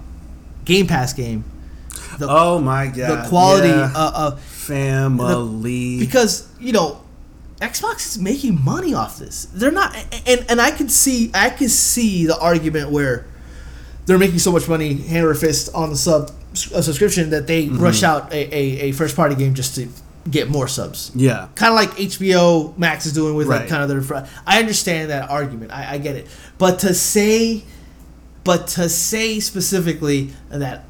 Game 0.66 0.88
Pass 0.88 1.14
game. 1.14 1.44
The, 2.20 2.28
Oh 2.30 2.60
my 2.60 2.88
god, 2.88 3.26
the 3.26 3.30
quality 3.30 3.68
yeah. 3.70 3.92
uh, 3.96 4.32
of 4.34 4.42
family. 4.42 6.00
because 6.00 6.48
you 6.60 6.72
know 6.74 7.02
Xbox 7.62 8.06
is 8.08 8.20
making 8.20 8.64
money 8.64 8.94
off 8.94 9.18
this. 9.18 9.46
They're 9.46 9.72
not, 9.72 9.96
and 10.28 10.46
and 10.50 10.62
I 10.62 10.72
can 10.72 10.90
see 10.90 11.32
I 11.34 11.50
can 11.50 11.70
see 11.70 12.26
the 12.26 12.38
argument 12.40 12.92
where 12.92 13.26
they're 14.06 14.18
making 14.20 14.40
so 14.40 14.52
much 14.52 14.68
money 14.68 14.94
hand 14.94 15.24
over 15.26 15.34
fist 15.36 15.70
on 15.74 15.90
the 15.90 15.96
sub 15.96 16.32
a 16.74 16.82
subscription 16.84 17.32
that 17.32 17.48
they 17.48 17.66
Mm-hmm. 17.66 17.80
rush 17.80 18.04
out 18.04 18.32
a, 18.32 18.38
a, 18.56 18.80
a 18.90 18.92
first 18.94 19.16
party 19.16 19.36
game 19.36 19.54
just 19.54 19.76
to 19.76 19.88
get 20.30 20.50
more 20.50 20.68
subs. 20.68 21.12
yeah, 21.16 21.48
Kind 21.56 21.72
of 21.72 21.76
like 21.76 21.92
HBO 21.98 22.78
Max 22.78 23.06
is 23.06 23.14
doing 23.14 23.36
with 23.36 23.48
like 23.48 23.68
kind 23.68 23.84
of 23.84 23.90
their. 23.90 24.02
fr- 24.02 24.28
I 24.46 24.60
understand 24.60 25.10
that 25.12 25.30
argument. 25.30 25.72
I, 25.72 25.94
I 25.94 25.98
get 26.00 26.16
it, 26.16 26.28
but 26.58 26.80
to 26.80 26.94
say, 26.94 27.64
but 28.44 28.68
to 28.70 28.90
say 28.90 29.40
specifically 29.40 30.32
that 30.50 30.86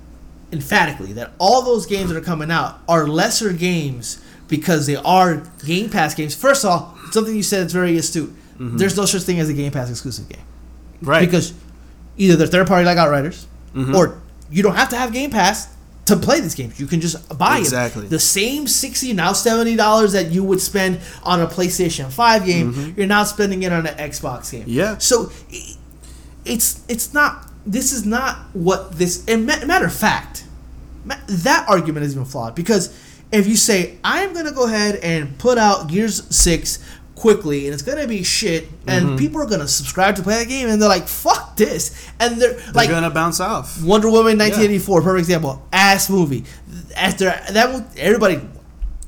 emphatically 0.54 1.12
that 1.14 1.32
all 1.38 1.64
those 1.64 1.86
games 1.86 2.10
that 2.10 2.18
are 2.18 2.22
coming 2.22 2.50
out 2.52 2.80
are 2.88 3.08
lesser 3.08 3.52
games 3.52 4.22
because 4.48 4.86
they 4.88 4.96
are 4.96 5.44
Game 5.66 5.90
Pass 5.90 6.14
games. 6.16 6.34
First 6.36 6.64
of 6.64 6.70
all, 6.72 6.98
something 7.12 7.36
you 7.36 7.44
said 7.44 7.66
is 7.66 7.74
very 7.74 7.98
astute. 7.98 8.34
There's 8.58 8.96
no 8.96 9.06
such 9.06 9.24
thing 9.24 9.40
as 9.40 9.50
a 9.50 9.54
Game 9.54 9.72
Pass 9.74 9.90
exclusive 9.90 10.30
game 10.30 10.42
right. 11.02 11.20
because 11.26 11.52
either 12.16 12.38
they're 12.38 12.48
third 12.48 12.68
party 12.68 12.86
like 12.86 12.98
Outriders, 12.98 13.48
Mm-hmm. 13.74 13.94
or 13.96 14.22
you 14.50 14.64
don't 14.64 14.76
have 14.76 14.88
to 14.90 14.96
have 14.98 15.12
Game 15.12 15.30
Pass 15.32 15.75
to 16.06 16.16
play 16.16 16.40
these 16.40 16.54
games. 16.56 16.80
You 16.80 16.86
can 16.88 17.02
just 17.02 17.38
buy 17.38 17.58
Exactly. 17.58 18.06
it. 18.06 18.10
The 18.10 18.20
same 18.20 18.68
sixty 18.68 19.12
now 19.14 19.34
seventy 19.34 19.76
dollars 19.76 20.14
that 20.14 20.32
you 20.32 20.44
would 20.44 20.62
spend 20.62 21.00
on 21.24 21.42
a 21.42 21.48
PlayStation 21.48 22.12
Five 22.12 22.46
game, 22.46 22.94
you're 22.96 23.08
now 23.08 23.24
spending 23.24 23.64
it 23.64 23.72
on 23.74 23.88
an 23.88 23.96
Xbox 23.96 24.52
game. 24.52 24.62
Mm-hmm. 24.62 24.70
Yeah. 24.70 24.98
So 25.00 25.32
it's 26.46 26.84
it's 26.88 27.14
not. 27.14 27.48
This 27.66 27.92
is 27.92 28.06
not 28.06 28.38
what 28.54 28.92
this. 28.94 29.26
And 29.28 29.46
matter 29.48 29.86
of 29.86 29.94
fact, 29.96 30.46
that 31.06 31.66
argument 31.68 32.06
is 32.06 32.14
even 32.14 32.26
flawed 32.26 32.54
because 32.56 32.96
if 33.32 33.48
you 33.48 33.56
say 33.56 33.98
I'm 34.04 34.34
gonna 34.34 34.52
go 34.52 34.66
ahead 34.68 34.96
and 34.98 35.38
put 35.40 35.58
out 35.58 35.88
Gears 35.90 36.24
Six 36.36 36.78
quickly 37.16 37.66
and 37.66 37.74
it's 37.74 37.84
gonna 37.84 38.08
be 38.08 38.24
shit 38.24 38.68
and 38.88 39.06
Mm-hmm. 39.06 39.18
people 39.18 39.42
are 39.42 39.46
gonna 39.46 39.68
subscribe 39.68 40.16
to 40.18 40.22
play 40.24 40.38
that 40.44 40.50
game 40.50 40.68
and 40.70 40.82
they're 40.82 40.90
like 40.90 41.08
fuck 41.08 41.56
this 41.56 42.10
and 42.20 42.42
they're, 42.42 42.54
They're 42.54 42.74
like 42.74 42.90
gonna 42.90 43.10
bounce 43.10 43.40
off. 43.40 43.82
Wonder 43.82 44.08
Woman 44.10 44.38
1984 44.38 45.02
perfect 45.02 45.20
example 45.22 45.66
ass 45.72 46.10
movie 46.10 46.44
after 46.96 47.26
that 47.26 47.86
everybody 47.98 48.42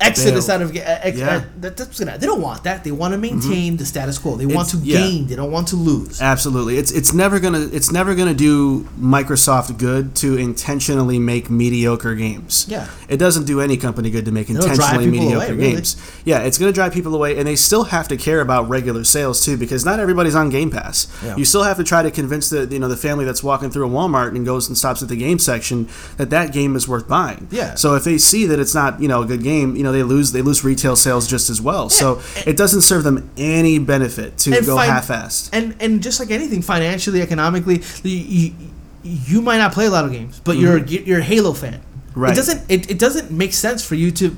exodus 0.00 0.48
out 0.48 0.62
of 0.62 0.70
uh, 0.76 0.80
ex, 0.80 1.18
Yeah. 1.18 1.28
uh, 1.36 1.42
that, 1.60 1.76
that's 1.76 1.98
gonna 1.98 2.16
they 2.18 2.26
don't 2.26 2.40
want 2.40 2.62
that 2.64 2.84
they 2.84 2.92
want 2.92 3.12
to 3.14 3.18
maintain 3.18 3.76
the 3.76 3.84
status 3.84 4.16
quo 4.18 4.36
they 4.36 4.46
want 4.46 4.68
to 4.70 4.76
It's- 4.76 4.86
yeah. 4.86 4.98
gain 4.98 5.26
they 5.26 5.34
don't 5.36 5.50
want 5.50 5.68
to 5.68 5.76
lose 5.76 6.22
Absolutely, 6.22 6.78
it's 6.78 6.92
it's 6.92 7.12
never 7.12 7.40
gonna 7.40 7.68
it's 7.72 7.90
never 7.90 8.14
gonna 8.14 8.34
do 8.34 8.84
Microsoft 9.00 9.76
good 9.78 10.14
to 10.16 10.36
intentionally 10.36 11.18
make 11.18 11.50
mediocre 11.50 12.14
games. 12.14 12.66
Yeah. 12.68 12.86
it 13.08 13.16
doesn't 13.16 13.44
do 13.46 13.60
any 13.60 13.76
company 13.76 14.10
good 14.10 14.24
to 14.26 14.30
make 14.32 14.46
drive 14.46 14.64
intentionally 14.64 15.06
mediocre 15.10 15.36
away, 15.36 15.52
really. 15.52 15.72
games. 15.74 15.96
Yeah, 16.24 16.40
it's 16.40 16.58
gonna 16.58 16.72
drive 16.72 16.92
people 16.92 17.14
away, 17.14 17.36
and 17.38 17.46
they 17.46 17.56
still 17.56 17.84
have 17.84 18.06
to 18.08 18.16
care 18.16 18.40
about 18.40 18.68
regular 18.68 19.02
sales 19.04 19.44
too, 19.44 19.56
because 19.56 19.84
not 19.84 19.98
everybody's 19.98 20.34
on 20.34 20.50
Game 20.50 20.70
Pass. 20.70 21.06
Yeah. 21.24 21.36
You 21.36 21.44
still 21.44 21.62
have 21.64 21.76
to 21.78 21.84
try 21.84 22.02
to 22.02 22.10
convince 22.10 22.50
the 22.50 22.66
you 22.66 22.78
know 22.78 22.88
the 22.88 22.96
family 22.96 23.24
that's 23.24 23.42
walking 23.42 23.70
through 23.70 23.86
a 23.86 23.90
Walmart 23.90 24.36
and 24.36 24.44
goes 24.46 24.68
and 24.68 24.76
stops 24.78 25.02
at 25.02 25.08
the 25.08 25.16
game 25.16 25.38
section 25.38 25.88
that 26.18 26.30
that 26.30 26.52
game 26.52 26.76
is 26.76 26.86
worth 26.86 27.08
buying. 27.08 27.48
Yeah. 27.50 27.74
So 27.74 27.94
if 27.94 28.04
they 28.04 28.18
see 28.18 28.46
that 28.46 28.58
it's 28.60 28.74
not 28.74 29.00
you 29.02 29.08
know 29.08 29.22
a 29.22 29.26
good 29.26 29.42
game, 29.42 29.74
you 29.76 29.82
know 29.82 29.87
they 29.92 30.02
lose 30.02 30.32
they 30.32 30.42
lose 30.42 30.64
retail 30.64 30.96
sales 30.96 31.26
just 31.28 31.50
as 31.50 31.60
well. 31.60 31.88
So 31.88 32.20
it 32.46 32.56
doesn't 32.56 32.82
serve 32.82 33.04
them 33.04 33.30
any 33.36 33.78
benefit 33.78 34.38
to 34.38 34.50
go 34.50 34.76
fin- 34.78 34.88
half-assed. 34.90 35.50
and 35.52 35.74
and 35.80 36.02
just 36.02 36.20
like 36.20 36.30
anything 36.30 36.62
financially 36.62 37.22
economically 37.22 37.82
you, 38.02 38.52
you, 39.02 39.40
might 39.42 39.58
not 39.58 39.72
play 39.72 39.86
a 39.86 39.90
lot 39.90 40.04
of 40.04 40.12
games 40.12 40.40
but 40.44 40.56
you're 40.56 40.78
you're 40.86 41.20
a 41.20 41.22
Halo 41.22 41.52
fan 41.52 41.80
Mm-hmm. 41.80 42.20
Right. 42.20 42.32
it 42.32 42.36
doesn't 42.36 42.70
it, 42.70 42.90
it 42.90 42.98
doesn't 42.98 43.30
make 43.30 43.52
sense 43.52 43.84
for 43.84 43.94
you 43.94 44.10
to 44.12 44.36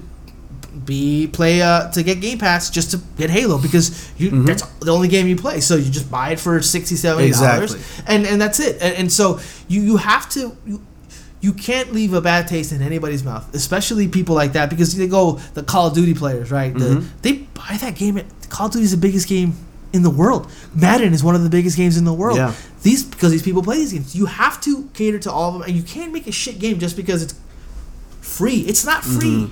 be 0.85 1.27
play 1.27 1.63
uh, 1.63 1.91
to 1.93 2.03
get 2.03 2.21
Game 2.21 2.39
Pass 2.39 2.71
just 2.71 2.91
to 2.93 2.99
get 3.17 3.31
Halo 3.31 3.59
because 3.59 4.11
you 4.19 4.31
Mm-hmm. 4.31 4.45
that's 4.45 4.63
the 4.81 4.93
only 4.93 5.09
game 5.09 5.27
you 5.27 5.37
play 5.37 5.61
so 5.61 5.77
you 5.77 5.91
just 5.91 6.11
buy 6.11 6.31
it 6.33 6.41
for 6.41 6.61
60 6.63 6.97
70 6.97 7.31
dollars 7.33 7.75
Exactly. 7.75 8.05
and 8.15 8.27
and 8.27 8.41
that's 8.41 8.61
it 8.61 8.81
and, 8.81 8.95
and 8.97 9.13
so 9.13 9.41
you 9.69 9.81
you 9.83 9.97
have 9.97 10.29
to 10.31 10.57
you, 10.67 10.81
you 11.41 11.53
can't 11.53 11.93
leave 11.93 12.13
a 12.13 12.21
bad 12.21 12.47
taste 12.49 12.71
in 12.73 12.83
anybody's 12.83 13.25
mouth, 13.25 13.53
especially 13.55 14.09
people 14.09 14.35
like 14.35 14.53
that, 14.53 14.69
because 14.71 14.95
they 14.95 15.07
go 15.07 15.33
the 15.55 15.63
Call 15.63 15.87
of 15.87 15.95
Duty 15.95 16.15
players, 16.15 16.51
right? 16.51 16.73
The, 16.75 16.85
Mhm. 16.97 17.05
they 17.23 17.33
buy 17.55 17.79
that 17.81 17.95
game. 17.97 18.19
At, 18.19 18.27
Call 18.51 18.67
of 18.67 18.73
Duty 18.73 18.85
is 18.85 18.91
the 18.91 18.97
biggest 18.99 19.27
game 19.29 19.55
in 19.93 20.03
the 20.03 20.11
world. 20.11 20.51
Madden 20.75 21.13
is 21.15 21.23
one 21.25 21.35
of 21.35 21.43
the 21.43 21.49
biggest 21.51 21.77
games 21.77 21.97
in 21.97 22.05
the 22.05 22.13
world. 22.13 22.37
Yeah. 22.37 22.53
These 22.83 23.05
because 23.05 23.31
these 23.33 23.43
people 23.43 23.63
play 23.63 23.77
these 23.79 23.93
games. 23.93 24.15
You 24.15 24.27
have 24.27 24.61
to 24.63 24.89
cater 24.95 25.19
to 25.21 25.33
all 25.33 25.49
of 25.49 25.55
them, 25.55 25.63
and 25.63 25.75
you 25.77 25.83
can't 25.83 26.13
make 26.13 26.27
a 26.27 26.33
shit 26.33 26.59
game 26.59 26.79
just 26.79 26.97
because 26.97 27.23
it's 27.23 27.35
free. 28.21 28.61
It's 28.61 28.85
not 28.85 29.03
free. 29.05 29.45
Mhm. 29.45 29.51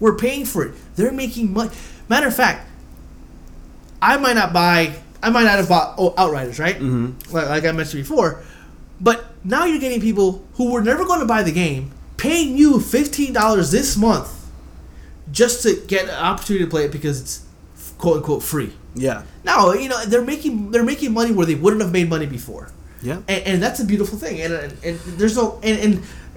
We're 0.00 0.14
paying 0.14 0.44
for 0.44 0.62
it. 0.64 0.74
They're 0.96 1.10
making 1.12 1.52
money. 1.52 1.70
Matter 2.08 2.28
of 2.28 2.34
fact, 2.36 2.66
I 4.00 4.16
might 4.16 4.34
not 4.34 4.52
buy. 4.52 4.92
I 5.22 5.30
might 5.30 5.42
not 5.44 5.56
have 5.58 5.68
bought 5.68 5.94
oh, 5.98 6.14
Outriders, 6.16 6.58
right? 6.60 6.76
hmm 6.76 7.10
like, 7.32 7.48
like 7.48 7.64
I 7.64 7.72
mentioned 7.72 8.02
before. 8.04 8.40
But 9.00 9.24
now 9.44 9.64
you're 9.64 9.80
getting 9.80 10.00
people 10.00 10.44
who 10.54 10.72
were 10.72 10.80
never 10.82 11.04
going 11.04 11.20
to 11.20 11.26
buy 11.26 11.42
the 11.42 11.52
game 11.52 11.92
paying 12.16 12.56
you 12.58 12.80
fifteen 12.80 13.32
dollars 13.32 13.70
this 13.70 13.96
month 13.96 14.34
just 15.30 15.62
to 15.62 15.76
get 15.86 16.04
an 16.04 16.14
opportunity 16.14 16.64
to 16.64 16.70
play 16.70 16.84
it 16.86 16.92
because 16.92 17.20
it's 17.20 17.44
quote 17.98 18.16
unquote 18.18 18.42
free. 18.42 18.72
Yeah. 18.94 19.22
Now, 19.44 19.72
you 19.72 19.88
know 19.88 20.04
they're 20.04 20.24
making 20.24 20.70
they're 20.72 20.82
making 20.84 21.12
money 21.12 21.32
where 21.32 21.46
they 21.46 21.54
wouldn't 21.54 21.82
have 21.82 21.92
made 21.92 22.08
money 22.08 22.26
before, 22.26 22.70
Yeah. 23.02 23.20
and, 23.28 23.44
and 23.44 23.62
that's 23.62 23.78
a 23.80 23.84
beautiful 23.84 24.18
thing. 24.18 24.40
And, 24.40 24.52
and, 24.52 24.72
and 24.84 24.98
there's 25.18 25.36
no 25.36 25.60
and, 25.62 25.78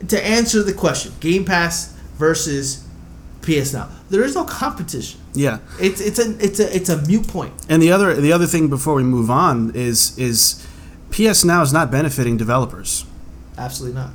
and 0.02 0.10
to 0.10 0.24
answer 0.24 0.62
the 0.64 0.74
question, 0.74 1.14
Game 1.20 1.46
Pass 1.46 1.94
versus 2.18 2.86
PS 3.42 3.74
Now, 3.74 3.90
there 4.12 4.24
is 4.24 4.36
no 4.36 4.44
competition. 4.44 5.20
Yeah. 5.34 5.60
It's 5.80 6.00
it's 6.02 6.20
a 6.20 6.38
it's 6.46 6.60
a 6.60 6.76
it's 6.76 6.90
a 6.90 7.02
mute 7.08 7.28
point. 7.28 7.54
And 7.70 7.82
the 7.82 7.92
other 7.92 8.14
the 8.14 8.32
other 8.34 8.46
thing 8.46 8.68
before 8.70 8.94
we 8.94 9.04
move 9.04 9.32
on 9.32 9.72
is 9.74 10.16
is 10.20 10.66
PS 11.12 11.44
Now 11.44 11.62
is 11.62 11.72
not 11.74 11.92
benefiting 11.92 12.38
developers. 12.38 13.06
Absolutely 13.58 14.00
not. 14.00 14.12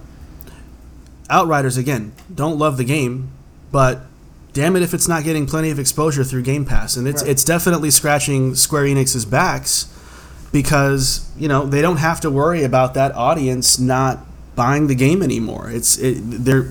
Outriders 1.28 1.76
again 1.76 2.12
don't 2.32 2.58
love 2.58 2.76
the 2.76 2.84
game, 2.84 3.30
but 3.72 4.02
damn 4.52 4.76
it 4.76 4.82
if 4.82 4.94
it's 4.94 5.08
not 5.08 5.24
getting 5.24 5.44
plenty 5.46 5.70
of 5.70 5.78
exposure 5.78 6.22
through 6.24 6.42
Game 6.42 6.64
Pass, 6.64 6.96
and 6.96 7.06
it's 7.08 7.22
Right. 7.22 7.30
it's 7.32 7.44
definitely 7.44 7.90
scratching 7.90 8.54
Square 8.54 8.84
Enix's 8.84 9.24
backs 9.24 9.88
because 10.52 11.28
you 11.36 11.48
know 11.48 11.66
they 11.66 11.82
don't 11.82 11.96
have 11.98 12.20
to 12.20 12.30
worry 12.30 12.62
about 12.62 12.94
that 12.94 13.14
audience 13.14 13.78
not 13.78 14.20
buying 14.54 14.86
the 14.86 14.94
game 14.94 15.20
anymore. 15.22 15.68
It's 15.70 15.98
it, 15.98 16.18
they're 16.22 16.70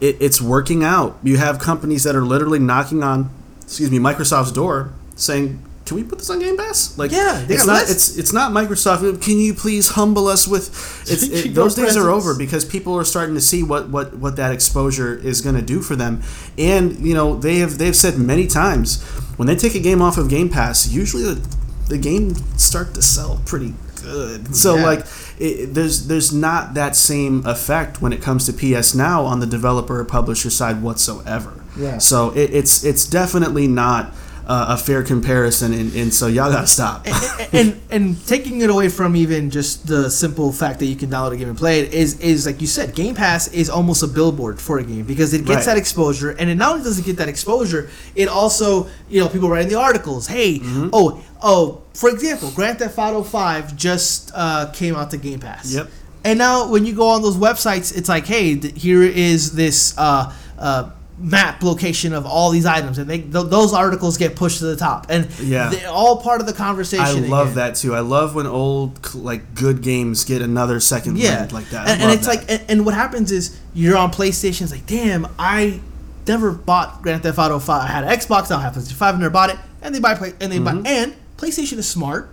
it, 0.00 0.16
it's 0.20 0.40
working 0.42 0.84
out. 0.84 1.18
You 1.22 1.38
have 1.38 1.58
companies 1.58 2.04
that 2.04 2.14
are 2.14 2.24
literally 2.24 2.58
knocking 2.58 3.02
on, 3.02 3.30
excuse 3.62 3.90
me, 3.90 3.98
Microsoft's 3.98 4.52
door 4.52 4.92
saying. 5.16 5.62
Can 5.84 5.96
we 5.96 6.04
put 6.04 6.18
this 6.18 6.30
on 6.30 6.38
Game 6.38 6.56
Pass? 6.56 6.96
Like, 6.96 7.10
Yeah, 7.10 7.44
it's 7.48 7.66
not. 7.66 7.90
It's 7.90 8.16
it's 8.16 8.32
not 8.32 8.52
Microsoft. 8.52 9.20
Can 9.22 9.38
you 9.38 9.52
please 9.52 9.88
humble 9.90 10.28
us 10.28 10.46
with? 10.46 10.68
It's 11.10 11.22
it, 11.46 11.54
those 11.54 11.74
days 11.74 11.96
are 11.96 12.08
over 12.08 12.34
because 12.36 12.64
people 12.64 12.94
are 12.96 13.04
starting 13.04 13.34
to 13.34 13.40
see 13.40 13.62
what 13.62 13.88
what 13.88 14.16
what 14.16 14.36
that 14.36 14.52
exposure 14.52 15.14
is 15.16 15.40
going 15.40 15.56
to 15.56 15.62
do 15.62 15.80
for 15.82 15.96
them 15.96 16.22
and 16.56 16.98
you 17.04 17.14
know 17.14 17.34
they 17.36 17.56
have 17.58 17.78
they've 17.78 17.96
said 17.96 18.16
many 18.18 18.46
times 18.46 19.02
when 19.36 19.48
they 19.48 19.56
take 19.56 19.74
a 19.74 19.80
game 19.80 20.00
off 20.00 20.18
of 20.18 20.28
game 20.28 20.48
pass 20.48 20.88
usually 20.88 21.22
the, 21.24 21.56
the 21.88 21.98
game 21.98 22.34
start 22.56 22.94
to 22.94 23.02
sell 23.02 23.40
pretty 23.44 23.74
good 24.02 24.54
so 24.54 24.76
Yeah. 24.76 24.84
like 24.84 25.06
it, 25.38 25.74
there's 25.74 26.06
there's 26.06 26.32
not 26.32 26.74
that 26.74 26.94
same 26.96 27.44
effect 27.46 28.00
when 28.02 28.12
it 28.12 28.22
comes 28.22 28.46
to 28.46 28.52
ps 28.52 28.94
now 28.94 29.24
on 29.24 29.40
the 29.40 29.46
developer 29.46 29.98
or 30.00 30.04
publisher 30.04 30.50
side 30.50 30.82
whatsoever 30.82 31.52
Yeah. 31.76 31.98
so 31.98 32.30
it, 32.30 32.50
it's 32.54 32.84
it's 32.84 33.04
definitely 33.06 33.66
not 33.66 34.12
uh, 34.46 34.66
a 34.70 34.76
fair 34.76 35.02
comparison 35.02 35.72
and, 35.72 35.94
and 35.94 36.12
so 36.12 36.26
y'all 36.26 36.50
gotta 36.50 36.66
stop 36.66 37.06
and, 37.06 37.14
and 37.52 37.80
and 37.90 38.26
taking 38.26 38.60
it 38.60 38.70
away 38.70 38.88
from 38.88 39.14
even 39.16 39.50
just 39.50 39.86
the 39.86 40.10
simple 40.10 40.52
fact 40.52 40.78
that 40.80 40.86
you 40.86 40.96
can 40.96 41.08
download 41.10 41.32
a 41.32 41.36
game 41.36 41.48
and 41.48 41.56
play 41.58 41.80
it 41.80 41.92
is 41.94 42.18
is 42.20 42.46
like 42.46 42.60
you 42.60 42.66
said, 42.66 42.94
Game 42.94 43.14
Pass 43.14 43.48
is 43.52 43.70
almost 43.70 44.02
a 44.02 44.06
billboard 44.08 44.60
for 44.60 44.78
a 44.78 44.84
game 44.84 45.04
because 45.04 45.32
it 45.34 45.44
gets 45.44 45.50
Right. 45.58 45.64
that 45.66 45.76
exposure, 45.78 46.30
and 46.30 46.50
it 46.50 46.56
not 46.56 46.72
only 46.72 46.84
does 46.84 46.98
it 46.98 47.04
get 47.04 47.16
that 47.18 47.28
exposure, 47.28 47.88
it 48.14 48.28
also 48.28 48.88
you 49.08 49.20
know 49.20 49.28
people 49.28 49.48
writing 49.48 49.68
the 49.68 49.78
articles. 49.78 50.26
Hey, 50.26 50.58
Mm-hmm. 50.58 50.88
oh 50.92 51.22
oh, 51.42 51.82
for 51.94 52.08
example, 52.10 52.50
Grand 52.54 52.78
Theft 52.78 52.98
Auto 52.98 53.22
Five 53.22 53.76
just 53.76 54.30
uh, 54.34 54.70
came 54.72 54.94
out 54.96 55.10
to 55.12 55.16
Game 55.18 55.38
Pass. 55.40 55.72
Yep. 55.74 55.88
And 56.24 56.38
now 56.38 56.68
when 56.68 56.86
you 56.86 56.94
go 56.94 57.08
on 57.08 57.22
those 57.22 57.36
websites, 57.36 57.96
it's 57.96 58.08
like, 58.08 58.26
hey, 58.26 58.54
th- 58.56 58.80
here 58.80 59.02
is 59.02 59.52
this 59.56 59.94
uh, 59.98 60.32
uh, 60.58 60.90
map 61.18 61.62
location 61.62 62.12
of 62.12 62.26
all 62.26 62.50
these 62.50 62.66
items, 62.66 62.98
and 62.98 63.08
they 63.08 63.18
th- 63.18 63.32
those 63.46 63.72
articles 63.72 64.16
get 64.16 64.34
pushed 64.34 64.58
to 64.58 64.64
the 64.64 64.76
top, 64.76 65.06
and 65.08 65.28
Yeah. 65.40 65.68
they're 65.68 65.88
all 65.88 66.16
part 66.20 66.40
of 66.40 66.46
the 66.46 66.52
conversation. 66.52 67.24
I 67.24 67.28
love 67.28 67.48
again. 67.48 67.54
that 67.56 67.74
too. 67.76 67.94
I 67.94 68.00
love 68.00 68.34
when 68.34 68.46
old 68.46 69.14
like 69.14 69.54
good 69.54 69.82
games 69.82 70.24
get 70.24 70.42
another 70.42 70.80
second 70.80 71.18
Yeah, 71.18 71.46
like 71.52 71.68
that. 71.70 71.88
And, 71.88 72.02
and 72.02 72.10
it's 72.12 72.26
that. 72.26 72.36
like, 72.36 72.50
and, 72.50 72.62
and 72.68 72.84
what 72.86 72.94
happens 72.94 73.30
is 73.30 73.58
you're 73.74 73.96
on 73.96 74.10
PlayStation. 74.10 74.62
It's 74.62 74.72
like, 74.72 74.86
damn, 74.86 75.26
I 75.38 75.80
never 76.26 76.50
bought 76.52 77.02
Grand 77.02 77.22
Theft 77.22 77.38
Auto 77.38 77.58
Five. 77.58 77.82
I 77.84 77.92
had 77.92 78.04
an 78.04 78.10
Xbox, 78.10 78.50
now 78.50 78.58
I 78.58 78.62
have 78.62 78.74
PlayStation 78.74 78.92
Five, 78.94 79.14
and 79.14 79.20
never 79.22 79.30
bought 79.32 79.50
it. 79.50 79.56
And 79.82 79.94
they 79.94 80.00
buy 80.00 80.14
play, 80.14 80.32
and 80.40 80.50
they 80.50 80.58
Mm-hmm. 80.58 80.82
buy, 80.82 80.88
and 80.90 81.14
PlayStation 81.36 81.78
is 81.78 81.88
smart. 81.88 82.30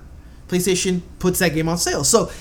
PlayStation 0.48 1.02
puts 1.20 1.40
that 1.40 1.54
game 1.54 1.68
on 1.70 1.78
sale, 1.78 2.04
so. 2.04 2.32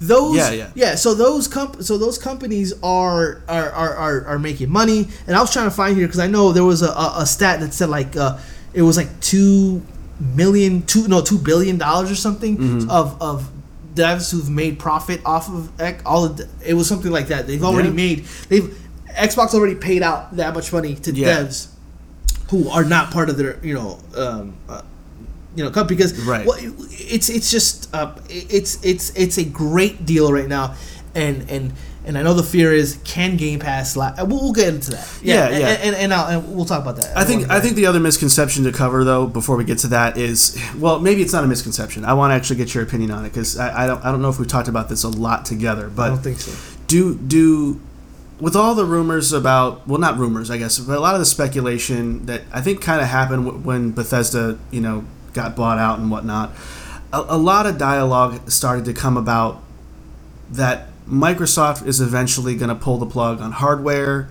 Those 0.00 0.36
Yeah, 0.36 0.50
yeah. 0.50 0.70
yeah 0.74 0.94
so 0.94 1.14
those 1.14 1.48
comp- 1.48 1.82
so 1.82 1.96
those 1.98 2.18
companies 2.18 2.74
are 2.82 3.40
are, 3.48 3.70
are, 3.70 3.94
are 3.94 4.24
are 4.26 4.38
making 4.38 4.70
money 4.70 5.08
and 5.26 5.34
I 5.34 5.40
was 5.40 5.52
trying 5.52 5.66
to 5.66 5.74
find 5.74 5.96
here 5.96 6.06
because 6.06 6.20
I 6.20 6.26
know 6.26 6.52
there 6.52 6.64
was 6.64 6.82
a, 6.82 6.88
a, 6.90 7.14
a 7.20 7.26
stat 7.26 7.60
that 7.60 7.72
said 7.72 7.88
like 7.88 8.14
uh, 8.16 8.38
it 8.74 8.82
was 8.82 8.96
like 8.98 9.08
two 9.20 9.82
million 10.20 10.82
two 10.82 11.08
no 11.08 11.22
two 11.22 11.38
billion 11.38 11.78
dollars 11.78 12.10
or 12.10 12.14
something 12.14 12.56
Mm-hmm. 12.58 12.90
of 12.90 13.20
of 13.22 13.50
devs 13.94 14.30
who've 14.32 14.50
made 14.50 14.78
profit 14.78 15.20
off 15.24 15.48
of 15.48 15.70
all 16.04 16.26
of 16.26 16.36
the, 16.36 16.48
it 16.64 16.74
was 16.74 16.86
something 16.86 17.10
like 17.10 17.28
that 17.28 17.46
they've 17.46 17.64
already 17.64 17.88
Yeah. 17.88 17.94
made 17.94 18.24
they've 18.50 18.78
Xbox 19.16 19.54
already 19.54 19.74
paid 19.76 20.02
out 20.02 20.36
that 20.36 20.52
much 20.52 20.70
money 20.74 20.94
to 20.96 21.10
devs 21.12 21.68
who 22.50 22.68
are 22.68 22.84
not 22.84 23.10
part 23.10 23.30
of 23.30 23.38
their 23.38 23.58
you 23.64 23.72
know 23.72 23.98
um, 24.14 24.54
uh, 24.68 24.82
you 25.56 25.64
know 25.64 25.70
company 25.70 25.96
because 25.96 26.12
Right. 26.20 26.46
well, 26.46 26.56
it's 26.60 27.28
it's 27.28 27.50
just 27.50 27.92
uh, 27.94 28.12
it's 28.28 28.78
it's 28.84 29.10
it's 29.16 29.38
a 29.38 29.44
great 29.44 30.06
deal 30.06 30.32
right 30.32 30.48
now 30.48 30.74
and 31.14 31.50
and 31.50 31.72
and 32.04 32.16
I 32.16 32.22
know 32.22 32.34
the 32.34 32.44
fear 32.44 32.72
is 32.72 32.98
can 33.02 33.36
Game 33.36 33.58
Pass 33.58 33.96
la- 33.96 34.14
we'll, 34.18 34.28
we'll 34.40 34.52
get 34.52 34.72
into 34.72 34.92
that 34.92 35.18
Yeah, 35.22 35.46
and, 35.48 35.58
yeah. 35.60 35.68
and, 35.70 35.82
and, 35.82 35.96
and, 35.96 36.14
I'll, 36.14 36.26
and 36.40 36.54
we'll 36.54 36.64
talk 36.64 36.80
about 36.82 36.96
that 36.98 37.16
I 37.16 37.24
think 37.24 37.50
I 37.50 37.58
think 37.58 37.74
the 37.74 37.86
other 37.86 37.98
misconception 37.98 38.62
to 38.64 38.70
cover 38.72 39.02
though 39.02 39.26
before 39.26 39.56
we 39.56 39.64
get 39.64 39.78
to 39.78 39.88
that 39.88 40.16
is 40.16 40.56
well 40.78 41.00
maybe 41.00 41.22
it's 41.22 41.32
not 41.32 41.42
a 41.42 41.48
misconception. 41.48 42.04
I 42.04 42.12
want 42.14 42.30
to 42.30 42.34
actually 42.36 42.56
get 42.56 42.74
your 42.74 42.84
opinion 42.84 43.10
on 43.10 43.24
it 43.24 43.30
because 43.30 43.58
I, 43.58 43.84
I 43.84 43.86
don't 43.88 44.04
I 44.04 44.12
don't 44.12 44.22
know 44.22 44.28
if 44.28 44.38
we've 44.38 44.46
talked 44.46 44.68
about 44.68 44.88
this 44.88 45.02
a 45.04 45.08
lot 45.08 45.44
together. 45.46 45.88
but 45.88 46.02
I 46.04 46.08
don't 46.10 46.18
think 46.22 46.38
so 46.38 46.52
do 46.86 47.16
do 47.16 47.80
with 48.38 48.54
all 48.54 48.74
the 48.76 48.84
rumors 48.84 49.32
about 49.32 49.88
well 49.88 49.98
not 49.98 50.18
rumors 50.18 50.50
I 50.50 50.58
guess 50.58 50.78
but 50.78 50.96
a 50.98 51.00
lot 51.00 51.14
of 51.14 51.20
the 51.20 51.26
speculation 51.26 52.26
that 52.26 52.42
I 52.52 52.60
think 52.60 52.80
kind 52.82 53.00
of 53.00 53.08
happened 53.08 53.46
w- 53.46 53.64
when 53.64 53.92
Bethesda 53.92 54.58
you 54.70 54.80
know 54.82 55.04
got 55.36 55.54
bought 55.54 55.78
out 55.78 56.00
and 56.00 56.10
whatnot. 56.10 56.50
A, 57.12 57.24
a 57.28 57.38
lot 57.38 57.66
of 57.66 57.78
dialogue 57.78 58.50
started 58.50 58.84
to 58.86 58.92
come 58.92 59.16
about 59.16 59.62
that 60.50 60.88
Microsoft 61.08 61.86
is 61.86 62.00
eventually 62.00 62.56
going 62.56 62.68
to 62.70 62.74
pull 62.74 62.98
the 62.98 63.06
plug 63.06 63.40
on 63.40 63.52
hardware 63.52 64.28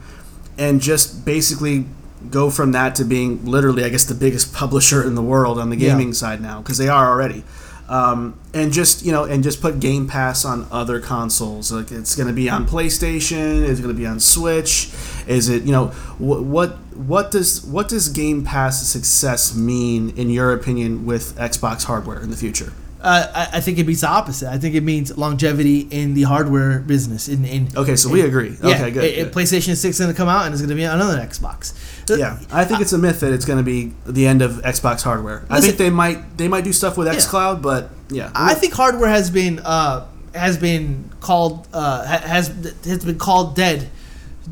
and 0.58 0.82
just 0.82 1.24
basically 1.26 1.86
go 2.32 2.50
from 2.50 2.72
that 2.74 2.96
to 2.96 3.06
being 3.06 3.46
literally, 3.46 3.84
I 3.86 3.90
guess, 3.90 4.04
the 4.04 4.14
biggest 4.16 4.54
publisher 4.62 5.06
in 5.06 5.16
the 5.16 5.22
world 5.22 5.58
on 5.60 5.70
the 5.70 5.78
Yeah. 5.78 5.92
gaming 5.92 6.14
side 6.14 6.42
now 6.42 6.60
because 6.62 6.78
they 6.78 6.90
are 6.90 7.10
already. 7.10 7.44
Um, 7.88 8.40
and 8.52 8.74
just 8.74 9.06
you 9.06 9.12
know, 9.12 9.26
and 9.26 9.44
just 9.44 9.62
put 9.62 9.80
Game 9.80 10.08
Pass 10.08 10.44
on 10.44 10.66
other 10.72 11.00
consoles. 11.00 11.72
Like 11.72 11.92
it's 11.92 12.16
going 12.16 12.28
to 12.28 12.34
be 12.34 12.50
on 12.50 12.66
PlayStation. 12.66 13.62
It's 13.70 13.80
going 13.80 13.94
to 13.94 13.98
be 14.00 14.08
on 14.08 14.20
Switch. 14.20 14.90
Is 15.28 15.50
it 15.50 15.64
you 15.64 15.72
know 15.72 15.88
what 16.18 16.42
what 16.42 16.78
what 16.96 17.32
does 17.32 17.64
what 17.66 17.88
does 17.90 18.10
Game 18.10 18.44
Pass 18.44 18.88
success 18.88 19.56
mean 19.56 20.12
in 20.18 20.30
your 20.30 20.54
opinion 20.54 21.06
with 21.06 21.36
Xbox 21.38 21.84
hardware 21.84 22.22
in 22.22 22.30
the 22.32 22.38
future? 22.38 22.74
uh, 23.02 23.28
I, 23.36 23.58
I 23.58 23.62
think 23.62 23.78
it 23.78 23.86
means 23.86 24.02
the 24.02 24.08
opposite 24.10 24.50
I 24.50 24.58
think 24.58 24.74
it 24.74 24.82
means 24.82 25.16
longevity 25.18 25.82
in 25.92 26.14
the 26.16 26.24
hardware 26.24 26.80
business 26.80 27.28
in, 27.28 27.46
in 27.46 27.68
Okay, 27.76 27.96
so 27.96 28.10
we 28.10 28.22
agree. 28.22 28.58
yeah, 28.64 28.76
okay, 28.76 28.92
good. 28.92 29.04
it- 29.04 29.16
good. 29.26 29.34
PlayStation 29.34 29.76
6 29.76 29.84
is 29.86 30.00
going 30.00 30.12
to 30.12 30.18
come 30.18 30.28
out 30.30 30.46
and 30.46 30.54
it's 30.54 30.62
going 30.62 30.70
to 30.70 30.76
be 30.76 30.84
another 30.84 31.20
Xbox 31.20 31.74
Yeah, 32.10 32.40
I 32.52 32.66
think 32.66 32.82
it's 32.82 32.94
a 32.94 32.98
myth 32.98 33.20
that 33.20 33.32
it's 33.34 33.46
going 33.46 33.60
to 33.60 33.64
be 33.64 33.94
the 34.06 34.26
end 34.26 34.42
of 34.42 34.54
Xbox 34.64 35.04
hardware. 35.04 35.46
I 35.50 35.62
think 35.62 35.78
they 35.78 35.90
might 35.92 36.38
they 36.38 36.48
might 36.48 36.64
do 36.64 36.74
stuff 36.74 36.98
with 36.98 37.08
Yeah. 37.08 37.14
XCloud, 37.16 37.62
but 37.62 37.90
yeah, 38.10 38.32
I 38.34 38.54
think 38.56 38.74
hardware 38.74 39.10
has 39.10 39.30
been 39.30 39.60
uh, 39.60 40.08
has 40.34 40.58
been 40.58 41.12
called 41.20 41.68
uh, 41.74 42.06
has 42.06 42.48
has 42.86 43.04
been 43.06 43.18
called 43.20 43.56
dead 43.56 43.90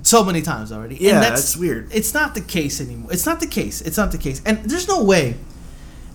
so 0.02 0.24
many 0.24 0.42
times 0.42 0.72
already. 0.72 0.96
Yeah, 0.96 1.16
and 1.16 1.24
that's 1.24 1.56
weird. 1.56 1.90
It's 1.94 2.14
not 2.14 2.34
the 2.36 2.42
case 2.42 2.82
anymore. 2.82 3.12
It's 3.14 3.26
not 3.26 3.40
the 3.40 3.48
case. 3.48 3.82
It's 3.82 3.98
not 3.98 4.12
the 4.12 4.18
case. 4.18 4.42
And 4.46 4.58
there's 4.66 4.88
no 4.88 5.04
way 5.04 5.36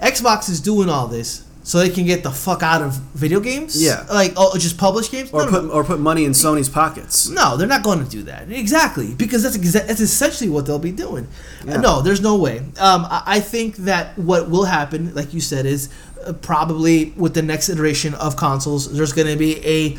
Xbox 0.01 0.49
is 0.51 0.61
doing 0.61 0.89
all 0.89 1.07
this 1.07 1.45
so 1.63 1.79
they 1.79 1.91
can 1.91 2.07
get 2.07 2.23
the 2.23 2.31
fuck 2.31 2.63
out 2.63 2.81
of 2.81 2.95
video 3.15 3.41
games. 3.41 3.81
Yeah. 3.83 4.07
like 4.11 4.33
oh, 4.37 4.57
just 4.57 4.79
publish 4.79 5.11
games. 5.11 5.31
or 5.33 5.45
No, 5.45 5.51
put 5.51 5.65
no. 5.65 5.71
or 5.71 5.85
put 5.85 6.01
money 6.01 6.25
in 6.25 6.33
Sony's 6.33 6.69
pockets. 6.69 7.29
No, 7.29 7.57
they're 7.57 7.69
not 7.69 7.83
going 7.83 8.03
to 8.03 8.09
do 8.11 8.23
that. 8.23 8.51
Exactly, 8.51 9.15
because 9.15 9.43
that's 9.43 9.57
exa- 9.59 9.87
that's 9.87 10.01
essentially 10.01 10.49
what 10.49 10.67
they'll 10.67 10.79
be 10.79 10.93
doing. 10.93 11.29
Yeah. 11.67 11.77
No, 11.77 12.01
there's 12.01 12.23
no 12.23 12.37
way. 12.37 12.59
Um, 12.59 13.05
I, 13.11 13.23
I 13.27 13.41
think 13.41 13.77
that 13.77 14.19
what 14.19 14.49
will 14.49 14.65
happen, 14.65 15.15
like 15.15 15.35
you 15.35 15.41
said, 15.41 15.67
is 15.67 15.91
uh, 16.25 16.33
probably 16.33 17.13
with 17.17 17.35
the 17.35 17.43
next 17.43 17.69
iteration 17.69 18.15
of 18.15 18.37
consoles, 18.37 18.91
there's 18.93 19.13
going 19.13 19.29
to 19.29 19.37
be 19.37 19.61
a 19.67 19.99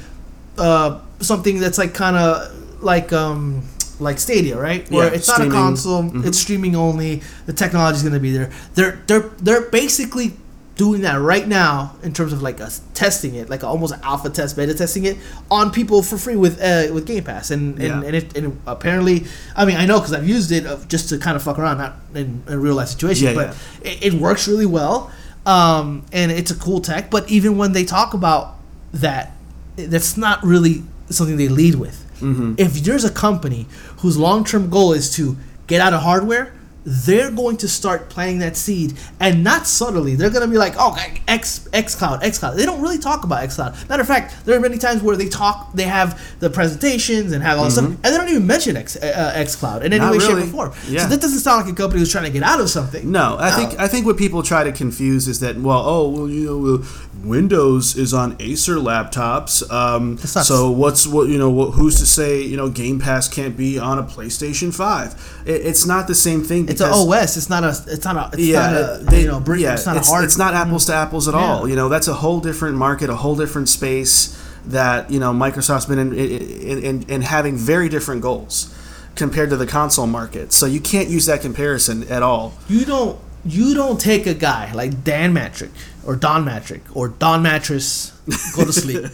uh, 0.57 0.99
something 1.19 1.59
that's 1.59 1.77
like 1.77 1.93
kind 1.93 2.15
of 2.17 2.55
like 2.81 3.11
um 3.13 3.63
like 3.99 4.17
Stadia, 4.19 4.57
right? 4.57 4.89
Where 4.89 5.07
Yeah, 5.07 5.13
it's 5.15 5.27
not 5.27 5.39
a 5.39 5.43
streaming. 5.43 5.57
console, 5.59 6.03
Mhm. 6.03 6.25
it's 6.25 6.39
streaming 6.39 6.75
only. 6.75 7.21
The 7.47 7.53
technology's 7.53 8.01
going 8.01 8.13
to 8.13 8.19
be 8.19 8.31
there. 8.31 8.49
They're 8.75 9.01
they're 9.07 9.29
they're 9.41 9.61
basically 9.69 10.33
doing 10.77 11.01
that 11.01 11.19
right 11.19 11.45
now 11.45 11.95
in 12.03 12.13
terms 12.13 12.31
of 12.31 12.41
like 12.41 12.61
us 12.61 12.79
testing 12.93 13.35
it, 13.35 13.49
like 13.49 13.65
almost 13.65 13.93
alpha 14.01 14.29
test, 14.29 14.55
beta 14.55 14.73
testing 14.73 15.03
it 15.03 15.17
on 15.51 15.69
people 15.71 16.01
for 16.01 16.17
free 16.17 16.37
with 16.37 16.61
uh, 16.61 16.87
with 16.93 17.05
Game 17.05 17.25
Pass, 17.25 17.51
and 17.51 17.75
and, 17.77 17.83
Yeah. 17.83 18.01
and, 18.07 18.15
it, 18.15 18.37
and 18.37 18.57
apparently, 18.65 19.25
I 19.57 19.65
mean, 19.65 19.75
I 19.75 19.85
know 19.85 19.99
because 19.99 20.13
I've 20.13 20.29
used 20.29 20.53
it 20.53 20.65
uh, 20.65 20.77
just 20.87 21.09
to 21.09 21.17
kind 21.17 21.35
of 21.35 21.43
fuck 21.43 21.59
around, 21.59 21.79
not 21.79 21.95
in 22.15 22.41
a 22.47 22.57
real 22.57 22.75
life 22.75 22.87
situation, 22.87 23.27
Yeah, 23.27 23.33
but 23.33 23.55
It, 23.83 24.13
it 24.13 24.21
works 24.21 24.47
really 24.47 24.65
well, 24.65 25.11
um, 25.45 26.03
and 26.13 26.31
it's 26.31 26.51
a 26.51 26.55
cool 26.55 26.79
tech. 26.79 27.11
But 27.11 27.29
even 27.29 27.57
when 27.57 27.73
they 27.73 27.83
talk 27.83 28.13
about 28.13 28.55
that, 28.93 29.35
that's 29.75 30.15
not 30.15 30.41
really 30.45 30.83
something 31.09 31.35
they 31.35 31.49
lead 31.49 31.75
with. 31.75 32.05
Mm-hmm. 32.19 32.55
If 32.57 32.73
there's 32.83 33.05
a 33.05 33.11
company 33.11 33.67
whose 33.97 34.17
long 34.17 34.43
term 34.43 34.69
goal 34.69 34.93
is 34.93 35.13
to 35.15 35.37
get 35.67 35.81
out 35.81 35.93
of 35.93 36.01
hardware, 36.01 36.53
they're 36.85 37.29
going 37.29 37.57
to 37.57 37.67
start 37.67 38.09
planting 38.09 38.39
that 38.39 38.55
seed, 38.55 38.93
and 39.19 39.43
not 39.43 39.67
subtly. 39.67 40.15
They're 40.15 40.29
going 40.29 40.45
to 40.45 40.47
be 40.47 40.57
like, 40.57 40.73
"Oh, 40.79 40.97
X 41.27 41.67
X 41.73 41.93
Cloud, 41.93 42.23
X 42.23 42.39
Cloud." 42.39 42.55
They 42.57 42.65
don't 42.65 42.81
really 42.81 42.97
talk 42.97 43.25
about 43.25 43.43
X 43.43 43.55
Cloud. 43.55 43.75
Matter 43.89 44.01
of 44.01 44.07
fact, 44.07 44.45
there 44.45 44.57
are 44.57 44.61
many 44.61 44.77
times 44.77 45.03
where 45.03 45.17
they 45.17 45.27
talk, 45.27 45.73
they 45.73 45.83
have 45.83 46.19
the 46.39 46.49
presentations 46.49 47.33
and 47.33 47.43
have 47.43 47.59
all 47.59 47.65
this 47.65 47.73
stuff, 47.73 47.85
and 47.85 48.01
they 48.01 48.09
don't 48.17 48.29
even 48.29 48.47
mention 48.47 48.77
X 48.77 48.95
uh, 48.95 49.33
X 49.35 49.55
Cloud 49.57 49.85
in 49.85 49.93
any 49.93 49.99
Mm-hmm. 49.99 50.05
Not 50.05 50.35
way, 50.35 50.41
shape, 50.41 50.47
or 50.47 50.69
form. 50.69 50.73
Yeah. 50.87 51.01
So 51.01 51.09
that 51.09 51.21
doesn't 51.21 51.39
sound 51.39 51.65
like 51.65 51.73
a 51.73 51.75
company 51.75 51.99
who's 51.99 52.11
trying 52.11 52.25
to 52.25 52.31
get 52.31 52.43
out 52.43 52.61
of 52.61 52.69
something. 52.69 53.11
No, 53.11 53.35
I 53.37 53.51
think 53.51 53.77
I 53.77 53.87
think 53.87 54.05
what 54.05 54.17
people 54.17 54.41
try 54.41 54.63
to 54.63 54.71
confuse 54.71 55.27
is 55.27 55.41
that 55.41 55.57
well, 55.57 55.83
oh, 55.85 56.09
well, 56.09 56.29
you 56.29 56.45
know, 56.45 56.57
well, 56.57 56.77
Windows 57.23 57.97
is 57.97 58.13
on 58.13 58.35
Acer 58.39 58.75
laptops. 58.75 59.69
Um, 59.71 60.17
so 60.17 60.71
what's 60.71 61.05
what 61.05 61.27
you 61.27 61.37
know? 61.37 61.49
What, 61.49 61.71
who's 61.71 61.99
to 61.99 62.05
say 62.05 62.41
you 62.41 62.55
know 62.55 62.69
Game 62.69 62.99
Pass 62.99 63.27
can't 63.27 63.57
be 63.57 63.77
on 63.77 63.99
a 63.99 64.03
PlayStation 64.03 64.73
Five? 64.73 65.41
It, 65.45 65.65
it's 65.65 65.85
not 65.85 66.07
the 66.07 66.15
same 66.15 66.43
thing. 66.43 66.69
It's 66.69 66.81
an 66.81 66.91
OS. 66.91 67.35
It's 67.35 67.49
not 67.49 67.63
a. 67.63 67.69
It's 67.87 68.05
not 68.05 68.15
a. 68.15 68.29
It's 68.37 68.47
yeah, 68.47 68.71
not 68.71 68.73
a. 68.73 69.03
they- 69.03 69.21
you 69.21 69.27
know, 69.27 69.39
brick, 69.39 69.59
yeah, 69.59 69.73
it's 69.73 69.85
not 69.85 69.97
it's, 69.97 70.07
a 70.07 70.11
hard. 70.11 70.23
it's 70.23 70.37
not 70.37 70.53
apples 70.53 70.85
to 70.85 70.93
apples 70.93 71.27
at 71.27 71.35
all. 71.35 71.67
You 71.67 71.75
know, 71.75 71.89
that's 71.89 72.07
a 72.07 72.13
whole 72.13 72.39
different 72.39 72.77
market, 72.77 73.09
a 73.09 73.15
whole 73.15 73.35
different 73.35 73.69
space 73.69 74.37
that 74.65 75.11
you 75.11 75.19
know 75.19 75.31
Microsoft's 75.31 75.85
been 75.85 75.99
in, 75.99 76.13
in, 76.13 76.83
in, 76.83 77.09
in 77.09 77.21
having 77.21 77.57
very 77.57 77.89
different 77.89 78.21
goals 78.21 78.73
compared 79.15 79.49
to 79.49 79.57
the 79.57 79.67
console 79.67 80.07
market. 80.07 80.53
So 80.53 80.65
you 80.65 80.79
can't 80.79 81.09
use 81.09 81.25
that 81.25 81.41
comparison 81.41 82.07
at 82.09 82.23
all. 82.23 82.53
You 82.67 82.85
don't. 82.85 83.19
You 83.45 83.73
don't 83.73 83.99
take 83.99 84.27
a 84.27 84.33
guy 84.33 84.73
like 84.73 85.05
Dan 85.05 85.33
Mattrick 85.33 85.71
or 86.09 86.15
Don 86.15 86.43
Mattrick 86.43 86.81
or 86.95 87.09
Don 87.09 87.43
Mattress. 87.43 88.11
Go 88.55 88.65
to 88.65 88.73
sleep. 88.73 89.05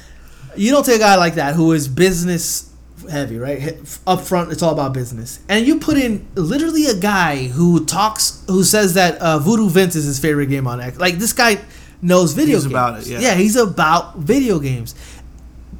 you 0.56 0.70
don't 0.70 0.84
take 0.84 0.96
a 0.96 0.98
guy 0.98 1.16
like 1.16 1.36
that 1.36 1.54
who 1.54 1.72
is 1.72 1.88
business 1.88 2.70
heavy, 3.10 3.38
right? 3.38 3.78
Up 4.06 4.20
front, 4.20 4.52
it's 4.52 4.62
all 4.62 4.74
about 4.74 4.92
business, 4.92 5.40
and 5.48 5.66
you 5.66 5.78
put 5.78 5.96
in 5.96 6.26
literally 6.34 6.84
a 6.84 6.94
guy 6.94 7.46
who 7.46 7.86
talks, 7.86 8.44
who 8.46 8.62
says 8.62 8.92
that 8.92 9.16
uh, 9.22 9.38
Voodoo 9.38 9.70
Vince 9.70 9.96
is 9.96 10.04
his 10.04 10.18
favorite 10.18 10.48
game 10.50 10.66
on 10.66 10.82
X. 10.82 10.98
Like 10.98 11.14
this 11.14 11.32
guy 11.32 11.60
knows 12.02 12.34
video 12.34 12.56
He's 12.56 12.64
games. 12.64 12.72
about 12.72 13.00
it, 13.00 13.06
yeah. 13.06 13.20
yeah, 13.20 13.34
he's 13.36 13.56
about 13.56 14.18
video 14.18 14.58
games 14.58 14.94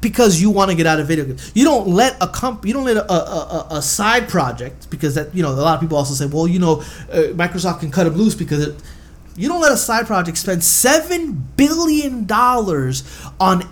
because 0.01 0.41
you 0.41 0.49
want 0.49 0.71
to 0.71 0.75
get 0.75 0.87
out 0.87 0.99
of 0.99 1.07
video 1.07 1.25
games. 1.25 1.51
You 1.53 1.63
don't 1.63 1.87
let 1.87 2.17
a 2.21 2.27
comp, 2.27 2.65
you 2.65 2.73
don't 2.73 2.85
let 2.85 2.97
a, 2.97 3.11
a, 3.11 3.15
a, 3.15 3.67
a 3.77 3.81
side 3.83 4.29
project 4.29 4.89
because 4.89 5.13
that 5.13 5.33
you 5.35 5.43
know 5.43 5.51
a 5.51 5.53
lot 5.53 5.75
of 5.75 5.81
people 5.81 5.97
also 5.97 6.15
say, 6.15 6.25
well, 6.25 6.47
you 6.47 6.57
know, 6.57 6.81
uh, 7.11 7.33
Microsoft 7.33 7.81
can 7.81 7.91
cut 7.91 8.07
him 8.07 8.15
loose 8.15 8.33
because 8.33 8.67
it. 8.67 8.75
You 9.35 9.49
don't 9.49 9.61
let 9.61 9.71
a 9.71 9.77
side 9.77 10.07
project 10.07 10.37
spend 10.37 10.63
seven 10.63 11.49
billion 11.57 12.25
dollars 12.25 13.03
on, 13.39 13.67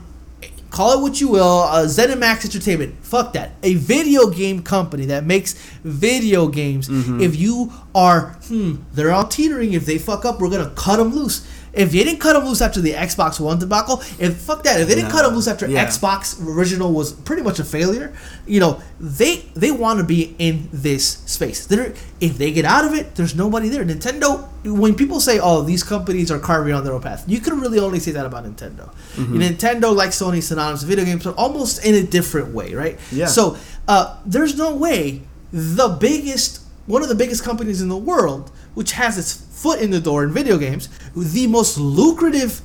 call 0.69 0.99
it 0.99 1.01
what 1.01 1.21
you 1.21 1.29
will, 1.29 1.61
uh, 1.61 1.85
ZeniMax 1.85 2.45
Entertainment. 2.45 2.95
Fuck 3.03 3.33
that. 3.33 3.51
A 3.63 3.75
video 3.75 4.29
game 4.29 4.61
company 4.61 5.05
that 5.05 5.23
makes 5.25 5.53
video 5.83 6.47
games. 6.47 6.89
If 7.21 7.35
you 7.37 7.71
are, 7.95 8.33
hmm, 8.47 8.75
they're 8.91 9.11
all 9.11 9.27
teetering. 9.27 9.73
If 9.73 9.85
they 9.85 9.97
fuck 9.97 10.25
up, 10.25 10.41
we're 10.41 10.49
gonna 10.49 10.71
cut 10.75 10.97
them 10.97 11.13
loose. 11.15 11.47
If 11.73 11.91
they 11.91 12.03
didn't 12.03 12.19
cut 12.19 12.33
them 12.33 12.45
loose 12.45 12.61
after 12.61 12.79
the 12.81 12.93
Xbox 12.93 13.39
One 13.39 13.57
debacle, 13.57 14.01
if 14.19 14.37
fuck 14.37 14.61
that, 14.63 14.79
if 14.79 14.87
they 14.87 14.95
didn't 14.95 15.09
cut 15.09 15.23
them 15.23 15.33
loose 15.33 15.47
after 15.47 15.67
Yeah. 15.67 15.85
Xbox 15.87 16.39
original 16.45 16.91
was 16.93 17.13
pretty 17.13 17.41
much 17.41 17.57
a 17.59 17.63
failure, 17.63 18.13
you 18.45 18.59
know, 18.59 18.81
they 18.99 19.45
they 19.55 19.71
want 19.71 19.97
to 19.99 20.03
be 20.05 20.35
in 20.37 20.69
this 20.71 21.03
space. 21.25 21.65
They're, 21.65 21.93
if 22.21 22.37
they 22.37 22.51
get 22.51 22.65
out 22.65 22.85
of 22.85 22.93
it, 22.93 23.15
there's 23.15 23.35
nobody 23.35 23.69
there. 23.69 23.83
Nintendo, 23.83 24.47
when 24.65 24.93
people 24.93 25.19
say, 25.19 25.39
"Oh, 25.39 25.63
these 25.63 25.83
companies 25.83 26.29
are 26.29 26.39
carving 26.39 26.73
on 26.73 26.83
their 26.83 26.93
own 26.93 27.01
path," 27.01 27.23
you 27.27 27.39
can 27.39 27.59
really 27.59 27.79
only 27.79 27.99
say 27.99 28.11
that 28.11 28.25
about 28.25 28.45
Nintendo. 28.45 28.91
Mm-hmm. 29.15 29.41
Nintendo, 29.41 29.95
like 29.95 30.11
Sony, 30.11 30.43
synonymous 30.43 30.83
video 30.83 31.05
games, 31.05 31.23
but 31.23 31.35
almost 31.35 31.83
in 31.83 31.95
a 31.95 32.03
different 32.03 32.53
way, 32.53 32.73
right? 32.75 32.99
Yeah. 33.11 33.25
So 33.25 33.57
uh, 33.87 34.17
there's 34.25 34.55
no 34.57 34.75
way 34.75 35.23
the 35.51 35.89
biggest, 35.99 36.61
one 36.85 37.01
of 37.01 37.09
the 37.09 37.15
biggest 37.15 37.43
companies 37.43 37.81
in 37.81 37.89
the 37.89 37.97
world, 37.97 38.51
which 38.73 38.93
has 38.93 39.17
its 39.17 39.33
foot 39.33 39.79
in 39.81 39.91
the 39.91 39.99
door 40.01 40.23
in 40.23 40.31
video 40.31 40.57
games, 40.57 40.89
the 41.15 41.47
most 41.47 41.77
lucrative 41.77 42.61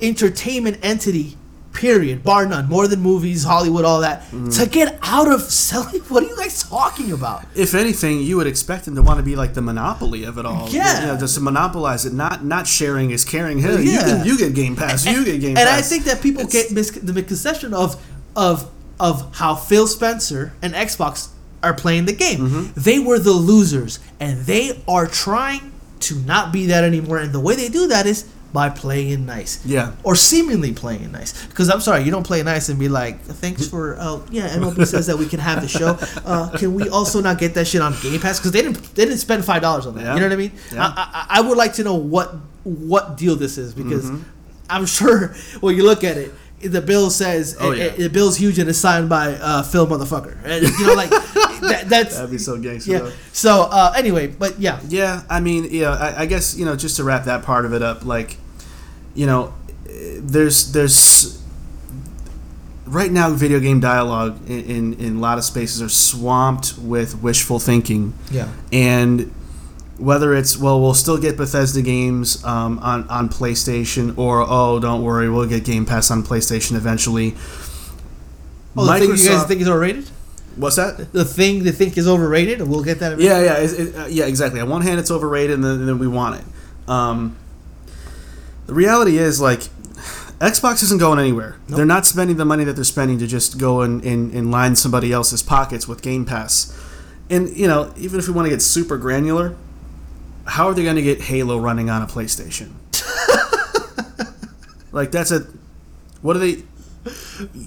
entertainment 0.00 0.78
entity, 0.82 1.36
period, 1.72 2.22
bar 2.22 2.44
none, 2.46 2.68
more 2.68 2.86
than 2.86 3.00
movies, 3.00 3.44
Hollywood, 3.44 3.84
all 3.84 4.00
that, 4.00 4.22
Mm-hmm. 4.24 4.50
to 4.50 4.66
get 4.68 4.98
out 5.02 5.30
of 5.30 5.40
selling. 5.42 6.00
What 6.12 6.22
are 6.24 6.26
you 6.26 6.36
guys 6.36 6.62
talking 6.62 7.12
about? 7.12 7.44
If 7.54 7.74
anything, 7.74 8.20
you 8.20 8.36
would 8.36 8.46
expect 8.46 8.84
them 8.84 8.94
to 8.96 9.02
want 9.02 9.18
to 9.18 9.22
be 9.22 9.36
like 9.36 9.54
the 9.54 9.62
monopoly 9.62 10.24
of 10.24 10.36
it 10.38 10.44
all. 10.44 10.68
Yeah. 10.68 11.00
you 11.00 11.06
know, 11.06 11.18
just 11.18 11.34
to 11.36 11.40
monopolize 11.40 12.04
it. 12.04 12.12
Not 12.12 12.44
not 12.44 12.66
sharing 12.66 13.10
is 13.10 13.24
caring. 13.24 13.58
Hey, 13.60 13.82
you 13.82 13.98
can 13.98 14.26
you 14.26 14.36
get 14.36 14.54
Game 14.54 14.76
Pass. 14.76 15.06
you 15.06 15.24
get 15.24 15.40
Game 15.40 15.50
and 15.50 15.56
Pass. 15.56 15.66
And 15.66 15.76
I 15.76 15.80
think 15.82 16.04
that 16.04 16.20
people 16.20 16.42
It's- 16.42 16.52
get 16.64 16.72
mis- 16.72 16.90
the 16.90 17.12
misconception 17.14 17.72
of 17.72 18.02
of 18.36 18.70
of 19.00 19.34
how 19.36 19.54
Phil 19.54 19.86
Spencer 19.86 20.52
and 20.60 20.74
Xbox 20.74 21.28
are 21.62 21.74
playing 21.74 22.06
the 22.06 22.12
game. 22.12 22.38
Mm-hmm. 22.40 22.80
They 22.80 22.98
were 22.98 23.18
the 23.18 23.32
losers, 23.32 23.98
and 24.20 24.40
they 24.46 24.82
are 24.88 25.06
trying 25.06 25.72
to 26.00 26.14
not 26.16 26.52
be 26.52 26.66
that 26.66 26.84
anymore. 26.84 27.18
And 27.18 27.32
the 27.32 27.40
way 27.40 27.54
they 27.54 27.68
do 27.68 27.88
that 27.88 28.06
is 28.06 28.28
by 28.52 28.68
playing 28.68 29.24
nice. 29.24 29.64
Yeah. 29.64 29.92
Or 30.02 30.14
seemingly 30.14 30.72
playing 30.74 31.10
nice. 31.12 31.46
Because 31.46 31.70
I'm 31.70 31.80
sorry, 31.80 32.02
you 32.02 32.10
don't 32.10 32.26
play 32.26 32.42
nice 32.42 32.68
and 32.68 32.78
be 32.78 32.88
like, 32.88 33.20
thanks 33.22 33.66
for, 33.66 33.96
uh, 33.98 34.20
yeah, 34.30 34.48
MLB 34.50 34.86
says 34.94 35.06
that 35.06 35.16
we 35.16 35.26
can 35.26 35.40
have 35.40 35.62
the 35.62 35.68
show. 35.68 35.96
Uh, 36.26 36.50
can 36.58 36.74
we 36.74 36.88
also 36.90 37.22
not 37.22 37.38
get 37.38 37.54
that 37.54 37.66
shit 37.66 37.80
on 37.80 37.94
Game 38.02 38.20
Pass? 38.20 38.38
Because 38.38 38.52
they 38.52 38.60
didn't, 38.60 38.94
they 38.94 39.04
didn't 39.06 39.20
spend 39.20 39.44
five 39.44 39.62
dollars 39.62 39.86
on 39.86 39.94
that. 39.94 40.02
Yeah. 40.02 40.14
You 40.14 40.20
know 40.20 40.26
what 40.26 40.32
I 40.32 40.36
mean? 40.36 40.52
Yeah. 40.70 40.84
I, 40.84 41.26
I, 41.30 41.38
I 41.38 41.40
would 41.40 41.56
like 41.56 41.72
to 41.74 41.84
know 41.84 41.94
what 41.94 42.34
what 42.64 43.16
deal 43.16 43.36
this 43.36 43.56
is 43.58 43.74
because 43.74 44.04
Mm-hmm. 44.10 44.22
I'm 44.70 44.86
sure 44.86 45.28
when 45.60 45.76
you 45.76 45.84
look 45.84 46.02
at 46.04 46.16
it, 46.16 46.32
the 46.62 46.80
bill 46.80 47.10
says 47.10 47.56
Oh, 47.60 47.72
it- 47.72 47.78
yeah. 47.78 47.84
it- 47.84 47.98
the 47.98 48.08
bill's 48.08 48.36
huge 48.36 48.58
and 48.58 48.68
it's 48.68 48.78
signed 48.78 49.08
by 49.08 49.34
uh, 49.34 49.62
Phil 49.62 49.86
motherfucker. 49.86 50.36
And, 50.44 50.62
you 50.66 50.86
know, 50.86 50.94
like 50.94 51.10
that, 51.62 51.84
that's 51.88 52.16
That'd 52.16 52.30
be 52.30 52.38
so 52.38 52.58
gangster. 52.58 52.90
yeah. 52.92 52.98
though. 53.00 53.12
So 53.32 53.62
uh, 53.70 53.92
anyway, 53.96 54.26
but 54.28 54.58
yeah, 54.60 54.80
Yeah, 54.88 55.22
I 55.28 55.40
mean, 55.40 55.68
yeah, 55.70 55.90
I, 55.90 56.22
I 56.22 56.26
guess 56.26 56.56
you 56.56 56.64
know, 56.64 56.76
just 56.76 56.96
to 56.96 57.04
wrap 57.04 57.24
that 57.24 57.42
part 57.44 57.64
of 57.66 57.72
it 57.72 57.82
up, 57.82 58.04
like, 58.04 58.36
you 59.14 59.26
know, 59.26 59.54
there's 60.18 60.72
there's 60.72 61.42
right 62.86 63.10
now 63.10 63.30
video 63.30 63.58
game 63.60 63.80
dialogue 63.80 64.38
in, 64.48 64.60
in 64.64 64.92
in 64.94 65.16
a 65.16 65.20
lot 65.20 65.38
of 65.38 65.44
spaces 65.44 65.80
are 65.82 65.88
swamped 65.88 66.76
with 66.78 67.20
wishful 67.22 67.58
thinking, 67.58 68.14
yeah, 68.30 68.48
and 68.72 69.32
whether 70.02 70.34
it's 70.34 70.58
well, 70.58 70.80
we'll 70.80 70.94
still 70.94 71.18
get 71.18 71.36
Bethesda 71.36 71.82
games 71.82 72.42
um, 72.44 72.78
on 72.80 73.08
on 73.08 73.28
PlayStation, 73.28 74.16
or 74.18 74.44
oh, 74.46 74.80
don't 74.80 75.02
worry, 75.02 75.30
we'll 75.30 75.48
get 75.48 75.64
Game 75.64 75.86
Pass 75.86 76.10
on 76.10 76.22
PlayStation 76.22 76.76
eventually. 76.76 77.34
Oh, 78.76 78.86
the 78.86 78.98
thing 78.98 79.10
you 79.10 79.28
guys 79.28 79.46
think 79.46 79.60
is 79.60 79.68
overrated? 79.68 80.08
what's 80.56 80.76
that? 80.76 81.12
The 81.12 81.24
thing 81.24 81.64
they 81.64 81.72
think 81.72 81.96
is 81.96 82.08
overrated, 82.08 82.60
we'll 82.62 82.84
get 82.84 82.98
that. 83.00 83.18
Yeah, 83.18 83.40
yeah, 83.42 83.56
it's, 83.58 83.72
it, 83.72 83.96
uh, 83.96 84.06
yeah, 84.06 84.26
exactly. 84.26 84.60
On 84.60 84.68
one 84.68 84.82
hand, 84.82 84.98
it's 85.00 85.10
overrated, 85.10 85.54
and 85.54 85.64
then, 85.64 85.80
and 85.80 85.88
then 85.88 85.98
we 85.98 86.08
want 86.08 86.40
it. 86.40 86.90
Um, 86.90 87.36
the 88.66 88.74
reality 88.74 89.18
is, 89.18 89.40
like, 89.40 89.60
Xbox 90.40 90.82
isn't 90.82 90.98
going 90.98 91.18
anywhere. 91.18 91.56
Nope. 91.68 91.76
They're 91.76 91.86
not 91.86 92.06
spending 92.06 92.36
the 92.36 92.44
money 92.44 92.64
that 92.64 92.74
they're 92.74 92.84
spending 92.84 93.18
to 93.18 93.26
just 93.26 93.58
go 93.58 93.80
and, 93.80 94.04
and, 94.04 94.32
and 94.32 94.50
line 94.50 94.76
somebody 94.76 95.12
else's 95.12 95.42
pockets 95.42 95.86
with 95.86 96.02
Game 96.02 96.24
Pass. 96.24 96.76
And, 97.30 97.56
you 97.56 97.66
know, 97.66 97.92
even 97.96 98.18
if 98.18 98.26
we 98.26 98.34
want 98.34 98.46
to 98.46 98.50
get 98.50 98.62
super 98.62 98.98
granular, 98.98 99.56
how 100.46 100.68
are 100.68 100.74
they 100.74 100.84
going 100.84 100.96
to 100.96 101.02
get 101.02 101.20
Halo 101.20 101.58
running 101.58 101.90
on 101.90 102.02
a 102.02 102.06
PlayStation? 102.06 102.70
like, 104.92 105.10
that's 105.10 105.30
a. 105.30 105.46
What 106.22 106.36
are 106.36 106.40
they. 106.40 106.62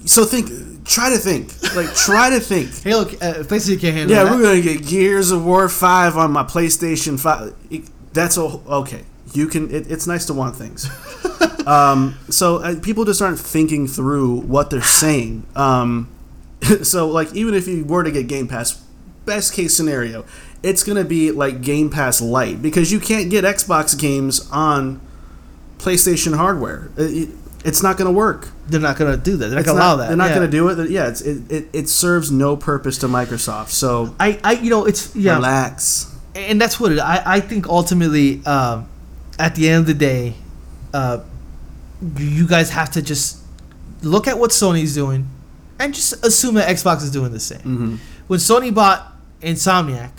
So 0.06 0.24
think. 0.24 0.84
Try 0.86 1.10
to 1.10 1.18
think. 1.18 1.52
Like, 1.74 1.94
try 1.94 2.30
to 2.30 2.40
think. 2.40 2.70
Halo, 2.84 3.02
uh, 3.02 3.42
PlayStation 3.44 3.80
can't 3.80 3.96
handle 3.96 4.16
Yeah, 4.16 4.24
that. 4.24 4.32
we're 4.32 4.42
gonna 4.42 4.60
get 4.62 4.86
Gears 4.86 5.30
of 5.30 5.44
War 5.44 5.68
Five 5.68 6.16
on 6.16 6.32
my 6.32 6.42
PlayStation 6.44 7.18
Five. 7.20 7.54
It- 7.70 7.88
That's 8.12 8.38
all 8.38 8.62
okay. 8.66 9.04
You 9.34 9.48
can. 9.48 9.70
It, 9.74 9.90
it's 9.90 10.06
nice 10.06 10.24
to 10.26 10.34
want 10.34 10.56
things. 10.56 10.88
um, 11.66 12.16
so 12.30 12.58
uh, 12.58 12.80
people 12.80 13.04
just 13.04 13.20
aren't 13.20 13.38
thinking 13.38 13.86
through 13.88 14.40
what 14.42 14.70
they're 14.70 14.80
saying. 14.80 15.44
Um, 15.54 16.08
so 16.82 17.08
like, 17.08 17.34
even 17.34 17.52
if 17.54 17.68
you 17.68 17.84
were 17.84 18.04
to 18.04 18.10
get 18.10 18.28
Game 18.28 18.48
Pass, 18.48 18.72
best 19.26 19.52
case 19.52 19.76
scenario, 19.76 20.24
it's 20.62 20.82
gonna 20.82 21.04
be 21.04 21.30
like 21.30 21.60
Game 21.62 21.90
Pass 21.90 22.20
Lite 22.20 22.60
because 22.62 22.90
you 22.92 23.00
can't 23.00 23.30
get 23.30 23.44
Xbox 23.44 23.98
games 23.98 24.48
on 24.50 25.00
PlayStation 25.78 26.36
hardware. 26.36 26.90
Uh, 26.98 27.02
it- 27.04 27.28
it's 27.64 27.82
not 27.82 27.96
going 27.96 28.06
to 28.06 28.12
work. 28.16 28.48
They're 28.68 28.78
not 28.80 28.96
gonna 28.96 29.16
do 29.16 29.36
that. 29.38 29.48
They're 29.48 29.56
not 29.56 29.64
gonna 29.64 29.78
allow 29.80 29.96
that. 29.96 30.06
They're 30.06 30.16
not 30.16 30.28
Yeah. 30.30 30.36
going 30.36 30.50
to 30.50 30.56
do 30.56 30.68
it. 30.68 30.88
Yeah, 30.90 31.08
it's, 31.08 31.20
it, 31.20 31.50
it 31.50 31.68
it 31.72 31.88
serves 31.88 32.30
no 32.30 32.56
purpose 32.56 32.96
to 32.98 33.08
Microsoft. 33.08 33.70
So 33.70 34.14
I, 34.20 34.38
I, 34.44 34.52
you 34.52 34.70
know, 34.70 34.84
it's 34.84 35.14
yeah, 35.16 35.34
relax. 35.34 36.14
and 36.36 36.60
that's 36.60 36.78
what 36.78 36.92
it. 36.92 37.00
I, 37.00 37.22
I 37.26 37.40
think 37.40 37.66
ultimately, 37.68 38.40
um, 38.46 38.86
at 39.40 39.56
the 39.56 39.68
end 39.68 39.80
of 39.80 39.86
the 39.88 39.94
day, 39.94 40.34
uh, 40.94 41.18
you 42.18 42.46
guys 42.46 42.70
have 42.70 42.90
to 42.92 43.02
just 43.02 43.38
look 44.02 44.28
at 44.28 44.38
what 44.38 44.52
Sony's 44.52 44.94
doing, 44.94 45.28
and 45.80 45.92
just 45.92 46.24
assume 46.24 46.54
that 46.54 46.68
Xbox 46.68 47.02
is 47.02 47.10
doing 47.10 47.32
the 47.32 47.40
same. 47.40 47.60
hmm 47.62 47.96
When 48.28 48.38
Sony 48.38 48.72
bought 48.72 49.12
Insomniac, 49.42 50.10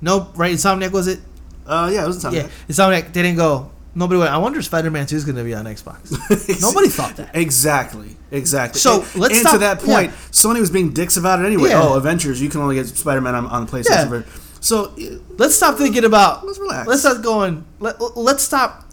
no, 0.00 0.30
right? 0.34 0.54
Insomniac 0.54 0.92
was 0.92 1.06
it? 1.06 1.20
Uh, 1.66 1.90
yeah, 1.92 2.04
it 2.04 2.06
was 2.06 2.22
Insomniac. 2.22 2.32
Yeah, 2.34 2.48
Insomniac. 2.68 3.12
They 3.12 3.22
didn't 3.22 3.36
go. 3.36 3.70
Nobody 3.94 4.20
went. 4.20 4.30
I 4.30 4.38
wonder 4.38 4.58
if 4.60 4.64
Spider 4.66 4.90
Man 4.90 5.06
Two 5.06 5.16
is 5.16 5.24
going 5.24 5.36
to 5.36 5.44
be 5.44 5.54
on 5.54 5.64
Xbox. 5.64 6.10
Nobody 6.62 6.88
thought 6.88 7.16
that. 7.16 7.34
Exactly. 7.34 8.16
Exactly. 8.30 8.78
So, 8.78 9.02
and, 9.02 9.16
let's 9.16 9.38
and 9.38 9.48
to 9.48 9.58
that 9.58 9.78
point, 9.80 10.10
yeah. 10.10 10.16
Sony 10.30 10.60
was 10.60 10.70
being 10.70 10.92
dicks 10.92 11.16
about 11.16 11.40
it 11.40 11.46
anyway. 11.46 11.70
Yeah. 11.70 11.82
Oh, 11.82 11.96
Adventures, 11.96 12.40
you 12.40 12.48
can 12.48 12.60
only 12.60 12.76
get 12.76 12.86
Spider-Man 12.86 13.34
on, 13.34 13.46
on 13.46 13.66
the 13.66 13.72
PlayStation. 13.72 14.24
Yeah. 14.24 14.32
So 14.60 14.94
Let's 15.38 15.54
stop 15.54 15.76
thinking 15.76 16.04
about. 16.04 16.46
Let's 16.46 16.58
relax. 16.58 16.86
Let's 16.86 17.00
start 17.00 17.22
going. 17.22 17.64
Let, 17.80 18.16
let's 18.16 18.42
stop 18.42 18.89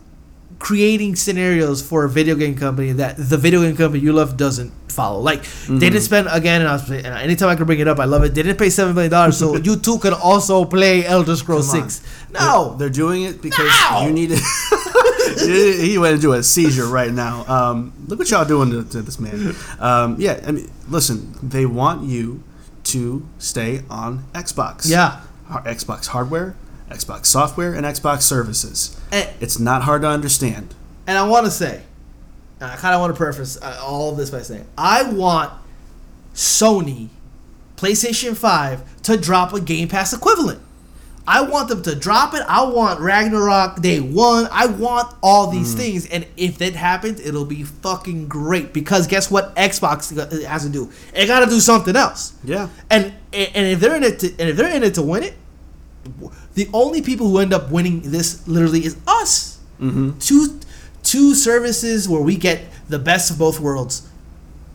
creating 0.59 1.15
scenarios 1.15 1.81
for 1.87 2.03
a 2.05 2.09
video 2.09 2.35
game 2.35 2.55
company 2.55 2.91
that 2.93 3.15
the 3.17 3.37
video 3.37 3.61
game 3.61 3.75
company 3.77 4.01
you 4.03 4.11
love 4.13 4.37
doesn't 4.37 4.71
follow. 4.91 5.19
Like 5.19 5.41
Mm-hmm. 5.43 5.77
they 5.79 5.89
didn't 5.89 6.03
spend 6.03 6.27
again, 6.31 6.61
and, 6.61 6.69
I 6.69 6.73
was, 6.73 6.89
and 6.89 7.05
anytime 7.05 7.49
I 7.49 7.55
can 7.55 7.65
bring 7.65 7.79
it 7.79 7.87
up, 7.87 7.99
I 7.99 8.05
love 8.05 8.23
it. 8.23 8.33
They 8.33 8.41
didn't 8.41 8.57
pay 8.57 8.69
seven 8.71 8.95
million 8.95 9.11
dollars, 9.11 9.37
so 9.37 9.55
you 9.67 9.75
too 9.75 9.99
could 9.99 10.13
also 10.13 10.65
play 10.65 11.05
Elder 11.05 11.35
Scrolls. 11.35 11.69
Six. 11.71 12.01
No, 12.31 12.75
they're 12.77 12.89
doing 12.89 13.23
it 13.23 13.41
because 13.41 13.69
No! 13.91 14.07
you 14.07 14.11
need 14.13 14.29
it. 14.33 14.39
he 15.81 15.97
went 15.97 16.15
into 16.15 16.33
a 16.33 16.41
seizure 16.41 16.87
right 16.87 17.11
now. 17.11 17.45
Um, 17.47 17.93
look 18.07 18.19
what 18.19 18.29
y'all 18.31 18.45
doing 18.45 18.71
to, 18.71 18.83
to 18.83 19.01
this 19.01 19.19
man. 19.19 19.55
Um, 19.79 20.15
yeah, 20.19 20.41
I 20.47 20.51
mean, 20.51 20.69
listen, 20.89 21.35
they 21.43 21.65
want 21.65 22.03
you 22.03 22.41
to 22.85 23.27
stay 23.37 23.83
on 23.89 24.23
Xbox. 24.33 24.89
yeah. 24.89 25.21
Xbox 25.49 26.07
hardware, 26.07 26.55
Xbox 26.89 27.27
software, 27.27 27.73
and 27.73 27.85
Xbox 27.85 28.23
services. 28.23 28.96
And, 29.11 29.29
It's 29.39 29.59
not 29.59 29.83
hard 29.83 30.01
to 30.03 30.07
understand. 30.09 30.73
and 31.07 31.17
I 31.17 31.23
want 31.27 31.45
to 31.45 31.51
say, 31.51 31.81
I 32.59 32.75
kind 32.75 32.93
of 32.95 33.01
want 33.01 33.13
to 33.13 33.17
preface 33.17 33.57
uh, 33.61 33.79
all 33.81 34.11
of 34.11 34.17
this 34.17 34.29
by 34.29 34.41
saying, 34.41 34.65
I 34.77 35.03
want 35.03 35.51
Sony, 36.33 37.09
PlayStation 37.75 38.35
5 38.35 39.01
to 39.03 39.17
drop 39.17 39.53
a 39.53 39.61
Game 39.61 39.87
Pass 39.87 40.13
equivalent. 40.13 40.61
I 41.29 41.41
want 41.41 41.67
them 41.67 41.81
to 41.81 41.93
drop 41.93 42.33
it. 42.33 42.41
I 42.47 42.63
want 42.63 43.01
Ragnarok 43.01 43.81
Day 43.81 43.99
One. 43.99 44.47
I 44.49 44.65
want 44.67 45.13
all 45.21 45.47
these 45.51 45.75
Mm. 45.75 45.77
things, 45.77 46.05
and 46.05 46.25
if 46.37 46.57
that 46.59 46.73
happens, 46.73 47.19
it'll 47.19 47.43
be 47.43 47.63
fucking 47.63 48.29
great. 48.29 48.71
Because 48.73 49.07
guess 49.07 49.29
what? 49.29 49.53
Xbox 49.57 50.15
has 50.45 50.63
to 50.63 50.69
do. 50.69 50.89
It 51.13 51.27
got 51.27 51.41
to 51.41 51.47
do 51.47 51.59
something 51.59 51.97
else. 51.97 52.31
Yeah. 52.45 52.69
And 52.89 53.11
and 53.33 53.67
if 53.67 53.81
they're 53.81 53.95
in 53.97 54.03
it 54.03 54.19
to 54.19 54.27
and 54.39 54.49
if 54.49 54.55
they're 54.55 54.73
in 54.73 54.83
it 54.83 54.93
to 54.93 55.01
win 55.01 55.23
it, 55.23 55.33
the 56.55 56.67
only 56.73 57.01
people 57.01 57.27
who 57.29 57.39
end 57.39 57.53
up 57.53 57.69
winning 57.71 58.01
this 58.11 58.47
literally 58.47 58.85
is 58.85 58.97
us. 59.07 59.59
Mm-hmm. 59.81 60.17
Two 60.19 60.59
two 61.03 61.33
services 61.35 62.09
where 62.09 62.21
we 62.21 62.35
get 62.35 62.61
the 62.89 62.99
best 62.99 63.31
of 63.31 63.37
both 63.39 63.59
worlds 63.61 64.07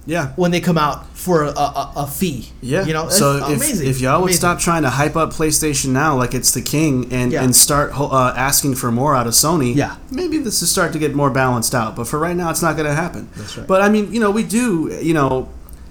Yeah. 0.06 0.32
when 0.36 0.50
they 0.50 0.60
come 0.60 0.78
out 0.78 1.14
for 1.16 1.44
a, 1.44 1.48
a, 1.50 1.92
a 1.96 2.06
fee. 2.06 2.50
Yeah. 2.62 2.84
you 2.86 2.92
know, 2.94 3.08
so 3.10 3.36
if, 3.50 3.56
amazing. 3.58 3.88
if 3.88 4.00
y'all 4.00 4.20
would 4.20 4.26
Amazing. 4.28 4.38
stop 4.38 4.58
trying 4.58 4.82
to 4.82 4.90
hype 4.90 5.14
up 5.14 5.30
PlayStation 5.30 5.90
now 5.90 6.16
like 6.16 6.32
it's 6.34 6.52
the 6.52 6.62
king 6.62 7.12
and, 7.12 7.32
Yeah. 7.32 7.42
and 7.44 7.54
start 7.54 7.92
uh, 7.98 8.32
asking 8.36 8.76
for 8.76 8.90
more 8.90 9.14
out 9.14 9.26
of 9.26 9.34
Sony, 9.34 9.74
Yeah. 9.74 9.96
maybe 10.10 10.38
this 10.38 10.62
is 10.62 10.70
start 10.70 10.92
to 10.94 10.98
get 10.98 11.14
more 11.14 11.30
balanced 11.30 11.74
out. 11.74 11.96
But 11.96 12.06
for 12.08 12.18
right 12.18 12.36
now, 12.36 12.48
it's 12.50 12.62
not 12.62 12.76
going 12.76 12.88
to 12.88 12.94
happen. 12.94 13.28
That's 13.36 13.58
right. 13.58 13.66
But 13.66 13.82
I 13.82 13.88
mean, 13.90 14.12
you 14.12 14.20
know, 14.20 14.30
we 14.30 14.42
do, 14.42 14.98
you 15.02 15.12
know, 15.14 15.48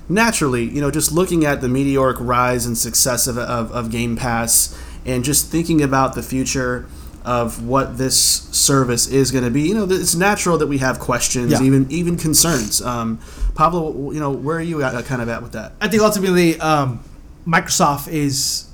naturally, 0.10 0.64
you 0.66 0.82
know, 0.82 0.90
just 0.92 1.12
looking 1.12 1.46
at 1.46 1.62
the 1.62 1.70
meteoric 1.70 2.18
rise 2.20 2.66
and 2.66 2.78
success 2.78 3.28
of, 3.28 3.38
of, 3.38 3.72
of 3.72 3.92
Game 3.92 4.16
Pass 4.18 4.76
and 5.06 5.24
just 5.24 5.48
thinking 5.48 5.82
about 5.82 6.14
the 6.16 6.24
future 6.24 6.86
of 7.24 7.64
what 7.68 7.98
this 8.00 8.18
service 8.18 9.08
is 9.08 9.32
going 9.32 9.44
to 9.44 9.52
be, 9.52 9.62
you 9.62 9.76
know, 9.76 9.84
it's 9.90 10.16
natural 10.16 10.58
that 10.58 10.68
we 10.68 10.80
have 10.80 11.00
questions, 11.00 11.52
Yeah. 11.52 11.62
even 11.62 11.86
even 11.92 12.18
concerns. 12.18 12.82
Um, 12.82 13.20
Pablo, 13.54 14.12
you 14.12 14.20
know, 14.20 14.32
where 14.32 14.58
are 14.58 14.62
you 14.62 14.82
at, 14.82 15.06
kind 15.06 15.22
of 15.22 15.30
at 15.30 15.44
with 15.44 15.52
that? 15.52 15.74
I 15.80 15.88
think 15.88 16.02
ultimately, 16.02 16.60
um, 16.60 17.00
Microsoft 17.46 18.08
is 18.12 18.66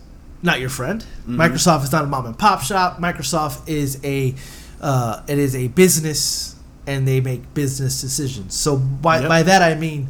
not 0.44 0.60
your 0.62 0.70
friend. 0.70 1.02
Mm-hmm. 1.22 1.42
Microsoft 1.42 1.84
is 1.84 1.92
not 1.92 2.04
a 2.06 2.08
mom 2.08 2.26
and 2.26 2.38
pop 2.38 2.62
shop. 2.62 3.00
Microsoft 3.00 3.68
is 3.68 4.00
a 4.04 4.34
uh, 4.80 5.24
it 5.28 5.40
is 5.40 5.56
a 5.56 5.68
business, 5.70 6.56
and 6.86 7.06
they 7.08 7.20
make 7.20 7.54
business 7.54 8.00
decisions. 8.00 8.54
So 8.56 8.78
by 8.78 9.20
Yep. 9.20 9.30
by 9.30 9.44
that 9.44 9.62
I 9.62 9.76
mean, 9.76 10.08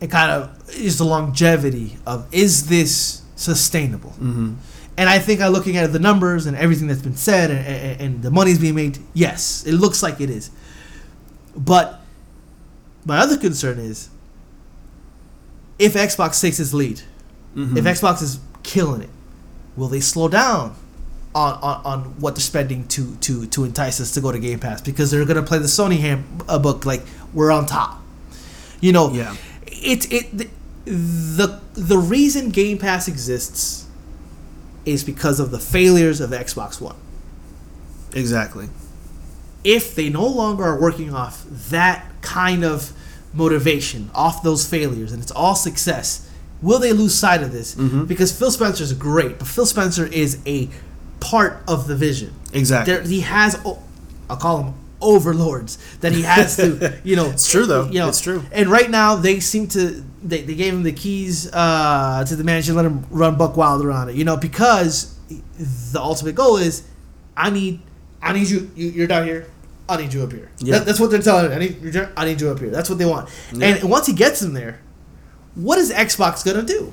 it 0.00 0.10
kind 0.10 0.30
of 0.30 0.68
is 0.78 0.98
the 0.98 1.04
longevity 1.04 1.96
of 2.06 2.26
is 2.32 2.68
this 2.68 3.21
sustainable? 3.42 4.10
Mm-hmm. 4.10 4.54
And 4.96 5.08
I 5.08 5.18
think 5.18 5.40
I'm 5.40 5.52
looking 5.52 5.76
at 5.76 5.92
the 5.92 5.98
numbers 5.98 6.46
and 6.46 6.56
everything 6.56 6.86
that's 6.88 7.00
been 7.02 7.16
said 7.16 7.50
and, 7.50 7.66
and, 7.66 8.00
and 8.00 8.22
the 8.22 8.30
money's 8.30 8.58
being 8.58 8.74
made. 8.74 8.98
Yes, 9.14 9.64
it 9.66 9.72
looks 9.72 10.02
like 10.02 10.20
it 10.20 10.28
is. 10.30 10.50
But 11.56 12.00
my 13.04 13.18
other 13.18 13.36
concern 13.38 13.78
is 13.78 14.08
if 15.78 15.94
Xbox 15.94 16.40
takes 16.40 16.60
its 16.60 16.72
lead, 16.74 17.02
Mm-hmm. 17.54 17.76
if 17.76 17.84
Xbox 17.84 18.22
is 18.22 18.40
killing 18.62 19.02
it, 19.02 19.10
will 19.76 19.88
they 19.88 20.00
slow 20.00 20.26
down 20.26 20.74
on, 21.34 21.52
on, 21.62 21.82
on 21.84 22.00
what 22.18 22.34
they're 22.34 22.40
spending 22.40 22.88
to, 22.88 23.14
to, 23.16 23.44
to 23.48 23.64
entice 23.64 24.00
us 24.00 24.12
to 24.14 24.22
go 24.22 24.32
to 24.32 24.38
Game 24.38 24.58
Pass? 24.58 24.80
Because 24.80 25.10
they're 25.10 25.26
going 25.26 25.36
to 25.36 25.42
play 25.42 25.58
the 25.58 25.66
Sony 25.66 25.98
hand, 25.98 26.24
uh, 26.48 26.58
book 26.58 26.86
like 26.86 27.02
we're 27.34 27.50
on 27.50 27.66
top. 27.66 28.00
You 28.80 28.92
know, 28.92 29.12
Yeah. 29.12 29.36
it's 29.66 30.06
it 30.06 30.48
the, 30.84 31.60
the 31.74 31.98
reason 31.98 32.50
Game 32.50 32.78
Pass 32.78 33.08
exists 33.08 33.86
is 34.84 35.04
because 35.04 35.38
of 35.38 35.50
the 35.50 35.58
failures 35.58 36.20
of 36.20 36.30
Xbox 36.30 36.80
One. 36.80 36.96
Exactly. 38.12 38.68
If 39.64 39.94
they 39.94 40.08
no 40.08 40.26
longer 40.26 40.64
are 40.64 40.80
working 40.80 41.14
off 41.14 41.44
that 41.70 42.04
kind 42.20 42.64
of 42.64 42.92
motivation, 43.32 44.10
off 44.14 44.42
those 44.42 44.66
failures, 44.68 45.12
and 45.12 45.22
it's 45.22 45.30
all 45.32 45.54
success, 45.54 46.28
will 46.60 46.78
they 46.80 46.92
lose 46.92 47.14
sight 47.14 47.42
of 47.42 47.52
this? 47.52 47.74
Mhm. 47.76 48.06
Because 48.08 48.32
Phil 48.36 48.50
Spencer 48.50 48.82
is 48.82 48.92
great, 48.92 49.38
but 49.38 49.46
Phil 49.48 49.66
Spencer 49.66 50.06
is 50.06 50.38
a 50.46 50.68
part 51.20 51.62
of 51.68 51.86
the 51.86 51.94
vision. 51.94 52.32
Exactly. 52.52 52.92
There, 52.92 53.02
he 53.04 53.20
has, 53.20 53.56
oh, 53.64 53.78
I'll 54.28 54.36
call 54.36 54.58
them 54.62 54.74
overlords 55.02 55.76
that 56.00 56.12
he 56.12 56.22
has 56.22 56.56
to, 56.56 56.98
you 57.04 57.16
know. 57.16 57.30
It's 57.30 57.50
true, 57.50 57.66
though. 57.66 57.84
You 57.86 57.98
know, 58.00 58.08
It's 58.08 58.20
true. 58.20 58.42
And 58.52 58.68
right 58.68 58.88
now, 58.90 59.16
they 59.16 59.40
seem 59.40 59.66
to 59.68 60.02
they, 60.22 60.42
they 60.42 60.54
gave 60.54 60.72
him 60.72 60.82
the 60.84 60.92
keys 60.92 61.52
uh, 61.52 62.24
to 62.26 62.36
the 62.36 62.44
mansion, 62.44 62.76
let 62.76 62.84
him 62.86 63.04
run 63.10 63.36
buck 63.36 63.56
wilder 63.56 63.90
on 63.90 64.08
it. 64.08 64.14
You 64.14 64.24
know, 64.24 64.36
because 64.36 65.18
the 65.28 66.00
ultimate 66.00 66.34
goal 66.34 66.56
is, 66.56 66.84
I 67.36 67.50
need, 67.50 67.80
I 68.22 68.32
need 68.32 68.48
you. 68.48 68.70
you 68.76 68.88
you're 68.90 69.06
down 69.08 69.26
here. 69.26 69.46
I 69.88 69.96
need 69.96 70.12
you 70.14 70.22
up 70.22 70.32
here. 70.32 70.48
Yeah. 70.58 70.78
That- 70.78 70.86
that's 70.86 71.00
what 71.00 71.10
they're 71.10 71.20
telling. 71.20 71.52
I 71.52 71.58
need, 71.58 71.82
you're, 71.82 72.10
I 72.16 72.24
need 72.24 72.40
you 72.40 72.50
up 72.50 72.60
here. 72.60 72.70
That's 72.70 72.88
what 72.88 72.98
they 72.98 73.04
want. 73.04 73.28
Yeah. 73.52 73.66
And 73.66 73.90
once 73.90 74.06
he 74.06 74.12
gets 74.14 74.40
him 74.40 74.54
there, 74.54 74.80
what 75.54 75.78
is 75.78 75.92
Xbox 75.92 76.44
gonna 76.44 76.62
do? 76.62 76.92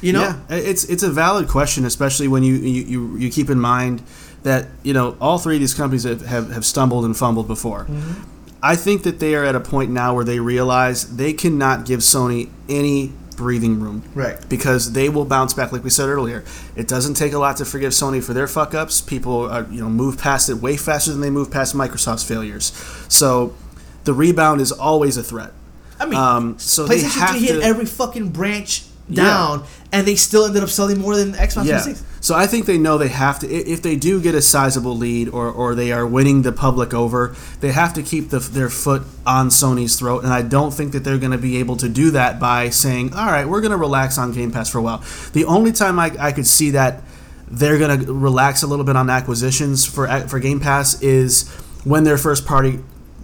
You 0.00 0.12
know, 0.12 0.20
yeah, 0.48 0.56
it's 0.56 0.84
it's 0.84 1.02
a 1.02 1.10
valid 1.10 1.48
question, 1.48 1.84
especially 1.84 2.28
when 2.28 2.44
you 2.44 2.54
you, 2.54 2.82
you, 2.84 3.16
you 3.16 3.30
keep 3.30 3.50
in 3.50 3.58
mind 3.58 4.00
that 4.48 4.66
you 4.82 4.92
know 4.92 5.16
all 5.20 5.38
three 5.38 5.56
of 5.56 5.60
these 5.60 5.74
companies 5.74 6.04
have, 6.04 6.22
have, 6.26 6.50
have 6.52 6.64
stumbled 6.64 7.04
and 7.04 7.16
fumbled 7.16 7.46
before. 7.46 7.84
Mm-hmm. 7.84 8.22
I 8.62 8.74
think 8.74 9.04
that 9.04 9.20
they 9.20 9.34
are 9.36 9.44
at 9.44 9.54
a 9.54 9.60
point 9.60 9.90
now 9.90 10.14
where 10.14 10.24
they 10.24 10.40
realize 10.40 11.16
they 11.16 11.32
cannot 11.32 11.86
give 11.86 12.00
Sony 12.00 12.50
any 12.68 13.12
breathing 13.36 13.78
room. 13.78 14.02
Right. 14.16 14.36
Because 14.48 14.92
they 14.94 15.08
will 15.08 15.24
bounce 15.24 15.54
back, 15.54 15.70
like 15.70 15.84
we 15.84 15.90
said 15.90 16.08
earlier. 16.08 16.42
It 16.74 16.88
doesn't 16.88 17.14
take 17.14 17.32
a 17.32 17.38
lot 17.38 17.56
to 17.58 17.64
forgive 17.64 17.92
Sony 17.92 18.22
for 18.22 18.34
their 18.34 18.48
fuck 18.48 18.74
ups. 18.74 19.00
People, 19.00 19.48
are, 19.48 19.64
you 19.70 19.80
know, 19.80 19.88
move 19.88 20.18
past 20.18 20.50
it 20.50 20.54
way 20.54 20.76
faster 20.76 21.12
than 21.12 21.20
they 21.20 21.30
move 21.30 21.52
past 21.52 21.72
Microsoft's 21.76 22.24
failures. 22.24 22.72
So, 23.08 23.54
the 24.02 24.12
rebound 24.12 24.60
is 24.60 24.72
always 24.72 25.16
a 25.16 25.22
threat. 25.22 25.52
I 26.00 26.06
mean, 26.06 26.18
Um, 26.18 26.58
so 26.58 26.86
they 26.86 26.98
PlayStation 26.98 27.20
have 27.20 27.30
3 27.30 27.38
hit 27.40 27.52
to- 27.60 27.62
every 27.62 27.86
fucking 27.86 28.30
branch 28.30 28.84
Yeah. 29.08 29.24
down, 29.24 29.64
and 29.92 30.06
they 30.06 30.16
still 30.16 30.44
ended 30.44 30.62
up 30.62 30.68
selling 30.68 30.98
more 30.98 31.16
than 31.16 31.32
Xbox 31.32 31.64
Yeah. 31.64 31.80
360. 31.80 32.04
So 32.20 32.34
I 32.34 32.46
think 32.46 32.66
they 32.66 32.78
know 32.78 32.98
they 32.98 33.08
have 33.08 33.38
to. 33.38 33.48
If 33.48 33.80
they 33.80 33.96
do 33.96 34.20
get 34.20 34.34
a 34.34 34.42
sizable 34.42 34.96
lead, 34.96 35.28
or, 35.28 35.48
or 35.48 35.74
they 35.74 35.92
are 35.92 36.06
winning 36.06 36.42
the 36.42 36.52
public 36.52 36.92
over, 36.92 37.34
they 37.60 37.72
have 37.72 37.94
to 37.94 38.02
keep 38.02 38.30
the, 38.30 38.40
their 38.40 38.68
foot 38.68 39.02
on 39.24 39.48
Sony's 39.48 39.96
throat. 39.96 40.24
And 40.24 40.32
I 40.32 40.42
don't 40.42 40.72
think 40.74 40.92
that 40.92 41.04
they're 41.04 41.18
going 41.18 41.32
to 41.32 41.38
be 41.38 41.58
able 41.58 41.76
to 41.76 41.88
do 41.88 42.10
that 42.10 42.38
by 42.40 42.70
saying, 42.70 43.14
"All 43.14 43.26
right, 43.26 43.48
we're 43.48 43.60
going 43.60 43.70
to 43.70 43.76
relax 43.78 44.18
on 44.18 44.32
Game 44.32 44.50
Pass 44.50 44.68
for 44.68 44.78
a 44.78 44.82
while." 44.82 45.02
The 45.32 45.44
only 45.44 45.72
time 45.72 45.98
I, 45.98 46.12
I 46.18 46.32
could 46.32 46.46
see 46.46 46.70
that 46.70 47.02
they're 47.50 47.78
going 47.78 48.04
to 48.04 48.12
relax 48.12 48.62
a 48.62 48.66
little 48.66 48.84
bit 48.84 48.96
on 48.96 49.08
acquisitions 49.08 49.86
for 49.86 50.06
for 50.28 50.38
Game 50.40 50.60
Pass 50.60 51.00
is 51.00 51.48
when 51.84 52.04
their 52.04 52.18
first 52.18 52.44
party 52.44 52.80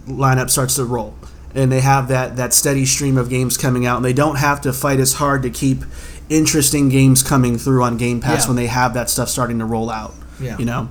lineup 0.07 0.49
starts 0.49 0.75
to 0.75 0.85
roll 0.85 1.13
and 1.55 1.71
they 1.71 1.79
have 1.81 2.09
that 2.09 2.35
that 2.35 2.53
steady 2.53 2.85
stream 2.85 3.17
of 3.17 3.29
games 3.29 3.57
coming 3.57 3.85
out 3.85 3.95
and 3.95 4.05
they 4.05 4.13
don't 4.13 4.35
have 4.37 4.61
to 4.61 4.73
fight 4.73 4.99
as 4.99 5.13
hard 5.13 5.41
to 5.43 5.49
keep 5.49 5.83
interesting 6.29 6.89
games 6.89 7.23
coming 7.23 7.57
through 7.57 7.81
on 7.83 7.97
Game 7.97 8.19
Pass 8.19 8.43
Yeah. 8.43 8.47
when 8.49 8.55
they 8.57 8.67
have 8.67 8.93
that 8.95 9.09
stuff 9.09 9.29
starting 9.29 9.59
to 9.59 9.65
roll 9.65 9.89
out 9.89 10.13
Yeah. 10.39 10.57
you 10.57 10.65
know 10.65 10.89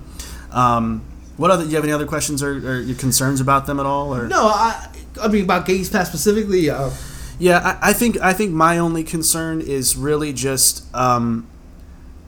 um, 0.52 1.02
What 1.36 1.50
other? 1.50 1.64
Do 1.64 1.68
you 1.70 1.74
have 1.76 1.84
any 1.84 1.92
other 1.92 2.06
questions 2.06 2.42
or, 2.42 2.52
or 2.52 2.80
your 2.80 2.96
concerns 2.96 3.40
about 3.40 3.66
them 3.66 3.78
at 3.80 3.86
all? 3.86 4.14
Or 4.14 4.26
No, 4.28 4.46
I 4.46 4.88
I 5.22 5.28
mean 5.28 5.44
about 5.44 5.66
Games 5.66 5.88
Pass 5.90 6.08
specifically. 6.08 6.70
Uh, 6.70 6.90
Yeah, 7.38 7.58
I, 7.82 7.90
I 7.90 7.92
think 7.92 8.16
I 8.20 8.32
think 8.32 8.52
my 8.52 8.78
only 8.78 9.02
concern 9.04 9.60
is 9.60 9.96
really 9.96 10.32
just 10.32 10.84
um, 10.94 11.46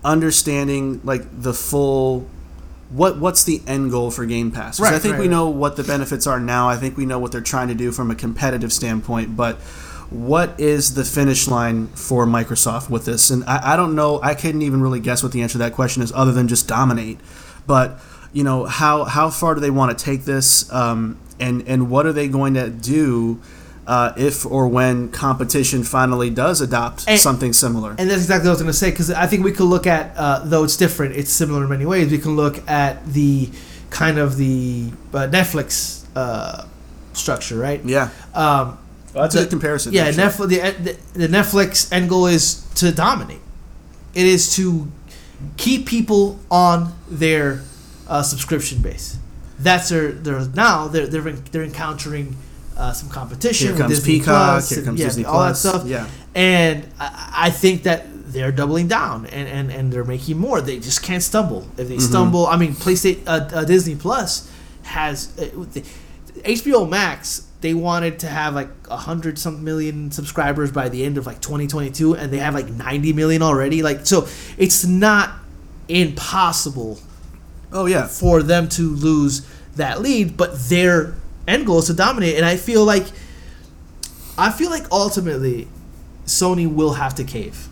understanding 0.04 1.00
like 1.04 1.22
the 1.42 1.54
full 1.54 2.26
what 2.90 3.18
what's 3.18 3.44
the 3.44 3.60
end 3.66 3.90
goal 3.90 4.10
for 4.10 4.26
Game 4.26 4.50
Pass? 4.50 4.78
Right, 4.78 4.94
I 4.94 4.98
think 4.98 5.12
right, 5.12 5.20
we 5.20 5.26
right. 5.26 5.32
know 5.32 5.48
what 5.48 5.76
the 5.76 5.84
benefits 5.84 6.26
are 6.26 6.38
now. 6.38 6.68
I 6.68 6.76
think 6.76 6.96
we 6.96 7.06
know 7.06 7.18
what 7.18 7.32
they're 7.32 7.40
trying 7.40 7.68
to 7.68 7.74
do 7.74 7.90
from 7.92 8.10
a 8.10 8.14
competitive 8.14 8.72
standpoint, 8.72 9.36
but 9.36 9.56
what 10.10 10.58
is 10.60 10.94
the 10.94 11.04
finish 11.04 11.48
line 11.48 11.88
for 11.88 12.26
Microsoft 12.26 12.88
with 12.88 13.04
this? 13.06 13.30
And 13.30 13.42
I, 13.44 13.72
I 13.72 13.76
don't 13.76 13.96
know. 13.96 14.20
I 14.22 14.34
couldn't 14.34 14.62
even 14.62 14.80
really 14.80 15.00
guess 15.00 15.22
what 15.22 15.32
the 15.32 15.42
answer 15.42 15.54
to 15.54 15.58
that 15.58 15.72
question 15.72 16.02
is, 16.02 16.12
other 16.12 16.32
than 16.32 16.46
just 16.46 16.68
dominate. 16.68 17.18
But 17.66 17.98
you 18.32 18.44
know, 18.44 18.66
how 18.66 19.04
how 19.04 19.30
far 19.30 19.54
do 19.54 19.60
they 19.60 19.70
want 19.70 19.96
to 19.96 20.04
take 20.04 20.24
this? 20.24 20.72
Um, 20.72 21.18
and 21.40 21.66
and 21.66 21.90
what 21.90 22.06
are 22.06 22.12
they 22.12 22.28
going 22.28 22.54
to 22.54 22.70
do? 22.70 23.40
Uh, 23.86 24.12
if 24.16 24.44
or 24.44 24.66
when 24.68 25.08
competition 25.10 25.84
finally 25.84 26.28
does 26.30 26.60
adopt 26.60 27.04
And- 27.06 27.20
something 27.20 27.52
similar. 27.52 27.94
And 27.98 28.10
that's 28.10 28.22
exactly 28.22 28.48
what 28.48 28.52
I 28.52 28.54
was 28.54 28.62
going 28.62 28.72
to 28.72 28.78
say 28.78 28.90
because 28.90 29.10
I 29.10 29.26
think 29.26 29.44
we 29.44 29.52
could 29.52 29.66
look 29.66 29.86
at, 29.86 30.12
uh, 30.16 30.40
though 30.44 30.64
it's 30.64 30.76
different, 30.76 31.14
it's 31.16 31.30
similar 31.30 31.62
in 31.64 31.70
many 31.70 31.86
ways. 31.86 32.10
We 32.10 32.18
can 32.18 32.34
look 32.36 32.68
at 32.68 33.06
the 33.06 33.50
kind 33.90 34.18
of 34.18 34.36
the 34.36 34.90
uh, 35.14 35.28
Netflix 35.28 36.04
uh, 36.16 36.66
structure, 37.12 37.56
right? 37.58 37.80
yeah, 37.84 38.10
Um, 38.34 38.78
well, 39.14 39.22
that's 39.24 39.34
a 39.36 39.40
good 39.42 39.50
comparison. 39.50 39.92
yeah, 39.92 40.06
actually. 40.06 40.22
Netflix, 40.24 40.48
the, 40.48 40.96
the, 41.14 41.26
the 41.26 41.28
Netflix 41.28 41.92
end 41.92 42.08
goal 42.08 42.26
is 42.26 42.64
to 42.76 42.92
dominate. 42.92 43.40
It 44.14 44.26
is 44.26 44.54
to 44.56 44.90
keep 45.56 45.86
people 45.86 46.38
on 46.50 46.92
their 47.08 47.62
uh, 48.08 48.22
subscription 48.22 48.80
base. 48.82 49.16
That's 49.58 49.88
their, 49.88 50.12
their 50.12 50.40
now 50.48 50.86
they're 50.88 51.06
they're, 51.06 51.22
they're 51.32 51.62
encountering 51.64 52.36
uh, 52.76 52.92
some 52.92 53.08
competition. 53.08 53.66
Here 53.68 53.72
with 53.74 53.80
comes 53.82 53.94
Disney 53.98 54.18
Peacock. 54.18 54.26
Plus 54.54 54.70
Here 54.70 54.84
comes 54.84 55.00
yeah, 55.00 55.06
Disney 55.06 55.24
all 55.24 55.32
Plus. 55.34 55.62
that 55.62 55.68
stuff. 55.70 55.86
Yeah, 55.86 56.06
And 56.34 56.86
I, 57.00 57.32
I 57.48 57.50
think 57.50 57.84
that 57.84 58.06
they're 58.32 58.52
doubling 58.52 58.88
down 58.88 59.26
and, 59.26 59.48
and, 59.48 59.70
and 59.72 59.92
they're 59.92 60.04
making 60.04 60.36
more. 60.38 60.60
They 60.60 60.78
just 60.78 61.02
can't 61.02 61.22
stumble. 61.22 61.66
If 61.78 61.88
they 61.88 61.96
Mhm. 61.96 62.00
stumble, 62.02 62.46
I 62.46 62.56
mean, 62.56 62.74
PlayStation, 62.74 63.22
uh, 63.26 63.48
uh, 63.54 63.64
Disney 63.64 63.94
Plus 63.94 64.50
has 64.82 65.28
uh, 65.38 65.46
the, 65.72 65.82
HBO 66.44 66.88
Max. 66.88 67.46
They 67.62 67.72
wanted 67.72 68.18
to 68.20 68.26
have 68.28 68.54
like 68.54 68.68
a 68.90 68.96
hundred 68.98 69.38
some 69.38 69.64
million 69.64 70.10
subscribers 70.10 70.70
by 70.70 70.88
the 70.90 71.04
end 71.04 71.16
of 71.16 71.26
like 71.26 71.40
2022, 71.40 72.14
and 72.14 72.30
they 72.32 72.38
have 72.38 72.52
like 72.54 72.68
90 72.68 73.12
million 73.14 73.42
already. 73.42 73.82
Like, 73.82 74.04
so 74.06 74.28
it's 74.58 74.84
not 74.84 75.30
impossible 75.88 76.98
Oh 77.72 77.86
yeah. 77.86 78.06
for 78.06 78.42
them 78.42 78.68
to 78.70 78.90
lose 78.90 79.46
that 79.76 80.00
lead, 80.02 80.36
but 80.36 80.58
their 80.68 81.14
end 81.48 81.66
goal 81.66 81.78
is 81.78 81.86
to 81.86 81.94
dominate. 81.94 82.36
And 82.36 82.44
I 82.44 82.56
feel 82.56 82.84
like, 82.84 83.06
I 84.38 84.50
feel 84.50 84.70
like 84.70 84.90
ultimately, 84.90 85.68
Sony 86.26 86.72
will 86.72 86.94
have 86.94 87.14
to 87.16 87.24
cave. 87.24 87.68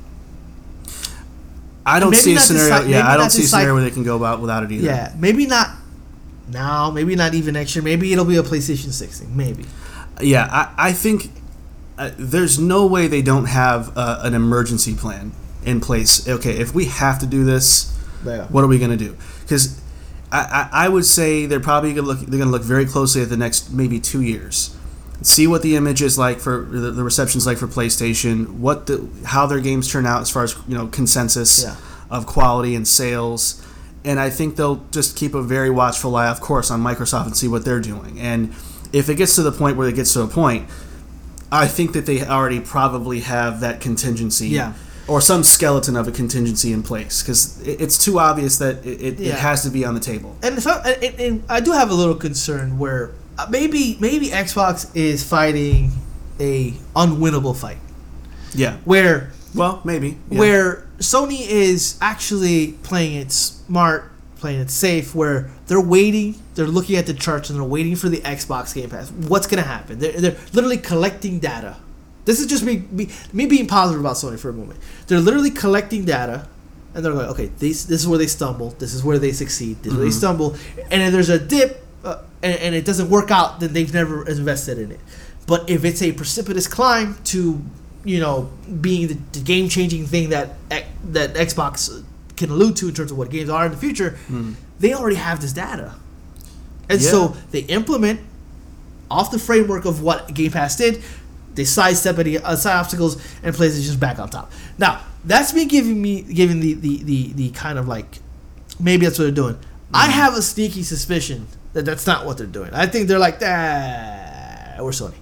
I 1.87 2.01
don't 2.01 2.15
see 2.15 2.35
a 2.35 2.39
scenario. 2.39 2.87
yeah, 2.89 3.07
I 3.07 3.17
don't 3.17 3.31
see 3.31 3.43
a 3.45 3.47
scenario 3.47 3.75
where 3.75 3.83
they 3.83 3.91
can 3.91 4.05
go 4.05 4.17
about 4.17 4.41
without 4.41 4.63
it 4.63 4.73
either. 4.73 4.87
Yeah, 4.87 5.13
maybe 5.19 5.47
not 5.47 5.71
now, 6.49 6.91
maybe 6.91 7.15
not 7.15 7.35
even 7.35 7.55
next 7.55 7.75
year. 7.77 7.83
Maybe 7.83 8.13
it'll 8.13 8.25
be 8.25 8.37
a 8.37 8.43
PlayStation 8.43 8.91
6 8.93 9.21
thing. 9.21 9.37
Maybe. 9.37 9.67
Yeah, 10.21 10.49
I, 10.51 10.89
I 10.89 10.93
think 10.93 11.31
uh, 11.99 12.11
there's 12.17 12.59
no 12.59 12.87
way 12.87 13.07
they 13.07 13.23
don't 13.23 13.47
have 13.47 13.93
uh, 13.97 14.21
an 14.23 14.35
emergency 14.35 14.95
plan 14.95 15.33
in 15.65 15.81
place. 15.81 16.27
Okay, 16.27 16.53
if 16.59 16.75
we 16.75 16.87
have 16.87 17.19
to 17.19 17.27
do 17.27 17.45
this, 17.45 17.95
Yeah. 18.25 18.47
what 18.47 18.65
are 18.65 18.67
we 18.69 18.79
going 18.79 18.91
to 18.91 18.97
do? 18.97 19.17
Because 19.43 19.81
I, 20.35 20.69
I, 20.73 20.86
I 20.86 20.89
would 20.89 21.05
say 21.06 21.47
they're 21.47 21.61
probably 21.61 21.94
going 21.94 22.05
to 22.06 22.11
look. 22.11 22.19
They're 22.20 22.39
going 22.39 22.51
to 22.51 22.56
look 22.59 22.62
very 22.62 22.86
closely 22.86 23.23
at 23.23 23.28
the 23.28 23.36
next 23.36 23.70
maybe 23.73 24.01
two 24.01 24.20
years. 24.20 24.77
See 25.23 25.47
what 25.47 25.62
the 25.62 25.77
image 25.77 26.02
is 26.02 26.19
like 26.19 26.40
for 26.40 26.66
the, 26.69 26.90
the 26.90 27.05
reception's 27.05 27.47
like 27.47 27.56
for 27.59 27.69
PlayStation. 27.69 28.59
What 28.59 28.86
the 28.86 29.09
how 29.24 29.47
their 29.47 29.61
games 29.61 29.90
turn 29.90 30.06
out 30.06 30.20
as 30.23 30.31
far 30.31 30.43
as 30.44 30.56
you 30.69 30.77
know 30.77 30.89
consensus 30.89 31.62
Yeah. 31.62 31.77
of 32.11 32.27
quality 32.27 32.74
and 32.74 32.86
sales. 32.86 33.62
And 34.05 34.20
I 34.20 34.28
think 34.28 34.56
they'll 34.56 34.85
just 34.90 35.16
keep 35.16 35.35
a 35.35 35.40
very 35.40 35.70
watchful 35.70 36.15
eye, 36.16 36.28
of 36.28 36.40
course, 36.40 36.70
on 36.70 36.82
Microsoft 36.82 37.24
and 37.27 37.36
see 37.36 37.48
what 37.48 37.65
they're 37.65 37.81
doing. 37.81 38.20
And 38.20 38.52
if 38.93 39.09
it 39.09 39.15
gets 39.15 39.35
to 39.36 39.43
the 39.43 39.52
point 39.52 39.78
where 39.78 39.89
it 39.89 39.94
gets 39.94 40.12
to 40.12 40.20
a 40.23 40.27
point, 40.27 40.69
I 41.51 41.66
think 41.69 41.93
that 41.94 42.05
they 42.05 42.23
already 42.23 42.61
probably 42.61 43.20
have 43.20 43.61
that 43.61 43.81
contingency 43.81 44.48
Yeah. 44.48 44.74
Or 45.07 45.21
some 45.21 45.43
skeleton 45.45 45.97
of 45.97 46.09
a 46.09 46.13
contingency 46.13 46.73
in 46.73 46.83
place 46.83 47.23
because 47.23 47.61
it's 47.67 48.03
too 48.03 48.19
obvious 48.19 48.59
that 48.59 48.85
it, 48.87 49.01
it, 49.03 49.19
Yeah. 49.21 49.33
it 49.35 49.39
has 49.39 49.63
to 49.65 49.71
be 49.71 49.85
on 49.85 49.95
the 49.95 50.01
table. 50.01 50.37
And, 50.43 50.59
and, 50.67 51.21
and 51.21 51.45
I 51.49 51.61
do 51.61 51.73
have 51.73 51.91
a 51.91 51.95
little 51.95 52.15
concern 52.15 52.79
where 52.79 53.11
uh, 53.39 53.47
maybe 53.51 53.97
maybe 54.01 54.29
Xbox 54.29 54.91
is 54.97 55.23
fighting 55.23 55.91
a 56.41 56.71
unwinnable 56.97 57.57
fight 57.57 57.79
Yeah. 58.55 58.77
where 58.85 59.33
Well, 59.55 59.81
maybe. 59.85 60.17
Yeah. 60.31 60.39
where 60.39 60.87
Sony 60.99 61.47
is 61.47 61.99
actually 62.01 62.73
playing 62.83 63.17
it 63.17 63.31
smart, 63.33 64.11
playing 64.37 64.61
it 64.61 64.71
safe, 64.71 65.15
where 65.15 65.51
they're 65.67 65.81
waiting, 65.81 66.37
they're 66.55 66.67
looking 66.67 66.97
at 66.97 67.07
the 67.07 67.15
charts 67.15 67.51
and 67.51 67.59
they're 67.59 67.65
waiting 67.69 67.97
for 67.97 68.09
the 68.09 68.19
Xbox 68.23 68.75
Game 68.75 68.89
Pass. 68.91 69.11
What's 69.11 69.47
gonna 69.49 69.63
happen? 69.63 69.99
They're, 69.99 70.13
they're 70.13 70.37
literally 70.53 70.79
collecting 70.79 71.41
data. 71.41 71.77
This 72.25 72.41
is 72.41 72.47
just 72.47 72.65
me, 72.65 72.85
me 72.91 73.09
me 73.33 73.47
being 73.47 73.67
positive 73.67 74.01
about 74.01 74.17
Sony 74.17 74.39
for 74.39 74.49
a 74.49 74.53
moment. 74.53 74.81
They're 75.07 75.21
literally 75.21 75.51
collecting 75.51 76.05
data, 76.05 76.47
and 76.95 77.05
they're 77.05 77.13
like, 77.13 77.29
okay, 77.29 77.47
this 77.59 77.85
this 77.85 78.01
is 78.01 78.09
where 78.09 78.19
they 78.19 78.27
stumble, 78.27 78.71
this 78.79 78.95
is 78.95 79.05
where 79.05 79.19
they 79.19 79.33
succeed, 79.33 79.83
this 79.83 79.93
is 79.93 79.97
where 79.99 80.07
they 80.07 80.11
Mhm. 80.11 80.19
stumble, 80.19 80.57
and 80.91 81.03
if 81.03 81.13
there's 81.13 81.29
a 81.29 81.39
dip 81.39 81.85
uh, 82.05 82.19
and, 82.43 82.59
and 82.61 82.75
it 82.75 82.85
doesn't 82.85 83.11
work 83.11 83.31
out, 83.31 83.61
then 83.61 83.73
they've 83.75 83.93
never 83.93 84.27
invested 84.27 84.79
in 84.79 84.91
it. 84.91 85.01
But 85.47 85.69
if 85.69 85.85
it's 85.85 86.01
a 86.03 86.13
precipitous 86.13 86.67
climb 86.67 87.17
to 87.25 87.61
you 88.05 88.21
know 88.21 88.51
being 88.81 89.09
the, 89.09 89.19
the 89.33 89.41
game 89.41 89.69
changing 89.69 90.07
thing 90.07 90.31
that 90.31 90.55
that 91.13 91.35
Xbox 91.35 92.03
can 92.37 92.51
allude 92.51 92.77
to 92.77 92.89
in 92.89 92.95
terms 92.95 93.11
of 93.13 93.19
what 93.19 93.31
games 93.31 93.51
are 93.51 93.67
in 93.67 93.73
the 93.73 93.79
future, 93.79 94.17
Mhm. 94.31 94.55
they 94.81 94.95
already 94.95 95.17
have 95.17 95.41
this 95.43 95.53
data, 95.53 95.93
and 96.89 97.01
Yeah. 97.03 97.11
so 97.11 97.37
they 97.51 97.61
implement 97.61 98.21
off 99.11 99.31
the 99.31 99.39
framework 99.39 99.85
of 99.85 100.01
what 100.01 100.33
Game 100.33 100.51
Pass 100.53 100.77
did. 100.77 101.03
They 101.55 101.65
sidestep 101.65 102.19
any 102.19 102.39
uh, 102.39 102.57
side 102.57 102.79
obstacles 102.79 103.23
and 103.43 103.55
plays 103.55 103.79
it 103.79 103.83
just 103.83 104.01
back 104.01 104.19
on 104.19 104.29
top. 104.29 104.51
Now 104.79 105.03
that's 105.25 105.55
me 105.55 105.65
giving 105.67 106.01
me 106.01 106.23
giving 106.23 106.61
the 106.61 106.75
the, 106.75 107.03
the, 107.03 107.33
the 107.33 107.51
kind 107.51 107.79
of 107.79 107.89
like 107.89 108.19
maybe 108.79 109.07
that's 109.07 109.19
what 109.19 109.25
they're 109.25 109.33
doing. 109.33 109.59
I 109.93 110.07
have 110.07 110.35
a 110.35 110.43
sneaky 110.43 110.83
suspicion 110.83 111.47
that 111.73 111.85
that's 111.85 112.07
not 112.07 112.27
what 112.27 112.39
they're 112.39 112.47
doing. 112.47 112.71
I 112.73 112.87
think 112.87 113.09
they're 113.09 113.19
like, 113.19 113.39
ah, 113.43 114.77
we're 114.81 114.91
Sony. 114.91 115.15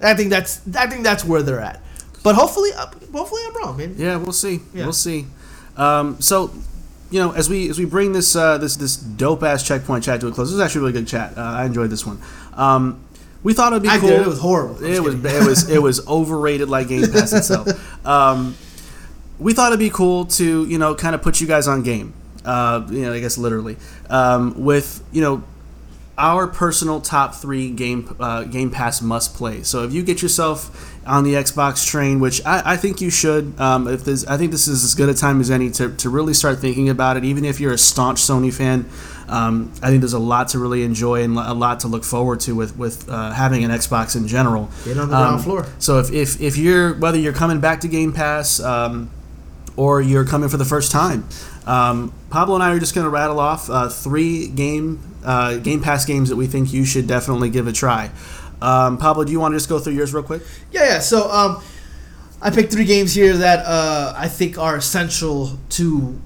I 0.00 0.14
think 0.14 0.30
that's 0.30 0.60
I 0.76 0.86
think 0.86 1.04
that's 1.04 1.24
where 1.24 1.42
they're 1.42 1.60
at. 1.60 1.82
But 2.22 2.34
hopefully, 2.34 2.70
uh, 2.76 2.86
hopefully 3.12 3.42
I'm 3.46 3.56
wrong, 3.56 3.76
man. 3.76 3.94
Yeah, 3.96 4.16
we'll 4.16 4.32
see. 4.32 4.60
Yeah. 4.74 4.84
We'll 4.84 4.92
see. 4.92 5.26
Um, 5.76 6.20
so, 6.20 6.52
you 7.10 7.20
know, 7.20 7.30
as 7.32 7.48
we 7.48 7.70
as 7.70 7.78
we 7.78 7.84
bring 7.84 8.12
this 8.12 8.34
uh, 8.34 8.58
this 8.58 8.76
this 8.76 8.96
dope 8.96 9.42
ass 9.42 9.62
checkpoint 9.62 10.04
chat 10.04 10.20
to 10.20 10.28
a 10.28 10.32
close, 10.32 10.48
this 10.48 10.54
was 10.54 10.60
actually 10.60 10.80
a 10.80 10.82
really 10.82 10.92
good 10.92 11.08
chat. 11.08 11.36
Uh, 11.38 11.42
I 11.42 11.64
enjoyed 11.66 11.90
this 11.90 12.04
one. 12.04 12.20
Um, 12.54 13.00
we 13.42 13.52
thought 13.52 13.72
it'd 13.72 13.82
be 13.82 13.88
I 13.88 13.98
cool. 13.98 14.08
did. 14.08 14.22
It 14.22 14.26
was 14.26 14.40
horrible. 14.40 14.76
I'm 14.78 14.84
It 14.84 15.02
was 15.02 15.14
it 15.14 15.46
was 15.46 15.70
it 15.70 15.82
was 15.82 16.06
overrated 16.06 16.68
like 16.68 16.88
Game 16.88 17.10
Pass 17.10 17.32
itself. 17.32 17.68
Um, 18.06 18.56
we 19.38 19.52
thought 19.52 19.72
it'd 19.72 19.80
be 19.80 19.90
cool 19.90 20.26
to 20.26 20.64
you 20.66 20.78
know 20.78 20.94
kind 20.94 21.14
of 21.14 21.22
put 21.22 21.40
you 21.40 21.46
guys 21.46 21.66
on 21.66 21.82
game. 21.82 22.14
Uh, 22.44 22.86
you 22.88 23.02
know, 23.02 23.12
I 23.12 23.18
guess 23.18 23.36
literally 23.36 23.76
um, 24.08 24.62
with 24.64 25.02
you 25.10 25.20
know 25.20 25.42
our 26.18 26.46
personal 26.46 27.00
top 27.00 27.34
three 27.34 27.70
game 27.70 28.14
uh, 28.20 28.44
Game 28.44 28.70
Pass 28.70 29.02
must 29.02 29.34
play. 29.34 29.62
So 29.62 29.84
if 29.84 29.92
you 29.92 30.02
get 30.02 30.22
yourself 30.22 30.94
on 31.06 31.24
the 31.24 31.34
Xbox 31.34 31.86
train, 31.86 32.20
which 32.20 32.44
I, 32.46 32.62
I 32.72 32.76
think 32.76 33.00
you 33.00 33.10
should, 33.10 33.58
um, 33.60 33.86
if 33.86 34.04
this, 34.04 34.26
I 34.26 34.36
think 34.36 34.50
this 34.50 34.66
is 34.66 34.82
as 34.82 34.94
good 34.94 35.08
a 35.08 35.14
time 35.14 35.40
as 35.40 35.50
any 35.50 35.70
to, 35.72 35.94
to 35.96 36.08
really 36.08 36.34
start 36.34 36.58
thinking 36.58 36.88
about 36.88 37.16
it. 37.16 37.24
Even 37.24 37.44
if 37.44 37.60
you're 37.60 37.74
a 37.74 37.78
staunch 37.78 38.20
Sony 38.20 38.52
fan, 38.52 38.88
um, 39.28 39.72
I 39.82 39.88
think 39.88 40.00
there's 40.00 40.12
a 40.12 40.18
lot 40.18 40.48
to 40.48 40.58
really 40.58 40.82
enjoy 40.84 41.22
and 41.22 41.36
a 41.36 41.52
lot 41.54 41.80
to 41.80 41.88
look 41.88 42.04
forward 42.04 42.40
to 42.40 42.54
with 42.54 42.76
with 42.76 43.08
uh, 43.08 43.32
having 43.32 43.64
an 43.64 43.70
Xbox 43.70 44.14
in 44.16 44.28
general. 44.28 44.70
Get 44.84 44.98
on 44.98 45.08
the 45.08 45.16
Um, 45.16 45.22
ground 45.28 45.44
floor. 45.44 45.66
So 45.78 45.98
if, 45.98 46.12
if, 46.12 46.40
if 46.40 46.56
you're 46.56 46.94
whether 46.94 47.18
you're 47.18 47.32
coming 47.32 47.60
back 47.60 47.80
to 47.80 47.88
Game 47.88 48.12
Pass 48.12 48.60
um, 48.60 49.10
or 49.76 50.00
you're 50.00 50.24
coming 50.24 50.48
for 50.48 50.56
the 50.56 50.64
first 50.64 50.92
time, 50.92 51.26
um, 51.66 52.12
Pablo 52.30 52.54
and 52.54 52.62
I 52.64 52.72
are 52.72 52.78
just 52.78 52.94
going 52.94 53.04
to 53.04 53.10
rattle 53.10 53.40
off 53.40 53.68
uh, 53.68 53.88
three 53.88 54.48
game 54.48 55.00
uh, 55.24 55.56
Game 55.56 55.82
Pass 55.82 56.04
games 56.04 56.28
that 56.28 56.36
we 56.36 56.46
think 56.46 56.72
you 56.72 56.84
should 56.84 57.06
definitely 57.06 57.50
give 57.50 57.66
a 57.66 57.72
try. 57.72 58.10
Um, 58.62 58.96
Pablo, 58.96 59.24
do 59.24 59.32
you 59.32 59.40
want 59.40 59.52
to 59.52 59.56
just 59.56 59.68
go 59.68 59.78
through 59.78 59.94
yours 59.94 60.14
real 60.14 60.22
quick? 60.22 60.42
Yeah, 60.72 60.84
yeah. 60.84 60.98
So 61.00 61.30
um, 61.30 61.62
I 62.40 62.50
picked 62.50 62.72
three 62.72 62.84
games 62.86 63.12
here 63.12 63.36
that 63.36 63.64
uh, 63.66 64.14
I 64.16 64.28
think 64.28 64.56
are 64.58 64.76
essential 64.76 65.58
to. 65.70 66.18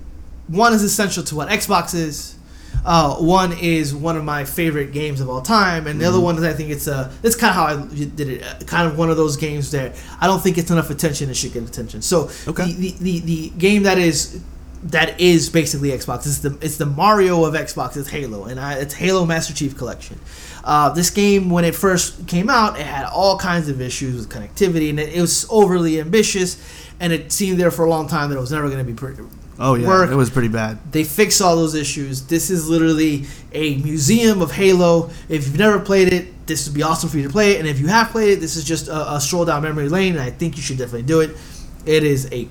One 0.48 0.72
is 0.72 0.82
essential 0.82 1.22
to 1.24 1.34
what 1.36 1.48
Xbox 1.48 1.94
is. 1.94 2.36
Uh, 2.84 3.16
one 3.16 3.52
is 3.52 3.94
one 3.94 4.16
of 4.16 4.24
my 4.24 4.44
favorite 4.44 4.92
games 4.92 5.20
of 5.20 5.28
all 5.28 5.42
time, 5.42 5.86
and 5.86 6.00
the 6.00 6.06
other 6.06 6.20
one 6.20 6.36
is 6.38 6.44
I 6.44 6.52
think 6.54 6.70
it's 6.70 6.86
a. 6.86 7.12
It's 7.22 7.36
kind 7.36 7.50
of 7.50 7.54
how 7.56 7.64
I 7.66 7.94
did 7.94 8.20
it. 8.20 8.42
uh, 8.42 8.54
Kind 8.64 8.90
of 8.90 8.96
one 8.96 9.10
of 9.10 9.16
those 9.16 9.36
games 9.36 9.70
that 9.72 9.94
I 10.20 10.26
don't 10.26 10.40
think 10.42 10.56
it's 10.58 10.70
enough 10.70 10.88
attention. 10.90 11.28
It 11.30 11.34
should 11.34 11.52
get 11.52 11.62
attention. 11.62 12.00
So 12.02 12.30
Okay. 12.48 12.72
the, 12.72 12.90
the, 12.92 12.96
the 13.00 13.18
the 13.20 13.48
game 13.58 13.82
that 13.82 13.98
is 13.98 14.40
that 14.84 15.20
is 15.20 15.50
basically 15.50 15.90
Xbox. 15.90 16.20
It's 16.26 16.38
the 16.38 16.56
it's 16.62 16.78
the 16.78 16.86
Mario 16.86 17.44
of 17.44 17.52
Xbox. 17.54 17.96
It's 17.98 18.08
Halo, 18.08 18.44
and 18.44 18.58
I, 18.58 18.74
it's 18.78 18.94
Halo 18.94 19.26
Master 19.26 19.52
Chief 19.52 19.76
Collection. 19.76 20.18
Uh, 20.64 20.88
this 20.90 21.10
game, 21.10 21.50
when 21.50 21.64
it 21.66 21.74
first 21.74 22.26
came 22.28 22.48
out, 22.48 22.78
it 22.80 22.86
had 22.86 23.04
all 23.06 23.38
kinds 23.38 23.68
of 23.68 23.80
issues 23.80 24.14
with 24.16 24.28
connectivity, 24.30 24.88
and 24.90 24.98
it, 25.00 25.14
it 25.14 25.20
was 25.20 25.46
overly 25.50 26.00
ambitious, 26.00 26.56
and 26.98 27.12
it 27.12 27.30
seemed 27.32 27.58
there 27.58 27.70
for 27.70 27.84
a 27.84 27.90
long 27.90 28.08
time 28.08 28.30
that 28.30 28.36
it 28.36 28.40
was 28.40 28.52
never 28.52 28.66
going 28.68 28.78
to 28.78 28.84
be 28.84 28.94
pretty. 28.94 29.22
Oh 29.62 29.74
yeah, 29.74 29.86
work. 29.86 30.10
it 30.10 30.14
was 30.16 30.30
pretty 30.30 30.48
bad. 30.48 30.78
They 30.90 31.04
fixed 31.04 31.42
all 31.42 31.54
those 31.56 31.74
issues. 31.74 32.22
This 32.26 32.48
is 32.50 32.68
literally 32.68 33.26
a 33.52 33.76
museum 33.76 34.40
of 34.40 34.52
Halo. 34.52 35.10
If 35.28 35.46
you've 35.46 35.58
never 35.58 35.78
played 35.78 36.12
it, 36.12 36.46
this 36.46 36.66
would 36.66 36.74
be 36.74 36.82
awesome 36.82 37.10
for 37.10 37.18
you 37.18 37.24
to 37.24 37.28
play 37.30 37.52
it. 37.52 37.58
And 37.60 37.68
if 37.68 37.78
you 37.78 37.86
have 37.88 38.08
played 38.08 38.30
it, 38.30 38.40
this 38.40 38.56
is 38.56 38.64
just 38.64 38.88
a, 38.88 39.14
a 39.16 39.20
stroll 39.20 39.44
down 39.44 39.62
memory 39.62 39.88
lane, 39.90 40.14
and 40.14 40.22
I 40.22 40.30
think 40.30 40.56
you 40.56 40.62
should 40.62 40.78
definitely 40.78 41.02
do 41.02 41.20
it. 41.20 41.36
It 41.84 42.04
is 42.04 42.32
a 42.32 42.48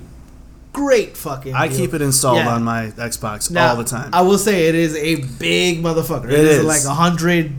great 0.72 1.16
fucking. 1.16 1.52
I 1.52 1.66
deal. 1.66 1.78
keep 1.78 1.94
it 1.94 2.00
installed 2.02 2.38
Yeah. 2.38 2.54
on 2.54 2.62
my 2.62 2.92
Xbox 2.96 3.50
Now, 3.50 3.70
all 3.70 3.76
the 3.76 3.84
time. 3.84 4.10
I 4.12 4.22
will 4.22 4.38
say 4.38 4.68
it 4.68 4.76
is 4.76 4.94
a 4.94 5.16
big 5.38 5.82
motherfucker. 5.82 6.26
It 6.26 6.38
it 6.38 6.44
is, 6.44 6.58
is. 6.58 6.64
like 6.64 6.84
a 6.84 6.94
hundred 6.94 7.52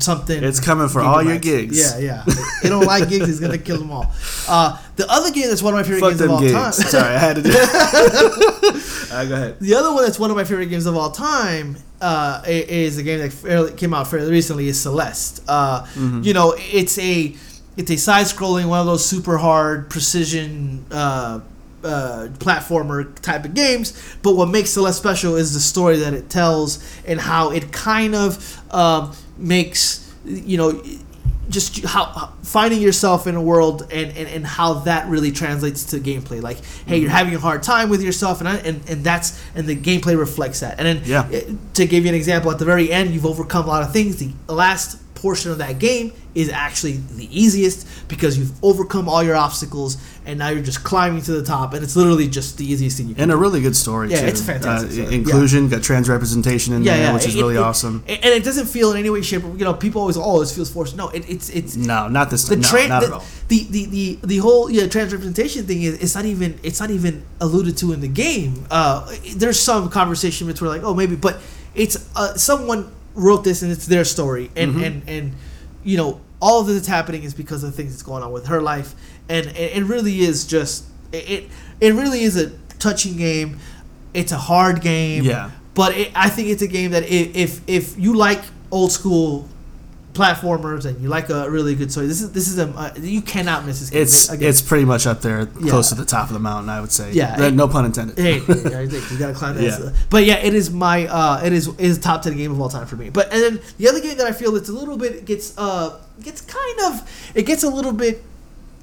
something. 0.00 0.42
It's 0.42 0.60
coming 0.60 0.88
for 0.88 1.00
all 1.00 1.22
your 1.22 1.38
gigs. 1.38 1.78
Yeah, 2.00 2.24
yeah. 2.26 2.34
It 2.64 2.68
don't 2.68 2.86
like 2.86 3.08
gigs. 3.08 3.28
It's 3.28 3.40
gonna 3.40 3.58
kill 3.58 3.78
them 3.78 3.90
all. 3.90 4.12
Uh, 4.48 4.78
the 4.96 5.10
other 5.10 5.30
game 5.30 5.48
that's 5.48 5.62
one 5.62 5.74
of 5.74 5.78
my 5.78 5.82
favorite 5.84 6.00
Fuck 6.00 6.10
games 6.10 6.20
of 6.20 6.30
all 6.30 6.40
gigs. 6.40 6.52
time. 6.52 6.72
Sorry, 6.72 7.14
I 7.14 7.18
had 7.18 7.36
to 7.36 7.42
do. 7.42 7.50
uh, 7.54 9.24
go 9.28 9.34
ahead. 9.34 9.60
The 9.60 9.74
other 9.74 9.92
one 9.94 10.04
that's 10.04 10.18
one 10.18 10.30
of 10.30 10.36
my 10.36 10.44
favorite 10.44 10.66
games 10.66 10.86
of 10.86 10.96
all 10.96 11.10
time 11.10 11.76
uh, 12.00 12.42
is 12.46 12.98
a 12.98 13.02
game 13.02 13.20
that 13.20 13.32
fairly, 13.32 13.72
came 13.72 13.94
out 13.94 14.06
fairly 14.08 14.30
recently. 14.30 14.68
Is 14.68 14.80
Celeste. 14.80 15.42
Uh, 15.48 15.86
Mm-hmm. 15.94 16.22
You 16.22 16.34
know, 16.34 16.54
it's 16.58 16.98
a 16.98 17.34
it's 17.76 17.90
a 17.90 17.96
side-scrolling 17.96 18.66
one 18.68 18.80
of 18.80 18.86
those 18.86 19.04
super 19.04 19.38
hard 19.38 19.88
precision 19.90 20.84
uh, 20.90 21.40
uh, 21.82 22.28
platformer 22.38 23.14
type 23.20 23.44
of 23.44 23.54
games. 23.54 23.92
But 24.22 24.34
what 24.36 24.46
makes 24.48 24.70
Celeste 24.70 24.98
special 24.98 25.36
is 25.36 25.54
the 25.54 25.60
story 25.60 25.96
that 25.98 26.12
it 26.14 26.28
tells 26.28 26.84
and 27.06 27.20
how 27.20 27.50
it 27.50 27.72
kind 27.72 28.14
of 28.14 28.60
um, 28.74 29.12
makes 29.40 30.12
you 30.24 30.56
know 30.58 30.82
just 31.48 31.84
how, 31.84 32.04
how 32.04 32.32
finding 32.44 32.80
yourself 32.80 33.26
in 33.26 33.34
a 33.34 33.42
world 33.42 33.82
and, 33.90 34.16
and, 34.16 34.28
and 34.28 34.46
how 34.46 34.74
that 34.74 35.08
really 35.08 35.32
translates 35.32 35.82
to 35.86 35.98
gameplay. 35.98 36.40
Like, 36.40 36.58
hey, 36.86 36.98
you're 36.98 37.10
having 37.10 37.34
a 37.34 37.40
hard 37.40 37.64
time 37.64 37.88
with 37.88 38.02
yourself, 38.02 38.38
and 38.40 38.48
I, 38.48 38.56
and 38.58 38.88
and 38.88 39.02
that's 39.02 39.40
and 39.56 39.66
the 39.66 39.74
gameplay 39.74 40.16
reflects 40.16 40.60
that. 40.60 40.78
And 40.78 40.86
then 40.86 41.02
Yeah. 41.04 41.28
eh, 41.32 41.42
to 41.74 41.86
give 41.86 42.04
you 42.04 42.08
an 42.10 42.14
example, 42.14 42.50
at 42.52 42.58
the 42.60 42.64
very 42.64 42.92
end, 42.92 43.10
you've 43.10 43.26
overcome 43.26 43.64
a 43.64 43.68
lot 43.68 43.82
of 43.82 43.92
things. 43.92 44.16
The 44.18 44.32
last 44.48 44.98
portion 45.20 45.50
of 45.50 45.58
that 45.58 45.78
game 45.78 46.12
is 46.34 46.48
actually 46.48 46.92
the 47.16 47.26
easiest 47.36 47.86
because 48.08 48.38
you've 48.38 48.52
overcome 48.64 49.08
all 49.08 49.22
your 49.22 49.34
obstacles, 49.36 49.96
and 50.24 50.38
now 50.38 50.48
you're 50.48 50.62
just 50.62 50.84
climbing 50.84 51.20
to 51.22 51.32
the 51.32 51.42
top, 51.44 51.74
and 51.74 51.82
it's 51.82 51.96
literally 51.96 52.28
just 52.28 52.56
the 52.58 52.64
easiest 52.64 52.96
thing 52.96 53.08
you 53.08 53.14
can. 53.14 53.24
And 53.24 53.32
a 53.32 53.36
really 53.36 53.60
good 53.60 53.74
story 53.74 54.10
Yeah, 54.10 54.20
too. 54.20 54.26
it's 54.28 54.40
fantastic 54.40 55.06
Uh, 55.08 55.10
inclusion, 55.10 55.68
got 55.68 55.82
trans 55.82 56.08
representation 56.08 56.72
in 56.74 56.84
yeah, 56.84 56.96
there, 56.96 57.02
yeah, 57.06 57.14
which 57.14 57.26
is 57.26 57.34
it- 57.34 57.38
really 57.40 57.56
it- 57.56 57.58
awesome. 57.58 58.02
And 58.08 58.24
it 58.24 58.44
doesn't 58.44 58.66
feel 58.66 58.92
in 58.92 58.98
any 58.98 59.10
way, 59.10 59.22
shape, 59.22 59.44
or 59.44 59.50
you 59.56 59.64
know, 59.64 59.74
people 59.74 60.00
always, 60.02 60.16
oh, 60.16 60.38
this 60.40 60.54
feels 60.54 60.70
forced. 60.70 60.96
No, 60.96 61.08
it, 61.08 61.28
it's 61.28 61.48
it's 61.50 61.74
No, 61.76 62.06
not 62.08 62.30
this 62.30 62.44
the 62.44 62.56
time. 62.56 62.88
No, 62.88 62.88
not 62.88 63.00
the, 63.00 63.06
at 63.08 63.12
all. 63.12 63.24
the, 63.48 63.66
the, 63.70 63.84
the, 63.86 64.18
the 64.24 64.36
whole 64.38 64.70
yeah 64.70 64.86
trans 64.86 65.12
representation 65.12 65.66
thing 65.66 65.82
is 65.82 65.94
it's 65.98 66.14
not 66.14 66.24
even 66.26 66.58
it's 66.62 66.78
not 66.80 66.90
even 66.90 67.24
alluded 67.40 67.76
to 67.78 67.92
in 67.92 68.00
the 68.00 68.08
game. 68.08 68.64
Uh, 68.70 69.10
there's 69.36 69.58
some 69.58 69.88
conversation 69.90 70.46
between 70.46 70.70
like 70.70 70.82
oh 70.84 70.94
maybe, 70.94 71.16
but 71.16 71.40
it's 71.74 71.96
uh, 72.16 72.34
someone 72.36 72.90
wrote 73.14 73.44
this 73.44 73.62
and 73.62 73.70
it's 73.72 73.86
their 73.86 74.04
story 74.04 74.50
and 74.56 74.72
Mm-hmm. 74.72 74.84
and 74.84 75.08
and 75.08 75.32
you 75.84 75.96
know 75.96 76.20
all 76.40 76.60
of 76.60 76.66
this 76.66 76.76
that's 76.76 76.88
happening 76.88 77.22
is 77.22 77.34
because 77.34 77.64
of 77.64 77.74
things 77.74 77.92
that's 77.92 78.02
going 78.02 78.22
on 78.22 78.32
with 78.32 78.46
her 78.46 78.60
life 78.62 78.94
and 79.28 79.46
it, 79.48 79.76
it 79.76 79.84
really 79.84 80.20
is 80.20 80.46
just 80.46 80.84
it, 81.12 81.28
it 81.30 81.50
it 81.80 81.94
really 81.94 82.22
is 82.22 82.36
a 82.36 82.50
touching 82.78 83.16
game. 83.16 83.58
It's 84.14 84.32
a 84.32 84.38
hard 84.38 84.80
game. 84.80 85.24
Yeah. 85.24 85.50
But 85.74 85.96
it, 85.96 86.12
I 86.14 86.28
think 86.28 86.48
it's 86.48 86.62
a 86.62 86.66
game 86.66 86.90
that 86.92 87.04
if, 87.04 87.34
if 87.36 87.60
if 87.66 87.98
you 87.98 88.16
like 88.16 88.42
old 88.70 88.92
school 88.92 89.48
platformers 90.12 90.84
and 90.86 91.00
you 91.00 91.08
like 91.08 91.30
a 91.30 91.48
really 91.50 91.74
good 91.74 91.90
story, 91.92 92.06
this 92.06 92.20
is 92.20 92.32
this 92.32 92.48
is 92.48 92.58
a 92.58 92.68
uh, 92.70 92.92
you 93.00 93.22
cannot 93.22 93.64
miss 93.64 93.80
this 93.80 93.90
game. 93.90 94.02
It's 94.02 94.28
Again, 94.28 94.48
it's 94.48 94.60
pretty 94.60 94.84
much 94.84 95.06
up 95.06 95.20
there, 95.22 95.48
Yeah. 95.60 95.70
close 95.70 95.88
to 95.90 95.94
the 95.94 96.04
top 96.04 96.28
of 96.28 96.32
the 96.34 96.40
mountain. 96.40 96.68
I 96.68 96.80
would 96.80 96.90
say. 96.92 97.12
Yeah, 97.12 97.40
it- 97.40 97.54
no 97.54 97.68
pun 97.68 97.84
intended. 97.84 98.18
hey, 98.18 98.34
you 98.38 99.18
gotta 99.18 99.34
climb 99.34 99.56
that. 99.56 99.62
Yeah. 99.62 99.90
But 100.10 100.24
yeah, 100.24 100.36
it 100.36 100.54
is 100.54 100.70
my 100.70 101.06
uh, 101.06 101.42
it 101.44 101.52
is 101.52 101.68
is 101.78 101.98
top 101.98 102.22
ten 102.22 102.36
game 102.36 102.50
of 102.50 102.60
all 102.60 102.68
time 102.68 102.86
for 102.86 102.96
me. 102.96 103.10
But 103.10 103.32
and 103.32 103.42
then 103.42 103.60
the 103.78 103.88
other 103.88 104.00
game 104.00 104.16
that 104.18 104.26
I 104.26 104.32
feel 104.32 104.56
it's 104.56 104.68
a 104.68 104.72
little 104.72 104.96
bit 104.96 105.24
gets 105.24 105.56
uh 105.56 106.00
gets 106.22 106.40
kind 106.40 106.80
of 106.92 107.32
it 107.34 107.46
gets 107.46 107.62
a 107.62 107.68
little 107.70 107.92
bit 107.92 108.22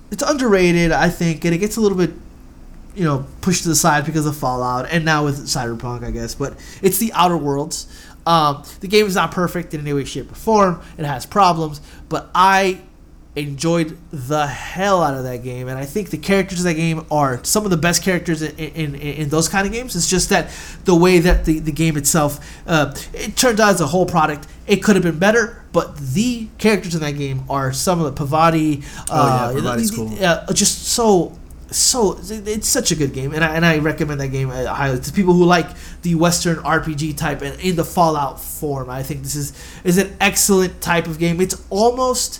it's 0.10 0.24
underrated 0.24 0.92
I 0.92 1.10
think 1.10 1.44
and 1.46 1.54
it 1.54 1.58
gets 1.58 1.76
a 1.78 1.82
little 1.82 1.98
bit 1.98 2.12
you 2.96 3.04
know 3.04 3.28
pushed 3.42 3.64
to 3.64 3.70
the 3.70 3.76
side 3.76 4.06
because 4.06 4.26
of 4.26 4.36
Fallout 4.36 4.90
and 4.90 5.04
now 5.06 5.26
with 5.26 5.46
Cyberpunk 5.46 6.04
I 6.04 6.12
guess. 6.12 6.34
But 6.36 6.58
it's 6.82 6.98
the 6.98 7.12
Outer 7.14 7.38
Worlds. 7.38 7.88
Um, 8.28 8.64
the 8.82 8.88
game 8.88 9.06
is 9.08 9.16
not 9.16 9.32
perfect 9.32 9.74
in 9.74 9.80
any 9.82 9.94
way, 9.94 10.04
shape, 10.04 10.32
or 10.32 10.36
form. 10.36 10.82
It 10.98 11.06
has 11.06 11.26
problems, 11.26 11.80
but 12.10 12.30
I 12.36 12.82
enjoyed 13.36 13.96
the 14.12 14.48
hell 14.48 15.04
out 15.04 15.14
of 15.14 15.24
that 15.24 15.44
game, 15.44 15.68
and 15.68 15.78
I 15.78 15.86
think 15.86 16.10
the 16.10 16.18
characters 16.18 16.58
of 16.60 16.64
that 16.66 16.74
game 16.74 17.06
are 17.12 17.44
some 17.44 17.66
of 17.66 17.70
the 17.72 17.78
best 17.78 18.02
characters 18.04 18.42
in 18.42 18.56
in, 18.58 18.96
in, 18.96 18.96
in 18.96 19.30
those 19.30 19.48
kind 19.48 19.68
of 19.68 19.72
games. 19.74 19.96
It's 19.96 20.10
just 20.10 20.30
that 20.30 20.50
the 20.86 20.96
way 20.96 21.20
that 21.20 21.46
the, 21.46 21.60
the 21.60 21.72
game 21.72 21.98
itself, 21.98 22.40
uh, 22.68 22.96
it 23.14 23.36
turned 23.38 23.60
out 23.60 23.76
as 23.76 23.82
a 23.82 23.88
whole 23.88 24.08
product, 24.08 24.48
it 24.66 24.78
could 24.84 24.96
have 24.96 25.04
been 25.04 25.20
better, 25.20 25.64
but 25.72 25.98
the 25.98 26.48
characters 26.58 26.96
in 26.96 27.02
that 27.02 27.12
game 27.18 27.44
are 27.50 27.72
some 27.74 28.00
of 28.00 28.06
the 28.08 28.12
Parvati. 28.14 28.82
Uh, 29.10 29.52
Oh, 29.54 29.56
yeah, 29.56 29.62
Parvati's 29.62 29.92
the- 29.92 29.96
cool. 29.98 30.26
uh, 30.26 30.54
just 30.54 30.88
so. 30.88 31.38
So 31.70 32.18
it's 32.30 32.68
such 32.68 32.92
a 32.92 32.96
good 32.96 33.14
game, 33.14 33.34
and 33.34 33.44
I, 33.44 33.56
and 33.56 33.66
I 33.66 33.80
recommend 33.80 34.22
that 34.22 34.30
game 34.30 34.50
uh, 34.50 34.66
highly 34.68 35.00
to 35.00 35.12
people 35.12 35.34
who 35.34 35.44
like 35.44 35.68
the 36.02 36.16
Western 36.16 36.58
RPG 36.58 37.18
type 37.18 37.42
and 37.42 37.60
in 37.60 37.76
the 37.76 37.84
Fallout 37.84 38.40
form. 38.40 38.90
I 38.90 39.04
think 39.04 39.24
this 39.24 39.36
is 39.36 39.54
is 39.84 39.98
an 39.98 40.16
excellent 40.22 40.80
type 40.82 41.08
of 41.08 41.20
game. 41.20 41.42
It's 41.42 41.62
almost 41.70 42.40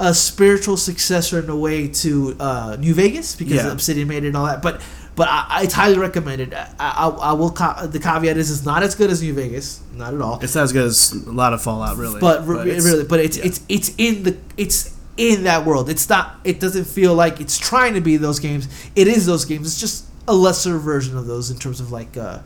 a 0.00 0.14
spiritual 0.14 0.76
successor 0.76 1.40
in 1.40 1.50
a 1.50 1.56
way 1.56 1.88
to 1.88 2.36
uh, 2.38 2.76
New 2.78 2.94
Vegas 2.94 3.34
because 3.34 3.54
Yeah. 3.54 3.72
Obsidian 3.72 4.06
made 4.06 4.22
it 4.22 4.28
and 4.28 4.36
all 4.36 4.46
that. 4.46 4.62
But 4.62 4.80
but 5.16 5.26
I, 5.28 5.62
it's 5.64 5.74
highly 5.74 5.98
recommended. 5.98 6.54
I, 6.54 6.68
I, 6.78 7.08
I 7.08 7.32
will 7.32 7.50
ca- 7.50 7.86
the 7.86 7.98
caveat 7.98 8.36
is 8.36 8.52
it's 8.52 8.64
not 8.64 8.84
as 8.84 8.94
good 8.94 9.10
as 9.10 9.20
New 9.20 9.34
Vegas, 9.34 9.80
not 9.92 10.14
at 10.14 10.20
all. 10.20 10.38
It's 10.40 10.54
not 10.54 10.62
as 10.62 10.72
good 10.72 10.86
as 10.86 11.10
a 11.12 11.32
lot 11.32 11.52
of 11.52 11.60
Fallout, 11.60 11.96
really. 11.96 12.20
But, 12.20 12.46
re- 12.46 12.78
really, 12.78 13.02
but 13.02 13.18
it's 13.18 13.36
yeah. 13.36 13.46
it's 13.46 13.60
it's 13.68 13.94
in 13.98 14.22
the 14.22 14.36
it's 14.56 14.94
in 15.18 15.42
that 15.42 15.66
world. 15.66 15.90
It's 15.90 16.08
not. 16.08 16.38
It 16.44 16.60
doesn't 16.60 16.86
feel 16.86 17.14
like 17.14 17.40
it's 17.42 17.58
trying 17.58 17.92
to 17.94 18.00
be 18.00 18.16
those 18.16 18.38
games. 18.40 18.68
It 18.96 19.06
is 19.08 19.26
those 19.26 19.44
games. 19.44 19.66
It's 19.66 19.78
just 19.80 20.06
a 20.26 20.32
lesser 20.34 20.78
version 20.78 21.18
of 21.18 21.26
those 21.26 21.50
in 21.50 21.58
terms 21.58 21.80
of 21.80 21.92
like 21.92 22.16
uh, 22.16 22.38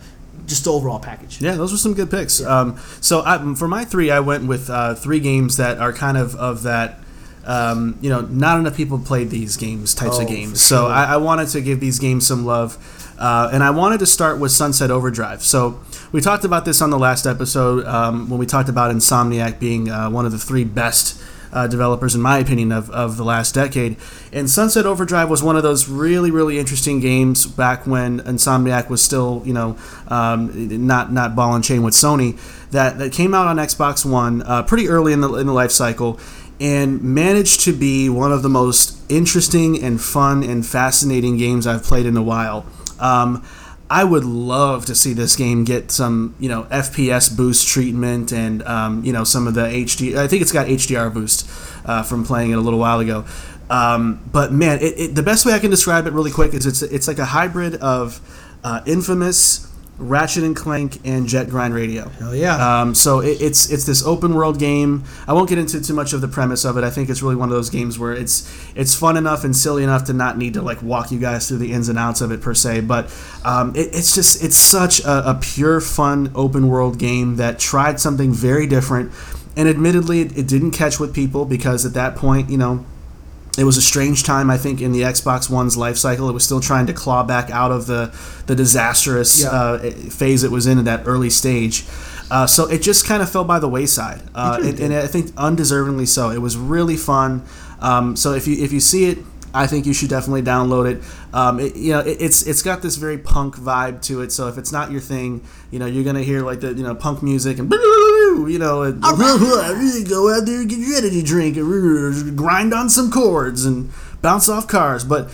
just 0.47 0.65
the 0.65 0.73
overall 0.73 0.99
package. 0.99 1.41
Yeah, 1.41 1.55
those 1.55 1.71
were 1.71 1.79
some 1.79 1.95
good 1.95 2.11
picks. 2.11 2.43
Um, 2.43 2.79
so 3.01 3.23
I, 3.25 3.55
for 3.55 3.69
my 3.69 3.85
three, 3.85 4.11
I 4.11 4.21
went 4.21 4.47
with 4.49 4.69
uh, 4.71 4.95
three 4.95 5.21
games 5.21 5.59
that 5.59 5.79
are 5.79 5.93
kind 5.93 6.17
of 6.17 6.35
of 6.35 6.65
that. 6.65 6.99
Um, 7.45 7.99
you 8.01 8.09
know, 8.09 8.21
not 8.21 8.61
enough 8.61 8.77
people 8.77 9.01
played 9.01 9.29
these 9.31 9.57
games, 9.57 9.95
types 9.97 10.19
Oh, 10.19 10.23
of 10.23 10.29
games. 10.29 10.61
So. 10.63 10.87
I, 10.87 11.15
I 11.15 11.17
wanted 11.17 11.49
to 11.49 11.61
give 11.61 11.81
these 11.81 11.99
games 11.99 12.25
some 12.25 12.47
love, 12.47 12.79
uh, 13.19 13.51
and 13.53 13.65
I 13.65 13.71
wanted 13.71 13.99
to 13.99 14.07
start 14.07 14.39
with 14.39 14.53
Sunset 14.53 14.93
Overdrive. 14.93 15.43
So 15.43 15.81
we 16.13 16.21
talked 16.21 16.45
about 16.45 16.65
this 16.65 16.81
on 16.81 16.91
the 16.91 16.99
last 17.01 17.27
episode 17.27 17.85
um, 17.85 18.31
when 18.31 18.39
we 18.39 18.47
talked 18.47 18.69
about 18.69 18.95
Insomniac 18.95 19.59
being 19.59 19.91
uh, 19.91 20.09
one 20.09 20.25
of 20.25 20.31
the 20.31 20.39
three 20.39 20.63
best 20.63 21.21
uh, 21.53 21.67
developers, 21.67 22.15
in 22.15 22.21
my 22.21 22.39
opinion, 22.39 22.73
of, 22.73 22.91
of 22.91 23.17
the 23.17 23.25
last 23.25 23.55
decade. 23.55 23.97
And 24.33 24.49
Sunset 24.49 24.87
Overdrive 24.87 25.29
was 25.29 25.43
one 25.43 25.57
of 25.57 25.63
those 25.63 25.89
really, 25.89 26.31
really 26.31 26.59
interesting 26.59 27.01
games 27.01 27.47
back 27.47 27.87
when 27.87 28.21
Insomniac 28.21 28.89
was 28.89 29.03
still, 29.03 29.43
you 29.45 29.53
know, 29.53 29.77
um, 30.09 30.87
not 30.87 31.13
not 31.13 31.37
ball 31.37 31.55
and 31.55 31.63
chain 31.63 31.83
with 31.83 31.95
Sony. 31.95 32.39
That 32.71 32.99
that 32.99 33.13
came 33.13 33.35
out 33.35 33.47
on 33.47 33.57
Xbox 33.57 34.05
One 34.05 34.43
uh, 34.43 34.63
pretty 34.63 34.89
early 34.89 35.13
in 35.13 35.21
the 35.21 35.33
in 35.35 35.47
the 35.47 35.53
life 35.53 35.71
cycle, 35.71 36.19
and 36.59 37.03
managed 37.03 37.61
to 37.61 37.73
be 37.73 38.09
one 38.09 38.33
of 38.33 38.43
the 38.43 38.49
most 38.49 38.99
interesting 39.11 39.83
and 39.83 40.01
fun 40.01 40.43
and 40.43 40.65
fascinating 40.65 41.37
games 41.37 41.67
I've 41.67 41.83
played 41.83 42.07
in 42.07 42.17
a 42.17 42.23
while. 42.23 42.65
Um, 42.99 43.45
I 43.93 44.05
would 44.05 44.25
love 44.25 44.87
to 44.87 44.95
see 44.95 45.13
this 45.13 45.37
game 45.37 45.65
get 45.65 45.91
some, 45.91 46.35
you 46.41 46.49
know, 46.49 46.63
FPS 46.71 47.37
boost 47.37 47.69
treatment 47.69 48.33
and, 48.33 48.63
um, 48.63 49.05
you 49.05 49.13
know, 49.13 49.23
some 49.23 49.47
of 49.47 49.53
the 49.53 49.67
HD. 49.67 50.17
I 50.17 50.27
think 50.29 50.41
it's 50.41 50.51
got 50.51 50.67
HDR 50.67 51.13
boost 51.13 51.47
uh, 51.85 52.03
from 52.03 52.25
playing 52.25 52.53
it 52.53 52.55
a 52.55 52.61
little 52.63 52.79
while 52.79 53.01
ago. 53.01 53.27
Um, 53.69 54.23
but 54.33 54.51
man, 54.51 54.79
it, 54.81 54.99
it, 54.99 55.15
the 55.15 55.23
best 55.23 55.45
way 55.45 55.53
I 55.53 55.59
can 55.59 55.71
describe 55.71 56.07
it 56.07 56.15
really 56.15 56.31
quick 56.31 56.55
is 56.55 56.65
it's 56.65 56.81
it's 56.81 57.07
like 57.07 57.19
a 57.19 57.27
hybrid 57.27 57.75
of 57.77 58.19
uh, 58.65 58.81
Infamous, 58.87 59.71
Ratchet 59.99 60.43
and 60.43 60.57
Clank, 60.57 60.99
and 61.05 61.29
Jet 61.29 61.49
Grind 61.49 61.75
Radio. 61.75 62.09
Hell 62.09 62.35
yeah. 62.35 62.81
Um, 62.81 62.95
so 62.95 63.21
it, 63.21 63.41
it's 63.41 63.71
it's 63.71 63.85
this 63.85 64.05
open 64.05 64.35
world 64.35 64.59
game. 64.59 65.05
I 65.29 65.33
won't 65.33 65.49
get 65.49 65.59
into 65.59 65.81
too 65.81 65.95
much 65.95 66.13
of 66.13 66.21
the 66.21 66.29
premise 66.29 66.65
of 66.65 66.77
it. 66.77 66.85
I 66.85 66.91
think 66.91 67.09
it's 67.09 67.23
really 67.23 67.37
one 67.37 67.49
of 67.49 67.55
those 67.55 67.71
games 67.71 67.99
where 67.99 68.13
it's 68.13 68.51
it's 68.75 68.95
fun 68.95 69.17
enough 69.17 69.45
and 69.45 69.55
silly 69.55 69.85
enough 69.85 70.05
to 70.05 70.13
not 70.13 70.39
need 70.39 70.55
to 70.55 70.63
like 70.63 70.83
walk 70.83 71.13
you 71.13 71.19
guys 71.19 71.47
through 71.47 71.59
the 71.59 71.73
ins 71.73 71.89
and 71.89 71.99
outs 71.99 72.21
of 72.21 72.33
it 72.33 72.41
per 72.41 72.55
se. 72.55 72.81
But 72.83 73.15
um, 73.45 73.77
it, 73.77 73.95
it's 73.95 74.15
just 74.15 74.43
it's 74.43 74.57
such 74.57 75.01
a, 75.01 75.31
a 75.31 75.39
pure 75.41 75.81
fun 75.81 76.33
open 76.35 76.69
world 76.69 76.99
game 76.99 77.37
that 77.37 77.59
tried 77.59 78.01
something 78.01 78.33
very 78.33 78.67
different. 78.67 79.13
And 79.55 79.69
admittedly, 79.69 80.23
it, 80.23 80.39
it 80.39 80.49
didn't 80.49 80.71
catch 80.71 80.99
with 80.99 81.15
people 81.15 81.45
because 81.45 81.85
at 81.85 81.93
that 81.93 82.17
point, 82.17 82.49
you 82.49 82.57
know, 82.57 82.87
it 83.59 83.65
was 83.65 83.77
a 83.77 83.83
strange 83.83 84.23
time, 84.23 84.51
I 84.51 84.57
think, 84.57 84.81
in 84.81 84.93
the 84.93 85.03
Xbox 85.03 85.51
One's 85.51 85.77
life 85.77 85.97
cycle. 85.99 86.29
It 86.29 86.33
was 86.33 86.45
still 86.45 86.61
trying 86.61 86.87
to 86.87 86.93
claw 86.93 87.23
back 87.23 87.51
out 87.51 87.71
of 87.71 87.87
the 87.87 88.15
the 88.47 88.55
disastrous 88.55 89.43
Yeah. 89.43 89.51
uh, 89.51 89.91
phase 90.11 90.43
it 90.45 90.51
was 90.51 90.67
in 90.67 90.79
at 90.79 90.85
that 90.87 91.03
early 91.07 91.31
stage. 91.31 91.85
Uh, 92.31 92.47
so 92.47 92.67
it 92.71 92.81
just 92.81 93.07
kind 93.07 93.23
of 93.23 93.31
fell 93.31 93.45
by 93.45 93.59
the 93.59 93.69
wayside, 93.69 94.23
uh, 94.35 94.59
and, 94.63 94.81
and 94.81 94.95
I 94.95 95.07
think 95.07 95.27
undeservingly 95.33 96.09
so. 96.09 96.31
It 96.31 96.39
was 96.39 96.57
really 96.57 96.97
fun. 96.97 97.43
Um, 97.81 98.17
so 98.17 98.33
if 98.33 98.47
you 98.47 98.57
if 98.65 98.73
you 98.73 98.81
see 98.81 99.05
it, 99.11 99.19
I 99.55 99.67
think 99.67 99.87
you 99.87 99.93
should 99.93 100.09
definitely 100.09 100.43
download 100.43 100.91
it. 100.91 101.03
Um, 101.35 101.61
it 101.61 101.77
you 101.77 101.93
know, 101.93 102.01
it, 102.01 102.17
it's 102.21 102.47
it's 102.47 102.63
got 102.63 102.83
this 102.83 102.97
very 102.97 103.19
punk 103.19 103.57
vibe 103.57 104.03
to 104.03 104.23
it. 104.23 104.33
So 104.33 104.49
if 104.49 104.57
it's 104.57 104.73
not 104.73 104.91
your 104.91 105.01
thing, 105.01 105.47
you 105.71 105.79
know, 105.79 105.87
you're 105.87 106.05
gonna 106.05 106.23
hear 106.23 106.43
like 106.43 106.61
the 106.61 106.73
you 106.73 106.83
know 106.83 106.95
punk 106.95 107.23
music 107.23 107.59
and 107.59 107.71
you 107.71 108.59
know, 108.59 108.83
and, 108.83 109.03
go 109.03 110.35
out 110.35 110.47
there 110.47 110.61
and 110.61 110.71
get 110.71 110.79
your 110.79 110.97
energy 110.97 111.23
drink 111.23 111.57
and 111.57 112.37
grind 112.37 112.73
on 112.73 112.89
some 112.89 113.11
chords 113.11 113.65
and 113.65 113.91
bounce 114.23 114.49
off 114.49 114.67
cars. 114.67 115.05
But 115.05 115.31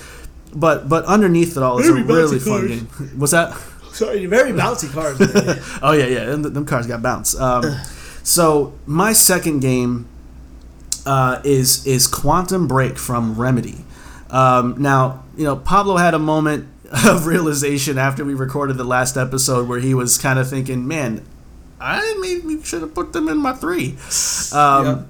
but 0.54 0.88
but 0.88 1.04
underneath 1.04 1.56
it 1.56 1.62
all 1.62 1.78
is 1.78 1.88
a 1.88 1.92
Very 1.92 2.04
really 2.04 2.38
fun 2.38 2.68
cars. 2.68 2.68
game. 2.70 2.86
What's 3.18 3.32
that? 3.32 3.56
Sorry, 3.92 4.26
very 4.26 4.52
bouncy 4.52 4.92
cars. 4.92 5.18
Oh 5.82 5.92
yeah, 5.92 6.06
yeah. 6.06 6.24
Them, 6.26 6.42
them 6.42 6.66
cars 6.66 6.86
got 6.86 7.02
bounce. 7.02 7.38
Um, 7.38 7.64
so 8.22 8.74
my 8.86 9.12
second 9.12 9.60
game 9.60 10.08
uh, 11.06 11.40
is 11.44 11.86
is 11.86 12.06
Quantum 12.06 12.68
Break 12.68 12.98
from 12.98 13.34
Remedy. 13.40 13.84
Um, 14.30 14.80
now 14.80 15.24
you 15.36 15.44
know 15.44 15.56
Pablo 15.56 15.96
had 15.96 16.14
a 16.14 16.18
moment 16.18 16.68
of 17.06 17.26
realization 17.26 17.98
after 17.98 18.24
we 18.24 18.34
recorded 18.34 18.76
the 18.76 18.84
last 18.84 19.16
episode 19.16 19.68
where 19.68 19.80
he 19.80 19.94
was 19.94 20.18
kind 20.18 20.38
of 20.38 20.48
thinking, 20.48 20.86
"Man, 20.86 21.24
I 21.80 22.16
maybe 22.20 22.62
should 22.62 22.82
have 22.82 22.94
put 22.94 23.12
them 23.12 23.28
in 23.28 23.38
my 23.38 23.52
three. 23.52 23.96
Um, 24.52 24.86
Yep. 24.86 25.06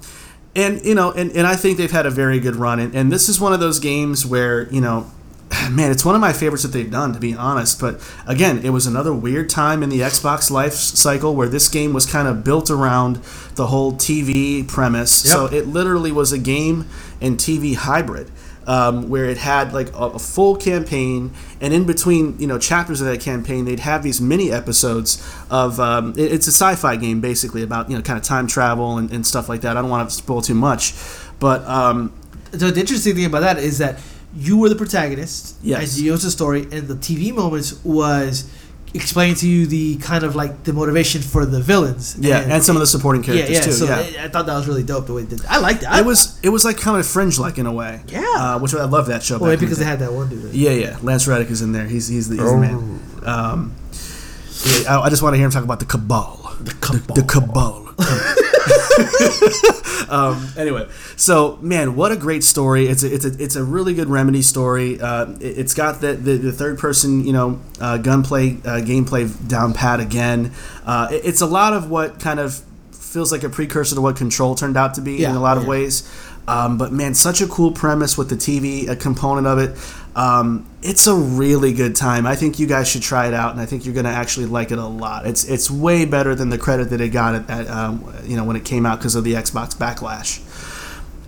And 0.56 0.84
you 0.84 0.94
know, 0.94 1.12
and, 1.12 1.30
and 1.32 1.46
I 1.46 1.54
think 1.54 1.78
they've 1.78 1.90
had 1.90 2.06
a 2.06 2.10
very 2.10 2.40
good 2.40 2.56
run, 2.56 2.80
and, 2.80 2.92
and 2.94 3.12
this 3.12 3.28
is 3.28 3.38
one 3.38 3.52
of 3.52 3.60
those 3.60 3.78
games 3.78 4.26
where 4.26 4.68
you 4.72 4.80
know 4.80 5.08
man, 5.70 5.90
it's 5.90 6.04
one 6.04 6.14
of 6.14 6.20
my 6.20 6.32
favorites 6.32 6.62
that 6.62 6.72
they've 6.72 6.90
done, 6.90 7.12
to 7.12 7.20
be 7.20 7.34
honest. 7.34 7.80
But 7.80 8.00
again, 8.26 8.58
it 8.64 8.70
was 8.70 8.86
another 8.86 9.12
weird 9.12 9.50
time 9.50 9.82
in 9.82 9.88
the 9.88 10.00
Xbox 10.00 10.50
life 10.50 10.74
cycle 10.74 11.34
where 11.34 11.48
this 11.48 11.68
game 11.68 11.92
was 11.92 12.06
kind 12.06 12.28
of 12.28 12.44
built 12.44 12.70
around 12.70 13.16
the 13.54 13.68
whole 13.68 13.92
TV 13.92 14.66
premise. 14.66 15.24
Yep. 15.24 15.32
So 15.32 15.46
it 15.46 15.66
literally 15.66 16.12
was 16.12 16.32
a 16.32 16.38
game 16.38 16.86
and 17.20 17.38
TV 17.38 17.74
hybrid. 17.74 18.30
Um, 18.68 19.08
where 19.08 19.24
it 19.24 19.38
had 19.38 19.72
like 19.72 19.88
a, 19.94 20.10
a 20.10 20.18
full 20.18 20.54
campaign, 20.54 21.32
and 21.58 21.72
in 21.72 21.86
between, 21.86 22.38
you 22.38 22.46
know, 22.46 22.58
chapters 22.58 23.00
of 23.00 23.06
that 23.06 23.18
campaign, 23.18 23.64
they'd 23.64 23.80
have 23.80 24.02
these 24.02 24.20
mini 24.20 24.52
episodes 24.52 25.26
of. 25.50 25.80
Um, 25.80 26.12
it- 26.18 26.32
it's 26.32 26.46
a 26.48 26.52
sci-fi 26.52 26.96
game 26.96 27.22
basically 27.22 27.62
about 27.62 27.88
you 27.88 27.96
know 27.96 28.02
kind 28.02 28.18
of 28.18 28.24
time 28.24 28.46
travel 28.46 28.98
and, 28.98 29.10
and 29.10 29.26
stuff 29.26 29.48
like 29.48 29.62
that. 29.62 29.78
I 29.78 29.80
don't 29.80 29.88
want 29.90 30.10
to 30.10 30.14
spoil 30.14 30.42
too 30.42 30.54
much, 30.54 30.92
but 31.40 31.64
um, 31.66 32.12
so 32.52 32.70
the 32.70 32.78
interesting 32.78 33.14
thing 33.14 33.24
about 33.24 33.40
that 33.40 33.56
is 33.58 33.78
that 33.78 33.98
you 34.36 34.58
were 34.58 34.68
the 34.68 34.76
protagonist. 34.76 35.56
Yes. 35.62 35.96
And 35.96 36.04
you 36.04 36.12
was 36.12 36.22
the 36.22 36.30
story, 36.30 36.62
and 36.70 36.86
the 36.88 36.94
TV 36.96 37.32
moments 37.34 37.82
was 37.84 38.44
explaining 38.94 39.34
to 39.36 39.48
you 39.48 39.66
the 39.66 39.96
kind 39.96 40.24
of 40.24 40.36
like 40.36 40.64
the 40.64 40.72
motivation 40.72 41.22
for 41.22 41.44
the 41.44 41.60
villains. 41.60 42.16
yeah, 42.18 42.40
and, 42.40 42.62
some 42.62 42.76
of 42.76 42.80
the 42.80 42.86
supporting 42.86 43.22
characters 43.22 43.50
yeah. 43.50 43.60
too. 43.60 43.72
So 43.72 43.84
yeah. 43.86 44.22
I 44.22 44.24
I 44.24 44.28
thought 44.28 44.46
that 44.46 44.54
was 44.54 44.66
really 44.66 44.82
dope 44.82 45.06
the 45.06 45.14
way 45.14 45.22
they 45.22 45.30
did. 45.30 45.40
That. 45.40 45.52
I 45.52 45.58
liked 45.58 45.82
it. 45.82 45.88
I, 45.90 46.00
it 46.00 46.06
was 46.06 46.38
it 46.42 46.48
was 46.50 46.64
like 46.64 46.78
kind 46.78 46.98
of 46.98 47.06
fringe 47.06 47.38
like 47.38 47.58
in 47.58 47.66
a 47.66 47.72
way. 47.72 48.02
Yeah. 48.08 48.24
Uh, 48.36 48.58
which 48.58 48.74
I 48.74 48.84
love 48.84 49.06
that 49.06 49.22
show. 49.22 49.38
well, 49.38 49.56
because 49.56 49.78
they 49.78 49.84
had 49.84 49.98
that 50.00 50.12
one 50.12 50.28
dude. 50.28 50.44
right? 50.44 50.54
Yeah, 50.54 50.70
yeah. 50.70 50.98
Lance 51.02 51.26
Reddick 51.26 51.50
is 51.50 51.62
in 51.62 51.72
there. 51.72 51.86
He's 51.86 52.08
he's 52.08 52.28
the, 52.28 52.36
he's 52.36 52.50
the 52.50 52.56
man. 52.56 53.00
Um, 53.24 53.74
yeah, 54.64 54.98
I, 54.98 55.06
I 55.06 55.10
just 55.10 55.22
want 55.22 55.34
to 55.34 55.36
hear 55.36 55.46
him 55.46 55.50
talk 55.50 55.64
about 55.64 55.80
the 55.80 55.86
cabal. 55.86 56.47
The 56.68 56.74
cabal. 56.80 57.14
The, 57.14 57.22
cabal. 57.22 57.84
um, 60.10 60.48
anyway, 60.56 60.88
so 61.16 61.58
man, 61.60 61.96
what 61.96 62.12
a 62.12 62.16
great 62.16 62.44
story! 62.44 62.86
It's 62.86 63.02
a, 63.02 63.12
it's 63.12 63.24
a 63.24 63.42
it's 63.42 63.56
a 63.56 63.64
really 63.64 63.94
good 63.94 64.08
remedy 64.08 64.42
story. 64.42 65.00
Uh, 65.00 65.32
it, 65.40 65.56
has 65.56 65.74
got 65.74 66.00
the, 66.00 66.14
the, 66.14 66.36
the 66.36 66.52
third 66.52 66.78
person 66.78 67.24
you 67.24 67.32
know 67.32 67.60
uh, 67.80 67.98
gunplay 67.98 68.54
uh, 68.64 68.80
gameplay 68.80 69.28
down 69.48 69.72
pat 69.72 70.00
again. 70.00 70.52
Uh, 70.84 71.08
it- 71.10 71.24
it's 71.24 71.40
a 71.40 71.46
lot 71.46 71.72
of 71.72 71.90
what 71.90 72.20
kind 72.20 72.38
of 72.38 72.62
feels 72.92 73.32
like 73.32 73.42
a 73.42 73.48
precursor 73.48 73.94
to 73.94 74.00
what 74.00 74.16
Control 74.16 74.54
turned 74.54 74.76
out 74.76 74.94
to 74.94 75.00
be 75.00 75.24
in 75.24 75.34
a 75.34 75.40
lot 75.40 75.56
of 75.56 75.64
yeah. 75.64 75.68
ways. 75.70 76.08
Um, 76.48 76.78
but 76.78 76.92
man, 76.92 77.12
such 77.12 77.42
a 77.42 77.46
cool 77.46 77.72
premise 77.72 78.16
with 78.16 78.30
the 78.30 78.36
TV 78.36 78.88
a 78.88 78.96
component 78.96 79.46
of 79.46 79.58
it. 79.58 79.76
Um, 80.16 80.66
it's 80.82 81.06
a 81.06 81.14
really 81.14 81.74
good 81.74 81.94
time. 81.94 82.26
I 82.26 82.34
think 82.34 82.58
you 82.58 82.66
guys 82.66 82.88
should 82.88 83.02
try 83.02 83.28
it 83.28 83.34
out, 83.34 83.52
and 83.52 83.60
I 83.60 83.66
think 83.66 83.84
you're 83.84 83.94
going 83.94 84.06
to 84.06 84.10
actually 84.10 84.46
like 84.46 84.72
it 84.72 84.78
a 84.78 84.86
lot. 84.86 85.26
It's 85.26 85.44
it's 85.44 85.70
way 85.70 86.06
better 86.06 86.34
than 86.34 86.48
the 86.48 86.58
credit 86.58 86.90
that 86.90 87.00
it 87.00 87.10
got 87.10 87.34
at, 87.34 87.50
at 87.50 87.68
um, 87.68 88.14
you 88.24 88.34
know 88.36 88.44
when 88.44 88.56
it 88.56 88.64
came 88.64 88.86
out 88.86 88.98
because 88.98 89.14
of 89.14 89.24
the 89.24 89.34
Xbox 89.34 89.76
backlash. 89.76 90.40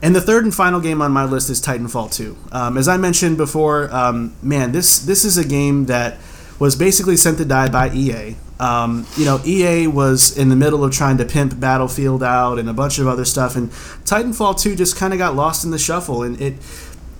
And 0.03 0.17
the 0.17 0.21
third 0.21 0.45
and 0.45 0.55
final 0.55 0.81
game 0.81 1.03
on 1.03 1.13
my 1.13 1.25
list 1.25 1.51
is 1.51 1.61
Titanfall 1.61 2.11
2. 2.15 2.37
Um, 2.53 2.79
as 2.79 2.89
I 2.89 2.97
mentioned 2.97 3.37
before, 3.37 3.95
um, 3.95 4.35
man, 4.43 4.73
this 4.73 4.99
this 4.99 5.27
is 5.27 5.37
a 5.37 5.45
game 5.45 5.87
that 5.87 6.17
was 6.59 6.75
basically 6.77 7.17
sent 7.17 7.37
to 7.39 7.45
die 7.45 7.69
by 7.69 7.91
EA. 7.91 8.37
Um, 8.61 9.07
you 9.17 9.25
know, 9.25 9.41
EA 9.45 9.87
was 9.87 10.37
in 10.37 10.51
the 10.51 10.57
middle 10.57 10.85
of 10.85 10.93
trying 10.93 11.17
to 11.19 11.25
pimp 11.25 11.59
Battlefield 11.59 12.23
out 12.23 12.59
and 12.59 12.69
a 12.69 12.75
bunch 12.75 12.99
of 12.99 13.07
other 13.07 13.25
stuff, 13.25 13.57
and 13.57 13.71
Titanfall 14.05 14.61
2 14.61 14.77
just 14.77 14.97
kind 14.97 15.13
of 15.13 15.19
got 15.19 15.35
lost 15.35 15.65
in 15.65 15.71
the 15.71 15.79
shuffle. 15.79 16.23
And 16.23 16.41
it, 16.41 16.55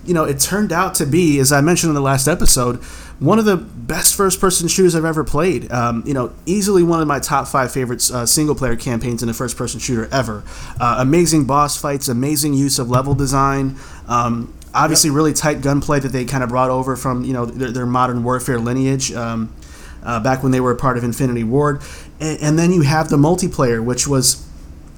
you 0.05 0.13
know, 0.13 0.23
it 0.23 0.39
turned 0.39 0.71
out 0.71 0.95
to 0.95 1.05
be, 1.05 1.39
as 1.39 1.51
I 1.51 1.61
mentioned 1.61 1.89
in 1.89 1.95
the 1.95 2.01
last 2.01 2.27
episode, 2.27 2.77
one 3.19 3.37
of 3.37 3.45
the 3.45 3.57
best 3.57 4.15
first-person 4.15 4.67
shooters 4.67 4.95
I've 4.95 5.05
ever 5.05 5.23
played. 5.23 5.71
Um, 5.71 6.03
you 6.05 6.13
know, 6.13 6.33
easily 6.45 6.83
one 6.83 7.01
of 7.01 7.07
my 7.07 7.19
top 7.19 7.47
five 7.47 7.71
favorite 7.71 8.09
uh, 8.11 8.25
single-player 8.25 8.75
campaigns 8.75 9.21
in 9.21 9.29
a 9.29 9.33
first-person 9.33 9.79
shooter 9.79 10.07
ever. 10.11 10.43
Uh, 10.79 10.97
amazing 10.99 11.45
boss 11.45 11.79
fights, 11.79 12.07
amazing 12.07 12.53
use 12.53 12.79
of 12.79 12.89
level 12.89 13.13
design. 13.13 13.77
Um, 14.07 14.53
obviously, 14.73 15.09
really 15.09 15.33
tight 15.33 15.61
gunplay 15.61 15.99
that 15.99 16.09
they 16.09 16.25
kind 16.25 16.43
of 16.43 16.49
brought 16.49 16.69
over 16.69 16.95
from 16.95 17.23
you 17.23 17.33
know 17.33 17.45
their, 17.45 17.71
their 17.71 17.85
modern 17.85 18.23
warfare 18.23 18.59
lineage. 18.59 19.11
Um, 19.11 19.53
uh, 20.03 20.19
back 20.19 20.43
when 20.43 20.51
they 20.51 20.59
were 20.59 20.71
a 20.71 20.75
part 20.75 20.97
of 20.97 21.03
Infinity 21.03 21.43
Ward, 21.43 21.81
and, 22.19 22.41
and 22.41 22.59
then 22.59 22.71
you 22.71 22.81
have 22.81 23.09
the 23.09 23.17
multiplayer, 23.17 23.83
which 23.83 24.07
was 24.07 24.47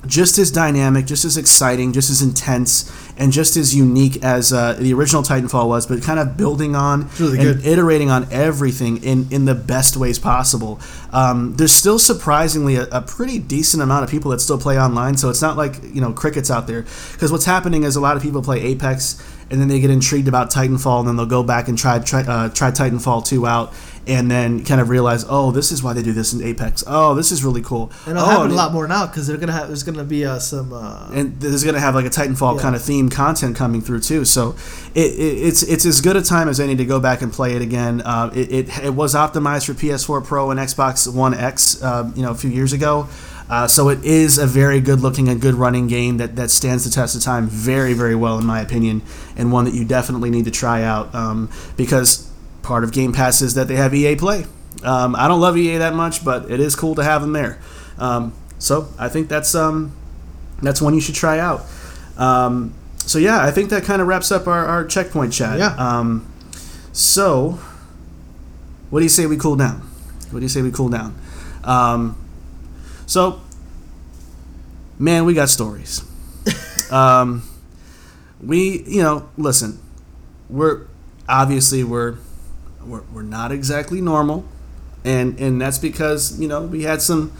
just 0.05 0.37
as 0.37 0.51
dynamic, 0.51 1.05
just 1.05 1.23
as 1.23 1.37
exciting, 1.37 1.93
just 1.93 2.09
as 2.09 2.21
intense, 2.21 2.91
and 3.17 3.31
just 3.31 3.55
as 3.55 3.75
unique 3.75 4.21
as 4.23 4.51
uh, 4.51 4.73
the 4.73 4.93
original 4.93 5.23
Titanfall 5.23 5.67
was, 5.67 5.87
but 5.87 6.01
kind 6.01 6.19
of 6.19 6.35
building 6.35 6.75
on 6.75 7.09
really 7.19 7.39
and 7.39 7.61
good. 7.61 7.65
iterating 7.65 8.09
on 8.09 8.27
everything 8.31 9.01
in, 9.03 9.27
in 9.31 9.45
the 9.45 9.55
best 9.55 9.95
ways 9.95 10.19
possible. 10.19 10.79
Um, 11.11 11.55
there's 11.55 11.71
still 11.71 11.99
surprisingly 11.99 12.75
a, 12.75 12.83
a 12.91 13.01
pretty 13.01 13.39
decent 13.39 13.81
amount 13.81 14.03
of 14.03 14.09
people 14.09 14.31
that 14.31 14.41
still 14.41 14.59
play 14.59 14.77
online, 14.79 15.15
so 15.17 15.29
it's 15.29 15.41
not 15.41 15.57
like 15.57 15.81
you 15.83 16.01
know 16.01 16.11
crickets 16.11 16.51
out 16.51 16.67
there. 16.67 16.81
Because 17.13 17.31
what's 17.31 17.45
happening 17.45 17.83
is 17.83 17.95
a 17.95 18.01
lot 18.01 18.17
of 18.17 18.23
people 18.23 18.41
play 18.41 18.61
Apex, 18.61 19.23
and 19.49 19.61
then 19.61 19.67
they 19.67 19.79
get 19.79 19.89
intrigued 19.89 20.27
about 20.27 20.51
Titanfall, 20.51 20.99
and 20.99 21.07
then 21.07 21.15
they'll 21.15 21.25
go 21.25 21.43
back 21.43 21.67
and 21.67 21.77
try 21.77 21.99
try, 21.99 22.21
uh, 22.21 22.49
try 22.49 22.71
Titanfall 22.71 23.25
2 23.25 23.45
out. 23.47 23.73
And 24.05 24.29
then 24.29 24.65
kind 24.65 24.81
of 24.81 24.89
realize, 24.89 25.23
oh, 25.29 25.51
this 25.51 25.71
is 25.71 25.81
why 25.81 25.93
they 25.93 26.03
do 26.03 26.11
this 26.11 26.33
in 26.33 26.43
Apex. 26.43 26.83
Oh, 26.85 27.15
this 27.15 27.31
is 27.31 27.41
really 27.41 27.61
cool. 27.61 27.89
And 28.05 28.17
it'll 28.17 28.27
oh, 28.27 28.31
happen 28.31 28.51
a 28.51 28.53
lot 28.53 28.73
more 28.73 28.85
now 28.85 29.07
because 29.07 29.27
they're 29.27 29.37
gonna 29.37 29.53
have. 29.53 29.67
There's 29.67 29.83
gonna 29.83 30.03
be 30.03 30.25
uh, 30.25 30.39
some. 30.39 30.73
Uh, 30.73 31.09
and 31.13 31.39
there's 31.39 31.63
going 31.63 31.75
to 31.75 31.79
have 31.79 31.95
like 31.95 32.05
a 32.05 32.09
Titanfall 32.09 32.57
Yeah. 32.57 32.61
kind 32.61 32.75
of 32.75 32.81
theme 32.81 33.09
content 33.09 33.55
coming 33.55 33.79
through 33.79 34.01
too. 34.01 34.25
So 34.25 34.55
it, 34.93 35.13
it, 35.13 35.47
it's 35.47 35.63
it's 35.63 35.85
as 35.85 36.01
good 36.01 36.17
a 36.17 36.21
time 36.21 36.49
as 36.49 36.59
any 36.59 36.75
to 36.75 36.85
go 36.85 36.99
back 36.99 37.21
and 37.21 37.31
play 37.31 37.55
it 37.55 37.61
again. 37.61 38.01
Uh, 38.01 38.29
it, 38.35 38.51
it 38.51 38.83
it 38.83 38.93
was 38.93 39.15
optimized 39.15 39.67
for 39.67 39.73
PS4 39.73 40.25
Pro 40.25 40.51
and 40.51 40.59
Xbox 40.59 41.07
One 41.13 41.33
X, 41.33 41.81
uh, 41.81 42.11
you 42.15 42.23
know, 42.23 42.31
a 42.31 42.35
few 42.35 42.49
years 42.49 42.73
ago. 42.73 43.07
Uh, 43.49 43.67
so 43.67 43.89
it 43.89 44.03
is 44.03 44.37
a 44.37 44.47
very 44.47 44.79
good 44.79 45.01
looking 45.01 45.27
and 45.27 45.39
good 45.39 45.53
running 45.53 45.87
game 45.87 46.17
that, 46.17 46.35
that 46.37 46.49
stands 46.49 46.85
the 46.85 46.89
test 46.89 47.15
of 47.15 47.21
time 47.21 47.45
very 47.47 47.93
very 47.93 48.15
well 48.15 48.39
in 48.39 48.45
my 48.45 48.61
opinion, 48.61 49.01
and 49.37 49.51
one 49.51 49.65
that 49.65 49.73
you 49.73 49.85
definitely 49.85 50.29
need 50.29 50.45
to 50.45 50.51
try 50.51 50.81
out 50.81 51.13
um, 51.13 51.49
because 51.77 52.29
part 52.63 52.83
of 52.83 52.91
Game 52.91 53.13
Pass 53.13 53.41
is 53.41 53.53
that 53.53 53.67
they 53.67 53.75
have 53.75 53.93
EA 53.93 54.15
Play. 54.15 54.45
Um, 54.83 55.15
I 55.15 55.27
don't 55.27 55.39
love 55.39 55.57
EA 55.57 55.77
that 55.77 55.93
much, 55.93 56.25
but 56.25 56.49
it 56.49 56.59
is 56.59 56.75
cool 56.75 56.95
to 56.95 57.03
have 57.03 57.21
them 57.21 57.33
there. 57.33 57.59
Um, 57.97 58.33
so 58.57 58.87
I 58.97 59.09
think 59.09 59.29
that's 59.29 59.53
um, 59.53 59.95
that's 60.61 60.81
one 60.81 60.93
you 60.93 61.01
should 61.01 61.15
try 61.15 61.39
out. 61.39 61.65
Um, 62.17 62.73
so 62.97 63.19
yeah, 63.19 63.43
I 63.43 63.51
think 63.51 63.69
that 63.69 63.83
kind 63.83 64.01
of 64.01 64.07
wraps 64.07 64.31
up 64.31 64.47
our, 64.47 64.65
our 64.65 64.85
checkpoint 64.85 65.33
chat. 65.33 65.59
Yeah. 65.59 65.75
Um, 65.75 66.31
so, 66.91 67.59
what 68.89 68.99
do 68.99 69.05
you 69.05 69.09
say 69.09 69.25
we 69.25 69.37
cool 69.37 69.55
down? 69.55 69.79
What 70.31 70.39
do 70.39 70.45
you 70.45 70.49
say 70.49 70.61
we 70.61 70.71
cool 70.71 70.89
down? 70.89 71.15
Um, 71.63 72.17
so, 73.05 73.41
man, 74.97 75.25
we 75.25 75.33
got 75.33 75.49
stories. 75.49 76.03
um, 76.91 77.43
we, 78.41 78.83
you 78.83 79.01
know, 79.01 79.29
listen, 79.37 79.79
we're 80.49 80.87
obviously 81.27 81.83
we're 81.83 82.17
we're, 82.85 83.03
we're 83.13 83.21
not 83.21 83.51
exactly 83.51 84.01
normal, 84.01 84.45
and 85.03 85.39
and 85.39 85.61
that's 85.61 85.77
because 85.77 86.39
you 86.39 86.47
know 86.47 86.61
we 86.63 86.83
had 86.83 87.01
some 87.01 87.31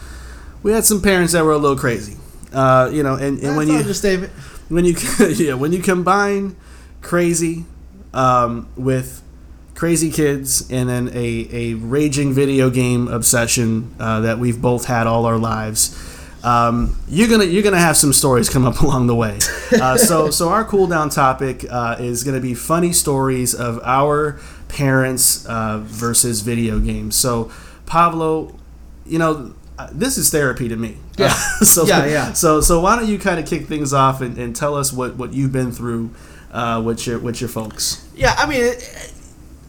we 0.61 0.71
had 0.71 0.85
some 0.85 1.01
parents 1.01 1.33
that 1.33 1.43
were 1.43 1.51
a 1.51 1.57
little 1.57 1.77
crazy. 1.77 2.17
Uh, 2.53 2.89
you 2.93 3.03
know, 3.03 3.15
and, 3.15 3.39
and 3.39 3.41
that's 3.41 3.57
when 3.57 3.67
you 3.67 3.77
understatement. 3.77 4.31
when 4.69 4.85
you 4.85 4.95
yeah 5.29 5.53
when 5.53 5.71
you 5.73 5.81
combine 5.81 6.55
crazy 7.01 7.65
um, 8.13 8.69
with 8.75 9.21
crazy 9.75 10.11
kids 10.11 10.69
and 10.71 10.87
then 10.87 11.09
a, 11.13 11.47
a 11.51 11.73
raging 11.73 12.31
video 12.31 12.69
game 12.69 13.07
obsession 13.07 13.93
uh, 13.99 14.19
that 14.21 14.37
we've 14.37 14.61
both 14.61 14.85
had 14.85 15.07
all 15.07 15.25
our 15.25 15.37
lives 15.37 15.97
um, 16.43 16.97
you're 17.07 17.29
gonna 17.29 17.45
you're 17.45 17.63
gonna 17.63 17.79
have 17.79 17.95
some 17.95 18.11
stories 18.11 18.49
come 18.49 18.65
up 18.65 18.79
along 18.81 19.07
the 19.07 19.15
way. 19.15 19.39
Uh, 19.71 19.97
so 19.97 20.29
so 20.29 20.49
our 20.49 20.65
cool 20.65 20.87
down 20.87 21.09
topic 21.09 21.65
uh, 21.69 21.95
is 21.99 22.23
gonna 22.23 22.41
be 22.41 22.53
funny 22.53 22.91
stories 22.91 23.55
of 23.55 23.79
our 23.83 24.39
parents 24.73 25.45
uh, 25.45 25.79
versus 25.83 26.41
video 26.41 26.79
games. 26.79 27.15
So 27.15 27.51
Pablo, 27.85 28.57
you 29.05 29.19
know. 29.19 29.53
uh, 29.77 29.87
This 29.91 30.17
is 30.17 30.29
therapy 30.31 30.67
to 30.69 30.75
me. 30.75 30.97
Yeah. 31.17 31.29
so, 31.61 31.85
Yeah, 31.85 32.05
yeah. 32.05 32.33
So, 32.33 32.59
so 32.61 32.79
why 32.81 32.95
don't 32.97 33.07
you 33.07 33.19
kind 33.19 33.39
of 33.39 33.45
kick 33.45 33.67
things 33.67 33.93
off 33.93 34.21
and, 34.21 34.37
and 34.37 34.55
tell 34.55 34.75
us 34.75 34.91
what, 34.91 35.15
what 35.15 35.31
you've 35.33 35.51
been 35.51 35.71
through 35.71 36.09
uh, 36.51 36.81
with 36.85 37.05
your 37.07 37.19
with 37.19 37.39
your 37.41 37.49
folks? 37.49 38.07
Yeah, 38.15 38.33
I 38.37 38.45
mean, 38.47 38.61
it, 38.61 38.81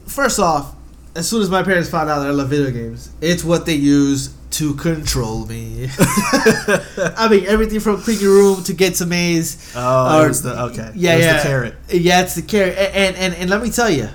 first 0.06 0.38
off, 0.40 0.74
as 1.16 1.28
soon 1.28 1.42
as 1.42 1.48
my 1.50 1.62
parents 1.62 1.88
found 1.90 2.08
out 2.10 2.20
that 2.20 2.28
I 2.28 2.30
love 2.32 2.48
video 2.48 2.70
games, 2.70 3.10
it's 3.20 3.44
what 3.44 3.66
they 3.66 3.74
use 3.74 4.34
to 4.58 4.74
control 4.74 5.46
me. 5.46 5.88
I 5.98 7.28
mean, 7.30 7.44
everything 7.46 7.80
from 7.80 8.00
clean 8.00 8.20
your 8.20 8.34
room 8.34 8.62
to 8.64 8.72
get 8.72 8.94
to 8.96 9.06
maze. 9.06 9.72
Oh, 9.76 10.22
Or- 10.22 10.28
the 10.30 10.62
okay. 10.70 10.90
Yeah, 10.94 11.12
it 11.12 11.16
was 11.16 11.24
yeah. 11.24 11.36
the 11.36 11.42
carrot. 11.48 11.74
Yeah, 11.90 12.22
it's 12.22 12.34
the 12.34 12.42
carrot. 12.42 12.76
And 12.78 12.94
and, 12.94 13.16
and, 13.16 13.34
and 13.34 13.50
let 13.50 13.62
me 13.62 13.70
tell 13.70 13.90
you, 13.90 14.08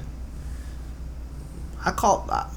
I 1.86 1.92
call. 1.92 2.28
I, 2.30 2.50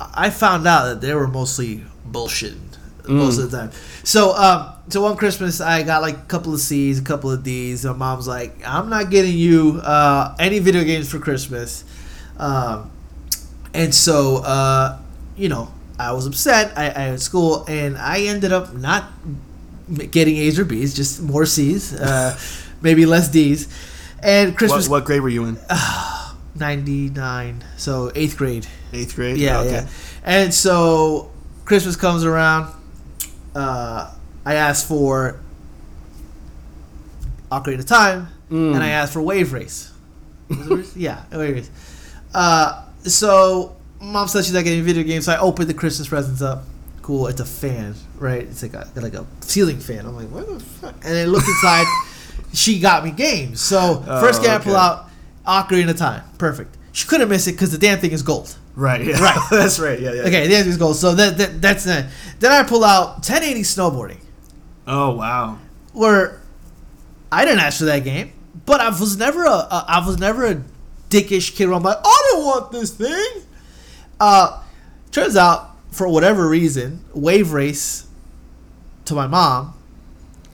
I 0.00 0.30
found 0.30 0.66
out 0.66 0.84
that 0.86 1.00
they 1.00 1.14
were 1.14 1.26
mostly 1.28 1.84
bullshitting 2.08 2.60
most 3.08 3.38
of 3.38 3.50
the 3.50 3.58
time. 3.58 3.70
So, 4.04 4.34
um, 4.34 4.72
so 4.88 5.02
one 5.02 5.16
Christmas 5.16 5.60
I 5.60 5.82
got 5.82 6.02
like 6.02 6.16
a 6.16 6.22
couple 6.22 6.54
of 6.54 6.60
C's, 6.60 6.98
a 6.98 7.02
couple 7.02 7.30
of 7.30 7.42
D's. 7.42 7.84
My 7.84 7.92
mom's 7.92 8.28
like, 8.28 8.56
"I'm 8.66 8.88
not 8.88 9.10
getting 9.10 9.36
you 9.36 9.80
uh, 9.82 10.34
any 10.38 10.58
video 10.58 10.84
games 10.84 11.10
for 11.10 11.18
Christmas," 11.18 11.84
um, 12.38 12.90
and 13.74 13.94
so 13.94 14.38
uh, 14.38 14.98
you 15.36 15.48
know 15.48 15.72
I 15.98 16.12
was 16.12 16.26
upset. 16.26 16.76
I, 16.76 16.86
I 16.86 17.08
at 17.10 17.20
school 17.20 17.64
and 17.66 17.96
I 17.98 18.20
ended 18.22 18.52
up 18.52 18.74
not 18.74 19.10
getting 20.10 20.36
A's 20.36 20.58
or 20.58 20.64
B's, 20.64 20.94
just 20.94 21.22
more 21.22 21.46
C's, 21.46 21.94
uh, 21.94 22.38
maybe 22.82 23.06
less 23.06 23.28
D's. 23.28 23.68
And 24.22 24.50
What, 24.50 24.58
Christmas 24.58 24.88
what 24.88 25.04
grade 25.04 25.22
were 25.22 25.28
you 25.28 25.44
in? 25.44 25.58
99 26.58 27.64
so 27.76 28.10
eighth 28.14 28.36
grade. 28.36 28.66
Eighth 28.92 29.14
grade. 29.16 29.36
yeah 29.38 29.60
Okay. 29.60 29.70
yeah. 29.70 29.88
And 30.24 30.52
so 30.54 31.30
christmas 31.64 31.96
comes 31.96 32.24
around. 32.24 32.74
Uh, 33.54 34.12
i 34.44 34.54
asked 34.54 34.86
for 34.88 35.40
ocarina 37.50 37.78
of 37.80 37.86
time 37.86 38.28
Mm. 38.50 38.74
and 38.74 38.82
i 38.82 38.88
asked 38.88 39.12
for 39.12 39.20
wave 39.20 39.52
race. 39.52 39.92
Was 40.48 40.58
it 40.60 40.70
race? 40.74 40.96
yeah 40.96 41.24
wave 41.32 41.54
race. 41.54 41.70
Uh, 42.34 42.84
so 43.04 43.76
mom 44.00 44.26
said 44.28 44.44
she's 44.44 44.54
not 44.54 44.64
getting 44.64 44.82
video 44.84 45.02
games 45.02 45.26
so 45.26 45.32
i 45.32 45.38
opened 45.38 45.68
the 45.68 45.74
christmas 45.74 46.08
presents 46.08 46.40
up. 46.42 46.64
Cool 47.02 47.26
it's 47.28 47.40
a 47.40 47.44
fan 47.44 47.94
right? 48.18 48.42
It's 48.42 48.62
like 48.62 48.74
a 48.74 48.88
like 48.96 49.14
a 49.14 49.24
ceiling 49.40 49.78
fan. 49.80 50.04
I'm 50.06 50.14
like 50.16 50.28
what 50.28 50.46
the 50.46 50.60
fuck? 50.60 50.94
And 50.94 51.14
then 51.14 51.28
look 51.28 51.46
inside. 51.46 51.86
She 52.54 52.80
got 52.80 53.04
me 53.04 53.10
games. 53.10 53.60
So 53.60 54.02
first 54.06 54.40
Oh, 54.40 54.44
game 54.44 54.52
i 54.52 54.58
pull 54.58 54.74
out 54.76 55.07
ocarina 55.48 55.90
of 55.90 55.96
time 55.96 56.22
perfect 56.38 56.76
she 56.92 57.06
couldn't 57.08 57.28
miss 57.28 57.46
it 57.46 57.52
because 57.52 57.72
the 57.72 57.78
damn 57.78 57.98
thing 57.98 58.12
is 58.12 58.22
gold 58.22 58.56
Right. 58.78 59.04
Yeah. 59.04 59.20
Right. 59.20 59.36
That's 59.50 59.80
right. 59.80 59.98
Yeah. 59.98 60.12
Yeah. 60.12 60.22
Okay, 60.22 60.46
the 60.46 60.54
answer 60.54 60.70
is 60.70 60.76
gold. 60.76 60.94
So 60.94 61.12
that, 61.16 61.36
that 61.38 61.60
that's 61.60 61.82
that. 61.82 62.06
Then 62.38 62.52
I 62.52 62.62
pull 62.62 62.84
out 62.84 63.14
1080 63.14 63.62
snowboarding, 63.62 64.20
Oh 64.86 65.16
wow. 65.16 65.58
where 65.92 66.40
I 67.32 67.44
didn't 67.44 67.58
ask 67.58 67.78
for 67.80 67.86
that 67.86 68.04
game, 68.04 68.32
but 68.66 68.80
I 68.80 68.88
was 68.90 69.16
never 69.16 69.44
a, 69.44 69.50
a 69.50 69.84
I 69.88 70.06
was 70.06 70.18
never 70.18 70.46
a 70.46 70.62
dickish 71.10 71.56
kid. 71.56 71.66
Where 71.66 71.74
I'm 71.76 71.82
like, 71.82 71.98
I 72.04 72.28
don't 72.30 72.44
want 72.44 72.70
this 72.70 72.92
thing. 72.92 73.42
Uh, 74.20 74.62
turns 75.10 75.36
out 75.36 75.70
for 75.90 76.06
whatever 76.08 76.48
reason, 76.48 77.04
Wave 77.14 77.52
Race 77.52 78.06
to 79.06 79.14
my 79.14 79.26
mom 79.26 79.74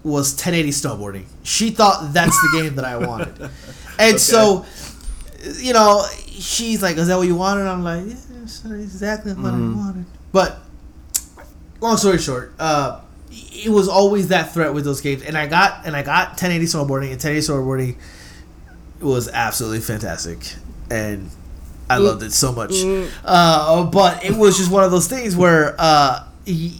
was 0.03 0.33
1080 0.33 0.71
snowboarding. 0.71 1.25
She 1.43 1.71
thought 1.73 2.15
that's 2.15 2.41
the 2.41 2.63
game 2.63 2.77
that 2.77 2.87
I 2.87 2.97
wanted, 2.97 3.51
and 3.99 4.19
so 4.19 4.65
you 5.57 5.73
know 5.73 6.05
she's 6.27 6.83
like, 6.83 6.97
"Is 6.97 7.09
that 7.09 7.17
what 7.17 7.27
you 7.27 7.35
wanted?" 7.37 7.67
I'm 7.67 7.83
like, 7.85 8.05
"Yeah, 8.07 8.15
that's 8.41 8.65
exactly 8.65 9.33
what 9.35 9.53
I 9.53 9.57
wanted." 9.77 10.05
But 10.33 10.59
long 11.81 11.97
story 11.97 12.19
short, 12.19 12.53
uh, 12.59 13.01
it 13.31 13.71
was 13.71 13.89
always 13.89 14.29
that 14.29 14.53
threat 14.55 14.75
with 14.75 14.85
those 14.85 15.01
games, 15.01 15.23
and 15.23 15.37
I 15.37 15.47
got 15.47 15.87
and 15.87 15.95
I 15.97 16.03
got 16.03 16.29
1080 16.31 16.67
snowboarding, 16.67 17.11
and 17.13 17.23
1080 17.23 17.41
snowboarding 17.41 17.97
was 19.01 19.29
absolutely 19.29 19.81
fantastic, 19.81 20.55
and 20.91 21.31
I 21.91 21.99
loved 21.99 22.23
it 22.23 22.33
so 22.33 22.53
much. 22.53 22.73
Uh, 23.25 23.85
but 23.85 24.25
it 24.25 24.35
was 24.37 24.57
just 24.57 24.71
one 24.71 24.85
of 24.85 24.91
those 24.91 25.07
things 25.09 25.37
where 25.37 25.75
uh, 25.79 26.25
y- 26.47 26.73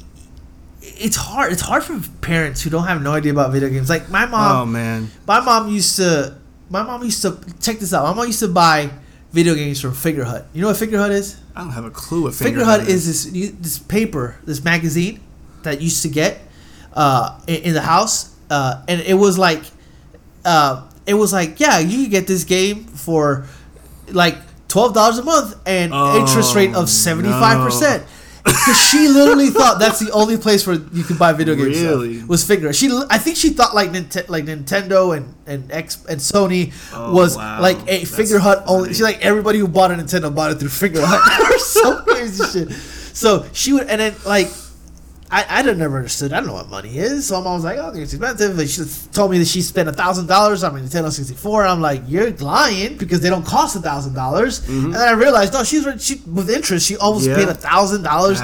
it's 0.81 1.17
hard. 1.17 1.53
It's 1.53 1.61
hard 1.63 1.83
for 1.85 2.01
parents 2.21 2.63
who 2.63 2.71
don't 2.71 2.87
have 2.87 3.03
no 3.03 3.13
idea 3.13 3.33
about 3.33 3.53
video 3.53 3.69
games. 3.69 3.91
Like 3.91 4.09
my 4.11 4.27
mom, 4.27 4.57
oh 4.63 4.67
man. 4.67 5.11
my 5.27 5.41
mom 5.41 5.69
used 5.69 5.97
to. 5.97 6.39
My 6.71 6.83
mom 6.83 7.03
used 7.05 7.23
to 7.23 7.39
check 7.61 7.79
this 7.79 7.93
out. 7.93 8.05
My 8.05 8.15
mom 8.15 8.27
used 8.27 8.41
to 8.41 8.49
buy 8.49 8.91
video 9.33 9.55
games 9.55 9.81
from 9.81 9.93
Fingerhut. 9.93 10.45
You 10.55 10.63
know 10.63 10.69
what 10.69 10.77
Fingerhut 10.77 11.11
is? 11.11 11.41
I 11.55 11.61
don't 11.63 11.71
have 11.73 11.85
a 11.85 11.91
clue 11.91 12.23
what 12.25 12.35
Figure, 12.35 12.61
Fingerhut 12.61 12.89
is 12.89 13.07
this 13.07 13.53
this 13.61 13.79
paper, 13.79 14.37
this 14.45 14.63
magazine 14.65 15.21
that 15.63 15.81
used 15.81 16.03
to 16.03 16.09
get 16.09 16.41
uh, 16.95 17.39
in, 17.47 17.63
in 17.63 17.75
the 17.75 17.81
house, 17.83 18.35
uh, 18.51 18.83
and 18.89 19.01
it 19.01 19.15
was 19.15 19.39
like, 19.39 19.63
uh, 20.45 20.87
it 21.07 21.15
was 21.15 21.33
like, 21.33 21.61
yeah, 21.61 21.79
you 21.79 22.03
can 22.03 22.11
get 22.11 22.27
this 22.27 22.45
game 22.45 22.85
for 22.85 23.47
like 24.09 24.37
twelve 24.69 24.95
dollars 24.95 25.19
a 25.19 25.23
month 25.25 25.57
and 25.67 25.93
Oh, 25.95 26.21
interest 26.21 26.55
rate 26.55 26.75
of 26.75 26.89
seventy 26.89 27.31
five 27.31 27.65
percent. 27.65 28.05
Because 28.45 28.79
she 28.91 29.09
literally 29.09 29.49
thought 29.49 29.79
that's 29.79 29.99
the 30.01 30.11
only 30.13 30.37
place 30.37 30.67
where 30.67 30.77
you 30.93 31.03
could 31.03 31.19
buy 31.19 31.33
video 31.33 31.55
games. 31.55 31.79
stuff, 31.79 31.91
Really? 31.93 32.23
was 32.25 32.45
Figure. 32.47 32.73
She, 32.75 32.91
I 33.09 33.17
think 33.17 33.37
she 33.39 33.51
thought 33.51 33.75
like 33.75 33.91
Ninte- 33.91 34.29
like 34.29 34.45
Nintendo 34.45 35.17
and 35.17 35.35
and 35.47 35.73
X 35.73 36.05
and 36.09 36.21
Sony 36.21 36.73
Oh, 36.93 37.15
was 37.15 37.37
wow. 37.39 37.61
like 37.63 37.79
a 37.89 38.05
That's 38.05 38.11
Fingerhut 38.15 38.65
only. 38.67 38.85
funny. 38.89 38.95
She 38.95 39.03
like 39.03 39.25
everybody 39.25 39.59
who 39.61 39.67
bought 39.69 39.91
a 39.93 39.95
Nintendo 39.95 40.35
bought 40.35 40.51
it 40.53 40.57
through 40.59 40.69
Fingerhut 40.69 41.51
or 41.55 41.59
some 41.59 42.05
crazy 42.05 42.45
shit. 42.45 42.71
So 42.73 43.47
she 43.53 43.73
would, 43.73 43.87
and 43.89 44.01
then 44.01 44.15
like, 44.27 44.49
I 45.37 45.45
I 45.59 45.63
didn't 45.63 45.79
never 45.79 45.97
understood. 45.97 46.33
I 46.33 46.37
don't 46.39 46.47
know 46.47 46.55
what 46.55 46.69
money 46.69 46.97
is. 46.97 47.27
So 47.27 47.39
my 47.39 47.45
mom 47.45 47.55
was 47.55 47.65
like, 47.65 47.79
"Oh, 47.79 47.89
it's 47.95 48.13
expensive." 48.13 48.57
But 48.57 48.69
she 48.69 48.83
told 49.13 49.31
me 49.31 49.39
that 49.39 49.47
she 49.49 49.63
spent 49.63 49.89
a 49.89 49.93
thousand 49.93 50.27
dollars 50.27 50.63
on 50.63 50.73
my 50.75 50.81
Nintendo 50.81 51.11
sixty 51.11 51.35
four. 51.35 51.65
I'm 51.67 51.81
like, 51.81 52.03
"You're 52.07 52.31
lying 52.33 52.97
because 52.97 53.21
they 53.21 53.31
don't 53.31 53.45
cost 53.45 53.75
a 53.77 53.81
thousand 53.81 54.15
dollars." 54.15 54.67
And 54.69 54.95
then 54.95 55.09
I 55.09 55.13
realized, 55.13 55.53
no, 55.53 55.65
she's 55.65 55.85
she 56.05 56.23
with 56.27 56.49
interest. 56.51 56.87
She 56.87 56.97
almost 56.97 57.27
Mm-hmm. 57.27 57.41
Yeah. 57.41 57.47
paid 57.47 57.51
a 57.51 57.55
thousand 57.59 58.03
dollars. 58.03 58.41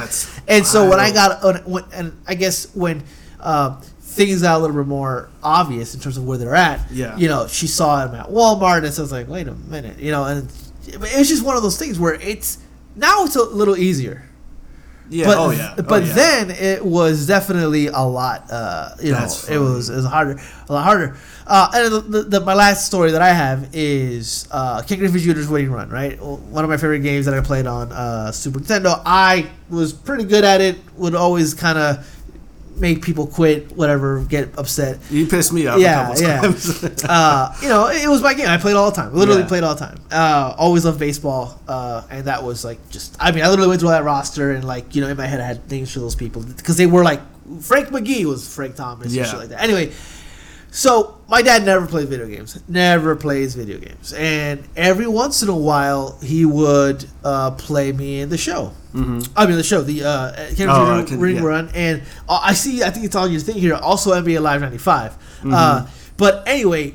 And 0.49 0.67
so 0.67 0.89
when 0.89 0.99
I 1.01 1.13
got 1.13 1.43
when, 1.45 1.57
when, 1.65 1.85
and 1.93 2.13
I 2.27 2.35
guess 2.35 2.75
when. 2.75 3.03
Uh, 3.39 3.81
Things 4.11 4.43
got 4.43 4.57
a 4.57 4.61
little 4.61 4.75
bit 4.77 4.89
more 4.89 5.31
obvious 5.41 5.95
in 5.95 6.01
terms 6.01 6.17
of 6.17 6.25
where 6.25 6.37
they're 6.37 6.57
at. 6.57 6.81
Yeah. 6.91 7.17
You 7.17 7.29
know, 7.29 7.47
she 7.47 7.69
saw 7.69 8.05
him 8.05 8.13
at 8.17 8.27
Walmart, 8.27 8.85
and 8.85 8.93
so 8.93 9.03
I 9.03 9.05
was 9.05 9.13
like, 9.13 9.29
"Wait 9.29 9.47
a 9.47 9.55
minute," 9.55 10.01
you 10.01 10.11
know, 10.11 10.25
and 10.25 10.51
it 10.89 10.99
was 11.01 11.29
just 11.29 11.45
one 11.45 11.57
of 11.57 11.63
those 11.63 11.79
things 11.79 11.97
where 11.99 12.15
it's 12.15 12.59
now 12.97 13.25
it's 13.25 13.37
a 13.37 13.43
little 13.45 13.77
easier. 13.77 14.29
Yeah. 15.11 15.27
But 15.27 15.39
oh 15.39 15.51
yeah. 15.51 15.75
Oh, 15.77 15.83
but 15.83 16.05
yeah. 16.05 16.13
then 16.13 16.51
it 16.51 16.85
was 16.85 17.27
definitely 17.27 17.89
a 17.89 18.01
lot. 18.01 18.51
Uh, 18.51 18.91
you 19.03 19.11
know, 19.13 19.19
That's 19.19 19.49
it 19.49 19.59
was 19.59 19.91
it 19.91 19.97
was 19.97 20.07
harder, 20.07 20.41
a 20.69 20.73
lot 20.73 20.85
harder. 20.85 21.17
Uh, 21.47 21.69
and 21.75 21.93
the, 21.93 22.01
the, 22.01 22.23
the, 22.23 22.41
my 22.41 22.55
last 22.55 22.87
story 22.87 23.11
that 23.11 23.21
I 23.21 23.33
have 23.33 23.69
is 23.73 24.47
uh, 24.53 24.83
Ken 24.83 24.99
Griffey 24.99 25.19
Jr.'s 25.19 25.49
Winning 25.49 25.73
Run. 25.73 25.91
Right, 25.91 26.21
one 26.23 26.63
of 26.63 26.71
my 26.71 26.77
favorite 26.77 27.01
games 27.01 27.27
that 27.27 27.35
I 27.35 27.41
played 27.41 27.67
on 27.67 27.91
uh, 27.91 28.31
Super 28.31 28.61
Nintendo. 28.61 29.03
I 29.05 29.51
was 29.69 29.93
pretty 29.93 30.25
good 30.25 30.45
at 30.45 30.61
it. 30.61 30.79
Would 30.97 31.17
always 31.17 31.55
kind 31.55 31.77
of 31.77 32.20
make 32.81 33.03
people 33.03 33.27
quit, 33.27 33.71
whatever, 33.77 34.25
get 34.25 34.57
upset. 34.59 34.99
You 35.11 35.27
pissed 35.27 35.53
me 35.53 35.67
off 35.67 35.79
Yeah, 35.81 36.05
a 36.05 36.07
couple 36.09 36.23
yeah. 36.23 36.41
times. 36.41 37.05
uh, 37.05 37.57
you 37.63 37.69
know, 37.69 37.89
it 37.89 38.09
was 38.09 38.23
my 38.23 38.35
game. 38.35 38.49
I 38.49 38.57
played 38.57 38.77
all 38.77 38.91
the 38.91 38.97
time. 38.97 39.15
Literally 39.15 39.43
Yeah. 39.43 39.49
played 39.49 39.63
all 39.65 39.75
the 39.75 39.81
time. 39.87 39.99
Uh, 40.11 40.55
always 40.59 40.85
loved 40.85 40.99
baseball, 40.99 41.61
uh, 41.69 42.03
and 42.11 42.25
that 42.25 42.43
was 42.43 42.65
like 42.65 42.79
just. 42.91 43.17
I 43.21 43.31
mean, 43.33 43.45
I 43.45 43.49
literally 43.49 43.69
went 43.69 43.81
through 43.81 43.91
all 43.91 43.95
that 43.97 44.05
roster, 44.05 44.53
and 44.53 44.65
like 44.65 44.95
you 44.95 45.01
know, 45.03 45.09
in 45.09 45.17
my 45.17 45.27
head, 45.27 45.41
I 45.41 45.45
had 45.45 45.71
names 45.71 45.93
for 45.93 46.01
those 46.01 46.15
people 46.15 46.43
because 46.43 46.77
they 46.77 46.87
were 46.87 47.05
like 47.05 47.21
Frank 47.63 47.89
McGee 47.89 48.25
was 48.25 48.53
Frank 48.53 48.77
Thomas 48.77 49.13
Yeah. 49.13 49.23
and 49.23 49.31
shit 49.31 49.39
like 49.41 49.49
that. 49.51 49.61
Anyway, 49.63 49.93
so 50.71 51.19
my 51.29 51.43
dad 51.43 51.65
never 51.65 51.87
plays 51.87 52.07
video 52.09 52.27
games. 52.27 52.61
Never 52.69 53.17
plays 53.17 53.55
video 53.55 53.79
games, 53.79 54.13
and 54.13 54.63
every 54.77 55.07
once 55.07 55.43
in 55.43 55.49
a 55.49 55.57
while 55.57 56.19
he 56.23 56.45
would 56.45 57.05
uh, 57.25 57.53
play 57.53 57.93
me 57.93 58.21
in 58.21 58.29
the 58.29 58.39
show. 58.39 58.73
Mm-hmm. 58.95 59.33
I 59.37 59.47
mean, 59.47 59.57
the 59.57 59.63
show, 59.63 59.83
the 59.83 60.03
uh, 60.05 60.55
King 60.55 60.69
Oh, 60.69 60.99
of 61.01 61.11
Ring, 61.11 61.21
Ring 61.21 61.37
yeah. 61.37 61.43
Run, 61.43 61.71
and 61.75 62.03
uh, 62.29 62.41
I 62.43 62.55
see. 62.55 62.83
I 62.83 62.91
think 62.91 63.07
it's 63.07 63.17
on 63.17 63.31
your 63.31 63.41
thing 63.41 63.57
here. 63.57 63.75
Also, 63.75 64.11
NBA 64.13 64.41
Live 64.43 64.61
'95. 64.61 65.13
Mm-hmm. 65.13 65.55
Uh, 65.55 65.87
but 66.17 66.47
anyway, 66.49 66.95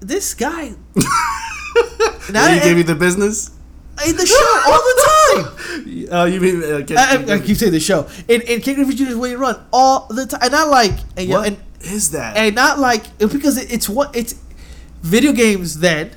this 0.00 0.34
guy. 0.34 0.74
now 2.32 2.48
he 2.52 2.60
gave 2.60 2.76
you 2.76 2.84
the 2.84 2.94
business? 2.94 3.50
in 4.06 4.16
the 4.16 4.24
show 4.26 4.62
all 4.66 4.78
the 4.78 5.02
time. 5.02 5.54
Oh, 6.10 6.24
you 6.24 6.40
mean? 6.40 6.62
Uh, 6.62 6.84
can- 6.86 6.96
I, 6.96 7.32
I, 7.32 7.36
I 7.36 7.38
keep 7.40 7.56
saying 7.56 7.72
the 7.72 7.80
show 7.80 8.08
in 8.28 8.40
in 8.42 8.60
Ken 8.62 8.76
Griffey 8.76 8.94
Jr.'s 8.94 9.14
Winning 9.16 9.38
Run 9.38 9.60
all 9.72 10.06
the 10.08 10.24
time, 10.26 10.40
and 10.42 10.54
I 10.56 10.64
like 10.64 10.92
and, 11.16 11.28
you 11.28 11.34
know, 11.34 11.42
and 11.42 11.56
is 11.80 12.10
that? 12.10 12.36
and 12.36 12.54
not 12.54 12.78
like 12.78 13.16
because 13.18 13.56
it's 13.56 13.88
what 13.88 14.14
it's 14.14 14.34
video 15.02 15.32
games 15.32 15.78
then 15.80 16.10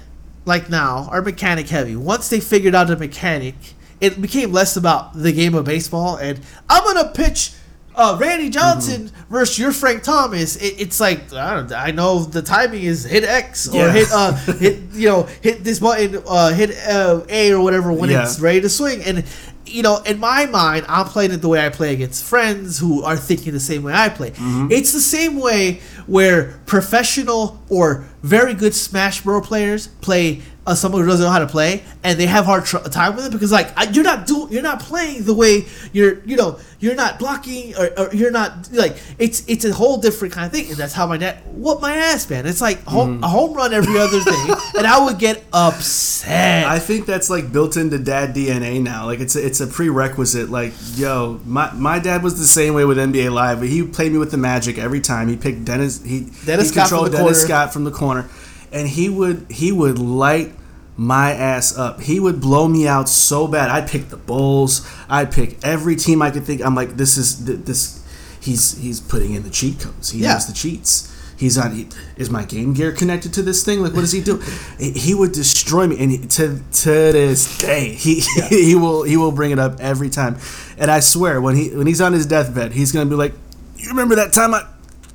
like 0.46 0.70
now 0.70 1.08
are 1.12 1.22
mechanic 1.22 1.68
heavy 1.70 1.96
once 1.96 2.30
they 2.30 2.40
figured 2.40 2.74
out 2.74 2.88
the 2.88 2.98
mechanic 2.98 3.56
it 4.00 4.20
became 4.20 4.52
less 4.52 4.76
about 4.76 5.14
the 5.14 5.32
game 5.32 5.54
of 5.54 5.66
baseball 5.66 6.18
and 6.18 6.40
i'm 6.70 6.84
gonna 6.84 7.12
pitch 7.14 7.54
uh, 7.96 8.18
Randy 8.20 8.50
Johnson 8.50 9.10
mm-hmm. 9.10 9.34
versus 9.34 9.60
your 9.60 9.72
Frank 9.72 10.04
Thomas, 10.04 10.56
it, 10.56 10.80
it's 10.80 11.00
like 11.00 11.34
I 11.34 11.56
don't. 11.56 11.72
I 11.72 11.92
know 11.92 12.20
the 12.20 12.42
timing 12.42 12.84
is 12.84 13.04
hit 13.04 13.24
X 13.24 13.68
or 13.70 13.78
yeah. 13.78 13.92
hit 13.92 14.08
uh 14.12 14.34
hit 14.34 14.80
you 14.92 15.08
know 15.08 15.24
hit 15.42 15.64
this 15.64 15.80
button 15.80 16.22
uh 16.28 16.54
hit 16.54 16.72
uh, 16.88 17.22
A 17.30 17.52
or 17.52 17.62
whatever 17.62 17.92
when 17.92 18.10
yeah. 18.10 18.24
it's 18.24 18.40
ready 18.40 18.62
to 18.62 18.70
swing 18.70 19.04
and 19.04 19.26
you 19.72 19.84
know, 19.84 19.98
in 20.00 20.20
my 20.20 20.46
mind, 20.46 20.86
I'm 20.90 21.06
playing 21.06 21.32
it 21.32 21.38
the 21.38 21.48
way 21.48 21.66
I 21.66 21.70
play 21.70 21.94
against 21.94 22.24
friends 22.24 22.80
who 22.80 23.04
are 23.04 23.16
thinking 23.16 23.54
the 23.54 23.60
same 23.60 23.84
way 23.84 23.94
I 23.94 24.10
play. 24.10 24.32
Mm-hmm. 24.32 24.68
It's 24.72 24.92
the 24.92 25.00
same 25.00 25.40
way 25.40 25.82
where 26.08 26.60
professional 26.66 27.62
or 27.70 28.06
very 28.22 28.54
good 28.54 28.74
Smash 28.74 29.22
Bro 29.22 29.42
players 29.42 29.88
play 29.88 30.42
uh, 30.66 30.76
someone 30.76 31.02
who 31.02 31.08
doesn't 31.08 31.26
know 31.26 31.32
how 31.32 31.40
to 31.40 31.48
play, 31.48 31.84
and 32.04 32.20
they 32.20 32.28
have 32.28 32.46
hard 32.46 32.66
tr- 32.66 32.78
time 32.78 33.16
with 33.16 33.26
it 33.26 33.32
because 33.32 33.52
like 33.52 33.76
I, 33.76 33.90
you're 33.90 34.04
not 34.04 34.28
doing, 34.28 34.52
you're 34.52 34.62
not 34.62 34.80
playing 34.80 35.24
the 35.24 35.34
way 35.34 35.66
you're, 35.92 36.24
you 36.24 36.36
know, 36.38 36.60
you're 36.80 36.94
not 36.94 37.18
blocking 37.18 37.76
or, 37.76 37.90
or, 37.98 38.14
you're 38.14 38.32
not 38.32 38.72
like 38.72 38.98
it's 39.18 39.44
it's 39.48 39.66
a 39.66 39.74
whole 39.74 39.98
different 39.98 40.34
kind 40.34 40.46
of 40.46 40.52
thing, 40.52 40.68
and 40.68 40.78
that's 40.78 40.94
how 40.94 41.08
my 41.08 41.18
dad 41.18 41.42
whooped 41.54 41.82
my 41.82 41.96
ass, 41.96 42.30
man. 42.30 42.46
It's 42.46 42.62
like 42.62 42.84
home, 42.84 43.22
mm. 43.22 43.24
a 43.24 43.28
home 43.28 43.56
run 43.56 43.74
every 43.74 43.98
other 43.98 44.24
day, 44.24 44.54
and 44.78 44.86
I 44.86 45.04
would 45.04 45.18
get 45.18 45.44
upset. 45.52 46.66
I 46.68 46.78
think 46.78 47.08
that's 47.08 47.30
like 47.30 47.52
built 47.52 47.76
into 47.76 47.98
dad 47.98 48.36
DNA 48.36 48.82
now. 48.82 49.08
Like 49.08 49.20
it's 49.20 49.36
a, 49.36 49.44
it's 49.44 49.62
a 49.62 49.68
prerequisite. 49.68 50.50
Like 50.52 50.74
yo, 50.94 51.40
my 51.44 51.72
my 51.74 51.98
dad 51.98 52.22
was 52.22 52.38
the 52.38 52.46
same 52.46 52.76
way 52.76 52.86
with 52.86 53.00
NBA 53.00 53.32
Live, 53.32 53.60
but 53.60 53.70
he 53.70 53.82
played 53.82 54.12
me 54.12 54.20
with 54.20 54.30
the 54.30 54.38
Magic 54.38 54.78
every 54.78 55.02
time. 55.02 55.28
He 55.28 55.38
picked 55.38 55.66
Dennis. 55.66 56.04
He 56.04 56.30
Dennis 56.46 56.68
he 56.68 56.74
Scott 56.74 56.90
controlled 56.90 57.12
Dennis. 57.14 57.42
Scott 57.42 57.74
from 57.74 57.84
the 57.84 57.92
corner 57.92 58.30
and 58.72 58.88
he 58.88 59.10
would 59.10 59.46
he 59.50 59.72
would 59.72 60.00
light 60.00 60.54
my 60.98 61.32
ass 61.32 61.78
up. 61.78 62.02
He 62.02 62.20
would 62.20 62.40
blow 62.40 62.68
me 62.68 62.88
out 62.88 63.10
so 63.10 63.48
bad. 63.48 63.70
I'd 63.70 63.90
pick 63.90 64.10
the 64.10 64.18
Bulls. 64.18 64.88
I'd 65.10 65.32
pick 65.32 65.58
every 65.64 65.96
team 65.96 66.22
I 66.22 66.32
could 66.32 66.44
think. 66.44 66.64
I'm 66.64 66.76
like, 66.76 66.98
this 66.98 67.18
is 67.18 67.44
this. 67.46 67.98
He's 68.40 68.78
he's 68.78 69.00
putting 69.00 69.34
in 69.34 69.44
the 69.44 69.50
cheat 69.50 69.80
codes. 69.80 70.12
He 70.12 70.20
yeah. 70.20 70.34
knows 70.34 70.48
the 70.48 70.54
cheats. 70.54 71.08
He's 71.38 71.58
on. 71.58 71.72
He, 71.72 71.88
is 72.18 72.30
my 72.30 72.46
game 72.46 72.74
gear 72.76 72.92
connected 72.92 73.34
to 73.34 73.42
this 73.42 73.64
thing? 73.64 73.82
Like, 73.82 73.94
what 73.94 74.02
does 74.02 74.12
he 74.12 74.22
do? 74.22 74.38
he 74.78 75.16
would 75.16 75.32
destroy 75.32 75.88
me, 75.88 75.98
and 76.00 76.12
he, 76.12 76.18
to 76.20 76.62
to 76.84 76.90
this 76.90 77.58
day, 77.58 77.94
he 77.94 78.22
yeah. 78.38 78.48
he 78.50 78.76
will 78.76 79.02
he 79.02 79.18
will 79.18 79.32
bring 79.32 79.50
it 79.50 79.58
up 79.58 79.80
every 79.80 80.12
time. 80.12 80.38
And 80.78 80.92
I 80.92 81.00
swear, 81.00 81.42
when 81.42 81.56
he 81.56 81.70
when 81.70 81.88
he's 81.88 82.02
on 82.02 82.14
his 82.14 82.28
deathbed, 82.28 82.74
he's 82.74 82.92
gonna 82.92 83.10
be 83.10 83.16
like, 83.16 83.34
"You 83.76 83.90
remember 83.90 84.16
that 84.16 84.34
time 84.34 84.54
I 84.54 84.68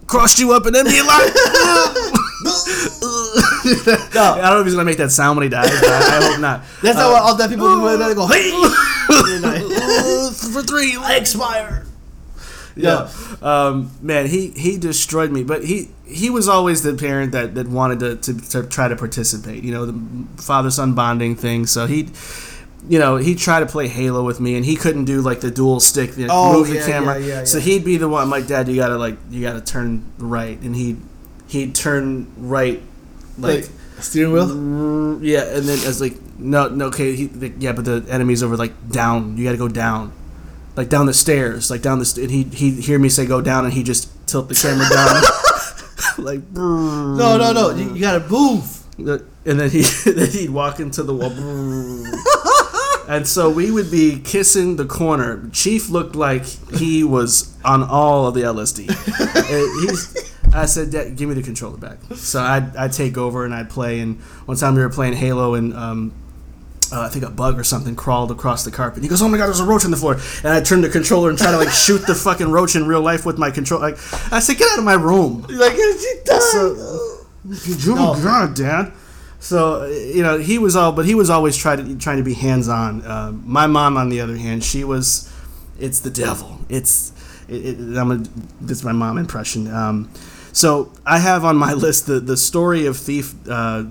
crossed 0.09 0.41
you 0.41 0.53
up 0.53 0.67
and 0.67 0.75
then 0.75 0.87
be 0.87 1.01
like." 1.01 1.33
no. 1.35 2.23
I 2.67 4.09
don't 4.13 4.43
know 4.43 4.61
if 4.61 4.67
he's 4.67 4.75
gonna 4.75 4.85
make 4.85 4.99
that 4.99 5.11
sound 5.11 5.39
when 5.39 5.45
he 5.45 5.49
dies. 5.49 5.71
But 5.81 5.89
I, 5.89 6.19
I 6.19 6.25
hope 6.25 6.41
not. 6.41 6.63
That's 6.83 6.99
how 6.99 7.15
all 7.15 7.37
dead 7.37 7.51
people 7.51 7.69
do. 7.69 7.97
They 7.97 8.15
go, 8.15 8.27
"Hey, 8.27 8.51
for 10.53 10.63
three, 10.63 10.97
I 10.97 11.17
expire." 11.17 11.85
Yeah, 12.75 13.09
um, 13.41 13.93
man, 14.03 14.27
he 14.27 14.49
he 14.49 14.79
destroyed 14.79 15.31
me. 15.31 15.45
But 15.45 15.65
he 15.65 15.91
he 16.05 16.29
was 16.29 16.49
always 16.49 16.83
the 16.83 16.95
parent 16.95 17.33
that, 17.33 17.55
that 17.55 17.69
wanted 17.69 18.01
to, 18.01 18.17
to, 18.17 18.51
to 18.51 18.69
try 18.69 18.89
to 18.89 18.97
participate. 18.97 19.63
You 19.63 19.73
know, 19.73 19.87
the 19.87 20.43
father 20.43 20.71
son 20.71 20.95
bonding 20.95 21.37
thing. 21.37 21.67
So 21.67 21.87
he 21.87 22.09
you 22.89 22.99
know, 22.99 23.17
he 23.17 23.35
tried 23.35 23.61
to 23.61 23.67
play 23.67 23.89
Halo 23.89 24.25
with 24.25 24.41
me, 24.41 24.57
and 24.57 24.65
he 24.65 24.77
couldn't 24.77 25.07
do 25.07 25.21
like 25.21 25.41
the 25.41 25.51
dual 25.51 25.81
stick, 25.81 26.13
the, 26.13 26.29
oh, 26.31 26.53
move 26.53 26.69
yeah, 26.69 26.81
the 26.81 26.87
camera. 26.87 27.19
Yeah, 27.19 27.27
yeah, 27.27 27.45
so 27.45 27.59
he'd 27.59 27.85
be 27.85 27.97
the 27.97 28.09
one. 28.09 28.23
I'm 28.23 28.31
like, 28.31 28.47
Dad, 28.47 28.69
you 28.69 28.77
gotta 28.77 28.97
like, 28.97 29.17
you 29.31 29.43
gotta 29.43 29.61
turn 29.61 30.05
right, 30.19 30.59
and 30.61 30.75
he 30.75 30.97
he'd 31.49 31.75
turn 31.75 32.27
right 32.37 32.83
like, 33.39 33.63
like 33.63 33.71
steering 34.01 34.33
wheel. 34.33 34.47
Mm, 34.47 35.21
yeah, 35.23 35.45
and 35.57 35.67
then 35.69 35.79
as 35.87 36.01
like 36.01 36.15
no, 36.39 36.69
no, 36.69 36.87
okay, 36.87 37.15
he, 37.15 37.31
yeah, 37.59 37.73
but 37.73 37.85
the 37.85 38.05
enemy's 38.09 38.43
over 38.43 38.57
like 38.57 38.91
down. 38.91 39.37
You 39.37 39.45
got 39.45 39.53
to 39.53 39.59
go 39.59 39.69
down, 39.69 40.13
like 40.77 40.89
down 40.89 41.07
the 41.07 41.15
stairs, 41.15 41.71
like 41.71 41.83
down 41.83 41.99
the. 41.99 42.05
St- 42.05 42.25
and 42.25 42.31
he 42.31 42.45
he 42.45 42.81
hear 42.81 42.99
me 42.99 43.09
say 43.09 43.27
go 43.27 43.41
down, 43.41 43.65
and 43.65 43.73
he 43.73 43.83
just 43.83 44.11
tilt 44.27 44.49
the 44.49 44.55
camera 44.55 44.89
down, 44.89 45.23
like. 46.25 46.51
No, 46.53 47.37
no, 47.39 47.53
no! 47.53 47.71
You, 47.71 47.95
you 47.95 48.01
got 48.01 48.19
to 48.23 48.29
move. 48.29 48.83
And 48.99 49.61
then 49.61 49.71
he 49.71 49.83
then 50.11 50.31
he'd 50.31 50.51
walk 50.51 50.81
into 50.81 51.03
the 51.03 51.15
wall. 51.15 51.31
and 53.09 53.27
so 53.27 53.51
we 53.51 53.71
would 53.71 53.91
be 53.91 54.19
kissing 54.21 54.77
the 54.77 54.87
corner. 54.87 55.49
Chief 55.53 55.91
looked 55.91 56.17
like 56.17 56.45
he 56.45 57.05
was 57.05 57.55
on 57.63 57.83
all 57.83 58.27
of 58.27 58.35
the 58.35 58.41
LSD. 58.41 58.91
he's 59.81 60.35
I 60.57 60.67
said, 60.67 60.91
"Give 61.17 61.29
me 61.29 61.35
the 61.35 61.43
controller 61.43 61.77
back." 61.77 61.99
So 62.15 62.41
I'd, 62.41 62.75
I'd 62.77 62.93
take 62.93 63.17
over 63.17 63.45
and 63.45 63.55
I'd 63.55 63.71
play. 63.71 64.01
And 64.01 64.21
one 64.47 64.57
time 64.57 64.75
we 64.75 64.81
were 64.81 64.89
playing 64.89 65.15
Halo 65.15 65.55
and 65.55 65.75
um, 65.75 66.13
uh, 66.93 67.03
I 67.03 67.09
think 67.09 67.25
a 67.25 67.31
bug 67.31 67.59
or 67.59 67.65
something 67.65 67.97
crawled 67.97 68.31
across 68.31 68.65
the 68.65 68.71
carpet. 68.71 69.03
He 69.03 69.09
goes, 69.09 69.21
"Oh 69.23 69.29
my 69.29 69.39
god, 69.39 69.47
there's 69.47 69.61
a 69.61 69.65
roach 69.65 69.85
on 69.85 69.91
the 69.91 69.97
floor!" 69.97 70.15
And 70.45 70.53
I 70.53 70.61
turned 70.63 70.85
the 70.85 70.89
controller 70.89 71.31
and 71.31 71.39
try 71.39 71.51
to 71.51 71.57
like 71.57 71.69
shoot 71.85 72.07
the 72.07 72.15
fucking 72.15 72.51
roach 72.51 72.77
in 72.77 72.87
real 72.87 73.01
life 73.01 73.27
with 73.27 73.39
my 73.39 73.51
control. 73.51 73.81
Like 73.81 73.99
I 74.33 74.39
said, 74.39 74.57
"Get 74.59 74.71
out 74.73 74.79
of 74.79 74.85
my 74.85 74.95
room!" 74.95 75.43
Like 75.49 75.75
she 75.75 76.15
died. 76.25 76.43
So, 76.43 77.27
no. 77.87 78.15
God, 78.23 78.55
Dad. 78.55 78.93
So 79.39 79.85
you 79.87 80.23
know 80.23 80.39
he 80.39 80.59
was 80.59 80.77
all, 80.77 80.93
but 80.93 81.05
he 81.05 81.15
was 81.15 81.29
always 81.31 81.57
trying 81.57 81.79
to 81.79 81.97
trying 81.99 82.19
to 82.19 82.25
be 82.25 82.35
hands 82.35 82.69
on. 82.69 83.03
Uh, 83.03 83.33
my 83.33 83.67
mom, 83.67 83.97
on 83.97 84.09
the 84.09 84.21
other 84.21 84.37
hand, 84.37 84.65
she 84.65 84.85
was. 84.85 85.33
It's 85.79 86.01
the 86.01 86.11
devil. 86.11 86.59
It's. 86.69 87.13
It, 87.49 87.79
it, 87.79 87.97
I'm 87.97 88.11
a, 88.11 88.17
this 88.61 88.79
is 88.79 88.85
my 88.85 88.93
mom 88.93 89.19
impression. 89.19 89.73
Um, 89.73 90.11
so 90.57 90.91
I 91.05 91.19
have 91.19 91.45
on 91.45 91.57
my 91.57 91.73
list 91.87 92.07
the 92.07 92.21
the 92.21 92.37
story 92.37 92.87
of 92.87 92.97
Thief. 92.97 93.35
Uh, 93.49 93.85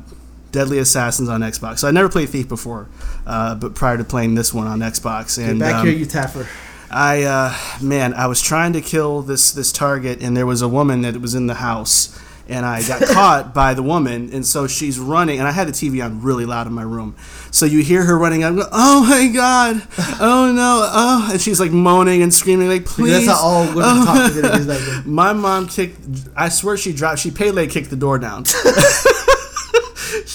Deadly 0.52 0.80
Assassins 0.80 1.28
on 1.28 1.42
Xbox. 1.42 1.80
So 1.80 1.88
I 1.90 1.92
never 1.92 2.08
played 2.08 2.30
Thief 2.30 2.48
before, 2.48 2.88
uh, 3.28 3.56
but 3.56 3.76
prior 3.76 3.98
to 3.98 4.06
playing 4.06 4.36
this 4.36 4.54
one 4.54 4.68
on 4.68 4.80
Xbox, 4.80 5.38
and 5.38 5.60
Get 5.60 5.66
back 5.66 5.76
um, 5.82 5.86
here, 5.86 5.94
you 5.94 6.06
Taffer. 6.06 6.48
I 6.90 7.24
uh, 7.24 7.54
man, 7.82 8.14
I 8.14 8.28
was 8.28 8.42
trying 8.42 8.72
to 8.72 8.80
kill 8.80 9.22
this 9.22 9.52
this 9.52 9.74
target, 9.74 10.22
and 10.22 10.38
there 10.38 10.46
was 10.46 10.62
a 10.62 10.70
woman 10.70 11.02
that 11.02 11.18
was 11.18 11.36
in 11.36 11.48
the 11.48 11.56
house, 11.56 12.18
and 12.48 12.66
I 12.66 12.86
got 12.88 13.02
caught 13.04 13.54
by 13.54 13.74
the 13.74 13.84
woman, 13.84 14.30
and 14.34 14.46
so 14.46 14.68
she's 14.68 15.00
running, 15.00 15.40
and 15.40 15.48
I 15.48 15.52
had 15.52 15.68
the 15.68 15.72
TV 15.72 16.04
on 16.04 16.22
really 16.22 16.46
loud 16.46 16.68
in 16.68 16.74
my 16.74 16.84
room, 16.84 17.16
so 17.52 17.66
you 17.66 17.84
hear 17.84 18.04
her 18.04 18.18
running. 18.18 18.44
I'm 18.44 18.56
going, 18.56 18.68
oh 18.72 19.06
my 19.08 19.28
god, 19.28 19.82
oh 20.22 20.52
no, 20.56 20.90
oh, 20.92 21.30
and 21.32 21.42
she's 21.42 21.60
like 21.60 21.72
moaning 21.72 22.22
and 22.22 22.34
screaming, 22.34 22.68
like 22.70 22.86
please. 22.86 23.26
That's 23.26 23.40
how 23.40 23.46
all 23.46 23.66
women 23.68 23.84
oh. 23.86 24.06
talk 24.06 24.34
to 24.34 25.04
My 25.06 25.34
mom 25.34 25.68
kicked. 25.68 26.00
I 26.36 26.50
swear 26.50 26.78
she 26.78 26.94
dropped. 26.94 27.20
She 27.20 27.32
Pele 27.32 27.68
kicked 27.68 27.90
the 27.90 27.96
door 27.96 28.20
down. 28.20 28.46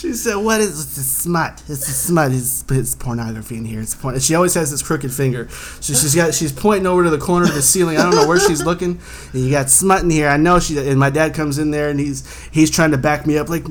she 0.01 0.15
said, 0.15 0.37
"What 0.37 0.61
is 0.61 0.97
this 0.97 1.11
smut? 1.11 1.63
It's 1.69 1.87
a 1.87 1.93
smut. 1.93 2.33
It's, 2.33 2.65
it's 2.71 2.95
pornography 2.95 3.57
in 3.57 3.65
here. 3.65 3.81
It's 3.81 3.95
porn." 3.95 4.19
she 4.21 4.35
always 4.35 4.55
has 4.55 4.71
this 4.71 4.83
crooked 4.83 5.13
finger. 5.13 5.49
So 5.81 5.93
she's 5.93 6.15
got 6.15 6.35
she's 6.35 6.53
pointing 6.53 6.87
over 6.87 7.05
to 7.05 7.11
the 7.11 7.19
corner 7.19 7.47
of 7.47 7.55
the 7.55 7.63
ceiling. 7.63 7.99
I 7.99 8.03
don't 8.03 8.15
know 8.15 8.27
where 8.27 8.41
she's 8.41 8.65
looking. 8.65 8.99
And 9.33 9.45
you 9.45 9.51
got 9.51 9.69
smut 9.69 10.03
in 10.03 10.11
here. 10.11 10.29
I 10.29 10.37
know 10.37 10.59
she. 10.59 10.79
And 10.79 10.99
my 10.99 11.11
dad 11.11 11.35
comes 11.35 11.59
in 11.59 11.71
there 11.71 11.91
and 11.91 12.01
he's 12.01 12.27
he's 12.51 12.71
trying 12.71 12.93
to 12.93 12.99
back 12.99 13.27
me 13.27 13.39
up 13.39 13.49
like. 13.49 13.65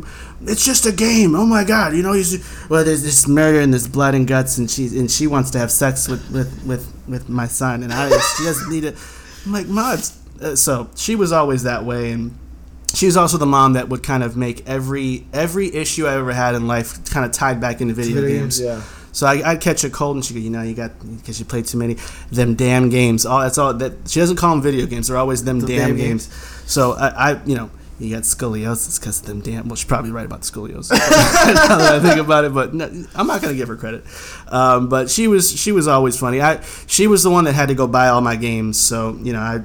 It's 0.43 0.63
just 0.63 0.85
a 0.85 0.93
game. 0.93 1.35
Oh 1.35 1.45
my 1.45 1.65
God! 1.65 1.93
You 1.93 2.01
know, 2.01 2.13
he's 2.13 2.47
well. 2.69 2.85
There's 2.85 3.03
this 3.03 3.27
murder 3.27 3.59
and 3.59 3.73
there's 3.73 3.89
blood 3.89 4.15
and 4.15 4.25
guts, 4.25 4.57
and 4.57 4.71
she 4.71 4.85
and 4.97 5.11
she 5.11 5.27
wants 5.27 5.49
to 5.51 5.59
have 5.59 5.69
sex 5.69 6.07
with 6.07 6.31
with 6.31 6.65
with, 6.65 6.93
with 7.09 7.27
my 7.27 7.45
son, 7.45 7.83
and 7.83 7.91
I 7.91 8.09
she 8.37 8.45
doesn't 8.45 8.69
need 8.69 8.85
it. 8.85 8.95
I'm 9.45 9.51
like, 9.51 9.67
Mom. 9.67 9.99
Uh, 10.41 10.55
so 10.55 10.89
she 10.95 11.17
was 11.17 11.33
always 11.33 11.63
that 11.63 11.83
way, 11.83 12.13
and 12.13 12.33
she 12.95 13.05
was 13.05 13.17
also 13.17 13.37
the 13.37 13.45
mom 13.45 13.73
that 13.73 13.89
would 13.89 14.03
kind 14.03 14.23
of 14.23 14.35
make 14.37 14.67
every 14.67 15.25
every 15.33 15.73
issue 15.73 16.07
I 16.07 16.15
ever 16.15 16.33
had 16.33 16.55
in 16.55 16.67
life 16.67 17.09
kind 17.11 17.25
of 17.25 17.31
tied 17.31 17.59
back 17.59 17.81
into 17.81 17.93
video, 17.93 18.21
video 18.21 18.39
games. 18.39 18.59
Yeah. 18.59 18.81
So 19.11 19.27
I, 19.27 19.53
would 19.53 19.61
catch 19.61 19.83
a 19.83 19.89
cold, 19.89 20.15
and 20.15 20.23
she 20.23 20.33
go, 20.33 20.39
you 20.39 20.49
know, 20.49 20.61
you 20.61 20.75
got 20.75 20.91
because 21.17 21.39
you 21.39 21.45
played 21.45 21.65
too 21.65 21.77
many 21.77 21.97
them 22.31 22.55
damn 22.55 22.89
games. 22.89 23.25
All 23.25 23.39
that's 23.39 23.57
all 23.57 23.73
that 23.73 24.07
she 24.07 24.19
doesn't 24.19 24.37
call 24.37 24.51
them 24.51 24.61
video 24.61 24.85
games. 24.85 25.07
They're 25.07 25.17
always 25.17 25.43
them 25.43 25.59
the 25.59 25.67
damn, 25.67 25.89
damn 25.89 25.97
games. 25.97 26.27
games. 26.27 26.71
So 26.71 26.93
I, 26.93 27.31
I, 27.31 27.43
you 27.45 27.55
know, 27.55 27.69
you 27.99 28.15
got 28.15 28.23
scoliosis 28.23 28.99
because 28.99 29.19
of 29.19 29.25
them 29.25 29.41
damn. 29.41 29.67
Well, 29.67 29.75
she's 29.75 29.87
probably 29.87 30.11
right 30.11 30.25
about 30.25 30.41
the 30.41 30.51
scoliosis. 30.51 30.91
now 30.91 31.77
that 31.77 31.95
I 31.95 31.99
think 31.99 32.19
about 32.19 32.45
it, 32.45 32.53
but 32.53 32.73
no, 32.73 32.85
I'm 33.13 33.27
not 33.27 33.41
gonna 33.41 33.55
give 33.55 33.67
her 33.67 33.75
credit. 33.75 34.05
Um, 34.47 34.87
but 34.87 35.09
she 35.09 35.27
was 35.27 35.51
she 35.51 35.71
was 35.71 35.87
always 35.87 36.17
funny. 36.17 36.41
I 36.41 36.61
she 36.87 37.07
was 37.07 37.23
the 37.23 37.29
one 37.29 37.43
that 37.43 37.53
had 37.53 37.67
to 37.67 37.75
go 37.75 37.87
buy 37.87 38.07
all 38.07 38.21
my 38.21 38.37
games. 38.37 38.79
So 38.79 39.17
you 39.21 39.33
know, 39.33 39.39
I 39.39 39.59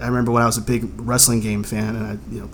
I 0.00 0.06
remember 0.06 0.30
when 0.30 0.42
I 0.42 0.46
was 0.46 0.56
a 0.56 0.62
big 0.62 0.88
wrestling 1.00 1.40
game 1.40 1.64
fan, 1.64 1.96
and 1.96 2.06
I 2.06 2.18
you 2.32 2.40
know, 2.40 2.46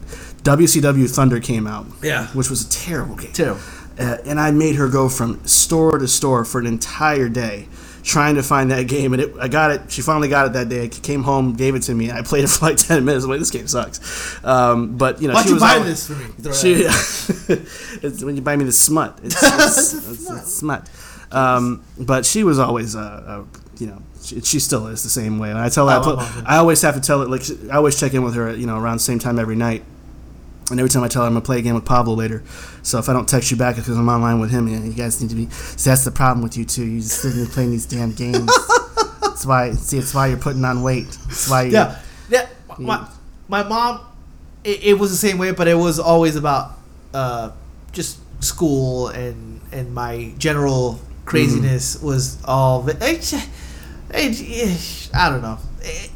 WCW 0.43 1.09
Thunder 1.15 1.39
came 1.39 1.67
out. 1.67 1.87
Yeah, 2.03 2.29
which 2.29 2.49
was 2.49 2.67
a 2.67 2.71
terrible 2.71 3.17
game. 3.17 3.33
Terrible. 3.33 3.61
Uh, 3.99 4.19
and 4.27 4.39
I 4.41 4.51
made 4.51 4.77
her 4.77 4.89
go 4.89 5.09
from 5.09 5.45
store 5.47 5.99
to 5.99 6.09
store 6.09 6.45
for 6.45 6.61
an 6.61 6.67
entire 6.67 7.29
day 7.29 7.67
trying 8.07 8.37
to 8.37 8.43
find 8.43 8.71
that 8.71 8.87
game, 8.87 9.13
and 9.13 9.21
it, 9.21 9.35
I 9.39 9.49
got 9.49 9.73
it. 9.73 9.91
She 9.91 10.01
finally 10.01 10.29
got 10.29 10.47
it 10.47 10.53
that 10.53 10.69
day. 10.69 10.85
I 10.85 10.89
came 10.89 11.25
home, 11.25 11.55
gave 11.55 11.75
it 11.75 11.83
to 11.83 11.95
me, 11.95 12.11
I 12.11 12.23
played 12.23 12.45
it 12.45 12.49
for 12.51 12.67
like 12.67 12.77
ten 12.89 13.05
minutes. 13.05 13.25
I'm 13.25 13.31
like, 13.31 13.41
this 13.41 13.51
game 13.51 13.67
sucks. 13.67 14.43
Um, 14.45 14.97
but 14.97 15.21
you 15.21 15.29
know, 15.29 15.35
why'd 15.35 15.49
you 15.49 15.59
buy 15.59 15.81
this 15.81 16.07
for 16.07 16.15
me? 16.15 16.27
She, 16.55 16.75
it's 18.07 18.23
when 18.23 18.37
you 18.37 18.43
buy 18.43 18.57
me 18.57 18.65
the 18.65 18.73
smut. 18.73 19.19
It's, 19.25 19.43
it's, 19.43 19.95
it's, 19.95 20.31
it's 20.31 20.55
smut. 20.55 20.89
Um, 21.33 21.85
but 21.99 22.25
she 22.25 22.45
was 22.45 22.61
always, 22.61 22.95
uh, 22.95 23.01
uh, 23.01 23.45
you 23.79 23.89
know, 23.89 24.01
she, 24.23 24.41
she, 24.43 24.61
still 24.61 24.87
is 24.87 25.03
the 25.03 25.09
same 25.09 25.41
way. 25.41 25.51
And 25.51 25.59
I 25.59 25.69
tell 25.69 25.89
her, 25.89 25.97
oh, 25.97 26.01
I, 26.01 26.25
put, 26.25 26.49
I 26.49 26.57
always 26.59 26.81
have 26.83 26.95
to 26.95 27.01
tell 27.01 27.23
it. 27.23 27.29
Like 27.29 27.43
I 27.71 27.77
always 27.77 27.99
check 27.99 28.15
in 28.15 28.23
with 28.23 28.35
her, 28.35 28.55
you 28.55 28.67
know, 28.67 28.79
around 28.79 28.99
the 28.99 29.03
same 29.03 29.19
time 29.19 29.41
every 29.41 29.57
night. 29.57 29.83
And 30.71 30.81
every 30.81 30.91
time 30.91 31.05
I 31.05 31.09
tell 31.09 31.23
her 31.23 31.29
I'm 31.29 31.35
gonna 31.35 31.45
play 31.45 31.59
a 31.59 31.63
game 31.63 31.75
with 31.75 31.85
Pablo 31.85 32.15
later, 32.15 32.43
so 32.83 32.99
if 32.99 33.09
I 33.09 33.13
don't 33.13 33.29
text 33.29 33.51
you 33.53 33.57
back 33.57 33.77
because 33.77 33.97
I'm 33.97 34.09
online 34.09 34.41
with 34.41 34.51
him, 34.51 34.67
and 34.67 34.87
you 34.87 34.95
guys 34.95 35.21
need 35.21 35.31
to 35.31 35.37
be. 35.37 35.49
See, 35.51 35.91
that's 35.91 36.05
the 36.05 36.11
problem 36.11 36.43
with 36.43 36.57
you 36.57 36.65
two. 36.65 36.85
You 36.85 37.01
just 37.01 37.21
sitting 37.23 37.39
there 37.39 37.49
playing 37.49 37.71
these 37.71 37.87
damn 37.87 38.13
games. 38.13 38.51
that's 39.21 39.47
why. 39.47 39.73
See, 39.73 39.99
it's 39.99 40.13
why 40.13 40.27
you're 40.27 40.39
putting 40.39 40.65
on 40.65 40.83
weight. 40.83 41.07
It's 41.29 41.49
why. 41.49 41.65
yeah. 41.65 42.01
Yeah, 42.29 42.49
my, 42.79 43.07
my 43.49 43.63
mom, 43.63 44.01
it, 44.65 44.83
it 44.83 44.99
was 44.99 45.11
the 45.11 45.17
same 45.17 45.39
way, 45.39 45.53
but 45.53 45.69
it 45.69 45.77
was 45.77 46.01
always 46.01 46.35
about 46.35 46.73
uh, 47.15 47.53
just 47.93 48.19
school 48.43 49.09
and 49.09 49.61
and 49.73 49.95
my 49.95 50.33
general 50.39 50.95
mm-hmm. 50.95 51.25
craziness 51.25 52.03
was 52.03 52.43
all. 52.45 52.89
it, 52.89 53.01
it, 54.11 55.11
I 55.15 55.31
don't 55.31 55.43
know. 55.43 55.59
It, 55.83 56.11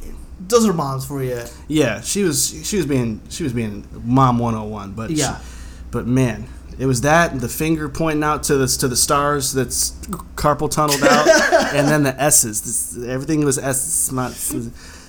those 0.50 0.66
are 0.66 0.72
moms 0.74 1.06
for 1.06 1.22
you. 1.22 1.42
Yeah, 1.68 2.00
she 2.02 2.22
was 2.22 2.60
she 2.68 2.76
was 2.76 2.86
being 2.86 3.20
she 3.30 3.42
was 3.44 3.52
being 3.52 3.86
mom 4.04 4.38
101, 4.38 4.92
but 4.92 5.10
Yeah. 5.10 5.38
she- 5.38 5.44
but 5.90 6.06
man, 6.06 6.46
it 6.78 6.86
was 6.86 7.00
that 7.00 7.40
the 7.40 7.48
finger 7.48 7.88
pointing 7.88 8.22
out 8.22 8.42
to 8.44 8.56
the 8.56 8.66
to 8.66 8.86
the 8.88 8.96
stars 8.96 9.52
that's 9.52 9.90
carpal 10.36 10.70
tunneled 10.70 11.02
out, 11.02 11.26
and 11.74 11.88
then 11.88 12.02
the 12.04 12.14
S's. 12.20 12.60
This, 12.62 13.08
everything 13.08 13.44
was 13.44 13.58
S. 13.58 14.12
not 14.12 14.32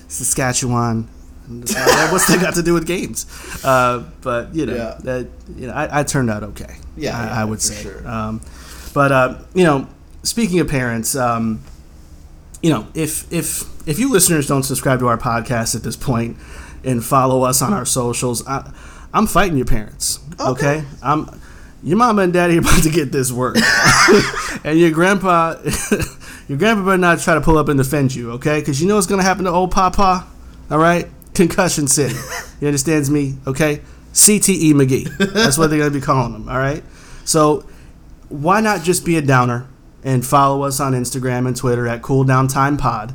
Saskatchewan. 0.08 1.08
Uh, 1.48 2.08
What's 2.10 2.28
that 2.28 2.38
got 2.40 2.54
to 2.54 2.62
do 2.62 2.72
with 2.74 2.86
games? 2.86 3.26
Uh, 3.64 4.04
but 4.22 4.54
you 4.54 4.66
know, 4.66 4.74
Yeah. 4.74 4.96
that 5.04 5.26
you 5.56 5.66
know, 5.66 5.72
I, 5.72 6.00
I 6.00 6.02
turned 6.04 6.30
out 6.30 6.42
okay. 6.44 6.76
Yeah, 6.96 7.18
I, 7.18 7.24
yeah, 7.26 7.40
I 7.40 7.44
would 7.44 7.60
say. 7.60 7.82
sure. 7.82 8.06
Um, 8.08 8.40
but 8.94 9.12
uh, 9.12 9.38
you 9.54 9.64
know, 9.64 9.88
speaking 10.22 10.60
of 10.60 10.68
parents, 10.68 11.14
um, 11.16 11.60
you 12.62 12.70
know, 12.70 12.86
if 12.94 13.30
if 13.32 13.64
if 13.86 13.98
you 13.98 14.10
listeners 14.10 14.46
don't 14.46 14.62
subscribe 14.62 14.98
to 15.00 15.08
our 15.08 15.18
podcast 15.18 15.74
at 15.74 15.82
this 15.82 15.96
point 15.96 16.36
and 16.84 17.04
follow 17.04 17.42
us 17.42 17.62
on 17.62 17.72
our 17.72 17.84
socials, 17.84 18.46
I, 18.46 18.72
I'm 19.12 19.26
fighting 19.26 19.56
your 19.56 19.66
parents. 19.66 20.18
Okay, 20.40 20.50
Okay. 20.78 20.84
I'm. 21.02 21.28
Your 21.84 21.98
mama 21.98 22.22
and 22.22 22.32
daddy 22.32 22.56
are 22.56 22.60
about 22.60 22.84
to 22.84 22.90
get 22.90 23.10
this 23.10 23.32
work, 23.32 23.56
and 24.64 24.78
your 24.78 24.92
grandpa, 24.92 25.56
your 26.48 26.56
grandpa 26.56 26.84
better 26.84 26.96
not 26.96 27.18
try 27.18 27.34
to 27.34 27.40
pull 27.40 27.58
up 27.58 27.68
and 27.68 27.76
defend 27.76 28.14
you. 28.14 28.30
Okay, 28.32 28.60
because 28.60 28.80
you 28.80 28.86
know 28.86 28.94
what's 28.94 29.08
gonna 29.08 29.24
happen 29.24 29.44
to 29.46 29.50
old 29.50 29.72
papa. 29.72 30.24
All 30.70 30.78
right, 30.78 31.08
concussion 31.34 31.88
city. 31.88 32.14
You 32.60 32.68
understands 32.68 33.10
me? 33.10 33.34
Okay, 33.48 33.80
CTE 34.12 34.74
McGee. 34.74 35.32
That's 35.32 35.58
what 35.58 35.70
they're 35.70 35.78
gonna 35.80 35.90
be 35.90 36.00
calling 36.00 36.32
him. 36.34 36.48
All 36.48 36.56
right, 36.58 36.84
so 37.24 37.64
why 38.28 38.60
not 38.60 38.84
just 38.84 39.04
be 39.04 39.16
a 39.16 39.22
downer 39.22 39.66
and 40.04 40.24
follow 40.24 40.62
us 40.62 40.78
on 40.78 40.92
Instagram 40.92 41.48
and 41.48 41.56
Twitter 41.56 41.88
at 41.88 42.00
Cool 42.00 42.22
Down 42.22 42.46
Time 42.46 42.76
Pod 42.76 43.12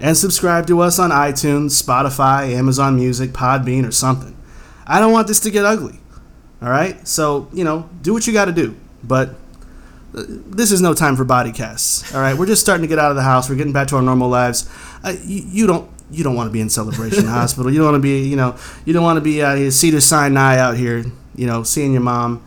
and 0.00 0.16
subscribe 0.16 0.66
to 0.66 0.80
us 0.80 0.98
on 0.98 1.10
iTunes, 1.10 1.82
Spotify, 1.82 2.52
Amazon 2.52 2.96
Music, 2.96 3.30
Podbean, 3.30 3.86
or 3.86 3.92
something. 3.92 4.36
I 4.86 5.00
don't 5.00 5.12
want 5.12 5.26
this 5.26 5.40
to 5.40 5.50
get 5.50 5.64
ugly. 5.64 6.00
All 6.62 6.68
right? 6.68 7.06
So, 7.06 7.48
you 7.52 7.64
know, 7.64 7.88
do 8.02 8.12
what 8.12 8.26
you 8.26 8.32
got 8.32 8.46
to 8.46 8.52
do. 8.52 8.76
But 9.02 9.30
uh, 10.14 10.24
this 10.26 10.72
is 10.72 10.80
no 10.80 10.94
time 10.94 11.16
for 11.16 11.24
body 11.24 11.52
casts. 11.52 12.14
All 12.14 12.20
right? 12.20 12.36
We're 12.36 12.46
just 12.46 12.62
starting 12.62 12.82
to 12.82 12.88
get 12.88 12.98
out 12.98 13.10
of 13.10 13.16
the 13.16 13.22
house. 13.22 13.48
We're 13.48 13.56
getting 13.56 13.72
back 13.72 13.88
to 13.88 13.96
our 13.96 14.02
normal 14.02 14.28
lives. 14.28 14.68
Uh, 15.02 15.14
you, 15.24 15.42
you 15.46 15.66
don't 15.66 15.90
you 16.10 16.22
don't 16.22 16.36
want 16.36 16.48
to 16.48 16.52
be 16.52 16.60
in 16.60 16.68
Celebration 16.68 17.24
Hospital. 17.26 17.70
You 17.70 17.78
don't 17.78 17.92
want 17.92 18.02
to 18.02 18.02
be, 18.02 18.26
you 18.28 18.36
know, 18.36 18.56
you 18.84 18.92
don't 18.92 19.02
want 19.02 19.16
to 19.16 19.20
be 19.20 19.42
out 19.42 19.58
here 19.58 19.70
Cedar 19.70 20.00
Sinai 20.00 20.58
out 20.58 20.76
here, 20.76 21.04
you 21.34 21.46
know, 21.46 21.62
seeing 21.62 21.92
your 21.92 22.02
mom. 22.02 22.44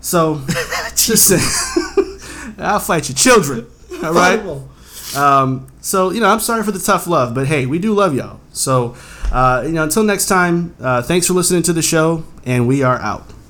So, 0.00 0.42
just 0.94 1.26
say, 1.26 2.54
I'll 2.58 2.80
fight 2.80 3.08
your 3.08 3.16
children. 3.16 3.66
All 4.02 4.12
right. 4.12 4.40
Um, 5.16 5.68
so 5.80 6.10
you 6.10 6.20
know, 6.20 6.28
I'm 6.28 6.40
sorry 6.40 6.62
for 6.62 6.72
the 6.72 6.78
tough 6.78 7.06
love, 7.06 7.34
but 7.34 7.46
hey, 7.46 7.66
we 7.66 7.78
do 7.78 7.94
love 7.94 8.14
y'all. 8.14 8.40
So 8.52 8.96
uh, 9.32 9.62
you 9.66 9.72
know, 9.72 9.82
until 9.84 10.04
next 10.04 10.26
time, 10.26 10.74
uh, 10.80 11.02
thanks 11.02 11.26
for 11.26 11.34
listening 11.34 11.62
to 11.64 11.72
the 11.72 11.82
show, 11.82 12.24
and 12.44 12.66
we 12.66 12.82
are 12.82 12.98
out. 13.00 13.24